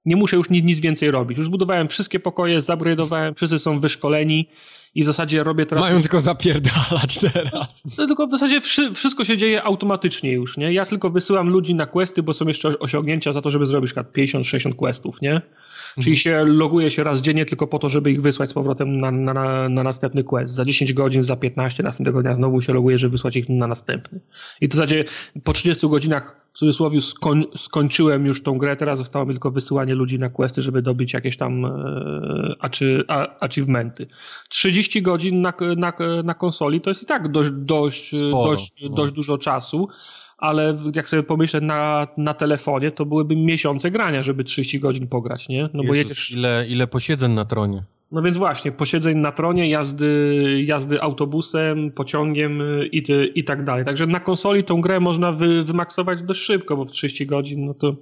Nie 0.05 0.15
muszę 0.15 0.35
już 0.35 0.49
nic, 0.49 0.65
nic 0.65 0.79
więcej 0.79 1.11
robić. 1.11 1.37
Już 1.37 1.49
budowałem 1.49 1.87
wszystkie 1.87 2.19
pokoje, 2.19 2.61
zabredowałem, 2.61 3.35
wszyscy 3.35 3.59
są 3.59 3.79
wyszkoleni 3.79 4.49
i 4.95 5.03
w 5.03 5.05
zasadzie 5.05 5.43
robię 5.43 5.65
teraz... 5.65 5.83
Mają 5.83 6.01
tylko 6.01 6.19
zapierdalać 6.19 7.19
teraz. 7.33 7.97
No, 7.97 8.07
tylko 8.07 8.27
w 8.27 8.31
zasadzie 8.31 8.61
wszy, 8.61 8.93
wszystko 8.93 9.25
się 9.25 9.37
dzieje 9.37 9.63
automatycznie 9.63 10.31
już, 10.31 10.57
nie? 10.57 10.73
Ja 10.73 10.85
tylko 10.85 11.09
wysyłam 11.09 11.49
ludzi 11.49 11.75
na 11.75 11.85
questy, 11.85 12.23
bo 12.23 12.33
są 12.33 12.47
jeszcze 12.47 12.79
osiągnięcia 12.79 13.33
za 13.33 13.41
to, 13.41 13.51
żeby 13.51 13.65
zrobić 13.65 13.93
50-60 13.93 14.75
questów, 14.75 15.21
nie? 15.21 15.41
Czyli 15.99 16.17
się 16.17 16.45
loguje 16.45 16.91
się 16.91 17.03
raz 17.03 17.21
dziennie 17.21 17.45
tylko 17.45 17.67
po 17.67 17.79
to, 17.79 17.89
żeby 17.89 18.11
ich 18.11 18.21
wysłać 18.21 18.49
z 18.49 18.53
powrotem 18.53 18.97
na, 18.97 19.11
na, 19.11 19.33
na, 19.33 19.69
na 19.69 19.83
następny 19.83 20.23
quest. 20.23 20.53
Za 20.53 20.65
10 20.65 20.93
godzin, 20.93 21.23
za 21.23 21.35
15 21.35 21.83
następnego 21.83 22.21
dnia 22.21 22.33
znowu 22.33 22.61
się 22.61 22.73
loguje, 22.73 22.97
żeby 22.97 23.11
wysłać 23.11 23.35
ich 23.35 23.49
na 23.49 23.67
następny. 23.67 24.19
I 24.61 24.67
w 24.67 24.73
zasadzie 24.73 25.03
po 25.43 25.53
30 25.53 25.89
godzinach 25.89 26.49
w 26.51 26.57
cudzysłowie 26.57 27.01
skoń, 27.01 27.45
skończyłem 27.55 28.25
już 28.25 28.43
tą 28.43 28.57
grę, 28.57 28.75
teraz 28.75 28.99
zostało 28.99 29.25
mi 29.25 29.33
tylko 29.33 29.51
wysyłanie 29.51 29.95
ludzi 29.95 30.19
na 30.19 30.29
questy, 30.29 30.61
żeby 30.61 30.81
dobić 30.81 31.13
jakieś 31.13 31.37
tam 31.37 31.65
e, 31.65 31.69
achi, 32.59 32.85
a, 33.07 33.39
achievementy. 33.39 34.07
30 34.49 35.01
godzin 35.01 35.41
na, 35.41 35.53
na, 35.77 35.93
na 36.23 36.33
konsoli 36.33 36.81
to 36.81 36.89
jest 36.89 37.03
i 37.03 37.05
tak 37.05 37.31
dość, 37.31 37.49
dość, 37.53 38.07
Sporo, 38.07 38.51
dość, 38.51 38.83
no. 38.83 38.89
dość 38.89 39.13
dużo 39.13 39.37
czasu, 39.37 39.87
ale 40.39 40.77
jak 40.95 41.09
sobie 41.09 41.23
pomyślę 41.23 41.61
na, 41.61 42.07
na 42.17 42.33
telefonie, 42.33 42.91
to 42.91 43.05
byłyby 43.05 43.35
miesiące 43.35 43.91
grania, 43.91 44.23
żeby 44.23 44.43
30 44.43 44.79
godzin 44.79 45.07
pograć, 45.07 45.49
nie? 45.49 45.69
No 45.73 45.83
bo 45.83 45.93
Jezus, 45.93 46.09
jedziesz... 46.09 46.31
ile, 46.31 46.67
ile 46.67 46.87
posiedzeń 46.87 47.31
na 47.31 47.45
tronie. 47.45 47.83
No 48.11 48.21
więc 48.21 48.37
właśnie, 48.37 48.71
posiedzeń 48.71 49.17
na 49.17 49.31
tronie, 49.31 49.69
jazdy, 49.69 50.63
jazdy 50.65 51.01
autobusem, 51.01 51.91
pociągiem 51.91 52.61
y, 52.61 52.89
i, 52.91 53.03
i 53.35 53.43
tak 53.43 53.63
dalej. 53.63 53.85
Także 53.85 54.07
na 54.07 54.19
konsoli 54.19 54.63
tą 54.63 54.81
grę 54.81 54.99
można 54.99 55.31
wy, 55.31 55.63
wymaksować 55.63 56.23
dość 56.23 56.41
szybko, 56.41 56.77
bo 56.77 56.85
w 56.85 56.91
30 56.91 57.25
godzin, 57.25 57.65
no 57.65 57.73
to 57.73 57.95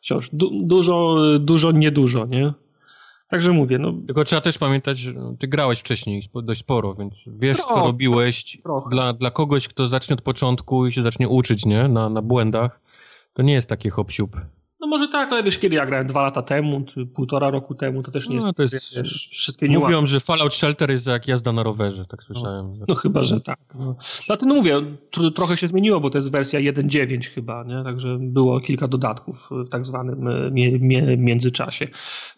wciąż 0.00 0.30
du, 0.32 0.50
dużo, 0.62 1.16
dużo, 1.38 1.72
niedużo, 1.72 2.26
nie? 2.26 2.52
Także 3.28 3.52
mówię, 3.52 3.78
no 3.78 3.92
Tylko 4.06 4.24
trzeba 4.24 4.40
też 4.40 4.58
pamiętać, 4.58 4.98
że 4.98 5.12
ty 5.38 5.48
grałeś 5.48 5.80
wcześniej 5.80 6.22
dość 6.34 6.60
sporo, 6.60 6.94
więc 6.94 7.14
wiesz, 7.26 7.56
co 7.56 7.64
Trochę, 7.66 7.82
robiłeś. 7.82 8.58
trochę. 8.62 8.90
Dla, 8.90 9.12
dla 9.12 9.30
kogoś, 9.30 9.68
kto 9.68 9.88
zacznie 9.88 10.14
od 10.14 10.22
początku 10.22 10.86
i 10.86 10.92
się 10.92 11.02
zacznie 11.02 11.28
uczyć, 11.28 11.66
nie? 11.66 11.88
Na, 11.88 12.08
na 12.08 12.22
błędach, 12.22 12.80
to 13.32 13.42
nie 13.42 13.52
jest 13.52 13.68
taki 13.68 13.90
hop 13.90 14.10
siup. 14.10 14.36
No 14.88 14.96
może 14.96 15.08
tak, 15.08 15.32
ale 15.32 15.42
wiesz, 15.42 15.58
kiedy 15.58 15.76
ja 15.76 15.86
grałem 15.86 16.06
dwa 16.06 16.22
lata 16.22 16.42
temu, 16.42 16.84
półtora 17.14 17.50
roku 17.50 17.74
temu, 17.74 18.02
to 18.02 18.10
też 18.10 18.28
nie 18.28 18.36
No, 18.38 18.42
jest, 18.46 18.56
to 18.56 18.62
jest- 18.62 18.96
wiesz, 18.96 19.28
wszystkie 19.32 19.68
niuanse. 19.68 19.86
Mówią, 19.86 20.04
że 20.04 20.20
Fallout 20.20 20.54
Shelter 20.54 20.90
jest 20.90 21.06
jak 21.06 21.28
jazda 21.28 21.52
na 21.52 21.62
rowerze, 21.62 22.04
tak 22.04 22.22
słyszałem. 22.22 22.70
No 22.88 22.94
chyba, 22.94 23.22
że 23.22 23.40
tak. 23.40 23.58
No. 23.78 23.96
Dlatego 24.26 24.48
no 24.48 24.54
mówię, 24.54 24.76
tr- 25.16 25.32
trochę 25.34 25.56
się 25.56 25.68
zmieniło, 25.68 26.00
bo 26.00 26.10
to 26.10 26.18
jest 26.18 26.30
wersja 26.30 26.60
1.9 26.60 27.28
chyba, 27.28 27.64
nie? 27.64 27.84
Także 27.84 28.16
było 28.20 28.60
kilka 28.60 28.88
dodatków 28.88 29.48
w 29.50 29.68
tak 29.68 29.86
zwanym 29.86 30.28
e, 30.28 30.50
mie, 30.50 30.78
mie, 30.78 31.16
międzyczasie. 31.16 31.86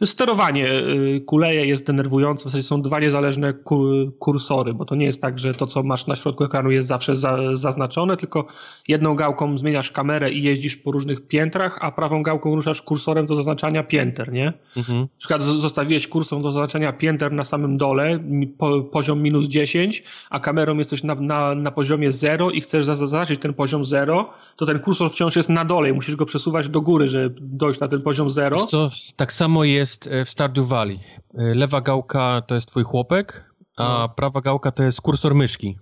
Sterowanie 0.04 0.68
y, 0.72 1.22
kuleje 1.26 1.66
jest 1.66 1.86
denerwujące, 1.86 2.42
w 2.42 2.46
zasadzie 2.46 2.62
są 2.62 2.82
dwa 2.82 3.00
niezależne 3.00 3.52
ku, 3.52 3.82
kursory, 4.18 4.74
bo 4.74 4.84
to 4.84 4.94
nie 4.94 5.06
jest 5.06 5.20
tak, 5.22 5.38
że 5.38 5.54
to, 5.54 5.66
co 5.66 5.82
masz 5.82 6.06
na 6.06 6.16
środku 6.16 6.44
ekranu 6.44 6.70
jest 6.70 6.88
zawsze 6.88 7.16
za, 7.16 7.38
zaznaczone, 7.52 8.16
tylko 8.16 8.46
jedną 8.88 9.14
gałką 9.14 9.58
zmieniasz 9.58 9.90
kamerę 9.90 10.30
i 10.30 10.42
jeździsz 10.42 10.76
po 10.76 10.92
różnych 10.92 11.26
piętrach, 11.26 11.78
a 11.80 11.92
prawą 11.92 12.22
gałką 12.22 12.39
ruszasz 12.44 12.82
kursorem 12.82 13.26
do 13.26 13.34
zaznaczania 13.34 13.82
pięter, 13.82 14.32
nie? 14.32 14.52
Mhm. 14.76 15.00
Na 15.00 15.06
przykład 15.18 15.42
zostawiłeś 15.42 16.08
kursor 16.08 16.42
do 16.42 16.52
zaznaczenia 16.52 16.92
pięter 16.92 17.32
na 17.32 17.44
samym 17.44 17.76
dole, 17.76 18.18
po, 18.58 18.80
poziom 18.82 19.22
minus 19.22 19.44
10, 19.46 20.02
a 20.30 20.40
kamerą 20.40 20.78
jesteś 20.78 21.02
na, 21.02 21.14
na, 21.14 21.54
na 21.54 21.70
poziomie 21.70 22.12
0 22.12 22.50
i 22.50 22.60
chcesz 22.60 22.84
za- 22.84 22.94
zaznaczyć 22.96 23.40
ten 23.40 23.54
poziom 23.54 23.84
0, 23.84 24.30
to 24.56 24.66
ten 24.66 24.78
kursor 24.78 25.10
wciąż 25.10 25.36
jest 25.36 25.48
na 25.48 25.64
dole 25.64 25.90
i 25.90 25.92
musisz 25.92 26.16
go 26.16 26.26
przesuwać 26.26 26.68
do 26.68 26.80
góry, 26.80 27.08
żeby 27.08 27.34
dojść 27.40 27.80
na 27.80 27.88
ten 27.88 28.02
poziom 28.02 28.30
0. 28.30 28.56
Wiesz 28.56 28.66
co, 28.66 28.90
tak 29.16 29.32
samo 29.32 29.64
jest 29.64 30.06
e, 30.06 30.24
w 30.24 30.30
Stardew 30.30 30.66
Valley. 30.68 31.00
E, 31.38 31.54
Lewa 31.54 31.80
gałka 31.80 32.42
to 32.46 32.54
jest 32.54 32.68
twój 32.68 32.82
chłopek, 32.84 33.50
a 33.76 33.82
No. 33.98 34.08
prawa 34.08 34.40
gałka 34.40 34.70
to 34.70 34.82
jest 34.82 35.00
kursor 35.00 35.34
myszki. 35.34 35.76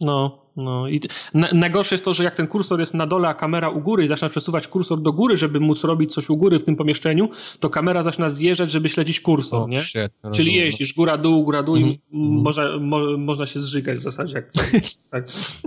No, 0.00 0.46
no 0.58 0.88
i 0.88 1.00
na, 1.34 1.48
najgorsze 1.52 1.94
jest 1.94 2.04
to, 2.04 2.14
że 2.14 2.24
jak 2.24 2.34
ten 2.34 2.46
kursor 2.46 2.80
jest 2.80 2.94
na 2.94 3.06
dole, 3.06 3.28
a 3.28 3.34
kamera 3.34 3.68
u 3.70 3.80
góry 3.80 4.04
i 4.04 4.08
zaczyna 4.08 4.28
przesuwać 4.28 4.68
kursor 4.68 5.00
do 5.02 5.12
góry, 5.12 5.36
żeby 5.36 5.60
móc 5.60 5.84
robić 5.84 6.12
coś 6.14 6.30
u 6.30 6.36
góry 6.36 6.58
w 6.58 6.64
tym 6.64 6.76
pomieszczeniu, 6.76 7.28
to 7.60 7.70
kamera 7.70 8.02
zaczyna 8.02 8.28
zjeżdżać, 8.28 8.70
żeby 8.70 8.88
śledzić 8.88 9.20
kursor, 9.20 9.68
nie? 9.68 9.82
shit, 9.82 10.12
Czyli 10.34 10.54
jeździsz 10.54 10.94
góra-dół, 10.94 11.44
góra-dół 11.44 11.76
Mhm. 11.76 11.92
i 11.94 12.00
m- 12.14 12.42
można, 12.42 12.78
mo, 12.78 13.16
można 13.18 13.46
się 13.46 13.60
zżygać 13.60 13.98
w 13.98 14.02
zasadzie. 14.02 14.34
Jak 14.34 14.52
tak. 15.10 15.24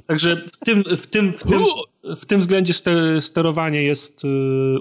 Także 0.08 0.36
w 0.36 0.58
tym, 0.66 0.84
w 0.98 1.08
tym, 1.08 1.34
w 1.34 1.44
tym, 1.44 1.60
w 2.16 2.26
tym 2.26 2.40
względzie 2.40 2.74
ste, 2.74 3.22
sterowanie 3.22 3.84
jest 3.84 4.26
y, 4.26 4.28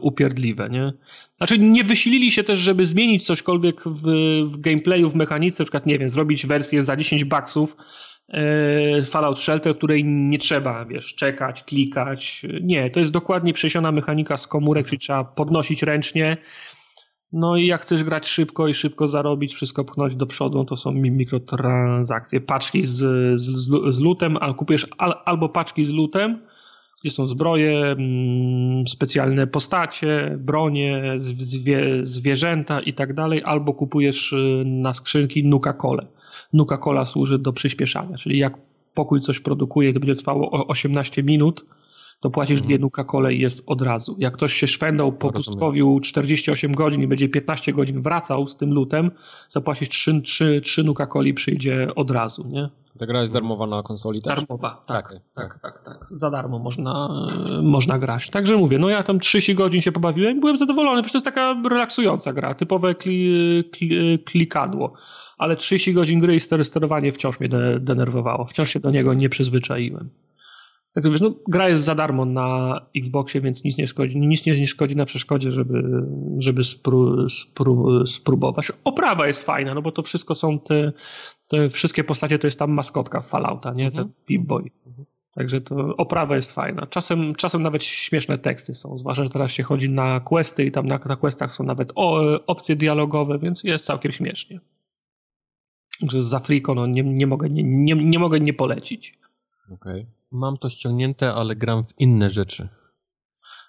upierdliwe, 0.01 0.69
nie? 0.71 0.93
Znaczy 1.37 1.59
nie 1.59 1.85
wysilili 1.85 2.33
się 2.33 2.45
też, 2.45 2.59
żeby 2.59 2.87
zmienić 2.87 3.27
cośkolwiek 3.27 3.83
w, 3.87 4.03
w 4.45 4.61
gameplayu, 4.61 5.11
w 5.11 5.15
mechanice, 5.15 5.63
na 5.63 5.65
przykład, 5.65 5.87
nie 5.87 5.99
wiem, 5.99 6.09
zrobić 6.09 6.47
wersję 6.47 6.85
za 6.85 6.97
10 6.97 7.25
baksów 7.25 7.77
Fallout 9.05 9.39
Shelter, 9.39 9.77
której 9.77 10.05
nie 10.05 10.39
trzeba, 10.39 10.85
wiesz, 10.85 11.15
czekać, 11.15 11.65
klikać. 11.65 12.47
Nie, 12.63 12.91
to 12.91 13.01
jest 13.01 13.13
dokładnie 13.13 13.53
przesiona 13.53 13.93
mechanika 13.93 14.37
z 14.37 14.47
komórek, 14.47 14.87
czyli 14.87 14.99
trzeba 14.99 15.25
podnosić 15.25 15.83
ręcznie, 15.83 16.37
no 17.33 17.57
i 17.57 17.67
jak 17.67 17.83
chcesz 17.83 18.05
grać 18.05 18.29
szybko 18.29 18.69
i 18.69 18.75
szybko 18.75 19.09
zarobić, 19.09 19.55
wszystko 19.55 19.85
pchnąć 19.85 20.17
do 20.17 20.27
przodu, 20.27 20.65
to 20.65 20.77
są 20.77 20.93
mi- 20.93 21.11
mikrotransakcje. 21.11 22.41
Paczki 22.41 22.85
z, 22.85 22.97
z, 23.41 23.71
z, 23.95 24.01
lutem, 24.01 24.37
a 24.41 24.55
kupujesz 24.55 24.87
al, 24.99 25.15
albo 25.25 25.49
paczki 25.49 25.87
z 25.87 25.91
lutem, 25.93 26.43
gdzie 27.03 27.11
są 27.11 27.27
zbroje, 27.27 27.81
mm, 27.87 28.87
specjalne 28.87 29.47
postacie, 29.47 30.37
bronie, 30.41 31.03
zw- 31.17 31.35
zwie, 31.43 32.01
zwierzęta 32.03 32.81
i 32.81 32.93
tak 32.93 33.15
dalej, 33.15 33.43
albo 33.45 33.75
kupujesz 33.75 34.33
y, 34.33 34.63
na 34.67 34.93
skrzynki 34.93 35.45
Nuka 35.45 35.73
Cole. 35.73 36.07
Nuka 36.53 36.79
Cola 36.79 37.05
służy 37.05 37.39
do 37.39 37.53
przyspieszania, 37.53 38.19
czyli 38.19 38.39
jak 38.39 38.59
pokój 38.95 39.21
coś 39.21 39.41
produkuje, 39.41 39.93
to 39.93 40.01
będzie 40.01 40.15
trwało 40.15 40.51
o 40.51 40.67
18 40.67 41.23
minut, 41.23 41.67
to 42.21 42.31
płacisz 42.31 42.61
dwie 42.61 42.79
Nuka 42.79 43.05
Cole 43.05 43.35
i 43.35 43.41
jest 43.41 43.63
od 43.67 43.83
razu. 43.83 44.17
Jak 44.19 44.35
ktoś 44.35 44.55
się 44.55 44.67
szwendał 44.67 45.13
po 45.13 45.27
Rozumiem. 45.31 45.45
pustkowiu 45.45 46.01
48 46.01 46.73
godzin 46.73 47.03
i 47.03 47.07
będzie 47.07 47.29
15 47.29 47.73
godzin 47.73 48.03
wracał 48.03 48.49
z 48.49 48.57
tym 48.57 48.75
lutem, 48.75 49.11
zapłacisz 49.49 49.89
3, 49.89 50.21
3, 50.21 50.61
3 50.61 50.85
Nuka 50.85 51.07
Coli 51.07 51.35
przyjdzie 51.35 51.89
od 51.97 52.11
razu, 52.11 52.49
nie? 52.49 52.69
Ta 52.99 53.07
gra 53.07 53.21
jest 53.21 53.33
darmowa 53.33 53.67
na 53.67 53.83
konsoli 53.83 54.23
też? 54.23 54.35
Darmowa, 54.35 54.83
tak, 54.87 55.07
Okej, 55.07 55.19
tak, 55.35 55.59
tak, 55.59 55.83
tak. 55.85 56.07
Za 56.11 56.31
darmo 56.31 56.59
można, 56.59 57.09
e, 57.59 57.63
można 57.63 57.99
grać. 57.99 58.31
Także 58.31 58.57
mówię, 58.57 58.79
no 58.79 58.89
ja 58.89 59.03
tam 59.03 59.21
30 59.21 59.55
godzin 59.55 59.81
się 59.81 59.93
pobawiłem 59.93 60.37
i 60.37 60.41
byłem 60.41 60.57
zadowolony, 60.57 61.03
przecież 61.03 61.13
to 61.13 61.19
jest 61.29 61.37
taka 61.37 61.69
relaksująca 61.71 62.33
gra, 62.33 62.55
typowe 62.55 62.95
kli, 62.95 63.65
kli, 63.73 64.19
klikadło. 64.19 64.93
Ale 65.39 65.57
30 65.57 65.93
godzin 65.93 66.21
gry 66.21 66.37
i 66.37 66.41
sterowanie 66.41 67.13
wciąż 67.13 67.41
mnie 67.41 67.49
de, 67.49 67.81
denerwowało. 67.81 68.45
Wciąż 68.45 68.71
się 68.71 68.81
do 68.81 68.91
niego 68.91 69.15
nie 69.15 69.29
przyzwyczaiłem. 69.29 70.11
Także 70.93 71.11
wiesz, 71.11 71.21
no, 71.21 71.35
gra 71.49 71.69
jest 71.69 71.85
za 71.85 71.95
darmo 71.95 72.25
na 72.25 72.81
Xboxie, 72.97 73.41
więc 73.41 73.65
nic 73.65 73.79
nie 73.79 73.87
szkodzi, 73.87 74.21
nic 74.21 74.47
nie, 74.47 74.61
nie 74.61 74.67
szkodzi 74.67 74.97
na 74.97 75.05
przeszkodzie, 75.05 75.53
żeby, 75.53 75.83
żeby 76.39 76.65
spró, 76.65 77.29
spró, 77.29 78.07
spróbować. 78.07 78.73
Oprawa 78.85 79.27
jest 79.27 79.47
fajna, 79.47 79.75
no 79.75 79.83
bo 79.83 79.93
to 79.93 80.03
wszystko 80.03 80.35
są 80.35 80.59
te, 80.59 80.93
te 81.49 81.69
wszystkie 81.69 82.05
postacie, 82.05 82.39
to 82.39 82.47
jest 82.47 82.59
tam 82.59 82.71
maskotka 82.71 83.21
Fallouta, 83.21 83.73
nie? 83.73 83.93
Ten 83.93 84.13
Pip-Boy. 84.27 84.71
Także 85.35 85.61
to 85.61 85.97
oprawa 85.97 86.37
jest 86.37 86.53
fajna. 86.53 86.87
Czasem, 86.87 87.35
czasem 87.35 87.63
nawet 87.63 87.85
śmieszne 87.85 88.39
teksty 88.39 88.75
są, 88.75 88.99
zwłaszcza, 88.99 89.25
że 89.25 89.31
teraz 89.31 89.53
się 89.53 89.63
chodzi 89.63 89.91
na 89.91 90.21
questy 90.21 90.65
i 90.65 90.71
tam 90.71 90.87
na, 90.87 91.01
na 91.07 91.17
questach 91.17 91.53
są 91.53 91.65
nawet 91.65 91.93
opcje 92.47 92.77
dialogowe, 92.77 93.39
więc 93.39 93.65
jest 93.65 93.85
całkiem 93.85 94.13
śmiesznie. 94.13 94.61
Także 96.01 96.21
z 96.21 96.35
Afriko 96.35 96.75
no, 96.75 96.87
nie, 96.87 97.03
nie, 97.03 97.27
mogę, 97.27 97.51
nie, 97.51 97.63
nie, 97.63 97.95
nie 97.95 98.19
mogę 98.19 98.41
nie 98.41 98.55
polecić. 98.55 99.19
Okej. 99.71 100.07
Mam 100.33 100.59
to 100.59 100.69
ściągnięte, 100.69 101.35
ale 101.35 101.57
gram 101.57 101.85
w 101.85 101.95
inne 101.99 102.31
rzeczy. 102.31 102.69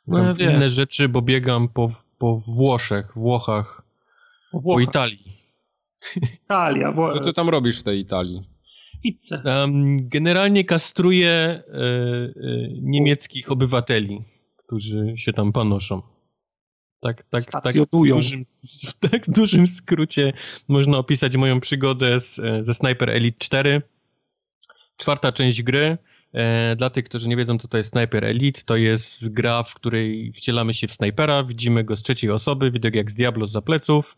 No 0.08 0.16
Gram 0.16 0.26
ja 0.28 0.34
w 0.34 0.38
wiem. 0.38 0.56
inne 0.56 0.70
rzeczy, 0.70 1.10
bo 1.10 1.22
biegam 1.22 1.68
po, 1.70 1.92
po 2.18 2.42
Włoszech, 2.56 3.12
Włochach, 3.16 3.82
po 4.52 4.60
Włocha, 4.60 4.84
Italii. 4.84 5.42
Italia, 6.46 6.92
Wło- 6.92 7.12
Co 7.14 7.20
ty 7.20 7.34
tam 7.34 7.50
robisz 7.50 7.80
w 7.80 7.84
tej 7.84 8.00
Italii? 8.00 8.42
pizzę. 9.04 9.42
Um, 9.46 10.10
generalnie 10.10 10.64
kastruję 10.64 11.30
e, 11.30 11.64
e, 11.74 12.34
niemieckich 12.82 13.52
obywateli, 13.52 14.24
którzy 14.58 15.14
się 15.18 15.34
tam 15.34 15.52
panoszą. 15.52 16.02
Tak, 17.02 17.18
tak, 17.18 17.26
tak, 17.30 17.42
w 17.42 17.44
Stacjonują. 17.46 18.16
dużym, 18.16 18.44
w 18.90 19.10
tak 19.10 19.30
dużym 19.30 19.68
skrócie 19.68 20.34
można 20.68 20.98
opisać 20.98 21.38
moją 21.38 21.60
przygodę 21.60 22.20
z, 22.20 22.40
e, 22.40 22.64
ze 22.64 22.74
Sniper 22.74 23.10
Elite 23.10 23.38
4. 23.40 23.82
Czwarta 25.02 25.32
część 25.32 25.64
gry. 25.64 25.98
E, 26.34 26.76
dla 26.76 26.90
tych, 26.90 27.06
którzy 27.06 27.28
nie 27.28 27.38
wiedzą, 27.38 27.58
co 27.58 27.68
to 27.68 27.78
jest 27.78 27.92
Sniper 27.92 28.26
Elite, 28.26 28.62
to 28.66 28.76
jest 28.76 29.34
gra, 29.34 29.64
w 29.64 29.74
której 29.74 30.34
wcielamy 30.34 30.74
się 30.74 30.88
w 30.88 30.94
snajpera, 30.94 31.44
widzimy 31.44 31.84
go 31.84 31.96
z 31.96 32.04
trzeciej 32.04 32.30
osoby, 32.30 32.72
widok 32.72 32.96
jak 32.96 33.12
z 33.12 33.16
Diablo 33.16 33.48
za 33.48 33.62
pleców. 33.62 34.18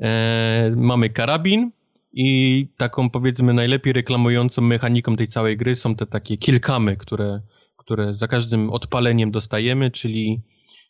E, 0.00 0.72
mamy 0.76 1.10
karabin 1.10 1.70
i 2.12 2.66
taką 2.76 3.10
powiedzmy 3.10 3.54
najlepiej 3.54 3.92
reklamującą 3.92 4.62
mechaniką 4.62 5.16
tej 5.16 5.28
całej 5.28 5.56
gry 5.56 5.76
są 5.76 5.94
te 5.94 6.06
takie 6.06 6.36
kilkamy, 6.36 6.96
które, 6.96 7.40
które 7.76 8.14
za 8.14 8.28
każdym 8.28 8.70
odpaleniem 8.70 9.30
dostajemy, 9.30 9.90
czyli 9.90 10.40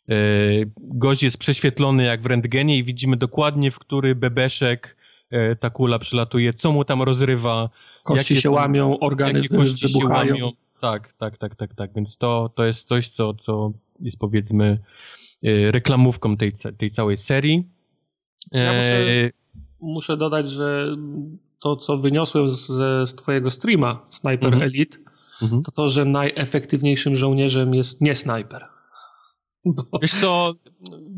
e, 0.09 0.15
gość 0.77 1.23
jest 1.23 1.37
prześwietlony 1.37 2.03
jak 2.03 2.21
w 2.21 2.25
rentgenie 2.25 2.77
i 2.77 2.83
widzimy 2.83 3.17
dokładnie, 3.17 3.71
w 3.71 3.79
który 3.79 4.15
bebeszek 4.15 4.95
ta 5.59 5.69
kula 5.69 5.99
przylatuje, 5.99 6.53
co 6.53 6.71
mu 6.71 6.85
tam 6.85 7.01
rozrywa. 7.01 7.69
Kości 8.03 8.35
się 8.35 8.41
są, 8.41 8.51
łamią, 8.51 8.99
organy 8.99 9.33
jakie 9.33 9.57
kości 9.57 9.87
wybuchają. 9.87 10.25
się 10.25 10.43
łamią. 10.43 10.51
Tak, 10.81 11.13
tak, 11.13 11.37
tak, 11.37 11.55
tak, 11.55 11.75
tak. 11.75 11.91
Więc 11.95 12.17
to, 12.17 12.49
to 12.55 12.65
jest 12.65 12.87
coś, 12.87 13.09
co, 13.09 13.33
co 13.33 13.71
jest 13.99 14.17
powiedzmy 14.19 14.79
e, 15.43 15.71
reklamówką 15.71 16.37
tej, 16.37 16.53
tej 16.77 16.91
całej 16.91 17.17
serii. 17.17 17.69
Ja 18.51 18.73
muszę, 18.73 19.31
muszę 19.79 20.17
dodać, 20.17 20.49
że 20.49 20.95
to, 21.59 21.75
co 21.75 21.97
wyniosłem 21.97 22.51
z, 22.51 22.67
z 23.09 23.15
twojego 23.15 23.51
streama, 23.51 24.05
Sniper 24.09 24.47
mhm. 24.47 24.63
Elite, 24.63 24.97
mhm. 25.41 25.63
to 25.63 25.71
to, 25.71 25.89
że 25.89 26.05
najefektywniejszym 26.05 27.15
żołnierzem 27.15 27.73
jest 27.73 28.01
nie 28.01 28.15
snajper. 28.15 28.65
Bo... 29.65 29.99
Wiesz 30.01 30.13
co, 30.13 30.53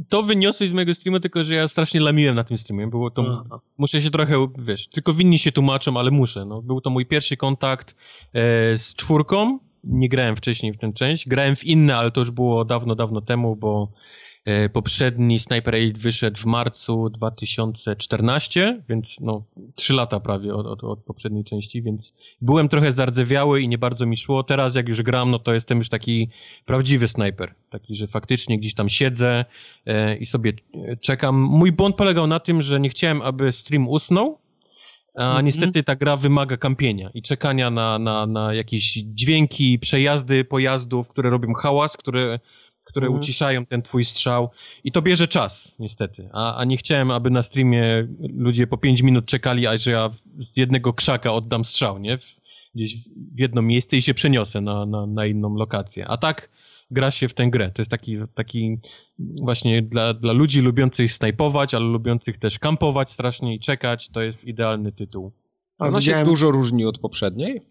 to 0.09 0.23
wyniosłeś 0.23 0.69
z 0.69 0.73
mojego 0.73 0.95
streamu, 0.95 1.19
tylko 1.19 1.43
że 1.43 1.53
ja 1.53 1.67
strasznie 1.67 1.99
lamiłem 1.99 2.35
na 2.35 2.43
tym 2.43 2.57
streamie. 2.57 2.87
Było 2.87 3.11
to, 3.11 3.43
muszę 3.77 4.01
się 4.01 4.09
trochę, 4.09 4.47
wiesz, 4.57 4.87
tylko 4.87 5.13
winni 5.13 5.39
się 5.39 5.51
tłumaczą, 5.51 5.99
ale 5.99 6.11
muszę. 6.11 6.45
No. 6.45 6.61
Był 6.61 6.81
to 6.81 6.89
mój 6.89 7.05
pierwszy 7.05 7.37
kontakt 7.37 7.95
e, 8.33 8.77
z 8.77 8.95
czwórką. 8.95 9.59
Nie 9.83 10.09
grałem 10.09 10.35
wcześniej 10.35 10.73
w 10.73 10.77
tę 10.77 10.93
część. 10.93 11.27
Grałem 11.27 11.55
w 11.55 11.63
inne, 11.63 11.95
ale 11.95 12.11
to 12.11 12.19
już 12.19 12.31
było 12.31 12.65
dawno, 12.65 12.95
dawno 12.95 13.21
temu, 13.21 13.55
bo 13.55 13.91
poprzedni 14.73 15.39
Sniper 15.39 15.75
Elite 15.75 15.99
wyszedł 15.99 16.37
w 16.37 16.45
marcu 16.45 17.09
2014, 17.09 18.81
więc 18.89 19.19
no 19.21 19.43
trzy 19.75 19.93
lata 19.93 20.19
prawie 20.19 20.55
od, 20.55 20.65
od, 20.65 20.83
od, 20.83 20.99
poprzedniej 20.99 21.43
części, 21.43 21.81
więc 21.81 22.13
byłem 22.41 22.69
trochę 22.69 22.93
zardzewiały 22.93 23.61
i 23.61 23.67
nie 23.67 23.77
bardzo 23.77 24.05
mi 24.05 24.17
szło. 24.17 24.43
Teraz 24.43 24.75
jak 24.75 24.89
już 24.89 25.01
gram, 25.01 25.31
no 25.31 25.39
to 25.39 25.53
jestem 25.53 25.77
już 25.77 25.89
taki 25.89 26.29
prawdziwy 26.65 27.07
snajper. 27.07 27.53
Taki, 27.69 27.95
że 27.95 28.07
faktycznie 28.07 28.57
gdzieś 28.59 28.73
tam 28.73 28.89
siedzę 28.89 29.45
e, 29.85 30.17
i 30.17 30.25
sobie 30.25 30.53
e, 30.73 30.97
czekam. 30.97 31.35
Mój 31.41 31.71
błąd 31.71 31.95
polegał 31.95 32.27
na 32.27 32.39
tym, 32.39 32.61
że 32.61 32.79
nie 32.79 32.89
chciałem, 32.89 33.21
aby 33.21 33.51
stream 33.51 33.89
usnął, 33.89 34.37
a 35.15 35.37
-hmm. 35.37 35.43
niestety 35.43 35.83
ta 35.83 35.95
gra 35.95 36.17
wymaga 36.17 36.57
kampienia 36.57 37.09
i 37.13 37.21
czekania 37.21 37.69
na, 37.69 37.99
na, 37.99 38.25
na 38.25 38.53
jakieś 38.53 38.93
dźwięki, 38.93 39.79
przejazdy 39.79 40.45
pojazdów, 40.45 41.09
które 41.09 41.29
robią 41.29 41.53
hałas, 41.53 41.97
które 41.97 42.39
które 42.95 43.07
mhm. 43.07 43.19
uciszają 43.19 43.65
ten 43.65 43.81
twój 43.81 44.05
strzał 44.05 44.49
i 44.83 44.91
to 44.91 45.01
bierze 45.01 45.27
czas, 45.27 45.75
niestety. 45.79 46.29
A, 46.33 46.55
a 46.55 46.65
nie 46.65 46.77
chciałem, 46.77 47.11
aby 47.11 47.29
na 47.29 47.41
streamie 47.41 48.07
ludzie 48.19 48.67
po 48.67 48.77
5 48.77 49.01
minut 49.01 49.25
czekali, 49.25 49.67
aż 49.67 49.85
ja 49.85 50.09
z 50.37 50.57
jednego 50.57 50.93
krzaka 50.93 51.33
oddam 51.33 51.65
strzał, 51.65 51.99
nie? 51.99 52.17
W, 52.17 52.39
gdzieś 52.75 52.95
w 53.33 53.39
jedno 53.39 53.61
miejsce 53.61 53.97
i 53.97 54.01
się 54.01 54.13
przeniosę 54.13 54.61
na, 54.61 54.85
na, 54.85 55.05
na 55.05 55.25
inną 55.25 55.55
lokację. 55.55 56.07
A 56.07 56.17
tak 56.17 56.49
gra 56.91 57.11
się 57.11 57.27
w 57.27 57.33
tę 57.33 57.49
grę. 57.49 57.71
To 57.71 57.81
jest 57.81 57.91
taki, 57.91 58.17
taki 58.33 58.79
właśnie 59.41 59.81
dla, 59.81 60.13
dla 60.13 60.33
ludzi 60.33 60.61
lubiących 60.61 61.11
snajpować, 61.11 61.73
ale 61.73 61.85
lubiących 61.85 62.37
też 62.37 62.59
kampować 62.59 63.11
strasznie 63.11 63.55
i 63.55 63.59
czekać, 63.59 64.09
to 64.09 64.21
jest 64.21 64.43
idealny 64.43 64.91
tytuł. 64.91 65.31
A 65.79 65.87
ona 65.87 66.01
się 66.01 66.23
dużo 66.23 66.51
różni 66.51 66.85
od 66.85 66.99
poprzedniej? 66.99 67.61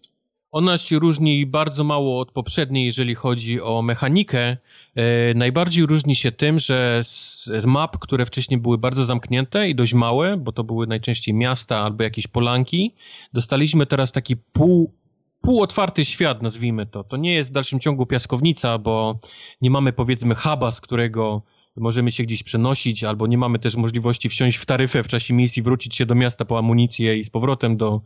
Ona 0.55 0.77
się 0.77 0.99
różni 0.99 1.45
bardzo 1.45 1.83
mało 1.83 2.19
od 2.19 2.31
poprzedniej, 2.31 2.85
jeżeli 2.85 3.15
chodzi 3.15 3.61
o 3.61 3.81
mechanikę. 3.81 4.57
E, 4.95 5.33
najbardziej 5.33 5.85
różni 5.85 6.15
się 6.15 6.31
tym, 6.31 6.59
że 6.59 7.01
z 7.03 7.65
map, 7.65 7.97
które 7.97 8.25
wcześniej 8.25 8.59
były 8.59 8.77
bardzo 8.77 9.03
zamknięte 9.03 9.69
i 9.69 9.75
dość 9.75 9.93
małe, 9.93 10.37
bo 10.37 10.51
to 10.51 10.63
były 10.63 10.87
najczęściej 10.87 11.33
miasta 11.35 11.79
albo 11.79 12.03
jakieś 12.03 12.27
polanki, 12.27 12.95
dostaliśmy 13.33 13.85
teraz 13.85 14.11
taki 14.11 14.35
pół 14.37 14.93
półotwarty 15.41 16.05
świat, 16.05 16.41
nazwijmy 16.41 16.85
to. 16.85 17.03
To 17.03 17.17
nie 17.17 17.33
jest 17.33 17.49
w 17.49 17.53
dalszym 17.53 17.79
ciągu 17.79 18.05
piaskownica, 18.05 18.77
bo 18.77 19.19
nie 19.61 19.69
mamy 19.69 19.93
powiedzmy 19.93 20.35
huba, 20.35 20.71
z 20.71 20.81
którego 20.81 21.41
możemy 21.77 22.11
się 22.11 22.23
gdzieś 22.23 22.43
przenosić, 22.43 23.03
albo 23.03 23.27
nie 23.27 23.37
mamy 23.37 23.59
też 23.59 23.75
możliwości 23.75 24.29
wsiąść 24.29 24.57
w 24.57 24.65
taryfę 24.65 25.03
w 25.03 25.07
czasie 25.07 25.33
misji, 25.33 25.63
wrócić 25.63 25.95
się 25.95 26.05
do 26.05 26.15
miasta 26.15 26.45
po 26.45 26.57
amunicję 26.57 27.17
i 27.17 27.23
z 27.23 27.29
powrotem 27.29 27.77
do, 27.77 28.01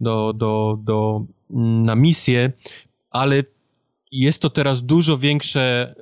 do, 0.00 0.32
do, 0.32 0.78
do, 0.82 1.24
na 1.50 1.94
misję, 1.94 2.52
ale 3.10 3.42
jest 4.12 4.42
to 4.42 4.50
teraz 4.50 4.82
dużo 4.82 5.18
większe 5.18 5.94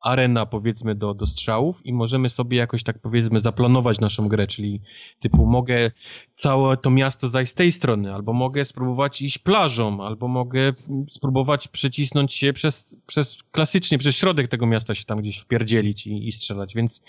arena, 0.00 0.46
powiedzmy, 0.46 0.94
do, 0.94 1.14
do 1.14 1.26
strzałów 1.26 1.86
i 1.86 1.92
możemy 1.92 2.28
sobie 2.28 2.58
jakoś 2.58 2.82
tak, 2.82 2.98
powiedzmy, 2.98 3.40
zaplanować 3.40 4.00
naszą 4.00 4.28
grę, 4.28 4.46
czyli 4.46 4.80
typu 5.20 5.46
mogę 5.46 5.90
całe 6.34 6.76
to 6.76 6.90
miasto 6.90 7.28
zajść 7.28 7.52
z 7.52 7.54
tej 7.54 7.72
strony, 7.72 8.14
albo 8.14 8.32
mogę 8.32 8.64
spróbować 8.64 9.22
iść 9.22 9.38
plażą, 9.38 10.02
albo 10.02 10.28
mogę 10.28 10.72
spróbować 11.08 11.68
przecisnąć 11.68 12.32
się 12.32 12.52
przez, 12.52 12.96
przez 13.06 13.42
klasycznie, 13.50 13.98
przez 13.98 14.16
środek 14.16 14.48
tego 14.48 14.66
miasta 14.66 14.94
się 14.94 15.04
tam 15.04 15.18
gdzieś 15.18 15.38
wpierdzielić 15.38 16.06
i, 16.06 16.28
i 16.28 16.32
strzelać, 16.32 16.74
więc 16.74 17.00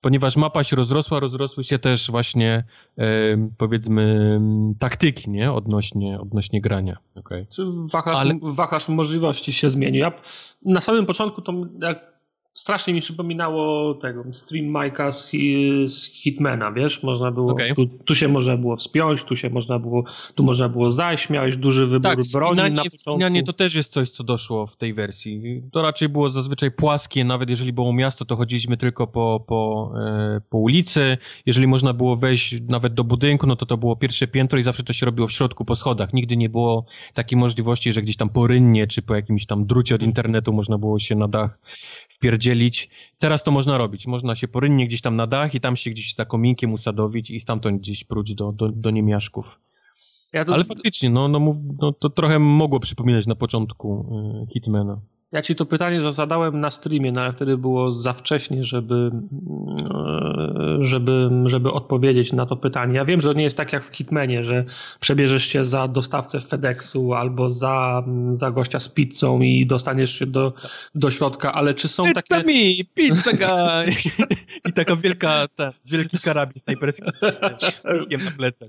ponieważ 0.00 0.36
mapa 0.36 0.64
się 0.64 0.76
rozrosła, 0.76 1.20
rozrosły 1.20 1.64
się 1.64 1.78
też 1.78 2.10
właśnie 2.10 2.64
e, 2.98 3.04
powiedzmy 3.58 4.40
taktyki, 4.78 5.30
nie? 5.30 5.52
Odnośnie, 5.52 6.20
odnośnie 6.20 6.60
grania. 6.60 6.96
Okay. 7.14 7.46
Wachlarz, 7.92 8.18
Ale... 8.18 8.34
wachlarz 8.42 8.88
możliwości 8.88 9.52
się 9.52 9.70
zmienił. 9.70 10.00
Ja 10.00 10.12
na 10.64 10.80
samym 10.80 11.06
początku 11.06 11.42
to 11.42 11.52
jak 11.82 12.17
strasznie 12.58 12.94
mi 12.94 13.00
przypominało 13.00 13.94
tego 13.94 14.24
stream 14.32 14.72
Mike'a 14.72 15.12
z, 15.12 15.30
z 15.92 16.04
Hitmana, 16.04 16.72
wiesz, 16.72 17.02
można 17.02 17.30
było, 17.30 17.52
okay. 17.52 17.74
tu, 17.74 17.86
tu, 17.86 18.14
się 18.14 18.28
można 18.28 18.56
było 18.56 18.76
wspiąć, 18.76 19.24
tu 19.24 19.36
się 19.36 19.50
można 19.50 19.78
było, 19.78 20.04
tu 20.34 20.42
można 20.42 20.68
było 20.68 20.90
zajść, 20.90 21.30
miałeś 21.30 21.56
duży 21.56 21.86
wybór 21.86 22.10
tak, 22.10 22.18
broni 22.32 22.56
na 22.56 22.82
początku. 22.84 23.42
To 23.46 23.52
też 23.52 23.74
jest 23.74 23.92
coś, 23.92 24.10
co 24.10 24.24
doszło 24.24 24.66
w 24.66 24.76
tej 24.76 24.94
wersji. 24.94 25.62
To 25.72 25.82
raczej 25.82 26.08
było 26.08 26.30
zazwyczaj 26.30 26.70
płaskie, 26.70 27.24
nawet 27.24 27.50
jeżeli 27.50 27.72
było 27.72 27.92
miasto, 27.92 28.24
to 28.24 28.36
chodziliśmy 28.36 28.76
tylko 28.76 29.06
po, 29.06 29.44
po, 29.46 29.92
e, 30.06 30.40
po 30.50 30.58
ulicy. 30.58 31.18
Jeżeli 31.46 31.66
można 31.66 31.92
było 31.92 32.16
wejść 32.16 32.56
nawet 32.68 32.94
do 32.94 33.04
budynku, 33.04 33.46
no 33.46 33.56
to 33.56 33.66
to 33.66 33.76
było 33.76 33.96
pierwsze 33.96 34.26
piętro 34.26 34.58
i 34.58 34.62
zawsze 34.62 34.82
to 34.82 34.92
się 34.92 35.06
robiło 35.06 35.28
w 35.28 35.32
środku 35.32 35.64
po 35.64 35.76
schodach. 35.76 36.12
Nigdy 36.12 36.36
nie 36.36 36.48
było 36.48 36.86
takiej 37.14 37.38
możliwości, 37.38 37.92
że 37.92 38.02
gdzieś 38.02 38.16
tam 38.16 38.28
po 38.28 38.46
rynnie, 38.46 38.86
czy 38.86 39.02
po 39.02 39.14
jakimś 39.14 39.46
tam 39.46 39.66
drucie 39.66 39.94
od 39.94 40.02
internetu 40.02 40.52
można 40.52 40.78
było 40.78 40.98
się 40.98 41.14
na 41.14 41.28
dach 41.28 41.58
wpierdzieć 42.08 42.47
dzielić. 42.48 42.88
Teraz 43.18 43.42
to 43.42 43.50
można 43.50 43.78
robić. 43.78 44.06
Można 44.06 44.36
się 44.36 44.48
porynnie 44.48 44.86
gdzieś 44.86 45.00
tam 45.00 45.16
na 45.16 45.26
dach 45.26 45.54
i 45.54 45.60
tam 45.60 45.76
się 45.76 45.90
gdzieś 45.90 46.14
za 46.14 46.24
kominkiem 46.24 46.72
usadowić 46.72 47.30
i 47.30 47.40
stamtąd 47.40 47.80
gdzieś 47.80 48.04
próć 48.04 48.34
do, 48.34 48.52
do, 48.52 48.68
do 48.68 48.90
niemiaszków. 48.90 49.60
Ja 50.32 50.44
to... 50.44 50.54
Ale 50.54 50.64
faktycznie, 50.64 51.10
no, 51.10 51.28
no, 51.28 51.56
no, 51.80 51.92
to 51.92 52.10
trochę 52.10 52.38
mogło 52.38 52.80
przypominać 52.80 53.26
na 53.26 53.34
początku 53.34 54.06
y, 54.48 54.52
Hitmana. 54.52 55.00
Ja 55.32 55.42
ci 55.42 55.54
to 55.54 55.66
pytanie 55.66 56.10
zadałem 56.10 56.60
na 56.60 56.70
streamie, 56.70 57.12
no 57.12 57.20
ale 57.20 57.32
wtedy 57.32 57.58
było 57.58 57.92
za 57.92 58.12
wcześnie, 58.12 58.64
żeby, 58.64 59.10
e, 59.94 60.76
żeby, 60.80 61.30
żeby 61.44 61.72
odpowiedzieć 61.72 62.32
na 62.32 62.46
to 62.46 62.56
pytanie. 62.56 62.94
Ja 62.94 63.04
wiem, 63.04 63.20
że 63.20 63.28
to 63.28 63.34
nie 63.34 63.44
jest 63.44 63.56
tak 63.56 63.72
jak 63.72 63.84
w 63.84 63.90
Kitmenie, 63.90 64.44
że 64.44 64.64
przebierzesz 65.00 65.44
się 65.44 65.64
za 65.64 65.88
dostawcę 65.88 66.40
FedExu 66.40 67.14
albo 67.14 67.48
za, 67.48 68.04
za 68.30 68.50
gościa 68.50 68.80
z 68.80 68.88
pizzą 68.88 69.40
i 69.40 69.66
dostaniesz 69.66 70.18
się 70.18 70.26
do, 70.26 70.52
do 70.94 71.10
środka, 71.10 71.52
ale 71.52 71.74
czy 71.74 71.88
są 71.88 72.12
takie... 72.12 72.34
Pizza 72.34 72.42
mi, 72.42 72.84
pizza 72.94 73.32
guy! 73.32 73.94
I 74.68 74.72
taka 74.72 74.96
wielka, 74.96 75.46
ta, 75.56 75.72
wielki 75.84 76.18
karabin 76.18 76.60
snajperski 76.60 77.10
z 77.18 78.24
na 78.24 78.30
plecach. 78.36 78.68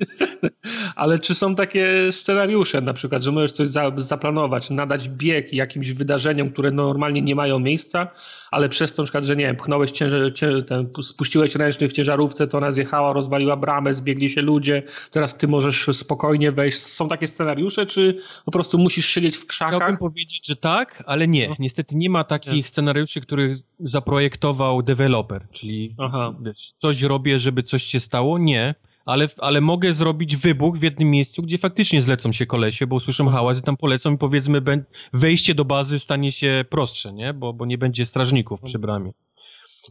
Ale 0.96 1.20
czy 1.20 1.36
są 1.36 1.56
takie 1.56 2.12
scenariusze 2.12 2.82
na 2.82 2.94
przykład, 2.94 3.24
że 3.24 3.32
możesz 3.32 3.52
coś 3.52 3.68
za, 3.68 3.92
zaplanować, 3.98 4.70
nadać 4.70 5.10
bieg 5.10 5.54
jakimś 5.54 5.92
wydarzeniom, 5.92 6.49
które 6.52 6.72
normalnie 6.72 7.22
nie 7.22 7.36
mają 7.36 7.60
miejsca, 7.60 8.08
ale 8.52 8.70
przez 8.70 8.94
to, 8.94 9.02
na 9.02 9.06
przykład, 9.06 9.26
że 9.26 9.36
nie 9.36 9.46
wiem, 9.46 9.56
pchnąłeś 9.56 9.92
ciężar, 9.92 10.22
ten, 10.68 10.90
spuściłeś 11.02 11.56
ręczny 11.56 11.90
w 11.90 11.94
ciężarówce, 11.94 12.48
to 12.48 12.58
ona 12.58 12.72
zjechała, 12.72 13.14
rozwaliła 13.14 13.56
bramę, 13.56 13.94
zbiegli 13.94 14.30
się 14.30 14.42
ludzie, 14.42 14.84
teraz 15.12 15.38
ty 15.38 15.48
możesz 15.48 15.90
spokojnie 15.94 16.52
wejść. 16.52 16.78
Są 16.78 17.08
takie 17.08 17.28
scenariusze, 17.28 17.86
czy 17.86 18.22
po 18.46 18.52
prostu 18.52 18.78
musisz 18.78 19.06
siedzieć 19.06 19.38
w 19.38 19.46
krzakach? 19.46 19.76
Chciałbym 19.76 19.98
powiedzieć, 19.98 20.48
że 20.48 20.56
tak, 20.56 21.04
ale 21.06 21.28
nie. 21.28 21.50
No. 21.50 21.56
Niestety 21.60 21.96
nie 21.96 22.10
ma 22.10 22.24
takich 22.24 22.54
nie. 22.54 22.64
scenariuszy, 22.64 23.22
których 23.22 23.58
zaprojektował 23.80 24.84
deweloper, 24.84 25.48
czyli 25.52 25.96
wiesz, 26.42 26.72
coś 26.78 27.02
robię, 27.02 27.40
żeby 27.40 27.64
coś 27.64 27.84
się 27.84 28.00
stało. 28.00 28.38
Nie 28.38 28.76
ale, 29.10 29.30
ale 29.38 29.62
mogę 29.62 29.94
zrobić 29.94 30.36
wybuch 30.36 30.78
w 30.78 30.84
jednym 30.84 31.10
miejscu, 31.10 31.42
gdzie 31.42 31.58
faktycznie 31.58 32.02
zlecą 32.02 32.32
się 32.32 32.46
kolesie, 32.46 32.88
bo 32.88 32.96
usłyszą 32.96 33.30
hałas 33.30 33.60
i 33.60 33.62
tam 33.62 33.78
polecą 33.78 34.14
i 34.14 34.18
powiedzmy 34.18 34.62
wejście 35.14 35.56
do 35.56 35.66
bazy 35.66 36.00
stanie 36.00 36.32
się 36.32 36.66
prostsze, 36.70 37.14
nie? 37.14 37.34
Bo, 37.34 37.54
bo 37.54 37.66
nie 37.66 37.78
będzie 37.78 38.06
strażników 38.06 38.62
przy 38.62 38.80
bramie. 38.80 39.12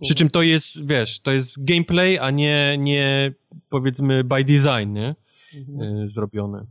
Przy 0.01 0.15
czym 0.15 0.31
to 0.31 0.43
jest, 0.43 0.87
wiesz, 0.87 1.21
to 1.21 1.31
jest 1.31 1.65
gameplay, 1.65 2.19
a 2.19 2.31
nie, 2.31 2.77
nie 2.79 3.35
powiedzmy 3.69 4.25
by 4.25 4.45
design, 4.45 4.93
nie? 4.93 5.15
Mhm. 5.55 6.05
E, 6.05 6.09
zrobione. 6.09 6.67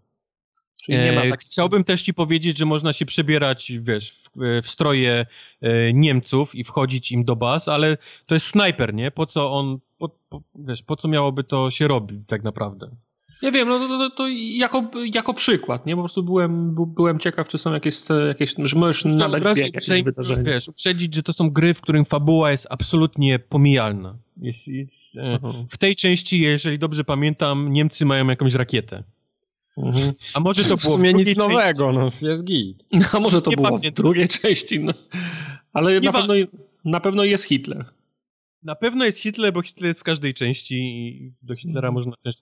E, 0.90 1.38
chciałbym 1.40 1.84
też 1.84 2.04
ci 2.04 2.14
powiedzieć, 2.14 2.58
że 2.58 2.66
można 2.66 2.94
się 2.94 3.06
przebierać, 3.06 3.72
wiesz, 3.82 4.12
w, 4.12 4.30
w 4.64 4.70
stroje 4.70 5.26
e, 5.62 5.94
Niemców 5.94 6.56
i 6.56 6.64
wchodzić 6.64 7.12
im 7.12 7.26
do 7.26 7.36
baz, 7.36 7.68
ale 7.68 7.98
to 8.26 8.36
jest 8.36 8.48
snajper, 8.48 8.94
nie? 8.94 9.12
Po 9.12 9.26
co 9.26 9.52
on, 9.52 9.80
po, 9.98 10.10
po, 10.30 10.42
wiesz, 10.56 10.84
po 10.84 10.96
co 10.96 11.08
miałoby 11.08 11.44
to 11.44 11.72
się 11.72 11.88
robić 11.88 12.20
tak 12.28 12.44
naprawdę? 12.44 12.90
Ja 13.42 13.52
wiem, 13.52 13.68
no 13.68 13.80
to, 13.80 13.88
to, 13.88 14.16
to 14.16 14.28
jako, 14.58 14.92
jako 15.14 15.34
przykład, 15.34 15.86
nie? 15.86 15.96
Po 15.96 16.02
prostu 16.02 16.24
byłem, 16.24 16.76
byłem 16.76 17.20
ciekaw, 17.20 17.48
czy 17.48 17.58
są 17.58 17.74
jakieś, 17.74 17.96
jakieś 18.28 18.56
że 18.58 18.80
możesz 18.80 19.06
nadać 19.06 19.44
bieg 19.56 20.04
wydarzenia. 20.04 20.44
Wiesz, 20.44 20.68
uprzedzić, 20.68 21.16
że 21.16 21.24
to 21.24 21.34
są 21.34 21.50
gry, 21.50 21.74
w 21.74 21.82
którym 21.82 22.06
fabuła 22.06 22.52
jest 22.52 22.68
absolutnie 22.70 23.40
pomijalna. 23.40 24.18
Jest, 24.38 24.68
jest, 24.68 25.18
e, 25.18 25.40
w 25.70 25.78
tej 25.78 25.96
części, 25.96 26.42
jeżeli 26.42 26.80
dobrze 26.80 27.04
pamiętam, 27.04 27.74
Niemcy 27.74 28.06
mają 28.06 28.28
jakąś 28.28 28.54
rakietę. 28.54 29.04
Mhm. 29.78 30.14
A 30.34 30.40
może 30.40 30.64
to 30.64 30.78
w 30.78 30.82
było 30.82 30.98
sumie 30.98 31.12
w 31.12 31.16
nic 31.16 31.38
nowego, 31.38 31.92
no 31.92 32.08
jest 32.22 32.44
git. 32.44 32.86
A 33.14 33.20
może 33.20 33.42
to 33.42 33.50
nie 33.50 33.56
było 33.56 33.68
pamiętam. 33.68 33.92
w 33.92 33.94
drugiej 33.94 34.28
części, 34.28 34.80
no. 34.80 34.94
Ale 35.74 36.00
na 36.00 36.12
pewno, 36.12 36.34
na 36.86 37.00
pewno 37.00 37.24
jest 37.24 37.44
Hitler. 37.44 37.86
Na 38.68 38.76
pewno 38.76 39.06
jest 39.06 39.20
Hitler, 39.20 39.54
bo 39.54 39.62
Hitler 39.62 39.88
jest 39.88 40.00
w 40.00 40.04
każdej 40.04 40.34
części 40.34 40.76
i 40.78 41.34
do 41.42 41.56
Hitlera 41.56 41.88
mhm. 41.88 41.94
można 41.94 42.14
też... 42.24 42.36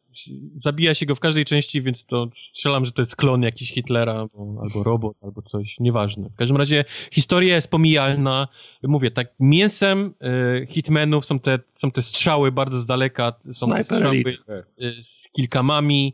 Zabija 0.57 0.93
się 0.93 1.05
go 1.05 1.15
w 1.15 1.19
każdej 1.19 1.45
części, 1.45 1.81
więc 1.81 2.05
to 2.05 2.29
strzelam, 2.35 2.85
że 2.85 2.91
to 2.91 3.01
jest 3.01 3.15
klon 3.15 3.41
jakiś 3.41 3.71
Hitlera, 3.71 4.13
albo, 4.13 4.61
albo 4.61 4.83
robot, 4.83 5.17
albo 5.21 5.41
coś, 5.41 5.79
nieważne. 5.79 6.29
W 6.29 6.35
każdym 6.35 6.57
razie 6.57 6.85
historia 7.11 7.55
jest 7.55 7.67
pomijalna. 7.67 8.47
Mówię, 8.83 9.11
tak 9.11 9.27
mięsem 9.39 10.13
y, 10.61 10.67
hitmenów 10.69 11.25
są 11.25 11.39
te, 11.39 11.59
są 11.73 11.91
te 11.91 12.01
strzały 12.01 12.51
bardzo 12.51 12.79
z 12.79 12.85
daleka, 12.85 13.33
są 13.53 13.67
Sniper 13.67 13.85
strzały 13.85 14.17
y, 14.17 15.03
z 15.03 15.29
kilkamami 15.31 16.13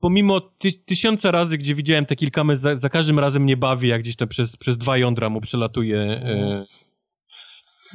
pomimo 0.00 0.40
ty, 0.40 0.72
tysiąca 0.72 1.30
razy, 1.30 1.58
gdzie 1.58 1.74
widziałem 1.74 2.06
te 2.06 2.16
kilkamy, 2.16 2.56
za, 2.56 2.76
za, 2.76 2.88
każdym 2.88 3.18
razem 3.18 3.42
mnie 3.42 3.56
bawi, 3.56 3.88
jak 3.88 4.00
gdzieś 4.00 4.16
to 4.16 4.26
przez, 4.26 4.56
przez 4.56 4.78
dwa 4.78 4.98
jądra 4.98 5.28
mu 5.28 5.40
przelatuje. 5.40 5.98
E, 5.98 6.64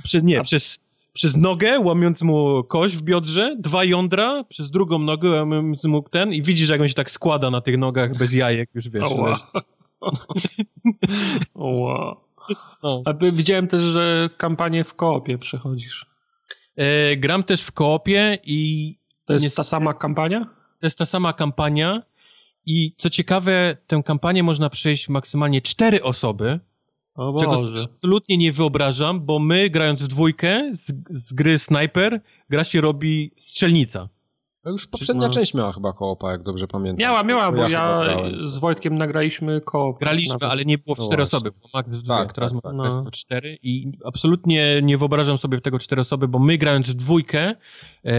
przez, 0.03 0.23
nie, 0.23 0.41
przez, 0.41 0.79
przez 1.13 1.35
nogę, 1.35 1.79
łamiąc 1.79 2.21
mu 2.21 2.63
kość 2.63 2.95
w 2.95 3.01
biodrze, 3.01 3.55
dwa 3.59 3.83
jądra, 3.83 4.43
przez 4.43 4.71
drugą 4.71 4.99
nogę, 4.99 5.29
łamiąc 5.29 5.83
mu 5.83 6.03
ten 6.03 6.33
i 6.33 6.41
widzisz, 6.41 6.69
jak 6.69 6.81
on 6.81 6.87
się 6.87 6.93
tak 6.93 7.11
składa 7.11 7.49
na 7.49 7.61
tych 7.61 7.77
nogach 7.77 8.17
bez 8.17 8.33
jajek, 8.33 8.69
już 8.73 8.89
wiesz. 8.89 9.03
Oła. 9.03 9.37
Oła. 11.53 12.21
No. 12.83 13.01
A 13.05 13.13
widziałem 13.31 13.67
też, 13.67 13.81
że 13.81 14.29
kampanię 14.37 14.83
w 14.83 14.93
koopie 14.93 15.37
przechodzisz. 15.37 16.05
E, 16.75 17.15
gram 17.15 17.43
też 17.43 17.61
w 17.61 17.71
koopie 17.71 18.37
i... 18.43 18.95
To 19.25 19.33
jest 19.33 19.45
nie... 19.45 19.51
ta 19.51 19.63
sama 19.63 19.93
kampania? 19.93 20.57
to 20.79 20.87
jest 20.87 20.97
ta 20.97 21.05
sama 21.05 21.33
kampania 21.33 22.03
i 22.65 22.93
co 22.97 23.09
ciekawe, 23.09 23.77
tę 23.87 24.03
kampanię 24.05 24.43
można 24.43 24.69
przejść 24.69 25.09
maksymalnie 25.09 25.61
cztery 25.61 26.03
osoby, 26.03 26.59
o 27.17 27.39
czego 27.39 27.61
absolutnie 27.83 28.37
nie 28.37 28.53
wyobrażam, 28.53 29.25
bo 29.25 29.39
my 29.39 29.69
grając 29.69 30.01
w 30.01 30.07
dwójkę 30.07 30.71
z, 30.73 30.93
z 31.09 31.33
gry 31.33 31.59
Sniper, 31.59 32.21
gra 32.49 32.63
się 32.63 32.81
robi 32.81 33.31
strzelnica. 33.37 34.09
No 34.67 34.71
już 34.71 34.87
poprzednia 34.87 35.27
no. 35.27 35.33
część 35.33 35.53
miała 35.53 35.71
chyba 35.71 35.93
koopa, 35.93 36.31
jak 36.31 36.43
dobrze 36.43 36.67
pamiętam. 36.67 36.97
Miała, 36.97 37.23
miała, 37.23 37.51
bo 37.51 37.67
ja, 37.67 37.69
ja 37.69 38.17
z 38.43 38.57
Wojtkiem 38.57 38.97
nagraliśmy 38.97 39.61
koop. 39.61 39.99
Graliśmy, 39.99 40.47
ale 40.49 40.65
nie 40.65 40.77
było 40.77 40.95
w 40.95 40.99
no 40.99 41.05
cztery 41.05 41.23
osoby, 41.23 41.51
bo 41.51 41.69
Max 41.73 41.93
w 41.93 42.03
dwójkę, 42.03 42.27
tak, 42.27 42.33
teraz 42.33 42.51
tak, 42.51 42.61
tak. 42.61 42.73
no. 42.73 42.85
jest 42.85 43.03
to 43.03 43.11
cztery 43.11 43.57
i 43.63 43.91
absolutnie 44.05 44.79
nie 44.83 44.97
wyobrażam 44.97 45.37
sobie 45.37 45.57
w 45.57 45.61
tego 45.61 45.79
cztery 45.79 46.01
osoby, 46.01 46.27
bo 46.27 46.39
my 46.39 46.57
grając 46.57 46.89
w 46.89 46.93
dwójkę, 46.93 47.55
e, 48.05 48.13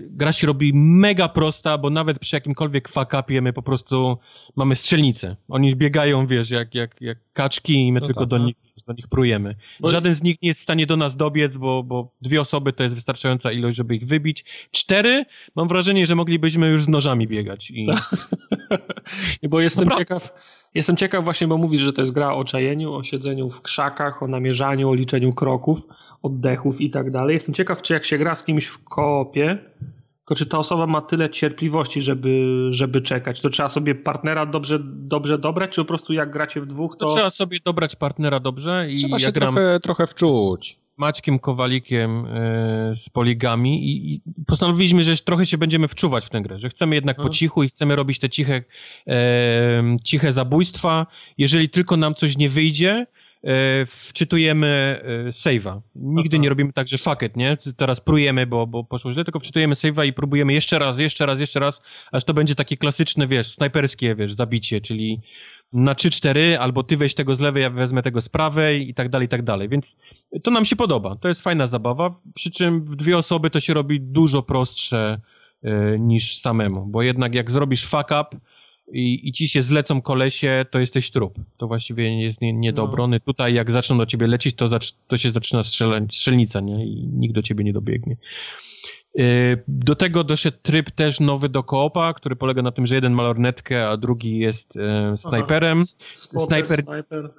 gra 0.00 0.32
się 0.32 0.46
robi 0.46 0.72
mega 0.74 1.28
prosta, 1.28 1.78
bo 1.78 1.90
nawet 1.90 2.18
przy 2.18 2.36
jakimkolwiek 2.36 2.88
fuck 2.88 3.12
upie 3.20 3.42
my 3.42 3.52
po 3.52 3.62
prostu 3.62 4.18
mamy 4.56 4.76
strzelnicę. 4.76 5.36
Oni 5.48 5.76
biegają, 5.76 6.26
wiesz, 6.26 6.50
jak, 6.50 6.74
jak, 6.74 7.00
jak 7.00 7.18
kaczki 7.32 7.86
i 7.86 7.92
my 7.92 8.00
no 8.00 8.06
tylko 8.06 8.20
tak, 8.20 8.28
do 8.28 8.38
nich 8.38 8.56
do 8.90 8.96
nich 8.96 9.08
prujemy. 9.08 9.54
Bo... 9.80 9.88
Żaden 9.88 10.14
z 10.14 10.22
nich 10.22 10.42
nie 10.42 10.48
jest 10.48 10.60
w 10.60 10.62
stanie 10.62 10.86
do 10.86 10.96
nas 10.96 11.16
dobiec, 11.16 11.56
bo, 11.56 11.82
bo 11.82 12.12
dwie 12.22 12.40
osoby 12.40 12.72
to 12.72 12.82
jest 12.82 12.94
wystarczająca 12.94 13.52
ilość, 13.52 13.76
żeby 13.76 13.96
ich 13.96 14.06
wybić. 14.06 14.44
Cztery, 14.70 15.24
mam 15.56 15.68
wrażenie, 15.68 16.06
że 16.06 16.14
moglibyśmy 16.14 16.66
już 16.66 16.84
z 16.84 16.88
nożami 16.88 17.28
biegać. 17.28 17.70
I... 17.70 17.86
bo 19.50 19.60
jestem 19.60 19.88
no 19.88 19.98
ciekaw, 19.98 20.32
jestem 20.74 20.96
ciekaw 20.96 21.24
właśnie, 21.24 21.46
bo 21.46 21.58
mówisz, 21.58 21.80
że 21.80 21.92
to 21.92 22.02
jest 22.02 22.12
gra 22.12 22.32
o 22.32 22.44
czajeniu, 22.44 22.94
o 22.94 23.02
siedzeniu 23.02 23.48
w 23.48 23.62
krzakach, 23.62 24.22
o 24.22 24.26
namierzaniu, 24.26 24.90
o 24.90 24.94
liczeniu 24.94 25.32
kroków, 25.32 25.86
oddechów 26.22 26.80
i 26.80 26.90
tak 26.90 27.10
dalej. 27.10 27.34
Jestem 27.34 27.54
ciekaw, 27.54 27.82
czy 27.82 27.92
jak 27.92 28.04
się 28.04 28.18
gra 28.18 28.34
z 28.34 28.44
kimś 28.44 28.66
w 28.66 28.84
koopie, 28.84 29.58
tylko 30.30 30.38
czy 30.38 30.46
ta 30.46 30.58
osoba 30.58 30.86
ma 30.86 31.00
tyle 31.00 31.30
cierpliwości, 31.30 32.02
żeby, 32.02 32.68
żeby 32.70 33.00
czekać? 33.00 33.40
To 33.40 33.48
trzeba 33.48 33.68
sobie 33.68 33.94
partnera 33.94 34.46
dobrze, 34.46 34.78
dobrze 34.84 35.38
dobrać, 35.38 35.70
czy 35.70 35.80
po 35.80 35.84
prostu 35.84 36.12
jak 36.12 36.30
gracie 36.30 36.60
w 36.60 36.66
dwóch, 36.66 36.96
to... 36.96 37.06
to 37.06 37.14
trzeba 37.14 37.30
sobie 37.30 37.58
dobrać 37.64 37.96
partnera 37.96 38.40
dobrze 38.40 38.86
i 38.90 38.96
trzeba 38.96 39.16
ja 39.16 39.26
się 39.26 39.32
trochę, 39.32 39.80
trochę 39.82 40.06
wczuć. 40.06 40.76
Z 40.78 40.98
Maćkiem 40.98 41.38
Kowalikiem 41.38 42.26
y, 42.26 42.96
z 42.96 43.08
Poligami 43.08 43.84
i, 43.84 44.14
i, 44.14 44.20
postanowiliśmy, 44.46 45.04
że 45.04 45.16
trochę 45.16 45.46
się 45.46 45.58
będziemy 45.58 45.88
wczuwać 45.88 46.24
w 46.24 46.30
tę 46.30 46.40
grę, 46.42 46.58
że 46.58 46.68
chcemy 46.68 46.94
jednak 46.94 47.16
po 47.16 47.22
mhm. 47.22 47.32
cichu 47.32 47.62
i 47.62 47.68
chcemy 47.68 47.96
robić 47.96 48.18
te 48.18 48.28
ciche, 48.28 48.62
e, 49.06 49.96
ciche 50.04 50.32
zabójstwa. 50.32 51.06
Jeżeli 51.38 51.68
tylko 51.68 51.96
nam 51.96 52.14
coś 52.14 52.36
nie 52.36 52.48
wyjdzie, 52.48 52.90
e, 52.90 53.19
wczytujemy 53.86 55.00
e, 55.26 55.28
save'a. 55.28 55.80
Nigdy 55.94 56.36
Aha. 56.36 56.42
nie 56.42 56.48
robimy 56.48 56.72
tak, 56.72 56.88
że 56.88 56.98
fuck 56.98 57.22
it, 57.22 57.36
nie? 57.36 57.58
Teraz 57.76 58.00
prujemy, 58.00 58.46
bo, 58.46 58.66
bo 58.66 58.84
poszło 58.84 59.12
źle, 59.12 59.24
tylko 59.24 59.40
wczytujemy 59.40 59.74
save'a 59.74 60.06
i 60.06 60.12
próbujemy 60.12 60.52
jeszcze 60.52 60.78
raz, 60.78 60.98
jeszcze 60.98 61.26
raz, 61.26 61.40
jeszcze 61.40 61.60
raz, 61.60 61.82
aż 62.12 62.24
to 62.24 62.34
będzie 62.34 62.54
takie 62.54 62.76
klasyczne, 62.76 63.26
wiesz, 63.26 63.54
snajperskie, 63.54 64.14
wiesz, 64.14 64.32
zabicie, 64.32 64.80
czyli 64.80 65.20
na 65.72 65.94
3-4, 65.94 66.54
albo 66.54 66.82
ty 66.82 66.96
weź 66.96 67.14
tego 67.14 67.34
z 67.34 67.40
lewej, 67.40 67.62
ja 67.62 67.70
wezmę 67.70 68.02
tego 68.02 68.20
z 68.20 68.28
prawej 68.28 68.88
i 68.88 68.94
tak 68.94 69.08
dalej, 69.08 69.26
i 69.26 69.28
tak 69.28 69.42
dalej. 69.42 69.68
Więc 69.68 69.96
to 70.42 70.50
nam 70.50 70.64
się 70.64 70.76
podoba. 70.76 71.16
To 71.16 71.28
jest 71.28 71.42
fajna 71.42 71.66
zabawa, 71.66 72.20
przy 72.34 72.50
czym 72.50 72.84
w 72.84 72.96
dwie 72.96 73.18
osoby 73.18 73.50
to 73.50 73.60
się 73.60 73.74
robi 73.74 74.00
dużo 74.00 74.42
prostsze 74.42 75.20
y, 75.64 75.98
niż 75.98 76.38
samemu, 76.38 76.86
bo 76.86 77.02
jednak 77.02 77.34
jak 77.34 77.50
zrobisz 77.50 77.86
fuck 77.86 78.10
up, 78.20 78.40
i, 78.92 79.28
i 79.28 79.32
ci 79.32 79.48
się 79.48 79.62
zlecą 79.62 80.02
kolesie, 80.02 80.64
to 80.70 80.78
jesteś 80.78 81.10
trup. 81.10 81.38
To 81.56 81.66
właściwie 81.66 82.22
jest 82.22 82.40
nie, 82.40 82.52
nie 82.52 82.72
do 82.72 82.82
no. 82.82 82.88
obrony. 82.88 83.20
Tutaj 83.20 83.54
jak 83.54 83.70
zaczną 83.70 83.98
do 83.98 84.06
ciebie 84.06 84.26
lecieć, 84.26 84.54
to, 84.56 84.68
to 85.06 85.16
się 85.16 85.30
zaczyna 85.30 85.62
strzelać, 85.62 86.16
strzelnica, 86.16 86.60
nie? 86.60 86.86
I 86.86 87.06
nikt 87.06 87.34
do 87.34 87.42
ciebie 87.42 87.64
nie 87.64 87.72
dobiegnie. 87.72 88.16
Y, 89.18 89.62
do 89.68 89.94
tego 89.94 90.24
doszedł 90.24 90.58
tryb 90.62 90.90
też 90.90 91.20
nowy 91.20 91.48
do 91.48 91.62
koopa, 91.62 92.14
który 92.14 92.36
polega 92.36 92.62
na 92.62 92.72
tym, 92.72 92.86
że 92.86 92.94
jeden 92.94 93.12
ma 93.12 93.22
lornetkę, 93.22 93.88
a 93.88 93.96
drugi 93.96 94.38
jest 94.38 94.76
e, 94.76 95.16
snajperem. 95.16 95.84
Spotter, 96.14 96.84
sniper. 96.84 97.30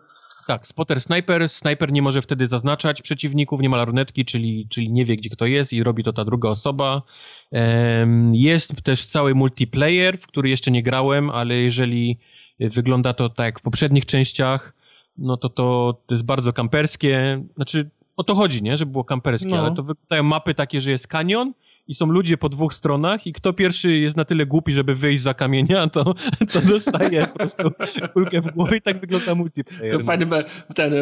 Tak, 0.48 0.68
spotter 0.68 1.02
sniper. 1.02 1.50
Sniper 1.50 1.92
nie 1.92 2.02
może 2.02 2.22
wtedy 2.22 2.48
zaznaczać 2.48 3.02
przeciwników, 3.02 3.62
nie 3.62 3.70
ma 3.70 3.78
lornetki, 3.78 4.26
czyli, 4.26 4.68
czyli 4.70 4.92
nie 4.92 5.06
wie, 5.06 5.18
gdzie 5.18 5.30
kto 5.30 5.46
jest 5.46 5.74
i 5.74 5.84
robi 5.84 6.04
to 6.04 6.14
ta 6.14 6.26
druga 6.26 6.50
osoba. 6.50 7.02
Jest 8.34 8.84
też 8.84 9.06
cały 9.06 9.36
multiplayer, 9.36 10.18
w 10.18 10.28
który 10.28 10.50
jeszcze 10.50 10.72
nie 10.72 10.84
grałem, 10.84 11.30
ale 11.30 11.56
jeżeli 11.56 12.20
wygląda 12.60 13.14
to 13.14 13.30
tak 13.30 13.46
jak 13.46 13.60
w 13.60 13.64
poprzednich 13.64 14.06
częściach, 14.06 14.74
no 15.18 15.38
to 15.38 15.50
to, 15.50 16.02
to 16.08 16.14
jest 16.14 16.26
bardzo 16.26 16.54
kamperskie. 16.54 17.44
Znaczy, 17.56 17.90
o 18.18 18.24
to 18.24 18.36
chodzi, 18.36 18.64
nie? 18.64 18.78
Żeby 18.78 18.92
było 18.92 19.04
kamperskie, 19.04 19.50
no. 19.50 19.60
ale 19.60 19.76
to 19.76 19.84
wyglądają 19.84 20.24
mapy 20.24 20.54
takie, 20.54 20.82
że 20.82 20.92
jest 20.92 21.08
kanion 21.08 21.54
i 21.92 21.94
są 21.94 22.06
ludzie 22.06 22.38
po 22.38 22.50
dwóch 22.50 22.74
stronach 22.74 23.28
i 23.28 23.34
kto 23.34 23.54
pierwszy 23.54 23.92
jest 23.92 24.18
na 24.18 24.26
tyle 24.26 24.46
głupi, 24.46 24.74
żeby 24.74 24.96
wyjść 24.96 25.22
za 25.22 25.34
kamienia, 25.34 25.88
to, 25.88 26.14
to 26.54 26.62
dostaje 26.68 27.28
po 27.28 27.40
prostu 27.40 27.64
kulkę 28.14 28.42
w 28.42 28.52
głowę 28.52 28.78
i 28.78 28.82
tak 28.82 29.00
wygląda 29.02 29.36
multiplayer. 29.36 29.92
To 29.92 30.00
fajny, 30.00 30.26
ten, 30.76 30.94
e, 30.94 30.98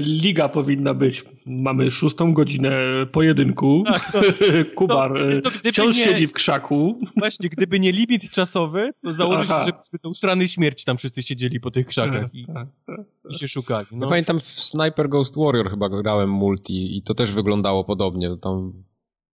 liga 0.00 0.48
powinna 0.48 0.94
być. 0.94 1.24
Mamy 1.46 1.90
szóstą 1.90 2.32
godzinę 2.32 2.72
pojedynku. 3.12 3.84
Tak, 3.86 4.12
to, 4.12 4.20
Kubar 4.76 5.12
to, 5.42 5.50
to, 5.50 5.50
wciąż 5.50 5.96
nie, 5.96 6.04
siedzi 6.04 6.26
w 6.26 6.32
krzaku. 6.32 7.00
Właśnie, 7.16 7.48
gdyby 7.48 7.80
nie 7.80 7.92
limit 7.92 8.30
czasowy, 8.30 8.90
to 9.02 9.12
założyć, 9.12 9.48
że 9.92 9.98
to 10.02 10.08
usrany 10.08 10.48
śmierci 10.48 10.84
tam 10.84 10.98
wszyscy 10.98 11.22
siedzieli 11.22 11.60
po 11.60 11.70
tych 11.70 11.86
krzakach 11.86 12.34
i, 12.34 12.46
tak, 12.46 12.54
tak, 12.86 12.96
tak. 12.96 13.32
i 13.32 13.38
się 13.38 13.48
szukali. 13.48 13.86
No. 13.92 14.06
Ja 14.06 14.08
pamiętam 14.08 14.40
w 14.40 14.44
Sniper 14.44 15.08
Ghost 15.08 15.36
Warrior 15.36 15.70
chyba 15.70 15.88
grałem 15.88 16.30
multi 16.30 16.96
i 16.96 17.02
to 17.02 17.14
też 17.14 17.32
wyglądało 17.32 17.84
podobnie. 17.84 18.36
Tam 18.42 18.72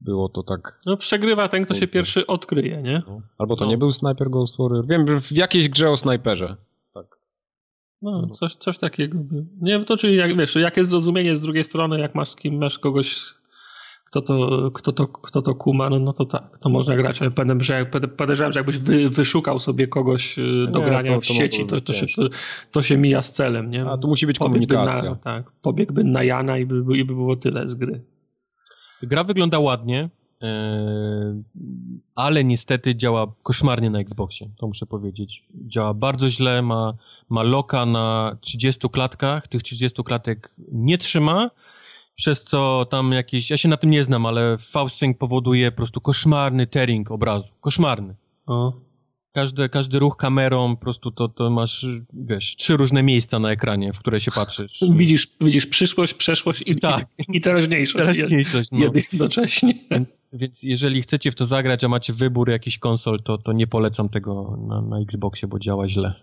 było 0.00 0.28
to 0.28 0.42
tak... 0.42 0.78
No 0.86 0.96
przegrywa 0.96 1.48
ten, 1.48 1.64
kto 1.64 1.74
się 1.74 1.86
pierwszy 1.86 2.26
odkryje, 2.26 2.82
nie? 2.82 3.02
No. 3.08 3.20
Albo 3.38 3.56
to 3.56 3.64
no. 3.64 3.70
nie 3.70 3.78
był 3.78 3.92
Sniper 3.92 4.30
Ghost 4.30 4.56
Warrior. 4.58 4.86
Wiem, 4.86 5.20
w 5.20 5.32
jakiejś 5.32 5.68
grze 5.68 5.90
o 5.90 5.96
snajperze. 5.96 6.56
Tak. 6.94 7.06
No, 8.02 8.28
coś, 8.28 8.54
coś 8.54 8.78
takiego 8.78 9.18
by. 9.24 9.36
Nie 9.60 9.72
wiem, 9.72 9.84
to 9.84 9.96
czyli 9.96 10.16
jak, 10.16 10.36
wiesz, 10.36 10.54
jakie 10.54 10.84
zrozumienie 10.84 11.36
z 11.36 11.42
drugiej 11.42 11.64
strony, 11.64 12.00
jak 12.00 12.14
masz 12.14 12.28
z 12.28 12.36
kim, 12.36 12.58
masz 12.58 12.78
kogoś, 12.78 13.34
kto 14.04 14.22
to, 14.22 14.70
kto 14.70 14.92
to, 14.92 15.06
kto 15.06 15.42
to 15.42 15.54
kuma, 15.54 15.90
no, 15.90 15.98
no 15.98 16.12
to 16.12 16.24
tak, 16.24 16.58
to 16.58 16.68
można 16.68 16.96
grać, 16.96 17.22
ale 17.22 17.30
podejrzewam, 17.30 17.60
że, 17.60 17.74
jak, 17.74 18.16
podejrzewam, 18.16 18.52
że 18.52 18.58
jakbyś 18.58 18.78
wy, 18.78 19.10
wyszukał 19.10 19.58
sobie 19.58 19.86
kogoś 19.86 20.38
y, 20.38 20.66
do 20.70 20.78
nie, 20.78 20.84
grania 20.84 21.14
to, 21.14 21.20
w 21.20 21.26
to 21.26 21.34
sieci, 21.34 21.66
to, 21.66 21.80
to, 21.80 21.92
się, 21.92 22.06
to, 22.06 22.22
to, 22.70 22.82
się 22.82 22.96
mija 22.96 23.22
z 23.22 23.32
celem, 23.32 23.70
nie? 23.70 23.86
A 23.86 23.98
tu 23.98 24.08
musi 24.08 24.26
być 24.26 24.38
pobiegłby 24.38 24.74
komunikacja. 24.74 25.10
Na, 25.10 25.16
tak, 25.16 25.50
pobiegłby 25.50 26.04
na 26.04 26.22
Jana 26.24 26.58
i 26.58 26.66
by, 26.66 26.98
i 26.98 27.04
by 27.04 27.14
było 27.14 27.36
tyle 27.36 27.68
z 27.68 27.74
gry. 27.74 28.04
Gra 29.02 29.24
wygląda 29.24 29.58
ładnie, 29.58 30.08
e, 30.42 31.42
ale 32.14 32.44
niestety 32.44 32.96
działa 32.96 33.32
koszmarnie 33.42 33.90
na 33.90 34.00
Xboxie, 34.00 34.50
to 34.56 34.66
muszę 34.66 34.86
powiedzieć. 34.86 35.44
Działa 35.54 35.94
bardzo 35.94 36.30
źle, 36.30 36.62
ma, 36.62 36.94
ma 37.28 37.42
loka 37.42 37.86
na 37.86 38.36
30 38.40 38.88
klatkach, 38.88 39.48
tych 39.48 39.62
30 39.62 40.02
klatek 40.04 40.54
nie 40.72 40.98
trzyma, 40.98 41.50
przez 42.14 42.44
co 42.44 42.86
tam 42.90 43.12
jakieś, 43.12 43.50
ja 43.50 43.56
się 43.56 43.68
na 43.68 43.76
tym 43.76 43.90
nie 43.90 44.04
znam, 44.04 44.26
ale 44.26 44.58
Fausting 44.58 45.18
powoduje 45.18 45.70
po 45.70 45.76
prostu 45.76 46.00
koszmarny 46.00 46.66
tearing 46.66 47.10
obrazu, 47.10 47.48
koszmarny. 47.60 48.14
O. 48.46 48.89
Każdy, 49.32 49.68
każdy 49.68 49.98
ruch 49.98 50.16
kamerą, 50.16 50.76
po 50.76 50.82
prostu 50.82 51.10
to, 51.10 51.28
to 51.28 51.50
masz, 51.50 51.86
wiesz, 52.12 52.56
trzy 52.56 52.76
różne 52.76 53.02
miejsca 53.02 53.38
na 53.38 53.50
ekranie, 53.50 53.92
w 53.92 53.98
które 53.98 54.20
się 54.20 54.30
patrzysz. 54.30 54.84
Widzisz, 54.96 55.28
widzisz 55.40 55.66
przyszłość, 55.66 56.14
przeszłość 56.14 56.62
i, 56.66 56.76
tak. 56.76 57.06
i, 57.18 57.36
i 57.36 57.40
teraźniejszość. 57.40 58.18
Teraźniejszość, 58.18 58.70
no. 58.72 58.78
Jednocześnie. 58.94 59.74
Więc, 59.90 60.22
więc, 60.32 60.62
jeżeli 60.62 61.02
chcecie 61.02 61.30
w 61.30 61.34
to 61.34 61.46
zagrać, 61.46 61.84
a 61.84 61.88
macie 61.88 62.12
wybór 62.12 62.50
jakiś 62.50 62.78
konsol, 62.78 63.20
to, 63.24 63.38
to 63.38 63.52
nie 63.52 63.66
polecam 63.66 64.08
tego 64.08 64.58
na, 64.68 64.82
na 64.82 65.00
Xboxie, 65.00 65.48
bo 65.48 65.58
działa 65.58 65.88
źle. 65.88 66.14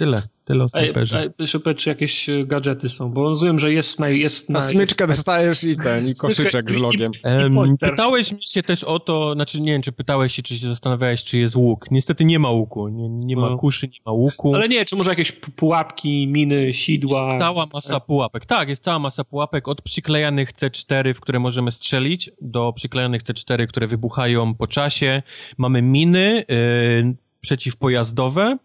Tyle, 0.00 0.22
tyle 0.44 0.64
o 0.64 0.68
snajperze. 0.68 1.30
A, 1.66 1.74
czy 1.74 1.88
jakieś 1.88 2.28
e, 2.28 2.44
gadżety 2.44 2.88
są, 2.88 3.10
bo 3.10 3.28
rozumiem, 3.28 3.58
że 3.58 3.72
jest 3.72 4.00
na... 4.00 4.08
Jest 4.08 4.50
na 4.50 4.60
smyczkę 4.60 5.04
jest, 5.04 5.18
dostajesz 5.18 5.64
i 5.64 5.76
ten, 5.76 6.08
i 6.08 6.12
koszyczek 6.20 6.72
z 6.72 6.76
logiem. 6.76 7.12
I, 7.12 7.72
i 7.74 7.78
pytałeś 7.78 8.32
mi 8.32 8.44
się 8.44 8.62
też 8.62 8.84
o 8.84 9.00
to, 9.00 9.34
znaczy 9.34 9.60
nie 9.60 9.72
wiem, 9.72 9.82
czy 9.82 9.92
pytałeś 9.92 10.34
się, 10.34 10.42
czy 10.42 10.58
się 10.58 10.68
zastanawiałeś, 10.68 11.24
czy 11.24 11.38
jest 11.38 11.56
łuk. 11.56 11.90
Niestety 11.90 12.24
nie 12.24 12.38
ma 12.38 12.50
łuku, 12.50 12.88
nie, 12.88 13.08
nie 13.08 13.36
ma 13.36 13.50
no. 13.50 13.56
kuszy, 13.56 13.86
nie 13.86 13.98
ma 14.06 14.12
łuku. 14.12 14.54
Ale 14.54 14.68
nie, 14.68 14.84
czy 14.84 14.96
może 14.96 15.10
jakieś 15.10 15.32
pułapki, 15.32 16.28
miny, 16.28 16.74
sidła? 16.74 17.30
Jest 17.32 17.40
cała 17.40 17.66
masa 17.72 18.00
pułapek. 18.00 18.46
Tak, 18.46 18.68
jest 18.68 18.84
cała 18.84 18.98
masa 18.98 19.24
pułapek, 19.24 19.68
od 19.68 19.82
przyklejanych 19.82 20.52
C4, 20.52 21.14
w 21.14 21.20
które 21.20 21.38
możemy 21.38 21.70
strzelić, 21.70 22.30
do 22.40 22.72
przyklejanych 22.72 23.22
C4, 23.22 23.66
które 23.66 23.86
wybuchają 23.86 24.54
po 24.54 24.66
czasie. 24.66 25.22
Mamy 25.58 25.82
miny 25.82 26.44
yy, 26.48 27.16
przeciwpojazdowe, 27.40 28.56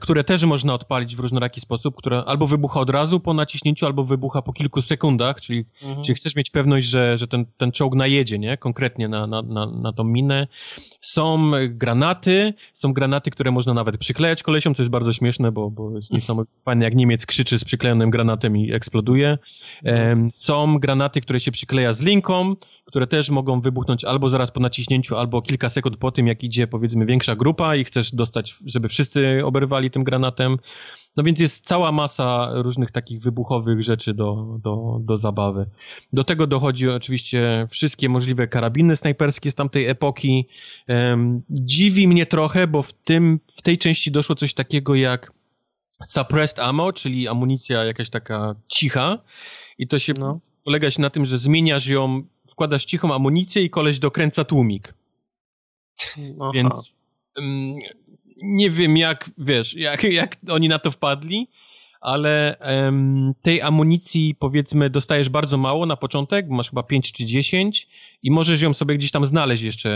które 0.00 0.24
też 0.24 0.44
można 0.44 0.74
odpalić 0.74 1.16
w 1.16 1.20
różnoraki 1.20 1.60
sposób, 1.60 1.96
które 1.96 2.24
albo 2.24 2.46
wybucha 2.46 2.80
od 2.80 2.90
razu 2.90 3.20
po 3.20 3.34
naciśnięciu, 3.34 3.86
albo 3.86 4.04
wybucha 4.04 4.42
po 4.42 4.52
kilku 4.52 4.82
sekundach, 4.82 5.40
czyli, 5.40 5.64
mhm. 5.82 6.04
czyli 6.04 6.16
chcesz 6.16 6.36
mieć 6.36 6.50
pewność, 6.50 6.86
że, 6.86 7.18
że 7.18 7.26
ten, 7.26 7.44
ten 7.56 7.72
czołg 7.72 7.94
najedzie, 7.94 8.38
nie? 8.38 8.56
Konkretnie 8.56 9.08
na, 9.08 9.26
na, 9.26 9.42
na, 9.42 9.66
na 9.66 9.92
tą 9.92 10.04
minę. 10.04 10.46
Są 11.00 11.52
granaty, 11.68 12.54
są 12.74 12.92
granaty, 12.92 13.30
które 13.30 13.50
można 13.50 13.74
nawet 13.74 13.98
przyklejać 13.98 14.42
kolesiom, 14.42 14.74
co 14.74 14.82
jest 14.82 14.90
bardzo 14.90 15.12
śmieszne, 15.12 15.52
bo, 15.52 15.70
bo 15.70 15.96
jest 15.96 16.12
niesamowicie 16.12 16.54
fajne, 16.64 16.84
jak 16.84 16.94
Niemiec 16.94 17.26
krzyczy 17.26 17.58
z 17.58 17.64
przyklejonym 17.64 18.10
granatem 18.10 18.56
i 18.56 18.72
eksploduje. 18.72 19.38
Um, 19.84 20.30
są 20.30 20.78
granaty, 20.78 21.20
które 21.20 21.40
się 21.40 21.50
przykleja 21.50 21.92
z 21.92 22.00
linką, 22.00 22.54
które 22.86 23.06
też 23.06 23.30
mogą 23.30 23.60
wybuchnąć 23.60 24.04
albo 24.04 24.28
zaraz 24.28 24.50
po 24.50 24.60
naciśnięciu, 24.60 25.16
albo 25.16 25.42
kilka 25.42 25.68
sekund 25.68 25.96
po 25.96 26.10
tym, 26.12 26.26
jak 26.26 26.44
idzie 26.44 26.66
powiedzmy 26.66 27.06
większa 27.06 27.36
grupa 27.36 27.76
i 27.76 27.84
chcesz 27.84 28.14
dostać, 28.14 28.56
żeby 28.66 28.88
wszyscy 28.88 29.42
oberwali 29.44 29.90
tym 29.90 30.04
granatem. 30.04 30.56
No 31.16 31.24
więc 31.24 31.40
jest 31.40 31.66
cała 31.66 31.92
masa 31.92 32.50
różnych 32.52 32.90
takich 32.90 33.20
wybuchowych 33.20 33.82
rzeczy 33.82 34.14
do, 34.14 34.58
do, 34.62 34.98
do 35.00 35.16
zabawy. 35.16 35.66
Do 36.12 36.24
tego 36.24 36.46
dochodzi 36.46 36.88
oczywiście 36.88 37.68
wszystkie 37.70 38.08
możliwe 38.08 38.48
karabiny 38.48 38.96
snajperskie 38.96 39.50
z 39.50 39.54
tamtej 39.54 39.86
epoki. 39.86 40.48
Um, 40.88 41.42
dziwi 41.50 42.08
mnie 42.08 42.26
trochę, 42.26 42.66
bo 42.66 42.82
w, 42.82 42.92
tym, 42.92 43.40
w 43.46 43.62
tej 43.62 43.78
części 43.78 44.10
doszło 44.10 44.34
coś 44.34 44.54
takiego 44.54 44.94
jak 44.94 45.32
suppressed 46.04 46.58
ammo, 46.58 46.92
czyli 46.92 47.28
amunicja 47.28 47.84
jakaś 47.84 48.10
taka 48.10 48.54
cicha 48.68 49.18
i 49.78 49.86
to 49.86 49.98
się 49.98 50.12
no. 50.18 50.40
Polega 50.66 50.90
się 50.90 51.02
na 51.02 51.10
tym, 51.10 51.26
że 51.26 51.38
zmieniasz 51.38 51.86
ją 51.86 52.22
wkładasz 52.48 52.84
cichą 52.84 53.14
amunicję 53.14 53.62
i 53.62 53.70
koleś 53.70 53.98
dokręca 53.98 54.44
tłumik. 54.44 54.94
Aha. 56.40 56.50
Więc 56.54 57.06
um, 57.36 57.74
nie 58.42 58.70
wiem 58.70 58.96
jak, 58.96 59.30
wiesz, 59.38 59.74
jak, 59.74 60.02
jak 60.04 60.36
oni 60.48 60.68
na 60.68 60.78
to 60.78 60.90
wpadli, 60.90 61.48
ale 62.00 62.56
tej 63.42 63.62
amunicji 63.62 64.34
powiedzmy 64.38 64.90
dostajesz 64.90 65.28
bardzo 65.28 65.58
mało 65.58 65.86
na 65.86 65.96
początek, 65.96 66.48
masz 66.48 66.70
chyba 66.70 66.82
5 66.82 67.12
czy 67.12 67.24
10 67.24 67.88
i 68.22 68.30
możesz 68.30 68.62
ją 68.62 68.74
sobie 68.74 68.96
gdzieś 68.96 69.10
tam 69.10 69.26
znaleźć 69.26 69.62
jeszcze 69.62 69.90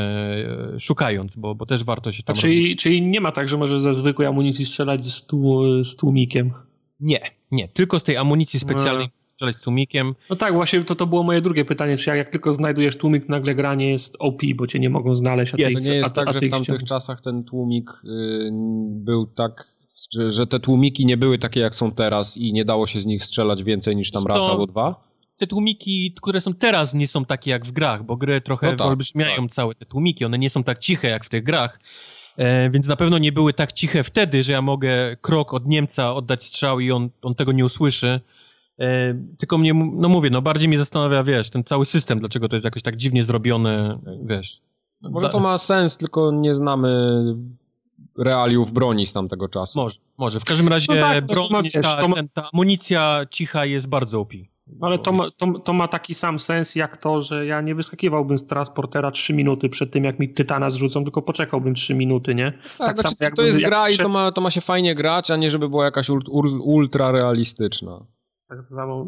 e, 0.75 0.81
szukając, 0.81 1.37
bo, 1.37 1.55
bo 1.55 1.67
też 1.67 1.85
warto 1.85 2.13
się 2.13 2.23
tam... 2.23 2.37
A 2.37 2.41
czyli, 2.41 2.77
czyli 2.77 3.03
nie 3.03 3.21
ma 3.21 3.33
tak, 3.33 3.49
że 3.49 3.57
możesz 3.57 3.81
ze 3.81 3.95
zwykłej 3.95 4.29
amunicji 4.29 4.67
strzelać 4.67 5.05
z, 5.05 5.27
tłu, 5.27 5.85
z 5.85 5.97
tłumikiem? 5.97 6.53
Nie, 7.01 7.21
nie, 7.51 7.69
tylko 7.69 8.01
z 8.01 8.05
tej 8.05 8.17
amunicji 8.17 8.61
specjalnej 8.61 9.07
no 9.07 9.20
strzelać 9.41 9.57
z 9.57 9.63
tłumikiem. 9.63 10.15
No 10.31 10.37
tak, 10.37 10.55
właśnie 10.55 10.85
to, 10.85 10.95
to 10.95 11.07
było 11.07 11.23
moje 11.23 11.41
drugie 11.41 11.65
pytanie, 11.65 11.97
czy 11.97 12.11
jak, 12.11 12.19
jak 12.19 12.31
tylko 12.31 12.53
znajdujesz 12.53 12.97
tłumik, 12.97 13.29
nagle 13.29 13.55
granie 13.55 13.91
jest 13.91 14.17
OP, 14.19 14.43
bo 14.55 14.67
cię 14.67 14.79
nie 14.79 14.91
mogą 14.91 15.15
znaleźć. 15.15 15.55
A 15.55 15.57
jest, 15.59 15.81
ich, 15.81 15.87
nie 15.87 15.95
jest 15.95 16.11
a, 16.11 16.11
tak, 16.11 16.29
a, 16.29 16.33
że 16.33 16.39
w 16.41 16.49
tamtych 16.49 16.85
czasach 16.85 17.21
ten 17.21 17.45
tłumik 17.45 17.91
y, 18.05 18.51
był 18.91 19.27
tak, 19.27 19.67
że, 20.13 20.33
że, 20.33 20.47
te 20.47 20.61
tłumiki 20.61 21.07
nie 21.07 21.17
były 21.17 21.39
takie 21.39 21.61
jak 21.61 21.75
są 21.75 21.93
teraz 21.93 22.37
i 22.37 22.53
nie 22.53 22.65
dało 22.65 22.87
się 22.87 23.01
z 23.01 23.07
nich 23.07 23.25
strzelać 23.25 23.65
więcej 23.65 23.97
niż 23.97 24.11
tam 24.11 24.25
raz 24.27 24.45
albo 24.45 24.67
dwa? 24.67 25.11
te 25.39 25.47
tłumiki, 25.47 26.15
które 26.23 26.41
są 26.41 26.55
teraz, 26.55 26.95
nie 26.95 27.09
są 27.09 27.25
takie 27.25 27.51
jak 27.51 27.67
w 27.67 27.73
grach, 27.73 28.05
bo 28.05 28.17
gry 28.17 28.41
trochę 28.41 28.67
no 28.67 28.77
tak, 28.77 28.99
tak. 29.37 29.51
całe 29.51 29.75
te 29.75 29.87
tłumiki. 29.87 30.25
One 30.25 30.39
nie 30.39 30.51
są 30.51 30.65
tak 30.65 30.79
ciche 30.79 31.09
jak 31.09 31.25
w 31.25 31.29
tych 31.29 31.43
grach. 31.43 31.81
E, 32.37 32.71
więc 32.71 32.87
na 32.87 32.97
pewno 32.97 33.19
nie 33.19 33.33
były 33.33 33.53
tak 33.53 33.73
ciche 33.73 34.05
wtedy, 34.05 34.43
że 34.43 34.53
ja 34.53 34.63
mogę 34.63 35.17
krok 35.21 35.55
od 35.55 35.67
Niemca 35.67 36.15
oddać 36.15 36.45
strzał 36.45 36.81
i 36.81 36.91
on, 36.91 37.11
on 37.23 37.35
tego 37.35 37.53
nie 37.53 37.65
usłyszy. 37.65 38.21
E, 38.81 39.15
tylko 39.39 39.59
mnie, 39.59 39.75
no 39.75 40.09
mówię, 40.09 40.31
no 40.31 40.43
bardziej 40.43 40.69
mnie 40.69 40.79
zastanawia, 40.79 41.23
wiesz, 41.23 41.51
ten 41.51 41.65
cały 41.65 41.87
system, 41.87 42.21
dlaczego 42.21 42.49
to 42.49 42.57
jest 42.57 42.65
jakoś 42.65 42.83
tak 42.83 42.97
dziwnie 42.97 43.25
zrobione, 43.25 43.99
wiesz. 44.23 44.61
Może 45.03 45.29
to 45.29 45.41
ma 45.41 45.59
sens, 45.59 45.97
tylko 45.97 46.33
nie 46.33 46.55
znamy 46.55 47.21
realiów 48.19 48.73
broni 48.73 49.07
z 49.07 49.13
tamtego 49.13 49.49
czasu. 49.49 49.79
Może, 49.79 49.99
może. 50.19 50.41
W 50.41 50.45
każdym 50.45 50.69
razie 50.69 50.95
no 50.95 51.01
tak, 51.01 51.27
broń, 51.27 51.47
ma, 51.51 51.63
ta, 51.83 52.15
ten, 52.15 52.29
ta 52.29 52.51
amunicja 52.53 53.27
cicha 53.31 53.67
jest 53.67 53.87
bardzo 53.87 54.21
OP. 54.21 54.33
Ale 54.81 54.99
to 54.99 55.13
ma, 55.13 55.25
to, 55.37 55.59
to 55.59 55.73
ma 55.73 55.89
taki 55.89 56.15
sam 56.15 56.39
sens 56.39 56.75
jak 56.75 56.97
to, 56.97 57.21
że 57.21 57.47
ja 57.47 57.61
nie 57.61 57.75
wyskakiwałbym 57.75 58.39
z 58.39 58.47
transportera 58.47 59.11
3 59.11 59.35
minuty 59.35 59.69
przed 59.69 59.93
tym, 59.93 60.05
jak 60.05 60.19
mi 60.19 60.29
tytana 60.29 60.71
zrzucą, 60.71 61.05
tylko 61.05 61.23
poczekałbym 61.23 61.75
3 61.75 61.95
minuty, 61.95 62.35
nie? 62.35 62.53
Tak, 62.53 62.87
tak 62.87 62.99
znaczy, 62.99 63.17
samo, 63.21 63.37
to 63.37 63.43
jest 63.43 63.61
gra 63.61 63.91
i 63.91 63.97
to 63.97 64.09
ma, 64.09 64.33
to 64.33 64.41
ma 64.41 64.51
się 64.51 64.61
fajnie 64.61 64.95
grać, 64.95 65.31
a 65.31 65.37
nie 65.37 65.51
żeby 65.51 65.69
była 65.69 65.85
jakaś 65.85 66.11
ultra 66.61 67.13
realistyczna. 67.13 68.01
Tak 68.51 68.65
samo, 68.65 69.07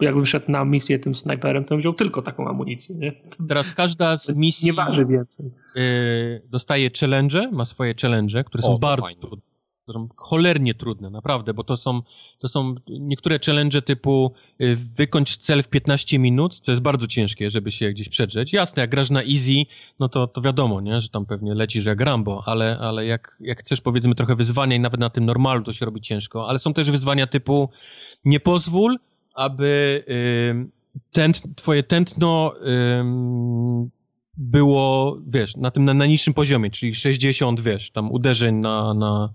jakbym 0.00 0.26
szedł 0.26 0.52
na 0.52 0.64
misję 0.64 0.98
tym 0.98 1.14
snajperem, 1.14 1.64
to 1.64 1.68
bym 1.68 1.78
wziął 1.78 1.94
tylko 1.94 2.22
taką 2.22 2.48
amunicję, 2.48 2.96
nie? 2.96 3.12
Teraz 3.48 3.72
każda 3.72 4.16
z 4.16 4.34
misji... 4.34 4.66
Nie 4.66 4.72
waży 4.72 5.06
więcej. 5.06 5.50
Yy, 5.74 6.42
dostaje 6.50 6.90
challenge, 7.00 7.50
ma 7.52 7.64
swoje 7.64 7.94
challenge, 8.02 8.44
które 8.44 8.62
są 8.62 8.78
bardzo 8.78 9.14
trudne 9.20 9.49
to 9.92 9.94
są 9.94 10.08
cholernie 10.16 10.74
trudne, 10.74 11.10
naprawdę, 11.10 11.54
bo 11.54 11.64
to 11.64 11.76
są, 11.76 12.02
to 12.38 12.48
są 12.48 12.74
niektóre 12.88 13.38
challenge 13.46 13.82
typu 13.82 14.32
y, 14.60 14.76
wykończ 14.76 15.36
cel 15.36 15.62
w 15.62 15.68
15 15.68 16.18
minut, 16.18 16.58
co 16.58 16.72
jest 16.72 16.82
bardzo 16.82 17.06
ciężkie, 17.06 17.50
żeby 17.50 17.70
się 17.70 17.90
gdzieś 17.90 18.08
przedrzeć. 18.08 18.52
Jasne, 18.52 18.80
jak 18.80 18.90
grasz 18.90 19.10
na 19.10 19.22
easy, 19.22 19.62
no 19.98 20.08
to, 20.08 20.26
to 20.26 20.40
wiadomo, 20.40 20.80
nie, 20.80 21.00
że 21.00 21.08
tam 21.08 21.26
pewnie 21.26 21.54
lecisz 21.54 21.84
jak 21.84 22.00
Rambo, 22.00 22.42
ale, 22.46 22.78
ale 22.80 23.06
jak, 23.06 23.36
jak 23.40 23.60
chcesz 23.60 23.80
powiedzmy 23.80 24.14
trochę 24.14 24.36
wyzwania 24.36 24.76
i 24.76 24.80
nawet 24.80 25.00
na 25.00 25.10
tym 25.10 25.24
normalu 25.24 25.64
to 25.64 25.72
się 25.72 25.86
robi 25.86 26.00
ciężko, 26.00 26.48
ale 26.48 26.58
są 26.58 26.72
też 26.72 26.90
wyzwania 26.90 27.26
typu 27.26 27.70
nie 28.24 28.40
pozwól, 28.40 28.98
aby 29.34 30.04
tent, 31.12 31.42
twoje 31.56 31.82
tętno 31.82 32.54
było, 34.40 35.18
wiesz, 35.26 35.56
na 35.56 35.70
tym 35.70 35.84
na, 35.84 35.94
na 35.94 36.06
niższym 36.06 36.34
poziomie, 36.34 36.70
czyli 36.70 36.94
60, 36.94 37.60
wiesz, 37.60 37.90
tam 37.90 38.12
uderzeń 38.12 38.56
na, 38.56 38.94
na, 38.94 39.32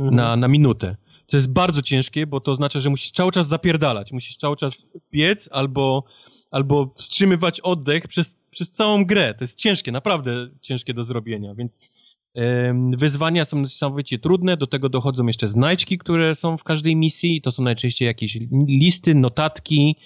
mhm. 0.00 0.14
na, 0.16 0.36
na 0.36 0.48
minutę. 0.48 0.96
Co 1.26 1.36
jest 1.36 1.52
bardzo 1.52 1.82
ciężkie, 1.82 2.26
bo 2.26 2.40
to 2.40 2.50
oznacza, 2.50 2.80
że 2.80 2.90
musisz 2.90 3.10
cały 3.10 3.32
czas 3.32 3.48
zapierdalać, 3.48 4.12
musisz 4.12 4.36
cały 4.36 4.56
czas 4.56 4.90
biec 5.12 5.48
albo, 5.52 6.04
albo 6.50 6.92
wstrzymywać 6.96 7.60
oddech 7.60 8.08
przez, 8.08 8.38
przez 8.50 8.70
całą 8.70 9.04
grę. 9.04 9.34
To 9.34 9.44
jest 9.44 9.58
ciężkie, 9.58 9.92
naprawdę 9.92 10.48
ciężkie 10.60 10.94
do 10.94 11.04
zrobienia, 11.04 11.54
więc 11.54 12.00
wyzwania 12.96 13.44
są 13.44 13.60
niesamowicie 13.60 14.18
trudne, 14.18 14.56
do 14.56 14.66
tego 14.66 14.88
dochodzą 14.88 15.26
jeszcze 15.26 15.48
znajdźki, 15.48 15.98
które 15.98 16.34
są 16.34 16.58
w 16.58 16.64
każdej 16.64 16.96
misji, 16.96 17.40
to 17.40 17.52
są 17.52 17.62
najczęściej 17.62 18.06
jakieś 18.06 18.38
listy, 18.68 19.14
notatki, 19.14 19.96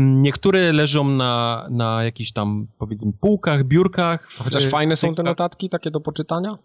niektóre 0.00 0.72
leżą 0.72 1.08
na, 1.08 1.66
na 1.70 2.04
jakichś 2.04 2.32
tam, 2.32 2.66
powiedzmy, 2.78 3.12
półkach, 3.20 3.64
biurkach. 3.64 4.28
Chociaż 4.32 4.64
fajne 4.64 4.96
są 4.96 5.14
te 5.14 5.22
notatki, 5.22 5.68
takie 5.68 5.90
do 5.90 6.00
poczytania? 6.00 6.58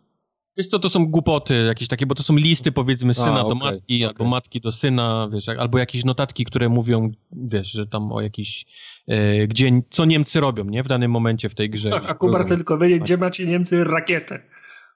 Wiesz 0.58 0.68
co, 0.68 0.80
to 0.80 0.90
są 0.90 1.06
głupoty 1.06 1.66
jakieś 1.68 1.88
takie, 1.88 2.06
bo 2.06 2.16
to 2.16 2.24
są 2.24 2.36
listy 2.36 2.72
powiedzmy 2.72 3.14
syna 3.14 3.28
A, 3.28 3.40
okay, 3.40 3.50
do 3.50 3.56
matki, 3.56 4.06
okay. 4.06 4.08
albo 4.08 4.30
matki 4.30 4.62
do 4.62 4.72
syna, 4.72 5.30
wiesz, 5.34 5.50
albo 5.50 5.78
jakieś 5.78 6.06
notatki, 6.06 6.46
które 6.46 6.70
mówią, 6.70 7.12
wiesz, 7.32 7.72
że 7.72 7.88
tam 7.88 8.12
o 8.12 8.22
jakiś, 8.22 8.66
e, 9.08 9.48
gdzie, 9.48 9.82
co 9.90 10.06
Niemcy 10.06 10.40
robią, 10.40 10.66
nie, 10.66 10.84
w 10.84 10.88
danym 10.88 11.12
momencie 11.12 11.50
w 11.50 11.56
tej 11.56 11.70
grze. 11.70 11.90
Tak, 11.90 12.10
a 12.10 12.14
Kubar 12.14 12.46
chce 12.46 12.56
tylko 12.56 12.78
wiedzieć, 12.78 13.02
gdzie 13.02 13.18
macie 13.18 13.46
Niemcy 13.46 13.84
rakietę. 13.84 14.40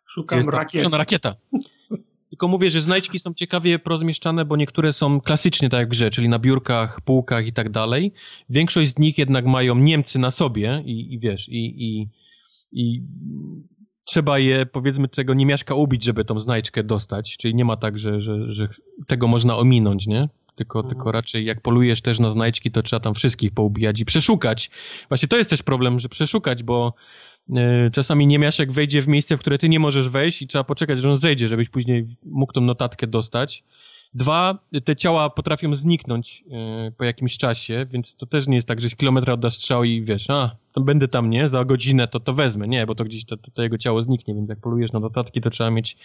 Szukam 0.05 0.39
rakiety. 0.39 0.83
Jest 0.83 0.95
rakieta. 0.95 1.35
Tylko 2.29 2.47
mówię, 2.47 2.69
że 2.71 2.81
znajdźki 2.81 3.19
są 3.19 3.33
ciekawie 3.33 3.79
rozmieszczane, 3.85 4.45
bo 4.45 4.55
niektóre 4.55 4.93
są 4.93 5.21
klasycznie 5.21 5.69
tak 5.69 5.79
jak 5.79 5.87
w 5.87 5.91
grze, 5.91 6.09
czyli 6.09 6.29
na 6.29 6.39
biurkach, 6.39 7.01
półkach 7.01 7.45
i 7.45 7.53
tak 7.53 7.69
dalej. 7.69 8.13
Większość 8.49 8.91
z 8.91 8.97
nich 8.97 9.17
jednak 9.17 9.45
mają 9.45 9.75
Niemcy 9.75 10.19
na 10.19 10.31
sobie 10.31 10.83
i, 10.85 11.13
i 11.13 11.19
wiesz, 11.19 11.49
i, 11.49 11.85
i, 11.85 12.09
i 12.71 13.03
trzeba 14.11 14.39
je, 14.39 14.65
powiedzmy, 14.65 15.07
tego 15.07 15.33
niemiaszka 15.33 15.75
ubić, 15.75 16.03
żeby 16.03 16.25
tą 16.25 16.39
znajdźkę 16.39 16.83
dostać. 16.83 17.37
Czyli 17.37 17.55
nie 17.55 17.65
ma 17.65 17.77
tak, 17.77 17.99
że, 17.99 18.21
że, 18.21 18.51
że 18.51 18.67
tego 19.07 19.27
można 19.27 19.57
ominąć, 19.57 20.07
nie? 20.07 20.29
tylko, 20.55 20.79
Mhm. 20.79 20.95
tylko 20.95 21.11
raczej 21.11 21.45
jak 21.45 21.61
polujesz 21.61 22.01
też 22.01 22.19
na 22.19 22.29
znajdźki, 22.29 22.71
to 22.71 22.83
trzeba 22.83 22.99
tam 22.99 23.13
wszystkich 23.13 23.51
poubijać 23.51 23.99
i 23.99 24.05
przeszukać. 24.05 24.69
Właśnie 25.09 25.27
to 25.27 25.37
jest 25.37 25.49
też 25.49 25.63
problem, 25.63 25.99
że 25.99 26.09
przeszukać, 26.09 26.63
bo 26.63 26.93
e, 27.55 27.89
czasami 27.91 28.27
niemiaszek 28.27 28.71
wejdzie 28.71 29.01
w 29.01 29.07
miejsce, 29.07 29.37
w 29.37 29.39
które 29.39 29.57
ty 29.57 29.69
nie 29.69 29.79
możesz 29.79 30.09
wejść 30.09 30.41
i 30.41 30.47
trzeba 30.47 30.63
poczekać, 30.63 31.01
że 31.01 31.09
on 31.09 31.17
zejdzie, 31.17 31.47
żebyś 31.47 31.69
później 31.69 32.07
mógł 32.23 32.53
tą 32.53 32.61
notatkę 32.61 33.07
dostać. 33.07 33.63
Dwa, 34.13 34.57
te 34.85 34.95
ciała 34.95 35.29
potrafią 35.29 35.75
zniknąć 35.75 36.43
e, 36.51 36.91
po 36.91 37.03
jakimś 37.03 37.37
czasie, 37.37 37.85
więc 37.91 38.15
to 38.15 38.25
też 38.25 38.47
nie 38.47 38.55
jest 38.55 38.67
tak, 38.67 38.81
że 38.81 38.89
z 38.89 38.95
kilometra 38.95 39.33
oddasz 39.33 39.53
strzał 39.53 39.83
i 39.83 40.01
wiesz, 40.03 40.29
a, 40.29 40.55
to 40.71 40.81
będę 40.81 41.07
tam, 41.07 41.29
nie? 41.29 41.49
Za 41.49 41.65
godzinę 41.65 42.07
to, 42.07 42.19
to 42.19 42.33
wezmę. 42.33 42.67
Nie, 42.67 42.85
bo 42.85 42.95
to 42.95 43.03
gdzieś 43.03 43.25
to, 43.25 43.37
to, 43.37 43.51
to 43.51 43.63
jego 43.63 43.77
ciało 43.77 44.01
zniknie, 44.01 44.35
więc 44.35 44.49
jak 44.49 44.59
polujesz 44.59 44.91
na 44.91 44.99
notatki, 44.99 45.41
to 45.41 45.49
trzeba 45.49 45.71
mieć 45.71 45.97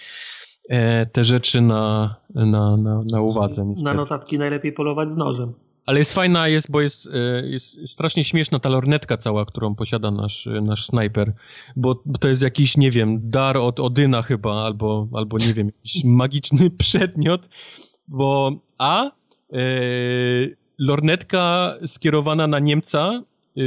e, 0.68 1.06
te 1.06 1.24
rzeczy 1.24 1.60
na, 1.60 2.16
na, 2.34 2.76
na, 2.76 3.00
na 3.12 3.20
uwadze. 3.20 3.62
Na 3.62 3.68
niestety. 3.68 3.96
notatki 3.96 4.38
najlepiej 4.38 4.72
polować 4.72 5.10
z 5.10 5.16
nożem. 5.16 5.52
Ale 5.86 5.98
jest 5.98 6.12
fajna, 6.12 6.48
jest, 6.48 6.70
bo 6.70 6.80
jest, 6.80 7.06
e, 7.06 7.46
jest 7.46 7.88
strasznie 7.88 8.24
śmieszna 8.24 8.58
ta 8.58 8.68
lornetka 8.68 9.16
cała, 9.16 9.44
którą 9.44 9.74
posiada 9.74 10.10
nasz, 10.10 10.46
e, 10.46 10.50
nasz 10.50 10.86
snajper, 10.86 11.32
bo 11.76 12.02
bo 12.06 12.18
to 12.18 12.28
jest 12.28 12.42
jakiś, 12.42 12.76
nie 12.76 12.90
wiem, 12.90 13.30
dar 13.30 13.56
od 13.56 13.80
Odyna 13.80 14.22
chyba, 14.22 14.64
albo, 14.64 15.08
albo 15.12 15.36
nie 15.46 15.54
wiem, 15.54 15.66
jakiś 15.66 16.04
magiczny 16.04 16.70
przedmiot, 16.78 17.48
bo 18.08 18.52
a, 18.78 19.10
e, 19.52 19.58
lornetka 20.78 21.74
skierowana 21.86 22.46
na 22.46 22.58
Niemca 22.58 23.22
e, 23.56 23.60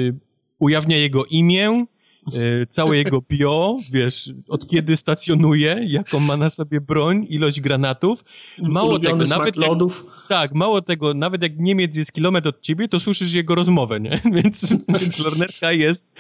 ujawnia 0.60 0.98
jego 0.98 1.26
imię, 1.26 1.86
e, 2.34 2.66
całe 2.66 2.98
jego 2.98 3.22
bio, 3.30 3.78
wiesz, 3.92 4.34
od 4.48 4.68
kiedy 4.68 4.98
stacjonuje, 4.98 5.80
jaką 5.88 6.20
ma 6.20 6.38
na 6.38 6.50
sobie 6.50 6.82
broń, 6.82 7.26
ilość 7.30 7.62
granatów. 7.62 8.24
Mało 8.62 8.90
Ulubiony 8.90 9.24
tego, 9.24 9.38
nawet 9.38 9.56
jak- 9.56 9.66
lodów. 9.66 10.06
Tak, 10.28 10.54
mało 10.54 10.82
tego, 10.82 11.14
nawet 11.14 11.42
jak 11.44 11.60
Niemiec 11.60 11.96
jest 11.96 12.12
kilometr 12.12 12.48
od 12.48 12.62
ciebie, 12.62 12.88
to 12.88 13.00
słyszysz 13.00 13.34
jego 13.34 13.56
rozmowę, 13.56 14.00
nie? 14.00 14.22
Więc, 14.36 14.76
więc 14.90 15.26
lornetka 15.26 15.72
jest 15.72 16.12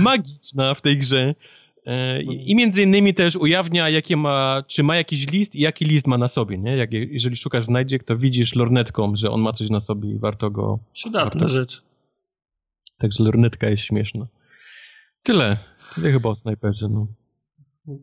magiczna 0.00 0.74
w 0.74 0.80
tej 0.80 0.98
grze. 0.98 1.34
E, 1.86 2.22
I 2.22 2.50
i 2.50 2.54
między 2.56 2.82
innymi 2.82 3.14
też 3.14 3.36
ujawnia, 3.36 3.88
jakie 3.88 4.16
ma, 4.16 4.62
czy 4.66 4.82
ma 4.82 4.96
jakiś 4.96 5.32
list 5.32 5.54
i 5.54 5.60
jaki 5.60 5.84
list 5.84 6.06
ma 6.06 6.18
na 6.18 6.28
sobie, 6.28 6.58
nie? 6.58 6.76
Jak, 6.76 6.92
jeżeli 6.92 7.36
szukasz 7.36 7.64
znajdziek, 7.64 8.04
to 8.04 8.16
widzisz 8.16 8.54
lornetką, 8.54 9.16
że 9.16 9.30
on 9.30 9.40
ma 9.40 9.52
coś 9.52 9.70
na 9.70 9.80
sobie 9.80 10.10
i 10.10 10.18
warto 10.18 10.50
go... 10.50 10.78
Przydatna 10.92 11.48
rzecz. 11.48 11.82
Także 12.98 13.24
lornetka 13.24 13.68
jest 13.68 13.82
śmieszna. 13.82 14.26
Tyle. 15.22 15.56
Tyle 15.94 16.12
chyba 16.12 16.28
o 16.28 16.34
snajperze, 16.34 16.88
no. 16.88 17.06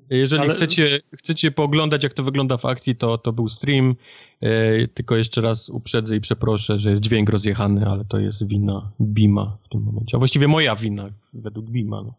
Jeżeli 0.09 0.41
Ale- 0.43 0.55
chcecie, 0.55 0.99
chcecie 1.15 1.51
pooglądać, 1.51 2.03
jak 2.03 2.13
to 2.13 2.23
wygląda 2.23 2.57
w 2.57 2.65
akcji, 2.65 2.95
to, 2.95 3.17
to 3.17 3.33
był 3.33 3.49
stream. 3.49 3.95
E, 4.41 4.87
tylko 4.87 5.15
jeszcze 5.15 5.41
raz 5.41 5.69
uprzedzę 5.69 6.15
i 6.15 6.21
przeproszę, 6.21 6.77
że 6.77 6.89
jest 6.89 7.01
dźwięk 7.01 7.29
rozjechany, 7.29 7.85
ale 7.85 8.05
to 8.05 8.19
jest 8.19 8.47
wina 8.47 8.91
Bima 9.01 9.57
w 9.61 9.67
tym 9.69 9.81
momencie. 9.81 10.17
A 10.17 10.19
właściwie 10.19 10.47
moja 10.47 10.75
wina, 10.75 11.09
według 11.33 11.69
Bima. 11.69 12.01
No. 12.01 12.13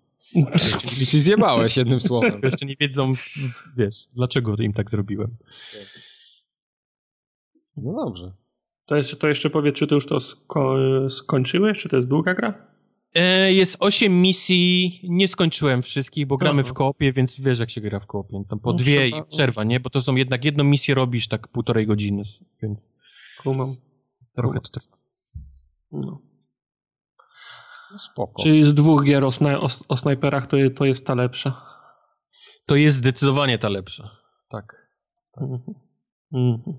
Czyli 0.95 1.07
się 1.07 1.21
zjebałeś 1.21 1.77
jednym 1.77 2.01
słowem. 2.01 2.41
Jeszcze 2.43 2.67
nie 2.67 2.77
wiedzą, 2.81 3.13
wiesz, 3.77 4.09
dlaczego 4.15 4.57
im 4.57 4.73
tak 4.73 4.91
zrobiłem. 4.91 5.37
No 7.77 8.05
dobrze. 8.05 8.33
To, 8.87 8.97
jest, 8.97 9.19
to 9.21 9.29
jeszcze 9.29 9.51
powiedz, 9.51 9.77
czy 9.77 9.87
to 9.87 9.95
już 9.95 10.07
to 10.07 10.21
sko 10.21 10.77
skończyłeś, 11.11 11.79
czy 11.79 11.89
to 11.89 11.97
jest 11.97 12.09
długa 12.09 12.35
gra? 12.35 12.67
E, 13.15 13.53
jest 13.53 13.77
8 13.81 14.23
misji, 14.23 15.01
nie 15.05 15.29
skończyłem 15.29 15.83
wszystkich, 15.83 16.27
bo 16.27 16.37
gramy 16.37 16.63
Aha. 16.63 16.71
w 16.71 16.73
koopie, 16.75 17.13
więc 17.13 17.41
wiesz 17.41 17.59
jak 17.59 17.71
się 17.71 17.81
gra 17.81 18.01
w 18.01 18.07
koopie. 18.07 18.43
Tam 18.49 18.59
po 18.61 18.71
No, 18.71 18.77
dwie 18.77 19.09
trzeba- 19.11 19.23
i 19.25 19.29
przerwa, 19.29 19.65
nie? 19.65 19.81
Bo 19.81 19.91
to 19.91 20.03
są 20.03 20.17
jednak 20.17 20.45
jedną 20.45 20.65
misję 20.65 20.95
robisz 20.95 21.29
tak 21.29 21.49
półtorej 21.49 21.87
godziny, 21.87 22.23
więc 22.63 22.91
Kumam. 23.43 23.77
trochę 24.35 24.61
to 24.61 24.69
trwa. 24.81 24.97
No. 25.93 26.21
Spoko. 27.99 28.43
Czyli 28.43 28.65
z 28.65 28.75
dwóch 28.75 29.05
gier 29.05 29.25
o, 29.25 29.33
sna 29.33 29.61
o, 29.61 29.67
o 29.89 29.97
snajperach 29.97 30.47
to, 30.47 30.57
to 30.77 30.85
jest 30.85 31.07
ta 31.07 31.15
lepsza. 31.15 31.63
To 32.67 32.77
jest 32.77 32.97
zdecydowanie 32.97 33.59
ta 33.59 33.69
lepsza. 33.69 34.11
Tak. 34.49 34.89
Mhm. 35.41 35.75
Mhm. 36.33 36.79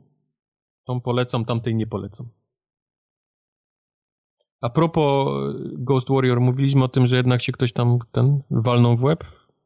Tą 0.83 1.01
polecam, 1.01 1.45
tamtej 1.45 1.75
nie 1.75 1.87
polecam. 1.87 2.29
A 4.61 4.69
propos 4.69 5.27
e, 5.27 5.53
Ghost 5.73 6.09
Warrior, 6.09 6.41
mówiliśmy 6.41 6.83
o 6.83 6.87
tym, 6.87 7.07
że 7.07 7.15
jednak 7.15 7.41
się 7.41 7.51
ktoś 7.51 7.73
tam 7.73 7.99
ten 8.11 8.41
walnął 8.51 8.97
w 8.97 9.03
łeb 9.03 9.23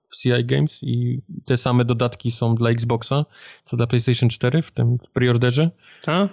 w 0.09 0.17
CI 0.17 0.45
Games 0.45 0.80
i 0.84 1.22
te 1.45 1.58
same 1.58 1.85
dodatki 1.85 2.32
są 2.32 2.56
dla 2.56 2.69
Xboxa, 2.69 3.26
co 3.64 3.77
dla 3.77 3.88
PlayStation 3.88 4.30
4 4.30 4.61
w 4.61 4.72
tym 4.72 4.98
w 5.00 5.11
preorderze. 5.11 5.72
Ta? 6.03 6.30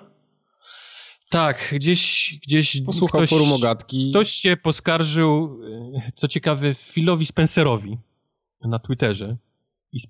Tak, 1.34 1.68
gdzieś, 1.72 2.34
gdzieś 2.42 2.82
Posłuchał 2.82 3.20
ktoś, 3.20 3.30
forum 3.30 3.52
ogatki. 3.52 4.10
ktoś 4.10 4.28
się 4.28 4.56
poskarżył, 4.56 5.58
e, 5.96 6.12
co 6.14 6.28
ciekawe, 6.28 6.74
Philowi 6.74 7.26
Spencerowi 7.26 7.98
na 8.64 8.78
Twitterze. 8.78 9.36
I 9.92 10.00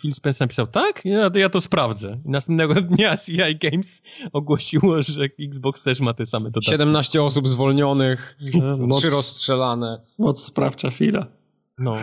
Phil 0.00 0.14
Spencer 0.14 0.40
napisał, 0.40 0.66
tak? 0.66 1.02
Ja, 1.04 1.30
ja 1.34 1.48
to 1.48 1.60
sprawdzę. 1.60 2.20
I 2.26 2.30
następnego 2.30 2.74
dnia 2.90 3.16
CI 3.16 3.56
Games 3.62 4.02
ogłosiło, 4.32 5.02
że 5.02 5.20
Xbox 5.40 5.82
też 5.82 6.00
ma 6.00 6.14
te 6.14 6.26
same 6.26 6.50
dodatki. 6.50 6.70
17 6.70 7.22
osób 7.22 7.48
zwolnionych, 7.48 8.38
trzy 8.98 9.10
rozstrzelane. 9.10 10.00
moc 10.18 10.44
sprawcza 10.44 10.90
chwila. 10.90 11.26
No. 11.80 11.96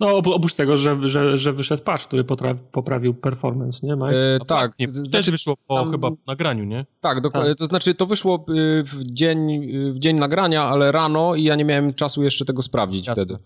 No 0.00 0.06
op- 0.18 0.32
oprócz 0.34 0.54
tego, 0.54 0.76
że, 0.76 1.08
że, 1.08 1.38
że 1.38 1.52
wyszedł 1.52 1.82
patch, 1.82 2.04
który 2.06 2.24
poprawił 2.72 3.14
performance, 3.14 3.86
nie 3.86 3.94
Mike? 3.94 4.08
E, 4.08 4.38
No 4.38 4.44
tak, 4.44 4.68
znaczy, 4.70 5.10
też 5.10 5.30
wyszło 5.30 5.54
po 5.66 5.74
tam- 5.74 5.90
chyba 5.90 6.10
nagraniu, 6.26 6.64
nie? 6.64 6.86
tak, 7.00 7.20
dokładnie. 7.20 7.54
To 7.54 7.66
znaczy 7.66 7.94
to 7.94 8.06
wyszło 8.06 8.44
y, 8.48 8.82
w 8.84 9.04
dzień, 9.04 9.50
y, 9.74 9.92
w 9.92 9.98
dzień 9.98 10.16
nagrania, 10.18 10.62
ale 10.64 10.92
rano 10.92 11.34
i 11.34 11.42
ja 11.44 11.54
nie 11.56 11.64
miałem 11.64 11.94
czasu 11.94 12.22
jeszcze 12.22 12.44
tego 12.44 12.62
sprawdzić 12.62 13.06
Jasne. 13.06 13.24
wtedy. 13.24 13.40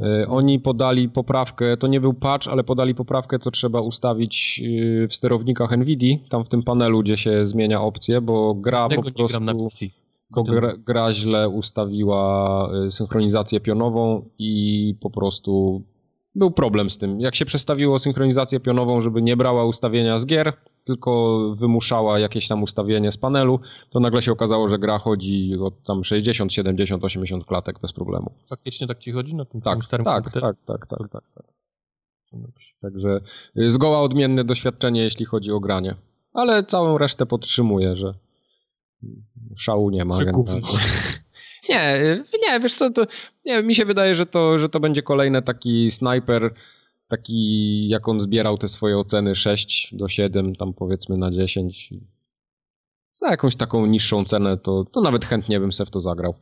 E, 0.00 0.28
Oni 0.28 0.60
podali 0.60 1.08
poprawkę, 1.08 1.76
to 1.76 1.86
nie 1.86 2.00
był 2.00 2.14
patch, 2.14 2.48
ale 2.48 2.64
podali 2.64 2.94
poprawkę, 2.94 3.38
co 3.38 3.50
trzeba 3.50 3.80
ustawić 3.80 4.62
y, 4.64 5.08
w 5.10 5.14
sterownikach 5.14 5.70
NVIDII, 5.76 6.24
tam 6.28 6.44
w 6.44 6.48
tym 6.48 6.62
panelu, 6.62 7.00
gdzie 7.02 7.16
się 7.16 7.46
zmienia 7.46 7.80
opcje, 7.80 8.20
bo 8.20 8.54
gra 8.54 8.88
Tego 8.88 9.02
po 9.02 9.22
nie 9.22 9.28
gram 9.28 9.44
na 9.44 9.52
prostu... 9.54 9.86
PC. 9.86 10.03
Tylko 10.28 10.42
gra, 10.42 10.76
gra 10.76 11.12
źle 11.12 11.48
ustawiła 11.48 12.70
y, 12.86 12.90
synchronizację 12.90 13.60
pionową 13.60 14.28
i 14.38 14.94
po 15.00 15.10
prostu 15.10 15.82
był 16.34 16.50
problem 16.50 16.90
z 16.90 16.98
tym. 16.98 17.20
Jak 17.20 17.34
się 17.34 17.44
przestawiło 17.44 17.98
synchronizację 17.98 18.60
pionową, 18.60 19.00
żeby 19.00 19.22
nie 19.22 19.36
brała 19.36 19.64
ustawienia 19.64 20.18
z 20.18 20.26
gier, 20.26 20.52
tylko 20.84 21.38
wymuszała 21.58 22.18
jakieś 22.18 22.48
tam 22.48 22.62
ustawienie 22.62 23.12
z 23.12 23.18
panelu, 23.18 23.60
to 23.90 24.00
nagle 24.00 24.22
się 24.22 24.32
okazało, 24.32 24.68
że 24.68 24.78
gra 24.78 24.98
chodzi 24.98 25.56
od 25.60 25.82
tam 25.82 26.04
60, 26.04 26.52
70, 26.52 27.04
80 27.04 27.44
klatek 27.44 27.80
bez 27.80 27.92
problemu. 27.92 28.32
Faktycznie 28.48 28.86
tak 28.86 28.98
ci 28.98 29.12
chodzi 29.12 29.34
na 29.34 29.44
tym 29.44 29.60
Tak, 29.60 29.84
starym 29.84 30.04
tak, 30.04 30.14
komputerze? 30.14 30.46
tak, 30.46 30.56
tak, 30.66 30.86
tak, 30.86 31.08
tak, 31.08 31.22
tak. 31.34 31.46
Także 32.80 33.20
y, 33.58 33.70
zgoła 33.70 34.00
odmienne 34.00 34.44
doświadczenie, 34.44 35.02
jeśli 35.02 35.24
chodzi 35.24 35.52
o 35.52 35.60
granie. 35.60 35.94
Ale 36.32 36.62
całą 36.64 36.98
resztę 36.98 37.26
podtrzymuję, 37.26 37.96
że 37.96 38.12
szału 39.56 39.90
nie 39.90 40.04
ma. 40.04 40.18
Nie, 41.68 42.24
nie, 42.42 42.60
wiesz 42.60 42.74
co, 42.74 42.90
to 42.90 43.06
nie, 43.44 43.62
mi 43.62 43.74
się 43.74 43.84
wydaje, 43.84 44.14
że 44.14 44.26
to, 44.26 44.58
że 44.58 44.68
to 44.68 44.80
będzie 44.80 45.02
kolejny 45.02 45.42
taki 45.42 45.90
snajper, 45.90 46.54
taki 47.08 47.88
jak 47.88 48.08
on 48.08 48.20
zbierał 48.20 48.58
te 48.58 48.68
swoje 48.68 48.98
oceny 48.98 49.34
6 49.34 49.94
do 49.94 50.08
7, 50.08 50.56
tam 50.56 50.74
powiedzmy 50.74 51.16
na 51.16 51.30
10. 51.30 51.90
Za 53.14 53.30
jakąś 53.30 53.56
taką 53.56 53.86
niższą 53.86 54.24
cenę, 54.24 54.58
to, 54.58 54.84
to 54.84 55.00
nawet 55.00 55.24
chętnie 55.24 55.60
bym 55.60 55.72
se 55.72 55.86
w 55.86 55.90
to 55.90 56.00
zagrał. 56.00 56.34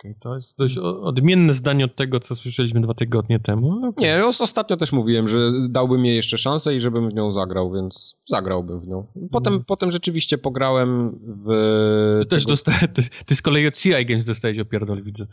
Okej, 0.00 0.14
to 0.20 0.36
jest 0.36 0.56
dość 0.58 0.78
odmienne 0.78 1.54
zdanie 1.54 1.84
od 1.84 1.96
tego, 1.96 2.20
co 2.20 2.34
słyszeliśmy 2.34 2.80
dwa 2.80 2.94
tygodnie 2.94 3.40
temu. 3.40 3.72
okej. 3.88 3.92
Nie, 4.08 4.26
os- 4.26 4.40
ostatnio 4.40 4.76
też 4.76 4.92
mówiłem, 4.92 5.28
że 5.28 5.38
dałbym 5.68 6.04
jej 6.04 6.16
jeszcze 6.16 6.38
szansę 6.38 6.74
i 6.76 6.80
żebym 6.80 7.10
w 7.10 7.14
nią 7.14 7.32
zagrał, 7.32 7.72
więc 7.72 8.16
zagrałbym 8.26 8.80
w 8.80 8.86
nią. 8.86 9.06
Potem, 9.30 9.64
potem 9.64 9.92
rzeczywiście 9.92 10.38
pograłem 10.38 11.18
w... 11.46 12.16
Ty 12.20 12.26
też 12.26 12.44
tego- 12.44 12.52
dosta- 12.52 12.88
ty, 12.94 13.02
ty 13.26 13.36
z 13.36 13.42
kolei 13.42 13.66
od 13.66 13.76
CI 13.76 14.06
Games 14.06 14.24
dostałeś 14.24 14.58
opierdol, 14.58 15.02
widzę. 15.02 15.26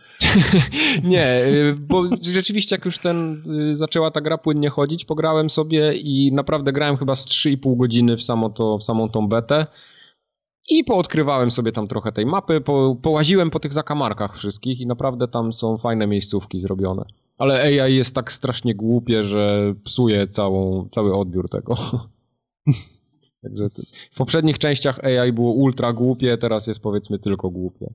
Nie, 1.03 1.45
y, 1.45 1.75
bo 1.81 2.03
rzeczywiście 2.21 2.75
jak 2.75 2.85
już 2.85 2.97
ten 2.97 3.41
y, 3.71 3.75
zaczęła 3.75 4.11
ta 4.11 4.21
gra 4.21 4.37
płynnie 4.37 4.69
chodzić, 4.69 5.05
pograłem 5.05 5.49
sobie 5.49 5.93
i 5.93 6.31
naprawdę 6.31 6.73
grałem 6.73 6.97
chyba 6.97 7.15
z 7.15 7.27
3,5 7.27 7.77
godziny 7.77 8.17
w, 8.17 8.21
samo 8.23 8.49
to, 8.49 8.77
w 8.77 8.83
samą 8.83 9.09
tą 9.09 9.27
betę 9.27 9.67
i 10.69 10.83
poodkrywałem 10.83 11.51
sobie 11.51 11.71
tam 11.71 11.87
trochę 11.87 12.11
tej 12.11 12.25
mapy, 12.25 12.61
po, 12.61 12.97
połaziłem 13.01 13.49
po 13.49 13.59
tych 13.59 13.73
zakamarkach 13.73 14.37
wszystkich 14.37 14.79
i 14.79 14.87
naprawdę 14.87 15.27
tam 15.27 15.53
są 15.53 15.77
fajne 15.77 16.07
miejscówki 16.07 16.59
zrobione. 16.59 17.05
Ale 17.37 17.61
AI 17.61 17.95
jest 17.95 18.15
tak 18.15 18.31
strasznie 18.31 18.75
głupie, 18.75 19.23
że 19.23 19.73
psuje 19.83 20.27
całą, 20.27 20.89
cały 20.91 21.15
odbiór 21.15 21.49
tego. 21.49 21.75
Także 23.43 23.69
w 24.11 24.17
poprzednich 24.17 24.59
częściach 24.59 24.99
AI 24.99 25.33
było 25.33 25.51
ultra 25.51 25.93
głupie, 25.93 26.37
teraz 26.37 26.67
jest 26.67 26.79
powiedzmy 26.79 27.19
tylko 27.19 27.49
głupie. 27.49 27.93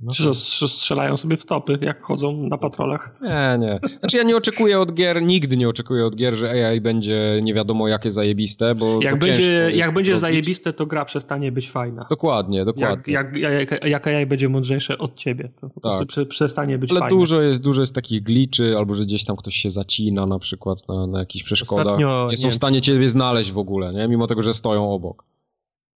No 0.00 0.14
Czy 0.14 0.24
to... 0.24 0.34
strzelają 0.68 1.16
sobie 1.16 1.36
w 1.36 1.42
stopy, 1.42 1.78
jak 1.80 2.02
chodzą 2.02 2.48
na 2.48 2.58
patrolach? 2.58 3.18
Nie, 3.22 3.56
nie. 3.58 3.80
Znaczy 4.00 4.16
ja 4.16 4.22
nie 4.22 4.36
oczekuję 4.36 4.80
od 4.80 4.94
gier, 4.94 5.22
nigdy 5.22 5.56
nie 5.56 5.68
oczekuję 5.68 6.06
od 6.06 6.16
gier, 6.16 6.36
że 6.36 6.50
AI 6.50 6.80
będzie 6.80 7.40
nie 7.42 7.54
wiadomo 7.54 7.88
jakie 7.88 8.10
zajebiste, 8.10 8.74
bo 8.74 9.02
Jak 9.02 9.18
będzie, 9.18 9.70
jak 9.74 9.94
będzie 9.94 10.18
zajebiste, 10.18 10.72
to 10.72 10.86
gra 10.86 11.04
przestanie 11.04 11.52
być 11.52 11.70
fajna. 11.70 12.06
Dokładnie, 12.10 12.64
dokładnie. 12.64 13.12
Jak, 13.12 13.36
jak, 13.36 13.70
jak, 13.70 13.84
jak 13.84 14.06
AI 14.06 14.26
będzie 14.26 14.48
mądrzejsze 14.48 14.98
od 14.98 15.14
ciebie, 15.14 15.50
to 15.60 15.70
po 15.70 15.80
tak. 15.80 15.98
prostu 15.98 16.26
przestanie 16.26 16.78
być 16.78 16.90
Ale 16.90 17.00
fajne. 17.00 17.16
dużo 17.16 17.42
jest, 17.42 17.62
dużo 17.62 17.82
jest 17.82 17.94
takich 17.94 18.22
gliczy, 18.22 18.74
albo 18.78 18.94
że 18.94 19.04
gdzieś 19.04 19.24
tam 19.24 19.36
ktoś 19.36 19.54
się 19.54 19.70
zacina 19.70 20.26
na 20.26 20.38
przykład 20.38 20.88
na, 20.88 21.06
na 21.06 21.18
jakichś 21.18 21.44
przeszkodach. 21.44 21.86
Ostatnio, 21.86 22.28
nie 22.30 22.36
są 22.36 22.46
nie 22.46 22.52
w 22.52 22.56
stanie 22.56 22.80
ciebie 22.80 23.08
znaleźć 23.08 23.52
w 23.52 23.58
ogóle, 23.58 23.92
nie? 23.92 24.08
mimo 24.08 24.26
tego, 24.26 24.42
że 24.42 24.54
stoją 24.54 24.90
obok. 24.90 25.24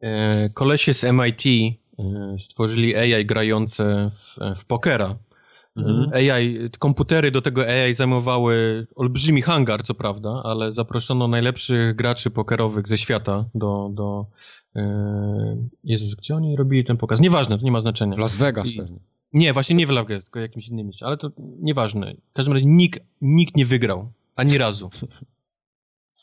E, 0.01 0.49
kolesie 0.55 0.95
z 0.95 1.05
MIT 1.05 1.75
stworzyli 2.39 2.97
AI 2.97 3.27
grające 3.27 4.11
w, 4.15 4.37
w 4.61 4.65
pokera. 4.65 5.19
Mhm. 5.77 6.11
AI, 6.15 6.71
komputery 6.79 7.31
do 7.31 7.43
tego 7.43 7.63
AI 7.69 7.95
zajmowały 7.95 8.87
olbrzymi 8.97 9.43
hangar, 9.43 9.83
co 9.83 9.95
prawda, 9.95 10.41
ale 10.45 10.73
zaproszono 10.73 11.29
najlepszych 11.29 11.97
graczy 11.97 12.31
pokerowych 12.31 12.89
ze 12.89 12.99
świata 12.99 13.45
do, 13.55 13.91
do 13.93 14.27
e, 14.77 15.57
Jezus, 15.85 16.15
gdzie 16.15 16.35
oni 16.35 16.57
robili 16.57 16.85
ten 16.85 16.97
pokaz? 16.97 17.21
Nieważne, 17.21 17.59
to 17.59 17.65
nie 17.65 17.73
ma 17.73 17.81
znaczenia. 17.81 18.15
W 18.17 18.19
Las 18.19 18.37
Vegas 18.37 18.71
I, 18.71 18.77
pewnie. 18.77 18.99
Nie, 19.33 19.53
właśnie 19.53 19.77
nie 19.77 19.87
w 19.87 19.91
Las 19.91 20.07
Vegas, 20.07 20.25
tylko 20.25 20.41
jakimś 20.41 20.69
innym 20.69 20.87
miejscu, 20.87 21.07
ale 21.07 21.17
to 21.17 21.31
nieważne. 21.39 22.15
W 22.31 22.33
każdym 22.33 22.55
razie 22.55 22.67
nikt, 22.67 23.01
nikt 23.21 23.57
nie 23.57 23.67
wygrał, 23.67 24.13
ani 24.37 24.59
razu. 24.59 24.91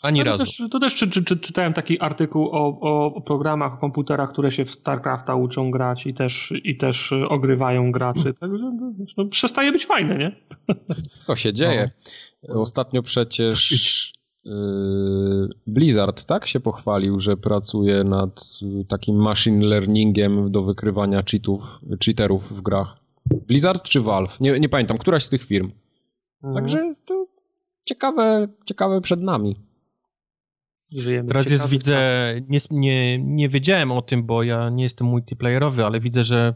Ani 0.02 0.24
razu. 0.24 0.38
To 0.38 0.46
też, 0.46 0.62
to 0.72 0.80
też 0.80 0.96
czy, 0.96 1.10
czy, 1.10 1.24
czy, 1.24 1.38
czytałem 1.38 1.74
taki 1.74 2.02
artykuł 2.02 2.50
o, 2.52 2.80
o, 3.16 3.22
programach, 3.22 3.74
o 3.74 3.78
komputerach, 3.78 4.30
które 4.32 4.52
się 4.52 4.66
w 4.66 4.72
StarCrafta 4.72 5.36
uczą 5.36 5.72
grać 5.72 6.06
i 6.06 6.14
też, 6.14 6.54
i 6.64 6.78
też 6.78 7.14
ogrywają 7.30 7.92
graczy. 7.92 8.34
Także 8.40 8.72
no, 8.80 8.94
no, 9.18 9.26
przestaje 9.26 9.72
być 9.72 9.86
fajne, 9.86 10.18
nie? 10.18 10.32
To 11.28 11.36
się 11.36 11.54
dzieje. 11.54 11.92
No. 12.48 12.62
Ostatnio 12.62 13.04
przecież 13.04 14.14
yy, 14.46 14.52
Blizzard 15.68 16.26
tak 16.26 16.48
się 16.48 16.60
pochwalił, 16.60 17.20
że 17.20 17.38
pracuje 17.38 18.04
nad 18.04 18.60
takim 18.88 19.16
machine 19.16 19.66
learningiem 19.66 20.52
do 20.52 20.64
wykrywania 20.64 21.24
cheatów, 21.32 21.80
cheaterów 22.06 22.58
w 22.58 22.62
grach. 22.62 22.98
Blizzard 23.48 23.90
czy 23.90 24.02
Valve? 24.02 24.40
Nie, 24.40 24.60
nie 24.60 24.70
pamiętam, 24.70 24.98
któraś 24.98 25.24
z 25.24 25.30
tych 25.30 25.44
firm. 25.44 25.72
Mhm. 26.44 26.54
Także 26.54 26.94
to 27.06 27.28
ciekawe, 27.86 28.48
ciekawe 28.66 29.02
przed 29.02 29.22
nami. 29.22 29.67
Żyjemy 30.92 31.28
Teraz 31.28 31.50
jest, 31.50 31.70
widzę, 31.70 32.36
nie, 32.50 32.60
nie, 32.72 33.18
nie 33.20 33.50
wiedziałem 33.50 33.92
o 33.92 34.02
tym, 34.02 34.24
bo 34.24 34.44
ja 34.44 34.70
nie 34.70 34.84
jestem 34.84 35.08
multiplayerowy, 35.08 35.86
ale 35.86 36.00
widzę, 36.00 36.24
że 36.24 36.56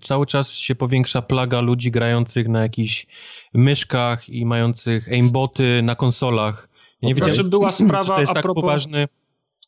cały 0.00 0.26
czas 0.26 0.52
się 0.52 0.74
powiększa 0.74 1.22
plaga 1.22 1.60
ludzi 1.60 1.90
grających 1.90 2.48
na 2.48 2.62
jakichś 2.62 3.06
myszkach 3.54 4.28
i 4.28 4.46
mających 4.46 5.12
aimboty 5.12 5.82
na 5.82 5.94
konsolach. 5.94 6.68
Ja 7.02 7.08
nie 7.08 7.14
wiedziałem, 7.14 7.34
że 7.34 7.44
była 7.44 7.72
sprawa 7.82 8.14
to 8.14 8.20
jest 8.20 8.30
a 8.30 8.34
tak 8.34 8.42
propos, 8.42 8.62
poważny 8.62 9.08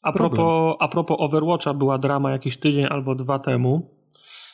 a 0.02 0.12
propos, 0.12 0.76
a 0.80 0.88
propos 0.88 1.16
Overwatcha 1.20 1.74
była 1.74 1.98
drama 1.98 2.30
jakiś 2.30 2.56
tydzień 2.56 2.86
albo 2.90 3.14
dwa 3.14 3.38
temu, 3.38 3.90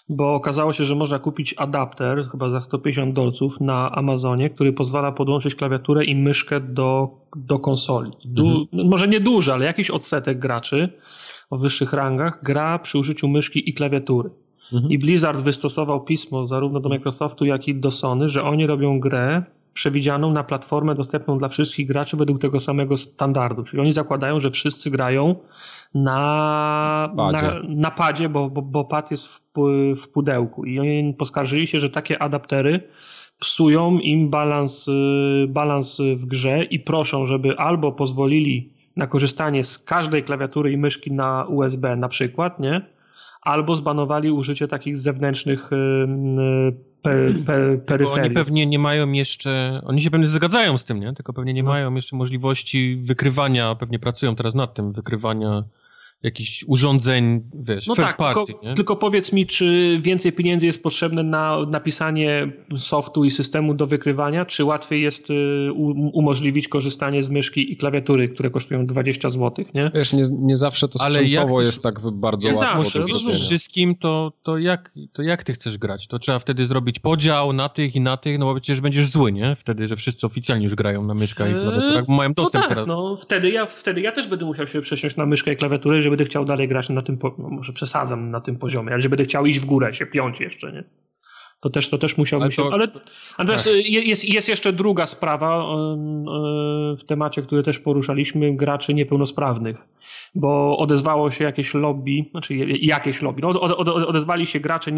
bo 0.09 0.35
okazało 0.35 0.73
się, 0.73 0.85
że 0.85 0.95
można 0.95 1.19
kupić 1.19 1.55
adapter, 1.59 2.29
chyba 2.31 2.51
za 2.51 2.63
150 2.63 3.15
dolców 3.15 3.61
na 3.61 3.93
Amazonie, 3.93 4.51
który 4.51 4.73
pozwala 4.73 5.13
podłączyć 5.13 5.55
klawiaturę 5.55 6.05
i 6.05 6.17
myszkę 6.17 6.61
do, 6.61 7.09
do 7.37 7.59
konsoli. 7.59 8.13
Du, 8.25 8.47
mhm. 8.47 8.89
Może 8.89 9.09
nie 9.09 9.21
duży, 9.21 9.53
ale 9.53 9.65
jakiś 9.65 9.91
odsetek 9.91 10.39
graczy 10.39 10.89
o 11.51 11.57
wyższych 11.57 11.93
rangach 11.93 12.39
gra 12.43 12.79
przy 12.79 12.99
użyciu 12.99 13.29
myszki 13.29 13.71
i 13.71 13.75
klawiatury. 13.75 14.31
Mhm. 14.73 14.93
I 14.93 14.99
Blizzard 14.99 15.41
wystosował 15.41 16.05
pismo 16.05 16.47
zarówno 16.47 16.81
do 16.81 16.89
Microsoftu, 16.89 17.45
jak 17.45 17.69
i 17.69 17.75
do 17.75 17.91
Sony, 17.91 18.29
że 18.29 18.43
oni 18.43 18.67
robią 18.67 19.01
grę 19.01 19.45
przewidzianą 19.77 20.33
na 20.33 20.45
platformę 20.45 20.95
dostępną 20.95 21.39
dla 21.39 21.49
wszystkich 21.49 21.87
graczy 21.87 22.17
według 22.17 22.41
tego 22.41 22.61
samego 22.61 22.97
standardu. 22.97 23.63
Czyli 23.63 23.83
oni 23.83 23.93
zakładają, 23.93 24.41
że 24.41 24.51
wszyscy 24.51 24.91
grają 24.91 25.35
na 25.95 27.13
padzie, 27.17 27.43
na, 27.43 27.61
na 27.69 27.91
padzie 27.91 28.29
bo, 28.29 28.51
bo, 28.51 28.63
bo 28.63 28.85
pad 28.85 29.11
jest 29.11 29.27
w, 29.27 29.43
w 30.03 30.09
pudełku. 30.09 30.65
I 30.65 30.79
oni 30.79 31.15
poskarżyli 31.15 31.67
się, 31.67 31.81
że 31.81 31.91
takie 31.91 32.23
adaptery 32.23 32.89
psują 33.39 33.99
im 33.99 34.31
balans, 34.31 34.89
y, 34.89 35.47
balans 35.49 36.01
w 36.17 36.27
grze 36.27 36.65
i 36.65 36.81
proszą, 36.81 37.27
żeby 37.27 37.59
albo 37.59 37.93
pozwolili 37.93 38.73
na 38.97 39.07
korzystanie 39.07 39.65
z 39.65 39.79
każdej 39.79 40.23
klawiatury 40.23 40.73
i 40.73 40.77
myszki 40.77 41.13
na 41.13 41.45
USB 41.45 41.97
na 41.97 42.09
przykład, 42.09 42.61
nie? 42.61 42.96
Albo 43.47 43.77
zbanowali 43.77 44.31
użycie 44.31 44.69
takich 44.69 44.97
zewnętrznych 44.97 45.73
y, 45.73 45.77
y, 45.77 46.73
pe, 47.03 47.27
pe, 47.47 47.79
peryferii. 47.79 48.25
Oni 48.25 48.35
pewnie 48.35 48.67
nie 48.67 48.79
mają 48.79 49.13
jeszcze, 49.13 49.81
oni 49.85 50.03
się 50.03 50.11
pewnie 50.11 50.27
zgadzają 50.27 50.79
z 50.79 50.85
tym, 50.85 51.01
nie? 51.01 51.13
Tylko 51.13 51.33
pewnie 51.33 51.55
nie 51.55 51.63
no. 51.63 51.71
mają 51.71 51.95
jeszcze 51.95 52.17
możliwości 52.17 52.97
wykrywania, 53.03 53.75
pewnie 53.75 53.99
pracują 53.99 54.37
teraz 54.37 54.55
nad 54.55 54.75
tym, 54.75 54.93
wykrywania 54.93 55.65
jakichś 56.23 56.65
urządzeń, 56.67 57.51
wiesz, 57.55 57.87
no 57.87 57.95
tak, 57.95 58.17
party, 58.17 58.47
tylko, 58.47 58.75
tylko, 58.75 58.97
powiedz 58.97 59.33
mi, 59.33 59.47
czy 59.47 59.99
więcej 60.03 60.33
pieniędzy 60.33 60.67
jest 60.67 60.83
potrzebne 60.83 61.23
na 61.23 61.59
napisanie 61.71 62.53
softu 62.77 63.25
i 63.25 63.31
systemu 63.31 63.75
do 63.75 63.87
wykrywania, 63.87 64.45
czy 64.45 64.65
łatwiej 64.65 65.03
jest 65.03 65.31
y, 65.31 65.73
umożliwić 66.13 66.69
korzystanie 66.69 67.23
z 67.23 67.31
myszki 67.31 67.73
i 67.73 67.77
klawiatury, 67.77 68.29
które 68.29 68.51
kosztują 68.51 68.87
20 68.87 69.29
zł, 69.29 69.65
nie? 69.75 69.91
Wiesz, 69.95 70.13
nie, 70.13 70.23
nie 70.31 70.57
zawsze 70.57 70.89
to 70.89 70.99
sprzętowo 70.99 71.61
jest 71.61 71.83
tak 71.83 72.01
bardzo 72.13 72.49
nie 72.49 72.55
łatwo. 72.55 72.83
Zawsze, 72.83 72.99
no, 72.99 73.31
wszystkim, 73.31 73.95
to, 73.95 74.33
to, 74.43 74.59
jak, 74.59 74.93
to 75.13 75.23
jak 75.23 75.45
ty 75.45 75.53
chcesz 75.53 75.79
grać? 75.79 76.07
To 76.07 76.19
trzeba 76.19 76.39
wtedy 76.39 76.67
zrobić 76.67 76.99
podział 76.99 77.53
na 77.53 77.69
tych 77.69 77.97
i 77.97 78.01
na 78.01 78.17
tych, 78.17 78.39
no 78.39 78.45
bo 78.45 78.55
przecież 78.55 78.81
będziesz 78.81 79.07
zły, 79.07 79.33
nie? 79.33 79.57
Wtedy, 79.57 79.87
że 79.87 79.97
wszyscy 79.97 80.27
oficjalnie 80.27 80.65
już 80.65 80.75
grają 80.75 81.05
na 81.05 81.15
myszkach 81.15 81.51
i 81.51 81.55
eee, 81.55 81.61
klawiaturach, 81.61 82.07
bo 82.07 82.15
mają 82.15 82.35
dostęp 82.35 82.55
no 82.55 82.69
tak, 82.69 82.69
teraz. 82.69 82.87
no 82.87 83.17
wtedy 83.17 83.51
ja, 83.51 83.67
wtedy 83.67 84.01
ja 84.01 84.13
też 84.13 84.27
będę 84.27 84.45
musiał 84.45 84.67
się 84.67 84.81
przesiąść 84.81 85.17
na 85.17 85.27
myszkę 85.27 85.53
i 85.53 85.57
klawiaturę, 85.57 86.03
żeby 86.07 86.17
będę 86.17 86.25
chciał 86.25 86.45
dalej 86.45 86.69
grać 86.69 86.89
na 86.89 87.03
tym, 87.03 87.19
no 87.39 87.49
może 87.49 87.73
przesadzam 87.73 88.31
na 88.31 88.41
tym 88.41 88.57
poziomie, 88.57 88.93
ale 88.93 89.03
że 89.03 89.09
będę 89.09 89.25
chciał 89.25 89.47
iść 89.47 89.61
w 89.61 89.67
górę, 89.67 89.95
się 89.95 90.07
piąć 90.07 90.41
jeszcze, 90.41 90.73
nie? 90.73 90.85
To 91.61 91.71
też, 91.71 91.91
to 91.91 91.99
też 91.99 92.19
musiałbym 92.19 92.51
się... 92.51 92.63
Ale, 92.63 92.89
ale 93.37 93.57
tak. 93.57 93.67
jest, 93.89 94.25
jest 94.25 94.49
jeszcze 94.49 94.73
druga 94.73 95.07
sprawa 95.07 95.67
w 96.99 97.05
temacie, 97.07 97.43
który 97.43 97.63
też 97.63 97.79
poruszaliśmy, 97.79 98.57
graczy 98.57 98.95
niepełnosprawnych, 98.95 99.89
bo 100.35 100.79
odezwało 100.79 101.31
się 101.31 101.45
jakieś 101.45 101.75
lobby, 101.75 102.25
znaczy 102.31 102.55
jakieś 102.81 103.23
lobby, 103.23 103.43
no, 103.43 103.61
odezwali 104.09 104.47
się 104.47 104.61
gracze 104.61 104.93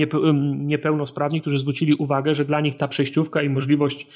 niepełnosprawni, 0.57 1.41
którzy 1.41 1.59
zwrócili 1.59 1.95
uwagę, 1.95 2.35
że 2.35 2.45
dla 2.45 2.61
nich 2.61 2.77
ta 2.77 2.89
przejściówka 2.89 3.43
i 3.43 3.49
możliwość 3.49 4.07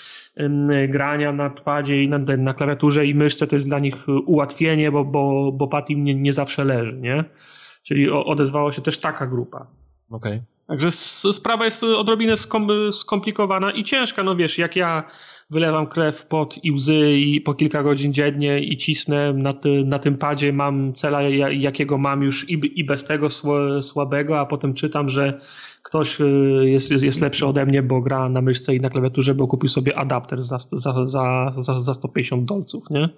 grania 0.88 1.32
na 1.32 1.50
padzie 1.50 2.02
i 2.02 2.08
na, 2.08 2.18
na 2.18 2.54
klawiaturze 2.54 3.06
i 3.06 3.14
myszce 3.14 3.46
to 3.46 3.56
jest 3.56 3.68
dla 3.68 3.78
nich 3.78 4.06
ułatwienie, 4.26 4.92
bo, 4.92 5.04
bo, 5.04 5.52
bo 5.52 5.68
pad 5.68 5.90
im 5.90 6.04
nie, 6.04 6.14
nie 6.14 6.32
zawsze 6.32 6.64
leży, 6.64 6.96
nie? 6.96 7.24
Czyli 7.82 8.10
odezwała 8.10 8.72
się 8.72 8.82
też 8.82 8.98
taka 8.98 9.26
grupa. 9.26 9.66
Okej. 10.10 10.32
Okay. 10.32 10.42
Także 10.72 10.90
sprawa 11.32 11.64
jest 11.64 11.84
odrobinę 11.84 12.34
skomplikowana 12.92 13.70
i 13.70 13.84
ciężka. 13.84 14.22
No 14.22 14.36
wiesz, 14.36 14.58
jak 14.58 14.76
ja 14.76 15.04
wylewam 15.50 15.86
krew, 15.86 16.26
pot 16.26 16.64
i 16.64 16.72
łzy 16.72 17.12
i 17.12 17.40
po 17.40 17.54
kilka 17.54 17.82
godzin 17.82 18.12
dziennie 18.12 18.60
i 18.60 18.76
cisnę 18.76 19.32
na, 19.32 19.52
ty, 19.52 19.84
na 19.84 19.98
tym 19.98 20.18
padzie, 20.18 20.52
mam 20.52 20.92
cela, 20.92 21.22
jakiego 21.50 21.98
mam 21.98 22.22
już 22.22 22.50
i, 22.50 22.80
i 22.80 22.84
bez 22.84 23.04
tego 23.04 23.28
słabego, 23.82 24.40
a 24.40 24.46
potem 24.46 24.74
czytam, 24.74 25.08
że 25.08 25.40
ktoś 25.82 26.20
y, 26.20 26.24
jest, 26.64 26.90
jest, 26.90 27.04
jest 27.04 27.20
lepszy 27.20 27.46
ode 27.46 27.66
mnie, 27.66 27.82
bo 27.82 28.00
gra 28.00 28.28
na 28.28 28.40
myszce 28.40 28.74
i 28.74 28.80
na 28.80 28.90
klawiaturze, 28.90 29.34
bo 29.34 29.46
kupił 29.46 29.68
sobie 29.68 29.98
adapter 29.98 30.42
za, 30.42 30.58
za, 30.58 31.06
za, 31.06 31.52
za, 31.56 31.80
za 31.80 31.94
150 31.94 32.44
dolców, 32.44 32.90
nie? 32.90 33.08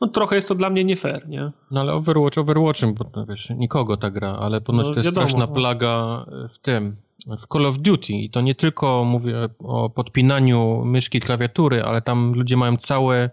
No 0.00 0.08
trochę 0.08 0.36
jest 0.36 0.48
to 0.48 0.54
dla 0.54 0.70
mnie 0.70 0.84
nie 0.84 0.96
fair, 0.96 1.28
nie? 1.28 1.50
No 1.70 1.80
ale 1.80 1.92
Overwatch 1.92 2.38
Overwatchem, 2.38 2.94
bo 2.94 3.10
no, 3.16 3.26
wiesz, 3.26 3.50
nikogo 3.50 3.96
ta 3.96 4.10
gra, 4.10 4.32
ale 4.32 4.60
ponoć 4.60 4.86
no, 4.86 4.92
to 4.92 4.98
jest 5.00 5.06
wiadomo, 5.06 5.26
straszna 5.26 5.46
no. 5.46 5.54
plaga 5.54 6.24
w 6.52 6.58
tym, 6.58 6.96
w 7.26 7.46
Call 7.52 7.66
of 7.66 7.78
Duty 7.78 8.12
i 8.12 8.30
to 8.30 8.40
nie 8.40 8.54
tylko 8.54 9.04
mówię 9.04 9.48
o 9.58 9.90
podpinaniu 9.90 10.82
myszki 10.84 11.18
i 11.18 11.20
klawiatury, 11.20 11.82
ale 11.82 12.02
tam 12.02 12.32
ludzie 12.34 12.56
mają 12.56 12.76
całe 12.76 13.30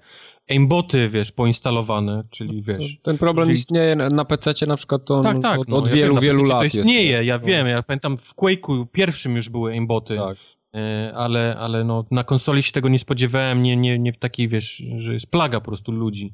aimboty, 0.49 1.09
wiesz, 1.09 1.31
poinstalowane, 1.31 2.23
czyli 2.29 2.61
wiesz... 2.61 2.97
Ten 3.01 3.17
problem 3.17 3.45
czyli... 3.45 3.55
istnieje 3.55 3.95
na 3.95 4.25
PC 4.25 4.65
na 4.67 4.77
przykład 4.77 5.05
to 5.05 5.21
tak, 5.21 5.39
tak, 5.39 5.59
od, 5.59 5.67
no, 5.67 5.77
od 5.77 5.89
wielu, 5.89 6.13
wiem, 6.13 6.23
wielu 6.23 6.43
lat 6.43 6.59
to 6.59 6.65
istnieje, 6.65 7.11
jest. 7.11 7.25
ja 7.25 7.39
wiem, 7.39 7.67
ja 7.67 7.83
pamiętam 7.83 8.17
w 8.17 8.35
Quake'u 8.35 8.85
pierwszym 8.91 9.35
już 9.35 9.49
były 9.49 9.71
aimboty. 9.71 10.17
Tak 10.17 10.37
e, 10.73 11.13
ale, 11.15 11.55
ale 11.59 11.83
no, 11.83 12.05
na 12.11 12.23
konsoli 12.23 12.63
się 12.63 12.71
tego 12.71 12.89
nie 12.89 12.99
spodziewałem, 12.99 13.63
nie, 13.63 13.77
nie, 13.77 13.99
nie 13.99 14.13
w 14.13 14.17
takiej, 14.17 14.47
wiesz, 14.47 14.83
że 14.97 15.13
jest 15.13 15.27
plaga 15.27 15.59
po 15.59 15.65
prostu 15.65 15.91
ludzi. 15.91 16.33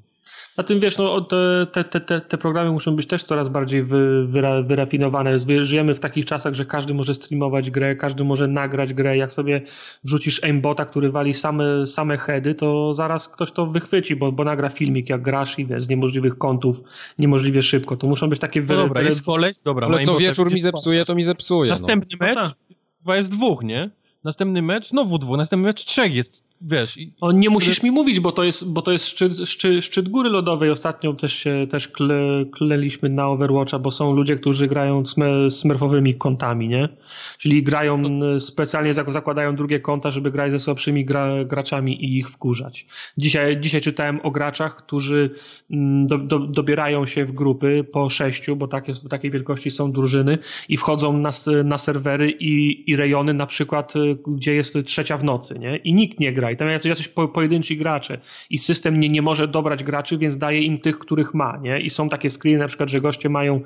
Na 0.58 0.64
tym 0.64 0.80
wiesz, 0.80 0.98
no, 0.98 1.22
te, 1.22 1.84
te, 1.84 2.00
te, 2.00 2.22
te 2.22 2.38
programy 2.38 2.72
muszą 2.72 2.96
być 2.96 3.08
też 3.08 3.24
coraz 3.24 3.50
bardziej 3.50 3.84
wy, 3.84 4.28
wyra, 4.28 4.62
wyrafinowane. 4.62 5.38
Żyjemy 5.62 5.96
w 5.96 6.00
takich 6.00 6.26
czasach, 6.26 6.54
że 6.54 6.66
każdy 6.66 6.94
może 6.94 7.14
streamować 7.14 7.72
grę, 7.72 7.96
każdy 7.96 8.24
może 8.24 8.48
nagrać 8.48 8.94
grę. 8.94 9.18
Jak 9.18 9.34
sobie 9.34 9.62
wrzucisz 10.04 10.44
aimbota, 10.44 10.86
który 10.86 11.12
wali 11.12 11.34
same, 11.34 11.88
same 11.88 12.18
heady, 12.18 12.56
to 12.56 12.96
zaraz 12.96 13.30
ktoś 13.30 13.52
to 13.52 13.66
wychwyci, 13.66 14.16
bo, 14.16 14.32
bo 14.32 14.44
nagra 14.44 14.70
filmik, 14.70 15.10
jak 15.10 15.22
grasz 15.22 15.60
i 15.60 15.66
wiesz, 15.66 15.84
z 15.84 15.90
niemożliwych 15.90 16.38
kątów, 16.38 16.82
niemożliwie 17.20 17.62
szybko. 17.62 17.98
To 17.98 18.08
muszą 18.08 18.30
być 18.30 18.40
takie... 18.40 18.62
Wy, 18.62 18.76
no 18.76 18.82
dobra, 18.82 19.02
wy... 19.02 19.08
jest 19.08 19.26
koleś, 19.26 19.62
dobra. 19.66 19.88
Ale 19.88 20.04
co 20.04 20.18
wieczór 20.18 20.54
mi 20.54 20.62
zepsuje, 20.62 21.06
to 21.06 21.16
mi 21.16 21.24
zepsuje. 21.24 21.72
Następny 21.72 22.18
no. 22.22 22.28
mecz, 22.28 22.54
kurwa 22.98 23.18
jest 23.18 23.30
dwóch, 23.30 23.64
nie? 23.64 23.90
Następny 24.24 24.62
mecz 24.62 24.88
znowu 24.88 25.18
dwóch, 25.18 25.38
następny 25.38 25.68
mecz 25.68 25.86
trzech 25.86 26.16
jest 26.16 26.44
wiesz... 26.62 27.00
O, 27.22 27.32
nie 27.32 27.50
musisz 27.50 27.84
mi 27.84 27.92
mówić, 27.92 28.20
bo 28.20 28.32
to 28.32 28.44
jest, 28.44 28.74
bo 28.74 28.82
to 28.82 28.92
jest 28.92 29.08
szczyt, 29.08 29.34
szczyt, 29.46 29.86
szczyt 29.86 30.10
góry 30.10 30.30
lodowej. 30.30 30.72
Ostatnio 30.72 31.14
też 31.14 31.34
się 31.34 31.68
też 31.70 31.88
kle, 31.88 32.46
kleliśmy 32.52 33.10
na 33.10 33.28
Overwatcha, 33.28 33.80
bo 33.80 33.92
są 33.92 34.14
ludzie, 34.14 34.36
którzy 34.36 34.68
grają 34.68 35.04
smurfowymi 35.50 36.16
kontami, 36.16 36.68
nie? 36.68 36.90
Czyli 37.38 37.64
grają, 37.64 38.04
specjalnie 38.40 38.94
zakładają 38.94 39.56
drugie 39.56 39.80
konta, 39.80 40.12
żeby 40.12 40.32
grać 40.32 40.52
ze 40.52 40.60
słabszymi 40.60 41.06
gra, 41.06 41.46
graczami 41.46 42.06
i 42.06 42.18
ich 42.18 42.30
wkurzać. 42.30 42.86
Dzisiaj, 43.18 43.60
dzisiaj 43.60 43.82
czytałem 43.82 44.20
o 44.24 44.32
graczach, 44.32 44.76
którzy 44.76 45.30
mm, 45.72 46.08
do, 46.08 46.18
do, 46.18 46.40
dobierają 46.40 47.06
się 47.06 47.26
w 47.26 47.32
grupy 47.32 47.86
po 47.92 48.10
sześciu, 48.10 48.56
bo 48.56 48.68
takie, 48.68 48.94
takiej 49.10 49.32
wielkości 49.32 49.72
są 49.72 49.92
drużyny 49.92 50.38
i 50.70 50.78
wchodzą 50.78 51.18
na, 51.18 51.32
na 51.64 51.78
serwery 51.78 52.32
i, 52.32 52.84
i 52.92 52.96
rejony 52.96 53.34
na 53.34 53.46
przykład, 53.46 53.96
y, 53.96 54.18
gdzie 54.28 54.54
jest 54.54 54.78
trzecia 54.86 55.18
w 55.18 55.24
nocy, 55.24 55.60
nie? 55.60 55.78
I 55.78 55.94
nikt 55.94 56.20
nie 56.20 56.34
gra 56.34 56.43
i 56.52 56.58
tam 56.58 56.68
jacyś, 56.68 56.90
jacyś 56.90 57.08
po, 57.08 57.28
pojedynczy 57.28 57.76
gracze 57.76 58.18
i 58.50 58.60
system 58.60 59.00
nie, 59.00 59.10
nie 59.10 59.22
może 59.22 59.48
dobrać 59.48 59.84
graczy, 59.84 60.18
więc 60.18 60.38
daje 60.38 60.62
im 60.62 60.80
tych, 60.80 61.00
których 61.00 61.34
ma, 61.34 61.58
nie? 61.58 61.82
I 61.82 61.90
są 61.90 62.10
takie 62.10 62.30
screeny 62.30 62.60
na 62.60 62.68
przykład, 62.68 62.90
że 62.90 63.02
goście 63.02 63.30
mają 63.30 63.62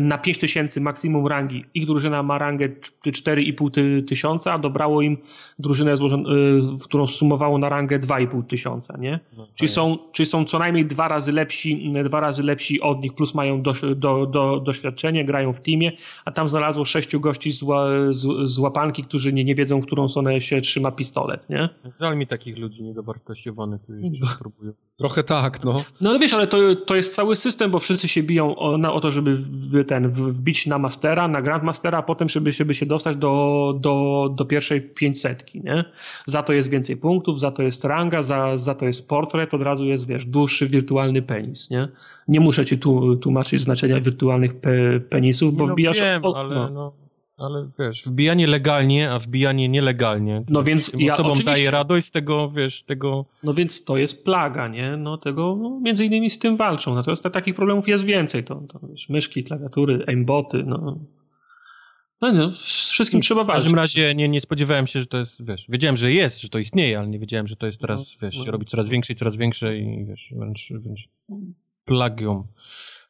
na 0.00 0.18
5000 0.18 0.80
maksimum 0.80 1.26
rangi, 1.26 1.64
ich 1.74 1.86
drużyna 1.86 2.22
ma 2.22 2.38
rangę 2.38 2.68
4,5 3.06 4.04
tysiąca, 4.08 4.52
a 4.52 4.58
dobrało 4.58 5.02
im 5.02 5.18
drużynę, 5.58 5.94
y, 5.94 5.96
którą 6.84 7.06
sumowało 7.06 7.58
na 7.58 7.68
rangę 7.68 7.98
2,5 7.98 8.46
tysiąca, 8.46 8.96
nie? 8.98 9.20
No, 9.36 9.48
czyli, 9.54 9.68
są, 9.68 9.98
czyli 10.12 10.26
są 10.26 10.44
co 10.44 10.58
najmniej 10.58 10.86
dwa 10.86 11.08
razy 11.08 11.32
lepsi, 11.32 11.92
dwa 12.04 12.20
razy 12.20 12.42
lepsi 12.42 12.80
od 12.80 13.02
nich, 13.02 13.14
plus 13.14 13.34
mają 13.34 13.62
do, 13.62 13.72
do, 13.96 14.26
do, 14.26 14.60
doświadczenie, 14.60 15.24
grają 15.24 15.52
w 15.52 15.60
teamie, 15.60 15.92
a 16.24 16.32
tam 16.32 16.48
znalazło 16.48 16.84
sześciu 16.84 17.20
gości 17.20 17.52
z, 17.52 17.64
z, 18.10 18.48
z 18.50 18.58
łapanki, 18.58 19.04
którzy 19.04 19.32
nie, 19.32 19.44
nie 19.44 19.54
wiedzą, 19.54 19.82
którą 19.82 20.08
stronę 20.08 20.40
się 20.40 20.60
trzyma 20.60 20.90
pistolet, 20.90 21.50
nie? 21.50 21.68
Żal 22.02 22.16
mi 22.16 22.26
takich 22.26 22.58
ludzi 22.58 22.82
niedowartościowanych, 22.82 23.82
którzy 23.82 24.00
jeszcze 24.00 24.26
no. 24.26 24.32
próbują. 24.38 24.72
Trochę 24.96 25.22
tak, 25.24 25.64
no. 25.64 25.84
No 26.00 26.10
ale 26.10 26.18
wiesz, 26.18 26.34
ale 26.34 26.46
to, 26.46 26.76
to 26.76 26.96
jest 26.96 27.14
cały 27.14 27.36
system, 27.36 27.70
bo 27.70 27.78
wszyscy 27.78 28.08
się 28.08 28.22
biją 28.22 28.56
o, 28.56 28.78
na, 28.78 28.92
o 28.92 29.00
to, 29.00 29.12
żeby 29.12 29.34
w, 29.36 29.84
ten, 29.86 30.08
wbić 30.08 30.66
na 30.66 30.78
Mastera, 30.78 31.28
na 31.28 31.42
Grandmastera, 31.42 31.98
a 31.98 32.02
potem 32.02 32.28
żeby, 32.28 32.52
żeby 32.52 32.74
się 32.74 32.86
dostać 32.86 33.16
do, 33.16 33.74
do, 33.80 34.28
do 34.34 34.44
pierwszej 34.44 34.82
500, 34.82 35.54
nie? 35.54 35.84
Za 36.26 36.42
to 36.42 36.52
jest 36.52 36.70
więcej 36.70 36.96
punktów, 36.96 37.40
za 37.40 37.50
to 37.50 37.62
jest 37.62 37.84
ranga, 37.84 38.22
za, 38.22 38.56
za 38.56 38.74
to 38.74 38.86
jest 38.86 39.08
portret, 39.08 39.54
od 39.54 39.62
razu 39.62 39.86
jest, 39.86 40.06
wiesz, 40.06 40.24
dłuższy 40.24 40.66
wirtualny 40.66 41.22
penis, 41.22 41.70
nie? 41.70 41.88
Nie 42.28 42.40
muszę 42.40 42.66
ci 42.66 42.78
tu 42.78 43.16
tłumaczyć 43.16 43.60
znaczenia 43.60 44.00
wirtualnych 44.00 44.60
pe, 44.60 45.00
penisów, 45.00 45.56
bo 45.56 45.66
no, 45.66 45.72
wbijasz... 45.72 46.00
Wiem, 46.00 46.24
o, 46.24 46.36
ale 46.36 46.54
no. 46.54 46.70
no 46.70 47.01
ale 47.42 47.68
wiesz, 47.78 48.02
wbijanie 48.02 48.46
legalnie, 48.46 49.10
a 49.10 49.18
wbijanie 49.18 49.68
nielegalnie. 49.68 50.44
No 50.48 50.62
więc 50.62 50.92
ja 50.98 51.14
osobom 51.14 51.32
oczywiście. 51.32 51.52
daje 51.52 51.70
radość 51.70 52.06
z 52.06 52.10
tego, 52.10 52.50
wiesz, 52.50 52.82
tego... 52.82 53.24
No 53.42 53.54
więc 53.54 53.84
to 53.84 53.96
jest 53.96 54.24
plaga, 54.24 54.68
nie? 54.68 54.96
No 54.96 55.18
tego, 55.18 55.56
no, 55.62 55.80
między 55.80 56.04
innymi 56.04 56.30
z 56.30 56.38
tym 56.38 56.56
walczą. 56.56 56.94
Natomiast 56.94 57.22
takich 57.22 57.54
problemów 57.54 57.88
jest 57.88 58.04
więcej. 58.04 58.44
To, 58.44 58.54
to 58.54 58.80
wiesz, 58.90 59.08
myszki, 59.08 59.44
klawiatury, 59.44 60.04
aimboty, 60.06 60.64
no... 60.66 60.98
No, 62.20 62.32
no 62.32 62.50
z 62.50 62.90
wszystkim 62.90 63.20
trzeba 63.20 63.44
walczyć. 63.44 63.62
W 63.62 63.64
każdym 63.64 63.78
razie 63.78 64.14
nie, 64.14 64.28
nie 64.28 64.40
spodziewałem 64.40 64.86
się, 64.86 65.00
że 65.00 65.06
to 65.06 65.18
jest, 65.18 65.46
wiesz, 65.46 65.66
wiedziałem, 65.68 65.96
że 65.96 66.12
jest, 66.12 66.40
że 66.40 66.48
to 66.48 66.58
istnieje, 66.58 66.98
ale 66.98 67.08
nie 67.08 67.18
wiedziałem, 67.18 67.48
że 67.48 67.56
to 67.56 67.66
jest 67.66 67.80
teraz, 67.80 68.16
no, 68.22 68.26
wiesz, 68.26 68.44
no. 68.46 68.52
robi 68.52 68.66
coraz 68.66 68.88
większe 68.88 69.12
i 69.12 69.16
coraz 69.16 69.36
większe 69.36 69.78
i 69.78 70.04
wiesz, 70.04 70.32
wręcz, 70.36 70.72
wręcz 70.72 71.08
plagią 71.84 72.46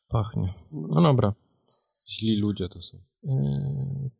pachnie. 0.08 0.54
No 0.72 1.02
dobra. 1.02 1.32
Źli 2.08 2.36
ludzie 2.36 2.68
to 2.68 2.82
są. 2.82 2.98
Yy, 3.24 3.32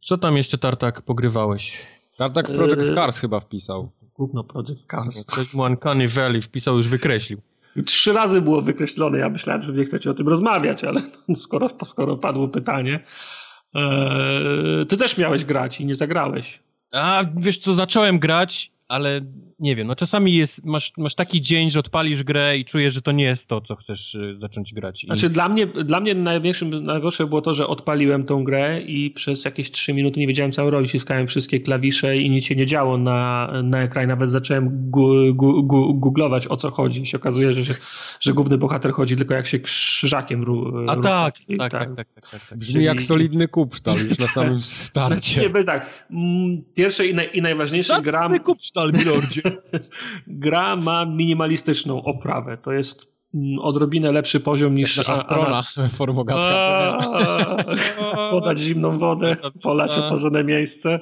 co 0.03 0.19
tam 0.19 0.37
jeszcze, 0.37 0.59
Tartak, 0.59 1.03
pogrywałeś? 1.03 1.79
Tartak 2.17 2.49
w 2.49 2.55
Project 2.55 2.89
yy, 2.89 2.95
Cars 2.95 3.19
chyba 3.19 3.41
wpisał. 3.41 3.91
Gówno 4.15 4.45
Project 4.45 4.91
Cars. 4.91 5.27
Ktoś 5.27 5.55
mu 5.55 5.63
Uncanny 5.63 6.09
Valley 6.09 6.43
wpisał, 6.43 6.77
już 6.77 6.89
wykreślił. 6.89 7.41
Trzy 7.87 8.13
razy 8.13 8.43
było 8.43 8.63
wykreślone. 8.63 9.19
Ja 9.19 9.29
myślałem, 9.29 9.63
że 9.63 9.73
nie 9.73 9.85
chcecie 9.85 10.11
o 10.11 10.15
tym 10.15 10.29
rozmawiać, 10.29 10.85
ale 10.85 11.01
skoro, 11.35 11.69
skoro 11.85 12.17
padło 12.17 12.49
pytanie. 12.49 13.05
Eee, 13.75 14.87
ty 14.87 14.97
też 14.97 15.19
miałeś 15.19 15.45
grać 15.45 15.81
i 15.81 15.87
nie 15.87 15.95
zagrałeś. 15.95 16.61
A 16.93 17.25
wiesz 17.37 17.59
co, 17.59 17.75
zacząłem 17.75 18.19
grać, 18.19 18.73
ale 18.89 19.21
nie 19.63 19.77
wiem, 19.77 19.87
no 19.87 19.95
czasami 19.95 20.37
jest, 20.37 20.65
masz, 20.65 20.93
masz 20.99 21.15
taki 21.15 21.41
dzień, 21.41 21.71
że 21.71 21.79
odpalisz 21.79 22.25
grę 22.25 22.59
i 22.59 22.65
czujesz, 22.65 22.95
że 22.95 23.03
to 23.03 23.13
nie 23.13 23.25
jest 23.25 23.49
to, 23.49 23.61
co 23.61 23.77
chcesz 23.77 24.15
y, 24.15 24.37
zacząć 24.39 24.75
grać. 24.75 25.05
I... 25.05 25.07
Znaczy 25.07 25.31
dla 25.31 25.49
mnie, 25.49 25.67
dla 25.67 26.01
mnie 26.01 26.15
największym, 26.15 26.71
najgorsze 26.71 27.27
było 27.27 27.43
to, 27.43 27.55
że 27.55 27.67
odpaliłem 27.67 28.25
tą 28.25 28.45
grę 28.45 28.81
i 28.81 29.11
przez 29.11 29.45
jakieś 29.45 29.71
trzy 29.71 29.95
minuty 29.95 30.21
nie 30.21 30.27
wiedziałem 30.27 30.53
co 30.53 30.71
robić, 30.71 30.91
ściskałem 30.91 31.27
wszystkie 31.27 31.61
klawisze 31.61 32.17
i 32.17 32.31
nic 32.31 32.45
się 32.45 32.57
nie 32.57 32.67
działo 32.67 32.99
na, 32.99 33.53
na 33.65 33.83
ekranie, 33.83 34.07
nawet 34.07 34.31
zacząłem 34.31 34.91
gu, 34.91 35.35
gu, 35.35 35.63
gu, 35.65 35.95
googlować 35.95 36.49
o 36.49 36.57
co 36.57 36.71
chodzi 36.71 37.03
i 37.03 37.07
się 37.07 37.17
okazuje, 37.17 37.53
że, 37.53 37.75
że 38.21 38.33
główny 38.33 38.59
bohater 38.59 38.93
chodzi 38.93 39.17
tylko 39.17 39.35
jak 39.35 39.47
się 39.47 39.59
krzyżakiem 39.59 40.43
ru, 40.43 40.85
A 40.89 40.97
tak, 40.97 41.39
tak, 41.59 41.59
tak, 41.59 41.71
tak, 41.71 41.97
tak, 41.97 42.31
tak, 42.31 42.47
tak, 42.49 42.59
Brzmi 42.59 42.73
Czyli... 42.73 42.85
jak 42.85 43.03
solidny 43.03 43.49
kupsztal 43.49 43.97
już 43.99 44.19
na 44.19 44.29
samym 44.39 44.63
starcie. 44.63 45.41
Nie, 45.41 45.65
tak, 45.65 46.07
mm, 46.11 46.63
pierwsze 46.75 47.07
i, 47.07 47.15
naj, 47.15 47.29
i 47.35 47.43
najważniejsze 47.43 48.03
gra... 48.03 48.19
Zacny 48.19 48.41
kupsztal, 48.41 48.93
milordzie. 48.93 49.43
Gra 50.27 50.77
ma 50.77 51.07
minimalistyczną 51.07 52.05
oprawę. 52.05 52.57
To 52.57 52.73
jest 52.73 53.13
odrobinę 53.61 54.13
lepszy 54.13 54.41
poziom 54.41 54.75
niż... 54.75 54.97
nasza 54.97 55.17
strona 55.17 55.63
formogatka. 55.99 56.99
Podać 58.31 58.59
zimną 58.59 58.99
wodę, 58.99 59.37
polać 59.63 59.99
oporzone 59.99 60.45
miejsce. 60.45 61.01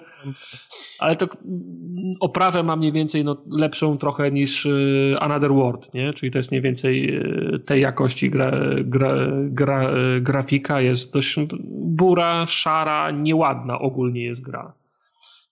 Ale 0.99 1.17
to 1.17 1.27
mm, 1.45 2.15
oprawę 2.21 2.63
ma 2.63 2.77
mniej 2.77 2.93
więcej 2.93 3.25
no, 3.25 3.37
lepszą 3.53 3.99
trochę 3.99 4.31
niż 4.31 4.67
y, 4.67 5.17
Another 5.21 5.53
World, 5.53 5.95
nie? 5.95 6.13
Czyli 6.13 6.33
to 6.33 6.39
jest 6.39 6.51
mniej 6.51 6.63
więcej 6.63 7.17
y, 7.55 7.59
tej 7.59 7.81
jakości 7.83 8.31
gra, 8.31 8.53
gra, 8.85 9.15
gra, 9.43 9.91
y, 9.91 10.21
grafika. 10.21 10.81
Jest 10.81 11.13
dość 11.13 11.37
bura, 11.71 12.47
szara, 12.47 13.11
nieładna 13.11 13.79
ogólnie 13.79 14.25
jest 14.25 14.43
gra. 14.43 14.80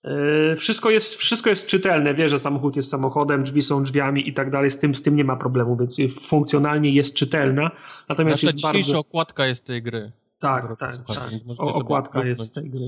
Yy, 0.05 0.57
wszystko 0.57 0.91
jest, 0.91 1.15
wszystko 1.15 1.51
jest 1.51 1.67
czytelne, 1.67 2.15
wie, 2.15 2.29
że 2.29 2.39
samochód 2.39 2.77
jest 2.77 2.91
samochodem, 2.91 3.45
drzwi 3.45 3.63
są 3.63 3.83
drzwiami 3.83 4.29
i 4.29 4.33
tak 4.33 4.51
dalej, 4.51 4.71
z 4.71 4.79
tym, 4.79 4.95
z 4.95 5.03
tym 5.03 5.17
nie 5.17 5.25
ma 5.25 5.37
problemu, 5.37 5.77
więc 5.77 5.97
funkcjonalnie 6.21 6.91
jest 6.91 7.17
czytelna. 7.17 7.71
Natomiast 8.09 8.43
Nasza 8.43 8.47
jest 8.47 8.59
dzisiejsza 8.59 8.93
bardzo... 8.93 8.99
okładka 8.99 9.47
jest 9.47 9.67
tej 9.67 9.83
gry. 9.83 10.13
Tak, 10.39 10.79
tak, 10.79 10.97
tak. 10.97 11.31
O, 11.59 11.75
okładka 11.75 12.27
jest 12.27 12.43
z 12.43 12.53
tej 12.53 12.71
gry. 12.71 12.87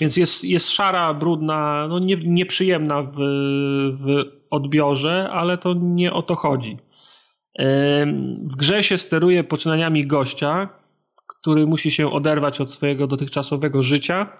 Więc 0.00 0.16
jest, 0.16 0.44
jest 0.44 0.70
szara, 0.70 1.14
brudna, 1.14 1.86
no 1.88 1.98
nie, 1.98 2.16
nieprzyjemna 2.16 3.02
w, 3.02 3.16
w 3.92 4.24
odbiorze, 4.50 5.28
ale 5.32 5.58
to 5.58 5.74
nie 5.74 6.12
o 6.12 6.22
to 6.22 6.34
chodzi. 6.34 6.78
W 8.42 8.56
grze 8.56 8.82
się 8.82 8.98
steruje 8.98 9.44
poczynaniami 9.44 10.06
gościa, 10.06 10.68
który 11.26 11.66
musi 11.66 11.90
się 11.90 12.12
oderwać 12.12 12.60
od 12.60 12.72
swojego 12.72 13.06
dotychczasowego 13.06 13.82
życia 13.82 14.36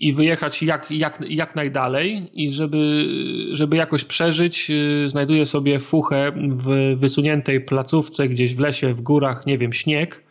i 0.00 0.12
wyjechać 0.12 0.62
jak, 0.62 0.90
jak, 0.90 1.22
jak 1.28 1.56
najdalej 1.56 2.30
i 2.32 2.52
żeby, 2.52 3.04
żeby 3.52 3.76
jakoś 3.76 4.04
przeżyć, 4.04 4.70
y, 4.70 5.08
znajduje 5.08 5.46
sobie 5.46 5.80
fuchę 5.80 6.32
w 6.36 6.94
wysuniętej 6.96 7.60
placówce 7.60 8.28
gdzieś 8.28 8.54
w 8.54 8.58
lesie, 8.58 8.94
w 8.94 9.00
górach, 9.00 9.46
nie 9.46 9.58
wiem, 9.58 9.72
śnieg, 9.72 10.24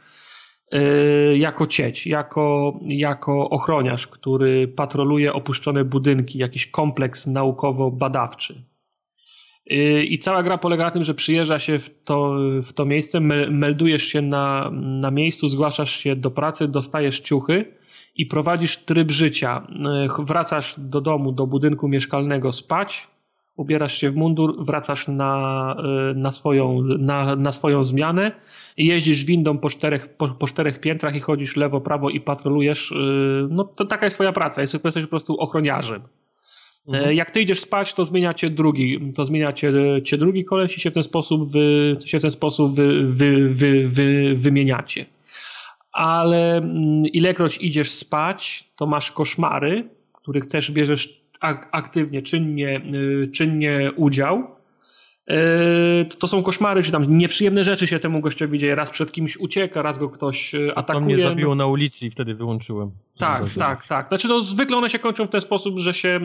y, 0.74 1.38
jako 1.38 1.68
cieć, 1.68 2.08
jako, 2.08 2.74
jako 2.82 3.50
ochroniarz, 3.50 4.08
który 4.08 4.68
patroluje 4.68 5.34
opuszczone 5.34 5.86
budynki, 5.86 6.38
jakiś 6.38 6.68
kompleks 6.68 7.28
naukowo-badawczy. 7.28 8.64
Y, 9.72 10.04
I 10.04 10.20
cała 10.20 10.44
gra 10.44 10.58
polega 10.58 10.84
na 10.84 10.92
tym, 10.92 11.04
że 11.04 11.14
przyjeżdża 11.14 11.60
się 11.60 11.80
w 11.80 12.04
to, 12.04 12.36
w 12.64 12.74
to 12.74 12.86
miejsce, 12.86 13.20
meldujesz 13.50 14.04
się 14.04 14.22
na, 14.22 14.72
na 14.74 15.12
miejscu, 15.12 15.50
zgłaszasz 15.50 15.96
się 15.96 16.16
do 16.16 16.32
pracy, 16.32 16.68
dostajesz 16.68 17.20
ciuchy, 17.20 17.79
i 18.20 18.26
prowadzisz 18.26 18.78
tryb 18.78 19.12
życia. 19.12 19.68
E, 19.86 20.24
wracasz 20.26 20.76
do 20.78 21.02
domu, 21.02 21.32
do 21.32 21.48
budynku 21.48 21.88
mieszkalnego 21.88 22.52
spać, 22.52 23.08
ubierasz 23.56 23.98
się 23.98 24.12
w 24.12 24.16
mundur, 24.16 24.66
wracasz 24.66 25.08
na, 25.08 25.76
e, 26.12 26.14
na, 26.14 26.32
swoją, 26.32 26.82
na, 26.82 27.36
na 27.36 27.52
swoją 27.52 27.84
zmianę 27.84 28.32
i 28.78 28.86
jeździsz 28.86 29.26
windą 29.26 29.58
po 29.58 29.70
czterech, 29.70 30.18
po, 30.18 30.28
po 30.28 30.48
czterech 30.48 30.80
piętrach 30.80 31.16
i 31.16 31.20
chodzisz 31.20 31.56
lewo, 31.56 31.82
prawo 31.82 32.10
i 32.10 32.22
patrolujesz. 32.22 32.92
E, 32.92 32.96
no 33.50 33.64
to 33.64 33.86
taka 33.86 34.06
jest 34.06 34.18
twoja 34.18 34.32
praca, 34.32 34.62
jesteś, 34.62 34.82
jesteś 34.84 35.04
po 35.04 35.10
prostu 35.10 35.38
ochroniarzem. 35.38 36.02
Mhm. 36.88 37.16
Jak 37.16 37.32
ty 37.32 37.42
idziesz 37.42 37.60
spać, 37.60 37.94
to 37.94 38.06
zmienia 38.06 38.34
cię 38.34 38.50
drugi, 38.50 39.12
to 39.16 39.26
zmienia 39.26 39.54
cię, 39.54 39.74
cię 40.04 40.18
drugi 40.18 40.46
koleś 40.46 40.78
i 40.78 40.82
się 40.82 40.92
w 40.92 40.94
ten 40.94 41.04
sposób, 41.04 41.52
wy, 41.52 41.96
się 42.06 42.20
w 42.20 42.22
ten 42.22 42.32
sposób 42.32 42.76
wy, 42.76 43.04
wy, 43.08 43.50
wy, 43.50 43.88
wy, 43.88 44.34
wymieniacie 44.36 45.06
ale 45.92 46.58
mm, 46.58 47.06
ilekroć 47.06 47.58
idziesz 47.62 47.92
spać, 47.92 48.72
to 48.76 48.88
masz 48.88 49.12
koszmary, 49.12 49.90
których 50.14 50.50
też 50.50 50.72
bierzesz 50.72 51.24
aktywnie, 51.72 52.22
czynnie, 52.22 52.82
y, 53.24 53.28
czynnie 53.34 53.92
udział. 53.96 54.60
to 56.20 56.28
są 56.28 56.44
koszmary, 56.44 56.84
czy 56.84 56.92
tam 56.92 57.18
nieprzyjemne 57.18 57.64
rzeczy 57.64 57.88
się 57.88 58.00
temu 58.00 58.22
gościowi 58.22 58.60
dzieje. 58.60 58.76
Raz 58.76 58.90
przed 58.92 59.12
kimś 59.12 59.38
ucieka, 59.38 59.82
raz 59.82 59.98
go 59.98 60.10
ktoś 60.10 60.56
atakuje. 60.76 60.94
To 60.94 61.00
mnie 61.00 61.18
zabiło 61.18 61.56
na 61.56 61.66
ulicy 61.66 62.06
i 62.06 62.12
wtedy 62.12 62.36
wyłączyłem. 62.36 62.92
Tak, 63.18 63.44
tak, 63.58 63.88
tak. 63.88 64.08
Znaczy 64.08 64.28
no, 64.28 64.42
zwykle 64.42 64.78
one 64.78 64.90
się 64.90 65.00
kończą 65.00 65.26
w 65.26 65.30
ten 65.30 65.42
sposób, 65.42 65.80
że 65.80 65.94
się, 65.94 66.20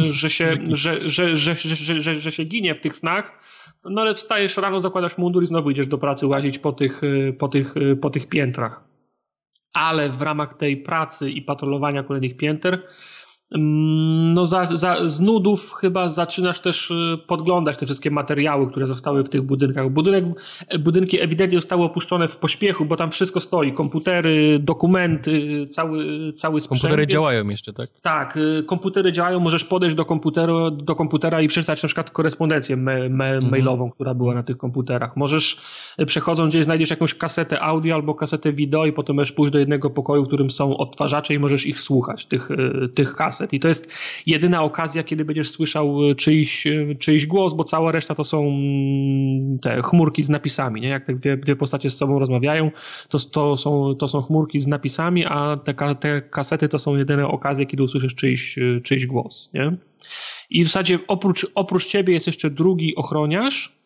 że 0.00 0.30
się, 0.30 0.54
że, 0.72 1.00
że, 1.00 1.36
że, 1.36 1.56
że, 1.56 2.00
że, 2.00 2.20
że 2.20 2.32
się 2.32 2.44
ginie 2.44 2.74
w 2.74 2.80
tych 2.80 2.96
snach, 2.96 3.40
no 3.84 4.00
ale 4.00 4.14
wstajesz 4.14 4.56
rano, 4.56 4.80
zakładasz 4.80 5.18
mundur 5.18 5.42
i 5.42 5.46
znowu 5.46 5.70
idziesz 5.70 5.86
do 5.86 5.98
pracy 5.98 6.26
łazić 6.26 6.58
po 6.58 6.72
tych, 6.72 7.00
po 7.38 7.48
tych, 7.48 7.74
po 8.00 8.10
tych 8.10 8.28
piętrach. 8.28 8.91
Ale 9.72 10.08
w 10.08 10.22
ramach 10.22 10.54
tej 10.54 10.76
pracy 10.76 11.30
i 11.30 11.42
patrolowania 11.42 12.02
kolejnych 12.02 12.36
pięter 12.36 12.88
no 13.54 14.46
za, 14.46 14.68
za, 14.76 15.08
z 15.08 15.20
nudów 15.20 15.72
chyba 15.72 16.08
zaczynasz 16.08 16.60
też 16.60 16.90
y, 16.90 17.18
podglądać 17.26 17.76
te 17.76 17.86
wszystkie 17.86 18.10
materiały, 18.10 18.70
które 18.70 18.86
zostały 18.86 19.24
w 19.24 19.30
tych 19.30 19.42
budynkach. 19.42 19.90
Budynek, 19.90 20.24
budynki 20.80 21.20
ewidentnie 21.20 21.58
zostały 21.58 21.84
opuszczone 21.84 22.28
w 22.28 22.36
pośpiechu, 22.36 22.84
bo 22.84 22.96
tam 22.96 23.10
wszystko 23.10 23.40
stoi. 23.40 23.72
Komputery, 23.72 24.58
dokumenty, 24.58 25.66
cały, 25.66 26.32
cały 26.32 26.60
sprzęt. 26.60 26.80
Komputery 26.80 27.02
więc, 27.02 27.12
działają 27.12 27.48
jeszcze, 27.48 27.72
tak? 27.72 27.90
Tak, 28.02 28.36
y, 28.36 28.62
komputery 28.66 29.12
działają, 29.12 29.40
możesz 29.40 29.64
podejść 29.64 29.96
do, 29.96 30.04
komputeru, 30.04 30.70
do 30.70 30.94
komputera 30.94 31.40
i 31.40 31.48
przeczytać 31.48 31.82
na 31.82 31.86
przykład 31.86 32.10
korespondencję 32.10 32.76
me, 32.76 33.08
me, 33.08 33.28
mhm. 33.28 33.50
mailową, 33.50 33.90
która 33.90 34.14
była 34.14 34.34
na 34.34 34.42
tych 34.42 34.56
komputerach. 34.56 35.16
Możesz 35.16 35.60
y, 36.00 36.06
przechodząc 36.06 36.54
gdzieś 36.54 36.64
znajdziesz 36.64 36.90
jakąś 36.90 37.14
kasetę 37.14 37.60
audio 37.60 37.94
albo 37.94 38.14
kasetę 38.14 38.52
wideo 38.52 38.86
i 38.86 38.92
potem 38.92 39.16
możesz 39.16 39.32
pójść 39.32 39.52
do 39.52 39.58
jednego 39.58 39.90
pokoju, 39.90 40.24
w 40.24 40.26
którym 40.26 40.50
są 40.50 40.76
odtwarzacze 40.76 41.34
i 41.34 41.38
możesz 41.38 41.66
ich 41.66 41.78
słuchać, 41.78 42.26
tych, 42.26 42.48
tych 42.94 43.14
kaset 43.14 43.41
kaset. 43.42 43.52
I 43.52 43.60
to 43.60 43.68
jest 43.68 43.92
jedyna 44.26 44.62
okazja, 44.62 45.02
kiedy 45.02 45.24
będziesz 45.24 45.50
słyszał 45.50 46.10
e, 46.10 46.14
czyjś, 46.14 46.66
e, 46.66 46.94
czyjś 46.98 47.26
głos, 47.26 47.54
bo 47.54 47.64
cała 47.64 47.92
reszta 47.92 48.14
to 48.14 48.24
są 48.24 48.46
mm, 48.46 49.58
te 49.58 49.82
chmurki 49.82 50.22
z 50.22 50.28
napisami. 50.28 50.80
Nie? 50.80 50.88
Jak 50.88 51.06
te 51.06 51.14
dwie, 51.14 51.36
dwie 51.36 51.56
postacie 51.56 51.90
z 51.90 51.96
sobą 51.96 52.18
rozmawiają, 52.18 52.70
to, 53.08 53.18
to, 53.18 53.56
są, 53.56 53.94
to 53.94 54.08
są 54.08 54.22
chmurki 54.22 54.60
z 54.60 54.66
napisami, 54.66 55.24
a 55.26 55.56
te, 55.56 55.74
te 55.94 56.22
kasety 56.22 56.68
to 56.68 56.78
są 56.78 56.96
jedyne 56.96 57.26
okazje, 57.26 57.66
kiedy 57.66 57.82
usłyszysz 57.82 58.14
czyjś, 58.14 58.58
e, 58.58 58.80
czyjś 58.80 59.06
głos. 59.06 59.50
Nie? 59.54 59.76
I 60.50 60.62
w 60.62 60.66
zasadzie 60.66 60.98
oprócz, 61.08 61.46
oprócz 61.54 61.86
ciebie 61.86 62.14
jest 62.14 62.26
jeszcze 62.26 62.50
drugi 62.50 62.96
ochroniarz, 62.96 63.81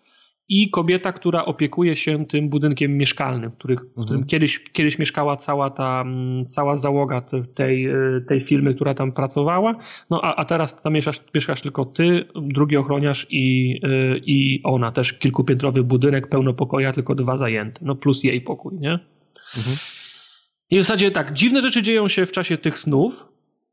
i 0.48 0.70
kobieta, 0.70 1.12
która 1.12 1.44
opiekuje 1.44 1.96
się 1.96 2.26
tym 2.26 2.48
budynkiem 2.48 2.96
mieszkalnym, 2.96 3.50
w, 3.50 3.56
których, 3.56 3.80
w 3.80 3.92
którym 3.92 4.08
mhm. 4.08 4.26
kiedyś, 4.26 4.64
kiedyś 4.72 4.98
mieszkała 4.98 5.36
cała 5.36 5.70
ta 5.70 6.00
mm, 6.00 6.46
cała 6.46 6.76
załoga 6.76 7.22
tej, 7.54 7.86
e, 7.86 7.94
tej 8.28 8.40
firmy, 8.40 8.74
która 8.74 8.94
tam 8.94 9.12
pracowała, 9.12 9.74
no 10.10 10.20
a, 10.24 10.36
a 10.36 10.44
teraz 10.44 10.82
tam 10.82 10.92
mieszkasz, 10.92 11.20
mieszkasz 11.34 11.62
tylko 11.62 11.84
ty, 11.84 12.24
drugi 12.34 12.76
ochroniarz 12.76 13.26
i, 13.30 13.78
e, 13.82 14.18
i 14.18 14.60
ona, 14.64 14.92
też 14.92 15.12
kilkupiętrowy 15.12 15.82
budynek, 15.82 16.28
pełno 16.28 16.54
pokoja, 16.54 16.92
tylko 16.92 17.14
dwa 17.14 17.38
zajęte, 17.38 17.80
no 17.84 17.94
plus 17.94 18.24
jej 18.24 18.40
pokój, 18.40 18.78
nie? 18.78 18.92
Mhm. 19.56 19.76
I 20.70 20.78
w 20.78 20.82
zasadzie 20.82 21.10
tak, 21.10 21.32
dziwne 21.32 21.62
rzeczy 21.62 21.82
dzieją 21.82 22.08
się 22.08 22.26
w 22.26 22.32
czasie 22.32 22.58
tych 22.58 22.78
snów, 22.78 23.28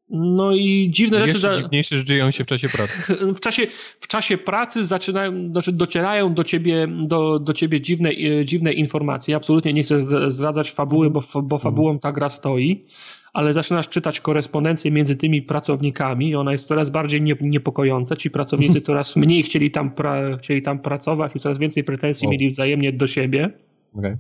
no 0.10 0.56
i 0.56 0.90
dziwne 0.92 1.20
Jeszcze 1.20 1.34
rzeczy. 1.34 1.48
Jeszcze 1.48 1.64
dziwniejsze 1.64 1.98
rzeczy 1.98 2.08
dzieją 2.08 2.32
się 2.32 2.44
w 2.44 2.48
czasie 2.48 2.70
pracy. 2.70 2.94
W 3.36 3.40
czasie, 3.40 3.68
w 4.00 4.08
czasie 4.08 4.38
pracy 4.38 4.86
zaczynają, 4.86 5.48
znaczy 5.48 5.72
docierają 5.72 6.34
do 6.34 6.44
ciebie, 6.44 6.88
do, 7.08 7.40
do 7.40 7.54
ciebie 7.54 7.82
dziwne, 7.82 8.10
e, 8.10 8.46
dziwne 8.46 8.74
informacje. 8.74 9.36
Absolutnie 9.36 9.74
nie 9.74 9.84
chcę 9.84 10.00
zdradzać 10.32 10.72
fabuły, 10.72 11.10
bo, 11.10 11.22
bo 11.44 11.58
fabułą 11.58 12.00
ta 12.00 12.12
gra 12.12 12.30
stoi, 12.30 12.86
ale 13.34 13.54
zaczynasz 13.54 13.90
czytać 13.90 14.20
korespondencję 14.20 14.92
między 14.92 15.16
tymi 15.16 15.42
pracownikami 15.42 16.30
i 16.30 16.36
ona 16.36 16.52
jest 16.52 16.68
coraz 16.68 16.90
bardziej 16.90 17.22
niepokojąca. 17.42 18.16
Ci 18.16 18.32
pracownicy 18.32 18.82
coraz 18.88 19.16
mniej 19.16 19.44
chcieli 19.44 19.72
tam, 19.72 19.92
pra, 19.92 20.38
chcieli 20.38 20.62
tam 20.62 20.80
pracować 20.80 21.36
i 21.36 21.40
coraz 21.40 21.60
więcej 21.60 21.84
pretensji 21.84 22.28
mieli 22.28 22.50
wzajemnie 22.50 22.94
do 22.94 23.08
siebie. 23.08 23.54
Okay. 23.94 24.18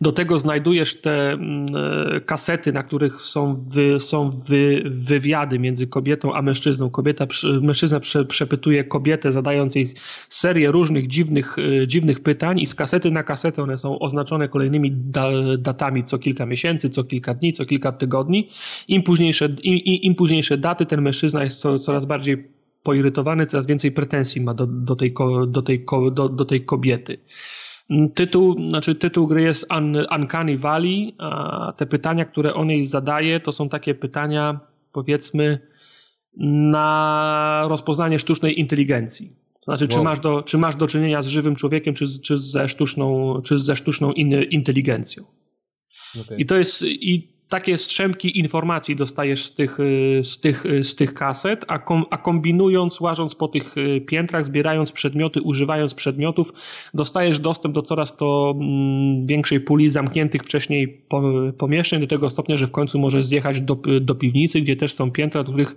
Do 0.00 0.12
tego 0.12 0.38
znajdujesz 0.38 1.00
te 1.00 1.32
mm, 1.32 1.66
e, 2.16 2.20
kasety, 2.20 2.72
na 2.72 2.82
których 2.82 3.22
są, 3.22 3.54
wy, 3.72 4.00
są 4.00 4.30
wy, 4.30 4.82
wywiady 4.86 5.58
między 5.58 5.86
kobietą 5.86 6.34
a 6.34 6.42
mężczyzną. 6.42 6.90
Kobieta, 6.90 7.26
mężczyzna 7.62 8.00
prze, 8.00 8.24
przepytuje 8.24 8.84
kobietę, 8.84 9.32
zadając 9.32 9.74
jej 9.74 9.86
serię 10.28 10.70
różnych 10.70 11.06
dziwnych, 11.06 11.56
e, 11.58 11.86
dziwnych 11.86 12.20
pytań 12.20 12.60
i 12.60 12.66
z 12.66 12.74
kasety 12.74 13.10
na 13.10 13.22
kasetę 13.22 13.62
one 13.62 13.78
są 13.78 13.98
oznaczone 13.98 14.48
kolejnymi 14.48 14.92
da, 14.92 15.30
datami 15.58 16.04
co 16.04 16.18
kilka 16.18 16.46
miesięcy, 16.46 16.90
co 16.90 17.04
kilka 17.04 17.34
dni, 17.34 17.52
co 17.52 17.66
kilka 17.66 17.92
tygodni. 17.92 18.48
Im 18.88 19.02
późniejsze, 19.02 19.48
im, 19.62 19.78
im 19.84 20.14
późniejsze 20.14 20.58
daty 20.58 20.86
ten 20.86 21.02
mężczyzna 21.02 21.44
jest 21.44 21.60
co, 21.60 21.78
coraz 21.78 22.06
bardziej 22.06 22.48
poirytowany, 22.82 23.46
coraz 23.46 23.66
więcej 23.66 23.92
pretensji 23.92 24.40
ma 24.40 24.54
do, 24.54 24.66
do, 24.66 24.96
tej, 24.96 25.14
do, 25.48 25.62
tej, 25.62 25.86
do, 26.12 26.28
do 26.28 26.44
tej 26.44 26.64
kobiety. 26.64 27.18
Tytuł, 28.14 28.68
znaczy 28.68 28.94
tytuł 28.94 29.26
gry 29.26 29.42
jest 29.42 29.72
Un, 29.72 29.96
Uncanny 30.16 30.58
Valley, 30.58 31.14
a 31.18 31.72
te 31.76 31.86
pytania, 31.86 32.24
które 32.24 32.54
on 32.54 32.70
jej 32.70 32.84
zadaje, 32.84 33.40
to 33.40 33.52
są 33.52 33.68
takie 33.68 33.94
pytania, 33.94 34.60
powiedzmy, 34.92 35.58
na 36.36 37.64
rozpoznanie 37.68 38.18
sztucznej 38.18 38.60
inteligencji. 38.60 39.28
To 39.52 39.64
znaczy, 39.64 39.84
wow. 39.84 39.92
czy, 39.92 40.04
masz 40.04 40.20
do, 40.20 40.42
czy 40.42 40.58
masz 40.58 40.76
do 40.76 40.86
czynienia 40.86 41.22
z 41.22 41.26
żywym 41.26 41.56
człowiekiem, 41.56 41.94
czy, 41.94 42.20
czy 42.22 42.38
ze 42.38 42.68
sztuczną, 42.68 43.34
czy 43.42 43.58
ze 43.58 43.76
sztuczną 43.76 44.12
in, 44.12 44.42
inteligencją. 44.42 45.24
Okay. 46.20 46.38
I 46.38 46.46
to 46.46 46.56
jest, 46.56 46.82
i 46.82 47.37
takie 47.48 47.78
strzępki 47.78 48.38
informacji 48.38 48.96
dostajesz 48.96 49.44
z 49.44 49.54
tych, 49.54 49.80
y, 49.80 50.20
z 50.24 50.40
tych, 50.40 50.66
y, 50.66 50.84
z 50.84 50.94
tych 50.94 51.14
kaset, 51.14 51.64
a, 51.68 51.78
kom, 51.78 52.04
a 52.10 52.18
kombinując, 52.18 53.00
łażąc 53.00 53.34
po 53.34 53.48
tych 53.48 53.76
y, 53.78 54.00
piętrach, 54.00 54.44
zbierając 54.44 54.92
przedmioty, 54.92 55.42
używając 55.42 55.94
przedmiotów, 55.94 56.52
dostajesz 56.94 57.38
dostęp 57.38 57.74
do 57.74 57.82
coraz 57.82 58.16
to 58.16 58.54
mm, 58.60 59.26
większej 59.26 59.60
puli 59.60 59.88
zamkniętych 59.88 60.42
wcześniej 60.42 60.98
pomieszczeń, 61.58 62.00
do 62.00 62.06
tego 62.06 62.30
stopnia, 62.30 62.56
że 62.56 62.66
w 62.66 62.70
końcu 62.70 62.98
możesz 62.98 63.26
zjechać 63.26 63.60
do, 63.60 63.76
do 64.00 64.14
piwnicy, 64.14 64.60
gdzie 64.60 64.76
też 64.76 64.92
są 64.92 65.10
piętra, 65.10 65.42
do 65.42 65.52
których 65.52 65.76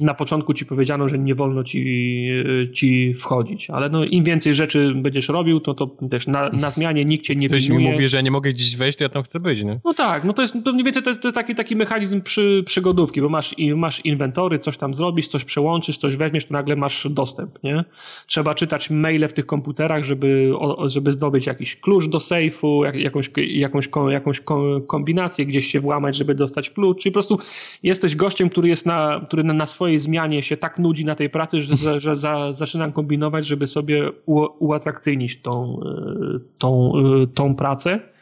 na 0.00 0.14
początku 0.14 0.54
ci 0.54 0.66
powiedziano, 0.66 1.08
że 1.08 1.18
nie 1.18 1.34
wolno 1.34 1.64
ci, 1.64 2.28
ci 2.74 3.14
wchodzić. 3.14 3.70
Ale 3.70 3.88
no, 3.88 4.04
im 4.04 4.24
więcej 4.24 4.54
rzeczy 4.54 4.92
będziesz 4.96 5.28
robił, 5.28 5.60
to, 5.60 5.74
to 5.74 5.86
też 6.10 6.26
na, 6.26 6.50
na 6.50 6.70
zmianie 6.70 7.04
nikt 7.04 7.24
cię 7.24 7.36
nie 7.36 7.48
Ktoś 7.48 7.68
mi 7.68 7.78
mówi, 7.78 8.08
że 8.08 8.22
nie 8.22 8.30
mogę 8.30 8.52
gdzieś 8.52 8.76
wejść, 8.76 8.98
to 8.98 9.04
ja 9.04 9.08
tam 9.08 9.22
chcę 9.22 9.40
być, 9.40 9.64
nie? 9.64 9.80
No 9.84 9.94
tak, 9.94 10.24
no 10.24 10.32
to 10.32 10.42
jest 10.42 10.54
to 10.64 10.72
mniej 10.72 10.84
więcej 10.84 11.02
to 11.06 11.10
jest, 11.10 11.22
to 11.22 11.32
taki, 11.32 11.54
taki 11.54 11.76
mechanizm 11.76 12.20
przy, 12.20 12.62
przygodówki, 12.66 13.22
bo 13.22 13.28
masz, 13.28 13.54
masz 13.76 14.00
inwentory, 14.00 14.58
coś 14.58 14.76
tam 14.76 14.94
zrobisz, 14.94 15.28
coś 15.28 15.44
przełączysz, 15.44 15.98
coś 15.98 16.16
weźmiesz, 16.16 16.46
to 16.46 16.52
nagle 16.52 16.76
masz 16.76 17.08
dostęp, 17.10 17.62
nie? 17.62 17.84
Trzeba 18.26 18.54
czytać 18.54 18.90
maile 18.90 19.28
w 19.28 19.32
tych 19.32 19.46
komputerach, 19.46 20.04
żeby, 20.04 20.52
żeby 20.86 21.12
zdobyć 21.12 21.46
jakiś 21.46 21.76
klucz 21.76 22.08
do 22.08 22.20
sejfu, 22.20 22.84
jak, 22.84 22.94
jakąś, 22.94 23.30
jakąś, 23.36 23.88
jakąś 24.10 24.40
kombinację, 24.86 25.46
gdzieś 25.46 25.66
się 25.66 25.80
włamać, 25.80 26.16
żeby 26.16 26.34
dostać 26.34 26.70
klucz, 26.70 27.02
czyli 27.02 27.12
po 27.12 27.14
prostu 27.14 27.38
jesteś 27.82 28.16
gościem, 28.16 28.48
który 28.48 28.68
jest 28.68 28.86
na, 28.86 29.20
który 29.26 29.44
na 29.44 29.66
swojej 29.66 29.98
zmianie 29.98 30.42
się 30.42 30.56
tak 30.56 30.78
nudzi 30.78 31.04
na 31.04 31.14
tej 31.14 31.30
pracy, 31.30 31.62
że, 31.62 32.00
że 32.00 32.16
za, 32.16 32.52
zaczynam 32.52 32.92
kombinować, 32.92 33.46
żeby 33.46 33.66
sobie 33.66 34.10
uatrakcyjnić 34.58 35.40
tą, 35.40 35.80
e, 35.80 36.38
tą, 36.58 36.92
e, 37.22 37.26
tą 37.26 37.54
pracę. 37.54 38.15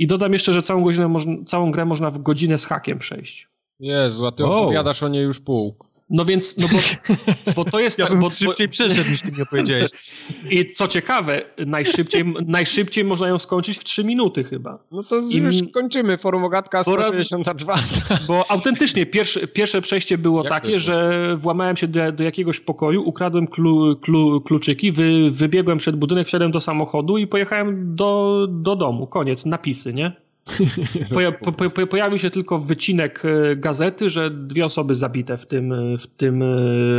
I 0.00 0.06
dodam 0.06 0.32
jeszcze, 0.32 0.52
że 0.52 0.62
całą, 0.62 0.84
godzinę, 0.84 1.14
całą 1.46 1.70
grę 1.70 1.84
można 1.84 2.10
w 2.10 2.18
godzinę 2.18 2.58
z 2.58 2.64
hakiem 2.64 2.98
przejść. 2.98 3.48
Jezu, 3.80 4.26
a 4.26 4.32
ty 4.32 4.44
oh. 4.44 4.56
opowiadasz 4.56 5.02
o 5.02 5.08
niej 5.08 5.24
już 5.24 5.40
pół. 5.40 5.74
No 6.10 6.24
więc, 6.24 6.56
no 6.56 6.68
bo, 6.68 6.78
bo 7.56 7.64
to 7.64 7.80
jest... 7.80 7.98
Ja 7.98 8.04
tak, 8.04 8.12
bym 8.12 8.20
bo, 8.20 8.30
szybciej 8.30 8.68
bo... 8.68 8.72
przeszedł 8.72 9.10
niż 9.10 9.22
ty 9.22 9.32
mi 9.32 9.42
opowiedziałeś. 9.42 9.90
I 10.50 10.72
co 10.72 10.88
ciekawe, 10.88 11.42
najszybciej, 11.66 12.34
najszybciej 12.46 13.04
można 13.04 13.28
ją 13.28 13.38
skończyć 13.38 13.78
w 13.78 13.84
3 13.84 14.04
minuty 14.04 14.44
chyba. 14.44 14.78
No 14.90 15.02
to 15.02 15.20
I... 15.30 15.36
już 15.36 15.54
kończymy, 15.74 16.18
Forumogatka 16.18 16.84
164. 16.84 17.80
Bo 18.28 18.50
autentycznie 18.50 19.06
pierwsze, 19.06 19.46
pierwsze 19.46 19.82
przejście 19.82 20.18
było 20.18 20.44
Jak 20.44 20.52
takie, 20.52 20.80
że 20.80 21.36
włamałem 21.36 21.76
się 21.76 21.88
do, 21.88 22.12
do 22.12 22.24
jakiegoś 22.24 22.60
pokoju, 22.60 23.08
ukradłem 23.08 23.46
klu, 23.46 23.96
klu, 23.96 24.40
kluczyki, 24.40 24.92
wy, 24.92 25.30
wybiegłem 25.30 25.78
przed 25.78 25.96
budynek, 25.96 26.26
wsiadłem 26.26 26.50
do 26.50 26.60
samochodu 26.60 27.18
i 27.18 27.26
pojechałem 27.26 27.96
do, 27.96 28.46
do 28.50 28.76
domu. 28.76 29.06
Koniec, 29.06 29.46
napisy, 29.46 29.94
nie? 29.94 30.29
Poja 31.14 31.32
po, 31.32 31.52
po, 31.52 31.86
pojawił 31.86 32.18
się 32.18 32.30
tylko 32.30 32.58
wycinek 32.58 33.22
e, 33.24 33.56
gazety, 33.56 34.10
że 34.10 34.30
dwie 34.30 34.64
osoby 34.64 34.94
zabite 34.94 35.38
w 35.38 35.46
tym, 35.46 35.72
e, 35.72 35.98
w 35.98 36.06
tym, 36.06 36.42
e, 36.42 36.46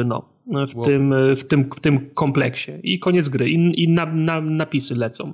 no, 0.06 0.30
w, 0.68 0.76
wow. 0.76 0.86
tym, 0.86 1.14
w, 1.36 1.44
tym, 1.44 1.70
w 1.76 1.80
tym 1.80 2.10
kompleksie. 2.14 2.72
I 2.84 3.00
koniec 3.00 3.30
gry. 3.30 3.50
I, 3.50 3.84
i 3.84 3.90
na, 3.90 4.06
na, 4.06 4.42
napisy 4.42 4.96
lecą. 4.96 5.34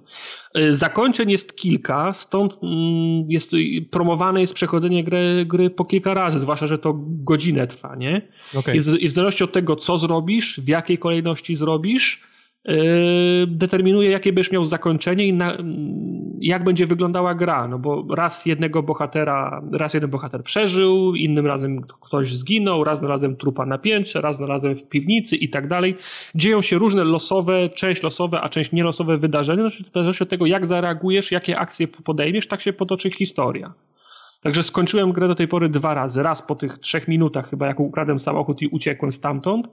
Zakończeń 0.71 1.31
jest 1.31 1.55
kilka, 1.55 2.13
stąd 2.13 2.59
mm, 2.63 3.31
jest 3.31 3.55
promowane 3.91 4.41
jest 4.41 4.53
przechodzenie 4.53 5.03
gry, 5.03 5.45
gry 5.45 5.69
po 5.69 5.85
kilka 5.85 6.13
razy, 6.13 6.39
zwłaszcza, 6.39 6.67
że 6.67 6.77
to 6.77 6.93
godzinę 7.07 7.67
trwa, 7.67 7.95
nie? 7.95 8.27
Okay. 8.55 8.75
I, 8.75 8.81
w, 8.81 8.87
I 8.87 9.09
w 9.09 9.11
zależności 9.11 9.43
od 9.43 9.51
tego, 9.51 9.75
co 9.75 9.97
zrobisz, 9.97 10.59
w 10.59 10.67
jakiej 10.67 10.97
kolejności 10.97 11.55
zrobisz, 11.55 12.21
determinuje, 13.47 14.09
jakie 14.09 14.33
będziesz 14.33 14.51
miał 14.51 14.63
zakończenie 14.65 15.27
i 15.27 15.33
na, 15.33 15.57
jak 16.41 16.63
będzie 16.63 16.87
wyglądała 16.87 17.35
gra. 17.35 17.67
No 17.67 17.79
bo 17.79 18.05
raz 18.15 18.45
jednego 18.45 18.83
bohatera, 18.83 19.61
raz 19.71 19.93
jeden 19.93 20.09
bohater 20.09 20.43
przeżył, 20.43 21.15
innym 21.15 21.47
razem 21.47 21.81
ktoś 21.81 22.35
zginął, 22.35 22.83
raz 22.83 23.03
razem 23.03 23.35
trupa 23.35 23.65
na 23.65 23.77
piętrze, 23.77 24.21
raz 24.21 24.39
razem 24.39 24.75
w 24.75 24.83
piwnicy 24.83 25.35
i 25.35 25.49
tak 25.49 25.67
dalej. 25.67 25.95
Dzieją 26.35 26.61
się 26.61 26.77
różne 26.77 27.03
losowe, 27.03 27.69
część 27.69 28.03
losowe, 28.03 28.41
a 28.41 28.49
część 28.49 28.71
nielosowe 28.71 29.17
wydarzenia. 29.17 29.69
Zależności 29.93 30.23
od 30.23 30.29
tego, 30.29 30.45
jak 30.45 30.65
zareagujesz, 30.65 31.31
jakie 31.31 31.59
akcje 31.59 31.87
podejmiesz, 31.87 32.47
tak 32.47 32.61
się 32.61 32.73
potoczy 32.73 33.11
historia. 33.11 33.73
Także 34.41 34.63
skończyłem 34.63 35.11
grę 35.11 35.27
do 35.27 35.35
tej 35.35 35.47
pory 35.47 35.69
dwa 35.69 35.93
razy. 35.93 36.23
Raz 36.23 36.41
po 36.41 36.55
tych 36.55 36.77
trzech 36.77 37.07
minutach 37.07 37.49
chyba, 37.49 37.67
jak 37.67 37.79
ukradłem 37.79 38.19
samochód 38.19 38.61
i 38.61 38.67
uciekłem 38.67 39.11
stamtąd. 39.11 39.67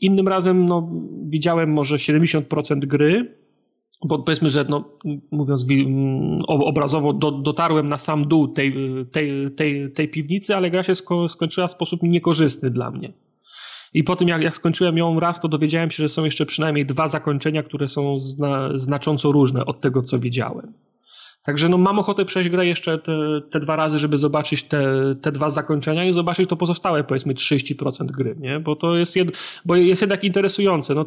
Innym 0.00 0.28
razem 0.28 0.66
no, 0.66 0.90
widziałem 1.24 1.72
może 1.72 1.96
70% 1.96 2.78
gry, 2.78 3.38
bo 4.04 4.18
powiedzmy, 4.18 4.50
że 4.50 4.64
no, 4.68 4.84
mówiąc 5.32 5.66
obrazowo, 6.48 7.12
do, 7.12 7.30
dotarłem 7.30 7.88
na 7.88 7.98
sam 7.98 8.28
dół 8.28 8.48
tej, 8.48 8.74
tej, 9.12 9.50
tej, 9.56 9.92
tej 9.92 10.08
piwnicy, 10.08 10.56
ale 10.56 10.70
gra 10.70 10.82
się 10.82 10.94
sko 10.94 11.28
skończyła 11.28 11.68
w 11.68 11.70
sposób 11.70 12.02
niekorzystny 12.02 12.70
dla 12.70 12.90
mnie. 12.90 13.12
I 13.94 14.04
po 14.04 14.16
tym, 14.16 14.28
jak, 14.28 14.42
jak 14.42 14.56
skończyłem 14.56 14.98
ją 14.98 15.20
raz, 15.20 15.40
to 15.40 15.48
dowiedziałem 15.48 15.90
się, 15.90 16.02
że 16.02 16.08
są 16.08 16.24
jeszcze 16.24 16.46
przynajmniej 16.46 16.86
dwa 16.86 17.08
zakończenia, 17.08 17.62
które 17.62 17.88
są 17.88 18.20
zna, 18.20 18.70
znacząco 18.74 19.32
różne 19.32 19.64
od 19.66 19.80
tego, 19.80 20.02
co 20.02 20.18
widziałem. 20.18 20.72
Także 21.48 21.68
no, 21.68 21.78
mam 21.78 21.98
ochotę 21.98 22.24
przejść 22.24 22.48
grę 22.50 22.66
jeszcze 22.66 22.98
te, 22.98 23.12
te 23.50 23.60
dwa 23.60 23.76
razy, 23.76 23.98
żeby 23.98 24.18
zobaczyć 24.18 24.62
te, 24.62 24.84
te 25.22 25.32
dwa 25.32 25.50
zakończenia 25.50 26.04
i 26.04 26.12
zobaczyć 26.12 26.48
to 26.48 26.56
pozostałe, 26.56 27.04
powiedzmy 27.04 27.34
30% 27.34 28.06
gry, 28.06 28.36
nie? 28.38 28.60
Bo 28.60 28.76
to 28.76 28.96
jest, 28.96 29.16
jed, 29.16 29.38
bo 29.64 29.76
jest 29.76 30.02
jednak 30.02 30.24
interesujące. 30.24 30.94
No, 30.94 31.04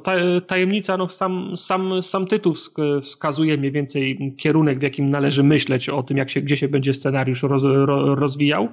tajemnica, 0.48 0.98
no, 0.98 1.10
sam, 1.10 1.58
sam, 1.58 2.04
sam 2.04 2.28
tytuł 2.28 2.54
wskazuje 3.02 3.58
mniej 3.58 3.72
więcej 3.72 4.34
kierunek, 4.38 4.80
w 4.80 4.82
jakim 4.82 5.10
należy 5.10 5.44
myśleć 5.44 5.90
o 5.90 6.04
tym, 6.04 6.18
jak 6.18 6.30
się, 6.30 6.42
gdzie 6.42 6.58
się 6.58 6.68
będzie 6.68 6.94
scenariusz 6.94 7.44
roz, 7.44 7.64
rozwijał, 8.06 8.68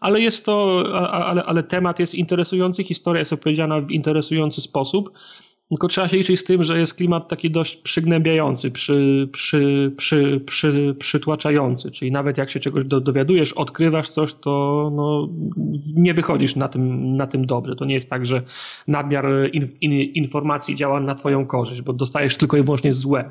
ale 0.00 0.20
jest 0.20 0.44
to, 0.44 0.84
ale, 1.10 1.44
ale 1.44 1.62
temat 1.62 1.98
jest 1.98 2.14
interesujący, 2.14 2.84
historia 2.84 3.18
jest 3.18 3.32
opowiedziana 3.32 3.80
w 3.80 3.90
interesujący 3.90 4.60
sposób. 4.60 5.10
Tylko 5.68 5.88
trzeba 5.88 6.08
się 6.08 6.16
liczyć 6.16 6.40
z 6.40 6.44
tym, 6.44 6.62
że 6.62 6.78
jest 6.78 6.94
klimat 6.94 7.28
taki 7.28 7.50
dość 7.50 7.76
przygnębiający, 7.76 8.70
przy, 8.70 9.28
przy, 9.32 9.92
przy, 9.96 10.40
przy, 10.46 10.96
przytłaczający. 10.98 11.90
Czyli 11.90 12.12
nawet 12.12 12.38
jak 12.38 12.50
się 12.50 12.60
czegoś 12.60 12.84
do, 12.84 13.00
dowiadujesz, 13.00 13.52
odkrywasz 13.52 14.10
coś, 14.10 14.34
to 14.34 14.92
no, 14.96 15.28
nie 15.96 16.14
wychodzisz 16.14 16.56
na 16.56 16.68
tym, 16.68 17.16
na 17.16 17.26
tym 17.26 17.46
dobrze. 17.46 17.76
To 17.76 17.84
nie 17.84 17.94
jest 17.94 18.10
tak, 18.10 18.26
że 18.26 18.42
nadmiar 18.86 19.26
in, 19.52 19.68
in, 19.80 19.92
informacji 19.92 20.74
działa 20.74 21.00
na 21.00 21.14
twoją 21.14 21.46
korzyść, 21.46 21.82
bo 21.82 21.92
dostajesz 21.92 22.36
tylko 22.36 22.56
i 22.56 22.62
wyłącznie 22.62 22.92
złe 22.92 23.30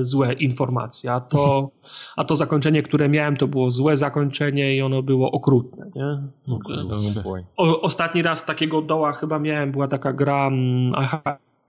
złe 0.00 0.32
informacje, 0.32 1.12
a 1.12 1.20
to, 1.20 1.70
a 2.16 2.24
to 2.24 2.36
zakończenie, 2.36 2.82
które 2.82 3.08
miałem, 3.08 3.36
to 3.36 3.48
było 3.48 3.70
złe 3.70 3.96
zakończenie 3.96 4.76
i 4.76 4.82
ono 4.82 5.02
było 5.02 5.30
okrutne. 5.30 5.90
Nie? 5.94 6.22
Okay, 6.54 7.44
o, 7.56 7.80
ostatni 7.80 8.22
raz 8.22 8.46
takiego 8.46 8.82
doła 8.82 9.12
chyba 9.12 9.38
miałem, 9.38 9.72
była 9.72 9.88
taka 9.88 10.12
gra 10.12 10.46
mm, 10.46 10.92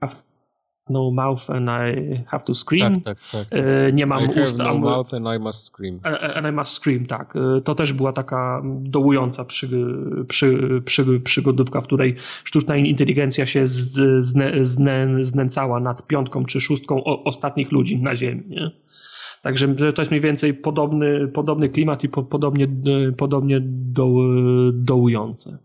have 0.00 0.22
no 0.90 1.10
mouth 1.10 1.50
and 1.50 1.68
I 1.68 2.24
have 2.26 2.44
to 2.44 2.54
scream. 2.54 3.00
Tak, 3.00 3.18
tak, 3.18 3.30
tak. 3.32 3.58
E, 3.58 3.92
nie 3.92 4.06
mam 4.06 4.24
I 4.24 4.42
ust. 4.42 4.58
Have 4.58 4.74
no 4.74 4.78
mouth 4.78 5.14
and 5.14 5.26
I 5.36 5.38
must 5.38 5.64
scream. 5.64 6.00
And 6.34 6.46
I 6.46 6.52
must 6.52 6.72
scream, 6.72 7.06
tak. 7.06 7.36
E, 7.36 7.60
to 7.60 7.74
też 7.74 7.92
była 7.92 8.12
taka 8.12 8.62
dołująca 8.80 9.44
przy, 9.44 9.68
przy, 10.28 10.82
przy, 10.84 11.20
przygodówka, 11.20 11.80
w 11.80 11.84
której 11.84 12.14
sztuczna 12.44 12.76
inteligencja 12.76 13.46
się 13.46 13.66
z, 13.66 14.24
zne, 14.24 14.64
zne, 14.64 15.24
znęcała 15.24 15.80
nad 15.80 16.06
piątką 16.06 16.44
czy 16.44 16.60
szóstką 16.60 17.04
ostatnich 17.04 17.72
ludzi 17.72 18.02
na 18.02 18.16
Ziemi. 18.16 18.44
Nie? 18.48 18.70
Także 19.42 19.74
to 19.74 20.02
jest 20.02 20.10
mniej 20.10 20.20
więcej 20.20 20.54
podobny, 20.54 21.28
podobny 21.28 21.68
klimat 21.68 22.04
i 22.04 22.08
po, 22.08 22.22
podobnie, 22.22 22.68
podobnie 23.16 23.60
do, 23.62 24.08
dołujące. 24.72 25.58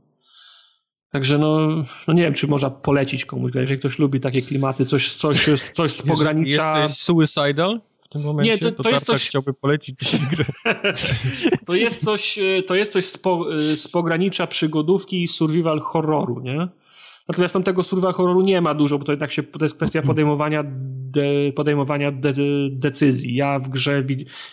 Także 1.12 1.38
no, 1.38 1.68
no 2.08 2.14
nie 2.14 2.24
wiem, 2.24 2.34
czy 2.34 2.48
można 2.48 2.70
polecić 2.70 3.26
komuś, 3.26 3.52
jeżeli 3.56 3.80
ktoś 3.80 4.00
lubi 4.00 4.20
takie 4.20 4.42
klimaty, 4.42 4.86
coś, 4.86 5.14
coś, 5.14 5.50
coś 5.74 5.92
z 5.92 6.02
pogranicza... 6.02 6.80
Jesteś 6.80 7.04
suicidal? 7.04 7.82
W 8.00 8.08
tym 8.08 8.22
momencie 8.22 8.52
nie, 8.52 8.58
to, 8.58 8.72
to, 8.72 8.84
to 8.90 8.90
jest 8.90 9.06
coś... 9.06 9.30
chciałby 9.30 9.54
polecić 9.54 9.98
grę. 10.32 10.46
to 11.66 11.76
jest 11.76 12.04
coś, 12.06 12.40
to 12.68 12.76
jest 12.76 12.94
coś 12.94 13.06
z, 13.06 13.18
po, 13.18 13.46
z 13.76 13.88
pogranicza 13.88 14.48
przygodówki 14.48 15.24
i 15.24 15.28
survival 15.28 15.80
horroru, 15.80 16.40
nie? 16.40 16.68
Natomiast 17.32 17.54
tam 17.54 17.64
tego 17.64 17.84
survival 17.84 18.14
horroru 18.14 18.42
nie 18.42 18.62
ma 18.62 18.74
dużo, 18.74 18.98
bo 18.98 19.06
to 19.06 19.12
jednak 19.12 19.32
się, 19.32 19.44
to 19.44 19.66
jest 19.66 19.76
kwestia 19.76 20.02
podejmowania, 20.02 20.64
de, 20.64 21.52
podejmowania 21.56 22.12
de, 22.12 22.34
decyzji. 22.72 23.36
Ja 23.36 23.60
w 23.60 23.70
grze 23.70 24.04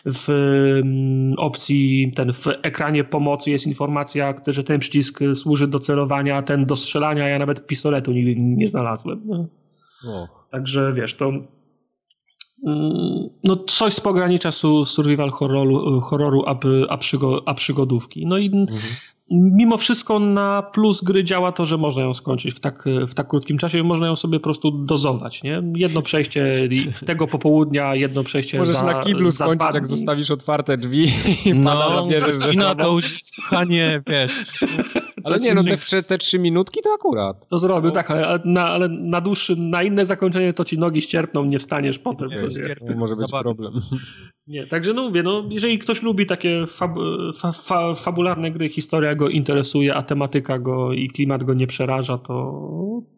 w 0.04 0.28
um, 0.28 1.34
opcji, 1.38 2.10
ten 2.16 2.32
w 2.32 2.46
ekranie 2.62 3.04
pomocy 3.04 3.50
jest 3.50 3.66
informacja, 3.66 4.34
że 4.46 4.64
ten 4.64 4.78
przycisk 4.78 5.20
służy 5.34 5.68
do 5.68 5.78
celowania, 5.78 6.42
ten 6.42 6.66
do 6.66 6.76
strzelania, 6.76 7.28
ja 7.28 7.38
nawet 7.38 7.66
pistoletu 7.66 8.12
nigdy 8.12 8.34
nie 8.38 8.66
znalazłem. 8.66 9.48
Także 10.50 10.92
wiesz, 10.92 11.16
to 11.16 11.28
mm, 11.28 11.46
no 13.44 13.56
coś 13.56 13.94
z 13.94 14.00
pogranicza 14.00 14.52
su, 14.52 14.86
survival 14.86 15.30
horroru, 15.30 16.00
horroru 16.00 16.44
a, 16.46 16.58
a, 16.88 16.98
przygo, 16.98 17.42
a 17.46 17.54
przygodówki. 17.54 18.26
No 18.26 18.38
i 18.38 18.46
mhm 18.46 18.78
mimo 19.30 19.76
wszystko 19.76 20.18
na 20.18 20.62
plus 20.62 21.04
gry 21.04 21.24
działa 21.24 21.52
to, 21.52 21.66
że 21.66 21.76
można 21.76 22.02
ją 22.02 22.14
skończyć 22.14 22.54
w 22.54 22.60
tak, 22.60 22.84
w 23.08 23.14
tak 23.14 23.28
krótkim 23.28 23.58
czasie 23.58 23.78
i 23.78 23.82
można 23.82 24.06
ją 24.06 24.16
sobie 24.16 24.40
po 24.40 24.44
prostu 24.44 24.70
dozować, 24.70 25.42
nie? 25.42 25.62
Jedno 25.76 26.02
przejście 26.02 26.68
tego 27.06 27.26
popołudnia, 27.26 27.94
jedno 27.94 28.24
przejście 28.24 28.58
Możesz 28.58 28.76
za 28.76 28.84
na 28.84 29.00
kiblu 29.00 29.30
skończyć, 29.32 29.74
jak 29.74 29.86
zostawisz 29.86 30.30
otwarte 30.30 30.76
drzwi 30.76 31.12
i 31.44 31.54
no, 31.54 31.70
pada 31.70 31.96
zabierzesz 31.96 32.36
ze 32.36 32.52
sobą. 32.52 32.82
to 32.82 32.92
już 32.92 33.18
słuchanie, 33.34 34.02
wiesz... 34.06 34.32
Ale 35.34 35.40
nie, 35.40 35.54
no 35.54 35.62
te, 35.90 36.02
te 36.02 36.18
trzy 36.18 36.38
minutki 36.38 36.80
to 36.82 36.90
akurat. 36.94 37.48
To 37.48 37.58
zrobił, 37.58 37.88
no. 37.88 37.94
tak, 37.94 38.10
ale 38.10 38.40
na, 38.44 38.64
ale 38.64 38.88
na 38.88 39.20
dłuższy, 39.20 39.56
na 39.56 39.82
inne 39.82 40.06
zakończenie 40.06 40.52
to 40.52 40.64
ci 40.64 40.78
nogi 40.78 41.02
ścierpną, 41.02 41.44
nie 41.44 41.58
wstaniesz 41.58 41.98
potem. 41.98 42.28
Nie, 42.28 42.74
to, 42.86 42.98
może 42.98 43.16
być 43.16 43.30
problem. 43.30 43.72
Nie, 44.48 44.66
także 44.66 44.94
no 44.94 45.02
mówię, 45.02 45.22
no, 45.22 45.44
jeżeli 45.50 45.78
ktoś 45.78 46.02
lubi 46.02 46.26
takie 46.26 46.66
fab, 46.66 46.90
fa, 47.36 47.52
fa, 47.52 47.94
fabularne 47.94 48.50
gry, 48.50 48.68
historia 48.68 49.14
go 49.14 49.28
interesuje, 49.28 49.94
a 49.94 50.02
tematyka 50.02 50.58
go 50.58 50.92
i 50.92 51.08
klimat 51.08 51.44
go 51.44 51.54
nie 51.54 51.66
przeraża, 51.66 52.18
to 52.18 52.62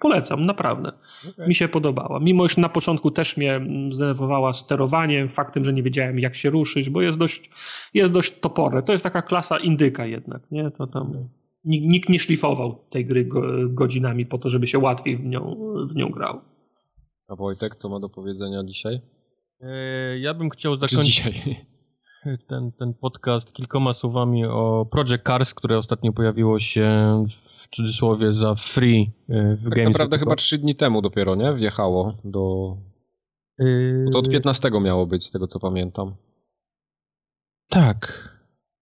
polecam, 0.01 0.47
naprawdę. 0.47 0.93
Okay. 1.31 1.49
Mi 1.49 1.55
się 1.55 1.69
podobała. 1.69 2.21
Mimo, 2.21 2.49
że 2.49 2.61
na 2.61 2.69
początku 2.69 3.11
też 3.11 3.37
mnie 3.37 3.61
zdenerwowała 3.91 4.53
sterowaniem, 4.53 5.29
faktem, 5.29 5.65
że 5.65 5.73
nie 5.73 5.83
wiedziałem 5.83 6.19
jak 6.19 6.37
się 6.37 6.51
ruszyć, 6.51 6.91
bo 6.91 7.03
jest 7.03 7.19
dość, 7.19 7.51
jest 7.95 8.13
dość 8.13 8.39
toporne. 8.41 8.83
To 8.83 8.93
jest 8.93 9.05
taka 9.05 9.23
klasa 9.23 9.59
indyka 9.59 10.07
jednak, 10.07 10.51
nie? 10.51 10.71
To 10.71 10.87
tam 10.87 11.29
nikt 11.65 12.09
nie 12.09 12.21
szlifował 12.21 12.85
tej 12.91 13.07
gry 13.07 13.29
godzinami 13.69 14.27
po 14.27 14.39
to, 14.39 14.51
żeby 14.51 14.67
się 14.67 14.79
łatwiej 14.79 15.17
w 15.17 15.25
nią, 15.25 15.57
w 15.91 15.95
nią 15.95 16.11
grał. 16.11 16.41
A 17.29 17.37
Wojtek, 17.37 17.77
co 17.77 17.89
ma 17.89 18.01
do 18.01 18.09
powiedzenia 18.09 18.65
dzisiaj? 18.65 19.01
E, 19.61 20.19
ja 20.19 20.35
bym 20.35 20.51
chciał 20.51 20.77
zakończyć? 20.77 21.25
Ten, 22.49 22.73
ten 22.73 22.95
podcast 22.95 23.53
kilkoma 23.53 23.95
słowami 23.95 24.45
o 24.47 24.87
Project 24.91 25.27
Cars, 25.27 25.55
które 25.55 25.79
ostatnio 25.79 26.13
pojawiło 26.13 26.59
się 26.59 27.25
w 27.29 27.69
cudzysłowie 27.69 28.33
za 28.33 28.55
free 28.55 29.13
e, 29.29 29.57
w 29.57 29.65
tak 29.65 29.75
Games. 29.75 29.93
naprawdę 29.93 30.19
chyba 30.19 30.37
trzy 30.37 30.59
dni 30.59 30.77
temu 30.77 31.03
dopiero, 31.03 31.35
nie? 31.35 31.55
Wjechało 31.55 32.17
do... 32.25 32.77
Yy... 33.59 34.07
To 34.13 34.19
od 34.19 34.31
15 34.31 34.71
miało 34.83 35.07
być, 35.07 35.25
z 35.25 35.31
tego 35.31 35.47
co 35.47 35.61
pamiętam. 35.61 36.17
Tak. 37.69 38.29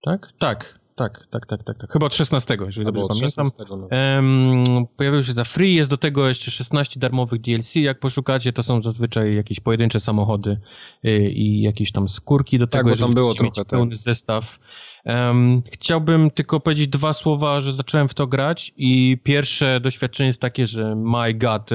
Tak? 0.03 0.33
Tak 0.39 0.78
tak, 0.99 1.27
tak, 1.31 1.47
tak, 1.47 1.63
tak, 1.63 1.79
tak. 1.79 1.93
Chyba 1.93 2.07
od 2.07 2.15
16, 2.15 2.57
jeżeli 2.67 2.87
dobrze 2.87 3.03
pamiętam. 3.09 3.47
16, 3.47 3.77
no. 3.77 3.89
um, 3.91 4.87
pojawił 4.97 5.25
się 5.25 5.33
za 5.33 5.45
free, 5.45 5.75
jest 5.75 5.91
do 5.91 5.97
tego 5.97 6.29
jeszcze 6.29 6.51
16 6.51 7.01
darmowych 7.01 7.41
DLC. 7.41 7.75
Jak 7.77 8.01
poszukacie, 8.01 8.53
to 8.53 8.63
są 8.63 8.83
zazwyczaj 8.83 9.37
jakieś 9.37 9.61
pojedyncze 9.61 10.01
samochody 10.01 10.61
y, 11.05 11.31
i 11.31 11.61
jakieś 11.61 11.93
tam 11.93 12.09
skórki 12.09 12.59
do 12.59 12.67
tak, 12.67 12.81
tego, 12.81 12.91
bo 12.91 12.97
tam 12.97 13.13
było 13.13 13.35
trochę, 13.35 13.51
tak. 13.51 13.67
pełny 13.67 13.97
zestaw. 13.97 14.59
Um, 15.05 15.63
chciałbym 15.73 16.31
tylko 16.31 16.61
powiedzieć 16.61 16.89
dwa 16.89 17.13
słowa, 17.13 17.61
że 17.61 17.73
zacząłem 17.73 18.09
w 18.09 18.15
to 18.15 18.27
grać 18.27 18.73
i 18.77 19.19
pierwsze 19.23 19.81
doświadczenie 19.81 20.27
jest 20.27 20.41
takie, 20.41 20.67
że 20.67 20.97
my 20.97 21.35
god, 21.35 21.71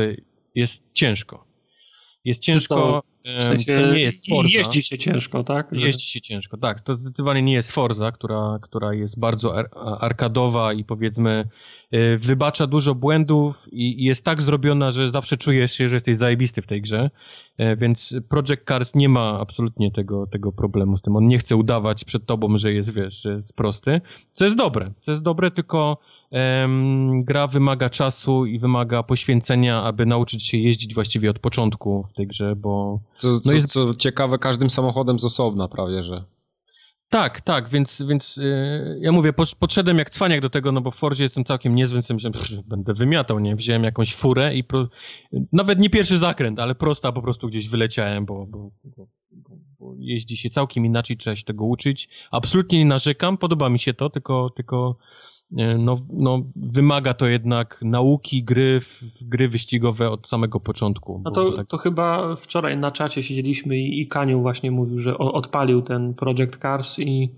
jest 0.55 0.83
ciężko. 0.93 1.45
Jest 2.25 2.41
ciężko. 2.41 3.03
W 3.25 3.43
sensie 3.43 3.79
to 3.79 3.93
nie 3.93 4.01
jest 4.01 4.29
Forza. 4.29 4.57
jeździ 4.57 4.83
się 4.83 4.97
ciężko, 4.97 5.43
tak? 5.43 5.67
Że... 5.71 5.85
Jeździ 5.85 6.07
się 6.07 6.21
ciężko, 6.21 6.57
tak. 6.57 6.81
To 6.81 6.95
zdecydowanie 6.95 7.41
nie 7.41 7.53
jest 7.53 7.71
Forza, 7.71 8.11
która, 8.11 8.59
która 8.61 8.93
jest 8.93 9.19
bardzo 9.19 9.57
ar 9.57 9.69
arkadowa 9.99 10.73
i 10.73 10.83
powiedzmy 10.83 11.49
yy, 11.91 12.17
wybacza 12.17 12.67
dużo 12.67 12.95
błędów 12.95 13.67
i, 13.71 14.03
jest 14.03 14.25
tak 14.25 14.41
zrobiona, 14.41 14.91
że 14.91 15.11
zawsze 15.11 15.37
czujesz 15.37 15.71
się, 15.71 15.89
że 15.89 15.95
jesteś 15.95 16.17
zajebisty 16.17 16.61
w 16.61 16.67
tej 16.67 16.81
grze. 16.81 17.09
Yy, 17.57 17.75
więc 17.75 18.15
Project 18.29 18.67
Cars 18.67 18.95
nie 18.95 19.09
ma 19.09 19.39
absolutnie 19.39 19.91
tego, 19.91 20.27
tego 20.27 20.51
problemu 20.51 20.97
z 20.97 21.01
tym. 21.01 21.15
On 21.15 21.27
nie 21.27 21.37
chce 21.37 21.55
udawać 21.55 22.03
przed 22.03 22.25
tobą, 22.25 22.57
że 22.57 22.73
jest, 22.73 22.93
wiesz, 22.93 23.21
że 23.21 23.31
jest 23.33 23.53
prosty. 23.53 24.01
Co 24.33 24.45
jest 24.45 24.57
dobre. 24.57 24.91
Co 25.01 25.11
jest 25.11 25.23
dobre, 25.23 25.51
tylko 25.51 25.97
gra 27.23 27.47
wymaga 27.47 27.89
czasu 27.89 28.45
i 28.45 28.59
wymaga 28.59 29.03
poświęcenia, 29.03 29.83
aby 29.83 30.05
nauczyć 30.05 30.47
się 30.47 30.57
jeździć 30.57 30.93
właściwie 30.93 31.29
od 31.29 31.39
początku 31.39 32.03
w 32.03 32.13
tej 32.13 32.27
grze, 32.27 32.55
bo... 32.55 32.99
Co, 33.15 33.27
no 33.27 33.39
co, 33.39 33.49
no 33.49 33.55
jest... 33.55 33.67
co 33.67 33.93
ciekawe, 33.93 34.37
każdym 34.37 34.69
samochodem 34.69 35.19
z 35.19 35.25
osobna 35.25 35.67
prawie, 35.67 36.03
że... 36.03 36.23
Tak, 37.09 37.41
tak, 37.41 37.69
więc, 37.69 38.01
więc 38.09 38.37
yy, 38.37 38.99
ja 39.01 39.11
mówię, 39.11 39.33
podszedłem 39.59 39.97
jak 39.97 40.09
cwaniak 40.09 40.41
do 40.41 40.49
tego, 40.49 40.71
no 40.71 40.81
bo 40.81 40.91
w 40.91 40.95
Forzie 40.95 41.23
jestem 41.23 41.43
całkiem 41.43 41.75
niezły, 41.75 42.01
więc 42.09 42.23
myślałem, 42.23 42.63
będę 42.67 42.93
wymiatał, 42.93 43.39
nie? 43.39 43.55
Wziąłem 43.55 43.83
jakąś 43.83 44.15
furę 44.15 44.55
i 44.55 44.63
pro... 44.63 44.87
nawet 45.51 45.79
nie 45.79 45.89
pierwszy 45.89 46.17
zakręt, 46.17 46.59
ale 46.59 46.75
prosta 46.75 47.11
po 47.11 47.21
prostu 47.21 47.47
gdzieś 47.47 47.69
wyleciałem, 47.69 48.25
bo, 48.25 48.45
bo, 48.45 48.71
bo, 48.83 49.07
bo, 49.79 49.95
jeździ 49.97 50.37
się 50.37 50.49
całkiem 50.49 50.85
inaczej, 50.85 51.17
trzeba 51.17 51.35
się 51.35 51.43
tego 51.43 51.65
uczyć. 51.65 52.09
Absolutnie 52.31 52.79
nie 52.79 52.85
narzekam, 52.85 53.37
podoba 53.37 53.69
mi 53.69 53.79
się 53.79 53.93
to, 53.93 54.09
tylko, 54.09 54.49
tylko 54.49 54.97
no, 55.79 55.95
no, 56.13 56.43
wymaga 56.55 57.13
to 57.13 57.27
jednak 57.27 57.79
nauki, 57.81 58.43
gry, 58.43 58.79
gry 59.21 59.49
wyścigowe 59.49 60.09
od 60.09 60.29
samego 60.29 60.59
początku. 60.59 61.21
No 61.25 61.31
to, 61.31 61.51
tak... 61.51 61.67
to 61.67 61.77
chyba 61.77 62.35
wczoraj 62.35 62.77
na 62.77 62.91
czacie 62.91 63.23
siedzieliśmy 63.23 63.77
i, 63.77 64.01
i 64.01 64.07
Kaniu 64.07 64.41
właśnie 64.41 64.71
mówił, 64.71 64.99
że 64.99 65.17
odpalił 65.17 65.81
ten 65.81 66.13
Project 66.13 66.57
Cars 66.57 66.99
i 66.99 67.29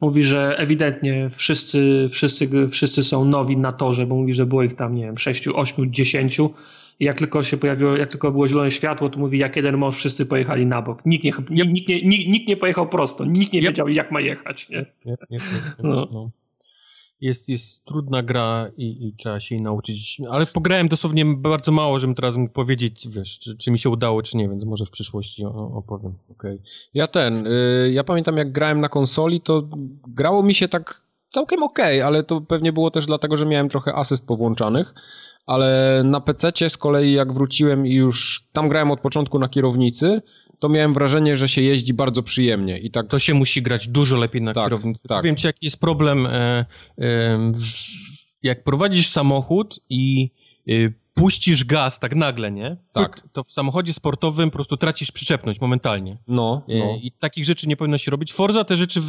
mówi, 0.00 0.24
że 0.24 0.58
ewidentnie 0.58 1.30
wszyscy, 1.30 2.08
wszyscy, 2.10 2.68
wszyscy 2.68 3.04
są 3.04 3.24
nowi 3.24 3.56
na 3.56 3.72
torze, 3.72 4.06
bo 4.06 4.14
mówi, 4.14 4.34
że 4.34 4.46
było 4.46 4.62
ich 4.62 4.74
tam, 4.74 4.94
nie 4.94 5.04
wiem, 5.04 5.18
6, 5.18 5.48
8, 5.48 5.92
10 5.92 6.40
i 7.00 7.04
jak 7.04 7.18
tylko 7.18 7.42
się 7.42 7.56
pojawiło, 7.56 7.96
jak 7.96 8.10
tylko 8.10 8.32
było 8.32 8.48
zielone 8.48 8.70
światło, 8.70 9.08
to 9.08 9.18
mówi, 9.18 9.38
jak 9.38 9.56
jeden 9.56 9.76
mąż, 9.76 9.96
wszyscy 9.96 10.26
pojechali 10.26 10.66
na 10.66 10.82
bok. 10.82 11.02
Nikt 11.06 11.24
nie, 11.24 11.32
nikt 11.50 11.88
nie, 11.88 12.02
nikt, 12.02 12.28
nikt 12.28 12.48
nie 12.48 12.56
pojechał 12.56 12.88
prosto, 12.88 13.24
nikt 13.24 13.52
nie 13.52 13.62
wiedział, 13.62 13.88
jak 13.88 14.12
ma 14.12 14.20
jechać, 14.20 14.68
nie? 14.68 14.86
no. 15.82 16.08
no 16.12 16.30
jest, 17.22 17.48
jest 17.48 17.84
trudna 17.84 18.22
gra 18.22 18.66
i, 18.76 19.06
i, 19.06 19.12
trzeba 19.16 19.40
się 19.40 19.54
jej 19.54 19.62
nauczyć. 19.62 20.20
Ale 20.30 20.46
pograłem 20.46 20.88
dosłownie 20.88 21.24
bardzo 21.24 21.72
mało, 21.72 21.98
żebym 21.98 22.14
teraz 22.14 22.36
mógł 22.36 22.52
powiedzieć, 22.52 23.08
wiesz, 23.08 23.38
czy, 23.38 23.56
czy 23.56 23.70
mi 23.70 23.78
się 23.78 23.90
udało, 23.90 24.22
czy 24.22 24.36
nie, 24.36 24.48
więc 24.48 24.64
może 24.64 24.86
w 24.86 24.90
przyszłości 24.90 25.44
opowiem. 25.74 26.14
Okay. 26.30 26.58
Ja 26.94 27.06
ten, 27.06 27.46
y, 27.46 27.90
ja 27.92 28.04
pamiętam 28.04 28.36
jak 28.36 28.52
grałem 28.52 28.80
na 28.80 28.88
konsoli, 28.88 29.40
to 29.40 29.68
grało 30.08 30.42
mi 30.42 30.54
się 30.54 30.68
tak 30.68 31.02
całkiem 31.28 31.62
okej, 31.62 31.98
okay, 31.98 32.06
ale 32.06 32.22
to 32.22 32.40
pewnie 32.40 32.72
było 32.72 32.90
też 32.90 33.06
dlatego, 33.06 33.36
że 33.36 33.46
miałem 33.46 33.68
trochę 33.68 33.94
asyst 33.94 34.26
powłączanych. 34.26 34.94
Ale 35.46 36.00
na 36.04 36.20
PC 36.20 36.52
z 36.68 36.76
kolei 36.76 37.12
jak 37.12 37.32
wróciłem 37.32 37.86
i 37.86 37.94
już 37.94 38.46
tam 38.52 38.68
grałem 38.68 38.90
od 38.90 39.00
początku 39.00 39.38
na 39.38 39.48
kierownicy, 39.48 40.22
to 40.62 40.68
miałem 40.68 40.94
wrażenie, 40.94 41.36
że 41.36 41.48
się 41.48 41.62
jeździ 41.62 41.94
bardzo 41.94 42.22
przyjemnie. 42.22 42.78
I 42.78 42.90
tak... 42.90 43.06
To 43.06 43.18
się 43.18 43.34
musi 43.34 43.62
grać 43.62 43.88
dużo 43.88 44.16
lepiej 44.16 44.42
na 44.42 44.52
tak, 44.52 44.64
kierownicy. 44.64 45.08
Tak. 45.08 45.18
Powiem 45.18 45.36
ci, 45.36 45.46
jaki 45.46 45.66
jest 45.66 45.80
problem, 45.80 46.26
e, 46.26 46.64
e, 46.98 47.52
jak 48.42 48.64
prowadzisz 48.64 49.08
samochód 49.08 49.80
i 49.90 50.30
e, 50.68 50.72
puścisz 51.14 51.64
gaz 51.64 51.98
tak 51.98 52.14
nagle, 52.14 52.52
nie? 52.52 52.76
Tak. 52.92 53.28
To 53.32 53.44
w 53.44 53.52
samochodzie 53.52 53.92
sportowym 53.92 54.50
po 54.50 54.52
prostu 54.52 54.76
tracisz 54.76 55.12
przyczepność 55.12 55.60
momentalnie. 55.60 56.18
No, 56.28 56.62
e, 56.68 56.78
no. 56.78 56.98
I 57.02 57.12
takich 57.12 57.44
rzeczy 57.44 57.68
nie 57.68 57.76
powinno 57.76 57.98
się 57.98 58.10
robić. 58.10 58.32
Forza 58.32 58.64
te 58.64 58.76
rzeczy 58.76 59.00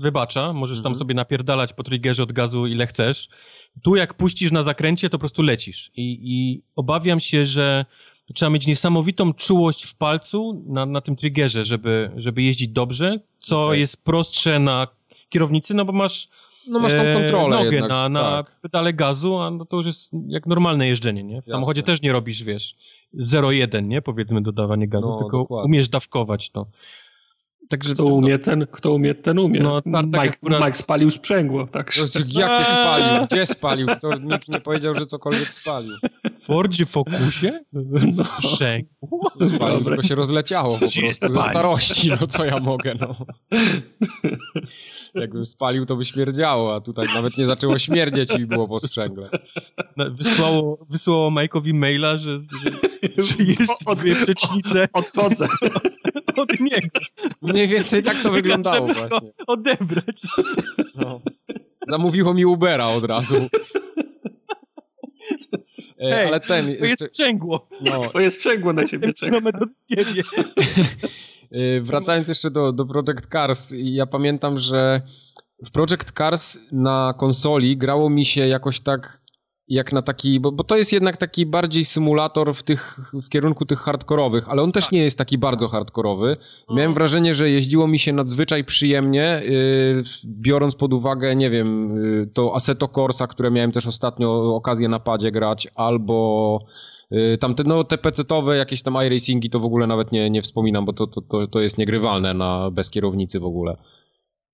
wybacza, 0.00 0.52
możesz 0.52 0.78
mhm. 0.78 0.92
tam 0.92 0.98
sobie 0.98 1.14
napierdalać 1.14 1.72
po 1.72 1.82
triggerze 1.82 2.22
od 2.22 2.32
gazu 2.32 2.66
ile 2.66 2.86
chcesz. 2.86 3.28
Tu 3.82 3.96
jak 3.96 4.14
puścisz 4.14 4.52
na 4.52 4.62
zakręcie, 4.62 5.08
to 5.10 5.18
po 5.18 5.20
prostu 5.20 5.42
lecisz. 5.42 5.90
I, 5.96 6.18
i 6.22 6.62
obawiam 6.76 7.20
się, 7.20 7.46
że 7.46 7.84
trzeba 8.34 8.50
mieć 8.50 8.66
niesamowitą 8.66 9.34
czułość 9.34 9.84
w 9.84 9.94
palcu 9.94 10.64
na, 10.66 10.86
na 10.86 11.00
tym 11.00 11.16
triggerze, 11.16 11.64
żeby, 11.64 12.10
żeby 12.16 12.42
jeździć 12.42 12.68
dobrze, 12.68 13.20
co 13.40 13.64
okay. 13.64 13.78
jest 13.78 14.04
prostsze 14.04 14.58
na 14.58 14.86
kierownicy, 15.28 15.74
no 15.74 15.84
bo 15.84 15.92
masz 15.92 16.28
no 16.68 16.78
masz 16.78 16.92
tą 16.92 16.98
e, 16.98 17.14
kontrolę 17.14 17.56
nogę 17.56 17.70
jednak, 17.70 17.90
na, 17.90 18.08
na 18.08 18.42
tak. 18.42 18.60
pedale 18.60 18.92
gazu, 18.92 19.38
a 19.38 19.50
no 19.50 19.64
to 19.64 19.76
już 19.76 19.86
jest 19.86 20.10
jak 20.28 20.46
normalne 20.46 20.86
jeżdżenie, 20.86 21.24
nie? 21.24 21.34
W 21.34 21.36
Jasne. 21.36 21.50
samochodzie 21.50 21.82
też 21.82 22.02
nie 22.02 22.12
robisz, 22.12 22.42
wiesz, 22.42 22.76
0,1, 23.14 23.84
nie? 23.84 24.02
Powiedzmy 24.02 24.42
dodawanie 24.42 24.88
gazu, 24.88 25.08
no, 25.08 25.18
tylko 25.18 25.38
dokładnie. 25.38 25.66
umiesz 25.66 25.88
dawkować 25.88 26.50
to. 26.50 26.66
Także 27.68 27.94
kto 27.94 28.04
umie, 28.04 28.38
ten, 28.38 28.66
kto 28.72 28.92
umie, 28.92 29.14
ten 29.14 29.38
umie. 29.38 29.60
No, 29.60 29.82
Mike, 29.86 30.20
akurat... 30.20 30.64
Mike 30.64 30.76
spalił 30.76 31.10
sprzęgło, 31.10 31.66
tak. 31.66 31.92
No, 31.98 32.20
jakie 32.40 32.64
spalił? 32.64 33.26
Gdzie 33.26 33.46
spalił? 33.46 33.86
To 34.00 34.18
nikt 34.18 34.48
nie 34.48 34.60
powiedział, 34.60 34.94
że 34.94 35.06
cokolwiek 35.06 35.54
spalił. 35.54 35.92
W 36.32 36.46
Fordzie 36.46 36.86
Focusie? 36.86 37.60
No. 37.72 38.24
Sprzęgło? 38.24 39.30
Spalił, 39.44 39.84
tylko 39.84 40.02
się 40.02 40.14
rozleciało 40.14 40.74
po 40.74 40.78
prostu 40.78 41.32
ze 41.32 41.42
starości, 41.42 42.10
no 42.20 42.26
co 42.26 42.44
ja 42.44 42.60
mogę, 42.60 42.94
no. 43.00 43.16
Jakbym 45.14 45.46
spalił, 45.46 45.86
to 45.86 45.96
by 45.96 46.04
śmierdziało, 46.04 46.74
a 46.74 46.80
tutaj 46.80 47.06
nawet 47.14 47.38
nie 47.38 47.46
zaczęło 47.46 47.78
śmierdzieć 47.78 48.32
i 48.38 48.46
było 48.46 48.68
po 48.68 48.80
sprzęgle. 48.80 49.28
Wysłało, 49.96 50.86
wysłało 50.90 51.30
Mike'owi 51.30 51.74
maila, 51.74 52.18
że, 52.18 52.38
że, 52.38 52.70
że 53.22 53.34
jest 53.60 53.72
Od, 53.86 53.98
dwie 53.98 54.14
przecznice. 54.14 54.88
Odchodzę. 54.92 55.46
Od 56.36 56.60
niego. 56.60 57.00
Mniej 57.42 57.68
więcej 57.68 58.02
tak 58.02 58.22
to 58.22 58.30
wyglądało 58.30 58.86
właśnie. 58.86 59.32
odebrać. 59.46 60.22
No. 60.94 61.20
Zamówiło 61.88 62.34
mi 62.34 62.46
Ubera 62.46 62.86
od 62.86 63.04
razu. 63.04 63.48
E, 66.00 66.10
Hej, 66.12 66.28
ale 66.28 66.40
ten. 66.40 66.76
To 66.78 66.84
jest 66.84 67.04
sprzęgło. 67.06 67.68
No. 67.80 68.00
To 68.12 68.20
jest 68.20 68.36
sprzęgło 68.36 68.72
na 68.72 68.84
ciebie 68.84 69.12
czeka. 69.12 69.40
ciebie. 69.88 70.22
E, 71.52 71.80
wracając 71.80 72.28
jeszcze 72.28 72.50
do, 72.50 72.72
do 72.72 72.86
Project 72.86 73.26
Cars, 73.32 73.74
ja 73.76 74.06
pamiętam, 74.06 74.58
że 74.58 75.02
w 75.66 75.70
Project 75.70 76.12
Cars 76.18 76.58
na 76.72 77.14
konsoli 77.18 77.76
grało 77.76 78.10
mi 78.10 78.24
się 78.26 78.46
jakoś 78.46 78.80
tak 78.80 79.20
jak 79.68 79.92
na 79.92 80.02
taki, 80.02 80.40
bo, 80.40 80.52
bo 80.52 80.64
to 80.64 80.76
jest 80.76 80.92
jednak 80.92 81.16
taki 81.16 81.46
bardziej 81.46 81.84
symulator 81.84 82.54
w, 82.54 82.62
tych, 82.62 83.00
w 83.12 83.28
kierunku 83.28 83.66
tych 83.66 83.78
hardkorowych, 83.78 84.48
ale 84.48 84.62
on 84.62 84.72
też 84.72 84.84
tak. 84.84 84.92
nie 84.92 85.04
jest 85.04 85.18
taki 85.18 85.38
bardzo 85.38 85.68
hardkorowy. 85.68 86.36
Miałem 86.70 86.94
wrażenie, 86.94 87.34
że 87.34 87.50
jeździło 87.50 87.88
mi 87.88 87.98
się 87.98 88.12
nadzwyczaj 88.12 88.64
przyjemnie, 88.64 89.42
yy, 89.44 90.02
biorąc 90.24 90.74
pod 90.74 90.92
uwagę, 90.92 91.36
nie 91.36 91.50
wiem, 91.50 91.96
yy, 91.96 92.26
to 92.26 92.54
Assetto 92.54 92.88
Corsa, 92.88 93.26
które 93.26 93.50
miałem 93.50 93.72
też 93.72 93.86
ostatnio 93.86 94.54
okazję 94.54 94.88
na 94.88 95.00
padzie 95.00 95.30
grać, 95.30 95.68
albo 95.74 96.58
yy, 97.10 97.38
tamte, 97.38 97.64
no 97.64 97.84
te 97.84 97.98
pecetowe, 97.98 98.56
jakieś 98.56 98.82
tam 98.82 98.94
iRacingi 99.06 99.50
to 99.50 99.60
w 99.60 99.64
ogóle 99.64 99.86
nawet 99.86 100.12
nie, 100.12 100.30
nie 100.30 100.42
wspominam, 100.42 100.84
bo 100.84 100.92
to, 100.92 101.06
to, 101.06 101.20
to, 101.20 101.46
to 101.46 101.60
jest 101.60 101.78
niegrywalne 101.78 102.34
na, 102.34 102.70
bez 102.70 102.90
kierownicy 102.90 103.40
w 103.40 103.44
ogóle. 103.44 103.76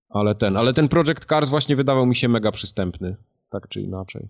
Ale 0.08 0.34
ten, 0.34 0.57
ale 0.57 0.73
ten 0.73 0.89
Project 0.89 1.24
Cars 1.24 1.50
właśnie 1.50 1.76
wydawał 1.76 2.07
mi 2.07 2.16
się 2.16 2.28
mega 2.28 2.52
przystępny, 2.52 3.16
tak 3.50 3.68
czy 3.68 3.81
inaczej. 3.81 4.28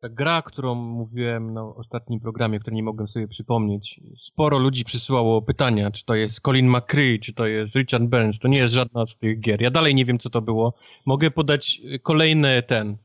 Ta 0.00 0.08
gra, 0.08 0.42
którą 0.42 0.74
mówiłem 0.74 1.54
na 1.54 1.62
ostatnim 1.62 2.20
programie, 2.20 2.60
której 2.60 2.76
nie 2.76 2.82
mogłem 2.82 3.08
sobie 3.08 3.28
przypomnieć, 3.28 4.00
sporo 4.16 4.58
ludzi 4.58 4.84
przysyłało 4.84 5.42
pytania, 5.42 5.90
czy 5.90 6.04
to 6.04 6.14
jest 6.14 6.40
Colin 6.40 6.68
McCree, 6.68 7.20
czy 7.20 7.32
to 7.32 7.46
jest 7.46 7.74
Richard 7.74 8.04
Burns. 8.04 8.38
To 8.38 8.48
nie 8.48 8.58
jest 8.58 8.74
żadna 8.74 9.06
z 9.06 9.16
tych 9.16 9.40
gier. 9.40 9.62
Ja 9.62 9.70
dalej 9.70 9.94
nie 9.94 10.04
wiem, 10.04 10.18
co 10.18 10.30
to 10.30 10.42
było. 10.42 10.74
Mogę 11.06 11.30
podać 11.30 11.80
kolejny 12.02 12.62
ten, 12.62 12.96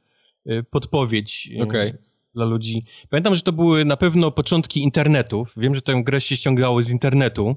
y, 0.50 0.64
podpowiedź 0.70 1.50
y, 1.60 1.64
okay. 1.64 1.98
dla 2.36 2.46
ludzi. 2.46 2.86
Pamiętam, 3.10 3.36
że 3.36 3.42
to 3.42 3.52
były 3.52 3.86
na 3.86 3.98
pewno 3.98 4.32
początki 4.32 4.84
internetów. 4.84 5.54
Wiem, 5.58 5.76
że 5.76 5.82
tę 5.82 6.02
grę 6.06 6.22
się 6.22 6.36
ściągało 6.36 6.84
z 6.84 6.90
internetu. 6.90 7.56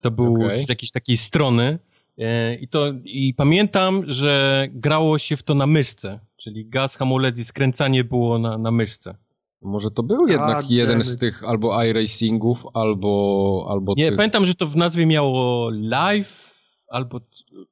To 0.00 0.10
był 0.10 0.34
okay. 0.34 0.58
z 0.58 0.68
jakiejś 0.68 0.90
takiej 0.90 1.16
strony. 1.16 1.78
E, 2.18 2.54
I, 2.54 2.68
to, 2.68 2.92
I 3.04 3.34
pamiętam, 3.34 4.02
że 4.06 4.66
grało 4.70 5.18
się 5.18 5.36
w 5.36 5.42
to 5.42 5.54
na 5.54 5.66
myszce, 5.66 6.20
czyli 6.36 6.68
gaz, 6.68 6.96
hamulec 6.96 7.38
i 7.38 7.44
skręcanie 7.44 8.04
było 8.04 8.38
na, 8.38 8.58
na 8.58 8.70
myszce. 8.70 9.16
Może 9.62 9.90
to 9.90 10.02
był 10.02 10.28
jednak 10.28 10.70
jeden 10.70 11.04
z 11.04 11.18
tych 11.18 11.44
albo 11.44 11.84
iRacingów, 11.84 12.66
albo, 12.74 13.66
albo 13.70 13.94
Nie, 13.96 14.08
tych... 14.08 14.16
pamiętam, 14.16 14.46
że 14.46 14.54
to 14.54 14.66
w 14.66 14.76
nazwie 14.76 15.06
miało 15.06 15.70
live, 15.70 16.54
albo 16.88 17.20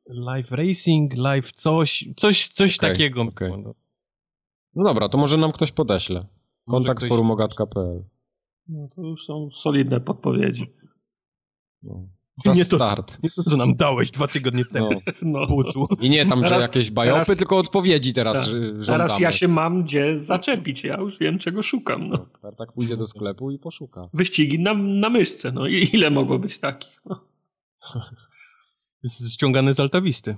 live 0.09 0.53
racing, 0.53 1.17
live 1.17 1.53
coś, 1.53 2.09
coś, 2.17 2.49
coś 2.49 2.79
okay, 2.79 2.91
takiego. 2.91 3.23
Okay. 3.23 3.63
No 4.75 4.85
dobra, 4.85 5.09
to 5.09 5.19
może 5.19 5.37
nam 5.37 5.53
ktoś 5.53 5.73
podeśle. 5.73 6.27
Kontakt 6.69 6.99
ktoś... 6.99 7.09
forumogatka.pl 7.09 8.05
No 8.69 8.89
to 8.97 9.03
już 9.03 9.25
są 9.25 9.51
solidne 9.51 10.01
podpowiedzi. 10.01 10.67
No. 11.83 12.09
Na 12.45 12.53
Nie 12.53 12.65
to- 12.65 12.77
start. 12.77 13.19
Nie 13.23 13.31
to, 13.31 13.43
co 13.43 13.57
nam 13.57 13.75
dałeś 13.77 14.11
dwa 14.11 14.27
tygodnie 14.29 14.65
temu. 14.65 14.89
No. 15.23 15.47
No. 15.77 15.87
I 16.01 16.11
nie 16.11 16.27
tam, 16.27 16.43
że 16.43 16.49
Teraz- 16.49 16.63
jakieś 16.63 16.91
bajopy, 16.91 17.25
teraz- 17.25 17.39
tylko 17.39 17.59
odpowiedzi 17.59 18.13
teraz 18.13 18.35
Tak. 18.35 18.49
y, 18.49 18.51
żądamy. 18.53 18.85
Teraz 18.87 19.21
ja 19.21 19.33
się 19.33 19.49
mam 19.49 19.83
gdzie 19.83 20.19
zaczepić, 20.19 20.85
ja 20.85 20.97
już 20.97 21.19
wiem 21.19 21.39
czego 21.39 21.63
szukam. 21.63 22.09
No. 22.09 22.27
Tartak 22.43 22.73
pójdzie 22.73 22.97
do 22.97 23.07
sklepu 23.07 23.51
i 23.51 23.59
poszuka. 23.59 24.09
Wyścigi 24.15 24.59
na, 24.59 24.75
na 24.75 25.11
myszce, 25.11 25.53
no 25.53 25.67
i 25.67 25.89
ile 25.93 26.11
mogło 26.11 26.39
być 26.39 26.59
takich? 26.59 27.01
No. 27.07 27.21
Jest 29.03 29.33
ściągany 29.33 29.75
z 29.75 29.81
altawisty. 29.81 30.37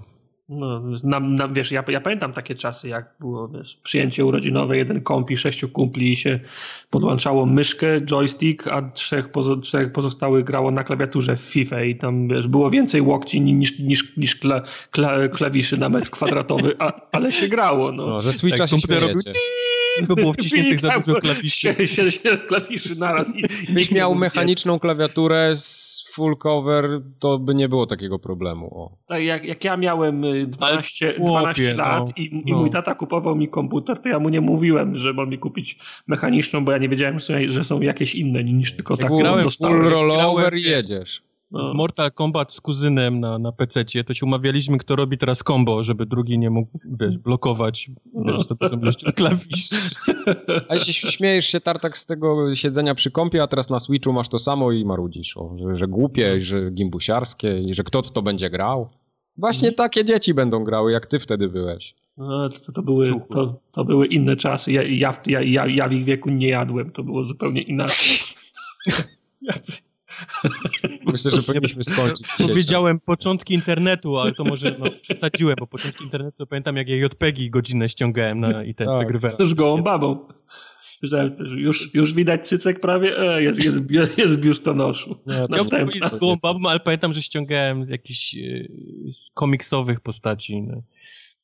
No, 0.49 0.83
na, 1.05 1.21
na, 1.21 1.49
wiesz, 1.49 1.73
ja, 1.73 1.85
ja 1.89 2.01
pamiętam 2.01 2.33
takie 2.33 2.55
czasy, 2.55 2.89
jak 2.89 3.15
było 3.21 3.49
wiesz, 3.49 3.79
przyjęcie 3.83 4.25
urodzinowe, 4.25 4.77
jeden 4.77 5.01
kompi, 5.01 5.37
sześciu 5.37 5.69
kumpli 5.69 6.13
i 6.13 6.17
się 6.17 6.41
podłączało 6.91 7.47
myszkę, 7.47 8.01
joystick, 8.01 8.67
a 8.67 8.83
trzech, 8.83 9.29
pozo, 9.29 9.57
trzech 9.57 9.93
pozostałych 9.93 10.45
grało 10.45 10.71
na 10.71 10.85
klawiaturze 10.85 11.37
w 11.37 11.41
FIFA 11.41 11.83
i 11.83 11.97
tam 11.97 12.29
wiesz, 12.29 12.49
było 12.49 12.71
więcej 12.71 13.01
łokci 13.01 13.41
niż, 13.41 13.79
niż, 13.79 14.17
niż 14.17 14.37
kla, 14.37 14.63
kla, 14.91 15.29
klawiszy 15.29 15.77
na 15.77 15.89
metr 15.89 16.11
kwadratowy, 16.11 16.75
a, 16.79 16.93
ale 17.13 17.33
się 17.33 17.49
grało. 17.49 17.93
No. 17.93 18.07
No, 18.07 18.23
ze 18.23 18.33
Switcha 18.33 18.59
Tak, 18.59 18.69
się 18.69 18.77
komputer 18.77 19.01
robił. 19.01 19.21
Bo 20.09 20.15
było 20.15 20.33
wciśniętych 20.33 20.81
za 20.81 20.91
dużo 20.99 21.21
klawiszy. 21.21 21.87
się 21.87 22.37
klawiszy 22.49 22.99
naraz 22.99 23.37
i, 23.37 23.43
Gdybyś 23.63 23.91
miał 23.91 24.15
mechaniczną 24.15 24.79
klawiaturę 24.79 25.57
z 25.57 26.05
full 26.13 26.37
cover, 26.37 27.03
to 27.19 27.39
by 27.39 27.55
nie 27.55 27.69
było 27.69 27.87
takiego 27.87 28.19
problemu. 28.19 28.67
O. 28.67 28.99
Tak, 29.07 29.23
jak, 29.23 29.45
jak 29.45 29.65
ja 29.65 29.77
miałem 29.77 30.25
y, 30.43 30.47
12, 30.47 31.07
Ale 31.07 31.17
chłopie, 31.17 31.31
12 31.33 31.75
lat 31.75 32.07
no, 32.07 32.13
i, 32.17 32.43
i 32.47 32.53
no. 32.53 32.59
mój 32.59 32.71
tata 32.71 32.95
kupował 32.95 33.37
mi 33.37 33.49
komputer, 33.49 33.99
to 33.99 34.09
ja 34.09 34.19
mu 34.19 34.29
nie 34.29 34.41
mówiłem, 34.41 34.99
że 34.99 35.13
ma 35.13 35.27
mi 35.27 35.39
kupić 35.39 35.79
mechaniczną, 36.07 36.65
bo 36.65 36.73
ja 36.73 36.79
nie 36.79 36.89
wiedziałem, 36.89 37.19
że, 37.49 37.65
są 37.65 37.81
jakieś 37.81 38.15
inne 38.15 38.45
niż 38.45 38.77
tylko 38.77 38.97
taką 38.97 39.19
grałem 39.19 39.51
full 39.51 39.83
rollover 39.83 40.55
jedziesz. 40.55 41.23
No. 41.55 41.71
W 41.71 41.75
Mortal 41.75 42.13
Kombat 42.13 42.53
z 42.53 42.61
kuzynem 42.61 43.21
na, 43.21 43.39
na 43.39 43.53
PC-cie, 43.53 44.05
to 44.05 44.15
się 44.15 44.27
umawialiśmy, 44.27 44.79
kto 44.79 44.97
robi 44.97 45.19
teraz 45.19 45.39
combo, 45.39 45.85
żeby 45.85 46.07
drugi 46.07 46.39
nie 46.39 46.51
mógł, 46.51 46.79
wiesz, 47.01 47.19
blokować, 47.19 47.91
wiesz, 48.27 48.47
to 48.47 48.57
jeszcze 48.83 49.13
klawisz. 49.13 49.69
A 50.69 50.75
jeśli 50.75 51.13
śmiejesz 51.13 51.47
się, 51.47 51.61
Tartak, 51.61 51.99
z 51.99 52.07
tego 52.07 52.55
siedzenia 52.55 52.95
przy 52.95 53.11
kąpie, 53.11 53.43
a 53.43 53.47
teraz 53.47 53.71
na 53.71 53.79
Switchu 53.79 54.13
masz 54.13 54.29
to 54.29 54.39
samo 54.39 54.73
i 54.73 54.85
marudzisz, 54.85 55.37
o, 55.37 55.57
że, 55.59 55.77
że 55.77 55.89
głupie, 55.89 56.41
że 56.41 56.71
gimbusiarskie 56.71 57.59
i 57.59 57.75
że 57.75 57.83
kto 57.83 58.03
w 58.03 58.13
to 58.13 58.23
będzie 58.23 58.51
grał. 58.51 58.89
Właśnie 59.37 59.73
takie 59.73 60.05
dzieci 60.05 60.35
będą 60.35 60.65
grały, 60.65 60.93
jak 60.93 61.07
ty 61.07 61.19
wtedy 61.21 61.49
byłeś. 61.49 61.95
No, 62.17 62.49
to, 62.49 62.73
to, 62.73 62.83
były, 62.83 63.13
to, 63.31 63.61
to 63.73 63.85
były 63.85 64.07
inne 64.07 64.37
czasy. 64.37 64.73
Ja, 64.73 64.83
ja, 64.83 65.13
w- 65.13 65.27
ja, 65.27 65.41
ja, 65.43 65.67
ja 65.67 65.89
w 65.89 65.93
ich 65.93 66.05
wieku 66.05 66.31
nie 66.31 66.49
jadłem, 66.49 66.91
to 66.91 67.03
było 67.03 67.25
zupełnie 67.25 67.63
inaczej. 67.63 68.19
Myślę, 71.13 71.31
że 71.31 71.39
powinniśmy 71.47 71.85
skończyć. 71.85 72.27
Powiedziałem 72.39 73.01
początki 73.01 73.55
internetu, 73.55 74.19
ale 74.19 74.33
to 74.35 74.45
może 74.45 74.77
no, 74.79 74.87
przesadziłem, 75.03 75.57
bo 75.61 75.67
początki 75.67 76.05
internetu 76.05 76.37
to 76.39 76.47
pamiętam, 76.47 76.77
jak 76.77 76.89
ja 76.89 76.97
JPEGi 76.97 77.51
godzinę 77.51 77.89
ściągałem 77.89 78.41
na, 78.41 78.65
i 78.65 78.75
ten 78.75 78.87
Tak. 78.87 79.09
Z 79.47 79.55
gołą 79.55 79.83
babą. 79.83 80.29
Myślałem, 81.05 81.31
że 81.39 81.61
Już, 81.61 81.95
już 81.95 82.15
widać 82.15 82.49
cycek 82.49 82.81
prawie, 82.81 83.19
e, 83.19 83.43
jest, 83.43 83.65
jest, 83.65 83.79
jest 84.19 84.41
biustonoszu. 84.41 85.11
Nie, 85.11 85.17
to 85.17 85.33
Chciałbym 85.33 85.51
Następna. 85.51 85.79
powiedzieć 85.79 86.11
z 86.11 86.21
gołą 86.21 86.37
babą, 86.43 86.69
ale 86.69 86.81
pamiętam, 86.81 87.15
że 87.15 87.23
ściągałem 87.23 87.91
jakiś 87.91 88.35
e, 88.35 88.39
z 89.13 89.31
komiksowych 89.35 90.01
postaci. 90.01 90.63
No. 90.63 90.83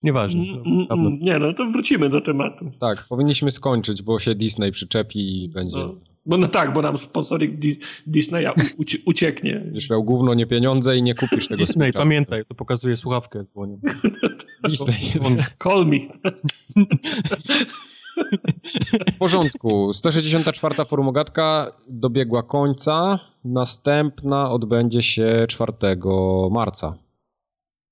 Nieważne. 0.03 0.43
Mm, 0.43 0.87
to 0.87 0.95
mm, 0.95 1.19
Nie 1.21 1.39
no, 1.39 1.53
to 1.53 1.71
wrócimy 1.71 2.09
do 2.09 2.21
tematu. 2.21 2.71
Tak, 2.81 3.05
powinniśmy 3.09 3.51
skończyć, 3.51 4.03
bo 4.03 4.19
się 4.19 4.35
Disney 4.35 4.73
przyczepi 4.73 5.45
i 5.45 5.49
będzie... 5.49 5.79
No. 5.79 5.95
Bo 6.27 6.37
no 6.37 6.49
tak, 6.49 6.73
bo 6.73 6.83
nam 6.83 6.97
sponsoring 6.97 7.59
Di 7.59 7.77
Disneya 8.07 8.53
ucieknie. 9.07 9.61
Będziesz 9.65 9.91
miał 9.91 10.05
gówno, 10.05 10.35
nie 10.35 10.47
pieniądze 10.47 10.97
i 10.97 11.03
nie 11.03 11.15
kupisz 11.15 11.49
tego 11.49 11.65
Disney, 11.65 11.93
pamiętaj, 11.93 12.45
to 12.49 12.55
pokazuje 12.55 12.97
słuchawkę. 12.97 13.45
Bo 13.55 13.67
nie... 13.67 13.79
Disney. 14.69 14.95
Call 15.65 15.87
me. 15.87 15.99
W 19.15 19.19
porządku. 19.19 19.93
164. 19.93 20.85
formogatka 20.85 21.73
dobiegła 21.89 22.43
końca. 22.43 23.19
Następna 23.45 24.51
odbędzie 24.51 25.03
się 25.03 25.47
4 25.49 25.73
marca. 26.51 26.95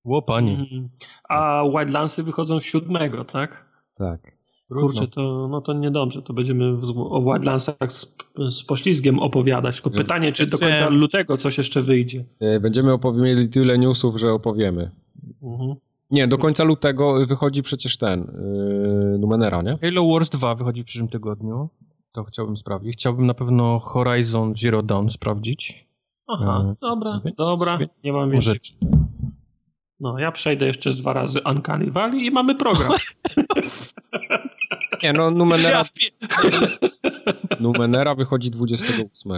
Ło, 0.05 0.21
pani. 0.21 0.51
Mhm. 0.51 0.89
A 1.29 1.63
Wildlandsy 1.77 2.23
wychodzą 2.23 2.59
siódmego, 2.59 3.25
tak? 3.25 3.65
Tak. 3.93 4.39
Kurczę, 4.69 5.07
to, 5.07 5.47
no 5.51 5.61
to 5.61 5.73
niedobrze, 5.73 6.21
to 6.21 6.33
będziemy 6.33 6.77
w, 6.77 6.97
o 6.97 7.21
Wildlandsach 7.21 7.91
z, 7.93 8.17
z 8.49 8.63
poślizgiem 8.63 9.19
opowiadać. 9.19 9.81
Tylko 9.81 9.97
pytanie, 9.97 10.31
czy 10.31 10.47
do 10.47 10.57
końca 10.57 10.89
lutego 10.89 11.37
coś 11.37 11.57
jeszcze 11.57 11.81
wyjdzie. 11.81 12.25
E, 12.39 12.59
Będziemy 12.59 12.97
mieli 13.13 13.49
tyle 13.49 13.77
newsów, 13.77 14.19
że 14.19 14.33
opowiemy. 14.33 14.91
Mhm. 15.43 15.75
Nie, 16.11 16.27
do 16.27 16.37
końca 16.37 16.63
lutego 16.63 17.25
wychodzi 17.27 17.61
przecież 17.63 17.97
ten 17.97 18.19
yy, 19.11 19.17
Numenera, 19.19 19.61
nie? 19.61 19.77
Halo 19.81 20.07
Wars 20.13 20.29
2 20.29 20.55
wychodzi 20.55 20.81
w 20.83 20.85
przyszłym 20.85 21.09
tygodniu. 21.09 21.69
To 22.11 22.23
chciałbym 22.23 22.57
sprawdzić. 22.57 22.93
Chciałbym 22.93 23.25
na 23.25 23.33
pewno 23.33 23.79
Horizon 23.79 24.53
Zero 24.55 24.83
Dawn 24.83 25.09
sprawdzić. 25.09 25.87
Aha, 26.27 26.55
Mhm. 26.57 26.73
dobra, 26.81 27.21
Więc- 27.25 27.37
dobra, 27.37 27.77
więc 27.77 27.91
nie 28.03 28.13
mam 28.13 28.31
więcej. 28.31 28.59
No, 29.99 30.19
ja 30.19 30.31
przejdę 30.31 30.65
jeszcze 30.67 30.91
z 30.91 31.01
dwa 31.01 31.13
razy 31.13 31.39
Uncanny 31.51 31.91
Valley 31.91 32.25
i 32.25 32.31
mamy 32.31 32.55
program. 32.55 32.91
Nie, 35.03 35.13
no 35.13 35.31
Numenera, 35.31 35.79
Ja 35.79 35.85
Numenera 37.59 38.15
wychodzi 38.15 38.51
28. 38.51 39.31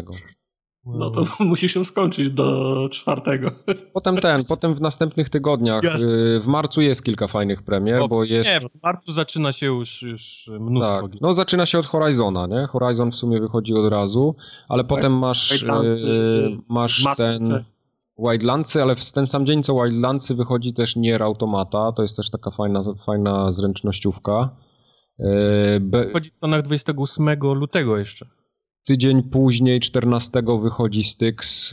No 0.85 1.11
to 1.11 1.23
musi 1.45 1.69
się 1.69 1.85
skończyć 1.85 2.29
do 2.29 2.87
czwartego. 2.91 3.51
Potem 3.93 4.17
ten, 4.17 4.45
potem 4.45 4.75
w 4.75 4.81
następnych 4.81 5.29
tygodniach. 5.29 5.83
Jasne. 5.83 6.13
yy, 6.13 6.39
W 6.39 6.47
marcu 6.47 6.81
jest 6.81 7.03
kilka 7.03 7.27
fajnych 7.27 7.63
premier, 7.63 8.01
O, 8.01 8.07
bo 8.07 8.23
jest... 8.23 8.49
Nie, 8.49 8.59
w 8.59 8.83
marcu 8.83 9.11
zaczyna 9.11 9.53
się 9.53 9.65
już, 9.65 10.01
już 10.01 10.49
mnóstwo 10.59 11.01
Tak, 11.01 11.21
no 11.21 11.33
zaczyna 11.33 11.65
się 11.65 11.79
od 11.79 11.85
Horizona, 11.85 12.47
nie? 12.47 12.67
Horizon 12.67 13.11
w 13.11 13.15
sumie 13.15 13.39
wychodzi 13.39 13.73
od 13.73 13.91
razu, 13.91 14.35
ale 14.69 14.83
potem 14.83 15.17
masz, 15.17 15.51
Wildlandsy, 15.51 16.07
yy, 16.07 16.57
masz 16.69 17.03
ten. 17.17 17.63
Wildlandsy, 18.17 18.81
ale 18.81 18.95
w 18.95 19.11
ten 19.11 19.27
sam 19.27 19.45
dzień 19.45 19.63
co 19.63 19.73
Wildlandsy 19.73 20.35
wychodzi 20.35 20.73
też 20.73 20.95
Nier 20.95 21.23
Automata, 21.23 21.91
to 21.91 22.01
jest 22.01 22.15
też 22.15 22.29
taka 22.29 22.51
fajna, 22.51 22.81
fajna 23.05 23.51
zręcznościówka. 23.51 24.49
Yy, 25.19 25.27
Be, 25.91 26.05
Wychodzi 26.05 26.29
w 26.29 26.33
Stanach 26.33 26.61
28 26.61 27.39
lutego 27.41 27.97
jeszcze. 27.97 28.25
Tydzień 28.83 29.23
później, 29.23 29.79
14 29.79 30.41
wychodzi 30.61 31.03
Styx, 31.03 31.71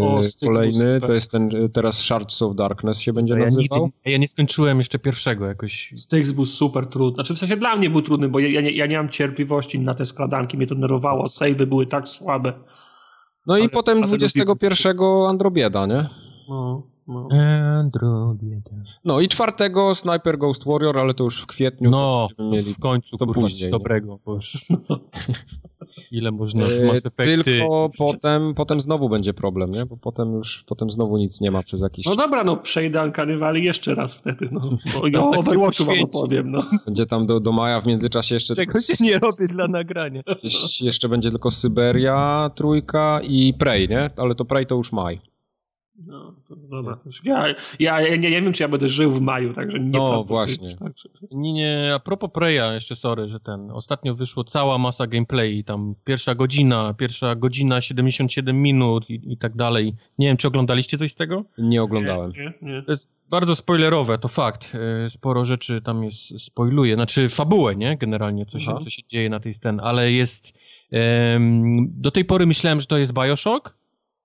yy, 0.00 0.06
O, 0.06 0.22
Styx 0.22 0.52
kolejny, 0.52 0.74
super. 0.94 1.00
to 1.00 1.12
jest 1.12 1.30
ten, 1.30 1.50
teraz 1.72 1.98
Shards 1.98 2.42
of 2.42 2.56
Darkness 2.56 3.00
się 3.00 3.12
będzie 3.12 3.34
Ja 3.34 3.38
nigdy, 3.40 3.56
nazywał. 3.56 3.90
ja 4.04 4.18
nie 4.18 4.28
skończyłem 4.28 4.78
jeszcze 4.78 4.98
pierwszego 4.98 5.46
jakoś. 5.46 5.92
Styx 5.96 6.30
był 6.30 6.46
super 6.46 6.86
trudny. 6.86 7.14
Znaczy 7.14 7.34
w 7.34 7.38
sensie 7.38 7.56
dla 7.56 7.76
mnie 7.76 7.90
był 7.90 8.02
trudny, 8.02 8.28
bo 8.28 8.38
ja, 8.38 8.48
ja, 8.48 8.60
nie, 8.60 8.70
ja 8.70 8.86
nie 8.86 8.96
mam 8.96 9.08
cierpliwości 9.10 9.78
na 9.80 9.94
te 9.94 10.06
skradanki, 10.06 10.56
mnie 10.56 10.66
to 10.66 10.74
nerwowało, 10.74 11.28
savey 11.28 11.66
były 11.66 11.86
tak 11.86 12.08
słabe. 12.08 12.52
No 13.46 13.56
i 13.56 13.60
Ale- 13.60 13.68
potem 13.68 13.98
ale 13.98 14.06
21 14.06 15.06
Androbieda, 15.28 15.86
nie? 15.86 16.08
No, 16.48 16.82
no. 17.10 17.28
Androbieda. 17.78 18.70
No 19.04 19.20
i 19.20 19.28
czwartego 19.28 19.94
Sniper 19.94 20.38
Ghost 20.38 20.64
Warrior, 20.66 20.98
ale 20.98 21.14
to 21.14 21.24
już 21.24 21.42
w 21.42 21.46
kwietniu. 21.46 21.90
No, 21.90 22.28
mieli 22.38 22.74
w 22.74 22.78
końcu, 22.78 23.16
to 23.16 23.26
kurwa, 23.26 23.40
później, 23.40 23.70
dobrego, 23.70 24.18
bo 24.24 24.34
już... 24.34 24.56
Ile 26.10 26.30
można 26.30 26.66
w 26.66 26.70
E, 26.70 26.84
Mass 26.84 27.06
Effecty... 27.06 27.44
Tylko 27.44 27.90
potem, 27.98 28.54
potem 28.54 28.80
znowu 28.80 29.08
będzie 29.08 29.34
problem, 29.34 29.70
nie? 29.70 29.86
Bo 29.86 29.96
potem 29.96 30.32
już 30.32 30.64
potem 30.66 30.90
znowu 30.90 31.16
nic 31.16 31.40
nie 31.40 31.50
ma 31.50 31.62
przez 31.62 31.80
jakiś 31.80 32.06
no 32.06 32.16
dobra, 32.16 32.44
no 32.44 32.56
przejdę 32.56 33.12
Valley 33.38 33.64
jeszcze 33.64 33.94
raz 33.94 34.14
wtedy. 34.14 34.48
No. 34.52 34.60
O, 35.02 35.06
ja 35.06 35.18
No, 35.18 35.28
o 35.28 35.32
tak 35.32 35.44
się 35.44 35.50
Overwatchu 35.50 35.84
wam 35.84 35.96
opowiem. 36.02 36.50
No. 36.50 36.62
Będzie 36.86 37.06
tam 37.06 37.26
do, 37.26 37.40
do 37.40 37.52
maja 37.52 37.80
w 37.80 37.86
międzyczasie 37.86 38.34
jeszcze... 38.34 38.54
Czego 38.54 38.80
się 38.80 39.04
nie 39.04 39.18
robię 39.18 39.48
dla 39.48 39.68
nagrania. 39.68 40.22
Jeszcze, 40.42 40.84
jeszcze 40.84 41.08
będzie 41.08 41.30
tylko 41.30 41.50
Syberia, 41.50 42.50
trójka 42.54 43.20
i 43.22 43.54
Prey, 43.54 43.88
nie? 43.88 44.10
Ale 44.16 44.34
to 44.34 44.44
Prey 44.44 44.66
to 44.66 44.74
już 44.74 44.92
maj. 44.92 45.20
No, 46.08 46.34
to 46.48 46.56
dobra. 46.56 46.98
Ja, 47.24 47.46
ja, 47.78 48.00
ja 48.00 48.16
nie, 48.16 48.30
nie 48.30 48.42
wiem, 48.42 48.52
czy 48.52 48.62
ja 48.62 48.68
będę 48.68 48.88
żył 48.88 49.10
w 49.10 49.20
maju, 49.20 49.52
także 49.52 49.80
nie 49.80 49.90
No, 49.90 50.24
właśnie. 50.24 50.68
Także. 50.76 51.08
Nie, 51.30 51.52
nie, 51.52 51.92
a 51.94 51.98
propos 51.98 52.30
Preya, 52.34 52.74
jeszcze 52.74 52.96
sorry, 52.96 53.28
że 53.28 53.40
ten, 53.40 53.70
ostatnio 53.70 54.14
wyszło 54.14 54.44
cała 54.44 54.78
masa 54.78 55.06
gameplay, 55.06 55.64
tam 55.64 55.94
pierwsza 56.04 56.34
godzina, 56.34 56.94
pierwsza 56.94 57.34
godzina, 57.34 57.80
77 57.80 58.62
minut 58.62 59.10
i, 59.10 59.32
i 59.32 59.36
tak 59.36 59.56
dalej. 59.56 59.94
Nie 60.18 60.26
wiem, 60.26 60.36
czy 60.36 60.48
oglądaliście 60.48 60.98
coś 60.98 61.12
z 61.12 61.14
tego? 61.14 61.44
Nie 61.58 61.82
oglądałem. 61.82 62.32
Nie, 62.32 62.52
nie, 62.62 62.72
nie. 62.72 62.82
To 62.82 62.92
jest 62.92 63.12
bardzo 63.30 63.56
spoilerowe, 63.56 64.18
to 64.18 64.28
fakt. 64.28 64.72
E, 65.06 65.10
Sporo 65.10 65.46
rzeczy 65.46 65.82
tam 65.82 66.04
jest, 66.04 66.18
spoiluje, 66.38 66.94
znaczy 66.94 67.28
fabułę, 67.28 67.76
nie? 67.76 67.96
Generalnie, 67.96 68.46
co 68.46 68.58
się, 68.58 68.70
Aha. 68.70 68.80
co 68.84 68.90
się 68.90 69.02
dzieje 69.08 69.30
na 69.30 69.40
tej 69.40 69.54
scenie, 69.54 69.82
ale 69.82 70.12
jest... 70.12 70.52
do 71.78 72.10
tej 72.10 72.24
pory 72.24 72.46
myślałem, 72.46 72.80
że 72.80 72.86
to 72.86 72.98
jest 72.98 73.12
Bioshock, 73.12 73.79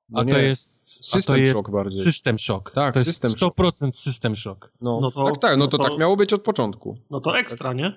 No 0.10 0.20
a 0.20 0.24
nie. 0.24 0.32
to 0.32 0.38
jest... 0.38 0.96
a 0.98 1.00
to 1.00 1.04
System 1.20 1.38
jest 1.38 1.52
Shock 1.52 1.72
bardziej. 1.72 2.04
System 2.04 2.40
Shock. 2.40 2.72
Tak, 2.72 2.94
to 2.94 3.04
System 3.04 3.32
jest 3.32 3.44
100% 3.44 3.92
System 3.92 4.36
Shock. 4.36 4.72
No, 4.82 5.00
No 5.02 5.12
to- 5.12 5.26
tak, 5.26 5.38
tak, 5.38 5.58
no 5.58 5.68
to, 5.68 5.78
no 5.78 5.84
to- 5.84 5.90
tak 5.90 6.00
miało 6.00 6.18
być 6.18 6.34
od 6.34 6.42
początku. 6.42 6.98
No 7.10 7.20
to 7.22 7.38
ekstra, 7.40 7.74
nie? 7.74 7.96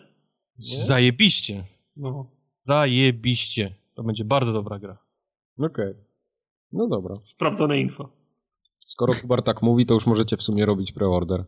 Zajebiście. 0.87 1.65
No. 1.97 2.27
Zajebiście. 2.62 3.75
To 3.95 4.03
będzie 4.03 4.25
bardzo 4.25 4.53
dobra 4.53 4.78
gra. 4.78 4.99
Okej. 5.59 5.95
No 6.73 6.87
dobra. 6.89 7.15
Sprawdzone 7.23 7.78
info. 7.81 8.09
Skoro 8.87 9.12
Kubar 9.20 9.43
tak 9.43 9.62
mówi, 9.62 9.87
to 9.87 9.95
już 9.95 10.07
możecie 10.07 10.37
w 10.37 10.43
sumie 10.43 10.67
robić 10.67 10.93
preorder. 10.93 11.45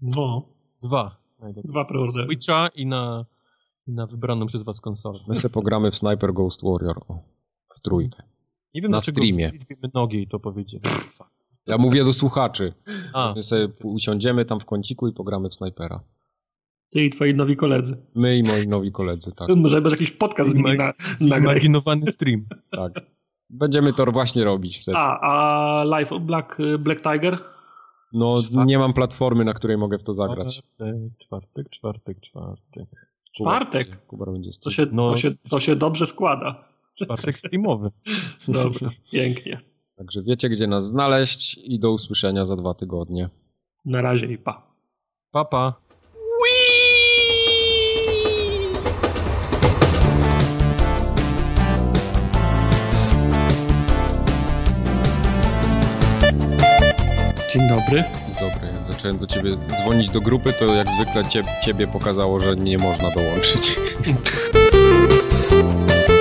No, 0.00 0.48
Dwa. 0.82 1.16
dwa 1.64 1.84
preordery. 1.84 2.26
Switcha 2.26 2.68
i 2.74 2.86
na, 2.86 3.24
i 3.86 3.92
na 3.92 4.06
wybraną 4.06 4.46
przez 4.46 4.62
was 4.62 4.80
konsolę. 4.80 5.18
My 5.28 5.36
se 5.36 5.50
pogramy 5.50 5.90
w 5.90 5.96
Sniper 5.96 6.32
Ghost 6.32 6.62
Warrior. 6.64 6.98
O, 7.08 7.18
w 7.76 7.80
trójkę. 7.80 8.22
Nie 8.74 8.82
wiem, 8.82 8.90
na 8.90 9.00
streamie. 9.00 9.50
w 9.50 9.52
liczbie 9.52 9.76
nogi 9.94 10.26
to 10.28 10.40
powiedzieli. 10.40 10.82
Ja 11.66 11.78
mówię 11.78 12.04
do 12.04 12.12
słuchaczy. 12.12 12.74
A, 13.12 13.32
My 13.36 13.42
sobie 13.42 13.68
usiądziemy 13.84 14.44
tam 14.44 14.60
w 14.60 14.64
kąciku 14.64 15.08
i 15.08 15.12
pogramy 15.12 15.48
w 15.48 15.54
Snipera. 15.54 16.00
Ty 16.90 17.04
i 17.04 17.10
twoi 17.10 17.34
nowi 17.34 17.56
koledzy. 17.56 18.06
My 18.14 18.36
i 18.36 18.42
moi 18.42 18.68
nowi 18.68 18.92
koledzy, 18.92 19.34
tak. 19.34 19.48
Może 19.56 19.80
będziesz 19.82 20.00
jakiś 20.00 20.16
podcast 20.16 20.50
z 20.50 20.54
nimi 20.54 20.70
na, 21.20 21.38
imaginowany 21.38 22.10
stream. 22.12 22.46
tak. 22.70 22.92
Będziemy 23.50 23.92
to 23.92 24.12
właśnie 24.12 24.44
robić 24.44 24.78
wtedy. 24.78 24.98
A, 24.98 25.20
a 25.20 25.84
Life 25.98 26.14
of 26.14 26.22
Black, 26.22 26.58
Black 26.78 27.02
Tiger? 27.02 27.38
No, 28.12 28.42
Czwartek. 28.42 28.66
nie 28.68 28.78
mam 28.78 28.92
platformy, 28.92 29.44
na 29.44 29.54
której 29.54 29.78
mogę 29.78 29.98
w 29.98 30.02
to 30.02 30.14
zagrać. 30.14 30.62
Czwartek, 30.78 31.18
czwartek, 31.18 31.70
czwartek, 31.70 32.20
czwartek. 32.20 32.88
Czwartek? 33.32 34.06
Kubar 34.06 34.32
będzie 34.32 34.50
To 34.64 34.70
się, 34.70 34.86
No. 34.92 35.10
to, 35.10 35.16
się, 35.16 35.30
to 35.50 35.60
się 35.60 35.76
dobrze 35.76 36.06
składa. 36.06 36.64
Czwartek 36.94 37.38
streamowy. 37.38 37.90
Dobra, 38.48 38.90
pięknie. 39.12 39.60
Także 39.96 40.22
wiecie, 40.22 40.48
gdzie 40.48 40.66
nas 40.66 40.86
znaleźć 40.86 41.58
i 41.64 41.78
do 41.78 41.92
usłyszenia 41.92 42.46
za 42.46 42.56
dwa 42.56 42.74
tygodnie. 42.74 43.30
Na 43.84 44.02
razie 44.02 44.26
i 44.26 44.38
pa. 44.38 44.66
Papa. 45.30 45.74
Dzień 57.52 57.68
dobry. 57.68 58.04
Dobry, 58.40 58.66
jak 58.66 58.92
zacząłem 58.92 59.18
do 59.18 59.26
ciebie 59.26 59.50
dzwonić 59.56 60.10
do 60.10 60.20
grupy, 60.20 60.52
to 60.52 60.74
jak 60.74 60.90
zwykle 60.90 61.24
cie, 61.24 61.44
ciebie 61.62 61.86
pokazało, 61.86 62.40
że 62.40 62.56
nie 62.56 62.78
można 62.78 63.10
dołączyć. 63.10 63.80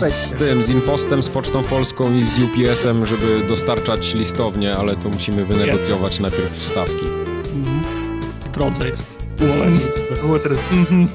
Na- 0.00 0.08
z 0.10 0.32
tym, 0.32 0.62
z 0.62 0.68
Impostem, 0.70 1.22
z 1.22 1.28
Pocztą 1.28 1.62
Polską 1.62 2.14
i 2.16 2.20
z 2.22 2.38
UPS-em, 2.38 3.06
żeby 3.06 3.40
dostarczać 3.48 4.14
listownie, 4.14 4.76
ale 4.76 4.96
to 4.96 5.08
musimy 5.08 5.44
wynegocjować 5.44 6.20
najpierw 6.20 6.62
stawki. 6.66 7.06
Mhm. 7.54 7.82
W 8.44 8.48
drodze 8.48 8.88
jest. 8.88 9.06
Mhm. 10.72 11.08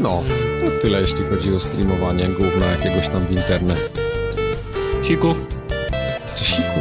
No, 0.00 0.22
to 0.60 0.66
tyle 0.82 1.00
jeśli 1.00 1.24
chodzi 1.24 1.54
o 1.54 1.60
streamowanie 1.60 2.28
gówna 2.28 2.66
jakiegoś 2.66 3.08
tam 3.08 3.26
w 3.26 3.30
internet. 3.30 3.98
Siku. 5.02 5.34
Czy 6.36 6.44
siku? 6.44 6.80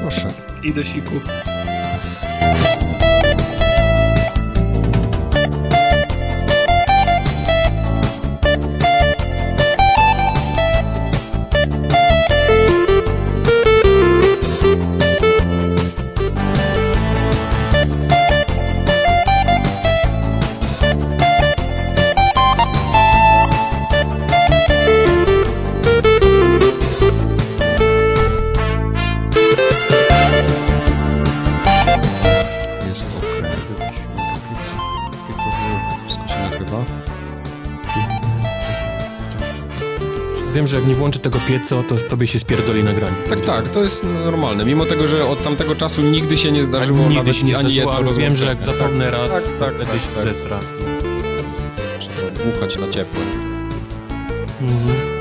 Proszę. 0.00 0.26
Idę 0.62 0.84
siku. 0.84 1.10
Włączę 41.00 41.18
tego 41.18 41.38
pieca, 41.48 41.82
to 41.82 41.96
tobie 41.96 42.26
się 42.26 42.38
spierdoli 42.38 42.84
nagranie. 42.84 43.16
Tak, 43.28 43.40
tak, 43.40 43.68
to 43.68 43.82
jest 43.82 44.04
normalne. 44.04 44.64
Mimo 44.64 44.86
tego, 44.86 45.08
że 45.08 45.26
od 45.26 45.42
tamtego 45.42 45.74
czasu 45.74 46.02
nigdy 46.02 46.36
się 46.36 46.52
nie 46.52 46.64
zdarzyło 46.64 46.98
Nigdy 46.98 47.14
nawet 47.14 47.36
się 47.36 47.44
nie 47.44 47.58
ani 47.58 47.70
zdarzyło, 47.70 47.92
jedno 47.92 48.10
ale 48.10 48.18
wiem, 48.18 48.36
że 48.36 48.46
jak 48.46 48.62
zapomnę 48.62 49.10
raz, 49.10 49.30
tak, 49.30 49.44
tak, 49.58 49.74
wtedy 49.74 49.90
tak, 49.90 50.00
się 50.00 50.08
tak. 50.14 50.24
zesra. 50.24 50.60
Trzeba 51.98 52.30
dmuchać 52.30 52.76
na 52.76 52.90
ciepło. 52.90 53.20
Mhm. 54.60 55.19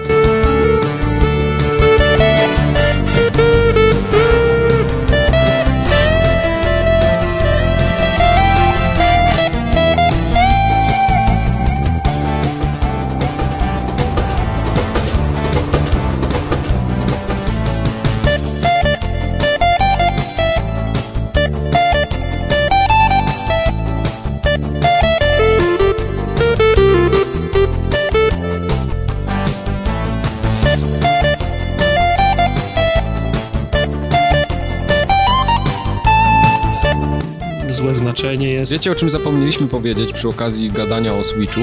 Jest. 38.60 38.72
Wiecie, 38.72 38.92
o 38.92 38.96
czym 38.96 39.10
zapomnieliśmy 39.10 39.68
powiedzieć 39.68 40.14
przy 40.14 40.28
okazji 40.28 40.72
gadania 40.72 41.14
o 41.14 41.24
Switchu? 41.24 41.62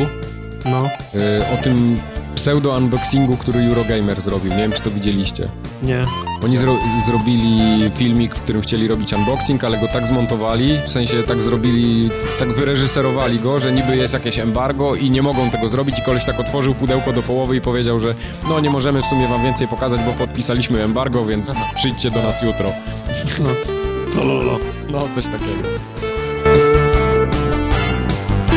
No, 0.64 0.82
Yy, 1.14 1.20
o 1.60 1.62
tym 1.62 1.98
pseudo-unboxingu, 2.36 3.36
który 3.36 3.60
Eurogamer 3.60 4.20
zrobił. 4.20 4.50
Nie 4.50 4.56
wiem, 4.58 4.72
czy 4.72 4.82
to 4.82 4.90
widzieliście. 4.90 5.48
nie. 5.82 6.04
Oni 6.44 6.56
zro 6.56 6.76
zrobili 7.06 7.90
filmik, 7.94 8.34
w 8.34 8.40
którym 8.40 8.62
chcieli 8.62 8.88
robić 8.88 9.12
unboxing, 9.12 9.64
ale 9.64 9.78
go 9.78 9.88
tak 9.88 10.06
zmontowali, 10.06 10.78
w 10.86 10.90
sensie 10.90 11.22
tak 11.22 11.42
zrobili, 11.42 12.10
tak 12.38 12.52
wyreżyserowali 12.52 13.38
go, 13.40 13.60
że 13.60 13.72
niby 13.72 13.96
jest 13.96 14.14
jakieś 14.14 14.38
embargo 14.38 14.94
i 14.94 15.10
nie 15.10 15.22
mogą 15.22 15.50
tego 15.50 15.68
zrobić 15.68 15.98
i 15.98 16.02
koleś 16.02 16.24
tak 16.24 16.40
otworzył 16.40 16.74
pudełko 16.74 17.12
do 17.12 17.22
połowy 17.22 17.56
i 17.56 17.60
powiedział, 17.60 18.00
że 18.00 18.14
no 18.48 18.60
nie 18.60 18.70
możemy 18.70 19.02
w 19.02 19.06
sumie 19.06 19.28
wam 19.28 19.42
więcej 19.42 19.68
pokazać, 19.68 20.00
bo 20.00 20.12
podpisaliśmy 20.12 20.82
embargo, 20.84 21.26
więc 21.26 21.52
przyjdźcie 21.74 22.10
do 22.10 22.22
nas 22.22 22.42
jutro. 22.42 22.72
To 24.14 24.24
lolo. 24.24 24.58
No, 24.90 25.08
coś 25.08 25.24
takiego. 25.24 25.62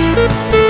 Música 0.10 0.69